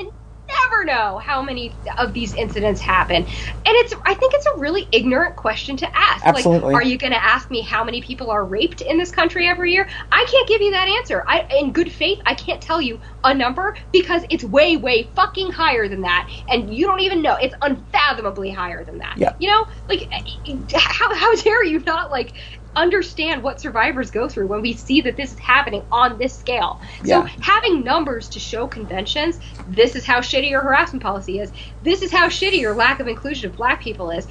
never 0.61 0.85
know 0.85 1.17
how 1.17 1.41
many 1.41 1.73
of 1.97 2.13
these 2.13 2.33
incidents 2.33 2.81
happen. 2.81 3.17
And 3.17 3.65
it's 3.65 3.93
I 4.05 4.13
think 4.13 4.33
it's 4.33 4.45
a 4.45 4.57
really 4.57 4.87
ignorant 4.91 5.35
question 5.35 5.77
to 5.77 5.97
ask. 5.97 6.25
Absolutely. 6.25 6.73
Like, 6.73 6.83
are 6.83 6.87
you 6.87 6.97
going 6.97 7.13
to 7.13 7.23
ask 7.23 7.49
me 7.49 7.61
how 7.61 7.83
many 7.83 8.01
people 8.01 8.31
are 8.31 8.43
raped 8.43 8.81
in 8.81 8.97
this 8.97 9.11
country 9.11 9.47
every 9.47 9.73
year? 9.73 9.87
I 10.11 10.25
can't 10.29 10.47
give 10.47 10.61
you 10.61 10.71
that 10.71 10.87
answer. 10.87 11.23
I 11.27 11.47
in 11.59 11.71
good 11.71 11.91
faith, 11.91 12.19
I 12.25 12.33
can't 12.33 12.61
tell 12.61 12.81
you 12.81 12.99
a 13.23 13.33
number 13.33 13.75
because 13.91 14.23
it's 14.29 14.43
way 14.43 14.77
way 14.77 15.09
fucking 15.15 15.51
higher 15.51 15.87
than 15.87 16.01
that 16.01 16.29
and 16.49 16.73
you 16.73 16.85
don't 16.85 17.01
even 17.01 17.21
know. 17.21 17.35
It's 17.35 17.55
unfathomably 17.61 18.49
higher 18.49 18.83
than 18.83 18.99
that. 18.99 19.17
Yeah. 19.17 19.33
You 19.39 19.49
know? 19.49 19.67
Like 19.87 20.07
eh, 20.11 20.21
eh, 20.47 20.79
how 20.79 21.13
how 21.13 21.35
dare 21.35 21.63
you 21.63 21.79
not 21.79 22.11
like 22.11 22.33
understand 22.75 23.43
what 23.43 23.59
survivors 23.59 24.11
go 24.11 24.27
through 24.27 24.47
when 24.47 24.61
we 24.61 24.73
see 24.73 25.01
that 25.01 25.17
this 25.17 25.33
is 25.33 25.39
happening 25.39 25.83
on 25.91 26.17
this 26.17 26.37
scale. 26.37 26.79
Yeah. 27.03 27.21
So 27.21 27.41
having 27.41 27.83
numbers 27.83 28.29
to 28.29 28.39
show 28.39 28.67
conventions, 28.67 29.39
this 29.67 29.95
is 29.95 30.05
how 30.05 30.19
shitty 30.19 30.49
your 30.49 30.61
harassment 30.61 31.03
policy 31.03 31.39
is. 31.39 31.51
This 31.83 32.01
is 32.01 32.11
how 32.11 32.27
shitty 32.29 32.59
your 32.59 32.75
lack 32.75 32.99
of 32.99 33.07
inclusion 33.07 33.49
of 33.49 33.55
black 33.57 33.81
people 33.81 34.11
is. 34.11 34.27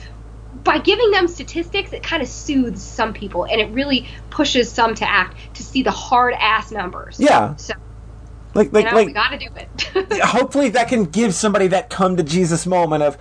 By 0.64 0.78
giving 0.78 1.10
them 1.10 1.28
statistics, 1.28 1.92
it 1.92 2.02
kind 2.02 2.22
of 2.22 2.28
soothes 2.28 2.82
some 2.82 3.12
people 3.12 3.44
and 3.44 3.60
it 3.60 3.70
really 3.70 4.08
pushes 4.30 4.70
some 4.72 4.94
to 4.96 5.08
act 5.08 5.36
to 5.54 5.62
see 5.62 5.82
the 5.82 5.90
hard 5.90 6.34
ass 6.34 6.70
numbers. 6.70 7.18
Yeah. 7.20 7.56
So 7.56 7.74
like 8.54 8.72
like 8.72 8.84
you 8.84 8.90
know, 8.90 8.96
like 8.96 9.06
we 9.06 9.12
gotta 9.12 9.38
do 9.38 9.48
it. 9.56 10.20
hopefully 10.22 10.70
that 10.70 10.88
can 10.88 11.04
give 11.04 11.34
somebody 11.34 11.68
that 11.68 11.90
come 11.90 12.16
to 12.16 12.22
Jesus 12.22 12.66
moment 12.66 13.02
of 13.02 13.18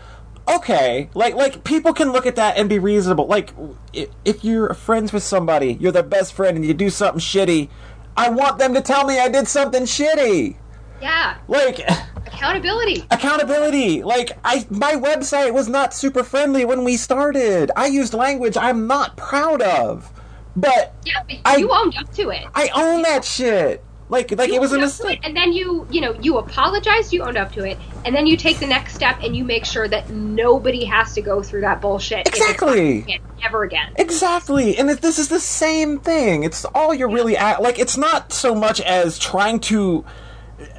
okay, 0.47 1.09
like 1.13 1.35
like 1.35 1.63
people 1.63 1.93
can 1.93 2.11
look 2.11 2.25
at 2.25 2.35
that 2.37 2.57
and 2.57 2.67
be 2.69 2.79
reasonable. 2.79 3.27
Like 3.27 3.53
if 3.93 4.43
you're 4.43 4.73
friends 4.73 5.11
with 5.13 5.23
somebody, 5.23 5.77
you're 5.79 5.91
their 5.91 6.03
best 6.03 6.33
friend, 6.33 6.57
and 6.57 6.65
you 6.65 6.73
do 6.73 6.89
something 6.89 7.19
shitty, 7.19 7.69
I 8.15 8.29
want 8.29 8.57
them 8.59 8.73
to 8.73 8.81
tell 8.81 9.05
me 9.05 9.19
I 9.19 9.29
did 9.29 9.47
something 9.47 9.83
shitty. 9.83 10.57
Yeah, 11.01 11.37
Like 11.47 11.79
accountability. 12.25 13.03
accountability. 13.11 14.01
Like 14.03 14.31
I, 14.43 14.65
my 14.69 14.93
website 14.93 15.53
was 15.53 15.67
not 15.67 15.93
super 15.93 16.23
friendly 16.23 16.65
when 16.65 16.83
we 16.83 16.97
started. 16.97 17.69
I 17.75 17.85
used 17.87 18.13
language 18.15 18.57
I'm 18.57 18.87
not 18.87 19.15
proud 19.15 19.61
of, 19.61 20.11
but 20.55 20.95
Yeah, 21.05 21.13
but 21.27 21.37
I- 21.45 21.57
you 21.57 21.69
owned 21.71 21.95
up 21.97 22.11
to 22.13 22.29
it. 22.29 22.45
I 22.55 22.69
own 22.73 23.03
that 23.03 23.23
shit. 23.23 23.83
Like 24.09 24.31
like 24.37 24.49
You 24.49 24.55
it 24.55 24.61
was 24.61 24.71
a 24.71 24.75
owned 24.75 24.85
up 24.85 24.91
to 24.91 25.03
mistake. 25.03 25.19
and 25.23 25.35
then 25.35 25.51
you, 25.51 25.85
you 25.91 25.99
know, 25.99 26.13
you 26.21 26.37
apologized, 26.37 27.11
you 27.11 27.23
owned 27.23 27.37
up 27.37 27.51
to 27.53 27.65
it, 27.65 27.77
and 28.05 28.15
then 28.15 28.25
you 28.25 28.37
take 28.37 28.59
the 28.59 28.65
next 28.67 28.95
step 28.95 29.19
and 29.21 29.35
you 29.35 29.43
make 29.43 29.65
sure 29.65 29.87
that 29.87 30.09
nobody 30.09 30.85
has 30.85 31.13
to 31.15 31.21
go 31.21 31.43
through 31.43 31.61
that 31.61 31.81
bullshit. 31.81 32.25
Exactly. 32.27 33.19
Ever 33.45 33.63
again. 33.63 33.91
Exactly, 33.97 34.77
and 34.77 34.89
it, 34.89 35.01
this 35.01 35.19
is 35.19 35.27
the 35.27 35.39
same 35.41 35.99
thing. 35.99 36.43
It's 36.43 36.63
all 36.65 36.93
you're 36.93 37.09
really 37.09 37.35
at. 37.37 37.61
Like, 37.61 37.77
it's 37.79 37.97
not 37.97 38.31
so 38.31 38.55
much 38.55 38.79
as 38.81 39.19
trying 39.19 39.59
to 39.61 40.05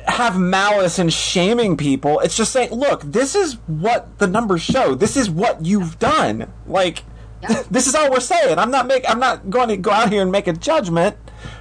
have 0.06 0.38
malice 0.38 0.98
and 0.98 1.12
shaming 1.12 1.76
people. 1.76 2.18
It's 2.20 2.36
just 2.36 2.50
saying, 2.52 2.72
look, 2.72 3.02
this 3.02 3.34
is 3.34 3.54
what 3.66 4.18
the 4.18 4.26
numbers 4.26 4.62
show. 4.62 4.94
This 4.94 5.16
is 5.16 5.30
what 5.30 5.64
you've 5.64 5.98
done. 5.98 6.50
Like, 6.66 7.04
Yeah. 7.42 7.62
this 7.70 7.86
is 7.86 7.94
all 7.94 8.10
we're 8.10 8.18
saying. 8.20 8.58
I'm 8.58 8.70
not 8.72 8.86
make. 8.88 9.04
I'm 9.08 9.20
not 9.20 9.50
going 9.50 9.68
to 9.68 9.76
go 9.76 9.90
out 9.92 10.10
here 10.10 10.22
and 10.22 10.32
make 10.32 10.46
a 10.48 10.52
judgment. 10.52 11.16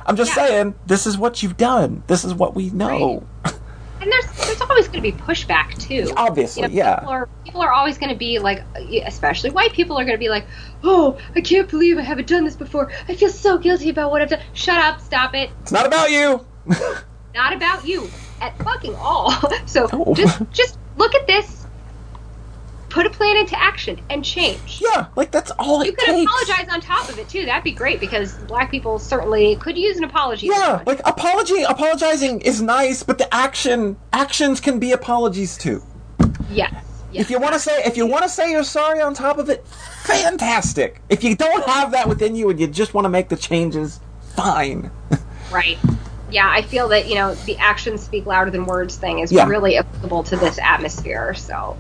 I'm 0.08 0.16
just 0.16 0.36
Yeah. 0.36 0.48
saying, 0.48 0.76
this 0.86 1.06
is 1.06 1.18
what 1.18 1.44
you've 1.44 1.58
done. 1.58 2.04
This 2.08 2.24
is 2.26 2.34
what 2.34 2.56
we 2.56 2.70
know. 2.70 3.24
And 4.00 4.12
there's 4.12 4.26
there's 4.46 4.62
always 4.62 4.88
going 4.88 5.04
to 5.04 5.12
be 5.12 5.12
pushback 5.12 5.78
too. 5.78 6.12
Obviously, 6.16 6.64
You 6.64 6.68
know, 6.70 6.74
yeah. 6.74 6.96
People 7.00 7.12
are 7.14 7.30
people 7.44 7.62
are 7.62 7.72
always 7.74 7.98
going 7.98 8.12
to 8.12 8.18
be 8.18 8.40
like, 8.40 8.64
especially 9.06 9.50
white 9.50 9.74
people 9.74 9.98
are 9.98 10.06
going 10.06 10.16
to 10.16 10.20
be 10.20 10.30
like, 10.30 10.48
oh, 10.84 11.20
I 11.36 11.42
can't 11.42 11.68
believe 11.70 11.98
I 11.98 12.04
haven't 12.04 12.28
done 12.28 12.46
this 12.46 12.56
before. 12.56 12.92
I 13.10 13.16
feel 13.16 13.30
so 13.30 13.58
guilty 13.58 13.90
about 13.90 14.12
what 14.12 14.22
I've 14.22 14.30
done. 14.30 14.42
Shut 14.54 14.78
up, 14.78 15.02
stop 15.02 15.34
it. 15.36 15.50
It's 15.62 15.72
not 15.72 15.86
about 15.86 16.10
you. 16.12 16.46
Not 17.36 17.54
about 17.54 17.86
you 17.86 18.10
at 18.42 18.58
fucking 18.64 18.96
all. 18.96 19.34
So 19.66 19.90
Oh. 19.92 20.14
just 20.16 20.42
just 20.52 20.80
look 20.96 21.14
at 21.16 21.28
this, 21.28 21.67
put 22.90 23.06
a 23.06 23.10
plan 23.10 23.38
into 23.38 23.60
action, 23.62 24.00
and 24.10 24.24
change. 24.24 24.82
yeah, 24.82 25.08
like 25.16 25.30
that's 25.32 25.52
all 25.60 25.84
You 25.84 25.92
could 25.94 26.06
takes. 26.06 26.26
apologize 26.32 26.74
on 26.74 26.82
top 26.82 27.10
of 27.10 27.20
it 27.20 27.28
too. 27.30 27.46
That'd 27.46 27.64
be 27.64 27.72
great 27.74 28.00
because 28.00 28.34
black 28.48 28.72
people 28.72 28.98
certainly 29.00 29.56
could 29.58 29.78
use 29.78 29.98
an 29.98 30.04
apology. 30.06 30.48
Yeah, 30.48 30.82
like 30.86 31.00
apology, 31.06 31.64
apologizing 31.64 32.42
is 32.42 32.62
nice, 32.62 33.04
but 33.04 33.18
the 33.18 33.34
action, 33.34 33.98
actions 34.14 34.60
can 34.62 34.80
be 34.80 34.92
apologies 34.94 35.58
too. 35.58 35.84
yes. 36.50 36.74
yes. 37.12 37.24
If 37.26 37.30
you 37.30 37.40
want 37.40 37.54
to 37.54 37.60
say, 37.60 37.84
if 37.86 37.98
you 37.98 38.06
want 38.08 38.24
to 38.24 38.30
say 38.30 38.52
you're 38.52 38.64
sorry 38.64 39.02
on 39.02 39.14
top 39.14 39.38
of 39.38 39.50
it, 39.50 39.66
fantastic. 39.68 41.02
If 41.10 41.24
you 41.24 41.36
don't 41.36 41.66
have 41.66 41.92
that 41.92 42.08
within 42.08 42.36
you 42.36 42.50
and 42.50 42.60
you 42.60 42.68
just 42.68 42.94
want 42.94 43.06
to 43.06 43.10
make 43.10 43.30
the 43.30 43.38
changes, 43.38 44.00
fine. 44.36 44.92
Right. 45.50 45.78
Yeah, 46.30 46.50
I 46.52 46.62
feel 46.62 46.90
that, 46.90 47.08
you 47.08 47.16
know, 47.16 47.34
the 47.34 47.56
actions 47.56 48.04
speak 48.04 48.26
louder 48.26 48.52
than 48.52 48.66
words 48.66 48.98
thing 48.98 49.20
is 49.20 49.32
Yeah. 49.32 49.48
really 49.48 49.78
applicable 49.78 50.24
to 50.24 50.36
this 50.36 50.60
atmosphere. 50.60 51.34
So, 51.34 51.78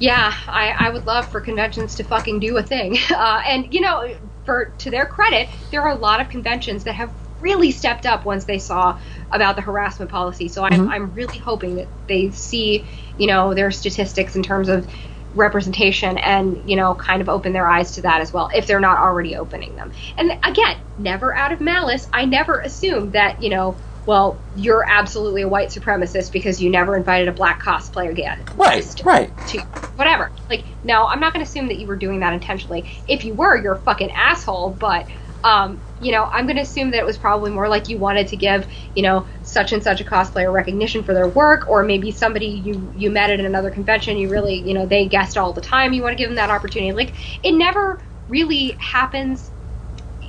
yeah, 0.00 0.32
I, 0.48 0.74
I 0.78 0.90
would 0.90 1.06
love 1.06 1.28
for 1.28 1.40
conventions 1.40 1.96
to 1.96 2.04
fucking 2.04 2.40
do 2.40 2.56
a 2.56 2.62
thing. 2.62 2.96
Uh, 3.20 3.42
and, 3.46 3.74
you 3.74 3.82
know, 3.82 4.14
for 4.44 4.72
to 4.78 4.90
their 4.90 5.04
credit, 5.04 5.48
there 5.70 5.82
are 5.82 5.90
a 5.90 5.98
lot 5.98 6.20
of 6.22 6.30
conventions 6.30 6.84
that 6.84 6.94
have 6.94 7.12
really 7.40 7.70
stepped 7.70 8.06
up 8.06 8.24
once 8.24 8.44
they 8.46 8.58
saw 8.58 8.98
about 9.30 9.56
the 9.56 9.62
harassment 9.62 10.10
policy. 10.10 10.48
So 10.48 10.64
I'm, 10.64 10.88
I'm 10.88 11.12
really 11.12 11.38
hoping 11.38 11.76
that 11.76 11.88
they 12.08 12.30
see, 12.30 12.86
you 13.18 13.26
know, 13.26 13.52
their 13.52 13.70
statistics 13.70 14.36
in 14.36 14.42
terms 14.42 14.70
of 14.70 14.88
representation 15.34 16.18
and 16.18 16.68
you 16.68 16.74
know 16.74 16.94
kind 16.94 17.22
of 17.22 17.28
open 17.28 17.52
their 17.52 17.68
eyes 17.68 17.92
to 17.92 18.02
that 18.02 18.20
as 18.20 18.32
well 18.32 18.50
if 18.52 18.66
they're 18.66 18.80
not 18.80 18.98
already 18.98 19.36
opening 19.36 19.76
them 19.76 19.92
and 20.18 20.32
again 20.42 20.76
never 20.98 21.32
out 21.36 21.52
of 21.52 21.60
malice 21.60 22.08
i 22.12 22.24
never 22.24 22.58
assumed 22.58 23.12
that 23.12 23.40
you 23.40 23.48
know 23.48 23.78
well 24.06 24.38
you're 24.56 24.84
absolutely 24.88 25.42
a 25.42 25.48
white 25.48 25.68
supremacist 25.68 26.32
because 26.32 26.60
you 26.60 26.70
never 26.70 26.96
invited 26.96 27.28
a 27.28 27.32
black 27.32 27.62
cosplayer 27.62 28.10
again 28.10 28.44
Right, 28.56 28.82
Just 28.82 29.04
right. 29.04 29.30
to 29.48 29.60
whatever 29.96 30.30
like 30.48 30.64
no 30.82 31.06
i'm 31.06 31.20
not 31.20 31.32
going 31.32 31.44
to 31.44 31.48
assume 31.48 31.68
that 31.68 31.78
you 31.78 31.86
were 31.86 31.96
doing 31.96 32.20
that 32.20 32.32
intentionally 32.32 32.90
if 33.06 33.24
you 33.24 33.34
were 33.34 33.60
you're 33.62 33.74
a 33.74 33.80
fucking 33.80 34.10
asshole 34.12 34.70
but 34.70 35.06
um, 35.42 35.80
you 36.00 36.12
know, 36.12 36.24
I'm 36.24 36.46
going 36.46 36.56
to 36.56 36.62
assume 36.62 36.90
that 36.90 36.98
it 36.98 37.06
was 37.06 37.16
probably 37.16 37.50
more 37.50 37.68
like 37.68 37.88
you 37.88 37.98
wanted 37.98 38.28
to 38.28 38.36
give, 38.36 38.66
you 38.94 39.02
know, 39.02 39.26
such 39.42 39.72
and 39.72 39.82
such 39.82 40.00
a 40.00 40.04
cosplayer 40.04 40.52
recognition 40.52 41.02
for 41.02 41.14
their 41.14 41.28
work, 41.28 41.68
or 41.68 41.82
maybe 41.82 42.10
somebody 42.10 42.46
you 42.46 42.92
you 42.94 43.10
met 43.10 43.30
at 43.30 43.40
another 43.40 43.70
convention, 43.70 44.18
you 44.18 44.28
really, 44.28 44.56
you 44.56 44.74
know, 44.74 44.86
they 44.86 45.06
guest 45.06 45.38
all 45.38 45.52
the 45.52 45.60
time, 45.60 45.92
you 45.92 46.02
want 46.02 46.12
to 46.12 46.16
give 46.22 46.28
them 46.28 46.36
that 46.36 46.50
opportunity. 46.50 46.92
Like, 46.92 47.14
it 47.42 47.52
never 47.52 48.02
really 48.28 48.76
happens, 48.78 49.50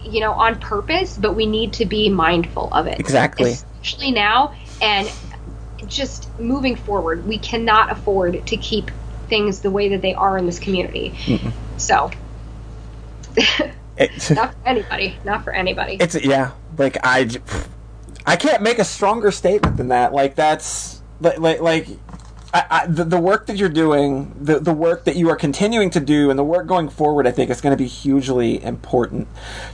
you 0.04 0.20
know, 0.20 0.34
on 0.34 0.60
purpose, 0.60 1.18
but 1.18 1.36
we 1.36 1.46
need 1.46 1.74
to 1.74 1.86
be 1.86 2.10
mindful 2.10 2.74
of 2.74 2.88
it. 2.88 3.00
Exactly. 3.00 3.52
Especially 3.52 4.12
now, 4.12 4.54
and 4.82 5.12
just 5.88 6.30
moving 6.40 6.76
forward, 6.76 7.26
we 7.26 7.38
cannot 7.38 7.92
afford 7.92 8.46
to 8.48 8.58
keep 8.58 8.92
things 9.28 9.62
the 9.62 9.72
way 9.72 9.90
that 9.90 10.02
they 10.02 10.14
are 10.14 10.38
in 10.38 10.46
this 10.46 10.60
community. 10.60 11.16
So, 11.78 12.12
It's, 13.98 14.30
not 14.32 14.54
for 14.54 14.68
anybody. 14.68 15.16
Not 15.24 15.44
for 15.44 15.54
anybody. 15.54 15.98
it's 16.00 16.16
yeah. 16.24 16.52
Like 16.78 16.98
I, 17.04 17.30
I 18.26 18.36
can't 18.36 18.62
make 18.62 18.80
a 18.80 18.84
stronger 18.84 19.32
statement 19.32 19.78
than 19.78 19.90
that. 19.90 20.14
Like 20.14 20.36
that's 20.36 21.02
like 21.20 21.62
like. 21.62 21.88
I, 22.54 22.86
the, 22.88 23.06
the 23.06 23.20
work 23.20 23.46
that 23.46 23.56
you're 23.56 23.70
doing, 23.70 24.36
the, 24.40 24.60
the 24.60 24.74
work 24.74 25.06
that 25.06 25.16
you 25.16 25.30
are 25.30 25.38
continuing 25.38 25.90
to 25.92 26.02
do, 26.02 26.30
and 26.30 26.38
the 26.38 26.44
work 26.44 26.68
going 26.68 26.90
forward, 26.90 27.26
I 27.26 27.32
think 27.32 27.50
is 27.50 27.62
going 27.62 27.72
to 27.72 27.82
be 27.82 27.88
hugely 27.88 28.62
important 28.62 29.28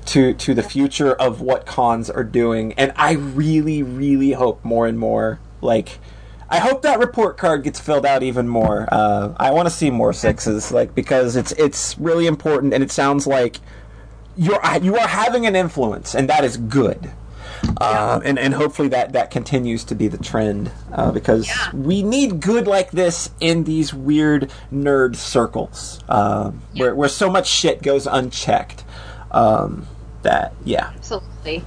to 0.07 0.33
to 0.35 0.53
the 0.53 0.61
future 0.61 1.13
of 1.13 1.41
what 1.41 1.65
cons 1.65 2.09
are 2.09 2.23
doing. 2.23 2.73
And 2.73 2.93
I 2.95 3.13
really, 3.13 3.81
really 3.81 4.33
hope 4.33 4.63
more 4.63 4.85
and 4.85 4.99
more, 4.99 5.39
like, 5.61 5.97
I 6.49 6.59
hope 6.59 6.83
that 6.83 6.99
report 6.99 7.37
card 7.37 7.63
gets 7.63 7.79
filled 7.79 8.05
out 8.05 8.23
even 8.23 8.47
more. 8.47 8.87
Uh, 8.91 9.33
I 9.37 9.51
want 9.51 9.67
to 9.67 9.73
see 9.73 9.89
more 9.89 10.13
sixes, 10.13 10.71
like 10.71 10.93
because 10.93 11.35
it's 11.35 11.51
it's 11.53 11.97
really 11.97 12.27
important, 12.27 12.73
and 12.73 12.83
it 12.83 12.91
sounds 12.91 13.25
like 13.25 13.57
you're 14.37 14.61
you 14.81 14.95
are 14.97 15.07
having 15.07 15.45
an 15.45 15.55
influence, 15.55 16.13
and 16.13 16.29
that 16.29 16.43
is 16.43 16.57
good. 16.57 17.11
Um, 17.81 18.21
and 18.25 18.39
and 18.39 18.53
hopefully 18.53 18.87
that 18.89 19.13
that 19.13 19.29
continues 19.31 19.83
to 19.85 19.95
be 19.95 20.07
the 20.07 20.17
trend 20.17 20.71
uh, 20.93 21.11
because 21.11 21.47
Yeah. 21.47 21.71
we 21.73 22.01
need 22.03 22.39
good 22.39 22.67
like 22.67 22.91
this 22.91 23.29
in 23.39 23.63
these 23.65 23.93
weird 23.93 24.51
nerd 24.71 25.15
circles 25.15 25.99
um, 26.09 26.61
where 26.75 26.95
where 26.95 27.09
so 27.09 27.29
much 27.29 27.47
shit 27.47 27.81
goes 27.83 28.07
unchecked. 28.07 28.83
Um, 29.31 29.87
that 30.23 30.53
yeah, 30.63 30.91
Absolutely. 30.95 31.63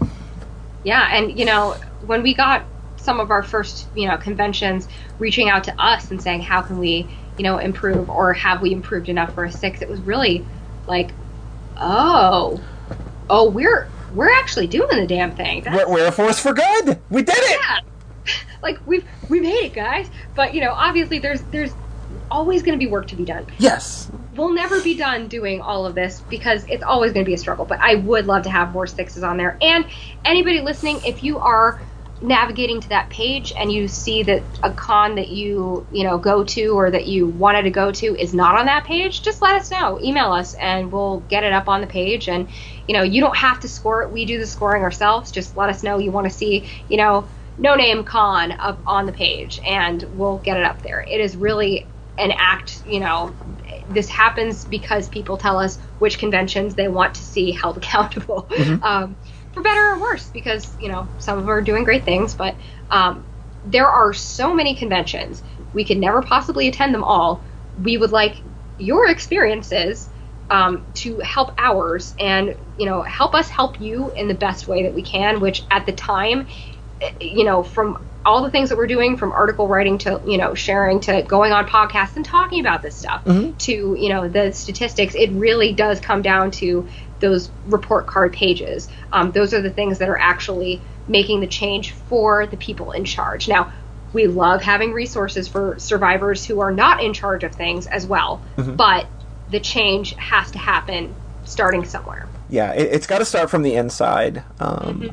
Yeah, 0.83 1.09
and 1.17 1.39
you 1.39 1.45
know, 1.45 1.77
when 2.07 2.23
we 2.23 2.35
got 2.35 2.65
some 2.97 3.21
of 3.21 3.31
our 3.31 3.43
first, 3.43 3.87
you 3.95 4.09
know, 4.09 4.17
conventions 4.17 4.89
reaching 5.19 5.49
out 5.49 5.65
to 5.65 5.81
us 5.83 6.11
and 6.11 6.21
saying, 6.23 6.43
"How 6.43 6.63
can 6.63 6.79
we, 6.79 7.09
you 7.37 7.45
know, 7.45 7.59
improve 7.59 8.09
or 8.11 8.33
have 8.33 8.63
we 8.63 8.73
improved 8.73 9.09
enough 9.09 9.35
for 9.35 9.45
a 9.45 9.53
6?" 9.53 9.83
It 9.83 9.89
was 9.89 10.01
really 10.01 10.45
like, 10.87 11.13
"Oh. 11.77 12.61
Oh, 13.33 13.49
we're 13.51 13.93
we're 14.13 14.33
actually 14.41 14.67
doing 14.69 14.89
the 15.01 15.07
damn 15.07 15.33
thing." 15.33 15.65
We're, 15.71 15.89
we're 15.91 16.07
a 16.09 16.13
force 16.13 16.39
for 16.41 16.53
good. 16.55 17.03
We 17.11 17.23
did 17.23 17.37
it. 17.37 17.61
yeah. 17.61 17.77
Like 18.63 18.77
we've 18.85 19.07
we 19.29 19.41
made 19.41 19.65
it, 19.65 19.75
guys. 19.75 20.11
But, 20.37 20.55
you 20.55 20.61
know, 20.61 20.73
obviously 20.73 21.19
there's 21.19 21.43
there's 21.45 21.75
always 22.31 22.63
going 22.63 22.79
to 22.79 22.85
be 22.85 22.91
work 22.91 23.09
to 23.09 23.17
be 23.17 23.25
done 23.25 23.47
Yes, 23.59 24.11
we'll 24.33 24.55
never 24.55 24.83
be 24.83 24.97
done 24.97 25.29
doing 25.29 25.61
all 25.61 25.87
of 25.87 25.95
this 25.95 26.23
because 26.29 26.65
it's 26.69 26.83
always 26.83 27.13
going 27.13 27.25
to 27.25 27.29
be 27.29 27.35
a 27.35 27.39
struggle. 27.39 27.67
But 27.67 27.81
I 27.81 27.97
would 27.97 28.27
love 28.27 28.45
to 28.45 28.51
have 28.51 28.73
more 28.73 28.87
sixes 28.87 29.23
on 29.23 29.37
there. 29.37 29.59
And 29.63 29.87
anybody 30.25 30.61
listening, 30.61 31.01
if 31.05 31.23
you 31.23 31.39
are 31.39 31.83
navigating 32.23 32.81
to 32.83 32.91
that 32.91 33.09
page 33.11 33.53
and 33.59 33.73
you 33.73 33.89
see 33.89 34.23
that 34.25 34.45
a 34.63 34.71
con 34.73 35.15
that 35.15 35.29
you 35.31 35.87
you 35.91 36.05
know 36.05 36.19
go 36.19 36.45
to 36.45 36.69
or 36.79 36.91
that 36.91 37.07
you 37.07 37.27
wanted 37.27 37.63
to 37.63 37.71
go 37.71 37.91
to 37.93 38.07
is 38.21 38.35
not 38.35 38.59
on 38.59 38.67
that 38.67 38.85
page, 38.85 39.23
just 39.23 39.43
let 39.43 39.55
us 39.57 39.71
know. 39.71 39.99
Email 40.03 40.33
us 40.33 40.55
and 40.55 40.93
we'll 40.93 41.21
get 41.21 41.45
it 41.45 41.53
up 41.53 41.69
on 41.69 41.81
the 41.81 41.87
page. 41.87 42.29
And 42.29 42.49
you 42.91 42.95
know 42.97 43.05
you 43.05 43.21
don't 43.21 43.37
have 43.37 43.61
to 43.61 43.69
score 43.69 44.03
it. 44.03 44.11
We 44.11 44.25
do 44.25 44.41
the 44.41 44.49
scoring 44.49 44.83
ourselves. 44.83 45.31
Just 45.31 45.57
let 45.57 45.71
us 45.71 45.85
know 45.85 45.99
you 45.99 46.11
want 46.11 46.27
to 46.27 46.37
see 46.37 46.69
you 46.89 46.97
know 46.97 47.29
no 47.57 47.77
name 47.77 48.03
con 48.03 48.51
up 48.51 48.83
on 48.85 49.07
the 49.07 49.13
page 49.13 49.61
and 49.65 50.03
we'll 50.15 50.39
get 50.39 50.57
it 50.57 50.65
up 50.65 50.83
there. 50.83 51.01
It 51.01 51.21
is 51.21 51.37
really 51.37 51.87
an 52.19 52.33
act, 52.37 52.83
you 52.85 52.99
know, 52.99 53.33
this 53.91 54.09
happens 54.09 54.65
because 54.65 55.09
people 55.09 55.37
tell 55.37 55.61
us 55.61 55.79
which 56.01 56.19
conventions 56.19 56.75
they 56.75 56.89
want 56.89 57.15
to 57.15 57.23
see 57.23 57.53
held 57.53 57.77
accountable, 57.83 58.51
um, 58.83 59.15
for 59.53 59.63
better 59.63 59.93
or 59.93 60.01
worse. 60.01 60.29
Because 60.29 60.77
you 60.81 60.89
know 60.89 61.07
some 61.19 61.39
of 61.39 61.45
them 61.45 61.51
are 61.51 61.63
doing 61.63 61.85
great 61.85 62.05
things, 62.05 62.35
but 62.35 62.57
um, 62.91 63.25
there 63.65 63.87
are 63.87 64.13
so 64.13 64.53
many 64.53 64.75
conventions 64.75 65.45
we 65.73 65.85
could 65.85 65.99
never 65.99 66.23
possibly 66.23 66.67
attend 66.67 66.93
them 66.93 67.05
all. 67.05 67.41
We 67.81 67.99
would 67.99 68.11
like 68.11 68.43
your 68.79 69.07
experiences 69.09 70.09
um, 70.51 70.85
to 70.95 71.19
help 71.21 71.55
ours, 71.59 72.15
and 72.19 72.57
you 72.77 72.87
know 72.87 73.03
help 73.03 73.35
us 73.35 73.49
help 73.49 73.81
you 73.81 74.11
in 74.13 74.29
the 74.29 74.35
best 74.35 74.67
way 74.69 74.83
that 74.85 74.95
we 74.95 75.03
can. 75.03 75.41
Which 75.41 75.65
at 75.71 75.87
the 75.87 75.93
time 75.93 76.49
eh, 77.01 77.11
you 77.21 77.45
know, 77.45 77.63
from 77.63 78.05
all 78.25 78.43
the 78.43 78.51
things 78.51 78.69
that 78.69 78.77
we're 78.77 78.87
doing, 78.87 79.17
from 79.17 79.33
article 79.33 79.67
writing 79.67 79.99
to 79.99 80.21
you 80.27 80.37
know 80.39 80.55
sharing 80.55 81.01
to 81.01 81.23
going 81.23 81.53
on 81.53 81.67
podcasts 81.67 82.17
and 82.17 82.25
talking 82.25 82.61
about 82.61 82.83
this 82.83 82.95
stuff 82.97 83.25
Mhm. 83.25 83.57
to 83.59 83.97
you 83.99 84.09
know 84.11 84.29
the 84.29 84.53
statistics, 84.53 85.15
it 85.15 85.31
really 85.33 85.73
does 85.73 86.01
come 86.01 86.21
down 86.23 86.51
to 86.53 86.89
those 87.21 87.51
report 87.67 88.07
card 88.07 88.33
pages. 88.33 88.89
Um, 89.13 89.31
those 89.33 89.55
are 89.55 89.61
the 89.61 89.71
things 89.71 89.99
that 89.99 90.09
are 90.09 90.19
actually 90.19 90.81
making 91.07 91.41
the 91.41 91.47
change 91.47 91.93
for 91.93 92.47
the 92.47 92.57
people 92.57 92.93
in 92.93 93.05
charge. 93.05 93.47
Now, 93.49 93.73
we 94.13 94.27
love 94.27 94.63
having 94.63 94.93
resources 94.93 95.47
for 95.49 95.79
survivors 95.79 96.45
who 96.47 96.61
are 96.61 96.73
not 96.73 97.03
in 97.03 97.13
charge 97.13 97.45
of 97.45 97.53
things 97.55 97.87
as 97.87 98.07
well, 98.07 98.41
but 98.57 99.07
the 99.51 99.61
change 99.61 100.15
has 100.15 100.51
to 100.53 100.59
happen 100.59 101.15
starting 101.45 101.85
somewhere. 101.85 102.29
yeah, 102.49 102.73
it, 102.73 102.93
it's 102.93 103.07
got 103.07 103.19
to 103.19 103.25
start 103.25 103.51
from 103.51 103.63
the 103.63 103.75
inside. 103.75 104.43
Um, 104.61 105.11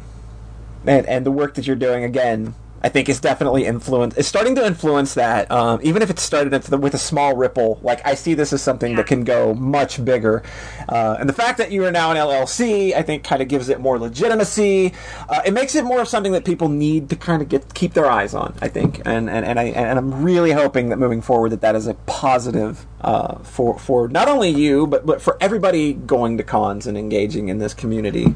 and 0.85 1.05
and 1.07 1.25
the 1.25 1.31
work 1.31 1.55
that 1.55 1.67
you're 1.67 1.75
doing 1.75 2.03
again, 2.03 2.53
I 2.87 2.89
think 2.89 3.09
is 3.09 3.19
definitely 3.19 3.65
influence. 3.65 4.15
It's 4.15 4.29
starting 4.29 4.55
to 4.55 4.65
influence 4.65 5.15
that. 5.15 5.51
Um, 5.51 5.81
even 5.83 6.01
if 6.01 6.09
it 6.09 6.19
started 6.19 6.53
the, 6.53 6.77
with 6.77 6.93
a 6.93 6.97
small 6.97 7.35
ripple, 7.35 7.81
like 7.83 7.99
I 8.07 8.13
see 8.13 8.33
this 8.33 8.53
as 8.53 8.61
something 8.61 8.95
that 8.95 9.07
can 9.07 9.25
go 9.25 9.53
much 9.53 10.05
bigger. 10.05 10.41
Uh, 10.87 11.17
and 11.19 11.27
the 11.27 11.33
fact 11.33 11.57
that 11.57 11.69
you 11.69 11.83
are 11.83 11.91
now 11.91 12.11
an 12.11 12.15
LLC, 12.15 12.93
I 12.93 13.01
think, 13.01 13.25
kind 13.25 13.41
of 13.41 13.49
gives 13.49 13.67
it 13.67 13.81
more 13.81 13.99
legitimacy. 13.99 14.93
Uh, 15.27 15.41
it 15.45 15.51
makes 15.51 15.75
it 15.75 15.83
more 15.83 15.99
of 15.99 16.07
something 16.07 16.31
that 16.31 16.45
people 16.45 16.69
need 16.69 17.09
to 17.09 17.17
kind 17.17 17.41
of 17.41 17.49
get 17.49 17.73
keep 17.73 17.93
their 17.93 18.09
eyes 18.09 18.33
on. 18.33 18.55
I 18.61 18.69
think, 18.69 19.01
and 19.05 19.29
and 19.29 19.45
and 19.45 19.59
I 19.59 19.63
and 19.65 19.99
I'm 19.99 20.23
really 20.23 20.53
hoping 20.53 20.87
that 20.87 20.97
moving 20.97 21.21
forward 21.21 21.49
that 21.49 21.59
that 21.59 21.75
is 21.75 21.87
a 21.87 21.93
positive 22.05 22.85
uh, 23.01 23.39
for 23.39 23.77
for 23.77 24.07
not 24.07 24.29
only 24.29 24.49
you 24.49 24.87
but 24.87 25.05
but 25.05 25.21
for 25.21 25.35
everybody 25.41 25.91
going 25.91 26.37
to 26.37 26.43
cons 26.43 26.87
and 26.87 26.97
engaging 26.97 27.49
in 27.49 27.57
this 27.57 27.73
community. 27.73 28.33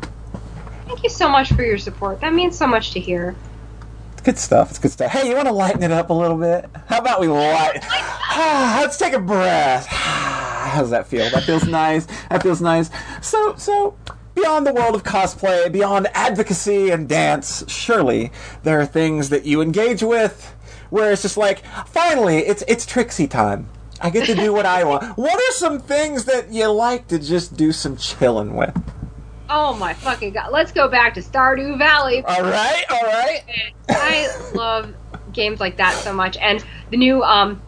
Thank 0.88 1.03
you 1.03 1.10
so 1.10 1.30
much 1.30 1.53
for 1.53 1.64
your 1.64 1.78
support. 1.78 2.19
That 2.19 2.34
means 2.34 2.57
so 2.57 2.68
much 2.68 2.91
to 2.91 2.99
hear. 2.99 3.34
It's 4.22 4.26
good 4.27 4.38
stuff. 4.38 4.69
It's 4.69 4.77
good 4.77 4.91
stuff. 4.91 5.11
Hey, 5.11 5.30
you 5.30 5.35
want 5.35 5.48
to 5.48 5.52
lighten 5.52 5.81
it 5.81 5.89
up 5.89 6.11
a 6.11 6.14
little 6.14 6.38
bit? 6.38 6.69
How 6.85 6.99
about 6.99 7.22
we 7.22 7.27
light? 7.27 7.80
Let's 8.80 8.95
take 8.95 9.14
a 9.14 9.19
breath. 9.19 9.88
How 9.89 10.81
does 10.81 10.91
that 10.91 11.07
feel? 11.07 11.27
That 11.31 11.41
feels 11.41 11.65
nice. 11.65 12.06
That 12.30 12.43
feels 12.43 12.61
nice. 12.61 12.91
So, 13.23 13.56
so 13.56 13.98
beyond 14.35 14.68
the 14.68 14.73
world 14.73 14.93
of 14.93 15.02
cosplay, 15.02 15.72
beyond 15.72 16.07
advocacy 16.14 16.91
and 16.91 17.10
dance, 17.10 17.64
surely 17.68 18.31
there 18.61 18.80
are 18.80 18.85
things 18.85 19.30
that 19.30 19.45
you 19.45 19.60
engage 19.60 20.03
with 20.03 20.56
where 20.91 21.11
it's 21.11 21.23
just 21.23 21.38
like, 21.38 21.65
finally, 21.88 22.41
it's 22.41 22.64
it's 22.68 22.85
Trixie 22.85 23.27
time. 23.27 23.69
I 24.02 24.11
get 24.11 24.27
to 24.27 24.35
do 24.35 24.53
what 24.53 24.68
I 24.68 24.84
want. 24.84 25.18
What 25.18 25.34
are 25.34 25.53
some 25.53 25.80
things 25.80 26.26
that 26.26 26.53
you 26.53 26.68
like 26.68 27.07
to 27.07 27.18
just 27.18 27.57
do 27.57 27.72
some 27.72 27.98
chilling 27.98 28.56
with? 28.56 28.80
Oh 29.53 29.73
my 29.76 29.94
fucking 29.94 30.32
god. 30.32 30.52
Let's 30.53 30.72
go 30.72 30.88
back 30.88 31.15
to 31.15 31.19
Stardew 31.19 31.78
Valley. 31.78 32.23
All 32.23 32.41
right, 32.41 32.84
all 32.90 33.03
right. 33.03 33.44
I 33.90 34.52
love 34.56 34.95
games 35.34 35.60
like 35.60 35.76
that 35.78 35.94
so 35.94 36.14
much. 36.14 36.38
And 36.38 36.64
the 36.90 36.95
new 36.95 37.22
um 37.22 37.61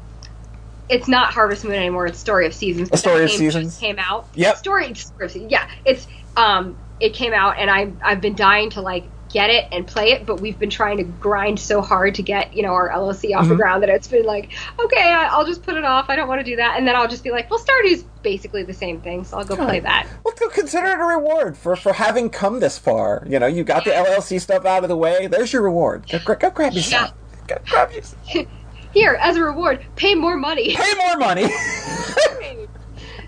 it's 0.88 1.10
not 1.10 1.34
Harvest 1.34 1.66
Moon 1.66 1.74
anymore, 1.74 2.08
it's 2.08 2.20
Story 2.20 2.46
of 2.46 2.54
Seasons. 2.54 2.90
A 2.94 2.98
Story 2.98 3.26
of 3.26 3.32
Seasons? 3.32 3.78
came 3.78 4.00
out. 4.00 4.28
Yep. 4.34 4.58
Story, 4.58 4.94
Story 4.94 5.26
of 5.26 5.32
Seasons. 5.32 5.52
Yeah. 5.52 5.68
It's 5.84 6.08
um 6.38 6.78
it 7.02 7.14
came 7.14 7.34
out 7.34 7.58
and 7.58 7.70
I 7.70 7.92
I've 8.02 8.22
been 8.22 8.36
dying 8.36 8.70
to 8.72 8.82
like 8.82 9.04
get 9.34 9.50
it 9.50 9.66
and 9.72 9.86
play 9.88 10.12
it, 10.12 10.26
but 10.26 10.40
we've 10.40 10.58
been 10.60 10.70
trying 10.70 10.98
to 10.98 11.04
grind 11.04 11.60
so 11.60 11.82
hard 11.82 12.16
to 12.16 12.22
get, 12.22 12.54
you 12.56 12.62
know, 12.64 12.70
our 12.74 12.90
LLC 12.90 13.36
off 13.36 13.42
Mm-hmm. 13.44 13.50
the 13.50 13.56
ground 13.56 13.82
that 13.84 13.90
it's 13.90 14.08
been 14.08 14.26
like, 14.26 14.52
okay, 14.80 15.02
I- 15.02 15.28
I'll 15.30 15.46
just 15.46 15.64
put 15.64 15.76
it 15.76 15.84
off. 15.84 16.10
I 16.10 16.16
don't 16.16 16.28
want 16.28 16.40
to 16.40 16.46
do 16.46 16.56
that. 16.58 16.78
And 16.78 16.88
then 16.88 16.96
I'll 16.96 17.08
just 17.08 17.24
be 17.24 17.32
like, 17.32 17.50
well, 17.50 17.60
Stardew's 17.60 18.04
basically 18.22 18.64
the 18.64 18.74
same 18.74 19.02
thing, 19.02 19.24
so 19.26 19.38
I'll 19.38 19.44
go 19.46 19.56
play 19.56 19.80
that. 19.82 20.08
Well, 20.24 20.34
co- 20.36 20.50
consider 20.50 20.86
it 20.88 21.00
a 21.00 21.04
reward 21.04 21.58
for, 21.58 21.76
for 21.76 21.94
having 21.94 22.30
come 22.30 22.60
this 22.60 22.78
far. 22.78 23.24
You 23.28 23.40
know, 23.40 23.48
you 23.48 23.64
got 23.64 23.84
the 23.86 23.92
LLC 23.92 24.40
stuff 24.40 24.66
out 24.66 24.84
of 24.84 24.90
the 24.90 24.96
way. 24.98 25.28
There's 25.28 25.52
your 25.52 25.64
reward. 25.64 26.08
Go, 26.10 26.20
gra- 26.24 26.38
go 26.38 26.50
grab 26.52 26.74
yourself. 26.74 27.12
Yeah. 27.50 27.56
Go 27.58 27.62
grab 27.70 27.92
yourself. 27.92 28.48
Here, 28.94 29.18
as 29.20 29.36
a 29.38 29.42
reward, 29.42 29.84
pay 29.96 30.14
more 30.14 30.38
money. 30.38 30.76
Pay 30.76 30.94
more 30.96 31.18
money. 31.18 31.46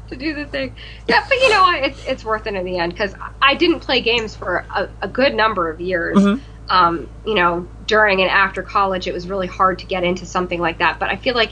to 0.10 0.15
do 0.15 0.36
the 0.36 0.45
thing. 0.45 0.76
Yeah, 1.07 1.23
but 1.27 1.38
you 1.38 1.49
know 1.49 1.61
what? 1.64 1.84
It's 1.84 2.06
it's 2.06 2.26
worth 2.26 2.48
it 2.48 2.56
in 2.56 2.65
the 2.65 2.77
end 2.77 2.91
because 2.91 3.14
I 3.41 3.56
didn't 3.56 3.82
play 3.82 4.02
games 4.02 4.36
for 4.36 4.65
a, 4.76 4.90
a 5.02 5.07
good 5.07 5.34
number 5.34 5.69
of 5.69 5.82
years. 5.82 6.18
Um, 6.68 7.07
you 7.26 7.36
know, 7.36 7.68
during 7.86 8.22
and 8.22 8.30
after 8.30 8.64
college, 8.64 9.07
it 9.07 9.14
was 9.14 9.27
really 9.27 9.48
hard 9.48 9.80
to 9.80 9.86
get 9.86 10.03
into 10.03 10.26
something 10.26 10.60
like 10.60 10.80
that. 10.80 10.99
But 10.99 11.10
I 11.10 11.15
feel 11.15 11.36
like 11.36 11.52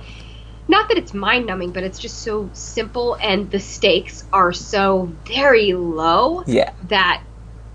not 0.68 0.88
that 0.90 0.98
it's 0.98 1.14
mind 1.14 1.46
numbing, 1.46 1.72
but 1.72 1.84
it's 1.84 2.00
just 2.00 2.20
so 2.20 2.50
simple 2.54 3.18
and 3.22 3.52
the 3.52 3.60
stakes 3.60 4.24
are 4.32 4.54
so 4.54 5.12
very 5.26 5.74
low 5.74 6.44
yeah. 6.48 6.72
that 6.88 7.22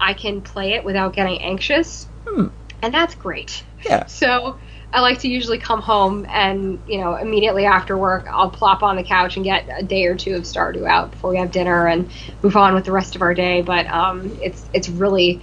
I 0.01 0.15
can 0.15 0.41
play 0.41 0.73
it 0.73 0.85
without 0.85 1.13
getting 1.13 1.41
anxious, 1.43 2.09
and 2.83 2.95
that's 2.95 3.15
great. 3.15 3.65
Yeah. 3.85 4.07
So 4.07 4.59
I 4.93 5.01
like 5.01 5.21
to 5.21 5.29
usually 5.29 5.59
come 5.59 5.83
home 5.83 6.27
and 6.31 6.83
you 6.87 7.01
know 7.01 7.17
immediately 7.17 7.67
after 7.67 7.97
work 7.97 8.27
I'll 8.31 8.51
plop 8.51 8.83
on 8.83 8.97
the 8.97 9.05
couch 9.05 9.37
and 9.37 9.45
get 9.45 9.69
a 9.79 9.83
day 9.83 10.07
or 10.07 10.17
two 10.17 10.35
of 10.35 10.43
Stardew 10.45 10.89
out 10.89 11.11
before 11.11 11.31
we 11.31 11.39
have 11.39 11.51
dinner 11.51 11.87
and 11.87 12.11
move 12.43 12.57
on 12.57 12.75
with 12.75 12.85
the 12.85 12.93
rest 12.93 13.15
of 13.17 13.23
our 13.23 13.35
day. 13.35 13.63
But 13.63 13.87
um, 13.87 14.39
it's 14.41 14.69
it's 14.73 14.89
really 14.89 15.43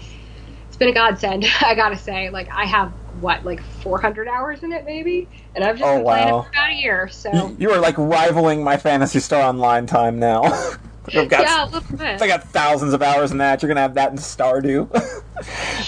it's 0.67 0.77
been 0.77 0.89
a 0.89 0.93
godsend. 0.93 1.45
I 1.61 1.75
gotta 1.75 1.97
say, 1.97 2.29
like 2.29 2.49
I 2.51 2.65
have 2.65 2.93
what 3.19 3.45
like 3.45 3.61
400 3.61 4.27
hours 4.27 4.63
in 4.63 4.71
it 4.71 4.83
maybe, 4.85 5.29
and 5.53 5.63
I've 5.63 5.77
just 5.77 5.83
Oh, 5.83 5.97
been 5.97 6.05
playing 6.05 6.29
it 6.29 6.35
for 6.37 6.49
about 6.53 6.71
a 6.71 6.75
year. 6.75 7.07
So 7.09 7.55
You 7.57 7.71
are 7.71 7.79
like 7.79 7.97
rivaling 7.97 8.63
my 8.63 8.77
Phantasy 8.77 9.19
Star 9.19 9.41
Online 9.47 9.85
time 9.85 10.19
now. 10.19 10.41
I've 11.13 11.29
got, 11.29 11.41
yeah, 11.41 11.65
a 11.65 11.69
little 11.69 11.97
bit. 11.97 12.21
I 12.21 12.27
got 12.27 12.43
thousands 12.43 12.93
of 12.93 13.01
hours 13.01 13.31
in 13.31 13.37
that. 13.39 13.61
You're 13.61 13.67
going 13.67 13.75
to 13.75 13.81
have 13.81 13.95
that 13.95 14.11
in 14.11 14.17
Stardew. 14.17 14.89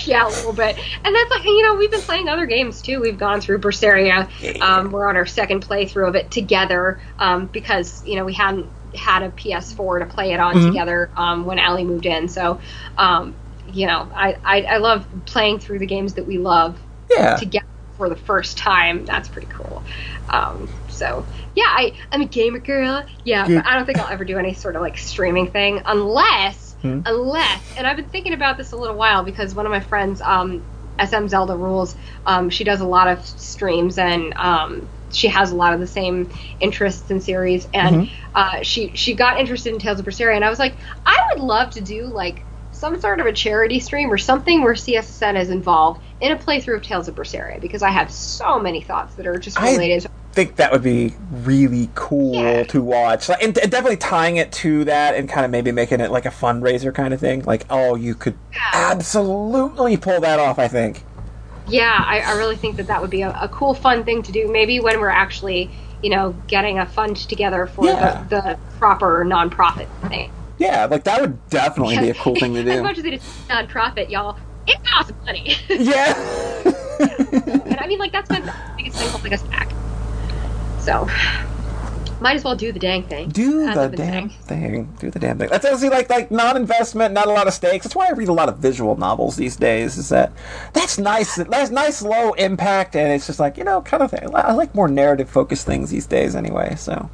Yeah, 0.06 0.27
a 0.27 0.30
little 0.30 0.53
bit. 0.53 0.77
And 1.03 1.15
that's 1.15 1.30
like, 1.31 1.44
you 1.44 1.64
know, 1.64 1.76
we've 1.76 1.89
been 1.89 2.02
playing 2.02 2.27
other 2.27 2.45
games 2.45 2.81
too. 2.81 2.99
We've 2.99 3.18
gone 3.18 3.41
through 3.41 3.60
Berseria. 3.60 4.61
Um, 4.61 4.91
we're 4.91 5.07
on 5.07 5.15
our 5.15 5.26
second 5.26 5.65
playthrough 5.65 6.07
of 6.10 6.15
it 6.15 6.31
together 6.31 6.99
um, 7.18 7.48
because, 7.48 8.06
you 8.06 8.15
know, 8.18 8.26
we 8.26 8.34
hadn't 8.34 8.69
had 8.94 9.23
a 9.23 9.30
PS4 9.30 9.99
to 9.99 10.06
play 10.06 10.34
it 10.34 10.39
on 10.39 10.53
together 10.65 11.10
um, 11.15 11.45
when 11.45 11.60
Allie 11.60 11.84
moved 11.84 12.06
in. 12.06 12.27
So, 12.27 12.60
um, 12.98 13.35
you 13.72 13.88
know, 13.88 14.10
I, 14.14 14.38
I, 14.44 14.61
I 14.64 14.77
love 14.77 15.06
playing 15.26 15.60
through 15.60 15.80
the 15.80 15.88
games 15.88 16.15
that 16.15 16.26
we 16.26 16.38
love 16.38 16.80
yeah. 17.10 17.35
together 17.38 17.65
for 17.98 18.10
the 18.10 18.15
first 18.15 18.57
time. 18.57 19.05
That's 19.05 19.28
pretty 19.28 19.47
cool. 19.49 19.84
Um, 20.29 20.70
so 20.97 21.26
yeah, 21.55 21.63
I 21.67 21.93
I'm 22.11 22.21
a 22.21 22.26
gamer 22.27 22.59
girl. 22.59 23.03
Yeah, 23.23 23.47
but 23.47 23.65
I 23.65 23.76
don't 23.76 23.85
think 23.85 23.99
I'll 23.99 24.07
ever 24.11 24.26
do 24.26 24.37
any 24.37 24.53
sort 24.53 24.76
of 24.76 24.81
like 24.81 24.97
streaming 24.97 25.47
thing 25.51 25.81
unless 25.85 26.65
Hmm. 26.81 26.99
unless 27.07 27.63
and 27.76 27.87
I've 27.87 27.97
been 27.97 28.05
thinking 28.05 28.34
about 28.34 28.57
this 28.57 28.71
a 28.71 28.76
little 28.77 28.95
while 28.95 29.23
because 29.23 29.55
one 29.55 29.65
of 29.65 29.71
my 29.71 29.79
friends 29.79 30.21
um 30.21 30.63
SM 30.99 31.27
Zelda 31.27 31.55
rules 31.57 31.95
um 32.27 32.51
she 32.51 32.63
does 32.63 32.81
a 32.81 32.85
lot 32.85 33.07
of 33.07 33.26
streams 33.26 33.97
and 33.97 34.34
um 34.37 34.87
she 35.11 35.27
has 35.27 35.51
a 35.51 35.55
lot 35.55 35.73
of 35.73 35.79
the 35.79 35.87
same 35.87 36.31
interests 36.59 37.09
and 37.09 37.23
series 37.23 37.67
and 37.73 37.95
uh, 38.35 38.61
she 38.61 38.91
she 38.95 39.15
got 39.15 39.39
interested 39.39 39.73
in 39.73 39.79
Tales 39.79 39.99
of 39.99 40.05
Berseria 40.05 40.35
and 40.35 40.45
I 40.45 40.49
was 40.51 40.59
like 40.59 40.77
I 41.03 41.17
would 41.34 41.41
love 41.43 41.71
to 41.71 41.81
do 41.81 42.05
like 42.13 42.45
some 42.71 42.99
sort 43.01 43.19
of 43.19 43.26
a 43.26 43.34
charity 43.34 43.79
stream 43.79 44.11
or 44.11 44.19
something 44.19 44.61
where 44.61 44.73
CSSN 44.76 45.39
is 45.39 45.49
involved 45.49 45.99
in 46.21 46.31
a 46.31 46.35
playthrough 46.37 46.76
of 46.76 46.84
Tales 46.84 47.07
of 47.07 47.15
Berseria 47.15 47.59
because 47.59 47.81
I 47.81 47.89
have 47.89 48.11
so 48.11 48.59
many 48.59 48.81
thoughts 48.81 49.15
that 49.15 49.26
are 49.26 49.39
just 49.39 49.59
I- 49.59 49.71
related. 49.71 50.01
to 50.03 50.09
think 50.38 50.57
that 50.57 50.72
would 50.72 50.84
be 50.84 51.14
really 51.32 51.90
cool 51.96 52.36
Yeah. 52.36 52.64
to 52.66 52.82
watch. 52.84 53.28
Like, 53.28 53.41
and, 53.44 53.57
and 53.57 53.72
definitely 53.72 53.98
tying 53.98 54.38
it 54.38 54.52
to 54.54 54.86
that 54.86 55.16
and 55.16 55.28
kind 55.28 55.44
of 55.46 55.52
maybe 55.52 55.72
making 55.72 55.99
it 55.99 56.12
like 56.12 56.26
a 56.28 56.30
fundraiser 56.30 56.94
kind 56.94 57.12
of 57.14 57.20
thing. 57.20 57.41
Like, 57.44 57.66
oh, 57.72 57.96
you 57.96 58.14
could 58.14 58.38
absolutely 58.72 59.98
pull 59.98 60.22
that 60.22 60.40
off, 60.40 60.60
I 60.60 60.68
think. 60.68 61.04
yeah, 61.68 62.04
I, 62.06 62.20
I 62.20 62.38
really 62.38 62.56
think 62.56 62.78
that 62.78 62.86
that 62.88 63.02
would 63.02 63.10
be 63.10 63.24
a, 63.24 63.32
a 63.41 63.48
cool, 63.49 63.74
fun 63.74 64.04
thing 64.04 64.22
to 64.24 64.32
do. 64.32 64.48
Maybe 64.52 64.80
when 64.80 64.99
we're 64.99 65.10
actually, 65.10 65.72
you 66.04 66.10
know, 66.12 66.36
getting 66.48 66.78
a 66.80 66.86
fund 66.86 67.18
together 67.18 67.66
for 67.68 67.86
Yeah. 67.86 68.24
the, 68.30 68.41
the 68.41 68.60
proper 68.78 69.26
nonprofit 69.26 69.88
thing. 70.07 70.32
Yeah, 70.60 70.86
like 70.86 71.04
that 71.06 71.20
would 71.20 71.49
definitely 71.49 71.98
be 71.98 72.10
a 72.12 72.14
cool 72.14 72.36
thing 72.36 72.54
to 72.54 72.64
do. 72.64 72.70
As 72.78 72.82
much 72.84 72.98
as 72.99 73.06
it 73.06 73.14
is 73.16 73.22
nonprofit, 73.49 74.10
y'all, 74.12 74.38
it 74.68 74.78
costs 74.86 75.12
money. 75.26 75.56
Yeah. 75.70 76.14
and 76.68 77.78
I 77.80 77.88
mean, 77.88 77.99
like 77.99 78.12
that's 78.12 78.30
been 78.30 78.46
the 78.46 78.54
biggest 78.78 78.98
thing 78.98 79.10
holding 79.10 79.34
us 79.34 79.41
back. 79.44 79.72
So, 80.88 81.06
might 82.22 82.38
as 82.38 82.46
well 82.46 82.56
do 82.56 82.72
the 82.72 82.80
dang 82.80 83.04
thing. 83.04 83.28
Do 83.28 83.74
the 83.74 83.90
damn 83.90 84.30
thing. 84.30 84.96
Do 84.99 85.12
the 85.12 85.20
damn 85.20 85.38
thing. 85.38 85.49
That's 85.49 85.66
honestly 85.66 85.90
like 85.90 86.10
like 86.10 86.32
non-investment, 86.32 87.14
not 87.14 87.28
a 87.28 87.32
lot 87.32 87.46
of 87.46 87.54
stakes. 87.54 87.84
That's 87.84 87.94
why 87.94 88.07
I 88.07 88.12
read 88.12 88.30
a 88.30 88.34
lot 88.34 88.48
of 88.48 88.60
visual 88.60 88.96
novels 88.96 89.36
these 89.36 89.57
days. 89.57 89.98
Is 89.98 90.07
that 90.10 90.32
that's 90.72 90.98
nice. 90.98 91.36
That's 91.36 91.72
nice, 91.72 92.02
low 92.02 92.32
impact, 92.36 92.96
and 92.96 93.12
it's 93.12 93.28
just 93.28 93.38
like 93.38 93.57
you 93.57 93.66
know, 93.66 93.82
kind 93.82 94.02
of 94.02 94.12
thing. 94.12 94.30
I 94.34 94.54
like 94.54 94.74
more 94.74 94.88
narrative-focused 94.88 95.66
things 95.66 95.90
these 95.90 96.07
days, 96.07 96.38
anyway. 96.38 96.76
So, 96.78 97.12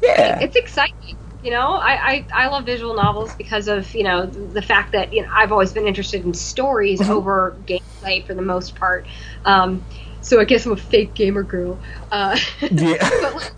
yeah, 0.00 0.38
it's 0.40 0.54
exciting. 0.54 1.16
You 1.42 1.50
know, 1.50 1.72
I, 1.74 1.92
I, 1.92 2.44
I 2.44 2.48
love 2.48 2.64
visual 2.64 2.94
novels 2.94 3.34
because 3.34 3.66
of 3.66 3.92
you 3.92 4.04
know 4.04 4.26
the 4.26 4.62
fact 4.62 4.92
that 4.92 5.12
you 5.12 5.22
know 5.22 5.28
I've 5.34 5.50
always 5.50 5.72
been 5.72 5.88
interested 5.88 6.24
in 6.24 6.32
stories 6.32 7.00
Mm-hmm. 7.00 7.10
over 7.10 7.56
gameplay 7.66 8.24
for 8.24 8.34
the 8.34 8.42
most 8.42 8.76
part. 8.76 9.08
Um, 9.44 9.84
so 10.20 10.40
I 10.40 10.44
guess 10.44 10.66
I'm 10.66 10.72
a 10.72 10.76
fake 10.76 11.14
gamer 11.14 11.42
girl. 11.42 11.78
Uh, 12.10 12.38
yeah. 12.60 12.96
but 13.00 13.34
like, 13.34 13.52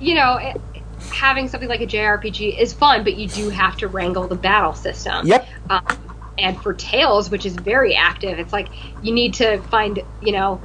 you 0.00 0.14
know, 0.14 0.36
it, 0.36 0.60
having 1.10 1.48
something 1.48 1.68
like 1.68 1.80
a 1.80 1.86
JRPG 1.86 2.58
is 2.58 2.72
fun, 2.72 3.04
but 3.04 3.16
you 3.16 3.28
do 3.28 3.48
have 3.50 3.76
to 3.78 3.88
wrangle 3.88 4.26
the 4.26 4.36
battle 4.36 4.74
system. 4.74 5.26
Yep. 5.26 5.46
Um, 5.70 5.98
and 6.38 6.60
for 6.60 6.74
Tales, 6.74 7.30
which 7.30 7.46
is 7.46 7.54
very 7.54 7.94
active, 7.94 8.38
it's 8.38 8.52
like 8.52 8.68
you 9.02 9.12
need 9.12 9.34
to 9.34 9.58
find, 9.62 10.00
you 10.22 10.32
know, 10.32 10.60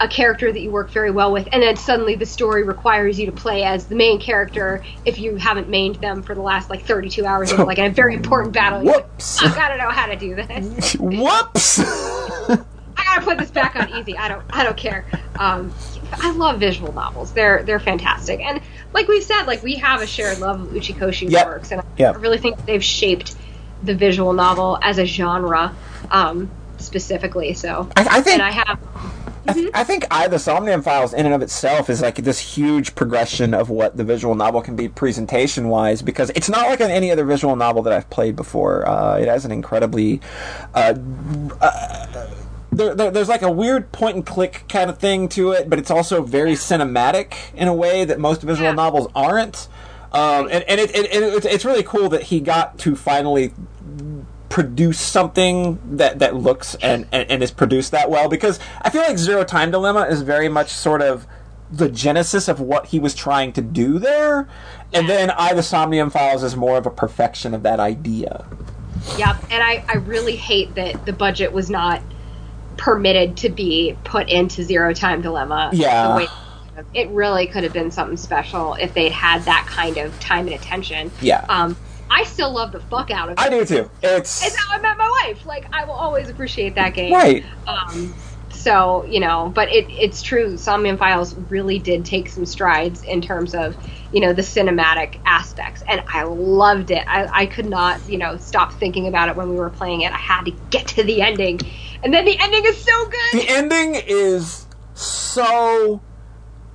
a 0.00 0.08
character 0.08 0.52
that 0.52 0.60
you 0.60 0.70
work 0.70 0.90
very 0.90 1.12
well 1.12 1.32
with, 1.32 1.48
and 1.52 1.62
then 1.62 1.76
suddenly 1.76 2.16
the 2.16 2.26
story 2.26 2.64
requires 2.64 3.20
you 3.20 3.26
to 3.26 3.32
play 3.32 3.62
as 3.62 3.86
the 3.86 3.94
main 3.94 4.20
character 4.20 4.82
if 5.04 5.18
you 5.18 5.36
haven't 5.36 5.68
mained 5.68 6.00
them 6.00 6.22
for 6.22 6.34
the 6.34 6.40
last 6.40 6.68
like 6.68 6.84
32 6.84 7.24
hours 7.24 7.52
of 7.52 7.60
like 7.60 7.78
a 7.78 7.88
very 7.88 8.14
important 8.14 8.52
battle. 8.52 8.82
You're 8.84 8.94
like, 8.94 9.06
Whoops. 9.06 9.42
I 9.42 9.54
gotta 9.54 9.76
know 9.78 9.90
how 9.90 10.06
to 10.06 10.16
do 10.16 10.34
this. 10.34 10.94
Whoops. 10.98 11.80
I 13.12 13.22
put 13.22 13.38
this 13.38 13.50
back 13.50 13.76
on 13.76 13.90
easy. 13.90 14.16
I 14.16 14.28
don't 14.28 14.44
I 14.52 14.64
don't 14.64 14.76
care. 14.76 15.06
Um, 15.38 15.72
I 16.12 16.32
love 16.32 16.60
visual 16.60 16.92
novels. 16.92 17.32
They're 17.32 17.62
they're 17.62 17.80
fantastic. 17.80 18.40
And 18.40 18.60
like 18.92 19.08
we've 19.08 19.22
said, 19.22 19.44
like 19.44 19.62
we 19.62 19.76
have 19.76 20.00
a 20.02 20.06
shared 20.06 20.38
love 20.38 20.60
of 20.60 20.68
Uchikoshi 20.68 21.30
Yep. 21.30 21.46
works, 21.46 21.72
and 21.72 21.82
Yep. 21.96 22.16
I 22.16 22.18
really 22.18 22.38
think 22.38 22.64
they've 22.66 22.84
shaped 22.84 23.36
the 23.82 23.94
visual 23.94 24.32
novel 24.32 24.78
as 24.82 24.98
a 24.98 25.04
genre 25.04 25.74
um, 26.10 26.50
specifically. 26.78 27.54
So, 27.54 27.88
I, 27.96 28.06
I 28.18 28.20
think 28.22 28.34
and 28.34 28.42
I 28.42 28.50
have 28.52 28.78
I, 29.48 29.52
th- 29.54 29.70
I 29.74 29.84
think 29.84 30.04
AI 30.10 30.28
the 30.28 30.38
Somnium 30.38 30.82
Files 30.82 31.12
in 31.12 31.26
and 31.26 31.34
of 31.34 31.42
itself 31.42 31.90
is 31.90 32.00
like 32.00 32.16
this 32.16 32.38
huge 32.38 32.94
progression 32.94 33.54
of 33.54 33.70
what 33.70 33.96
the 33.96 34.04
visual 34.04 34.34
novel 34.34 34.62
can 34.62 34.76
be 34.76 34.88
presentation 34.88 35.68
wise 35.68 36.00
because 36.00 36.30
it's 36.36 36.48
not 36.48 36.68
like 36.68 36.80
any 36.80 37.10
other 37.10 37.24
visual 37.24 37.56
novel 37.56 37.82
that 37.82 37.92
I've 37.92 38.08
played 38.08 38.36
before. 38.36 38.86
Uh, 38.88 39.18
it 39.18 39.26
has 39.26 39.44
an 39.44 39.50
incredibly 39.50 40.20
uh, 40.74 40.94
uh, 41.60 42.26
there, 42.72 42.94
there, 42.94 43.10
there's 43.10 43.28
like 43.28 43.42
a 43.42 43.50
weird 43.50 43.92
point 43.92 44.16
and 44.16 44.26
click 44.26 44.64
kind 44.68 44.88
of 44.90 44.98
thing 44.98 45.28
to 45.30 45.52
it, 45.52 45.68
but 45.70 45.78
it's 45.78 45.90
also 45.90 46.22
very 46.22 46.52
cinematic 46.52 47.34
in 47.54 47.68
a 47.68 47.74
way 47.74 48.04
that 48.04 48.18
most 48.18 48.42
visual 48.42 48.70
Yeah. 48.70 48.74
novels 48.74 49.08
aren't. 49.14 49.68
Um, 50.12 50.46
and 50.50 50.62
and, 50.64 50.80
it, 50.80 50.90
it, 50.94 51.06
it, 51.06 51.22
it's- 51.22 51.44
it's 51.54 51.64
really 51.64 51.82
cool 51.82 52.08
that 52.10 52.24
he 52.24 52.40
got 52.40 52.78
to 52.80 52.96
finally 52.96 53.52
produce 54.48 55.00
something 55.00 55.78
that 55.96 56.18
that 56.18 56.34
looks 56.36 56.74
and, 56.82 57.06
and 57.10 57.30
and 57.30 57.42
is 57.42 57.50
produced 57.50 57.90
that 57.92 58.10
well 58.10 58.28
because 58.28 58.60
I 58.82 58.90
feel 58.90 59.00
like 59.00 59.16
Zero 59.16 59.44
Time 59.44 59.70
Dilemma 59.70 60.02
is 60.02 60.20
very 60.20 60.50
much 60.50 60.68
sort 60.68 61.00
of 61.00 61.26
the 61.70 61.88
genesis 61.88 62.48
of 62.48 62.60
what 62.60 62.86
he 62.88 62.98
was 62.98 63.14
trying 63.14 63.54
to 63.54 63.62
do 63.62 63.98
there, 63.98 64.46
and 64.92 65.08
then 65.08 65.30
AI 65.30 65.54
the 65.54 65.62
Somnium 65.62 66.10
Files 66.10 66.42
is 66.42 66.54
more 66.54 66.76
of 66.76 66.84
a 66.84 66.90
perfection 66.90 67.54
of 67.54 67.62
that 67.62 67.80
idea. 67.80 68.44
Yep, 69.16 69.36
and 69.50 69.62
I, 69.62 69.82
I 69.88 69.94
really 69.94 70.36
hate 70.36 70.74
that 70.74 71.06
the 71.06 71.14
budget 71.14 71.50
was 71.54 71.70
not 71.70 72.02
permitted 72.76 73.36
to 73.38 73.48
be 73.48 73.96
put 74.04 74.28
into 74.28 74.62
Zero 74.64 74.92
Time 74.94 75.22
Dilemma. 75.22 75.70
Yeah. 75.72 76.08
the 76.08 76.16
way- 76.16 76.28
it 76.94 77.08
really 77.10 77.46
could 77.46 77.64
have 77.64 77.72
been 77.74 77.90
something 77.90 78.16
special 78.16 78.74
if 78.74 78.94
they'd 78.94 79.12
had 79.12 79.42
that 79.44 79.66
kind 79.68 79.98
of 79.98 80.18
time 80.20 80.46
and 80.46 80.54
attention. 80.56 81.10
Yeah. 81.20 81.44
Um, 81.48 81.76
I 82.10 82.24
still 82.24 82.50
love 82.50 82.72
the 82.72 82.80
fuck 82.80 83.10
out 83.10 83.28
of 83.28 83.32
it. 83.34 83.40
I 83.40 83.50
do 83.50 83.64
too. 83.64 83.90
It's 84.02 84.44
It's 84.44 84.56
how 84.56 84.76
I 84.76 84.80
met 84.80 84.96
my 84.96 85.08
wife. 85.26 85.44
Like 85.44 85.66
I 85.74 85.84
will 85.84 85.92
always 85.94 86.30
appreciate 86.30 86.74
that 86.76 86.94
game. 86.94 87.12
right. 87.12 87.44
Um, 87.66 88.14
so 88.50 89.04
you 89.06 89.20
know, 89.20 89.50
but 89.54 89.68
it, 89.70 89.86
it's 89.90 90.22
true. 90.22 90.56
Somnium 90.56 90.96
Files 90.96 91.34
really 91.50 91.78
did 91.78 92.04
take 92.06 92.28
some 92.28 92.46
strides 92.46 93.02
in 93.02 93.20
terms 93.20 93.54
of 93.54 93.76
you 94.12 94.20
know 94.20 94.32
the 94.32 94.42
cinematic 94.42 95.18
aspects, 95.26 95.82
and 95.88 96.02
I 96.08 96.24
loved 96.24 96.90
it. 96.90 97.02
I, 97.08 97.28
I 97.32 97.46
could 97.46 97.66
not 97.66 98.00
you 98.08 98.18
know 98.18 98.36
stop 98.38 98.72
thinking 98.74 99.08
about 99.08 99.28
it 99.28 99.36
when 99.36 99.50
we 99.50 99.56
were 99.56 99.70
playing 99.70 100.02
it. 100.02 100.12
I 100.12 100.16
had 100.18 100.44
to 100.44 100.52
get 100.70 100.86
to 100.88 101.02
the 101.02 101.22
ending, 101.22 101.60
and 102.02 102.12
then 102.12 102.24
the 102.24 102.38
ending 102.40 102.64
is 102.64 102.76
so 102.82 103.04
good. 103.06 103.40
The 103.40 103.48
ending 103.48 103.94
is 104.06 104.66
so 104.94 106.00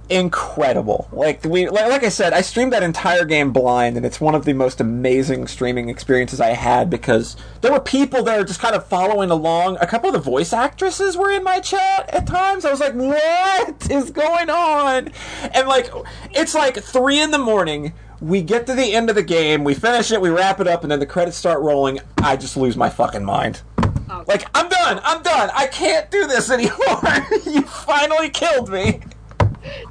incredible. 0.09 1.09
Like 1.11 1.43
we 1.43 1.67
like, 1.69 1.89
like 1.89 2.03
I 2.03 2.09
said, 2.09 2.33
I 2.33 2.41
streamed 2.41 2.73
that 2.73 2.83
entire 2.83 3.25
game 3.25 3.51
blind 3.51 3.97
and 3.97 4.05
it's 4.05 4.21
one 4.21 4.35
of 4.35 4.45
the 4.45 4.53
most 4.53 4.79
amazing 4.79 5.47
streaming 5.47 5.89
experiences 5.89 6.39
I 6.39 6.51
had 6.51 6.89
because 6.89 7.35
there 7.61 7.71
were 7.71 7.79
people 7.79 8.23
there 8.23 8.43
just 8.43 8.61
kind 8.61 8.75
of 8.75 8.87
following 8.87 9.29
along. 9.29 9.77
A 9.81 9.87
couple 9.87 10.09
of 10.09 10.13
the 10.13 10.19
voice 10.19 10.53
actresses 10.53 11.17
were 11.17 11.31
in 11.31 11.43
my 11.43 11.59
chat 11.59 12.09
at 12.13 12.25
times. 12.25 12.63
I 12.65 12.71
was 12.71 12.79
like, 12.79 12.93
"What 12.93 13.91
is 13.91 14.11
going 14.11 14.49
on?" 14.49 15.09
And 15.53 15.67
like 15.67 15.91
it's 16.31 16.55
like 16.55 16.77
3 16.77 17.19
in 17.19 17.31
the 17.31 17.37
morning. 17.37 17.93
We 18.19 18.41
get 18.41 18.65
to 18.65 18.73
the 18.73 18.93
end 18.93 19.09
of 19.09 19.15
the 19.15 19.21
game, 19.21 19.63
we 19.63 19.75
finish 19.75 20.11
it, 20.11 20.19
we 20.19 20.29
wrap 20.29 20.59
it 20.59 20.67
up 20.67 20.81
and 20.81 20.91
then 20.91 20.99
the 20.99 21.05
credits 21.05 21.37
start 21.37 21.61
rolling. 21.61 21.99
I 22.17 22.35
just 22.35 22.57
lose 22.57 22.75
my 22.75 22.89
fucking 22.89 23.23
mind. 23.23 23.61
Oh, 24.09 24.23
Like, 24.27 24.45
I'm 24.55 24.69
done. 24.69 24.99
I'm 25.03 25.21
done. 25.21 25.49
I 25.53 25.67
can't 25.67 26.09
do 26.09 26.27
this 26.27 26.49
anymore. 26.49 27.27
you 27.45 27.61
finally 27.63 28.29
killed 28.29 28.69
me. 28.69 29.01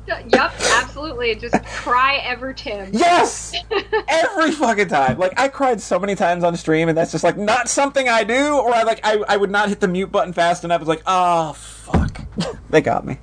yep, 0.07 0.55
absolutely. 0.75 1.35
Just 1.35 1.63
cry 1.65 2.17
every 2.25 2.55
time. 2.55 2.91
Yes! 2.93 3.55
Every 4.09 4.53
fucking 4.53 4.89
time. 4.89 5.19
Like, 5.19 5.39
I 5.39 5.49
cried 5.49 5.81
so 5.81 5.99
many 5.99 6.15
times 6.15 6.45
on 6.45 6.57
stream, 6.57 6.89
and 6.89 6.97
that's 6.97 7.13
just, 7.13 7.25
like, 7.25 7.37
not 7.37 7.69
something 7.69 8.09
I 8.09 8.25
do, 8.25 8.57
or 8.57 8.73
I, 8.73 8.85
like, 8.85 9.01
I, 9.05 9.23
I 9.29 9.37
would 9.37 9.51
not 9.51 9.69
hit 9.69 9.81
the 9.81 9.89
mute 9.89 10.11
button 10.11 10.33
fast 10.33 10.65
enough. 10.65 10.81
It's 10.81 10.89
like, 10.89 11.03
oh, 11.07 11.53
fuck. 11.53 12.23
they 12.71 12.81
got 12.81 13.05
me. 13.05 13.19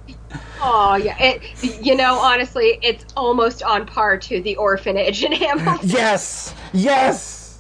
Oh 0.66 0.96
yeah, 0.96 1.18
it. 1.20 1.42
You 1.84 1.96
know, 1.96 2.16
honestly, 2.16 2.80
it's 2.82 3.06
almost 3.18 3.64
on 3.64 3.86
par 3.86 4.18
to 4.18 4.42
the 4.42 4.56
orphanage 4.56 5.22
in 5.24 5.34
Hamilton. 5.34 5.90
Yes! 5.90 6.56
Yes! 6.72 7.60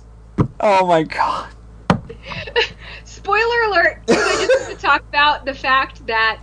Oh 0.59 0.85
my 0.87 1.03
god. 1.03 1.49
Spoiler 3.23 3.61
alert! 3.69 4.01
Because 4.05 4.21
I 4.27 4.45
just 4.45 4.59
want 4.67 4.79
to 4.79 4.85
talk 4.85 5.01
about 5.07 5.45
the 5.45 5.53
fact 5.53 6.05
that 6.07 6.39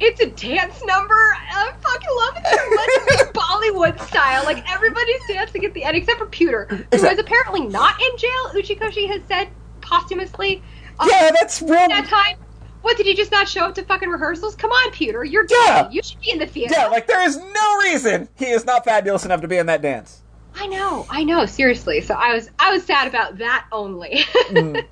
it's 0.00 0.20
a 0.20 0.26
dance 0.26 0.82
number. 0.84 1.14
I 1.14 1.72
fucking 1.80 2.08
love 2.16 2.36
it 2.36 2.46
so 2.46 2.70
much. 2.76 3.20
It's 3.20 3.32
Bollywood 3.38 4.00
style. 4.08 4.44
Like 4.44 4.70
everybody's 4.70 5.20
dancing 5.28 5.64
at 5.64 5.72
the 5.74 5.84
end 5.84 5.96
except 5.96 6.18
for 6.18 6.26
Pewter, 6.26 6.66
who 6.68 6.76
is 6.76 6.84
Exact- 6.92 7.20
apparently 7.20 7.66
not 7.66 7.94
in 8.00 8.16
jail. 8.18 8.48
Uchikoshi 8.52 9.08
has 9.08 9.22
said 9.28 9.48
posthumously. 9.80 10.62
um, 10.98 11.08
Yeah, 11.10 11.30
that's 11.38 11.62
real. 11.62 11.88
That 11.88 12.06
time. 12.06 12.36
What 12.82 12.96
did 12.96 13.04
he 13.06 13.14
just 13.14 13.30
not 13.30 13.46
show 13.46 13.66
up 13.66 13.74
to 13.74 13.82
fucking 13.82 14.08
rehearsals? 14.08 14.54
Come 14.56 14.70
on, 14.70 14.90
Pewter, 14.92 15.22
you're 15.24 15.46
Yeah. 15.50 15.90
You 15.90 16.02
should 16.02 16.20
be 16.20 16.30
in 16.30 16.38
the 16.38 16.46
theater. 16.46 16.74
Yeah, 16.78 16.86
like, 16.86 17.06
there 17.06 17.22
is 17.22 17.36
no 17.36 17.78
reason 17.82 18.26
he 18.36 18.46
is 18.46 18.64
not 18.64 18.86
fabulous 18.86 19.26
enough 19.26 19.42
to 19.42 19.48
be 19.48 19.56
in 19.58 19.66
that 19.66 19.82
dance. 19.82 20.22
I 20.54 20.66
know, 20.66 21.06
I 21.10 21.24
know, 21.24 21.44
seriously. 21.46 22.00
So 22.00 22.14
I 22.14 22.34
was 22.34 22.50
I 22.58 22.72
was 22.72 22.82
sad 22.84 23.06
about 23.06 23.38
that 23.38 23.66
only. 23.72 24.24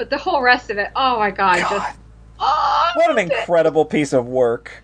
but 0.00 0.08
the 0.08 0.16
whole 0.16 0.40
rest 0.40 0.70
of 0.70 0.78
it, 0.78 0.88
oh 0.96 1.18
my 1.18 1.30
god. 1.30 1.60
God. 1.60 1.68
just 1.68 1.98
oh, 2.38 2.92
What 2.94 3.10
an 3.10 3.18
I 3.18 3.20
loved 3.22 3.32
it. 3.32 3.38
incredible 3.38 3.84
piece 3.84 4.14
of 4.14 4.26
work. 4.26 4.82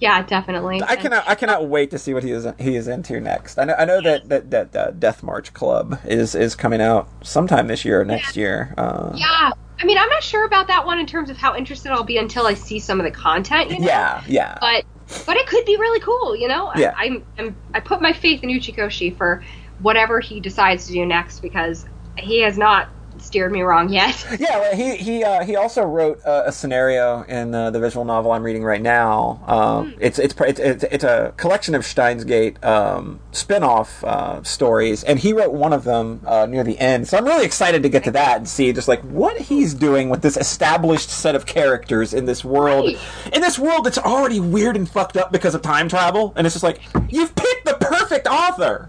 Yeah, 0.00 0.22
definitely. 0.22 0.82
I 0.82 0.96
cannot. 0.96 1.28
I 1.28 1.34
cannot 1.34 1.68
wait 1.68 1.90
to 1.90 1.98
see 1.98 2.14
what 2.14 2.22
he 2.22 2.30
is. 2.30 2.46
He 2.58 2.76
is 2.76 2.88
into 2.88 3.20
next. 3.20 3.58
I 3.58 3.64
know. 3.64 3.74
I 3.78 3.84
know 3.84 4.00
that 4.00 4.30
that 4.30 4.50
that 4.52 4.74
uh, 4.74 4.90
Death 4.92 5.22
March 5.22 5.52
Club 5.52 6.00
is 6.06 6.34
is 6.34 6.54
coming 6.54 6.80
out 6.80 7.10
sometime 7.22 7.66
this 7.66 7.84
year 7.84 8.00
or 8.00 8.06
next 8.06 8.38
year. 8.38 8.72
Uh, 8.78 9.12
Yeah. 9.14 9.50
I 9.82 9.84
mean, 9.84 9.98
I'm 9.98 10.08
not 10.08 10.22
sure 10.22 10.46
about 10.46 10.66
that 10.68 10.86
one 10.86 10.98
in 10.98 11.06
terms 11.06 11.28
of 11.28 11.36
how 11.36 11.54
interested 11.54 11.92
I'll 11.92 12.04
be 12.04 12.16
until 12.16 12.46
I 12.46 12.54
see 12.54 12.78
some 12.78 13.00
of 13.00 13.04
the 13.04 13.10
content, 13.10 13.70
you 13.70 13.80
know. 13.80 13.86
yeah, 13.86 14.22
yeah. 14.26 14.56
But 14.60 14.84
but 15.26 15.36
it 15.36 15.46
could 15.46 15.66
be 15.66 15.76
really 15.76 16.00
cool, 16.00 16.34
you 16.34 16.48
know. 16.48 16.72
Yeah. 16.74 16.94
I, 16.96 17.04
I'm, 17.04 17.24
I'm 17.38 17.56
I 17.74 17.80
put 17.80 18.00
my 18.00 18.14
faith 18.14 18.42
in 18.42 18.48
Uchikoshi 18.48 19.14
for 19.14 19.42
whatever 19.80 20.20
he 20.20 20.40
decides 20.40 20.86
to 20.86 20.92
do 20.94 21.04
next 21.04 21.40
because 21.40 21.86
he 22.16 22.40
has 22.42 22.56
not 22.56 22.88
steered 23.30 23.52
me 23.52 23.62
wrong 23.62 23.88
yet. 23.92 24.26
Yeah, 24.40 24.58
well, 24.58 24.74
he 24.74 24.96
he 24.96 25.22
uh, 25.22 25.44
he 25.44 25.54
also 25.56 25.82
wrote 25.82 26.20
uh, 26.26 26.42
a 26.46 26.52
scenario 26.52 27.22
in 27.22 27.54
uh, 27.54 27.70
the 27.70 27.78
visual 27.78 28.04
novel 28.04 28.32
I'm 28.32 28.42
reading 28.42 28.64
right 28.64 28.80
now. 28.82 29.40
Um, 29.46 29.94
it's, 30.00 30.18
it's 30.18 30.34
it's 30.40 30.58
it's 30.58 30.84
it's 30.84 31.04
a 31.04 31.32
collection 31.36 31.74
of 31.76 31.84
Steins 31.84 32.24
Gate 32.24 32.62
um, 32.64 33.20
spin-off 33.32 34.02
uh, 34.02 34.42
stories, 34.42 35.04
and 35.04 35.18
he 35.18 35.32
wrote 35.32 35.52
one 35.52 35.72
of 35.72 35.84
them 35.84 36.22
uh, 36.26 36.46
near 36.46 36.64
the 36.64 36.78
end. 36.78 37.06
So 37.06 37.18
I'm 37.18 37.24
really 37.24 37.44
excited 37.44 37.82
to 37.84 37.88
get 37.88 38.02
to 38.04 38.10
that 38.12 38.38
and 38.38 38.48
see 38.48 38.72
just 38.72 38.88
like 38.88 39.02
what 39.02 39.36
he's 39.38 39.74
doing 39.74 40.08
with 40.08 40.22
this 40.22 40.36
established 40.36 41.10
set 41.10 41.34
of 41.36 41.46
characters 41.46 42.12
in 42.14 42.24
this 42.24 42.44
world, 42.44 42.86
Right. 42.86 42.98
in 43.34 43.42
this 43.42 43.58
world 43.58 43.84
that's 43.84 43.98
already 43.98 44.40
weird 44.40 44.76
and 44.76 44.88
fucked 44.88 45.16
up 45.16 45.30
because 45.32 45.54
of 45.54 45.62
time 45.62 45.88
travel. 45.88 46.32
And 46.36 46.46
it's 46.46 46.54
just 46.54 46.64
like 46.64 46.80
you've 47.10 47.34
picked 47.36 47.64
the 47.66 47.74
perfect 47.74 48.26
author. 48.26 48.88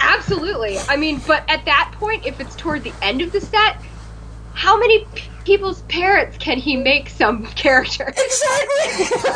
Absolutely. 0.00 0.78
I 0.88 0.96
mean, 0.96 1.20
but 1.26 1.44
at 1.48 1.64
that 1.66 1.92
point, 1.94 2.26
if 2.26 2.40
it's 2.40 2.56
toward 2.56 2.82
the 2.84 2.92
end 3.02 3.22
of 3.22 3.32
the 3.32 3.40
set, 3.40 3.76
how 4.54 4.78
many 4.78 5.04
p- 5.14 5.28
people's 5.44 5.82
parents 5.82 6.36
can 6.38 6.58
he 6.58 6.76
make 6.76 7.08
some 7.08 7.46
character? 7.46 8.08
Exactly. 8.08 9.18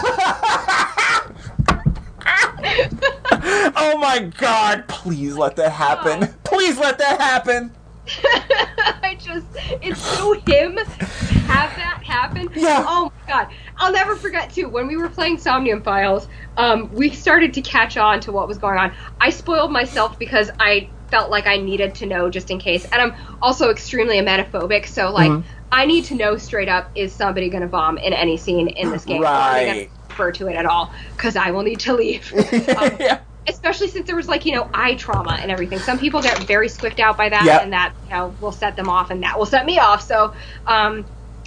oh 3.76 3.98
my 4.00 4.30
god, 4.38 4.86
please 4.88 5.36
let 5.36 5.56
that 5.56 5.72
happen. 5.72 6.28
Please 6.44 6.78
let 6.78 6.98
that 6.98 7.20
happen. 7.20 7.72
I 8.08 9.16
just, 9.20 9.46
it's 9.82 10.00
so 10.00 10.32
him 10.34 10.76
to 10.76 11.34
have 11.34 11.74
that 11.76 12.00
happen. 12.04 12.48
Yeah. 12.54 12.84
Oh 12.86 13.10
my 13.26 13.32
god. 13.32 13.48
I'll 13.78 13.92
never 13.92 14.16
forget 14.16 14.50
too, 14.52 14.68
when 14.68 14.86
we 14.86 14.96
were 14.96 15.08
playing 15.08 15.38
Somnium 15.38 15.82
Files, 15.82 16.28
um, 16.56 16.90
we 16.92 17.10
started 17.10 17.54
to 17.54 17.62
catch 17.62 17.96
on 17.96 18.20
to 18.20 18.32
what 18.32 18.48
was 18.48 18.58
going 18.58 18.78
on. 18.78 18.92
I 19.20 19.30
spoiled 19.30 19.72
myself 19.72 20.18
because 20.18 20.50
I 20.60 20.90
felt 21.10 21.30
like 21.30 21.46
I 21.46 21.58
needed 21.58 21.94
to 21.96 22.06
know 22.06 22.30
just 22.30 22.50
in 22.50 22.58
case. 22.58 22.84
And 22.84 23.00
I'm 23.00 23.14
also 23.40 23.70
extremely 23.70 24.16
emetophobic, 24.18 24.86
so 24.86 25.10
like, 25.12 25.30
Mhm. 25.30 25.44
I 25.72 25.86
need 25.86 26.04
to 26.06 26.14
know 26.14 26.36
straight 26.36 26.68
up 26.68 26.90
is 26.94 27.14
somebody 27.14 27.50
gonna 27.50 27.66
bomb 27.66 27.98
in 27.98 28.12
any 28.12 28.36
scene 28.36 28.68
in 28.68 28.90
this 28.90 29.04
game? 29.04 29.22
Or 29.22 29.26
are 29.26 29.54
they 29.54 29.66
Right. 29.66 29.90
refer 30.08 30.32
to 30.32 30.48
it 30.48 30.54
at 30.54 30.66
all? 30.66 30.92
Because 31.16 31.36
I 31.36 31.50
will 31.50 31.62
need 31.62 31.80
to 31.80 31.94
leave. 31.94 32.32
um, 32.78 32.96
yeah. 33.00 33.20
Especially 33.48 33.88
since 33.88 34.06
there 34.06 34.16
was 34.16 34.28
like 34.28 34.44
you 34.46 34.52
know 34.54 34.68
eye 34.74 34.94
trauma 34.94 35.38
and 35.40 35.50
everything. 35.50 35.78
Some 35.78 35.98
people 35.98 36.22
get 36.22 36.38
very 36.44 36.68
squicked 36.68 37.00
out 37.00 37.16
by 37.16 37.28
that, 37.28 37.44
Yep. 37.44 37.62
and 37.62 37.72
that 37.72 37.94
you 38.02 38.10
know 38.10 38.36
will 38.40 38.52
set 38.52 38.76
them 38.76 38.88
off, 38.88 39.10
and 39.10 39.22
that 39.22 39.38
will 39.38 39.46
set 39.46 39.66
me 39.66 39.78
off. 39.78 40.02
So, 40.02 40.34
um, 40.66 41.06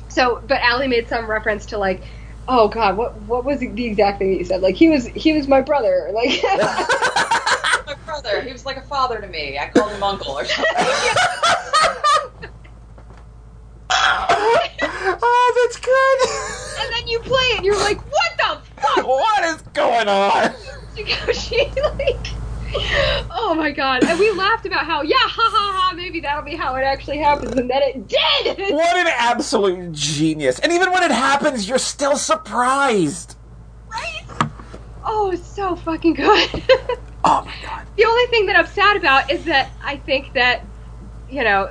so 0.10 0.42
but 0.48 0.62
Allie 0.62 0.88
made 0.88 1.08
some 1.08 1.30
reference 1.30 1.68
to 1.68 1.78
like, 1.78 2.06
oh 2.48 2.68
god, 2.70 2.98
what 2.98 3.20
what 3.22 3.46
was 3.46 3.60
the 3.60 3.86
exact 3.86 4.20
thing 4.20 4.32
that 4.32 4.38
you 4.38 4.46
said? 4.46 4.62
Like 4.62 4.76
he 4.76 4.90
was 4.90 5.08
he 5.08 5.34
was 5.34 5.48
my 5.48 5.62
brother, 5.62 6.10
like. 6.14 6.42
My 7.88 7.96
brother, 8.06 8.42
he 8.42 8.52
was 8.52 8.66
like 8.66 8.76
a 8.76 8.82
father 8.82 9.22
to 9.22 9.28
me. 9.28 9.58
I 9.58 9.68
called 9.70 9.94
him 9.94 10.04
uncle 10.04 10.34
or 10.34 10.44
something. 10.44 10.76
oh, 13.90 15.54
that's 15.66 15.78
good. 15.80 16.84
and 16.84 16.94
then 16.94 17.08
you 17.08 17.20
play 17.20 17.44
it, 17.54 17.58
and 17.58 17.66
you're 17.66 17.78
like, 17.80 18.00
what 18.12 18.32
the 18.38 18.82
fuck? 18.82 19.06
what 19.08 19.44
is 19.46 19.62
going 19.74 20.08
on? 20.08 20.54
She 21.32 21.64
like, 21.96 22.28
oh 23.30 23.54
my 23.56 23.70
god! 23.72 24.04
And 24.04 24.20
we 24.20 24.32
laughed 24.32 24.66
about 24.66 24.88
how, 24.88 25.04
yeah, 25.04 25.16
ha 25.20 25.50
ha 25.54 25.74
ha, 25.90 25.94
maybe 25.96 26.22
that'll 26.22 26.42
be 26.44 26.56
how 26.56 26.74
it 26.76 26.82
actually 26.82 27.20
happens, 27.20 27.52
and 27.52 27.70
then 27.70 27.82
it 27.84 28.08
did. 28.08 28.58
What 28.74 28.98
an 28.98 29.06
absolute 29.16 29.92
genius. 29.92 30.58
And 30.58 30.72
even 30.74 30.92
when 30.92 31.04
it 31.04 31.12
happens, 31.12 31.70
you're 31.70 31.78
still 31.78 32.18
surprised. 32.18 33.36
right? 33.92 34.24
Oh, 35.06 35.30
it's 35.32 35.46
so 35.48 35.76
fucking 35.76 36.16
good. 36.16 36.50
Oh 37.24 37.44
my 37.44 37.54
god. 37.62 37.86
the 37.98 38.06
only 38.06 38.26
thing 38.28 38.46
that 38.46 38.56
I'm 38.56 38.68
sad 38.68 38.96
about 38.96 39.30
is 39.32 39.44
that 39.46 39.70
I 39.84 39.98
think 39.98 40.34
that, 40.34 40.64
you 41.30 41.44
know, 41.44 41.70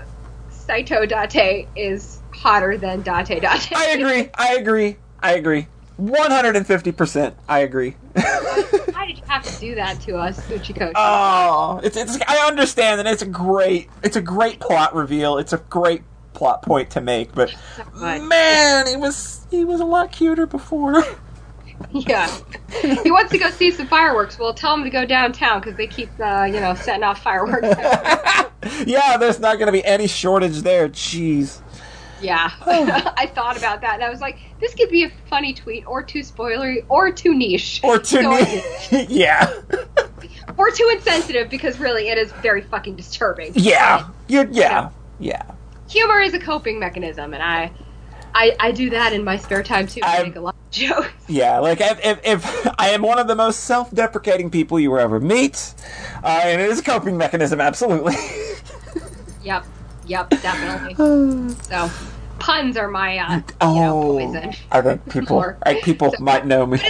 Saito 0.67 1.07
Date 1.07 1.69
is 1.77 2.21
hotter 2.33 2.77
than 2.77 3.03
Date 3.03 3.41
Date. 3.41 3.73
I 3.75 3.91
agree. 3.91 4.31
I 4.35 4.57
agree. 4.57 4.97
I 5.21 5.35
agree. 5.35 5.67
150%. 6.01 7.35
I 7.49 7.61
agree. 7.61 7.91
Why 8.13 9.07
did 9.07 9.19
you 9.19 9.25
have 9.29 9.45
to 9.45 9.61
do 9.61 9.75
that 9.77 10.01
to 10.01 10.17
us, 10.17 10.41
Uchikoshi? 10.49 10.93
oh, 10.95 11.81
it's 11.83 11.97
it's 11.97 12.19
I 12.27 12.47
understand 12.47 13.01
and 13.01 13.09
it's 13.09 13.23
a 13.23 13.27
great 13.27 13.89
it's 14.03 14.17
a 14.17 14.21
great 14.21 14.61
plot 14.61 14.95
reveal. 14.95 15.39
It's 15.39 15.53
a 15.53 15.59
great 15.59 16.03
plot 16.35 16.63
point 16.63 16.91
to 16.91 17.01
make, 17.01 17.33
but 17.33 17.55
So 17.77 17.85
man, 18.21 18.87
he 18.87 18.97
was 18.97 19.47
he 19.51 19.65
was 19.65 19.81
a 19.81 19.85
lot 19.85 20.13
cuter 20.13 20.47
before. 20.47 21.03
Yeah. 21.93 22.29
he 23.03 23.11
wants 23.11 23.31
to 23.33 23.39
go 23.39 23.51
see 23.51 23.71
some 23.71 23.87
fireworks. 23.87 24.39
Well, 24.39 24.53
tell 24.53 24.75
him 24.75 24.85
to 24.85 24.91
go 24.91 25.05
downtown 25.07 25.61
because 25.61 25.77
they 25.77 25.87
keep, 25.87 26.11
uh, 26.21 26.45
you 26.45 26.61
know, 26.61 26.75
setting 26.75 27.03
off 27.03 27.23
fireworks. 27.23 27.67
yeah, 28.87 29.17
there's 29.17 29.41
not 29.41 29.55
going 29.59 29.67
to 29.67 29.73
be 29.73 29.85
any 29.85 30.07
shortage 30.07 30.61
there. 30.63 30.89
Jeez. 30.89 31.61
yeah. 32.21 32.51
I 33.17 33.27
thought 33.35 33.57
about 33.57 33.81
that 33.83 33.95
and 33.95 34.03
I 34.05 34.11
was 34.11 34.21
like, 34.21 34.39
this 34.61 34.75
could 34.75 34.91
be 34.91 35.05
a 35.05 35.13
funny 35.31 35.53
tweet 35.55 35.87
or 35.87 36.03
too 36.03 36.21
spoilery 36.21 36.85
or 36.89 37.11
too 37.13 37.35
niche. 37.35 37.81
Or 37.85 37.99
too 37.99 38.23
So 38.23 38.31
I 38.33 38.43
ne- 38.93 39.07
yeah. 39.09 39.53
or 40.59 40.71
too 40.71 40.91
insensitive 40.93 41.49
because 41.51 41.79
really 41.79 42.09
it 42.09 42.19
is 42.19 42.33
very 42.43 42.63
fucking 42.63 42.97
disturbing. 42.97 43.53
Yeah. 43.55 44.09
You 44.29 44.49
yeah. 44.51 44.91
Yeah. 45.19 45.43
Humor 45.89 46.21
is 46.21 46.35
a 46.35 46.39
coping 46.41 46.79
mechanism, 46.81 47.33
and 47.33 47.43
I, 47.43 47.71
I, 48.35 48.57
I 48.59 48.73
do 48.73 48.91
that 48.91 49.13
in 49.13 49.23
my 49.23 49.37
spare 49.37 49.63
time 49.63 49.87
too. 49.87 50.01
I 50.03 50.17
I'm- 50.17 50.27
make 50.27 50.37
a 50.37 50.41
lot 50.41 50.56
jokes. 50.71 51.09
Yeah, 51.29 51.59
like 51.59 51.81
if, 51.81 52.05
if, 52.05 52.21
if 52.25 52.69
I 52.79 52.91
am 52.91 53.03
one 53.03 53.19
of 53.19 53.27
the 53.29 53.35
most 53.37 53.61
self-deprecating 53.61 54.51
people 54.51 54.79
you 54.81 54.91
will 54.91 54.99
ever 54.99 55.21
meet, 55.21 55.75
uh, 56.23 56.41
and 56.45 56.61
it 56.61 56.71
is 56.71 56.81
a 56.81 56.83
coping 56.83 57.17
mechanism, 57.17 57.61
absolutely. 57.61 58.15
Yep, 59.47 59.65
yep, 60.09 60.29
definitely. 60.31 61.55
so, 61.63 61.89
puns 62.41 62.77
are 62.77 62.89
my, 62.89 63.19
uh, 63.19 63.37
you 63.37 63.43
know, 63.81 64.03
oh, 64.03 64.19
poison. 64.19 64.53
I 64.73 64.81
think 64.83 65.09
people, 65.09 65.37
Or- 65.37 65.59
I, 65.65 65.81
people 65.83 66.13
might 66.19 66.45
know 66.45 66.67
me. 66.67 66.81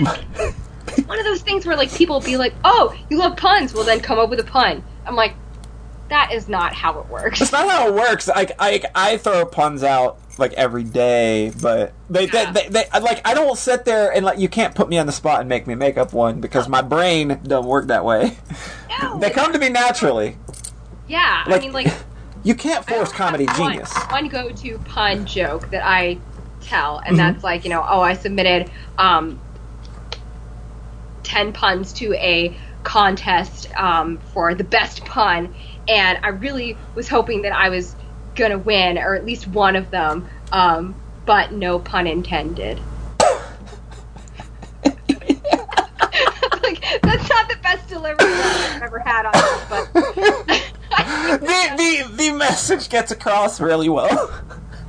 One 1.04 1.18
of 1.18 1.24
those 1.26 1.42
things 1.42 1.66
where 1.66 1.76
like 1.76 1.92
people 1.92 2.20
be 2.20 2.38
like, 2.38 2.54
"Oh, 2.64 2.96
you 3.10 3.18
love 3.18 3.36
puns? 3.36 3.74
Well, 3.74 3.84
then 3.84 4.00
come 4.00 4.18
up 4.18 4.30
with 4.30 4.40
a 4.40 4.44
pun." 4.44 4.82
I'm 5.04 5.16
like, 5.16 5.34
that 6.08 6.32
is 6.32 6.48
not 6.48 6.72
how 6.72 6.98
it 7.00 7.08
works. 7.08 7.42
It's 7.42 7.52
not 7.52 7.68
how 7.68 7.88
it 7.88 7.94
works. 7.94 8.28
Like 8.28 8.52
I, 8.58 8.82
I 8.94 9.18
throw 9.18 9.44
puns 9.44 9.82
out 9.82 10.18
like 10.38 10.52
every 10.54 10.84
day, 10.84 11.52
but 11.62 11.92
they, 12.10 12.26
Yeah. 12.28 12.52
they, 12.52 12.68
they, 12.68 12.84
they, 12.92 13.00
like 13.00 13.20
I 13.26 13.34
don't 13.34 13.56
sit 13.56 13.84
there 13.84 14.12
and 14.12 14.24
like 14.24 14.38
you 14.38 14.48
can't 14.48 14.74
put 14.74 14.88
me 14.88 14.98
on 14.98 15.06
the 15.06 15.12
spot 15.12 15.40
and 15.40 15.48
make 15.48 15.66
me 15.66 15.74
make 15.74 15.96
up 15.96 16.12
one 16.12 16.40
because 16.40 16.68
my 16.68 16.82
brain 16.82 17.40
don't 17.44 17.66
work 17.66 17.86
that 17.88 18.04
way. 18.04 18.36
No, 19.02 19.18
They 19.20 19.30
come 19.30 19.52
to 19.52 19.58
me 19.58 19.68
naturally. 19.70 20.36
yeah, 21.08 21.44
Like, 21.46 21.62
I 21.62 21.64
mean, 21.64 21.72
like 21.72 21.92
you 22.44 22.54
can't 22.54 22.84
force 22.86 23.12
comedy 23.12 23.46
one- 23.46 23.56
genius. 23.72 23.94
One 24.10 24.28
go-to 24.28 24.78
pun 24.80 25.24
joke 25.26 25.70
that 25.70 25.82
I 25.86 26.18
tell, 26.60 26.98
and 26.98 27.14
Mhm. 27.14 27.18
that's 27.18 27.44
like, 27.44 27.64
you 27.64 27.70
know, 27.70 27.84
oh, 27.88 28.00
I 28.00 28.14
submitted 28.14 28.70
um, 28.98 29.40
ten 31.22 31.52
puns 31.52 31.92
to 31.94 32.12
a 32.14 32.56
contest 32.82 33.68
um, 33.76 34.18
for 34.32 34.54
the 34.54 34.64
best 34.64 35.04
pun, 35.04 35.54
and 35.88 36.18
I 36.22 36.28
really 36.28 36.76
was 36.94 37.08
hoping 37.08 37.42
that 37.42 37.52
I 37.52 37.68
was 37.68 37.94
gonna 38.36 38.58
win, 38.58 38.98
or 38.98 39.14
at 39.14 39.24
least 39.24 39.46
one 39.48 39.76
of 39.76 39.90
them, 39.90 40.28
um, 40.52 40.94
but 41.24 41.52
no 41.52 41.78
pun 41.78 42.06
intended. 42.06 42.78
like 46.62 46.82
that's 47.02 47.28
not 47.28 47.48
the 47.48 47.56
best 47.62 47.88
delivery 47.88 48.26
I've 48.32 48.82
ever 48.82 48.98
had 49.00 49.26
on 49.26 49.32
this, 49.32 49.64
but 49.68 49.92
the, 51.40 51.74
the 51.76 52.16
the 52.16 52.32
message 52.32 52.88
gets 52.88 53.10
across 53.12 53.60
really 53.60 53.88
well. 53.88 54.32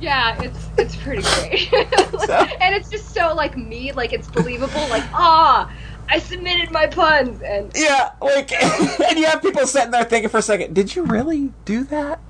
Yeah, 0.00 0.40
it's 0.42 0.66
it's 0.78 0.96
pretty 0.96 1.22
great. 1.22 1.68
So- 2.28 2.34
and 2.60 2.74
it's 2.74 2.90
just 2.90 3.14
so 3.14 3.34
like 3.34 3.56
me, 3.56 3.92
like 3.92 4.12
it's 4.12 4.28
believable, 4.28 4.86
like, 4.90 5.04
ah, 5.14 5.72
I 6.10 6.18
submitted 6.18 6.70
my 6.70 6.86
puns 6.86 7.40
and 7.42 7.72
yeah, 7.74 8.10
like, 8.20 8.52
and 8.52 9.18
you 9.18 9.24
have 9.26 9.40
people 9.40 9.66
sitting 9.66 9.90
there 9.92 10.04
thinking 10.04 10.28
for 10.28 10.38
a 10.38 10.42
second, 10.42 10.74
did 10.74 10.94
you 10.94 11.04
really 11.04 11.52
do 11.64 11.84
that? 11.84 12.20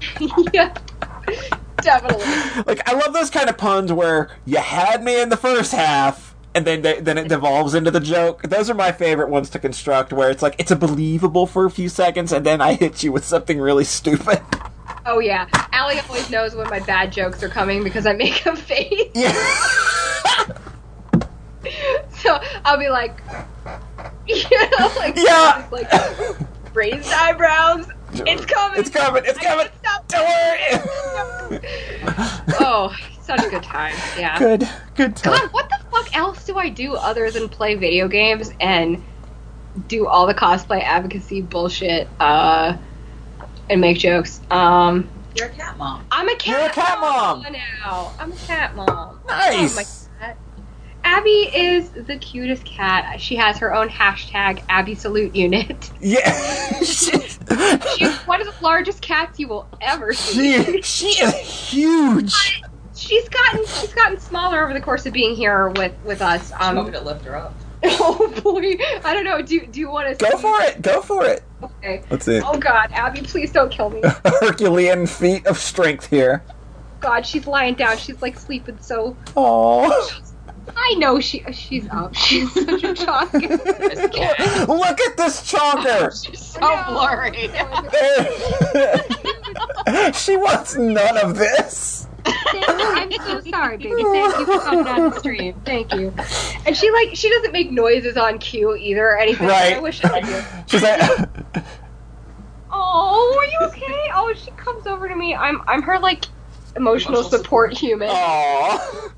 yeah. 0.52 0.74
Definitely. 1.82 2.24
Like, 2.66 2.88
I 2.88 2.94
love 2.94 3.12
those 3.12 3.30
kind 3.30 3.48
of 3.48 3.56
puns 3.58 3.92
where 3.92 4.30
you 4.44 4.58
had 4.58 5.02
me 5.04 5.20
in 5.20 5.28
the 5.28 5.36
first 5.36 5.72
half. 5.72 6.34
And 6.54 6.64
then, 6.66 6.80
they, 6.80 7.00
then 7.00 7.18
it 7.18 7.28
devolves 7.28 7.74
into 7.74 7.90
the 7.90 8.00
joke. 8.00 8.42
Those 8.44 8.70
are 8.70 8.74
my 8.74 8.90
favorite 8.90 9.28
ones 9.28 9.50
to 9.50 9.58
construct, 9.58 10.10
where 10.10 10.30
it's 10.30 10.42
like 10.42 10.54
it's 10.58 10.70
a 10.70 10.76
believable 10.76 11.46
for 11.46 11.66
a 11.66 11.70
few 11.70 11.90
seconds, 11.90 12.32
and 12.32 12.46
then 12.46 12.62
I 12.62 12.72
hit 12.72 13.02
you 13.02 13.12
with 13.12 13.26
something 13.26 13.60
really 13.60 13.84
stupid. 13.84 14.40
Oh 15.04 15.18
yeah. 15.18 15.48
Allie 15.72 15.98
always 16.08 16.30
knows 16.30 16.54
when 16.54 16.66
my 16.70 16.80
bad 16.80 17.12
jokes 17.12 17.42
are 17.42 17.50
coming 17.50 17.84
because 17.84 18.06
I 18.06 18.14
make 18.14 18.46
a 18.46 18.56
face. 18.56 19.10
Yeah, 19.14 19.34
So 22.10 22.38
I'll 22.64 22.78
be 22.78 22.88
like 22.88 23.20
you 24.26 24.44
know, 24.78 24.92
like 24.96 25.14
Yeah. 25.16 25.66
like 25.70 25.90
raised 26.74 27.12
eyebrows. 27.12 27.86
It's 28.26 28.44
coming. 28.46 28.80
it's 28.80 28.90
coming, 28.90 29.22
it's 29.26 29.38
I 29.38 29.44
coming. 29.44 29.66
stop. 29.80 30.08
Don't 30.08 30.26
worry. 30.26 31.60
Oh, 32.58 32.94
such 33.20 33.44
a 33.44 33.50
good 33.50 33.62
time. 33.62 33.94
Yeah. 34.18 34.38
good, 34.38 34.68
good 34.94 35.14
time. 35.16 35.38
God, 35.38 35.52
what 35.52 35.68
the 35.68 35.78
fuck 35.90 36.16
else 36.16 36.44
do 36.44 36.56
I 36.56 36.68
do 36.68 36.94
other 36.94 37.30
than 37.30 37.48
play 37.48 37.74
video 37.74 38.08
games 38.08 38.52
and 38.60 39.02
do 39.88 40.06
all 40.06 40.26
the 40.26 40.34
cosplay 40.34 40.82
advocacy 40.82 41.42
bullshit 41.42 42.08
uh, 42.20 42.76
and 43.68 43.80
make 43.80 43.98
jokes? 43.98 44.40
Um, 44.50 45.08
You're 45.36 45.48
a 45.48 45.50
cat 45.50 45.76
mom. 45.76 46.06
I'm 46.10 46.28
a 46.28 46.36
cat. 46.36 46.46
You're 46.46 46.68
a 46.68 46.72
cat 46.72 47.00
mom. 47.00 47.42
now. 47.52 48.12
I'm 48.18 48.32
a 48.32 48.36
cat 48.36 48.74
mom. 48.74 49.20
Nice. 49.28 49.72
Oh, 49.72 49.76
my 49.76 49.82
cat. 49.82 50.05
Abby 51.06 51.48
is 51.54 51.88
the 51.90 52.18
cutest 52.18 52.64
cat. 52.64 53.20
She 53.20 53.36
has 53.36 53.58
her 53.58 53.72
own 53.72 53.88
hashtag 53.88 54.64
Abby 54.68 54.96
Salute 54.96 55.36
Unit. 55.36 55.90
Yeah, 56.00 56.32
she, 56.82 57.12
She's 57.96 58.16
one 58.26 58.40
of 58.40 58.46
the 58.48 58.54
largest 58.60 59.02
cats 59.02 59.38
you 59.38 59.46
will 59.46 59.68
ever 59.80 60.12
see. 60.12 60.82
she 60.82 60.82
she 60.82 61.06
is 61.22 61.34
huge. 61.34 62.34
She's 62.96 63.28
gotten 63.28 63.64
she's 63.66 63.94
gotten 63.94 64.18
smaller 64.18 64.64
over 64.64 64.72
the 64.74 64.80
course 64.80 65.06
of 65.06 65.12
being 65.12 65.36
here 65.36 65.68
with 65.68 65.94
with 66.04 66.20
us. 66.20 66.50
Um, 66.52 66.60
Um, 66.60 66.76
want 66.76 66.88
me 66.88 66.98
to 66.98 67.04
lift 67.04 67.24
her 67.24 67.36
up? 67.36 67.54
oh 67.84 68.40
boy, 68.42 68.76
I 69.04 69.14
don't 69.14 69.24
know. 69.24 69.40
Do 69.42 69.64
do 69.64 69.78
you 69.78 69.88
want 69.88 70.18
to 70.18 70.28
Go 70.28 70.36
for 70.38 70.60
it. 70.62 70.82
Go 70.82 71.02
for 71.02 71.24
it. 71.24 71.44
Okay. 71.62 72.02
Let's 72.10 72.24
see. 72.24 72.40
Oh 72.44 72.58
God, 72.58 72.90
Abby, 72.90 73.22
please 73.22 73.52
don't 73.52 73.70
kill 73.70 73.90
me. 73.90 74.02
Herculean 74.24 75.06
feat 75.06 75.46
of 75.46 75.56
strength 75.56 76.06
here. 76.06 76.42
God, 76.98 77.24
she's 77.24 77.46
lying 77.46 77.74
down. 77.74 77.96
She's 77.96 78.20
like 78.20 78.36
sleeping 78.36 78.78
so. 78.80 79.16
Oh. 79.36 80.10
I 80.74 80.94
know 80.98 81.20
she 81.20 81.44
she's 81.52 81.88
up. 81.90 82.14
She's 82.14 82.52
such 82.52 82.82
a 82.84 82.94
chocolate. 82.94 83.42
This 83.64 84.10
cat. 84.10 84.68
Look 84.68 85.00
at 85.00 85.16
this 85.16 85.40
chonker. 85.50 86.10
She's 86.26 86.40
so 86.44 86.60
blurry. 86.60 87.50
she 90.12 90.36
wants 90.36 90.76
none 90.76 91.18
of 91.18 91.36
this. 91.36 92.06
I'm 92.24 93.12
so 93.12 93.40
sorry, 93.50 93.76
baby. 93.76 94.02
Thank 94.02 94.38
you 94.38 94.46
for 94.46 94.58
coming 94.60 94.86
on 94.88 95.10
the 95.10 95.18
stream. 95.18 95.60
Thank 95.64 95.92
you. 95.94 96.12
And 96.66 96.76
she 96.76 96.90
like 96.90 97.14
she 97.14 97.28
doesn't 97.30 97.52
make 97.52 97.70
noises 97.70 98.16
on 98.16 98.38
cue 98.38 98.74
either 98.74 99.06
or 99.06 99.18
anything. 99.18 99.46
Right. 99.46 99.76
I 99.76 99.80
wish 99.80 100.04
I 100.04 100.20
did. 100.20 100.44
She's 100.66 100.82
like, 100.82 101.00
Oh, 102.70 103.38
are 103.38 103.46
you 103.46 103.58
okay? 103.72 104.10
Oh, 104.14 104.32
she 104.36 104.50
comes 104.52 104.86
over 104.86 105.08
to 105.08 105.14
me. 105.14 105.34
I'm 105.34 105.60
I'm 105.68 105.82
her 105.82 105.98
like 105.98 106.24
emotional, 106.76 107.14
Emotional 107.20 107.22
support, 107.38 107.72
human. 107.76 108.08
oh. 108.10 109.12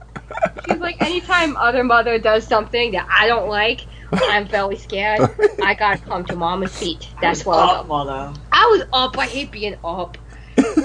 She's 0.69 0.79
like 0.79 1.01
anytime 1.03 1.57
other 1.57 1.83
mother 1.85 2.19
does 2.19 2.47
something 2.47 2.93
that 2.93 3.07
I 3.11 3.27
don't 3.27 3.49
like 3.49 3.87
I'm 4.13 4.47
very 4.49 4.77
scared. 4.77 5.21
I 5.63 5.75
gotta 5.75 5.99
come 6.01 6.25
to 6.27 6.37
mama's 6.37 6.77
feet. 6.77 7.09
That's 7.21 7.45
what 7.45 7.59
Oh, 7.59 7.81
I'm 7.83 7.89
mother. 7.89 8.33
I 8.53 8.67
was 8.67 8.83
up. 8.93 9.19
I 9.19 9.27
hate 9.27 9.51
being 9.51 9.77
up. 9.85 10.17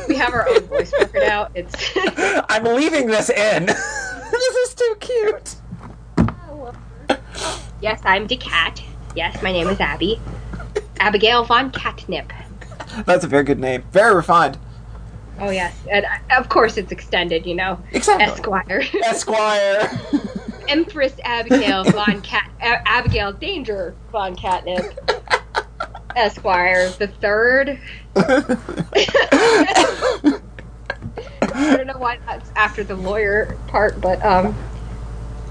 We 0.08 0.16
have 0.16 0.34
our 0.34 0.48
own 0.48 0.62
voice 0.68 0.92
working 1.00 1.24
out. 1.24 1.52
It's 1.56 1.74
I'm 2.50 2.64
leaving 2.64 3.08
this 3.08 3.30
in. 3.30 3.66
this 3.68 4.56
is 4.56 4.74
too 4.76 4.96
cute. 5.00 5.56
yes, 7.82 8.02
I'm 8.06 8.28
the 8.28 8.38
cat. 8.38 8.82
Yes, 9.16 9.42
my 9.42 9.52
name 9.52 9.68
is 9.68 9.80
Abby. 9.80 10.20
Abigail 11.00 11.44
von 11.44 11.72
Catnip. 11.72 12.32
That's 13.06 13.24
a 13.24 13.28
very 13.28 13.44
good 13.44 13.60
name. 13.60 13.84
Very 13.92 14.14
refined. 14.16 14.58
Oh 15.40 15.50
yes, 15.50 15.76
and 15.90 16.06
uh, 16.06 16.40
of 16.40 16.50
course 16.50 16.78
it's 16.78 16.92
extended. 16.92 17.46
You 17.46 17.56
know, 17.56 17.80
Exactly. 17.92 18.26
Esquire, 18.26 18.84
Esquire. 19.04 20.00
Empress 20.70 21.14
Abigail 21.26 21.84
von 21.86 22.22
Cat, 22.22 22.50
A- 22.62 22.88
Abigail 22.88 23.34
Danger 23.34 23.96
von 24.12 24.36
Catnip. 24.36 24.98
Esquire 26.16 26.90
the 27.00 27.08
third. 27.08 27.80
I 28.16 28.22
don't 31.76 31.88
know 31.88 31.98
why 31.98 32.20
that's 32.26 32.52
after 32.56 32.84
the 32.84 32.96
lawyer 32.96 33.58
part, 33.68 34.00
but 34.00 34.24
um, 34.24 34.56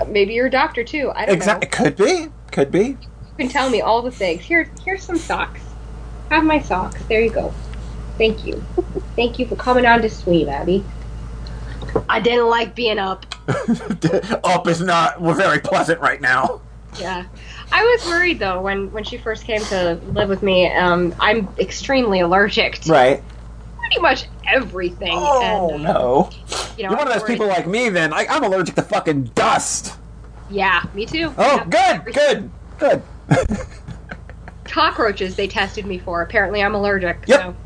maybe 0.08 0.34
you're 0.34 0.46
a 0.46 0.50
doctor 0.50 0.84
too. 0.84 1.10
I 1.14 1.26
don't 1.26 1.34
exactly. 1.34 1.68
know. 1.68 1.84
Could 1.84 1.96
be. 1.96 2.28
Could 2.52 2.70
be. 2.70 2.84
You 2.84 2.98
can 3.38 3.48
tell 3.48 3.70
me 3.70 3.80
all 3.80 4.02
the 4.02 4.10
things. 4.10 4.42
Here, 4.42 4.70
here's 4.84 5.02
some 5.02 5.18
socks. 5.18 5.60
Have 6.30 6.44
my 6.44 6.60
socks. 6.60 7.02
There 7.04 7.20
you 7.20 7.30
go. 7.30 7.52
Thank 8.18 8.46
you. 8.46 8.62
Thank 9.16 9.38
you 9.38 9.46
for 9.46 9.56
coming 9.56 9.86
on 9.86 10.02
to 10.02 10.10
sleep, 10.10 10.48
Abby. 10.48 10.84
I 12.08 12.20
didn't 12.20 12.48
like 12.48 12.74
being 12.74 12.98
up. 12.98 13.26
Up 14.44 14.68
is 14.68 14.80
not 14.80 15.20
very 15.20 15.58
pleasant 15.58 16.00
right 16.00 16.20
now. 16.20 16.60
Yeah. 16.98 17.24
I 17.72 17.82
was 17.82 18.06
worried 18.06 18.38
though 18.38 18.60
when 18.62 18.92
when 18.92 19.02
she 19.02 19.16
first 19.18 19.44
came 19.44 19.60
to 19.64 19.94
live 20.12 20.28
with 20.28 20.42
me. 20.42 20.70
Um, 20.72 21.14
I'm 21.18 21.48
extremely 21.58 22.20
allergic 22.20 22.78
to 22.80 22.92
Right. 22.92 23.22
pretty 23.80 24.00
much 24.00 24.26
everything. 24.46 25.12
Oh 25.14 25.70
and, 25.74 25.82
no. 25.82 26.30
You 26.76 26.84
know, 26.84 26.90
You're 26.90 26.98
one 26.98 27.06
of 27.08 27.12
those 27.14 27.22
worried- 27.22 27.32
people 27.32 27.48
like 27.48 27.66
me 27.66 27.88
then. 27.88 28.12
I, 28.12 28.26
I'm 28.30 28.44
allergic 28.44 28.74
to 28.76 28.82
fucking 28.82 29.24
dust. 29.34 29.96
Yeah, 30.50 30.84
me 30.94 31.04
too. 31.06 31.32
Oh, 31.38 31.66
Yeah, 31.72 32.02
good, 32.04 32.14
good, 32.14 32.50
good. 32.78 33.02
Cockroaches 34.64 35.34
they 35.36 35.48
tested 35.48 35.84
me 35.86 35.98
for. 35.98 36.22
Apparently, 36.22 36.62
I'm 36.62 36.74
allergic. 36.74 37.24
Yep. 37.26 37.40
So. 37.40 37.56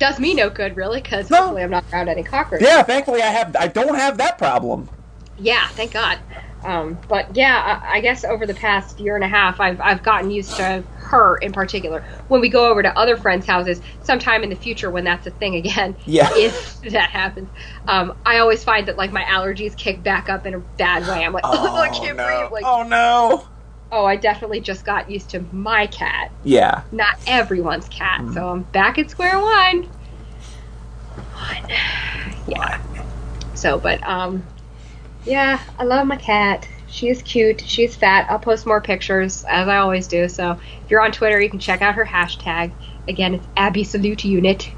Does 0.00 0.18
me 0.18 0.34
no 0.34 0.50
good, 0.50 0.76
really, 0.76 1.00
because 1.00 1.30
No. 1.30 1.36
hopefully 1.42 1.62
I'm 1.62 1.70
not 1.70 1.84
around 1.92 2.08
any 2.08 2.24
cockroaches. 2.24 2.66
yeah, 2.66 2.82
thankfully 2.82 3.22
I 3.22 3.26
have. 3.26 3.54
I 3.54 3.68
don't 3.68 3.94
have 3.94 4.18
that 4.18 4.38
problem. 4.38 4.90
Yeah, 5.36 5.68
thank 5.68 5.92
God. 5.92 6.18
Um, 6.62 6.98
but 7.08 7.34
yeah, 7.34 7.80
I, 7.82 7.98
I 7.98 8.00
guess 8.00 8.24
over 8.24 8.46
the 8.46 8.54
past 8.54 9.00
year 9.00 9.14
and 9.14 9.24
a 9.24 9.28
half, 9.28 9.60
I've 9.60 9.80
I've 9.80 10.02
gotten 10.02 10.30
used 10.30 10.56
to 10.56 10.84
her 10.94 11.36
in 11.38 11.52
particular. 11.52 12.04
When 12.28 12.40
we 12.42 12.48
go 12.50 12.70
over 12.70 12.82
to 12.82 12.98
other 12.98 13.16
friends' 13.16 13.46
houses, 13.46 13.80
sometime 14.02 14.42
in 14.42 14.50
the 14.50 14.56
future, 14.56 14.90
when 14.90 15.04
that's 15.04 15.26
a 15.26 15.30
thing 15.30 15.54
again, 15.54 15.96
Yeah. 16.04 16.28
if 16.34 16.80
that 16.82 17.10
happens, 17.10 17.50
um, 17.88 18.14
I 18.26 18.38
always 18.38 18.62
find 18.64 18.88
that 18.88 18.96
like 18.98 19.12
my 19.12 19.22
allergies 19.24 19.76
kick 19.76 20.02
back 20.02 20.28
up 20.28 20.44
in 20.46 20.54
a 20.54 20.58
bad 20.78 21.06
way. 21.08 21.24
I'm 21.24 21.32
like, 21.32 21.44
oh, 21.46 21.76
I 21.76 21.88
can't 21.88 22.16
no. 22.16 22.26
breathe. 22.26 22.52
Like, 22.52 22.64
oh 22.66 22.82
no. 22.82 23.46
Oh, 23.92 24.04
I 24.04 24.16
definitely 24.16 24.60
just 24.60 24.84
got 24.84 25.10
used 25.10 25.30
to 25.30 25.44
my 25.52 25.86
cat, 25.88 26.30
Yeah. 26.44 26.82
not 26.92 27.18
everyone's 27.26 27.88
cat. 27.88 28.20
Mm. 28.20 28.34
So 28.34 28.48
I'm 28.48 28.62
back 28.62 28.98
at 28.98 29.10
square 29.10 29.38
one. 29.38 29.82
One. 31.34 31.70
Yeah. 32.46 32.80
So, 33.54 33.78
but 33.78 34.02
um, 34.06 34.44
yeah, 35.24 35.60
I 35.78 35.84
love 35.84 36.06
my 36.06 36.16
cat. 36.16 36.66
She 36.88 37.08
is 37.08 37.22
cute. 37.22 37.62
She's 37.64 37.94
fat. 37.94 38.26
I'll 38.30 38.38
post 38.38 38.66
more 38.66 38.80
pictures 38.80 39.44
as 39.48 39.68
I 39.68 39.76
always 39.78 40.08
do. 40.08 40.28
So 40.28 40.52
if 40.52 40.90
you're 40.90 41.00
on 41.02 41.12
Twitter, 41.12 41.40
you 41.40 41.48
can 41.50 41.58
check 41.60 41.82
out 41.82 41.94
her 41.94 42.04
hashtag. 42.04 42.72
Again, 43.06 43.34
it's 43.34 43.46
Abby 43.56 43.84
Salute 43.84 44.24
Unit. 44.24 44.70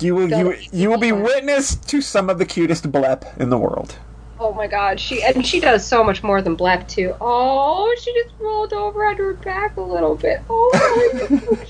You 0.00 0.14
will. 0.14 0.28
You, 0.30 0.56
you 0.72 0.90
will 0.90 0.98
be 0.98 1.12
witness 1.12 1.76
to 1.76 2.00
some 2.00 2.28
of 2.28 2.38
the 2.38 2.44
cutest 2.46 2.90
blep 2.90 3.24
in 3.40 3.50
the 3.50 3.58
world. 3.58 3.96
Oh 4.44 4.52
my 4.52 4.66
God, 4.66 4.98
she 4.98 5.22
and 5.22 5.46
she 5.46 5.60
does 5.60 5.86
so 5.86 6.02
much 6.02 6.24
more 6.24 6.42
than 6.42 6.56
black 6.56 6.88
too. 6.88 7.14
Oh, 7.20 7.94
she 8.02 8.12
just 8.12 8.34
rolled 8.40 8.72
over 8.72 9.06
on 9.06 9.16
her 9.16 9.34
back 9.34 9.76
a 9.76 9.80
little 9.80 10.16
bit. 10.16 10.40
Oh, 10.50 11.28
my 11.30 11.36
god. 11.46 11.68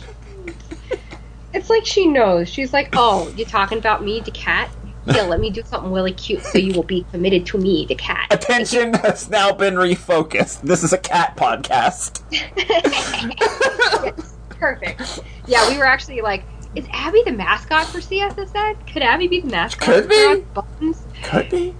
it's 1.52 1.68
like 1.68 1.84
she 1.84 2.06
knows. 2.06 2.48
She's 2.48 2.72
like, 2.72 2.88
oh, 2.94 3.28
you 3.36 3.44
talking 3.44 3.76
about 3.76 4.02
me, 4.02 4.20
the 4.20 4.30
cat? 4.30 4.70
Yeah, 5.04 5.24
let 5.24 5.38
me 5.38 5.50
do 5.50 5.60
something 5.66 5.92
really 5.92 6.14
cute 6.14 6.42
so 6.44 6.56
you 6.56 6.72
will 6.72 6.82
be 6.82 7.04
committed 7.10 7.44
to 7.46 7.58
me, 7.58 7.84
the 7.84 7.94
cat. 7.94 8.28
Attention 8.30 8.94
has 8.94 9.28
now 9.28 9.52
been 9.52 9.74
refocused. 9.74 10.62
This 10.62 10.82
is 10.82 10.94
a 10.94 10.98
cat 10.98 11.36
podcast. 11.36 12.22
Yes, 12.30 14.34
perfect. 14.48 15.20
Yeah, 15.46 15.68
we 15.68 15.76
were 15.76 15.84
actually 15.84 16.22
like, 16.22 16.44
is 16.74 16.86
Abby 16.90 17.22
the 17.26 17.32
mascot 17.32 17.86
for 17.88 17.98
CSSN? 17.98 18.90
Could 18.90 19.02
Abby 19.02 19.28
be 19.28 19.40
the 19.40 19.48
mascot? 19.48 19.86
Could 19.86 20.08
be. 20.08 20.42
Buttons? 20.54 21.02
Could 21.22 21.50
be. 21.50 21.74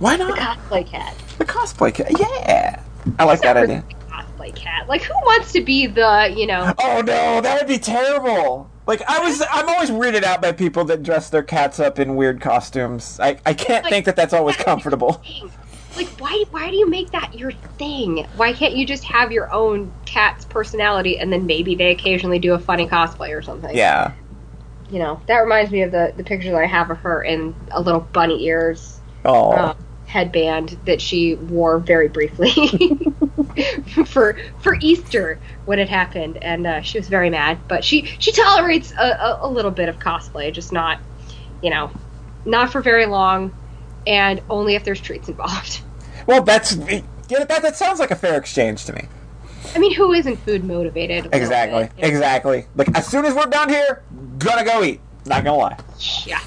Why 0.00 0.16
not? 0.16 0.34
The 0.34 0.40
cosplay 0.42 0.86
cat. 0.86 1.14
The 1.38 1.44
cosplay 1.44 1.94
cat. 1.94 2.10
Yeah. 2.18 2.82
I 3.18 3.24
like 3.24 3.40
that 3.42 3.56
idea. 3.56 3.84
Cosplay 4.08 4.54
cat. 4.56 4.88
Like, 4.88 5.02
who 5.02 5.14
wants 5.24 5.52
to 5.52 5.60
be 5.62 5.86
the, 5.86 6.34
you 6.36 6.46
know, 6.46 6.74
Oh 6.78 7.02
no, 7.06 7.40
that 7.40 7.58
would 7.60 7.68
be 7.68 7.78
terrible. 7.78 8.68
Like 8.86 9.02
I 9.08 9.20
was, 9.20 9.42
I'm 9.50 9.68
always 9.68 9.90
weirded 9.90 10.24
out 10.24 10.42
by 10.42 10.52
people 10.52 10.84
that 10.86 11.02
dress 11.02 11.30
their 11.30 11.42
cats 11.44 11.78
up 11.78 11.98
in 11.98 12.16
weird 12.16 12.40
costumes. 12.40 13.20
I, 13.20 13.38
I 13.46 13.54
can't 13.54 13.84
Like, 13.84 13.90
think 13.92 14.06
that 14.06 14.16
that's 14.16 14.32
always 14.32 14.56
comfortable. 14.56 15.22
Like, 15.96 16.08
why? 16.20 16.44
Why 16.50 16.70
do 16.70 16.76
you 16.76 16.88
make 16.88 17.10
that 17.10 17.34
your 17.38 17.50
thing? 17.50 18.26
Why 18.36 18.52
can't 18.52 18.74
you 18.74 18.86
just 18.86 19.04
have 19.04 19.32
your 19.32 19.52
own 19.52 19.92
cat's 20.06 20.44
personality, 20.44 21.18
and 21.18 21.32
then 21.32 21.46
maybe 21.46 21.74
they 21.74 21.90
occasionally 21.90 22.38
do 22.38 22.54
a 22.54 22.58
funny 22.58 22.86
cosplay 22.86 23.36
or 23.36 23.42
something? 23.42 23.76
Yeah. 23.76 24.12
You 24.90 25.00
know, 25.00 25.20
that 25.26 25.38
reminds 25.38 25.70
me 25.72 25.82
of 25.82 25.90
the 25.92 26.12
the 26.16 26.22
picture 26.24 26.52
that 26.52 26.60
I 26.60 26.66
have 26.66 26.90
of 26.90 26.98
her 26.98 27.22
in 27.24 27.54
a 27.72 27.80
little 27.80 28.00
bunny 28.00 28.44
ears 28.44 29.00
Oh. 29.24 29.50
uh, 29.52 29.74
headband 30.10 30.76
that 30.86 31.00
she 31.00 31.36
wore 31.36 31.78
very 31.78 32.08
briefly 32.08 32.50
for 34.06 34.36
for 34.58 34.76
Easter 34.80 35.38
when 35.66 35.78
it 35.78 35.88
happened, 35.88 36.36
and 36.42 36.66
uh, 36.66 36.82
she 36.82 36.98
was 36.98 37.08
very 37.08 37.30
mad. 37.30 37.58
But 37.68 37.84
she 37.84 38.04
she 38.18 38.32
tolerates 38.32 38.92
a, 38.92 39.04
a, 39.04 39.38
a 39.42 39.48
little 39.48 39.70
bit 39.70 39.88
of 39.88 40.00
cosplay, 40.00 40.52
just 40.52 40.72
not, 40.72 40.98
you 41.62 41.70
know, 41.70 41.92
not 42.44 42.72
for 42.72 42.82
very 42.82 43.06
long, 43.06 43.54
and 44.04 44.42
only 44.50 44.74
if 44.74 44.82
there's 44.84 45.00
treats 45.00 45.28
involved. 45.28 45.80
Well, 46.26 46.42
that's 46.42 46.74
that. 46.74 47.06
That 47.48 47.76
sounds 47.76 47.98
like 48.00 48.10
a 48.10 48.16
fair 48.16 48.36
exchange 48.36 48.84
to 48.86 48.92
me. 48.92 49.04
I 49.74 49.78
mean, 49.78 49.94
who 49.94 50.12
isn't 50.12 50.36
food 50.38 50.64
motivated? 50.64 51.28
Exactly. 51.32 51.84
bit, 51.84 51.92
you 51.96 52.02
know? 52.02 52.08
Exactly. 52.08 52.66
Like 52.74 52.96
as 52.96 53.06
soon 53.06 53.24
as 53.24 53.34
we're 53.34 53.46
done 53.46 53.68
here, 53.68 54.02
gonna 54.38 54.64
go 54.64 54.82
eat. 54.82 55.00
Not 55.24 55.44
gonna 55.44 55.56
lie. 55.56 55.78
Yeah. 56.26 56.40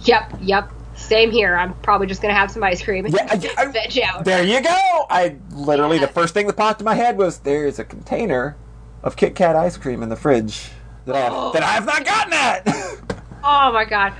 Yep. 0.00 0.32
Yep. 0.42 0.72
Same 1.06 1.30
here. 1.30 1.56
I'm 1.56 1.74
probably 1.82 2.06
just 2.06 2.20
gonna 2.20 2.34
have 2.34 2.50
some 2.50 2.62
ice 2.62 2.82
cream 2.82 3.04
and 3.06 3.14
Yeah, 3.14 3.26
I- 3.30 3.54
I- 3.62 3.66
veg 3.66 3.98
out. 4.04 4.24
There 4.24 4.42
you 4.42 4.60
go. 4.62 5.06
I 5.10 5.36
literally 5.52 5.96
Yeah. 5.98 6.06
the 6.06 6.12
first 6.12 6.34
thing 6.34 6.46
that 6.46 6.56
popped 6.56 6.80
in 6.80 6.84
my 6.84 6.94
head 6.94 7.16
was 7.16 7.38
there's 7.38 7.78
a 7.78 7.84
container 7.84 8.56
of 9.02 9.16
Kit 9.16 9.34
Kat 9.34 9.54
ice 9.56 9.76
cream 9.76 10.02
in 10.02 10.08
the 10.08 10.16
fridge 10.16 10.70
that 11.04 11.14
I 11.14 11.20
have, 11.20 11.32
Oh. 11.36 11.52
that 11.52 11.62
I 11.62 11.72
have 11.72 11.86
not 11.86 12.04
gotten 12.04 12.32
at. 12.32 12.66
Oh 13.48 13.70
my 13.72 13.84
god. 13.84 14.12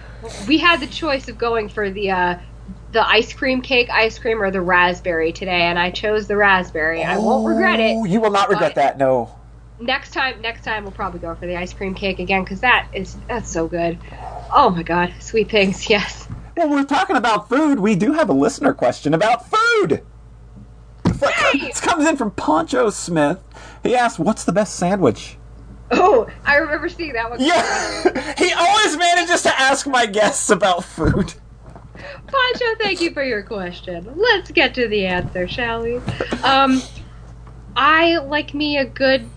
We 0.46 0.58
had 0.58 0.78
the 0.78 0.86
choice 0.86 1.26
of 1.26 1.36
going 1.36 1.68
for 1.68 1.90
the 1.90 2.10
uh 2.12 2.36
the 2.92 3.04
ice 3.04 3.32
cream 3.32 3.60
cake 3.60 3.90
ice 3.90 4.20
cream 4.20 4.40
or 4.40 4.52
the 4.52 4.60
raspberry 4.60 5.32
today 5.32 5.62
and 5.62 5.76
I 5.76 5.90
chose 5.90 6.28
the 6.28 6.36
raspberry. 6.36 7.02
I 7.02 7.18
won't 7.18 7.44
regret 7.48 7.80
Oh, 7.80 8.04
it. 8.04 8.08
You 8.10 8.20
will 8.20 8.30
not 8.30 8.48
regret 8.50 8.76
that. 8.76 8.98
No. 8.98 9.34
Next 9.80 10.12
time 10.12 10.40
next 10.42 10.62
time 10.62 10.84
we'll 10.84 10.92
probably 10.92 11.18
go 11.18 11.34
for 11.34 11.46
the 11.46 11.56
ice 11.56 11.72
cream 11.72 11.94
cake 11.94 12.20
again 12.20 12.44
cuz 12.44 12.60
that 12.60 12.86
is 12.92 13.16
that's 13.26 13.50
so 13.50 13.66
good. 13.66 13.98
Oh 14.54 14.70
my 14.70 14.84
god. 14.84 15.12
Sweet 15.18 15.50
things. 15.50 15.90
Yes. 15.90 16.28
Well, 16.56 16.70
we're 16.70 16.84
talking 16.84 17.16
about 17.16 17.48
food. 17.48 17.80
We 17.80 17.96
do 17.96 18.12
have 18.14 18.30
a 18.30 18.32
listener 18.32 18.72
question 18.72 19.12
about 19.12 19.44
food. 19.46 20.02
This 21.52 21.80
comes 21.80 22.06
in 22.06 22.16
from 22.16 22.30
Poncho 22.30 22.90
Smith. 22.90 23.42
He 23.82 23.94
asked, 23.94 24.18
"What's 24.18 24.44
the 24.44 24.52
best 24.52 24.76
sandwich?" 24.76 25.36
Oh, 25.90 26.26
I 26.44 26.56
remember 26.56 26.88
seeing 26.88 27.12
that 27.12 27.30
one. 27.30 27.40
Yeah, 27.40 28.34
he 28.38 28.52
always 28.52 28.96
manages 28.96 29.42
to 29.42 29.60
ask 29.60 29.86
my 29.86 30.06
guests 30.06 30.50
about 30.50 30.84
food. 30.84 31.34
Pancho, 31.94 32.64
thank 32.78 33.00
you 33.00 33.12
for 33.12 33.22
your 33.22 33.42
question. 33.42 34.10
Let's 34.16 34.50
get 34.50 34.74
to 34.74 34.88
the 34.88 35.06
answer, 35.06 35.46
shall 35.46 35.82
we? 35.82 35.96
Um, 36.42 36.82
I 37.76 38.16
like 38.18 38.52
me 38.54 38.78
a 38.78 38.84
good 38.84 39.28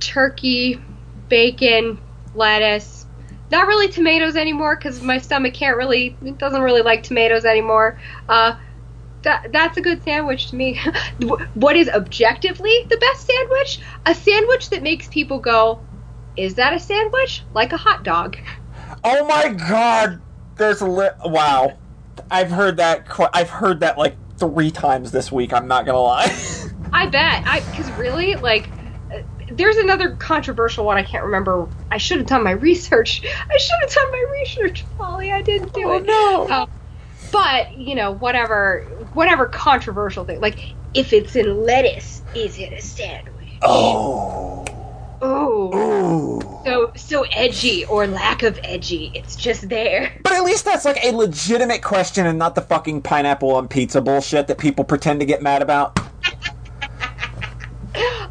turkey, 0.00 0.80
bacon, 1.28 1.98
lettuce. 2.34 3.01
Not 3.52 3.66
really 3.66 3.88
tomatoes 3.88 4.34
anymore 4.34 4.76
because 4.76 5.02
my 5.02 5.18
stomach 5.18 5.52
can't 5.52 5.76
really 5.76 6.16
it 6.22 6.38
doesn't 6.38 6.62
really 6.62 6.80
like 6.80 7.02
tomatoes 7.02 7.44
anymore. 7.44 7.98
Uh, 8.26 8.56
that 9.24 9.52
that's 9.52 9.76
a 9.76 9.82
good 9.82 10.02
sandwich 10.02 10.48
to 10.48 10.56
me. 10.56 10.80
what 11.52 11.76
is 11.76 11.90
objectively 11.90 12.74
the 12.88 12.96
best 12.96 13.26
sandwich? 13.26 13.80
A 14.06 14.14
sandwich 14.14 14.70
that 14.70 14.82
makes 14.82 15.06
people 15.08 15.38
go, 15.38 15.80
"Is 16.34 16.54
that 16.54 16.72
a 16.72 16.80
sandwich?" 16.80 17.44
Like 17.52 17.74
a 17.74 17.76
hot 17.76 18.04
dog. 18.04 18.38
Oh 19.04 19.26
my 19.26 19.50
god, 19.50 20.22
there's 20.56 20.80
a 20.80 20.86
li- 20.86 21.10
wow. 21.26 21.78
I've 22.30 22.50
heard 22.50 22.78
that. 22.78 23.06
Qu- 23.06 23.28
I've 23.34 23.50
heard 23.50 23.80
that 23.80 23.98
like 23.98 24.16
three 24.38 24.70
times 24.70 25.12
this 25.12 25.30
week. 25.30 25.52
I'm 25.52 25.68
not 25.68 25.84
gonna 25.84 26.00
lie. 26.00 26.34
I 26.94 27.04
bet. 27.04 27.42
I 27.44 27.60
because 27.70 27.92
really 27.98 28.34
like. 28.36 28.70
Uh, 29.52 29.56
There's 29.56 29.76
another 29.76 30.16
controversial 30.16 30.84
one. 30.84 30.96
I 30.96 31.02
can't 31.02 31.24
remember. 31.24 31.68
I 31.90 31.98
should 31.98 32.18
have 32.18 32.26
done 32.26 32.42
my 32.44 32.52
research. 32.52 33.22
I 33.24 33.58
should 33.58 33.76
have 33.82 33.90
done 33.92 34.10
my 34.10 34.24
research, 34.40 34.84
Polly. 34.98 35.32
I 35.32 35.42
didn't 35.42 35.72
do 35.74 35.88
Oh, 35.88 35.96
it. 35.96 36.06
no. 36.06 36.50
Um, 36.50 36.70
but 37.30 37.76
you 37.76 37.94
know, 37.94 38.12
whatever, 38.12 38.82
whatever 39.14 39.46
controversial 39.46 40.24
thing. 40.24 40.40
Like, 40.40 40.74
if 40.94 41.12
it's 41.12 41.34
in 41.36 41.64
lettuce, 41.64 42.22
is 42.34 42.58
it 42.58 42.72
a 42.72 42.80
sandwich? 42.82 43.32
Oh. 43.62 44.64
Oh. 45.24 45.72
Ooh. 45.74 46.40
So 46.64 46.92
so 46.96 47.22
edgy 47.32 47.84
or 47.84 48.06
lack 48.06 48.42
of 48.42 48.58
edgy. 48.64 49.12
It's 49.14 49.36
just 49.36 49.68
there. 49.68 50.12
But 50.22 50.32
at 50.32 50.44
least 50.44 50.64
that's 50.64 50.84
like 50.84 50.98
a 51.04 51.12
legitimate 51.12 51.82
question 51.82 52.26
and 52.26 52.38
not 52.38 52.54
the 52.56 52.60
fucking 52.62 53.02
pineapple 53.02 53.52
on 53.54 53.68
pizza 53.68 54.00
bullshit 54.00 54.46
that 54.48 54.58
people 54.58 54.84
pretend 54.84 55.20
to 55.20 55.26
get 55.26 55.42
mad 55.42 55.62
about. 55.62 55.98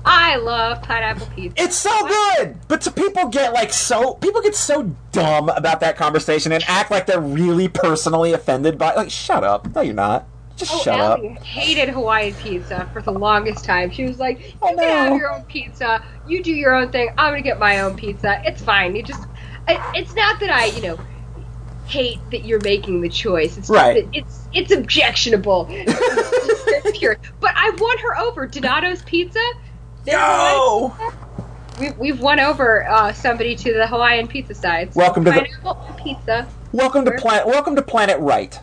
I 0.04 0.36
love 0.38 0.82
pineapple 0.82 1.28
pizza. 1.36 1.62
It's 1.62 1.76
so 1.76 1.92
good, 2.08 2.58
but 2.68 2.84
so 2.84 2.92
people 2.92 3.28
get 3.28 3.54
like 3.54 3.72
so 3.72 4.16
people 4.16 4.42
get 4.42 4.56
so 4.56 4.96
dumb 5.12 5.50
about 5.50 5.80
that 5.82 5.96
conversation 5.98 6.52
and 6.52 6.64
act 6.68 6.90
like 6.90 7.06
they're 7.06 7.22
really 7.22 7.68
personally 7.68 8.34
offended 8.34 8.78
by. 8.78 8.96
Like, 8.96 9.12
shut 9.12 9.44
up! 9.44 9.74
No, 9.76 9.82
you're 9.82 9.94
not. 9.94 10.28
Just 10.58 10.74
Oh, 10.74 10.80
shut 10.80 11.00
up. 11.00 11.20
Hated 11.44 11.90
Hawaiian 11.90 12.34
pizza 12.36 12.90
for 12.94 13.02
the 13.02 13.12
longest 13.12 13.64
time. 13.64 13.92
She 13.92 14.04
was 14.06 14.18
like, 14.20 14.40
"You 14.40 14.54
Oh, 14.62 14.68
can 14.76 14.80
have 14.80 15.18
your 15.18 15.34
own 15.34 15.44
pizza. 15.44 16.04
You 16.28 16.42
do 16.44 16.52
your 16.52 16.74
own 16.76 16.92
thing. 16.92 17.10
I'm 17.18 17.32
gonna 17.34 17.42
get 17.42 17.60
my 17.60 17.82
own 17.82 17.96
pizza. 17.96 18.42
It's 18.46 18.62
fine. 18.62 18.96
You 18.96 19.04
just, 19.04 19.24
it, 19.68 19.80
it's 19.96 20.16
not 20.16 20.40
that 20.40 20.50
I, 20.52 20.66
you 20.66 20.82
know, 20.82 21.00
hate 21.86 22.20
that 22.32 22.46
you're 22.46 22.62
making 22.62 23.02
the 23.02 23.10
choice. 23.10 23.58
It's 23.58 23.70
Right. 23.70 24.08
it's 24.14 24.48
it's 24.54 24.72
objectionable. 24.72 25.68
It's 25.70 26.92
pure. 27.00 27.18
But 27.40 27.54
I 27.56 27.70
won 27.80 27.98
her 28.00 28.18
over. 28.18 28.46
Donato's 28.48 29.02
Pizza. 29.04 29.40
No. 30.08 30.96
Hawaiian 31.00 31.18
We've, 31.80 31.98
we've 31.98 32.20
won 32.20 32.40
over 32.40 32.88
uh, 32.88 33.12
somebody 33.12 33.56
to 33.56 33.74
the 33.74 33.88
Hawaiian 33.88 34.28
pizza 34.28 34.54
side. 34.54 34.94
So 34.94 35.00
Welcome 35.00 35.26
to 35.26 35.32
the- 35.32 35.76
pizza. 36.04 36.48
Welcome 36.72 37.06
to 37.06 37.12
planet. 37.14 37.48
Welcome 37.48 37.76
to 37.76 37.82
Planet 37.82 38.20
Right. 38.20 38.60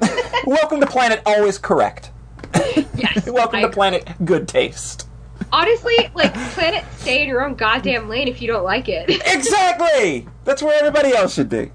welcome 0.46 0.80
to 0.80 0.86
Planet 0.86 1.20
Always 1.26 1.58
Correct. 1.58 2.10
Yes. 2.96 3.26
welcome 3.30 3.56
I 3.56 3.60
to 3.62 3.66
agree. 3.66 3.74
Planet 3.74 4.08
Good 4.24 4.48
Taste. 4.48 5.06
Honestly, 5.52 5.94
like 6.14 6.32
Planet, 6.32 6.84
stay 6.96 7.22
in 7.22 7.28
your 7.28 7.44
own 7.44 7.54
goddamn 7.54 8.08
lane 8.08 8.28
if 8.28 8.40
you 8.40 8.48
don't 8.48 8.64
like 8.64 8.88
it. 8.88 9.10
Exactly. 9.26 10.26
That's 10.44 10.62
where 10.62 10.78
everybody 10.78 11.14
else 11.14 11.34
should 11.34 11.50
be. 11.50 11.70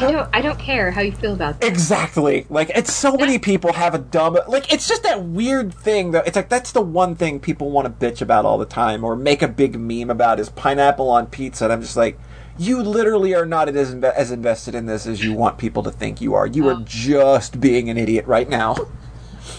I 0.00 0.10
don't. 0.12 0.28
I 0.32 0.40
don't 0.40 0.58
care 0.58 0.90
how 0.90 1.00
you 1.00 1.12
feel 1.12 1.32
about 1.34 1.60
that. 1.60 1.66
Exactly. 1.66 2.46
Like 2.50 2.70
it's 2.70 2.92
so 2.92 3.16
many 3.16 3.38
people 3.38 3.72
have 3.72 3.94
a 3.94 3.98
dumb 3.98 4.38
like 4.48 4.72
it's 4.72 4.88
just 4.88 5.02
that 5.04 5.22
weird 5.24 5.72
thing 5.74 6.10
though. 6.12 6.20
It's 6.26 6.36
like 6.36 6.48
that's 6.48 6.72
the 6.72 6.80
one 6.82 7.14
thing 7.16 7.40
people 7.40 7.70
want 7.70 7.86
to 7.86 8.06
bitch 8.06 8.20
about 8.20 8.44
all 8.44 8.58
the 8.58 8.66
time 8.66 9.04
or 9.04 9.16
make 9.16 9.42
a 9.42 9.48
big 9.48 9.78
meme 9.78 10.10
about 10.10 10.38
is 10.40 10.48
pineapple 10.50 11.08
on 11.08 11.26
pizza. 11.26 11.64
And 11.64 11.72
I'm 11.72 11.80
just 11.82 11.96
like, 11.96 12.18
you 12.58 12.82
literally 12.82 13.34
are 13.34 13.46
not 13.46 13.68
as 13.68 13.94
inve- 13.94 14.14
as 14.14 14.30
invested 14.30 14.74
in 14.74 14.86
this 14.86 15.06
as 15.06 15.22
you 15.24 15.32
want 15.34 15.58
people 15.58 15.82
to 15.84 15.90
think 15.90 16.20
you 16.20 16.34
are. 16.34 16.46
You 16.46 16.68
are 16.68 16.74
Oh. 16.74 16.82
just 16.84 17.60
being 17.60 17.88
an 17.90 17.96
idiot 17.96 18.26
right 18.26 18.48
now. 18.48 18.76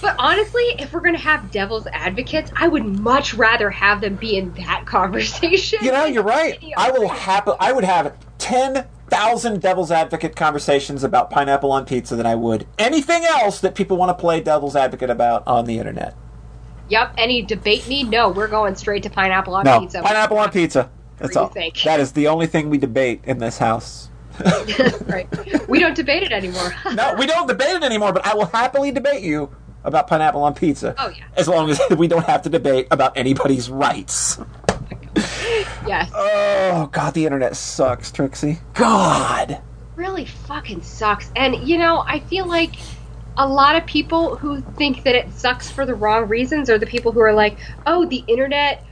But 0.01 0.15
honestly, 0.19 0.63
if 0.79 0.91
we're 0.93 0.99
gonna 0.99 1.17
have 1.17 1.49
devil's 1.49 1.87
advocates, 1.87 2.51
I 2.55 2.67
would 2.67 2.83
much 2.85 3.33
rather 3.33 3.69
have 3.71 4.01
them 4.01 4.15
be 4.15 4.37
in 4.37 4.53
that 4.55 4.85
conversation. 4.85 5.79
You 5.81 5.91
know, 5.93 6.05
you're 6.05 6.23
right. 6.23 6.61
I 6.75 6.91
will 6.91 7.07
happy. 7.07 7.51
I 7.59 7.71
would 7.71 7.85
have 7.85 8.13
ten 8.37 8.85
thousand 9.09 9.61
devil's 9.61 9.91
advocate 9.91 10.35
conversations 10.35 11.03
about 11.03 11.29
pineapple 11.29 11.71
on 11.71 11.85
pizza 11.85 12.15
than 12.15 12.25
I 12.25 12.35
would 12.35 12.67
anything 12.77 13.23
else 13.25 13.59
that 13.61 13.75
people 13.75 13.97
want 13.97 14.09
to 14.09 14.21
play 14.21 14.41
devil's 14.41 14.75
advocate 14.75 15.09
about 15.09 15.45
on 15.47 15.65
the 15.65 15.77
internet. 15.79 16.15
Yep. 16.89 17.13
Any 17.17 17.41
debate 17.41 17.87
me? 17.87 18.03
No, 18.03 18.29
we're 18.29 18.47
going 18.47 18.75
straight 18.75 19.03
to 19.03 19.09
pineapple 19.09 19.55
on 19.55 19.65
No, 19.65 19.79
pizza. 19.81 20.01
pineapple 20.01 20.37
on 20.37 20.51
pizza. 20.51 20.89
That's 21.17 21.35
all. 21.35 21.47
think? 21.47 21.81
That 21.83 21.99
is 21.99 22.11
the 22.13 22.27
only 22.27 22.47
thing 22.47 22.69
we 22.69 22.77
debate 22.77 23.21
in 23.25 23.39
this 23.39 23.57
house. 23.57 24.09
right. 25.07 25.27
We 25.67 25.79
don't 25.79 25.95
debate 25.95 26.23
it 26.23 26.31
anymore. 26.31 26.73
No, 26.93 27.15
we 27.15 27.25
don't 27.25 27.47
debate 27.47 27.75
it 27.75 27.83
anymore, 27.83 28.13
but 28.13 28.25
I 28.25 28.35
will 28.35 28.45
happily 28.45 28.91
debate 28.91 29.23
you 29.23 29.53
about 29.83 30.07
pineapple 30.07 30.43
on 30.43 30.53
pizza. 30.53 30.93
Oh, 30.97 31.09
yeah. 31.09 31.23
As 31.35 31.47
long 31.47 31.69
as 31.69 31.79
we 31.97 32.07
don't 32.07 32.25
have 32.25 32.41
to 32.43 32.49
debate 32.49 32.87
about 32.91 33.17
anybody's 33.17 33.69
rights. 33.69 34.39
Yes. 35.87 36.11
Oh, 36.13 36.89
God, 36.91 37.13
the 37.13 37.25
internet 37.25 37.55
sucks, 37.55 38.11
Trickssi. 38.11 38.59
God. 38.73 39.61
really 39.95 40.25
fucking 40.25 40.81
sucks. 40.83 41.31
And 41.35 41.67
you 41.67 41.77
know, 41.77 42.03
I 42.05 42.19
feel 42.19 42.45
like 42.47 42.75
a 43.37 43.47
lot 43.47 43.75
of 43.75 43.85
people 43.85 44.35
who 44.35 44.61
think 44.61 45.03
that 45.03 45.15
it 45.15 45.31
sucks 45.33 45.69
for 45.71 45.85
the 45.85 45.95
wrong 45.95 46.27
reasons 46.27 46.69
are 46.69 46.77
the 46.77 46.85
people 46.85 47.11
who 47.11 47.19
are 47.21 47.33
like, 47.33 47.57
"Oh, 47.85 48.05
the 48.05 48.23
internet 48.27 48.83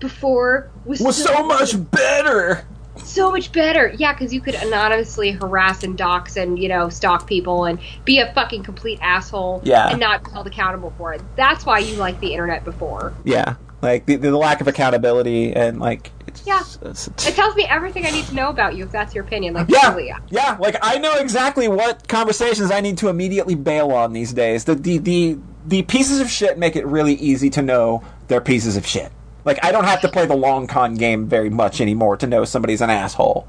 before 0.00 0.70
was, 0.84 1.00
Was 1.00 1.22
so 1.22 1.44
much 1.44 1.74
better. 1.90 2.66
so 3.04 3.30
much 3.30 3.52
better." 3.52 3.92
Yeah, 3.96 4.12
because 4.12 4.32
you 4.34 4.40
could 4.40 4.54
anonymously 4.54 5.30
harass 5.32 5.82
and 5.82 5.96
dox 5.96 6.36
and 6.36 6.58
you 6.58 6.68
know 6.68 6.88
stalk 6.88 7.26
people 7.26 7.64
and 7.66 7.78
be 8.04 8.18
a 8.20 8.32
fucking 8.34 8.62
complete 8.62 8.98
asshole 9.02 9.60
Yeah. 9.64 9.88
and 9.90 10.00
not 10.00 10.24
be 10.24 10.30
held 10.30 10.46
accountable 10.46 10.92
for 10.98 11.12
it. 11.14 11.22
That's 11.36 11.64
why 11.64 11.78
you 11.78 11.96
like 11.96 12.20
the 12.20 12.32
internet 12.32 12.64
before. 12.64 13.12
Yeah. 13.24 13.54
Like, 13.82 14.04
the, 14.06 14.16
the 14.16 14.36
lack 14.36 14.60
of 14.60 14.68
accountability 14.68 15.54
and, 15.54 15.78
like, 15.80 16.12
it's, 16.26 16.46
Yeah. 16.46 16.60
it's- 16.82 17.08
It 17.26 17.34
tells 17.34 17.54
me 17.56 17.64
everything 17.68 18.04
I 18.06 18.10
need 18.10 18.24
to 18.26 18.34
know 18.34 18.48
about 18.50 18.76
you 18.76 18.84
if 18.84 18.92
that's 18.92 19.14
your 19.14 19.24
opinion. 19.24 19.54
Like, 19.54 19.68
Yeah, 19.70 19.90
really, 19.94 20.12
yeah. 20.30 20.56
Like 20.60 20.76
I 20.82 20.98
know 20.98 21.14
exactly 21.16 21.66
what 21.68 22.06
conversations 22.08 22.70
I 22.70 22.80
need 22.80 22.98
to 22.98 23.08
immediately 23.08 23.54
bail 23.54 23.90
on 23.90 24.12
these 24.12 24.32
days. 24.32 24.64
The 24.64 24.74
the 24.74 24.98
the, 24.98 25.38
the 25.66 25.82
pieces 25.82 26.20
of 26.20 26.30
shit 26.30 26.58
make 26.58 26.76
it 26.76 26.86
really 26.86 27.14
easy 27.14 27.50
to 27.50 27.62
know 27.62 28.02
they're 28.28 28.40
pieces 28.40 28.76
of 28.76 28.86
shit. 28.86 29.10
Like 29.44 29.58
I 29.64 29.72
don't 29.72 29.84
have 29.84 30.00
to 30.02 30.08
play 30.08 30.26
the 30.26 30.36
long 30.36 30.66
con 30.66 30.94
game 30.94 31.26
very 31.26 31.50
much 31.50 31.80
anymore 31.80 32.16
to 32.18 32.26
know 32.26 32.44
somebody's 32.44 32.80
an 32.82 32.90
asshole. 32.90 33.48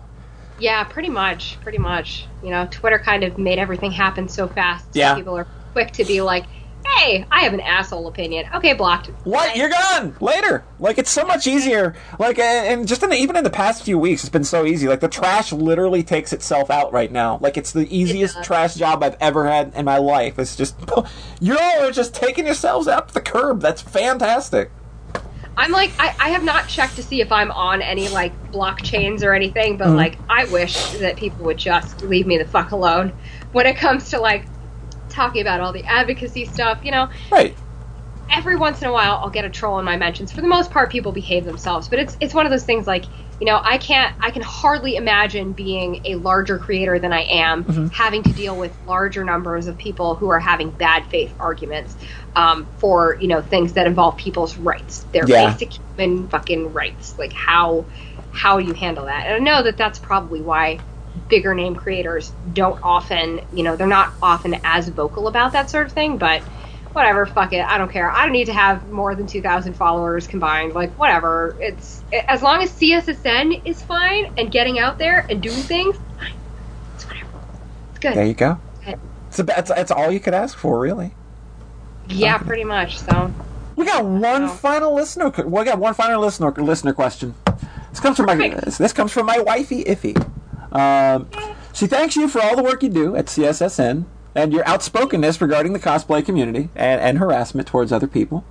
Yeah, 0.60 0.84
pretty 0.86 1.10
much, 1.10 1.58
pretty 1.62 1.78
much. 1.80 2.26
You 2.44 2.50
know, 2.52 2.68
Twitter 2.72 3.00
kind 3.00 3.24
of 3.24 3.38
made 3.38 3.60
everything 3.60 3.92
happen 3.92 4.28
so 4.30 4.48
fast. 4.48 4.86
Yeah. 4.94 5.16
people 5.16 5.38
are 5.38 5.48
quick 5.74 5.92
to 5.94 6.06
be 6.06 6.22
like, 6.22 6.46
"Hey, 6.98 7.26
I 7.32 7.42
have 7.42 7.54
an 7.54 7.60
asshole 7.60 8.08
opinion." 8.08 8.46
Okay, 8.56 8.74
blocked. 8.74 9.08
What? 9.24 9.56
You're 9.56 9.70
gone 9.70 10.16
later. 10.20 10.64
Like 10.80 10.98
it's 10.98 11.10
so 11.12 11.26
much 11.26 11.48
easier. 11.48 11.96
Like 12.20 12.40
and, 12.40 12.88
just 12.88 13.04
in 13.04 13.10
the, 13.10 13.16
even 13.16 13.36
in 13.36 13.44
the 13.44 13.50
past 13.50 13.84
few 13.84 13.98
weeks, 14.00 14.24
it's 14.24 14.30
been 14.30 14.44
so 14.44 14.66
easy. 14.66 14.88
Like 14.88 15.00
the 15.00 15.08
trash 15.08 15.52
literally 15.52 16.04
takes 16.04 16.34
itself 16.34 16.70
out 16.70 16.92
right 16.94 17.12
now. 17.12 17.38
Like 17.42 17.58
it's 17.58 17.72
the 17.72 17.88
easiest 17.96 18.36
does. 18.36 18.46
trash 18.48 18.76
job 18.76 19.04
I've 19.04 19.18
ever 19.20 19.48
had 19.48 19.74
in 19.76 19.86
my 19.86 19.98
life. 19.98 20.38
It's 20.40 20.56
just 20.56 20.76
you 21.40 21.58
all 21.58 21.84
are 21.84 21.92
just 21.92 22.14
taking 22.14 22.46
yourselves 22.46 22.88
out 22.88 23.08
to 23.10 23.14
the 23.14 23.22
curb. 23.22 23.62
That's 23.62 23.82
fantastic. 23.82 24.72
I'm 25.58 25.72
like, 25.72 25.92
I, 26.00 26.16
I 26.20 26.30
have 26.30 26.44
not 26.44 26.70
checked 26.70 26.96
to 26.96 27.04
see 27.04 27.20
if 27.20 27.32
I'm 27.32 27.52
on 27.52 27.82
any 27.82 28.08
like 28.10 28.32
blockchains 28.52 29.22
or 29.22 29.34
anything, 29.34 29.78
Mm-hmm. 29.78 29.84
but 29.84 29.96
like, 29.98 30.18
I 30.30 30.46
wish 30.46 30.92
that 30.94 31.18
people 31.18 31.46
would 31.46 31.58
just 31.58 32.02
leave 32.04 32.26
me 32.26 32.38
the 32.38 32.46
fuck 32.46 32.72
alone 32.72 33.12
when 33.52 33.68
it 33.68 33.76
comes 33.76 34.10
to 34.12 34.20
like 34.20 34.46
talking 35.12 35.42
about 35.42 35.62
all 35.62 35.74
the 35.74 35.86
advocacy 35.86 36.46
stuff. 36.46 36.80
You 36.84 36.92
know, 36.92 37.10
Right. 37.32 37.58
every 38.30 38.56
once 38.56 38.82
in 38.82 38.88
a 38.88 38.92
while 38.94 39.20
I'll 39.22 39.30
get 39.30 39.46
a 39.46 39.50
troll 39.50 39.80
in 39.80 39.86
my 39.86 39.98
mentions. 39.98 40.32
For 40.32 40.42
the 40.42 40.48
most 40.48 40.72
part, 40.72 40.92
people 40.92 41.12
behave 41.12 41.46
themselves, 41.46 41.88
but 41.88 42.00
it's 42.00 42.18
it's 42.20 42.34
one 42.34 42.46
of 42.46 42.52
those 42.52 42.64
things 42.64 42.88
like 42.88 43.06
you 43.40 43.46
know 43.48 43.60
I 43.64 43.78
can't 43.78 44.14
I 44.22 44.32
can 44.32 44.42
hardly 44.42 44.96
imagine 44.96 45.54
being 45.54 46.02
a 46.06 46.16
larger 46.16 46.58
creator 46.60 47.00
than 47.00 47.12
I 47.12 47.22
am, 47.24 47.90
having 47.92 48.24
to 48.24 48.34
deal 48.34 48.56
with 48.56 48.76
larger 48.86 49.24
numbers 49.24 49.68
of 49.68 49.78
people 49.78 50.16
who 50.16 50.30
are 50.30 50.40
having 50.40 50.70
bad 50.72 51.06
faith 51.08 51.34
arguments 51.40 51.98
um, 52.36 52.68
for 52.78 53.18
you 53.20 53.28
know 53.28 53.42
things 53.42 53.74
that 53.74 53.88
involve 53.88 54.18
people's 54.18 54.58
rights, 54.58 55.04
their 55.12 55.28
Yeah. 55.28 55.52
basic 55.52 55.74
human 55.98 56.28
fucking 56.28 56.72
rights. 56.74 57.18
Like 57.18 57.34
how 57.34 57.88
how 58.32 58.60
do 58.60 58.66
you 58.66 58.74
handle 58.74 59.06
that, 59.06 59.26
and 59.26 59.36
I 59.36 59.40
know 59.40 59.64
that 59.64 59.76
that's 59.76 60.00
probably 60.00 60.42
why 60.42 60.80
bigger 61.30 61.54
name 61.54 61.76
creators 61.76 62.32
don't 62.54 62.80
often 62.84 63.42
you 63.54 63.64
know 63.64 63.76
they're 63.76 63.88
not 63.88 64.14
often 64.22 64.56
as 64.64 64.88
vocal 64.90 65.28
about 65.28 65.54
that 65.54 65.70
sort 65.70 65.86
of 65.86 65.92
thing, 65.94 66.18
but 66.18 66.42
whatever, 66.94 67.26
fuck 67.26 67.54
it, 67.54 67.64
I 67.66 67.78
don't 67.78 67.90
care. 67.92 68.12
I 68.12 68.24
don't 68.24 68.34
need 68.34 68.46
to 68.46 68.54
have 68.54 68.90
more 68.90 69.16
than 69.16 69.26
2,000 69.26 69.76
followers 69.76 70.28
combined. 70.28 70.74
Like, 70.74 70.98
whatever. 71.00 71.56
It's 71.62 72.04
as 72.28 72.42
long 72.44 72.62
as 72.62 72.72
CSSN 72.74 73.62
is 73.64 73.82
fine 73.82 74.26
and 74.38 74.52
getting 74.52 74.78
out 74.78 74.98
there 74.98 75.26
and 75.30 75.42
doing 75.42 75.64
things, 75.64 75.96
fine. 76.18 76.34
It's 76.96 77.08
whatever. 77.08 77.30
It's 77.92 78.00
good. 78.00 78.14
There 78.16 78.26
you 78.26 78.34
go. 78.34 78.60
Okay. 78.82 78.96
It's, 79.30 79.40
a, 79.40 79.46
it's, 79.58 79.72
it's 79.74 79.92
all 79.92 80.12
you 80.12 80.20
could 80.20 80.34
ask 80.34 80.58
for, 80.58 80.82
really. 80.82 81.16
yeah, 82.08 82.38
pretty 82.40 82.66
much. 82.66 83.00
So, 83.00 83.34
We 83.78 83.86
got 83.86 84.04
one 84.04 84.44
Wow. 84.44 84.48
final 84.48 84.94
listener. 84.94 85.30
We 85.46 85.64
got 85.64 85.80
one 85.80 85.94
final 85.94 86.20
listener 86.20 86.52
listener 86.52 86.94
question. 86.94 87.36
This 87.92 88.02
comes 88.02 88.18
from 88.18 88.26
my 88.26 88.36
Perfect. 88.50 88.78
this 88.80 88.92
comes 88.94 89.14
from 89.14 89.26
my 89.28 89.40
wifey 89.40 89.86
Iffy. 89.86 90.16
Um, 90.72 91.28
she 91.74 91.88
thanks 91.88 92.16
you 92.16 92.28
for 92.28 92.42
all 92.42 92.56
the 92.56 92.64
work 92.64 92.84
you 92.84 92.90
do 92.90 93.16
at 93.16 93.26
CSSN 93.26 94.06
and 94.36 94.54
your 94.54 94.64
outspokenness 94.64 95.42
regarding 95.42 95.74
the 95.74 95.80
cosplay 95.80 96.26
community 96.26 96.70
and, 96.76 97.02
and 97.02 97.18
harassment 97.18 97.68
towards 97.68 97.92
other 97.92 98.08
people. 98.08 98.46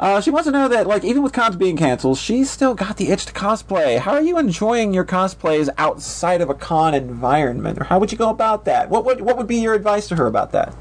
Uh, 0.00 0.20
she 0.20 0.30
wants 0.30 0.46
to 0.46 0.52
know 0.52 0.68
that, 0.68 0.86
like, 0.86 1.04
even 1.04 1.22
with 1.22 1.32
cons 1.32 1.56
being 1.56 1.76
canceled, 1.76 2.18
she's 2.18 2.50
still 2.50 2.74
got 2.74 2.96
the 2.96 3.10
itch 3.10 3.26
to 3.26 3.32
cosplay. 3.32 3.98
How 3.98 4.12
are 4.12 4.22
you 4.22 4.38
enjoying 4.38 4.92
your 4.92 5.04
cosplays 5.04 5.68
outside 5.78 6.40
of 6.40 6.50
a 6.50 6.54
con 6.54 6.94
environment, 6.94 7.78
or 7.80 7.84
how 7.84 7.98
would 8.00 8.10
you 8.10 8.18
go 8.18 8.28
about 8.28 8.64
that? 8.64 8.90
What 8.90 9.04
would 9.04 9.20
what 9.20 9.36
would 9.36 9.46
be 9.46 9.56
your 9.56 9.74
advice 9.74 10.08
to 10.08 10.16
her 10.16 10.26
about 10.26 10.52
that? 10.52 10.74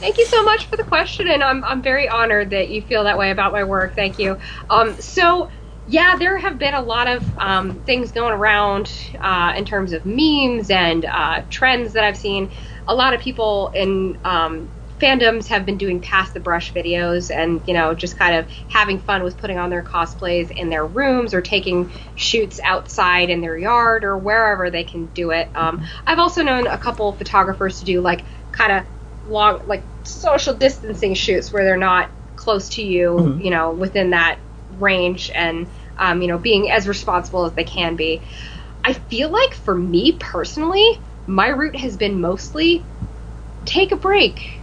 Thank 0.00 0.18
you 0.18 0.26
so 0.26 0.42
much 0.42 0.66
for 0.66 0.76
the 0.76 0.84
question, 0.84 1.28
and 1.28 1.42
I'm 1.42 1.64
I'm 1.64 1.82
very 1.82 2.08
honored 2.08 2.50
that 2.50 2.68
you 2.68 2.82
feel 2.82 3.04
that 3.04 3.16
way 3.16 3.30
about 3.30 3.52
my 3.52 3.64
work. 3.64 3.94
Thank 3.94 4.18
you. 4.18 4.38
Um, 4.68 4.94
so 5.00 5.50
yeah, 5.90 6.14
there 6.14 6.38
have 6.38 6.56
been 6.56 6.74
a 6.74 6.80
lot 6.80 7.08
of 7.08 7.38
um, 7.38 7.74
things 7.82 8.12
going 8.12 8.32
around 8.32 8.92
uh, 9.18 9.54
in 9.56 9.64
terms 9.64 9.92
of 9.92 10.06
memes 10.06 10.70
and 10.70 11.04
uh, 11.04 11.42
trends 11.50 11.94
that 11.94 12.04
I've 12.04 12.16
seen. 12.16 12.50
A 12.86 12.94
lot 12.94 13.12
of 13.12 13.20
people 13.20 13.72
in 13.74 14.16
um, 14.24 14.70
fandoms 15.00 15.48
have 15.48 15.66
been 15.66 15.78
doing 15.78 16.00
past 16.00 16.32
the 16.32 16.38
brush 16.38 16.72
videos 16.72 17.34
and 17.34 17.60
you 17.66 17.74
know 17.74 17.94
just 17.94 18.16
kind 18.18 18.36
of 18.36 18.48
having 18.68 19.00
fun 19.00 19.24
with 19.24 19.36
putting 19.38 19.58
on 19.58 19.68
their 19.68 19.82
cosplays 19.82 20.50
in 20.52 20.68
their 20.68 20.86
rooms 20.86 21.34
or 21.34 21.40
taking 21.40 21.90
shoots 22.14 22.60
outside 22.62 23.28
in 23.28 23.40
their 23.40 23.58
yard 23.58 24.04
or 24.04 24.16
wherever 24.16 24.70
they 24.70 24.84
can 24.84 25.06
do 25.06 25.30
it. 25.32 25.48
Um, 25.56 25.84
I've 26.06 26.20
also 26.20 26.44
known 26.44 26.68
a 26.68 26.78
couple 26.78 27.10
photographers 27.12 27.80
to 27.80 27.84
do 27.84 28.00
like 28.00 28.22
kind 28.52 28.72
of 28.72 28.86
long 29.28 29.66
like 29.66 29.82
social 30.04 30.54
distancing 30.54 31.14
shoots 31.14 31.52
where 31.52 31.64
they're 31.64 31.76
not 31.76 32.10
close 32.36 32.68
to 32.70 32.82
you, 32.82 33.10
mm-hmm. 33.10 33.40
you 33.40 33.50
know, 33.50 33.72
within 33.72 34.10
that 34.10 34.38
range 34.80 35.30
and 35.34 35.66
um, 35.98 36.22
you 36.22 36.28
know 36.28 36.38
being 36.38 36.70
as 36.70 36.88
responsible 36.88 37.44
as 37.44 37.52
they 37.52 37.64
can 37.64 37.96
be. 37.96 38.20
I 38.82 38.94
feel 38.94 39.28
like 39.28 39.52
for 39.52 39.74
me 39.74 40.12
personally, 40.12 40.98
my 41.26 41.48
route 41.48 41.76
has 41.76 41.96
been 41.96 42.20
mostly 42.20 42.82
take 43.66 43.92
a 43.92 43.96
break 43.96 44.60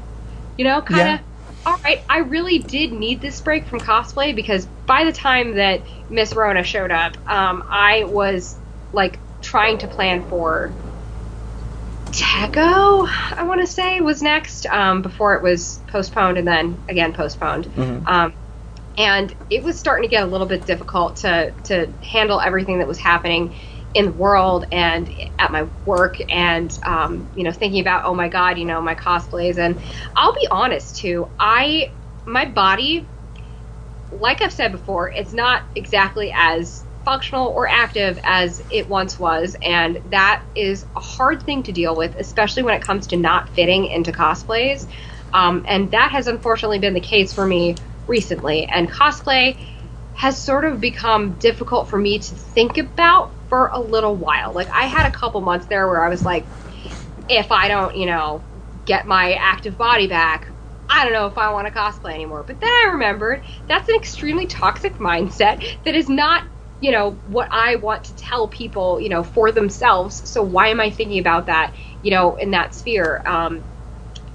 you 0.58 0.66
know, 0.66 0.82
kind 0.82 1.02
of. 1.02 1.08
Yeah. 1.08 1.20
All 1.66 1.78
right, 1.84 2.02
I 2.10 2.20
really 2.20 2.60
did 2.60 2.94
need 2.94 3.20
this 3.20 3.42
break 3.42 3.66
from 3.66 3.80
cosplay 3.80 4.34
because 4.34 4.66
by 4.86 5.04
the 5.04 5.12
time 5.12 5.56
that 5.56 5.82
Miss 6.10 6.34
Rona 6.34 6.64
showed 6.64 6.92
up, 6.92 7.18
um, 7.30 7.64
I 7.70 8.06
was 8.06 8.58
like 8.94 9.20
trying 9.42 9.80
to 9.80 9.88
plan 9.88 10.28
for 10.30 10.74
Tekko, 12.06 13.08
I 13.36 13.44
want 13.44 13.60
to 13.60 13.68
say, 13.68 14.00
was 14.00 14.22
next 14.22 14.66
um, 14.66 15.02
before 15.02 15.36
it 15.36 15.44
was 15.44 15.82
postponed 15.88 16.38
and 16.38 16.48
then 16.48 16.82
again 16.88 17.12
postponed. 17.12 17.66
Mm-hmm. 17.66 18.08
Um, 18.08 18.34
and 18.98 19.34
it 19.50 19.64
was 19.64 19.80
starting 19.80 20.04
to 20.04 20.10
get 20.10 20.24
a 20.24 20.26
little 20.26 20.48
bit 20.48 20.66
difficult 20.66 21.18
to 21.18 21.52
to 21.64 21.88
handle 22.02 22.42
everything 22.42 22.80
that 22.80 22.88
was 22.88 22.98
happening 22.98 23.56
in 23.94 24.06
the 24.06 24.12
world 24.12 24.66
and 24.72 25.10
at 25.40 25.52
my 25.52 25.66
work 25.86 26.18
and 26.30 26.78
um, 26.84 27.30
you 27.36 27.44
know 27.44 27.52
thinking 27.52 27.80
about 27.80 28.06
oh 28.06 28.14
my 28.14 28.28
god 28.28 28.58
you 28.58 28.66
know 28.66 28.82
my 28.82 28.96
cosplays. 28.96 29.58
And 29.58 29.80
i'll 30.16 30.34
be 30.34 30.48
honest 30.50 30.98
too 30.98 31.30
i 31.40 31.92
my 32.26 32.46
body 32.46 33.08
like 34.12 34.42
i've 34.42 34.54
said 34.54 34.72
before 34.72 35.10
it's 35.10 35.34
not 35.34 35.64
exactly 35.76 36.34
as 36.36 36.84
functional 37.08 37.48
or 37.48 37.70
active 37.70 38.20
as 38.26 38.62
it 38.70 38.90
once 38.90 39.18
was. 39.18 39.56
And 39.62 40.02
that 40.10 40.44
is 40.56 40.86
a 40.94 41.00
hard 41.00 41.42
thing 41.42 41.64
to 41.64 41.72
deal 41.72 41.96
with 41.96 42.14
especially 42.20 42.64
when 42.64 42.74
it 42.74 42.82
comes 42.82 43.08
to 43.08 43.16
not 43.16 43.48
fitting 43.48 43.86
into 43.86 44.12
cosplays. 44.12 44.86
Um, 45.34 45.64
and 45.70 45.90
that 45.92 46.12
has 46.12 46.28
unfortunately 46.28 46.80
been 46.80 46.94
the 46.94 47.00
case 47.00 47.32
for 47.32 47.48
me 47.48 47.78
recently 48.08 48.66
and 48.66 48.90
cosplay 48.90 49.58
has 50.16 50.38
sort 50.42 50.66
of 50.66 50.82
become 50.82 51.34
difficult 51.34 51.88
for 51.90 51.98
me 51.98 52.20
to 52.20 52.36
think 52.36 52.78
about 52.78 53.32
for 53.50 53.68
a 53.68 53.80
little 53.80 54.16
while. 54.16 54.52
Like 54.52 54.70
I 54.70 54.86
had 54.86 55.06
a 55.06 55.12
couple 55.12 55.42
months 55.42 55.68
there 55.68 55.88
where 55.88 56.04
I 56.04 56.10
was 56.10 56.24
like, 56.24 56.46
if 57.30 57.52
I 57.52 57.68
don't, 57.68 57.96
you 57.96 58.06
know, 58.06 58.42
get 58.86 59.06
my 59.06 59.34
active 59.34 59.78
body 59.78 60.08
back, 60.08 60.48
I 60.90 61.04
don't 61.04 61.14
know 61.14 61.28
if 61.28 61.38
I 61.38 61.52
want 61.52 61.68
to 61.68 61.74
cosplay 61.74 62.14
anymore. 62.14 62.44
But 62.44 62.60
then 62.60 62.70
I 62.70 62.90
remembered 62.94 63.44
that's 63.68 63.88
an 63.90 63.96
extremely 63.96 64.48
toxic 64.48 64.98
mindset 64.98 65.64
that 65.84 65.94
is 65.94 66.10
not, 66.10 66.44
you 66.80 66.92
know, 66.92 67.12
what 67.28 67.50
I 67.52 67.76
want 67.76 68.06
to 68.06 68.16
tell 68.16 68.48
people, 68.48 69.00
you 69.00 69.10
know, 69.10 69.24
for 69.24 69.52
themselves. 69.52 70.28
So 70.30 70.42
why 70.42 70.70
am 70.70 70.80
I 70.80 70.90
thinking 70.90 71.20
about 71.20 71.48
that, 71.48 71.74
you 72.02 72.12
know, 72.12 72.36
in 72.38 72.52
that 72.52 72.74
sphere? 72.74 73.22
Um, 73.26 73.64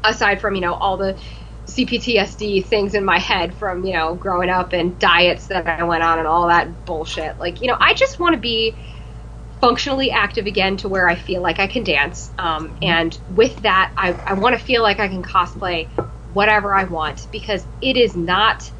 aside 0.05 0.41
from, 0.41 0.55
you 0.55 0.61
know, 0.61 0.75
all 0.75 0.97
the 0.97 1.19
CPTSD 1.67 2.65
things 2.67 2.95
in 2.95 3.05
my 3.05 3.19
head 3.19 3.55
from, 3.55 3.85
you 3.85 3.93
know, 3.93 4.15
growing 4.15 4.51
up 4.51 4.73
and 4.73 4.99
diets 4.99 5.47
that 5.47 5.67
I 5.69 5.85
went 5.85 6.03
on 6.03 6.19
and 6.19 6.27
all 6.27 6.49
that 6.49 6.85
bullshit. 6.85 7.39
Like, 7.39 7.61
you 7.61 7.69
know, 7.69 7.77
I 7.79 7.95
just 7.95 8.19
want 8.19 8.35
to 8.35 8.41
be 8.41 8.77
functionally 9.61 10.11
active 10.11 10.47
again 10.47 10.77
to 10.79 10.89
where 10.89 11.09
I 11.09 11.15
feel 11.15 11.41
like 11.41 11.61
I 11.61 11.69
can 11.69 11.85
dance. 11.85 12.31
Um, 12.37 12.77
and 12.83 13.17
with 13.29 13.57
that, 13.63 13.93
I, 13.97 14.13
I 14.13 14.33
want 14.35 14.59
to 14.59 14.65
feel 14.65 14.83
like 14.83 14.99
I 14.99 15.07
can 15.07 15.23
cosplay 15.23 15.89
whatever 16.33 16.75
I 16.75 16.85
want 16.85 17.29
because 17.31 17.65
it 17.81 17.97
is 17.97 18.17
not, 18.17 18.71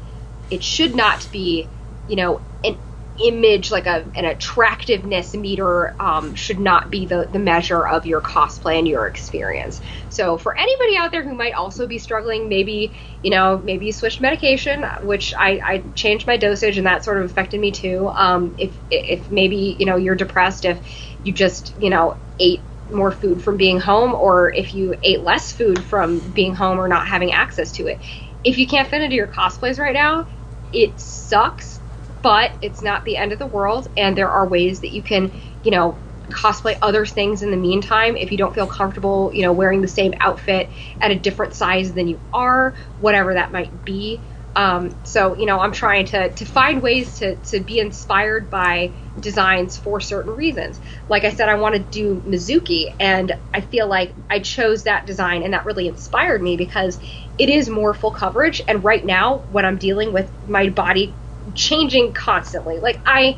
it 0.49 0.61
should 0.61 0.93
not 0.93 1.25
be, 1.31 1.69
you 2.07 2.17
know, 2.17 2.41
an 2.65 2.77
image 3.17 3.69
like 3.69 3.85
a 3.85 4.05
an 4.15 4.25
attractiveness 4.25 5.35
meter 5.35 5.95
um, 5.99 6.33
should 6.33 6.59
not 6.59 6.89
be 6.89 7.05
the 7.05 7.27
the 7.31 7.39
measure 7.39 7.85
of 7.87 8.05
your 8.05 8.21
cosplay 8.21 8.79
and 8.79 8.87
your 8.87 9.07
experience. 9.07 9.81
So 10.09 10.37
for 10.37 10.57
anybody 10.57 10.97
out 10.97 11.11
there 11.11 11.23
who 11.23 11.35
might 11.35 11.53
also 11.53 11.87
be 11.87 11.99
struggling, 11.99 12.49
maybe 12.49 12.95
you 13.21 13.29
know 13.31 13.61
maybe 13.63 13.85
you 13.85 13.93
switched 13.93 14.21
medication, 14.21 14.83
which 15.03 15.33
I, 15.37 15.61
I 15.63 15.83
changed 15.95 16.25
my 16.25 16.37
dosage 16.37 16.77
and 16.77 16.87
that 16.87 17.03
sort 17.03 17.17
of 17.17 17.25
affected 17.25 17.59
me 17.59 17.71
too. 17.71 18.09
Um, 18.09 18.55
if 18.57 18.77
if 18.89 19.29
maybe 19.29 19.75
you 19.79 19.85
know 19.85 19.95
you're 19.95 20.15
depressed, 20.15 20.65
if 20.65 20.79
you 21.23 21.33
just 21.33 21.79
you 21.79 21.89
know 21.89 22.17
ate 22.39 22.61
more 22.89 23.11
food 23.11 23.43
from 23.43 23.57
being 23.57 23.79
home, 23.79 24.13
or 24.13 24.51
if 24.51 24.73
you 24.73 24.95
ate 25.03 25.21
less 25.21 25.51
food 25.51 25.83
from 25.83 26.19
being 26.19 26.55
home 26.55 26.79
or 26.79 26.87
not 26.87 27.07
having 27.07 27.31
access 27.31 27.71
to 27.73 27.87
it. 27.87 28.01
If 28.43 28.57
you 28.57 28.67
can't 28.67 28.89
fit 28.89 29.01
into 29.01 29.15
your 29.15 29.27
cosplays 29.27 29.79
right 29.79 29.93
now, 29.93 30.25
it 30.73 30.99
sucks 30.99 31.79
but 32.23 32.57
it's 32.61 32.81
not 32.81 33.05
the 33.05 33.17
end 33.17 33.33
of 33.33 33.39
the 33.39 33.45
world, 33.45 33.87
and 33.95 34.17
there 34.17 34.29
are 34.29 34.47
ways 34.47 34.79
that 34.79 34.91
you 34.91 35.03
can, 35.03 35.31
you 35.63 35.69
know, 35.69 35.99
cosplay 36.31 36.77
other 36.81 37.05
things 37.05 37.43
in 37.43 37.51
the 37.51 37.57
meantime 37.57 38.15
if 38.15 38.31
you 38.31 38.37
don't 38.37 38.55
feel 38.55 38.65
comfortable, 38.65 39.31
you 39.33 39.43
know, 39.43 39.51
wearing 39.51 39.81
the 39.81 39.87
same 39.87 40.13
outfit 40.21 40.69
at 41.01 41.11
a 41.11 41.15
different 41.15 41.53
size 41.53 41.93
than 41.93 42.07
you 42.07 42.19
are, 42.31 42.73
whatever 42.99 43.35
that 43.35 43.51
might 43.51 43.85
be. 43.85 44.19
Um, 44.55 44.95
so, 45.03 45.35
you 45.35 45.45
know, 45.45 45.59
I'm 45.59 45.71
trying 45.71 46.05
to, 46.07 46.29
to 46.29 46.45
find 46.45 46.81
ways 46.81 47.19
to, 47.19 47.35
to 47.35 47.59
be 47.59 47.79
inspired 47.79 48.49
by 48.49 48.91
designs 49.19 49.77
for 49.77 49.99
certain 49.99 50.35
reasons. 50.35 50.79
Like 51.09 51.23
I 51.25 51.31
said, 51.31 51.49
I 51.49 51.55
want 51.55 51.75
to 51.75 51.81
do 51.81 52.21
Mizuki, 52.21 52.93
and 52.99 53.31
I 53.53 53.61
feel 53.61 53.87
like 53.87 54.13
I 54.29 54.39
chose 54.39 54.83
that 54.83 55.05
design, 55.05 55.43
and 55.43 55.53
that 55.53 55.65
really 55.65 55.87
inspired 55.87 56.41
me 56.41 56.55
because 56.55 56.99
it 57.37 57.49
is 57.49 57.67
more 57.67 57.93
full 57.93 58.11
coverage. 58.11 58.61
And 58.67 58.83
right 58.83 59.03
now, 59.03 59.39
when 59.49 59.65
I'm 59.65 59.77
dealing 59.77 60.13
with 60.13 60.31
my 60.47 60.69
body 60.69 61.15
changing 61.55 62.13
constantly. 62.13 62.79
Like 62.79 62.99
I 63.05 63.37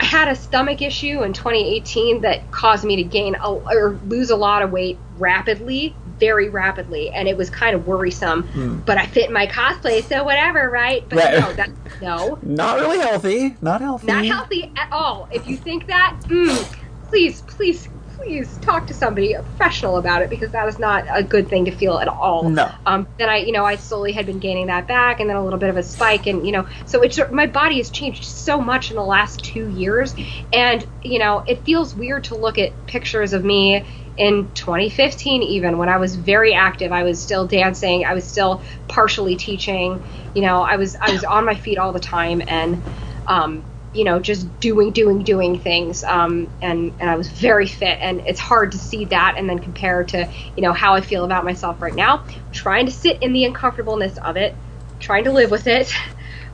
I 0.00 0.04
had 0.04 0.28
a 0.28 0.36
stomach 0.36 0.80
issue 0.80 1.24
in 1.24 1.32
2018 1.32 2.20
that 2.20 2.50
caused 2.52 2.84
me 2.84 2.96
to 2.96 3.02
gain 3.02 3.34
a, 3.34 3.50
or 3.50 3.98
lose 4.06 4.30
a 4.30 4.36
lot 4.36 4.62
of 4.62 4.70
weight 4.70 4.96
rapidly, 5.18 5.96
very 6.20 6.48
rapidly, 6.48 7.10
and 7.10 7.26
it 7.26 7.36
was 7.36 7.50
kind 7.50 7.74
of 7.74 7.86
worrisome. 7.86 8.44
Hmm. 8.44 8.78
But 8.78 8.98
I 8.98 9.06
fit 9.06 9.32
my 9.32 9.48
cosplay, 9.48 10.04
so 10.04 10.22
whatever, 10.22 10.70
right? 10.70 11.04
But 11.08 11.18
right. 11.18 11.40
no, 11.40 11.52
that, 11.54 11.70
no, 12.00 12.38
not 12.42 12.78
really 12.78 12.98
healthy. 12.98 13.56
Not 13.60 13.80
healthy. 13.80 14.06
Not 14.06 14.24
healthy 14.24 14.72
at 14.76 14.92
all. 14.92 15.28
If 15.32 15.48
you 15.48 15.56
think 15.56 15.88
that, 15.88 16.16
mm, 16.26 16.76
please, 17.08 17.40
please 17.42 17.88
please 18.18 18.58
talk 18.58 18.86
to 18.88 18.94
somebody, 18.94 19.32
a 19.32 19.42
professional 19.42 19.96
about 19.96 20.22
it, 20.22 20.30
because 20.30 20.50
that 20.50 20.68
is 20.68 20.78
not 20.78 21.06
a 21.10 21.22
good 21.22 21.48
thing 21.48 21.64
to 21.64 21.70
feel 21.70 21.98
at 21.98 22.08
all. 22.08 22.50
No. 22.50 22.70
Um, 22.84 23.06
then 23.16 23.28
I, 23.28 23.38
you 23.38 23.52
know, 23.52 23.64
I 23.64 23.76
slowly 23.76 24.12
had 24.12 24.26
been 24.26 24.38
gaining 24.38 24.66
that 24.66 24.86
back, 24.86 25.20
and 25.20 25.30
then 25.30 25.36
a 25.36 25.44
little 25.44 25.58
bit 25.58 25.70
of 25.70 25.76
a 25.76 25.82
spike, 25.82 26.26
and 26.26 26.44
you 26.44 26.52
know, 26.52 26.66
so 26.86 27.02
it's 27.02 27.18
my 27.30 27.46
body 27.46 27.78
has 27.78 27.90
changed 27.90 28.24
so 28.24 28.60
much 28.60 28.90
in 28.90 28.96
the 28.96 29.04
last 29.04 29.42
two 29.44 29.68
years, 29.70 30.14
and 30.52 30.86
you 31.02 31.18
know, 31.18 31.44
it 31.46 31.64
feels 31.64 31.94
weird 31.94 32.24
to 32.24 32.34
look 32.34 32.58
at 32.58 32.86
pictures 32.86 33.32
of 33.32 33.44
me 33.44 33.84
in 34.16 34.50
2015 34.54 35.44
even 35.44 35.78
when 35.78 35.88
i 35.88 35.96
was 35.96 36.16
very 36.16 36.52
active 36.52 36.90
i 36.90 37.04
was 37.04 37.22
still 37.22 37.46
dancing 37.46 38.04
i 38.04 38.14
was 38.14 38.24
still 38.24 38.60
partially 38.88 39.36
teaching 39.36 40.02
you 40.34 40.42
know 40.42 40.60
i 40.60 40.74
was 40.74 40.96
i 40.96 41.12
was 41.12 41.22
on 41.22 41.44
my 41.44 41.54
feet 41.54 41.78
all 41.78 41.92
the 41.92 42.00
time 42.00 42.42
and 42.48 42.82
um, 43.28 43.62
you 43.92 44.04
know, 44.04 44.20
just 44.20 44.60
doing, 44.60 44.92
doing, 44.92 45.22
doing 45.22 45.58
things. 45.58 46.04
Um, 46.04 46.50
and, 46.60 46.92
and 47.00 47.10
I 47.10 47.16
was 47.16 47.28
very 47.28 47.66
fit. 47.66 47.98
And 48.00 48.20
it's 48.26 48.40
hard 48.40 48.72
to 48.72 48.78
see 48.78 49.06
that 49.06 49.34
and 49.38 49.48
then 49.48 49.58
compare 49.58 50.04
to, 50.04 50.30
you 50.56 50.62
know, 50.62 50.72
how 50.72 50.94
I 50.94 51.00
feel 51.00 51.24
about 51.24 51.44
myself 51.44 51.80
right 51.80 51.94
now. 51.94 52.24
Trying 52.52 52.86
to 52.86 52.92
sit 52.92 53.22
in 53.22 53.32
the 53.32 53.44
uncomfortableness 53.44 54.18
of 54.18 54.36
it, 54.36 54.54
trying 55.00 55.24
to 55.24 55.32
live 55.32 55.50
with 55.50 55.66
it. 55.66 55.92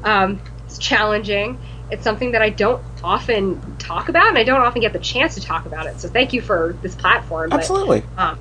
Um, 0.04 0.38
it's 0.66 0.76
challenging. 0.76 1.58
It's 1.90 2.04
something 2.04 2.32
that 2.32 2.42
I 2.42 2.50
don't 2.50 2.82
often 3.02 3.76
talk 3.78 4.10
about, 4.10 4.28
and 4.28 4.36
I 4.36 4.44
don't 4.44 4.60
often 4.60 4.82
get 4.82 4.92
the 4.92 4.98
chance 4.98 5.34
to 5.36 5.40
talk 5.40 5.64
about 5.64 5.86
it. 5.86 5.98
So 5.98 6.08
thank 6.08 6.34
you 6.34 6.42
for 6.42 6.76
this 6.82 6.94
platform. 6.94 7.52
Absolutely. 7.52 8.02
But, 8.14 8.22
um, 8.22 8.38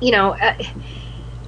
you 0.00 0.10
know, 0.10 0.30
uh, 0.30 0.54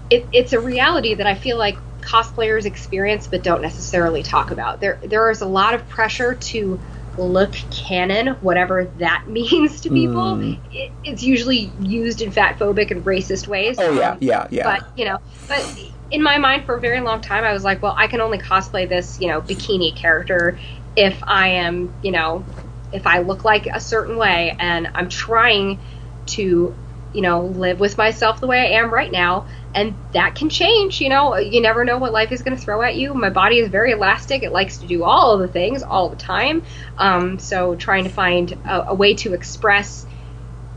it, 0.08 0.26
it's 0.32 0.52
a 0.52 0.60
reality 0.60 1.14
that 1.14 1.26
I 1.26 1.34
feel 1.34 1.58
like 1.58 1.76
cosplayers 2.00 2.64
experience 2.64 3.26
but 3.26 3.42
don't 3.42 3.62
necessarily 3.62 4.22
talk 4.22 4.50
about. 4.50 4.80
There 4.80 4.98
there 5.02 5.30
is 5.30 5.40
a 5.40 5.46
lot 5.46 5.74
of 5.74 5.88
pressure 5.88 6.34
to 6.34 6.80
look 7.16 7.52
canon, 7.70 8.28
whatever 8.40 8.84
that 8.98 9.24
means 9.28 9.82
to 9.82 9.90
people. 9.90 10.36
Mm. 10.36 10.60
It, 10.72 10.92
it's 11.04 11.22
usually 11.22 11.72
used 11.80 12.22
in 12.22 12.30
fat 12.30 12.58
phobic 12.58 12.90
and 12.90 13.04
racist 13.04 13.46
ways. 13.46 13.76
Oh 13.78 13.92
yeah, 13.92 14.16
yeah, 14.20 14.46
yeah. 14.50 14.64
But 14.64 14.98
you 14.98 15.04
know, 15.06 15.18
but 15.48 15.78
in 16.10 16.22
my 16.22 16.38
mind, 16.38 16.64
for 16.64 16.76
a 16.76 16.80
very 16.80 17.00
long 17.00 17.20
time, 17.20 17.44
I 17.44 17.52
was 17.52 17.64
like, 17.64 17.82
well, 17.82 17.94
I 17.96 18.08
can 18.08 18.20
only 18.20 18.38
cosplay 18.38 18.88
this, 18.88 19.20
you 19.20 19.28
know, 19.28 19.40
bikini 19.40 19.94
character 19.94 20.58
if 20.96 21.22
I 21.22 21.48
am, 21.48 21.94
you 22.02 22.10
know, 22.10 22.44
if 22.92 23.06
I 23.06 23.20
look 23.20 23.44
like 23.44 23.66
a 23.66 23.80
certain 23.80 24.16
way, 24.16 24.56
and 24.58 24.88
I'm 24.94 25.08
trying 25.08 25.78
to 26.26 26.74
you 27.12 27.22
know, 27.22 27.42
live 27.42 27.80
with 27.80 27.98
myself 27.98 28.40
the 28.40 28.46
way 28.46 28.58
I 28.58 28.80
am 28.80 28.92
right 28.92 29.10
now. 29.10 29.46
And 29.74 29.94
that 30.12 30.34
can 30.34 30.48
change, 30.48 31.00
you 31.00 31.08
know. 31.08 31.36
You 31.36 31.60
never 31.60 31.84
know 31.84 31.98
what 31.98 32.12
life 32.12 32.32
is 32.32 32.42
going 32.42 32.56
to 32.56 32.62
throw 32.62 32.82
at 32.82 32.96
you. 32.96 33.14
My 33.14 33.30
body 33.30 33.58
is 33.58 33.68
very 33.68 33.92
elastic. 33.92 34.42
It 34.42 34.52
likes 34.52 34.78
to 34.78 34.86
do 34.86 35.04
all 35.04 35.32
of 35.32 35.40
the 35.40 35.48
things 35.48 35.82
all 35.82 36.08
the 36.08 36.16
time. 36.16 36.62
Um, 36.98 37.38
so 37.38 37.76
trying 37.76 38.04
to 38.04 38.10
find 38.10 38.52
a, 38.64 38.88
a 38.88 38.94
way 38.94 39.14
to 39.14 39.32
express 39.34 40.06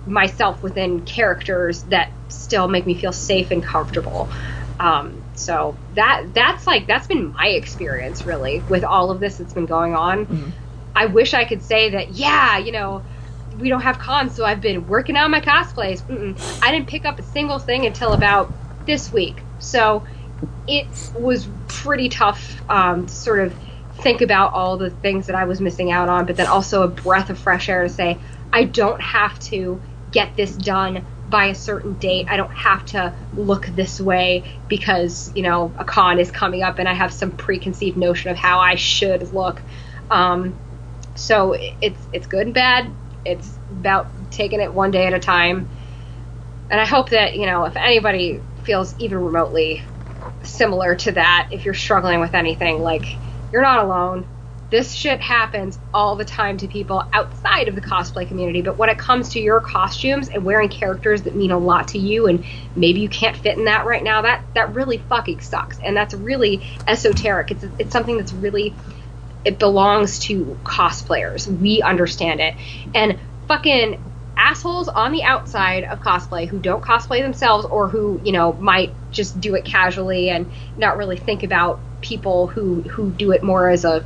myself 0.06 0.62
within 0.62 1.06
characters 1.06 1.84
that 1.84 2.12
still 2.28 2.68
make 2.68 2.86
me 2.86 2.94
feel 2.94 3.14
safe 3.14 3.52
and 3.52 3.64
comfortable. 3.64 4.30
Um, 4.80 5.24
so 5.36 5.76
that 5.96 6.34
that's 6.34 6.68
like 6.68 6.88
that's 6.88 7.08
been 7.08 7.34
my 7.34 7.48
experience 7.48 8.26
really 8.26 8.60
with 8.70 8.84
all 8.84 9.12
of 9.12 9.20
this 9.20 9.38
that's 9.38 9.54
been 9.54 9.66
going 9.66 9.96
on. 9.96 10.26
Mm-hmm. 10.26 10.50
I 10.96 11.08
wish 11.08 11.34
I 11.34 11.46
could 11.46 11.64
say 11.64 11.92
that 11.92 12.12
yeah, 12.12 12.58
you 12.58 12.72
know, 12.72 13.04
we 13.60 13.70
don't 13.70 13.82
have 13.82 14.00
cons, 14.00 14.36
so 14.36 14.46
I've 14.46 14.62
been 14.62 14.88
working 14.88 15.16
on 15.16 15.32
my 15.32 15.42
cosplays. 15.42 16.02
Mm-mm. 16.04 16.60
I 16.62 16.72
didn't 16.72 16.88
pick 16.88 17.06
up 17.06 17.20
a 17.20 17.24
single 17.24 17.60
thing 17.60 17.86
until 17.86 18.14
about 18.14 18.52
this 18.86 19.12
week, 19.12 19.42
so 19.60 20.04
it 20.68 20.88
was 21.18 21.48
pretty 21.68 22.10
tough 22.10 22.62
um, 22.70 23.06
to 23.06 23.14
sort 23.14 23.40
of 23.40 23.54
think 24.02 24.22
about 24.22 24.54
all 24.54 24.78
the 24.78 24.90
things 24.90 25.28
that 25.28 25.36
I 25.36 25.46
was 25.46 25.62
missing 25.62 25.92
out 25.92 26.10
on, 26.10 26.26
but 26.26 26.36
then 26.36 26.48
also 26.48 26.84
a 26.84 26.88
breath 26.88 27.30
of 27.30 27.38
fresh 27.38 27.70
air 27.70 27.84
to 27.84 27.90
say 27.90 28.18
I 28.52 28.66
don't 28.66 29.02
have 29.02 29.40
to 29.42 29.82
get 30.12 30.36
this 30.36 30.56
done 30.56 31.06
by 31.30 31.46
a 31.46 31.56
certain 31.56 31.94
date. 31.94 32.28
I 32.30 32.38
don't 32.38 32.52
have 32.52 32.86
to 32.88 33.14
look 33.36 33.66
this 33.68 34.00
way 34.00 34.44
because, 34.68 35.32
you 35.36 35.42
know, 35.42 35.74
a 35.78 35.86
con 35.86 36.20
is 36.20 36.32
coming 36.32 36.64
up 36.64 36.80
and 36.80 36.88
I 36.88 36.94
have 36.94 37.12
some 37.12 37.32
preconceived 37.32 37.98
notion 37.98 38.30
of 38.30 38.38
how 38.38 38.60
I 38.60 38.76
should 38.76 39.34
look. 39.34 39.62
Um, 40.12 40.56
so 41.16 41.54
it's 41.54 42.00
it's 42.12 42.28
good 42.28 42.48
and 42.48 42.54
bad. 42.54 42.92
It's 43.26 43.58
about 43.70 44.08
taking 44.32 44.60
it 44.60 44.74
one 44.74 44.92
day 44.92 45.06
at 45.06 45.14
a 45.14 45.20
time. 45.20 45.70
And 46.70 46.80
I 46.80 46.86
hope 46.86 47.10
that, 47.10 47.36
you 47.36 47.46
know, 47.46 47.66
if 47.66 47.76
anybody 47.76 48.42
feels 48.64 48.96
even 49.00 49.20
remotely 49.20 49.82
similar 50.44 50.96
to 50.96 51.12
that, 51.14 51.50
if 51.52 51.66
you're 51.66 51.74
struggling 51.74 52.20
with 52.20 52.34
anything, 52.34 52.82
like 52.82 53.06
you're 53.52 53.62
not 53.62 53.84
alone 53.84 54.26
this 54.74 54.92
shit 54.92 55.22
happens 55.22 55.78
all 55.94 56.16
the 56.16 56.26
time 56.26 56.58
to 56.58 56.68
people 56.68 57.04
outside 57.14 57.68
of 57.68 57.76
the 57.76 57.82
cosplay 57.82 58.28
community. 58.28 58.64
But 58.64 58.76
when 58.76 58.90
it 58.90 58.98
comes 58.98 59.30
to 59.30 59.40
your 59.40 59.60
costumes 59.60 60.30
and 60.30 60.44
wearing 60.44 60.68
characters 60.68 61.22
that 61.22 61.36
mean 61.36 61.52
a 61.52 61.60
lot 61.60 61.90
to 61.90 62.00
you, 62.00 62.26
and 62.26 62.44
maybe 62.76 63.00
you 63.00 63.08
can't 63.08 63.38
fit 63.38 63.56
in 63.56 63.66
that 63.66 63.86
right 63.86 64.04
now, 64.04 64.24
that 64.24 64.44
that 64.56 64.74
really 64.74 64.98
fucking 64.98 65.42
sucks. 65.42 65.78
And 65.78 65.96
that's 65.96 66.16
really 66.16 66.66
esoteric. 66.88 67.52
It's 67.52 67.64
it's 67.78 67.92
something 67.92 68.18
that's 68.18 68.34
really 68.34 68.74
it 69.46 69.60
belongs 69.60 70.20
to 70.20 70.58
cosplayers. 70.64 71.48
We 71.48 71.82
understand 71.82 72.40
it. 72.40 72.56
And 72.94 73.20
fucking 73.48 74.04
assholes 74.36 74.88
on 74.88 75.12
the 75.12 75.24
outside 75.24 75.84
of 75.84 76.00
cosplay 76.00 76.48
who 76.48 76.60
don't 76.60 76.84
cosplay 76.84 77.22
themselves 77.22 77.66
or 77.66 77.88
who, 77.88 78.20
you 78.24 78.32
know, 78.32 78.54
might 78.54 78.92
just 79.12 79.40
do 79.40 79.56
it 79.56 79.66
casually 79.66 80.30
and 80.30 80.52
not 80.78 80.98
really 80.98 81.18
think 81.18 81.44
about 81.44 81.80
people 82.02 82.48
who 82.48 82.82
who 82.82 83.12
do 83.12 83.32
it 83.32 83.44
more 83.44 83.70
as 83.70 83.86
a 83.86 84.04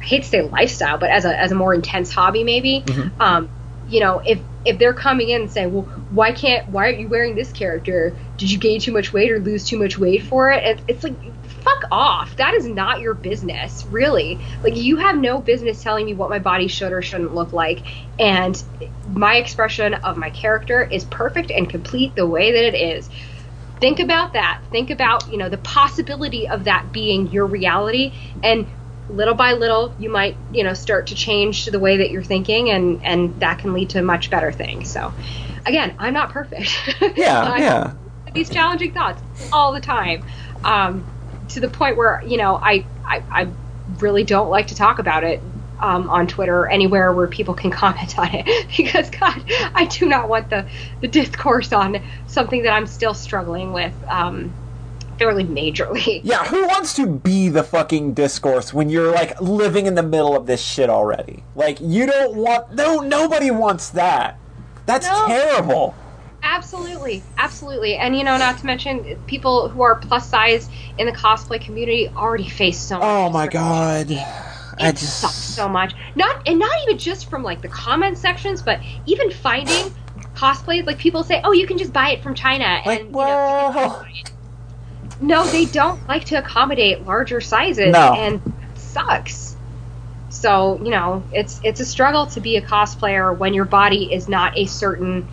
I 0.00 0.04
hate 0.04 0.24
to 0.24 0.28
say 0.28 0.42
lifestyle, 0.42 0.98
but 0.98 1.10
as 1.10 1.24
a 1.24 1.38
as 1.38 1.52
a 1.52 1.54
more 1.54 1.74
intense 1.74 2.12
hobby, 2.12 2.44
maybe. 2.44 2.82
Mm-hmm. 2.84 3.20
Um, 3.20 3.50
you 3.88 4.00
know, 4.00 4.18
if 4.18 4.40
if 4.64 4.78
they're 4.78 4.94
coming 4.94 5.28
in 5.30 5.42
and 5.42 5.50
saying, 5.50 5.72
"Well, 5.72 5.84
why 6.10 6.32
can't 6.32 6.68
why 6.68 6.86
aren't 6.86 6.98
you 6.98 7.08
wearing 7.08 7.34
this 7.34 7.52
character? 7.52 8.14
Did 8.36 8.50
you 8.50 8.58
gain 8.58 8.80
too 8.80 8.92
much 8.92 9.12
weight 9.12 9.30
or 9.30 9.38
lose 9.38 9.64
too 9.64 9.78
much 9.78 9.98
weight 9.98 10.22
for 10.22 10.50
it?" 10.50 10.64
It's, 10.64 10.82
it's 10.88 11.04
like, 11.04 11.14
fuck 11.62 11.84
off. 11.90 12.36
That 12.36 12.54
is 12.54 12.66
not 12.66 13.00
your 13.00 13.14
business, 13.14 13.86
really. 13.86 14.38
Like 14.62 14.76
you 14.76 14.96
have 14.96 15.16
no 15.16 15.40
business 15.40 15.82
telling 15.82 16.06
me 16.06 16.14
what 16.14 16.30
my 16.30 16.38
body 16.38 16.68
should 16.68 16.92
or 16.92 17.02
shouldn't 17.02 17.34
look 17.34 17.52
like. 17.52 17.82
And 18.18 18.62
my 19.08 19.36
expression 19.36 19.94
of 19.94 20.16
my 20.16 20.30
character 20.30 20.82
is 20.82 21.04
perfect 21.04 21.50
and 21.50 21.68
complete 21.68 22.14
the 22.14 22.26
way 22.26 22.52
that 22.52 22.64
it 22.64 22.74
is. 22.74 23.08
Think 23.80 23.98
about 23.98 24.34
that. 24.34 24.60
Think 24.70 24.90
about, 24.90 25.30
you 25.30 25.38
know, 25.38 25.48
the 25.48 25.58
possibility 25.58 26.48
of 26.48 26.64
that 26.64 26.92
being 26.92 27.30
your 27.32 27.46
reality 27.46 28.12
and 28.42 28.66
little 29.08 29.34
by 29.34 29.52
little 29.52 29.94
you 29.98 30.08
might 30.08 30.36
you 30.52 30.62
know 30.62 30.72
start 30.72 31.08
to 31.08 31.14
change 31.14 31.66
the 31.66 31.78
way 31.78 31.98
that 31.98 32.10
you're 32.10 32.22
thinking 32.22 32.70
and 32.70 33.04
and 33.04 33.40
that 33.40 33.58
can 33.58 33.74
lead 33.74 33.90
to 33.90 34.00
much 34.00 34.30
better 34.30 34.52
things 34.52 34.90
so 34.90 35.12
again 35.66 35.94
i'm 35.98 36.14
not 36.14 36.30
perfect 36.30 36.70
Yeah, 37.16 37.58
yeah. 37.58 37.92
these 38.32 38.48
challenging 38.48 38.92
thoughts 38.92 39.20
all 39.52 39.72
the 39.72 39.80
time 39.80 40.24
um, 40.64 41.04
to 41.54 41.60
the 41.60 41.68
point 41.68 41.96
where 41.96 42.22
you 42.26 42.36
know 42.36 42.56
I, 42.62 42.84
I 43.04 43.22
i 43.30 43.48
really 43.98 44.24
don't 44.24 44.48
like 44.50 44.68
to 44.68 44.74
talk 44.74 44.98
about 44.98 45.24
it 45.24 45.42
um, 45.80 46.08
on 46.08 46.28
Twitter 46.28 46.60
or 46.60 46.70
anywhere 46.70 47.12
where 47.12 47.26
people 47.26 47.54
can 47.54 47.70
comment 47.82 48.18
on 48.18 48.28
it 48.32 48.68
because 48.76 49.10
God, 49.10 49.42
I 49.74 49.86
do 49.86 50.08
not 50.08 50.28
want 50.28 50.50
the 50.50 50.66
the 51.00 51.08
discourse 51.08 51.72
on 51.72 52.00
something 52.26 52.62
that 52.62 52.72
I'm 52.72 52.86
still 52.86 53.14
struggling 53.14 53.72
with 53.72 53.92
um, 54.08 54.54
fairly 55.18 55.44
majorly. 55.44 56.20
Yeah, 56.24 56.44
who 56.44 56.66
wants 56.68 56.94
to 56.94 57.06
be 57.06 57.48
the 57.48 57.64
fucking 57.64 58.14
discourse 58.14 58.72
when 58.72 58.88
you're 58.90 59.12
like 59.12 59.40
living 59.40 59.86
in 59.86 59.94
the 59.96 60.02
middle 60.02 60.36
of 60.36 60.46
this 60.46 60.62
shit 60.64 60.88
already? 60.88 61.44
Like 61.54 61.78
you 61.80 62.06
don't 62.06 62.36
want 62.36 62.72
no 62.74 63.00
nobody 63.00 63.50
wants 63.50 63.90
that. 63.90 64.38
That's 64.86 65.06
No. 65.08 65.26
terrible. 65.26 66.01
Absolutely, 66.44 67.22
absolutely, 67.38 67.96
and 67.96 68.16
you 68.16 68.24
know, 68.24 68.36
not 68.36 68.58
to 68.58 68.66
mention 68.66 69.16
people 69.26 69.68
who 69.68 69.82
are 69.82 69.94
plus 69.96 70.28
size 70.28 70.68
in 70.98 71.06
the 71.06 71.12
cosplay 71.12 71.60
community 71.60 72.08
already 72.16 72.48
face 72.48 72.78
so. 72.78 72.98
much 72.98 73.04
Oh 73.04 73.30
my 73.30 73.46
god. 73.46 74.10
I 74.10 74.88
It 74.88 74.96
just 74.96 75.20
sucks 75.20 75.34
so 75.34 75.68
much. 75.68 75.94
Not 76.16 76.46
and 76.48 76.58
not 76.58 76.70
even 76.86 76.98
just 76.98 77.30
from 77.30 77.42
like 77.42 77.62
the 77.62 77.68
comment 77.68 78.18
sections, 78.18 78.62
but 78.62 78.80
even 79.06 79.30
finding 79.30 79.92
cosplays. 80.34 80.84
Like 80.86 80.98
people 80.98 81.22
say, 81.22 81.40
"Oh, 81.44 81.52
you 81.52 81.66
can 81.66 81.78
just 81.78 81.92
buy 81.92 82.10
it 82.10 82.22
from 82.22 82.34
China," 82.34 82.80
like 82.84 83.00
and 83.00 83.08
you 83.10 83.16
know, 83.16 84.04
no, 85.20 85.44
they 85.44 85.66
don't 85.66 86.06
like 86.08 86.24
to 86.26 86.36
accommodate 86.36 87.06
larger 87.06 87.40
sizes, 87.40 87.92
No. 87.92 88.14
and 88.14 88.40
sucks. 88.74 89.56
So 90.30 90.80
you 90.82 90.90
know, 90.90 91.22
it's 91.32 91.60
it's 91.62 91.78
a 91.80 91.84
struggle 91.86 92.26
to 92.26 92.40
be 92.40 92.56
a 92.56 92.62
cosplayer 92.62 93.36
when 93.36 93.54
your 93.54 93.66
body 93.66 94.12
is 94.12 94.28
not 94.28 94.58
a 94.58 94.66
certain 94.66 95.28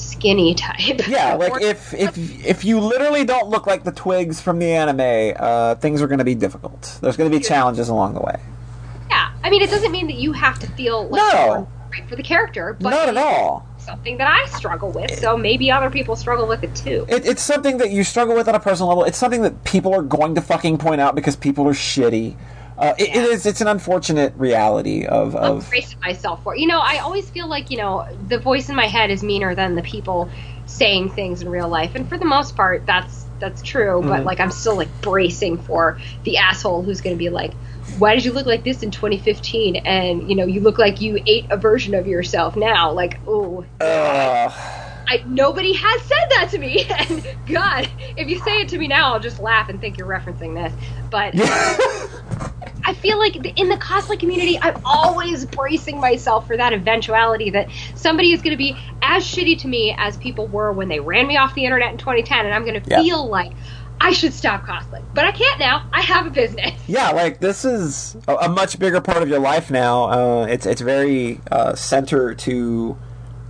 skinny 0.00 0.54
type. 0.54 1.06
Yeah, 1.08 1.34
like 1.40 1.62
if 1.62 1.92
if 1.94 2.16
if 2.46 2.64
you 2.64 2.80
literally 2.80 3.24
don't 3.24 3.48
look 3.48 3.66
like 3.66 3.84
the 3.84 3.92
twigs 3.92 4.40
from 4.40 4.58
the 4.58 4.70
anime, 4.72 5.34
uh, 5.38 5.74
things 5.76 6.00
are 6.02 6.06
going 6.06 6.18
to 6.18 6.24
be 6.24 6.34
difficult. 6.34 6.98
There's 7.00 7.16
going 7.16 7.30
to 7.30 7.36
be 7.38 7.42
challenges 7.42 7.88
along 7.88 8.14
the 8.14 8.20
way. 8.20 8.40
yeah, 9.08 9.32
I 9.44 9.50
mean, 9.50 9.62
it 9.62 9.70
doesn't 9.70 9.92
mean 9.92 10.06
that 10.08 10.16
you 10.16 10.32
have 10.32 10.58
to 10.60 10.66
feel 10.72 11.08
like 11.08 11.20
No. 11.34 11.68
right 11.92 12.08
for 12.08 12.16
the 12.16 12.22
character, 12.22 12.76
but 12.80 12.90
Not 12.90 13.08
at 13.08 13.16
all. 13.16 13.66
something 13.78 14.18
that 14.18 14.28
I 14.28 14.46
struggle 14.56 14.90
with. 14.92 15.18
So 15.18 15.36
maybe 15.36 15.70
other 15.70 15.90
people 15.90 16.14
struggle 16.16 16.46
with 16.46 16.62
it 16.62 16.74
too. 16.76 17.06
It, 17.08 17.26
it's 17.26 17.42
something 17.42 17.78
that 17.78 17.90
you 17.90 18.04
struggle 18.04 18.34
with 18.34 18.48
on 18.48 18.54
a 18.54 18.60
personal 18.60 18.88
level. 18.88 19.04
It's 19.04 19.18
something 19.18 19.42
that 19.42 19.64
people 19.64 19.94
are 19.94 20.02
going 20.02 20.34
to 20.36 20.40
fucking 20.40 20.78
point 20.78 21.00
out 21.00 21.14
because 21.14 21.34
people 21.36 21.66
are 21.68 21.72
shitty. 21.72 22.36
Uh, 22.80 22.94
it, 22.98 23.08
it 23.10 23.14
Yeah. 23.14 23.24
is. 23.26 23.46
It's 23.46 23.60
an 23.60 23.68
unfortunate 23.68 24.32
reality 24.36 25.04
of 25.04 25.36
I'm 25.36 25.58
bracing 25.60 25.98
myself 26.04 26.42
for. 26.42 26.54
it. 26.54 26.60
You 26.60 26.66
know, 26.66 26.80
I 26.80 26.98
always 26.98 27.28
feel 27.30 27.48
like 27.48 27.70
you 27.70 27.76
know 27.76 28.06
the 28.28 28.38
voice 28.38 28.68
in 28.70 28.74
my 28.76 28.86
head 28.86 29.10
is 29.10 29.22
meaner 29.22 29.54
than 29.54 29.74
the 29.74 29.82
people 29.82 30.30
saying 30.66 31.10
things 31.10 31.42
in 31.42 31.48
real 31.48 31.68
life, 31.68 31.94
and 31.94 32.08
for 32.08 32.16
the 32.18 32.24
most 32.24 32.56
part, 32.56 32.86
that's 32.86 33.26
that's 33.38 33.62
true. 33.62 34.02
But 34.02 34.22
Mhm. 34.22 34.24
like, 34.24 34.40
I'm 34.40 34.50
still 34.50 34.76
like 34.76 35.00
bracing 35.02 35.58
for 35.58 35.98
the 36.24 36.38
asshole 36.38 36.82
who's 36.82 37.00
going 37.02 37.14
to 37.14 37.18
be 37.18 37.28
like, 37.28 37.52
"Why 37.98 38.14
did 38.14 38.24
you 38.24 38.32
look 38.32 38.46
like 38.46 38.64
this 38.64 38.82
in 38.82 38.90
2015?" 38.90 39.76
And 39.76 40.28
you 40.28 40.34
know, 40.36 40.46
you 40.46 40.60
look 40.60 40.78
like 40.78 41.00
you 41.02 41.18
ate 41.26 41.46
a 41.50 41.56
version 41.58 41.94
of 41.94 42.06
yourself 42.06 42.56
now. 42.56 42.92
Like, 42.92 43.20
oh, 43.26 43.64
Ugh. 43.80 44.52
I, 45.08 45.22
nobody 45.26 45.72
has 45.74 46.02
said 46.02 46.26
that 46.36 46.48
to 46.52 46.58
me. 46.58 46.86
And 47.10 47.26
God, 47.52 47.88
if 48.16 48.28
you 48.28 48.38
say 48.38 48.60
it 48.60 48.68
to 48.70 48.78
me 48.78 48.86
now, 48.88 49.12
I'll 49.12 49.20
just 49.20 49.40
laugh 49.40 49.68
and 49.68 49.80
think 49.80 49.98
you're 49.98 50.06
referencing 50.06 50.54
this. 50.54 50.72
But 51.10 51.34
I 52.90 52.92
feel 52.92 53.20
like 53.20 53.36
in 53.36 53.68
the 53.68 53.76
cosplay 53.76 54.18
community, 54.18 54.58
I'm 54.60 54.74
always 54.84 55.46
bracing 55.46 56.00
myself 56.00 56.48
for 56.48 56.56
that 56.56 56.72
eventuality 56.72 57.50
that 57.50 57.70
somebody 57.94 58.32
is 58.32 58.42
going 58.42 58.50
to 58.50 58.58
be 58.58 58.76
as 59.00 59.22
shitty 59.22 59.60
to 59.60 59.68
me 59.68 59.94
as 59.96 60.16
people 60.16 60.48
were 60.48 60.72
when 60.72 60.88
they 60.88 60.98
ran 60.98 61.28
me 61.28 61.36
off 61.36 61.54
the 61.54 61.64
internet 61.64 61.92
in 61.92 61.98
2010, 61.98 62.46
and 62.46 62.52
I'm 62.52 62.64
going 62.64 62.80
to 62.82 62.90
Yeah. 62.90 63.00
feel 63.00 63.28
like 63.28 63.52
I 64.00 64.10
should 64.10 64.32
stop 64.34 64.66
cosplay, 64.66 65.04
But 65.14 65.24
I 65.26 65.30
can't 65.30 65.60
now. 65.60 65.82
I 65.92 66.00
have 66.00 66.26
a 66.26 66.30
business. 66.30 66.72
yeah, 66.88 67.10
like 67.12 67.38
this 67.38 67.64
is 67.64 68.16
a, 68.26 68.34
a 68.34 68.48
much 68.48 68.76
bigger 68.80 69.00
part 69.00 69.22
of 69.22 69.28
your 69.28 69.38
life 69.38 69.70
now. 69.70 70.04
Uh, 70.10 70.46
it's 70.46 70.66
it's 70.66 70.80
very 70.80 71.38
uh, 71.52 71.76
center 71.76 72.34
to 72.34 72.96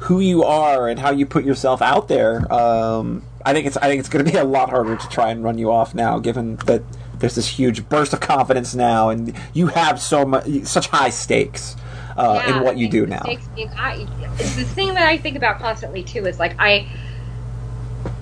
who 0.00 0.20
you 0.20 0.42
are 0.44 0.86
and 0.86 0.98
how 1.00 1.12
you 1.12 1.24
put 1.24 1.44
yourself 1.44 1.80
out 1.80 2.08
there. 2.08 2.52
Um, 2.52 3.22
I 3.46 3.54
think 3.54 3.66
it's 3.66 3.78
I 3.78 3.86
think 3.88 4.00
it's 4.00 4.08
going 4.10 4.22
to 4.24 4.30
be 4.30 4.36
a 4.36 4.44
lot 4.44 4.68
harder 4.68 4.96
to 4.96 5.08
try 5.08 5.30
and 5.30 5.42
run 5.42 5.56
you 5.56 5.70
off 5.70 5.94
now, 5.94 6.18
given 6.18 6.56
that 6.66 6.82
there's 7.20 7.34
this 7.34 7.48
huge 7.48 7.88
burst 7.88 8.12
of 8.12 8.20
confidence 8.20 8.74
now, 8.74 9.10
and 9.10 9.34
you 9.52 9.68
have 9.68 10.00
so 10.00 10.24
much 10.24 10.46
such 10.64 10.88
high 10.88 11.10
stakes 11.10 11.76
uh, 12.16 12.40
Yeah, 12.44 12.58
in 12.58 12.64
what 12.64 12.76
you 12.76 12.88
do 12.88 13.06
now. 13.06 13.22
I, 13.24 14.06
it's 14.38 14.56
the 14.56 14.64
thing 14.64 14.94
that 14.94 15.06
I 15.06 15.18
think 15.18 15.36
about 15.36 15.58
constantly 15.58 16.02
too 16.02 16.26
is 16.26 16.38
like 16.38 16.56
I 16.58 16.88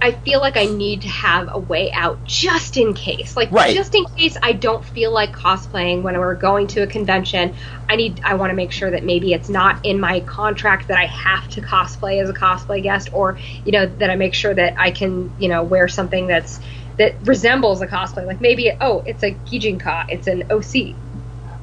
I 0.00 0.12
feel 0.12 0.40
like 0.40 0.56
I 0.56 0.66
need 0.66 1.02
to 1.02 1.08
have 1.08 1.48
a 1.50 1.58
way 1.58 1.90
out 1.92 2.24
just 2.24 2.76
in 2.76 2.94
case. 2.94 3.36
Like 3.36 3.50
Right. 3.50 3.74
just 3.74 3.94
in 3.94 4.04
case 4.16 4.36
I 4.40 4.52
don't 4.52 4.84
feel 4.84 5.10
like 5.12 5.32
cosplaying 5.32 6.02
when 6.02 6.18
we're 6.18 6.34
going 6.34 6.68
to 6.68 6.82
a 6.82 6.86
convention. 6.86 7.54
I 7.88 7.96
need 7.96 8.20
I 8.24 8.34
want 8.34 8.50
to 8.50 8.56
make 8.56 8.70
sure 8.70 8.90
that 8.90 9.04
maybe 9.04 9.32
it's 9.32 9.48
not 9.48 9.84
in 9.84 9.98
my 9.98 10.20
contract 10.20 10.88
that 10.88 10.98
I 10.98 11.06
have 11.06 11.48
to 11.50 11.60
cosplay 11.60 12.22
as 12.22 12.28
a 12.30 12.34
cosplay 12.34 12.82
guest 12.82 13.10
or, 13.12 13.38
you 13.64 13.72
know, 13.72 13.86
that 13.86 14.10
I 14.10 14.16
make 14.16 14.34
sure 14.34 14.54
that 14.54 14.74
I 14.78 14.90
can, 14.90 15.32
you 15.38 15.48
know, 15.48 15.62
wear 15.64 15.88
something 15.88 16.26
that's 16.28 16.60
that 16.98 17.14
resembles 17.26 17.80
a 17.80 17.86
cosplay. 17.86 18.26
Like 18.26 18.40
maybe 18.40 18.70
oh, 18.80 19.02
it's 19.06 19.22
a 19.22 19.32
Gijinka, 19.32 20.06
it's 20.10 20.26
an 20.26 20.44
OC. 20.50 20.94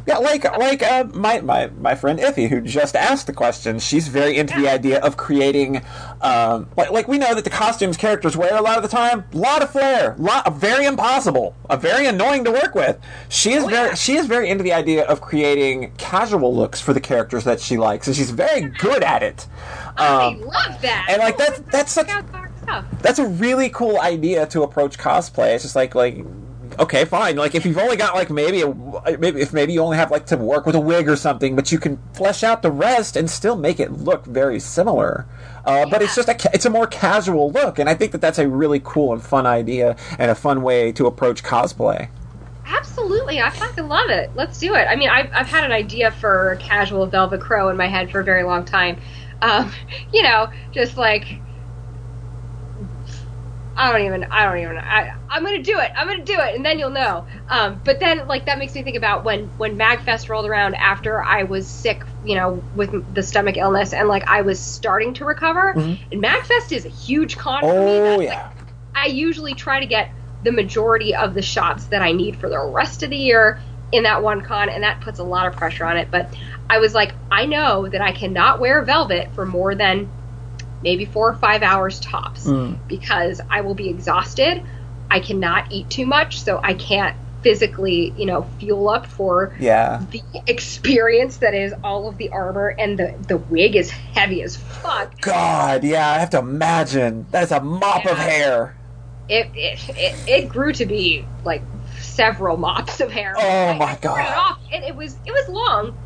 Yeah, 0.07 0.17
like 0.19 0.43
like 0.59 0.83
uh, 0.83 1.05
my, 1.15 1.41
my 1.41 1.72
my 1.81 1.95
friend 1.95 2.19
Iffy, 2.19 2.47
who 2.47 2.61
just 2.61 2.95
asked 2.95 3.25
the 3.25 3.33
question. 3.33 3.80
She's 3.80 4.07
very 4.07 4.38
into 4.38 4.53
the 4.61 4.69
idea 4.69 4.99
of 4.99 5.17
creating, 5.17 5.81
um, 6.22 6.69
like 6.77 6.91
like 6.91 7.07
we 7.07 7.17
know 7.17 7.33
that 7.33 7.43
the 7.43 7.49
costumes 7.49 7.97
characters 7.97 8.38
wear 8.38 8.55
a 8.55 8.61
lot 8.61 8.77
of 8.77 8.83
the 8.83 8.88
time, 8.88 9.23
a 9.33 9.35
lot 9.38 9.64
of 9.64 9.72
flair, 9.72 10.14
lot 10.19 10.53
very 10.53 10.85
impossible, 10.85 11.55
uh, 11.72 11.75
very 11.75 12.05
annoying 12.05 12.43
to 12.43 12.51
work 12.51 12.75
with. 12.75 12.99
She 13.30 13.53
is 13.53 13.64
very 13.65 13.88
yeah. 13.89 13.95
she 13.95 14.14
is 14.15 14.27
very 14.27 14.47
into 14.47 14.64
the 14.64 14.73
idea 14.73 15.05
of 15.05 15.22
creating 15.22 15.91
casual 15.97 16.55
looks 16.55 16.80
for 16.80 16.93
the 16.93 17.01
characters 17.01 17.43
that 17.45 17.59
she 17.59 17.77
likes, 17.77 18.05
and 18.05 18.15
she's 18.15 18.30
very 18.30 18.61
good 18.61 19.01
at 19.01 19.23
it. 19.23 19.47
I 19.97 20.25
Um, 20.27 20.41
love 20.41 20.81
that. 20.83 21.07
and, 21.09 21.17
like, 21.19 21.33
Oh, 21.35 21.38
that's- 21.38 21.61
that's 21.72 21.91
such- 21.91 22.09
that's 23.02 23.19
a 23.19 23.27
really 23.27 23.69
cool 23.69 24.00
idea 24.00 24.45
to 24.48 24.64
approach 24.64 24.98
cosplay. 24.98 25.53
It's 25.53 25.64
just 25.64 25.76
like 25.76 25.95
like 25.95 26.26
okay, 26.80 27.06
fine. 27.06 27.35
Like 27.38 27.56
if 27.56 27.66
you've 27.66 27.77
only 27.77 27.95
got 27.95 28.16
like 28.16 28.30
maybe 28.30 28.61
a 28.61 28.74
maybe 29.18 29.42
if 29.42 29.53
maybe 29.53 29.74
you 29.74 29.82
only 29.82 29.98
have 29.98 30.11
like 30.11 30.26
to 30.27 30.38
work 30.38 30.66
with 30.66 30.76
a 30.76 30.80
wig 30.80 31.08
or 31.10 31.16
something, 31.16 31.56
but 31.56 31.72
you 31.72 31.80
can 31.80 32.00
flesh 32.14 32.44
out 32.44 32.61
the 32.61 32.72
rest 32.72 33.16
and 33.16 33.30
still 33.30 33.56
make 33.56 33.80
it 33.80 33.92
look 33.92 34.26
very 34.26 34.60
similar. 34.60 35.26
Uh, 35.66 35.85
But 35.90 36.02
it's 36.02 36.16
just 36.16 36.30
a 36.30 36.38
it's 36.53 36.66
a 36.66 36.69
more 36.69 36.88
casual 36.88 37.52
look, 37.52 37.80
and 37.80 37.90
I 37.90 37.95
think 37.95 38.11
that 38.11 38.22
that's 38.22 38.40
a 38.40 38.48
really 38.48 38.82
cool 38.84 39.14
and 39.14 39.22
fun 39.22 39.45
idea 39.45 39.95
and 40.19 40.30
a 40.30 40.35
fun 40.35 40.61
way 40.61 40.92
to 40.94 41.08
approach 41.08 41.44
cosplay. 41.44 42.10
Absolutely, 42.68 43.42
I 43.42 43.50
fucking 43.52 43.88
love 43.88 44.10
it. 44.10 44.32
Let's 44.35 44.60
do 44.60 44.74
it. 44.74 44.85
I 44.88 44.95
mean, 44.95 45.10
I've, 45.10 45.30
I've 45.34 45.48
had 45.48 45.64
an 45.64 45.72
idea 45.72 46.11
for 46.11 46.58
casual 46.60 47.06
Velvet 47.06 47.40
Crowe 47.40 47.69
in 47.69 47.77
my 47.77 47.88
head 47.88 48.10
for 48.10 48.19
a 48.19 48.24
very 48.24 48.44
long 48.44 48.66
time. 48.66 49.00
Um, 49.42 49.72
you 50.14 50.24
know, 50.24 50.50
just 50.72 50.98
like 50.98 51.40
I 53.77 53.91
don't 53.91 54.05
even, 54.05 54.23
I 54.25 54.45
don't 54.45 54.57
even, 54.59 54.77
I, 54.77 55.13
I'm 55.29 55.43
gonna 55.43 55.61
do 55.61 55.79
it. 55.79 55.91
I'm 55.97 56.07
gonna 56.07 56.23
do 56.23 56.39
it, 56.39 56.55
and 56.55 56.65
then 56.65 56.79
you'll 56.79 56.91
know. 56.91 57.25
Um, 57.49 57.81
but 57.83 57.99
then, 57.99 58.27
like, 58.27 58.45
that 58.45 58.57
makes 58.57 58.73
me 58.73 58.83
think 58.83 58.95
about 58.95 59.25
when 59.25 59.47
when 59.57 59.77
Magfest 59.77 60.29
rolled 60.29 60.45
around 60.45 60.75
after 60.75 61.21
I 61.21 61.43
was 61.43 61.67
sick, 61.67 62.03
you 62.23 62.35
know, 62.35 62.63
with 62.73 63.13
the 63.13 63.21
stomach 63.21 63.57
illness, 63.57 63.91
and 63.93 64.07
like 64.07 64.27
I 64.29 64.41
was 64.41 64.59
starting 64.59 65.13
to 65.15 65.25
recover. 65.25 65.73
Mhm. 65.75 65.99
And 66.11 66.23
Magfest 66.23 66.71
is 66.71 66.85
a 66.85 66.89
huge 66.89 67.37
con 67.37 67.61
for 67.61 67.65
me. 67.67 67.71
Oh 67.71 68.03
That's, 68.03 68.17
like, 68.19 68.27
yeah, 68.29 68.49
I 68.95 69.07
usually 69.07 69.55
try 69.55 69.81
to 69.81 69.85
get 69.85 70.09
the 70.43 70.51
majority 70.51 71.13
of 71.15 71.33
the 71.33 71.41
shots 71.41 71.85
that 71.87 72.01
I 72.01 72.11
need 72.11 72.37
for 72.37 72.49
the 72.49 72.59
rest 72.59 73.03
of 73.03 73.09
the 73.09 73.17
year 73.17 73.59
in 73.91 74.03
that 74.03 74.23
one 74.23 74.41
con, 74.41 74.69
and 74.69 74.83
that 74.83 75.01
puts 75.01 75.19
a 75.19 75.23
lot 75.23 75.47
of 75.47 75.55
pressure 75.55 75.85
on 75.85 75.97
it. 75.97 76.07
But 76.11 76.33
I 76.69 76.79
was 76.79 76.93
like, 76.93 77.13
I 77.31 77.45
know 77.45 77.87
that 77.87 78.01
I 78.01 78.11
cannot 78.11 78.59
wear 78.59 78.81
velvet 78.83 79.29
for 79.33 79.45
more 79.45 79.75
than 79.75 80.09
maybe 80.85 81.03
four 81.03 81.30
or 81.30 81.35
five 81.35 81.64
hours 81.64 81.99
tops 81.99 82.45
Mm. 82.47 82.77
because 82.88 83.41
I 83.49 83.59
will 83.61 83.73
be 83.75 83.89
exhausted. 83.89 84.61
I 85.11 85.19
cannot 85.19 85.72
eat 85.72 85.89
too 85.89 86.05
much, 86.05 86.39
so 86.41 86.59
I 86.64 86.75
can't 86.75 87.15
physically, 87.41 88.14
you 88.17 88.25
know, 88.25 88.47
fuel 88.59 88.89
up 88.89 89.05
for 89.05 89.53
yeah. 89.59 90.03
the 90.11 90.22
experience 90.47 91.38
that 91.38 91.53
is 91.53 91.73
all 91.83 92.07
of 92.07 92.17
the 92.17 92.30
armor 92.30 92.69
and 92.69 92.97
the 92.97 93.14
the 93.27 93.38
wig 93.38 93.75
is 93.75 93.89
heavy 93.91 94.41
as 94.41 94.55
fuck. 94.57 95.19
God, 95.22 95.83
yeah. 95.83 96.09
I 96.09 96.19
have 96.19 96.30
to 96.31 96.39
imagine 96.39 97.25
that's 97.31 97.51
a 97.51 97.59
mop 97.61 98.05
of 98.05 98.17
hair. 98.17 98.75
it, 99.27 99.49
it, 99.55 99.80
it, 99.89 100.15
it 100.27 100.49
grew 100.49 100.72
to 100.73 100.85
be 100.85 101.25
like 101.43 101.61
several 101.99 102.57
mops 102.57 102.99
of 102.99 103.11
hair. 103.11 103.33
Oh 103.38 103.67
I- 103.69 103.77
my 103.77 103.97
God. 104.01 104.19
It, 104.19 104.38
off, 104.38 104.59
and 104.72 104.83
it 104.83 104.95
was 104.95 105.15
it 105.25 105.31
was 105.31 105.47
long. 105.49 105.97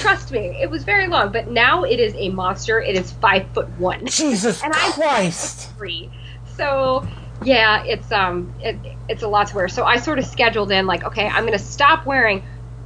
Trust 0.00 0.30
me, 0.32 0.56
it 0.60 0.70
was 0.70 0.84
very 0.84 1.08
long. 1.08 1.32
But 1.32 1.48
now 1.48 1.82
it 1.84 1.98
is 1.98 2.14
a 2.16 2.28
monster. 2.30 2.80
It 2.80 2.94
is 2.96 3.12
five 3.12 3.46
foot 3.54 3.68
one, 3.78 4.06
Jesus 4.06 4.62
And 4.64 4.72
I- 4.74 4.90
Christ. 4.92 5.70
three. 5.76 6.10
So 6.56 7.06
yeah, 7.44 7.82
it's 7.84 8.10
um 8.12 8.52
it, 8.60 8.76
it's 9.08 9.22
a 9.22 9.28
lot 9.28 9.48
to 9.48 9.56
wear. 9.56 9.68
So 9.68 9.84
I 9.84 9.96
sort 9.96 10.18
of 10.18 10.26
scheduled 10.26 10.70
in 10.70 10.86
like, 10.86 11.04
okay, 11.04 11.26
I'm 11.26 11.44
gonna 11.44 11.58
stop 11.58 12.06
wearing 12.06 12.42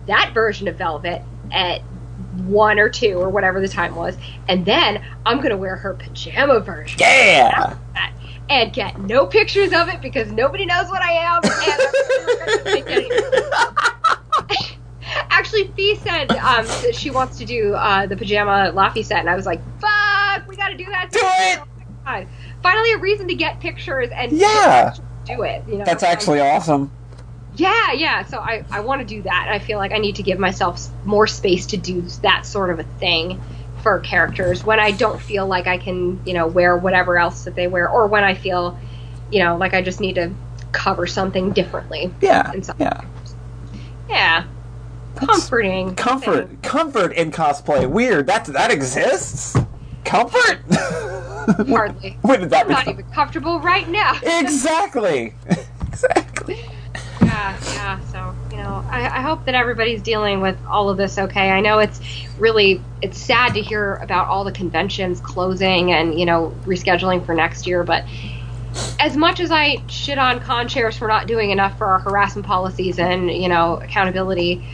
that 0.06 0.32
version 0.34 0.68
of 0.68 0.76
velvet 0.76 1.22
at 1.52 1.82
one 2.46 2.78
or 2.78 2.88
two 2.88 3.14
or 3.18 3.28
whatever 3.28 3.60
the 3.60 3.68
time 3.68 3.94
was, 3.94 4.16
and 4.48 4.64
then 4.64 5.04
I'm 5.26 5.40
gonna 5.40 5.56
wear 5.56 5.76
her 5.76 5.94
pajama 5.94 6.60
version 6.60 6.98
Yeah. 7.00 7.76
and 8.48 8.72
get 8.72 8.98
no 9.00 9.26
pictures 9.26 9.72
of 9.72 9.88
it 9.88 10.00
because 10.00 10.30
nobody 10.32 10.64
knows 10.64 10.86
what 10.88 11.02
I 11.02 11.12
am. 11.12 11.42
And 15.06 15.18
I'm 15.18 15.28
never 15.28 15.56
gonna 15.56 15.66
make 15.66 15.66
any- 15.66 15.66
Actually, 15.66 15.66
Fee 15.76 15.96
said 15.96 16.30
um, 16.32 16.66
that 16.82 16.94
she 16.94 17.10
wants 17.10 17.38
to 17.38 17.44
do 17.44 17.74
uh, 17.74 18.06
the 18.06 18.16
pajama 18.16 18.72
Laffy 18.74 19.04
set, 19.04 19.20
and 19.20 19.30
I 19.30 19.36
was 19.36 19.46
like, 19.46 19.60
"Fuck, 19.80 20.48
we 20.48 20.56
got 20.56 20.68
to 20.68 20.76
do 20.76 20.86
that." 20.86 21.10
Do 21.12 21.20
it! 21.22 21.60
Oh. 22.06 22.24
Finally, 22.62 22.92
a 22.92 22.98
reason 22.98 23.28
to 23.28 23.34
get 23.34 23.60
pictures 23.60 24.08
and 24.12 24.32
Yeah. 24.32 24.94
do 25.24 25.42
it. 25.42 25.62
You 25.68 25.78
know, 25.78 25.84
That's 25.84 26.02
Um, 26.02 26.08
actually 26.10 26.40
awesome. 26.40 26.90
yeah, 27.56 27.92
yeah. 27.92 28.24
So 28.26 28.38
I, 28.38 28.64
I 28.70 28.80
want 28.80 29.00
to 29.00 29.06
do 29.06 29.22
that. 29.22 29.48
I 29.50 29.58
feel 29.58 29.78
like 29.78 29.92
I 29.92 29.98
need 29.98 30.16
to 30.16 30.22
give 30.22 30.38
myself 30.38 30.86
more 31.04 31.26
space 31.26 31.66
to 31.66 31.76
do 31.76 32.02
that 32.22 32.46
sort 32.46 32.70
of 32.70 32.78
a 32.80 32.84
thing 32.84 33.40
for 33.82 33.98
characters 34.00 34.64
when 34.64 34.80
I 34.80 34.90
don't 34.90 35.20
feel 35.20 35.46
like 35.46 35.66
I 35.68 35.78
can, 35.78 36.20
you 36.26 36.34
know, 36.34 36.46
wear 36.48 36.76
whatever 36.76 37.18
else 37.18 37.44
that 37.44 37.54
they 37.54 37.66
wear, 37.68 37.88
or 37.88 38.06
when 38.08 38.24
I 38.24 38.34
feel, 38.34 38.76
you 39.30 39.44
know, 39.44 39.56
like 39.56 39.74
I 39.74 39.82
just 39.82 40.00
need 40.00 40.14
to 40.16 40.30
cover 40.72 41.06
something 41.06 41.50
differently. 41.52 42.12
Yeah. 42.20 42.52
Yeah. 42.78 43.00
Yeah, 44.08 44.44
comforting. 45.16 45.94
Comfort, 45.94 46.48
thing. 46.48 46.58
comfort 46.62 47.12
in 47.12 47.30
cosplay. 47.30 47.88
Weird. 47.88 48.26
That 48.26 48.46
that 48.46 48.70
exists. 48.70 49.56
Comfort. 50.04 50.60
Hardly. 50.70 52.18
when 52.22 52.40
did 52.40 52.50
that 52.50 52.66
I'm 52.66 52.72
not 52.72 52.88
even 52.88 53.04
comfortable 53.10 53.60
right 53.60 53.88
now. 53.88 54.18
Exactly. 54.22 55.34
exactly. 55.88 56.60
yeah, 57.22 57.56
yeah. 57.74 58.00
So 58.12 58.34
you 58.50 58.62
know, 58.62 58.84
I, 58.88 59.18
I 59.18 59.20
hope 59.22 59.44
that 59.46 59.54
everybody's 59.54 60.02
dealing 60.02 60.40
with 60.40 60.56
all 60.66 60.88
of 60.88 60.96
this 60.96 61.18
okay. 61.18 61.50
I 61.50 61.60
know 61.60 61.78
it's 61.78 62.00
really 62.38 62.80
it's 63.02 63.18
sad 63.18 63.54
to 63.54 63.62
hear 63.62 63.96
about 63.96 64.28
all 64.28 64.44
the 64.44 64.52
conventions 64.52 65.20
closing 65.20 65.92
and 65.92 66.18
you 66.18 66.26
know 66.26 66.54
rescheduling 66.64 67.24
for 67.24 67.34
next 67.34 67.66
year, 67.66 67.82
but 67.82 68.04
as 68.98 69.16
much 69.16 69.40
as 69.40 69.50
I 69.50 69.82
shit 69.88 70.18
on 70.18 70.40
con 70.40 70.68
chairs 70.68 70.96
for 70.96 71.08
not 71.08 71.26
doing 71.26 71.50
enough 71.50 71.78
for 71.78 71.86
our 71.86 71.98
harassment 71.98 72.46
policies 72.46 72.98
and 72.98 73.30
you 73.30 73.48
know 73.48 73.76
accountability, 73.76 74.66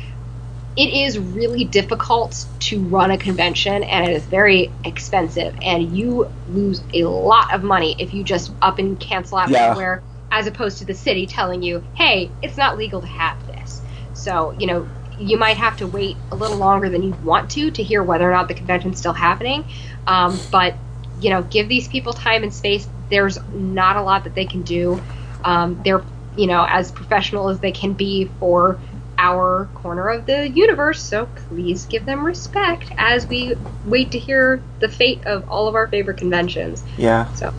it 0.76 0.88
is 0.88 1.18
really 1.18 1.64
difficult 1.64 2.46
to 2.60 2.80
run 2.84 3.10
a 3.10 3.18
convention 3.18 3.82
and 3.82 4.06
it 4.08 4.16
is 4.16 4.24
very 4.26 4.70
expensive 4.84 5.54
and 5.62 5.96
you 5.96 6.30
lose 6.48 6.82
a 6.94 7.04
lot 7.04 7.52
of 7.54 7.62
money 7.62 7.94
if 7.98 8.14
you 8.14 8.24
just 8.24 8.52
up 8.62 8.78
and 8.78 8.98
cancel 8.98 9.38
out 9.38 9.50
Yeah. 9.50 9.70
everywhere 9.70 10.02
as 10.30 10.46
opposed 10.46 10.78
to 10.78 10.86
the 10.86 10.94
city 10.94 11.26
telling 11.26 11.62
you 11.62 11.84
hey 11.94 12.30
it's 12.40 12.56
not 12.56 12.78
legal 12.78 13.00
to 13.00 13.06
have 13.06 13.36
this. 13.46 13.82
So 14.14 14.52
you 14.58 14.66
know 14.66 14.88
you 15.18 15.36
might 15.38 15.58
have 15.58 15.76
to 15.76 15.86
wait 15.86 16.16
a 16.30 16.36
little 16.36 16.56
longer 16.56 16.88
than 16.88 17.02
you 17.02 17.12
want 17.22 17.50
to 17.50 17.70
to 17.70 17.82
hear 17.82 18.02
whether 18.02 18.28
or 18.28 18.32
not 18.32 18.48
the 18.48 18.54
convention's 18.54 18.98
still 18.98 19.12
happening. 19.12 19.64
Um, 20.06 20.40
but 20.50 20.74
you 21.20 21.28
know 21.30 21.42
give 21.42 21.68
these 21.68 21.86
people 21.88 22.12
time 22.14 22.42
and 22.44 22.52
space. 22.54 22.88
There's 23.10 23.38
not 23.52 23.96
a 23.96 24.02
lot 24.02 24.24
that 24.24 24.34
they 24.34 24.46
can 24.46 24.62
do. 24.62 25.02
Um, 25.44 25.82
they're 25.84 26.02
you 26.34 26.46
know 26.46 26.64
as 26.66 26.90
professional 26.92 27.50
as 27.50 27.60
they 27.60 27.72
can 27.72 27.92
be 27.92 28.24
for 28.40 28.78
our 29.22 29.68
corner 29.74 30.08
of 30.08 30.26
the 30.26 30.48
universe 30.48 31.00
so 31.00 31.26
please 31.48 31.86
give 31.86 32.04
them 32.04 32.24
respect 32.24 32.90
as 32.98 33.24
we 33.28 33.54
wait 33.86 34.10
to 34.10 34.18
hear 34.18 34.60
the 34.80 34.88
fate 34.88 35.24
of 35.26 35.48
all 35.48 35.68
of 35.68 35.76
our 35.76 35.86
favorite 35.86 36.16
conventions 36.16 36.82
Yeah. 36.98 37.32
so 37.34 37.54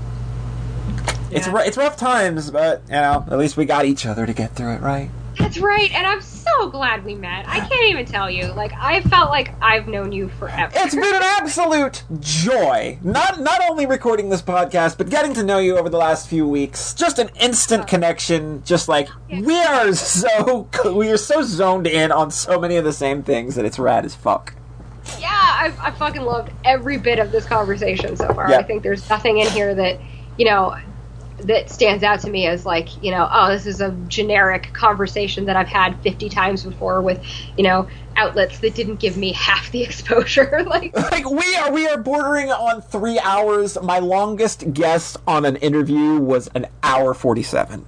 It's 1.32 1.48
yeah. 1.48 1.53
ru- 1.53 1.59
it's 1.66 1.77
rough 1.77 1.95
times, 1.98 2.51
but 2.51 2.83
you 2.88 2.93
know, 2.95 3.25
at 3.32 3.38
least 3.40 3.56
we 3.58 3.66
got 3.66 3.85
each 3.85 4.06
other 4.06 4.25
to 4.25 4.33
get 4.33 4.51
through 4.56 4.74
it, 4.74 4.82
right? 4.82 5.09
That's 5.38 5.58
right 5.58 5.92
and 5.95 6.06
i'm 6.06 6.22
so 6.22 6.70
glad 6.70 7.03
we 7.03 7.16
met 7.16 7.48
i 7.48 7.60
can't 7.60 7.90
even 7.90 8.06
tell 8.06 8.30
you 8.30 8.45
like 8.53 8.72
i 8.74 9.02
felt 9.02 9.30
like 9.30 9.53
i've 9.62 9.88
known 9.88 10.12
you 10.12 10.30
forever 10.30 10.72
It's 10.76 10.95
been 10.95 11.03
an 11.03 11.24
absolute 11.24 12.03
joy. 12.20 13.00
Not 13.02 13.40
not 13.40 13.62
only 13.70 13.86
recording 13.86 14.30
this 14.30 14.42
podcast, 14.42 14.98
but 14.98 15.10
getting 15.10 15.34
to 15.36 15.44
know 15.44 15.60
you 15.60 15.78
over 15.78 15.90
the 15.90 15.98
last 15.98 16.28
few 16.28 16.48
weeks. 16.48 16.94
Just 16.94 17.20
an 17.20 17.30
instant 17.40 17.84
oh. 17.84 17.86
connection. 17.86 18.64
Just 18.64 18.88
like 18.88 19.08
we 19.30 19.60
are 19.60 19.94
so 19.94 20.68
we 20.94 21.10
are 21.10 21.18
so 21.18 21.42
zoned 21.42 21.88
in 21.88 22.12
on 22.12 22.32
so 22.32 22.60
many 22.60 22.76
of 22.76 22.84
the 22.84 22.94
same 22.94 23.24
things 23.24 23.56
that 23.56 23.66
it's 23.66 23.80
rad 23.80 24.06
as 24.06 24.16
fuck. 24.16 24.53
yeah 25.20 25.30
I, 25.30 25.74
I 25.80 25.92
fucking 25.92 26.22
loved 26.22 26.52
every 26.64 26.98
bit 26.98 27.20
of 27.20 27.32
this 27.32 27.45
conversation 27.45 28.16
so 28.16 28.34
far 28.34 28.48
i 28.48 28.64
think 28.64 28.84
there's 28.84 29.10
nothing 29.10 29.40
in 29.40 29.48
here 29.50 29.74
that 29.76 30.00
you 30.38 30.45
know 30.45 30.78
that 31.44 31.70
stands 31.70 32.04
out 32.04 32.22
to 32.22 32.30
me 32.30 32.48
as 32.48 32.66
like 32.66 33.02
you 33.04 33.12
know 33.12 33.28
oh 33.32 33.50
this 33.50 33.66
is 33.66 33.82
a 33.82 33.92
generic 34.08 34.74
conversation 34.74 35.46
that 35.46 35.56
I've 35.56 35.68
had 35.68 36.00
50 36.02 36.30
times 36.30 36.64
before 36.64 37.02
with 37.02 37.24
you 37.58 37.64
know 37.64 37.88
outlets 38.16 38.60
that 38.60 38.76
didn't 38.76 38.98
give 38.98 39.18
me 39.18 39.34
half 39.34 39.72
the 39.72 39.84
exposure. 39.84 40.64
Like 40.74 40.96
like 40.96 41.30
we 41.30 41.56
are 41.56 41.72
we 41.72 41.88
are 41.88 41.98
bordering 41.98 42.50
on 42.50 42.82
three 42.82 43.20
hours. 43.20 43.78
My 43.82 44.00
longest 44.00 44.74
guest 44.74 45.18
on 45.28 45.46
an 45.46 45.58
interview 45.58 46.18
was 46.18 46.48
an 46.56 46.68
hour 46.82 47.14
47 47.14 47.86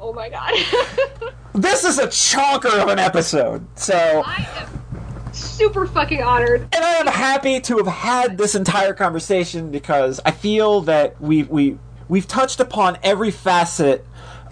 oh 0.00 0.12
my 0.12 0.28
god. 0.28 0.52
This 1.54 1.82
is 1.84 1.98
a 1.98 2.06
chonker 2.06 2.80
of 2.80 2.88
an 2.88 2.98
episode 3.00 3.66
so. 3.76 4.22
I 4.24 4.46
am 4.60 5.32
super 5.32 5.86
fucking 5.86 6.22
honored. 6.22 6.62
And 6.72 6.84
I 6.84 6.92
am 6.94 7.06
happy 7.06 7.60
to 7.60 7.78
have 7.78 7.86
had 7.86 8.38
this 8.38 8.54
entire 8.54 8.94
conversation 8.94 9.70
because 9.70 10.20
I 10.24 10.30
feel 10.30 10.82
that 10.82 11.20
we 11.20 11.44
we 11.44 11.78
we've 12.08 12.26
touched 12.26 12.60
upon 12.60 12.98
every 13.02 13.30
facet 13.30 14.06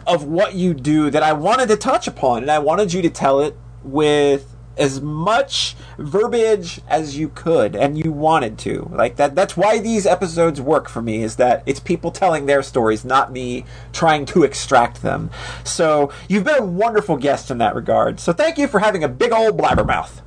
of 0.06 0.24
what 0.24 0.54
you 0.54 0.74
do 0.74 1.10
that 1.10 1.22
I 1.22 1.32
wanted 1.32 1.68
to 1.68 1.76
touch 1.76 2.06
upon, 2.06 2.42
and 2.42 2.50
I 2.50 2.58
wanted 2.58 2.92
you 2.92 3.02
to 3.02 3.10
tell 3.10 3.40
it 3.40 3.56
with 3.82 4.56
as 4.76 5.00
much 5.00 5.74
verbiage 5.98 6.80
as 6.86 7.16
you 7.16 7.30
could 7.30 7.74
and 7.74 7.96
you 8.02 8.12
wanted 8.12 8.58
to. 8.58 8.88
Like 8.92 9.16
that 9.16 9.34
that's 9.34 9.56
why 9.56 9.78
these 9.78 10.06
episodes 10.06 10.60
work 10.60 10.88
for 10.88 11.00
me 11.00 11.22
is 11.22 11.36
that 11.36 11.62
it's 11.66 11.80
people 11.80 12.10
telling 12.10 12.46
their 12.46 12.62
stories 12.62 13.04
not 13.04 13.32
me 13.32 13.64
trying 13.92 14.26
to 14.26 14.42
extract 14.42 15.02
them. 15.02 15.30
So 15.64 16.12
you've 16.28 16.44
been 16.44 16.62
a 16.62 16.66
wonderful 16.66 17.16
guest 17.16 17.50
in 17.50 17.58
that 17.58 17.74
regard. 17.74 18.20
So 18.20 18.32
thank 18.34 18.58
you 18.58 18.68
for 18.68 18.80
having 18.80 19.02
a 19.02 19.08
big 19.08 19.32
old 19.32 19.58
blabbermouth 19.58 20.20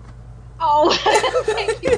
oh 0.61 1.43
thank 1.45 1.81
you 1.83 1.97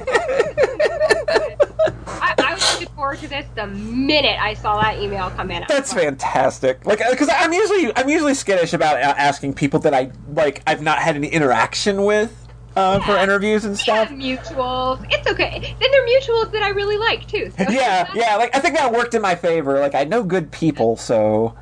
I, 2.07 2.33
I 2.37 2.53
was 2.53 2.73
looking 2.73 2.93
forward 2.95 3.19
to 3.19 3.27
this 3.27 3.45
the 3.55 3.67
minute 3.67 4.37
I 4.39 4.53
saw 4.53 4.79
that 4.81 4.99
email 4.99 5.29
come 5.31 5.49
in. 5.51 5.65
That's 5.67 5.91
fantastic. 5.93 6.85
Like, 6.85 6.99
because 7.09 7.29
I'm 7.33 7.51
usually 7.51 7.91
I'm 7.95 8.07
usually 8.09 8.33
skittish 8.35 8.73
about 8.73 8.97
asking 8.97 9.53
people 9.55 9.79
that 9.81 9.93
I 9.93 10.11
like 10.33 10.61
I've 10.67 10.81
not 10.81 10.99
had 10.99 11.15
any 11.15 11.27
interaction 11.27 12.03
with. 12.03 12.37
Uh, 12.73 12.99
yeah. 13.01 13.05
for 13.05 13.17
interviews 13.21 13.65
and 13.65 13.77
stuff. 13.77 14.09
Yeah, 14.11 14.37
mutuals. 14.37 15.05
It's 15.09 15.27
okay. 15.27 15.75
Then 15.77 15.91
they're 15.91 16.07
mutuals 16.07 16.53
that 16.53 16.63
I 16.63 16.69
really 16.69 16.97
like 16.97 17.27
too. 17.27 17.51
So. 17.57 17.65
Yeah, 17.69 18.09
yeah. 18.13 18.37
Like 18.37 18.55
I 18.55 18.59
think 18.59 18.77
that 18.77 18.93
worked 18.93 19.13
in 19.13 19.21
my 19.21 19.35
favor. 19.35 19.77
Like 19.79 19.93
I 19.93 20.05
know 20.05 20.23
good 20.23 20.51
people, 20.53 20.95
so 20.95 21.53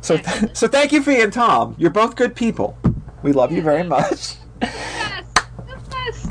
so 0.00 0.16
th- 0.16 0.56
so 0.56 0.68
thank 0.68 0.92
you, 0.92 1.02
Fee 1.02 1.20
and 1.20 1.30
Tom. 1.30 1.74
You're 1.76 1.90
both 1.90 2.16
good 2.16 2.34
people. 2.34 2.78
We 3.22 3.32
love 3.32 3.52
you 3.52 3.60
very 3.60 3.82
much. 3.96 4.36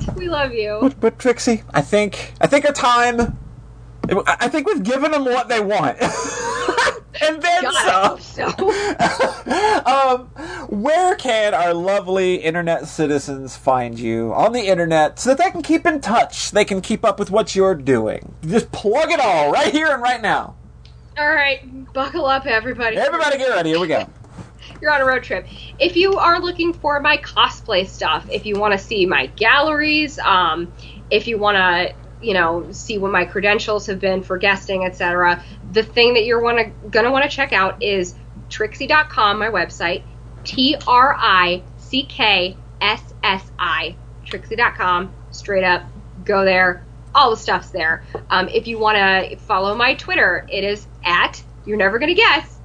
Yes, 0.10 0.16
the 0.16 0.20
best. 0.20 0.20
We 0.20 0.30
love 0.30 0.54
you. 0.54 0.78
But, 0.82 1.00
but 1.00 1.18
Trickssi, 1.18 1.64
I 1.74 1.82
think 1.82 2.34
I 2.42 2.48
think 2.48 2.66
our 2.66 2.74
time 2.74 3.38
I 4.12 4.48
think 4.48 4.68
we've 4.68 4.84
given 4.84 5.12
them 5.12 5.26
what 5.26 5.50
they 5.50 5.60
want. 5.60 6.02
and 7.22 7.42
then 7.42 7.64
God, 7.64 8.22
some. 8.22 8.52
So. 8.52 8.70
um, 9.86 10.26
where 10.70 11.16
can 11.16 11.54
our 11.54 11.74
lovely 11.74 12.36
internet 12.36 12.88
citizens 12.88 13.56
find 13.56 14.00
you 14.00 14.34
on 14.34 14.54
the 14.54 14.62
internet 14.62 15.20
so 15.20 15.30
that 15.30 15.44
they 15.44 15.52
can 15.52 15.62
keep 15.62 15.86
in 15.86 16.02
touch? 16.02 16.52
They 16.52 16.66
can 16.66 16.82
keep 16.82 17.06
up 17.06 17.20
with 17.20 17.30
what 17.30 17.56
you're 17.56 17.76
doing. 17.76 18.34
Just 18.46 18.72
plug 18.72 19.12
it 19.12 19.20
all 19.20 19.52
right 19.52 19.72
here 19.72 19.92
and 19.92 20.02
right 20.02 20.22
now. 20.22 20.56
All 21.18 21.30
right, 21.30 21.94
buckle 21.94 22.26
up, 22.26 22.46
everybody. 22.46 22.96
Everybody, 22.96 23.38
get 23.38 23.50
ready. 23.50 23.70
Here 23.72 23.80
we 23.80 23.88
go. 23.88 24.08
You're 24.82 24.92
on 24.92 25.02
a 25.02 25.06
road 25.06 25.24
trip. 25.24 25.48
If 25.78 25.96
you 25.96 26.14
are 26.16 26.40
looking 26.40 26.74
for 26.74 27.00
my 27.00 27.18
cosplay 27.18 27.88
stuff, 27.88 28.28
if 28.32 28.46
you 28.46 28.60
want 28.60 28.74
to 28.74 28.78
see 28.78 29.06
my 29.06 29.28
galleries, 29.28 30.20
um, 30.20 30.72
if 31.10 31.28
you 31.28 31.38
want 31.38 31.58
to 31.58 31.94
you 32.22 32.34
know, 32.34 32.72
see 32.72 32.98
what 32.98 33.12
my 33.12 33.26
credentials 33.26 33.86
have 33.86 34.00
been 34.00 34.24
for 34.24 34.38
guesting, 34.38 34.86
etc. 34.86 35.44
The 35.72 35.84
thing 35.84 36.16
that 36.16 36.26
you're 36.26 36.42
wanna, 36.42 36.70
gonna 36.90 37.12
want 37.12 37.30
to 37.30 37.34
check 37.34 37.54
out 37.54 37.82
is 37.82 38.16
Trickssi.com, 38.50 39.40
my 39.40 39.48
website, 39.48 40.04
T 40.44 40.76
R 40.88 41.16
I 41.18 41.64
C 41.78 42.04
K 42.04 42.58
S 42.82 43.02
S 43.24 43.50
I, 43.58 43.96
Trickssi.com, 44.26 45.14
straight 45.32 45.64
up, 45.64 45.84
go 46.26 46.44
there. 46.44 46.86
All 47.16 47.32
the 47.32 47.38
stuff's 47.38 47.72
there. 47.72 48.04
Um, 48.30 48.50
if 48.50 48.68
you 48.68 48.78
want 48.78 48.98
to 48.98 49.36
follow 49.38 49.76
my 49.76 49.96
Twitter, 49.96 50.46
it 50.50 50.64
is 50.64 50.86
at, 51.04 51.42
you're 51.66 51.78
never 51.78 51.98
to 51.98 52.14
guess, 52.14 52.60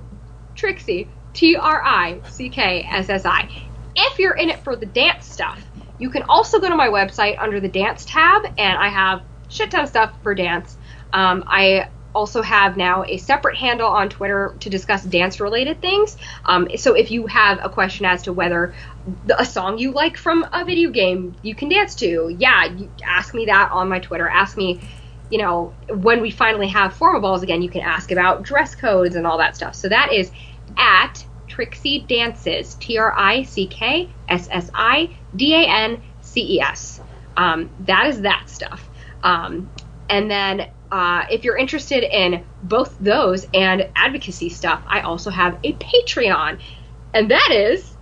Trickssi, 0.54 1.08
T 1.34 1.56
R 1.56 1.82
I 1.84 2.20
C 2.30 2.48
K 2.48 2.86
S 2.90 3.08
S 3.08 3.26
I. 3.26 3.48
If 3.94 4.18
you're 4.18 4.36
in 4.36 4.50
it 4.50 4.60
for 4.60 4.74
the 4.76 4.86
dance 4.86 5.26
stuff, 5.26 5.60
you 5.98 6.10
can 6.10 6.22
also 6.22 6.58
go 6.58 6.68
to 6.68 6.76
my 6.76 6.88
website 6.88 7.38
under 7.38 7.60
the 7.60 7.68
dance 7.68 8.04
tab, 8.04 8.46
and 8.58 8.78
I 8.78 8.88
have 8.88 9.22
shit 9.48 9.70
ton 9.70 9.82
of 9.82 9.88
stuff 9.88 10.12
for 10.22 10.34
dance. 10.34 10.76
Um, 11.12 11.44
I 11.46 11.88
also 12.14 12.42
have 12.42 12.76
now 12.76 13.04
a 13.04 13.16
separate 13.16 13.56
handle 13.56 13.88
on 13.88 14.08
Twitter 14.08 14.54
to 14.60 14.70
discuss 14.70 15.04
dance 15.04 15.40
related 15.40 15.80
things. 15.80 16.16
Um, 16.44 16.68
so 16.76 16.94
if 16.94 17.10
you 17.10 17.26
have 17.26 17.58
a 17.62 17.68
question 17.68 18.06
as 18.06 18.22
to 18.22 18.32
whether 18.32 18.74
a 19.36 19.44
song 19.44 19.78
you 19.78 19.90
like 19.90 20.16
from 20.16 20.46
a 20.52 20.64
video 20.64 20.90
game 20.90 21.34
you 21.42 21.54
can 21.54 21.68
dance 21.68 21.96
to, 21.96 22.34
yeah, 22.38 22.66
you 22.66 22.90
ask 23.04 23.34
me 23.34 23.46
that 23.46 23.70
on 23.72 23.88
my 23.88 23.98
Twitter. 23.98 24.28
Ask 24.28 24.56
me, 24.56 24.80
you 25.30 25.38
know, 25.38 25.74
when 25.88 26.20
we 26.20 26.30
finally 26.30 26.68
have 26.68 26.94
formal 26.94 27.20
balls 27.20 27.42
again, 27.42 27.62
you 27.62 27.70
can 27.70 27.80
ask 27.80 28.12
about 28.12 28.42
dress 28.44 28.74
codes 28.74 29.16
and 29.16 29.26
all 29.26 29.38
that 29.38 29.56
stuff. 29.56 29.74
So 29.74 29.88
that 29.88 30.12
is 30.12 30.30
at 30.76 31.24
Trickssi 31.48 32.06
Dances, 32.06 32.74
T 32.74 32.98
R 32.98 33.14
I 33.16 33.42
C 33.44 33.66
K 33.66 34.10
S 34.28 34.48
S 34.50 34.70
I 34.74 35.16
D 35.36 35.54
A 35.54 35.66
N 35.66 36.02
C 36.20 36.56
E 36.56 36.60
S. 36.60 37.00
Um, 37.36 37.70
that 37.80 38.06
is 38.06 38.22
that 38.22 38.48
stuff. 38.48 38.88
Um, 39.22 39.70
and 40.08 40.30
then 40.30 40.68
uh, 40.90 41.24
if 41.30 41.44
you're 41.44 41.56
interested 41.56 42.04
in 42.04 42.44
both 42.62 42.96
those 43.00 43.46
and 43.54 43.88
advocacy 43.96 44.48
stuff, 44.48 44.82
I 44.86 45.00
also 45.00 45.30
have 45.30 45.58
a 45.64 45.72
Patreon. 45.74 46.60
And 47.14 47.30
that 47.30 47.50
is, 47.50 47.96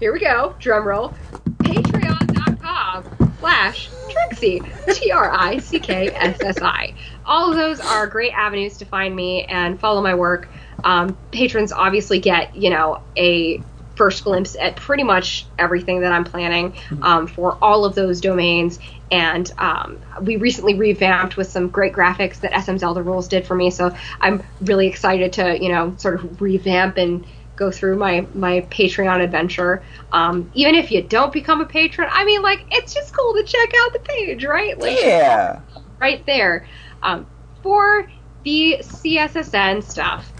here 0.00 0.12
we 0.12 0.20
go, 0.20 0.54
drum 0.58 0.86
roll, 0.86 1.14
patreon.com 1.58 3.34
slash 3.40 3.90
Trickssi, 4.08 4.94
T 4.94 5.10
R 5.12 5.30
I 5.32 5.58
C 5.58 5.78
K 5.78 6.08
S 6.08 6.40
S 6.42 6.60
I. 6.62 6.94
All 7.24 7.50
of 7.50 7.56
those 7.56 7.80
are 7.80 8.06
great 8.06 8.32
avenues 8.32 8.78
to 8.78 8.84
find 8.84 9.14
me 9.14 9.44
and 9.44 9.78
follow 9.78 10.02
my 10.02 10.14
work. 10.14 10.48
Um, 10.84 11.16
patrons 11.32 11.72
obviously 11.72 12.20
get, 12.20 12.54
you 12.56 12.70
know, 12.70 13.02
a 13.16 13.62
first 13.98 14.22
glimpse 14.22 14.56
at 14.58 14.76
pretty 14.76 15.02
much 15.02 15.44
everything 15.58 16.00
that 16.00 16.12
I'm 16.12 16.24
planning 16.24 16.72
um, 17.02 17.26
for 17.26 17.58
all 17.60 17.84
of 17.84 17.96
those 17.96 18.20
domains. 18.20 18.78
And 19.10 19.50
um, 19.58 20.00
we 20.22 20.36
recently 20.36 20.74
revamped 20.74 21.36
with 21.36 21.48
some 21.50 21.68
great 21.68 21.92
graphics 21.92 22.40
that 22.40 22.64
SM 22.64 22.76
Zelda 22.76 23.02
Rules 23.02 23.26
did 23.26 23.46
for 23.46 23.56
me. 23.56 23.70
So 23.70 23.94
I'm 24.20 24.42
really 24.60 24.86
excited 24.86 25.32
to, 25.34 25.60
you 25.60 25.70
know, 25.70 25.94
sort 25.96 26.14
of 26.14 26.40
revamp 26.40 26.96
and 26.96 27.26
go 27.56 27.72
through 27.72 27.96
my 27.96 28.24
my 28.34 28.60
Patreon 28.70 29.20
adventure. 29.22 29.82
Um, 30.12 30.50
even 30.54 30.76
if 30.76 30.92
you 30.92 31.02
don't 31.02 31.32
become 31.32 31.60
a 31.60 31.66
patron, 31.66 32.08
I 32.10 32.24
mean, 32.24 32.40
like 32.40 32.64
it's 32.70 32.94
just 32.94 33.14
cool 33.16 33.34
to 33.34 33.42
check 33.42 33.72
out 33.80 33.92
the 33.92 33.98
page, 33.98 34.44
right? 34.44 34.78
Like, 34.78 35.00
yeah, 35.00 35.60
right 35.98 36.24
there. 36.24 36.66
Um, 37.02 37.26
for 37.62 38.08
the 38.44 38.78
CSSN 38.80 39.82
stuff, 39.82 40.32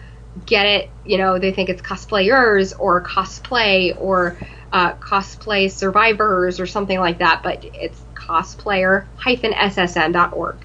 get 0.45 0.66
it, 0.66 0.90
you 1.06 1.18
know, 1.18 1.40
they 1.40 1.51
think 1.51 1.68
it's 1.69 1.82
cosplayers 1.82 2.74
or 2.80 3.03
cosplay 3.03 3.93
or 4.00 4.38
uh, 4.72 4.93
cosplay 4.93 5.69
survivors 5.69 6.61
or 6.61 6.66
something 6.66 7.00
like 7.00 7.19
that, 7.19 7.42
but 7.43 7.66
it's 7.66 8.01
cosplayer-ssn.org. 8.16 10.56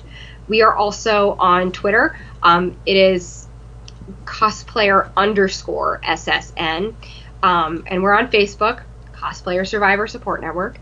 We 0.49 0.63
are 0.63 0.77
also 0.77 1.35
on 1.41 1.73
Twitter. 1.73 2.17
Um, 2.47 2.77
it 2.87 2.97
is 2.97 3.49
cosplayer 4.25 5.11
underscore 5.17 6.01
SSN. 6.05 6.95
Um, 7.43 7.85
and 7.89 8.05
we're 8.05 8.17
on 8.17 8.29
Facebook, 8.29 8.83
Cosplayer 9.13 9.67
Survivor 9.67 10.07
Support 10.07 10.43
Network. 10.43 10.79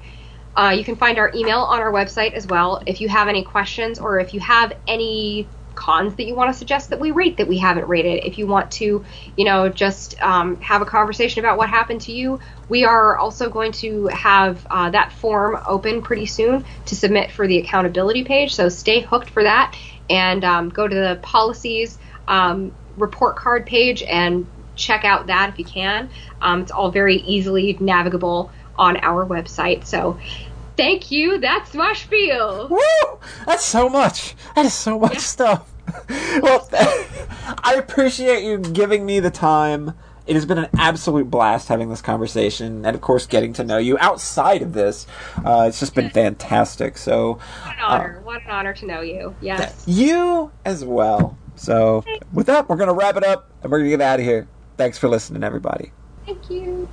Uh, 0.55 0.75
you 0.77 0.85
can 0.85 0.97
find 0.97 1.19
our 1.19 1.33
email 1.35 1.61
on 1.61 1.81
our 1.81 1.91
website 1.91 2.35
as 2.35 2.47
well. 2.47 2.83
If 2.87 3.01
you 3.01 3.09
have 3.09 3.29
any 3.29 3.43
questions 3.45 3.99
or 3.99 4.21
if 4.21 4.35
you 4.35 4.41
have 4.41 4.75
any 4.87 5.49
cons 5.75 6.15
that 6.17 6.25
you 6.25 6.35
want 6.35 6.53
to 6.53 6.57
suggest 6.57 6.91
that 6.91 7.01
we 7.01 7.11
rate 7.11 7.39
that 7.39 7.49
we 7.49 7.59
haven't 7.59 7.89
rated, 7.89 8.25
if 8.25 8.37
you 8.37 8.47
want 8.47 8.71
to, 8.73 9.03
you 9.35 9.45
know, 9.47 9.71
just 9.71 10.21
um, 10.23 10.61
have 10.61 10.83
a 10.83 10.85
conversation 10.85 11.41
about 11.41 11.57
what 11.57 11.71
happened 11.71 12.03
to 12.03 12.13
you, 12.13 12.41
we 12.69 12.85
are 12.85 13.17
also 13.17 13.49
going 13.49 13.73
to 13.73 14.07
have 14.09 14.65
uh, 14.71 14.91
that 14.91 15.13
form 15.13 15.59
open 15.67 16.03
pretty 16.03 16.27
soon 16.27 16.63
to 16.85 16.95
submit 16.95 17.33
for 17.33 17.49
the 17.49 17.57
accountability 17.57 18.23
page. 18.23 18.55
So 18.55 18.69
stay 18.69 19.01
hooked 19.01 19.31
for 19.31 19.43
that 19.43 19.75
and 20.09 20.45
um, 20.45 20.69
go 20.69 20.87
to 20.87 20.95
the 20.95 21.19
policies. 21.23 21.99
Um, 22.27 22.73
report 22.97 23.37
card 23.37 23.67
page 23.67 24.03
and 24.03 24.47
check 24.77 25.05
out 25.05 25.27
that 25.27 25.51
if 25.51 25.59
you 25.59 25.65
can. 25.65 26.11
Um, 26.41 26.63
it's 26.63 26.71
all 26.71 26.91
very 26.91 27.17
easily 27.17 27.77
navigable 27.81 28.51
on 28.77 28.97
our 28.99 29.25
website. 29.25 29.87
So 29.87 30.19
thank 30.77 31.11
you. 31.11 31.39
That's 31.39 31.75
my 31.75 31.93
spiel. 31.93 32.69
Woo! 32.69 33.19
That's 33.47 33.65
so 33.65 33.89
much. 33.89 34.35
That 34.55 34.67
is 34.67 34.75
so 34.75 34.99
much 34.99 35.15
yeah. 35.15 35.21
stuff. 35.21 35.71
well, 36.43 36.69
I 37.63 37.77
appreciate 37.79 38.45
you 38.45 38.59
giving 38.59 39.07
me 39.07 39.21
the 39.21 39.31
time. 39.31 39.95
It 40.27 40.35
has 40.37 40.47
been 40.47 40.57
an 40.59 40.69
absolute 40.79 41.31
blast 41.31 41.69
having 41.69 41.91
this 41.91 42.01
conversation, 42.01 42.87
and 42.87 42.95
of 42.95 43.01
course, 43.03 43.27
getting 43.27 43.53
to 43.55 43.65
know 43.65 43.77
you 43.77 43.99
outside 43.99 44.63
of 44.63 44.73
this. 44.73 45.07
Uh, 45.45 45.67
it's 45.69 45.79
just 45.79 45.95
been 45.95 46.09
fantastic. 46.11 46.97
So, 46.97 47.35
What 47.65 47.77
an 47.77 47.83
honor. 47.85 48.21
what 48.25 48.43
an 48.43 48.51
honor 48.51 48.73
to 48.75 48.87
know 48.87 49.01
you. 49.03 49.35
Yes. 49.43 49.85
you 49.87 50.51
as 50.65 50.83
well. 50.85 51.37
So, 51.57 52.05
with 52.33 52.47
that, 52.47 52.69
we're 52.69 52.77
going 52.77 52.89
to 52.89 52.95
wrap 52.95 53.17
it 53.17 53.25
up, 53.25 53.51
and 53.63 53.71
we're 53.71 53.79
going 53.81 53.91
to 53.91 53.97
get 53.99 54.05
out 54.05 54.19
of 54.19 54.25
here. 54.25 54.49
Thanks 54.79 54.97
for 54.99 55.09
listening, 55.09 55.45
everybody. 55.45 55.93
Thank 56.25 56.49
you. 56.51 56.89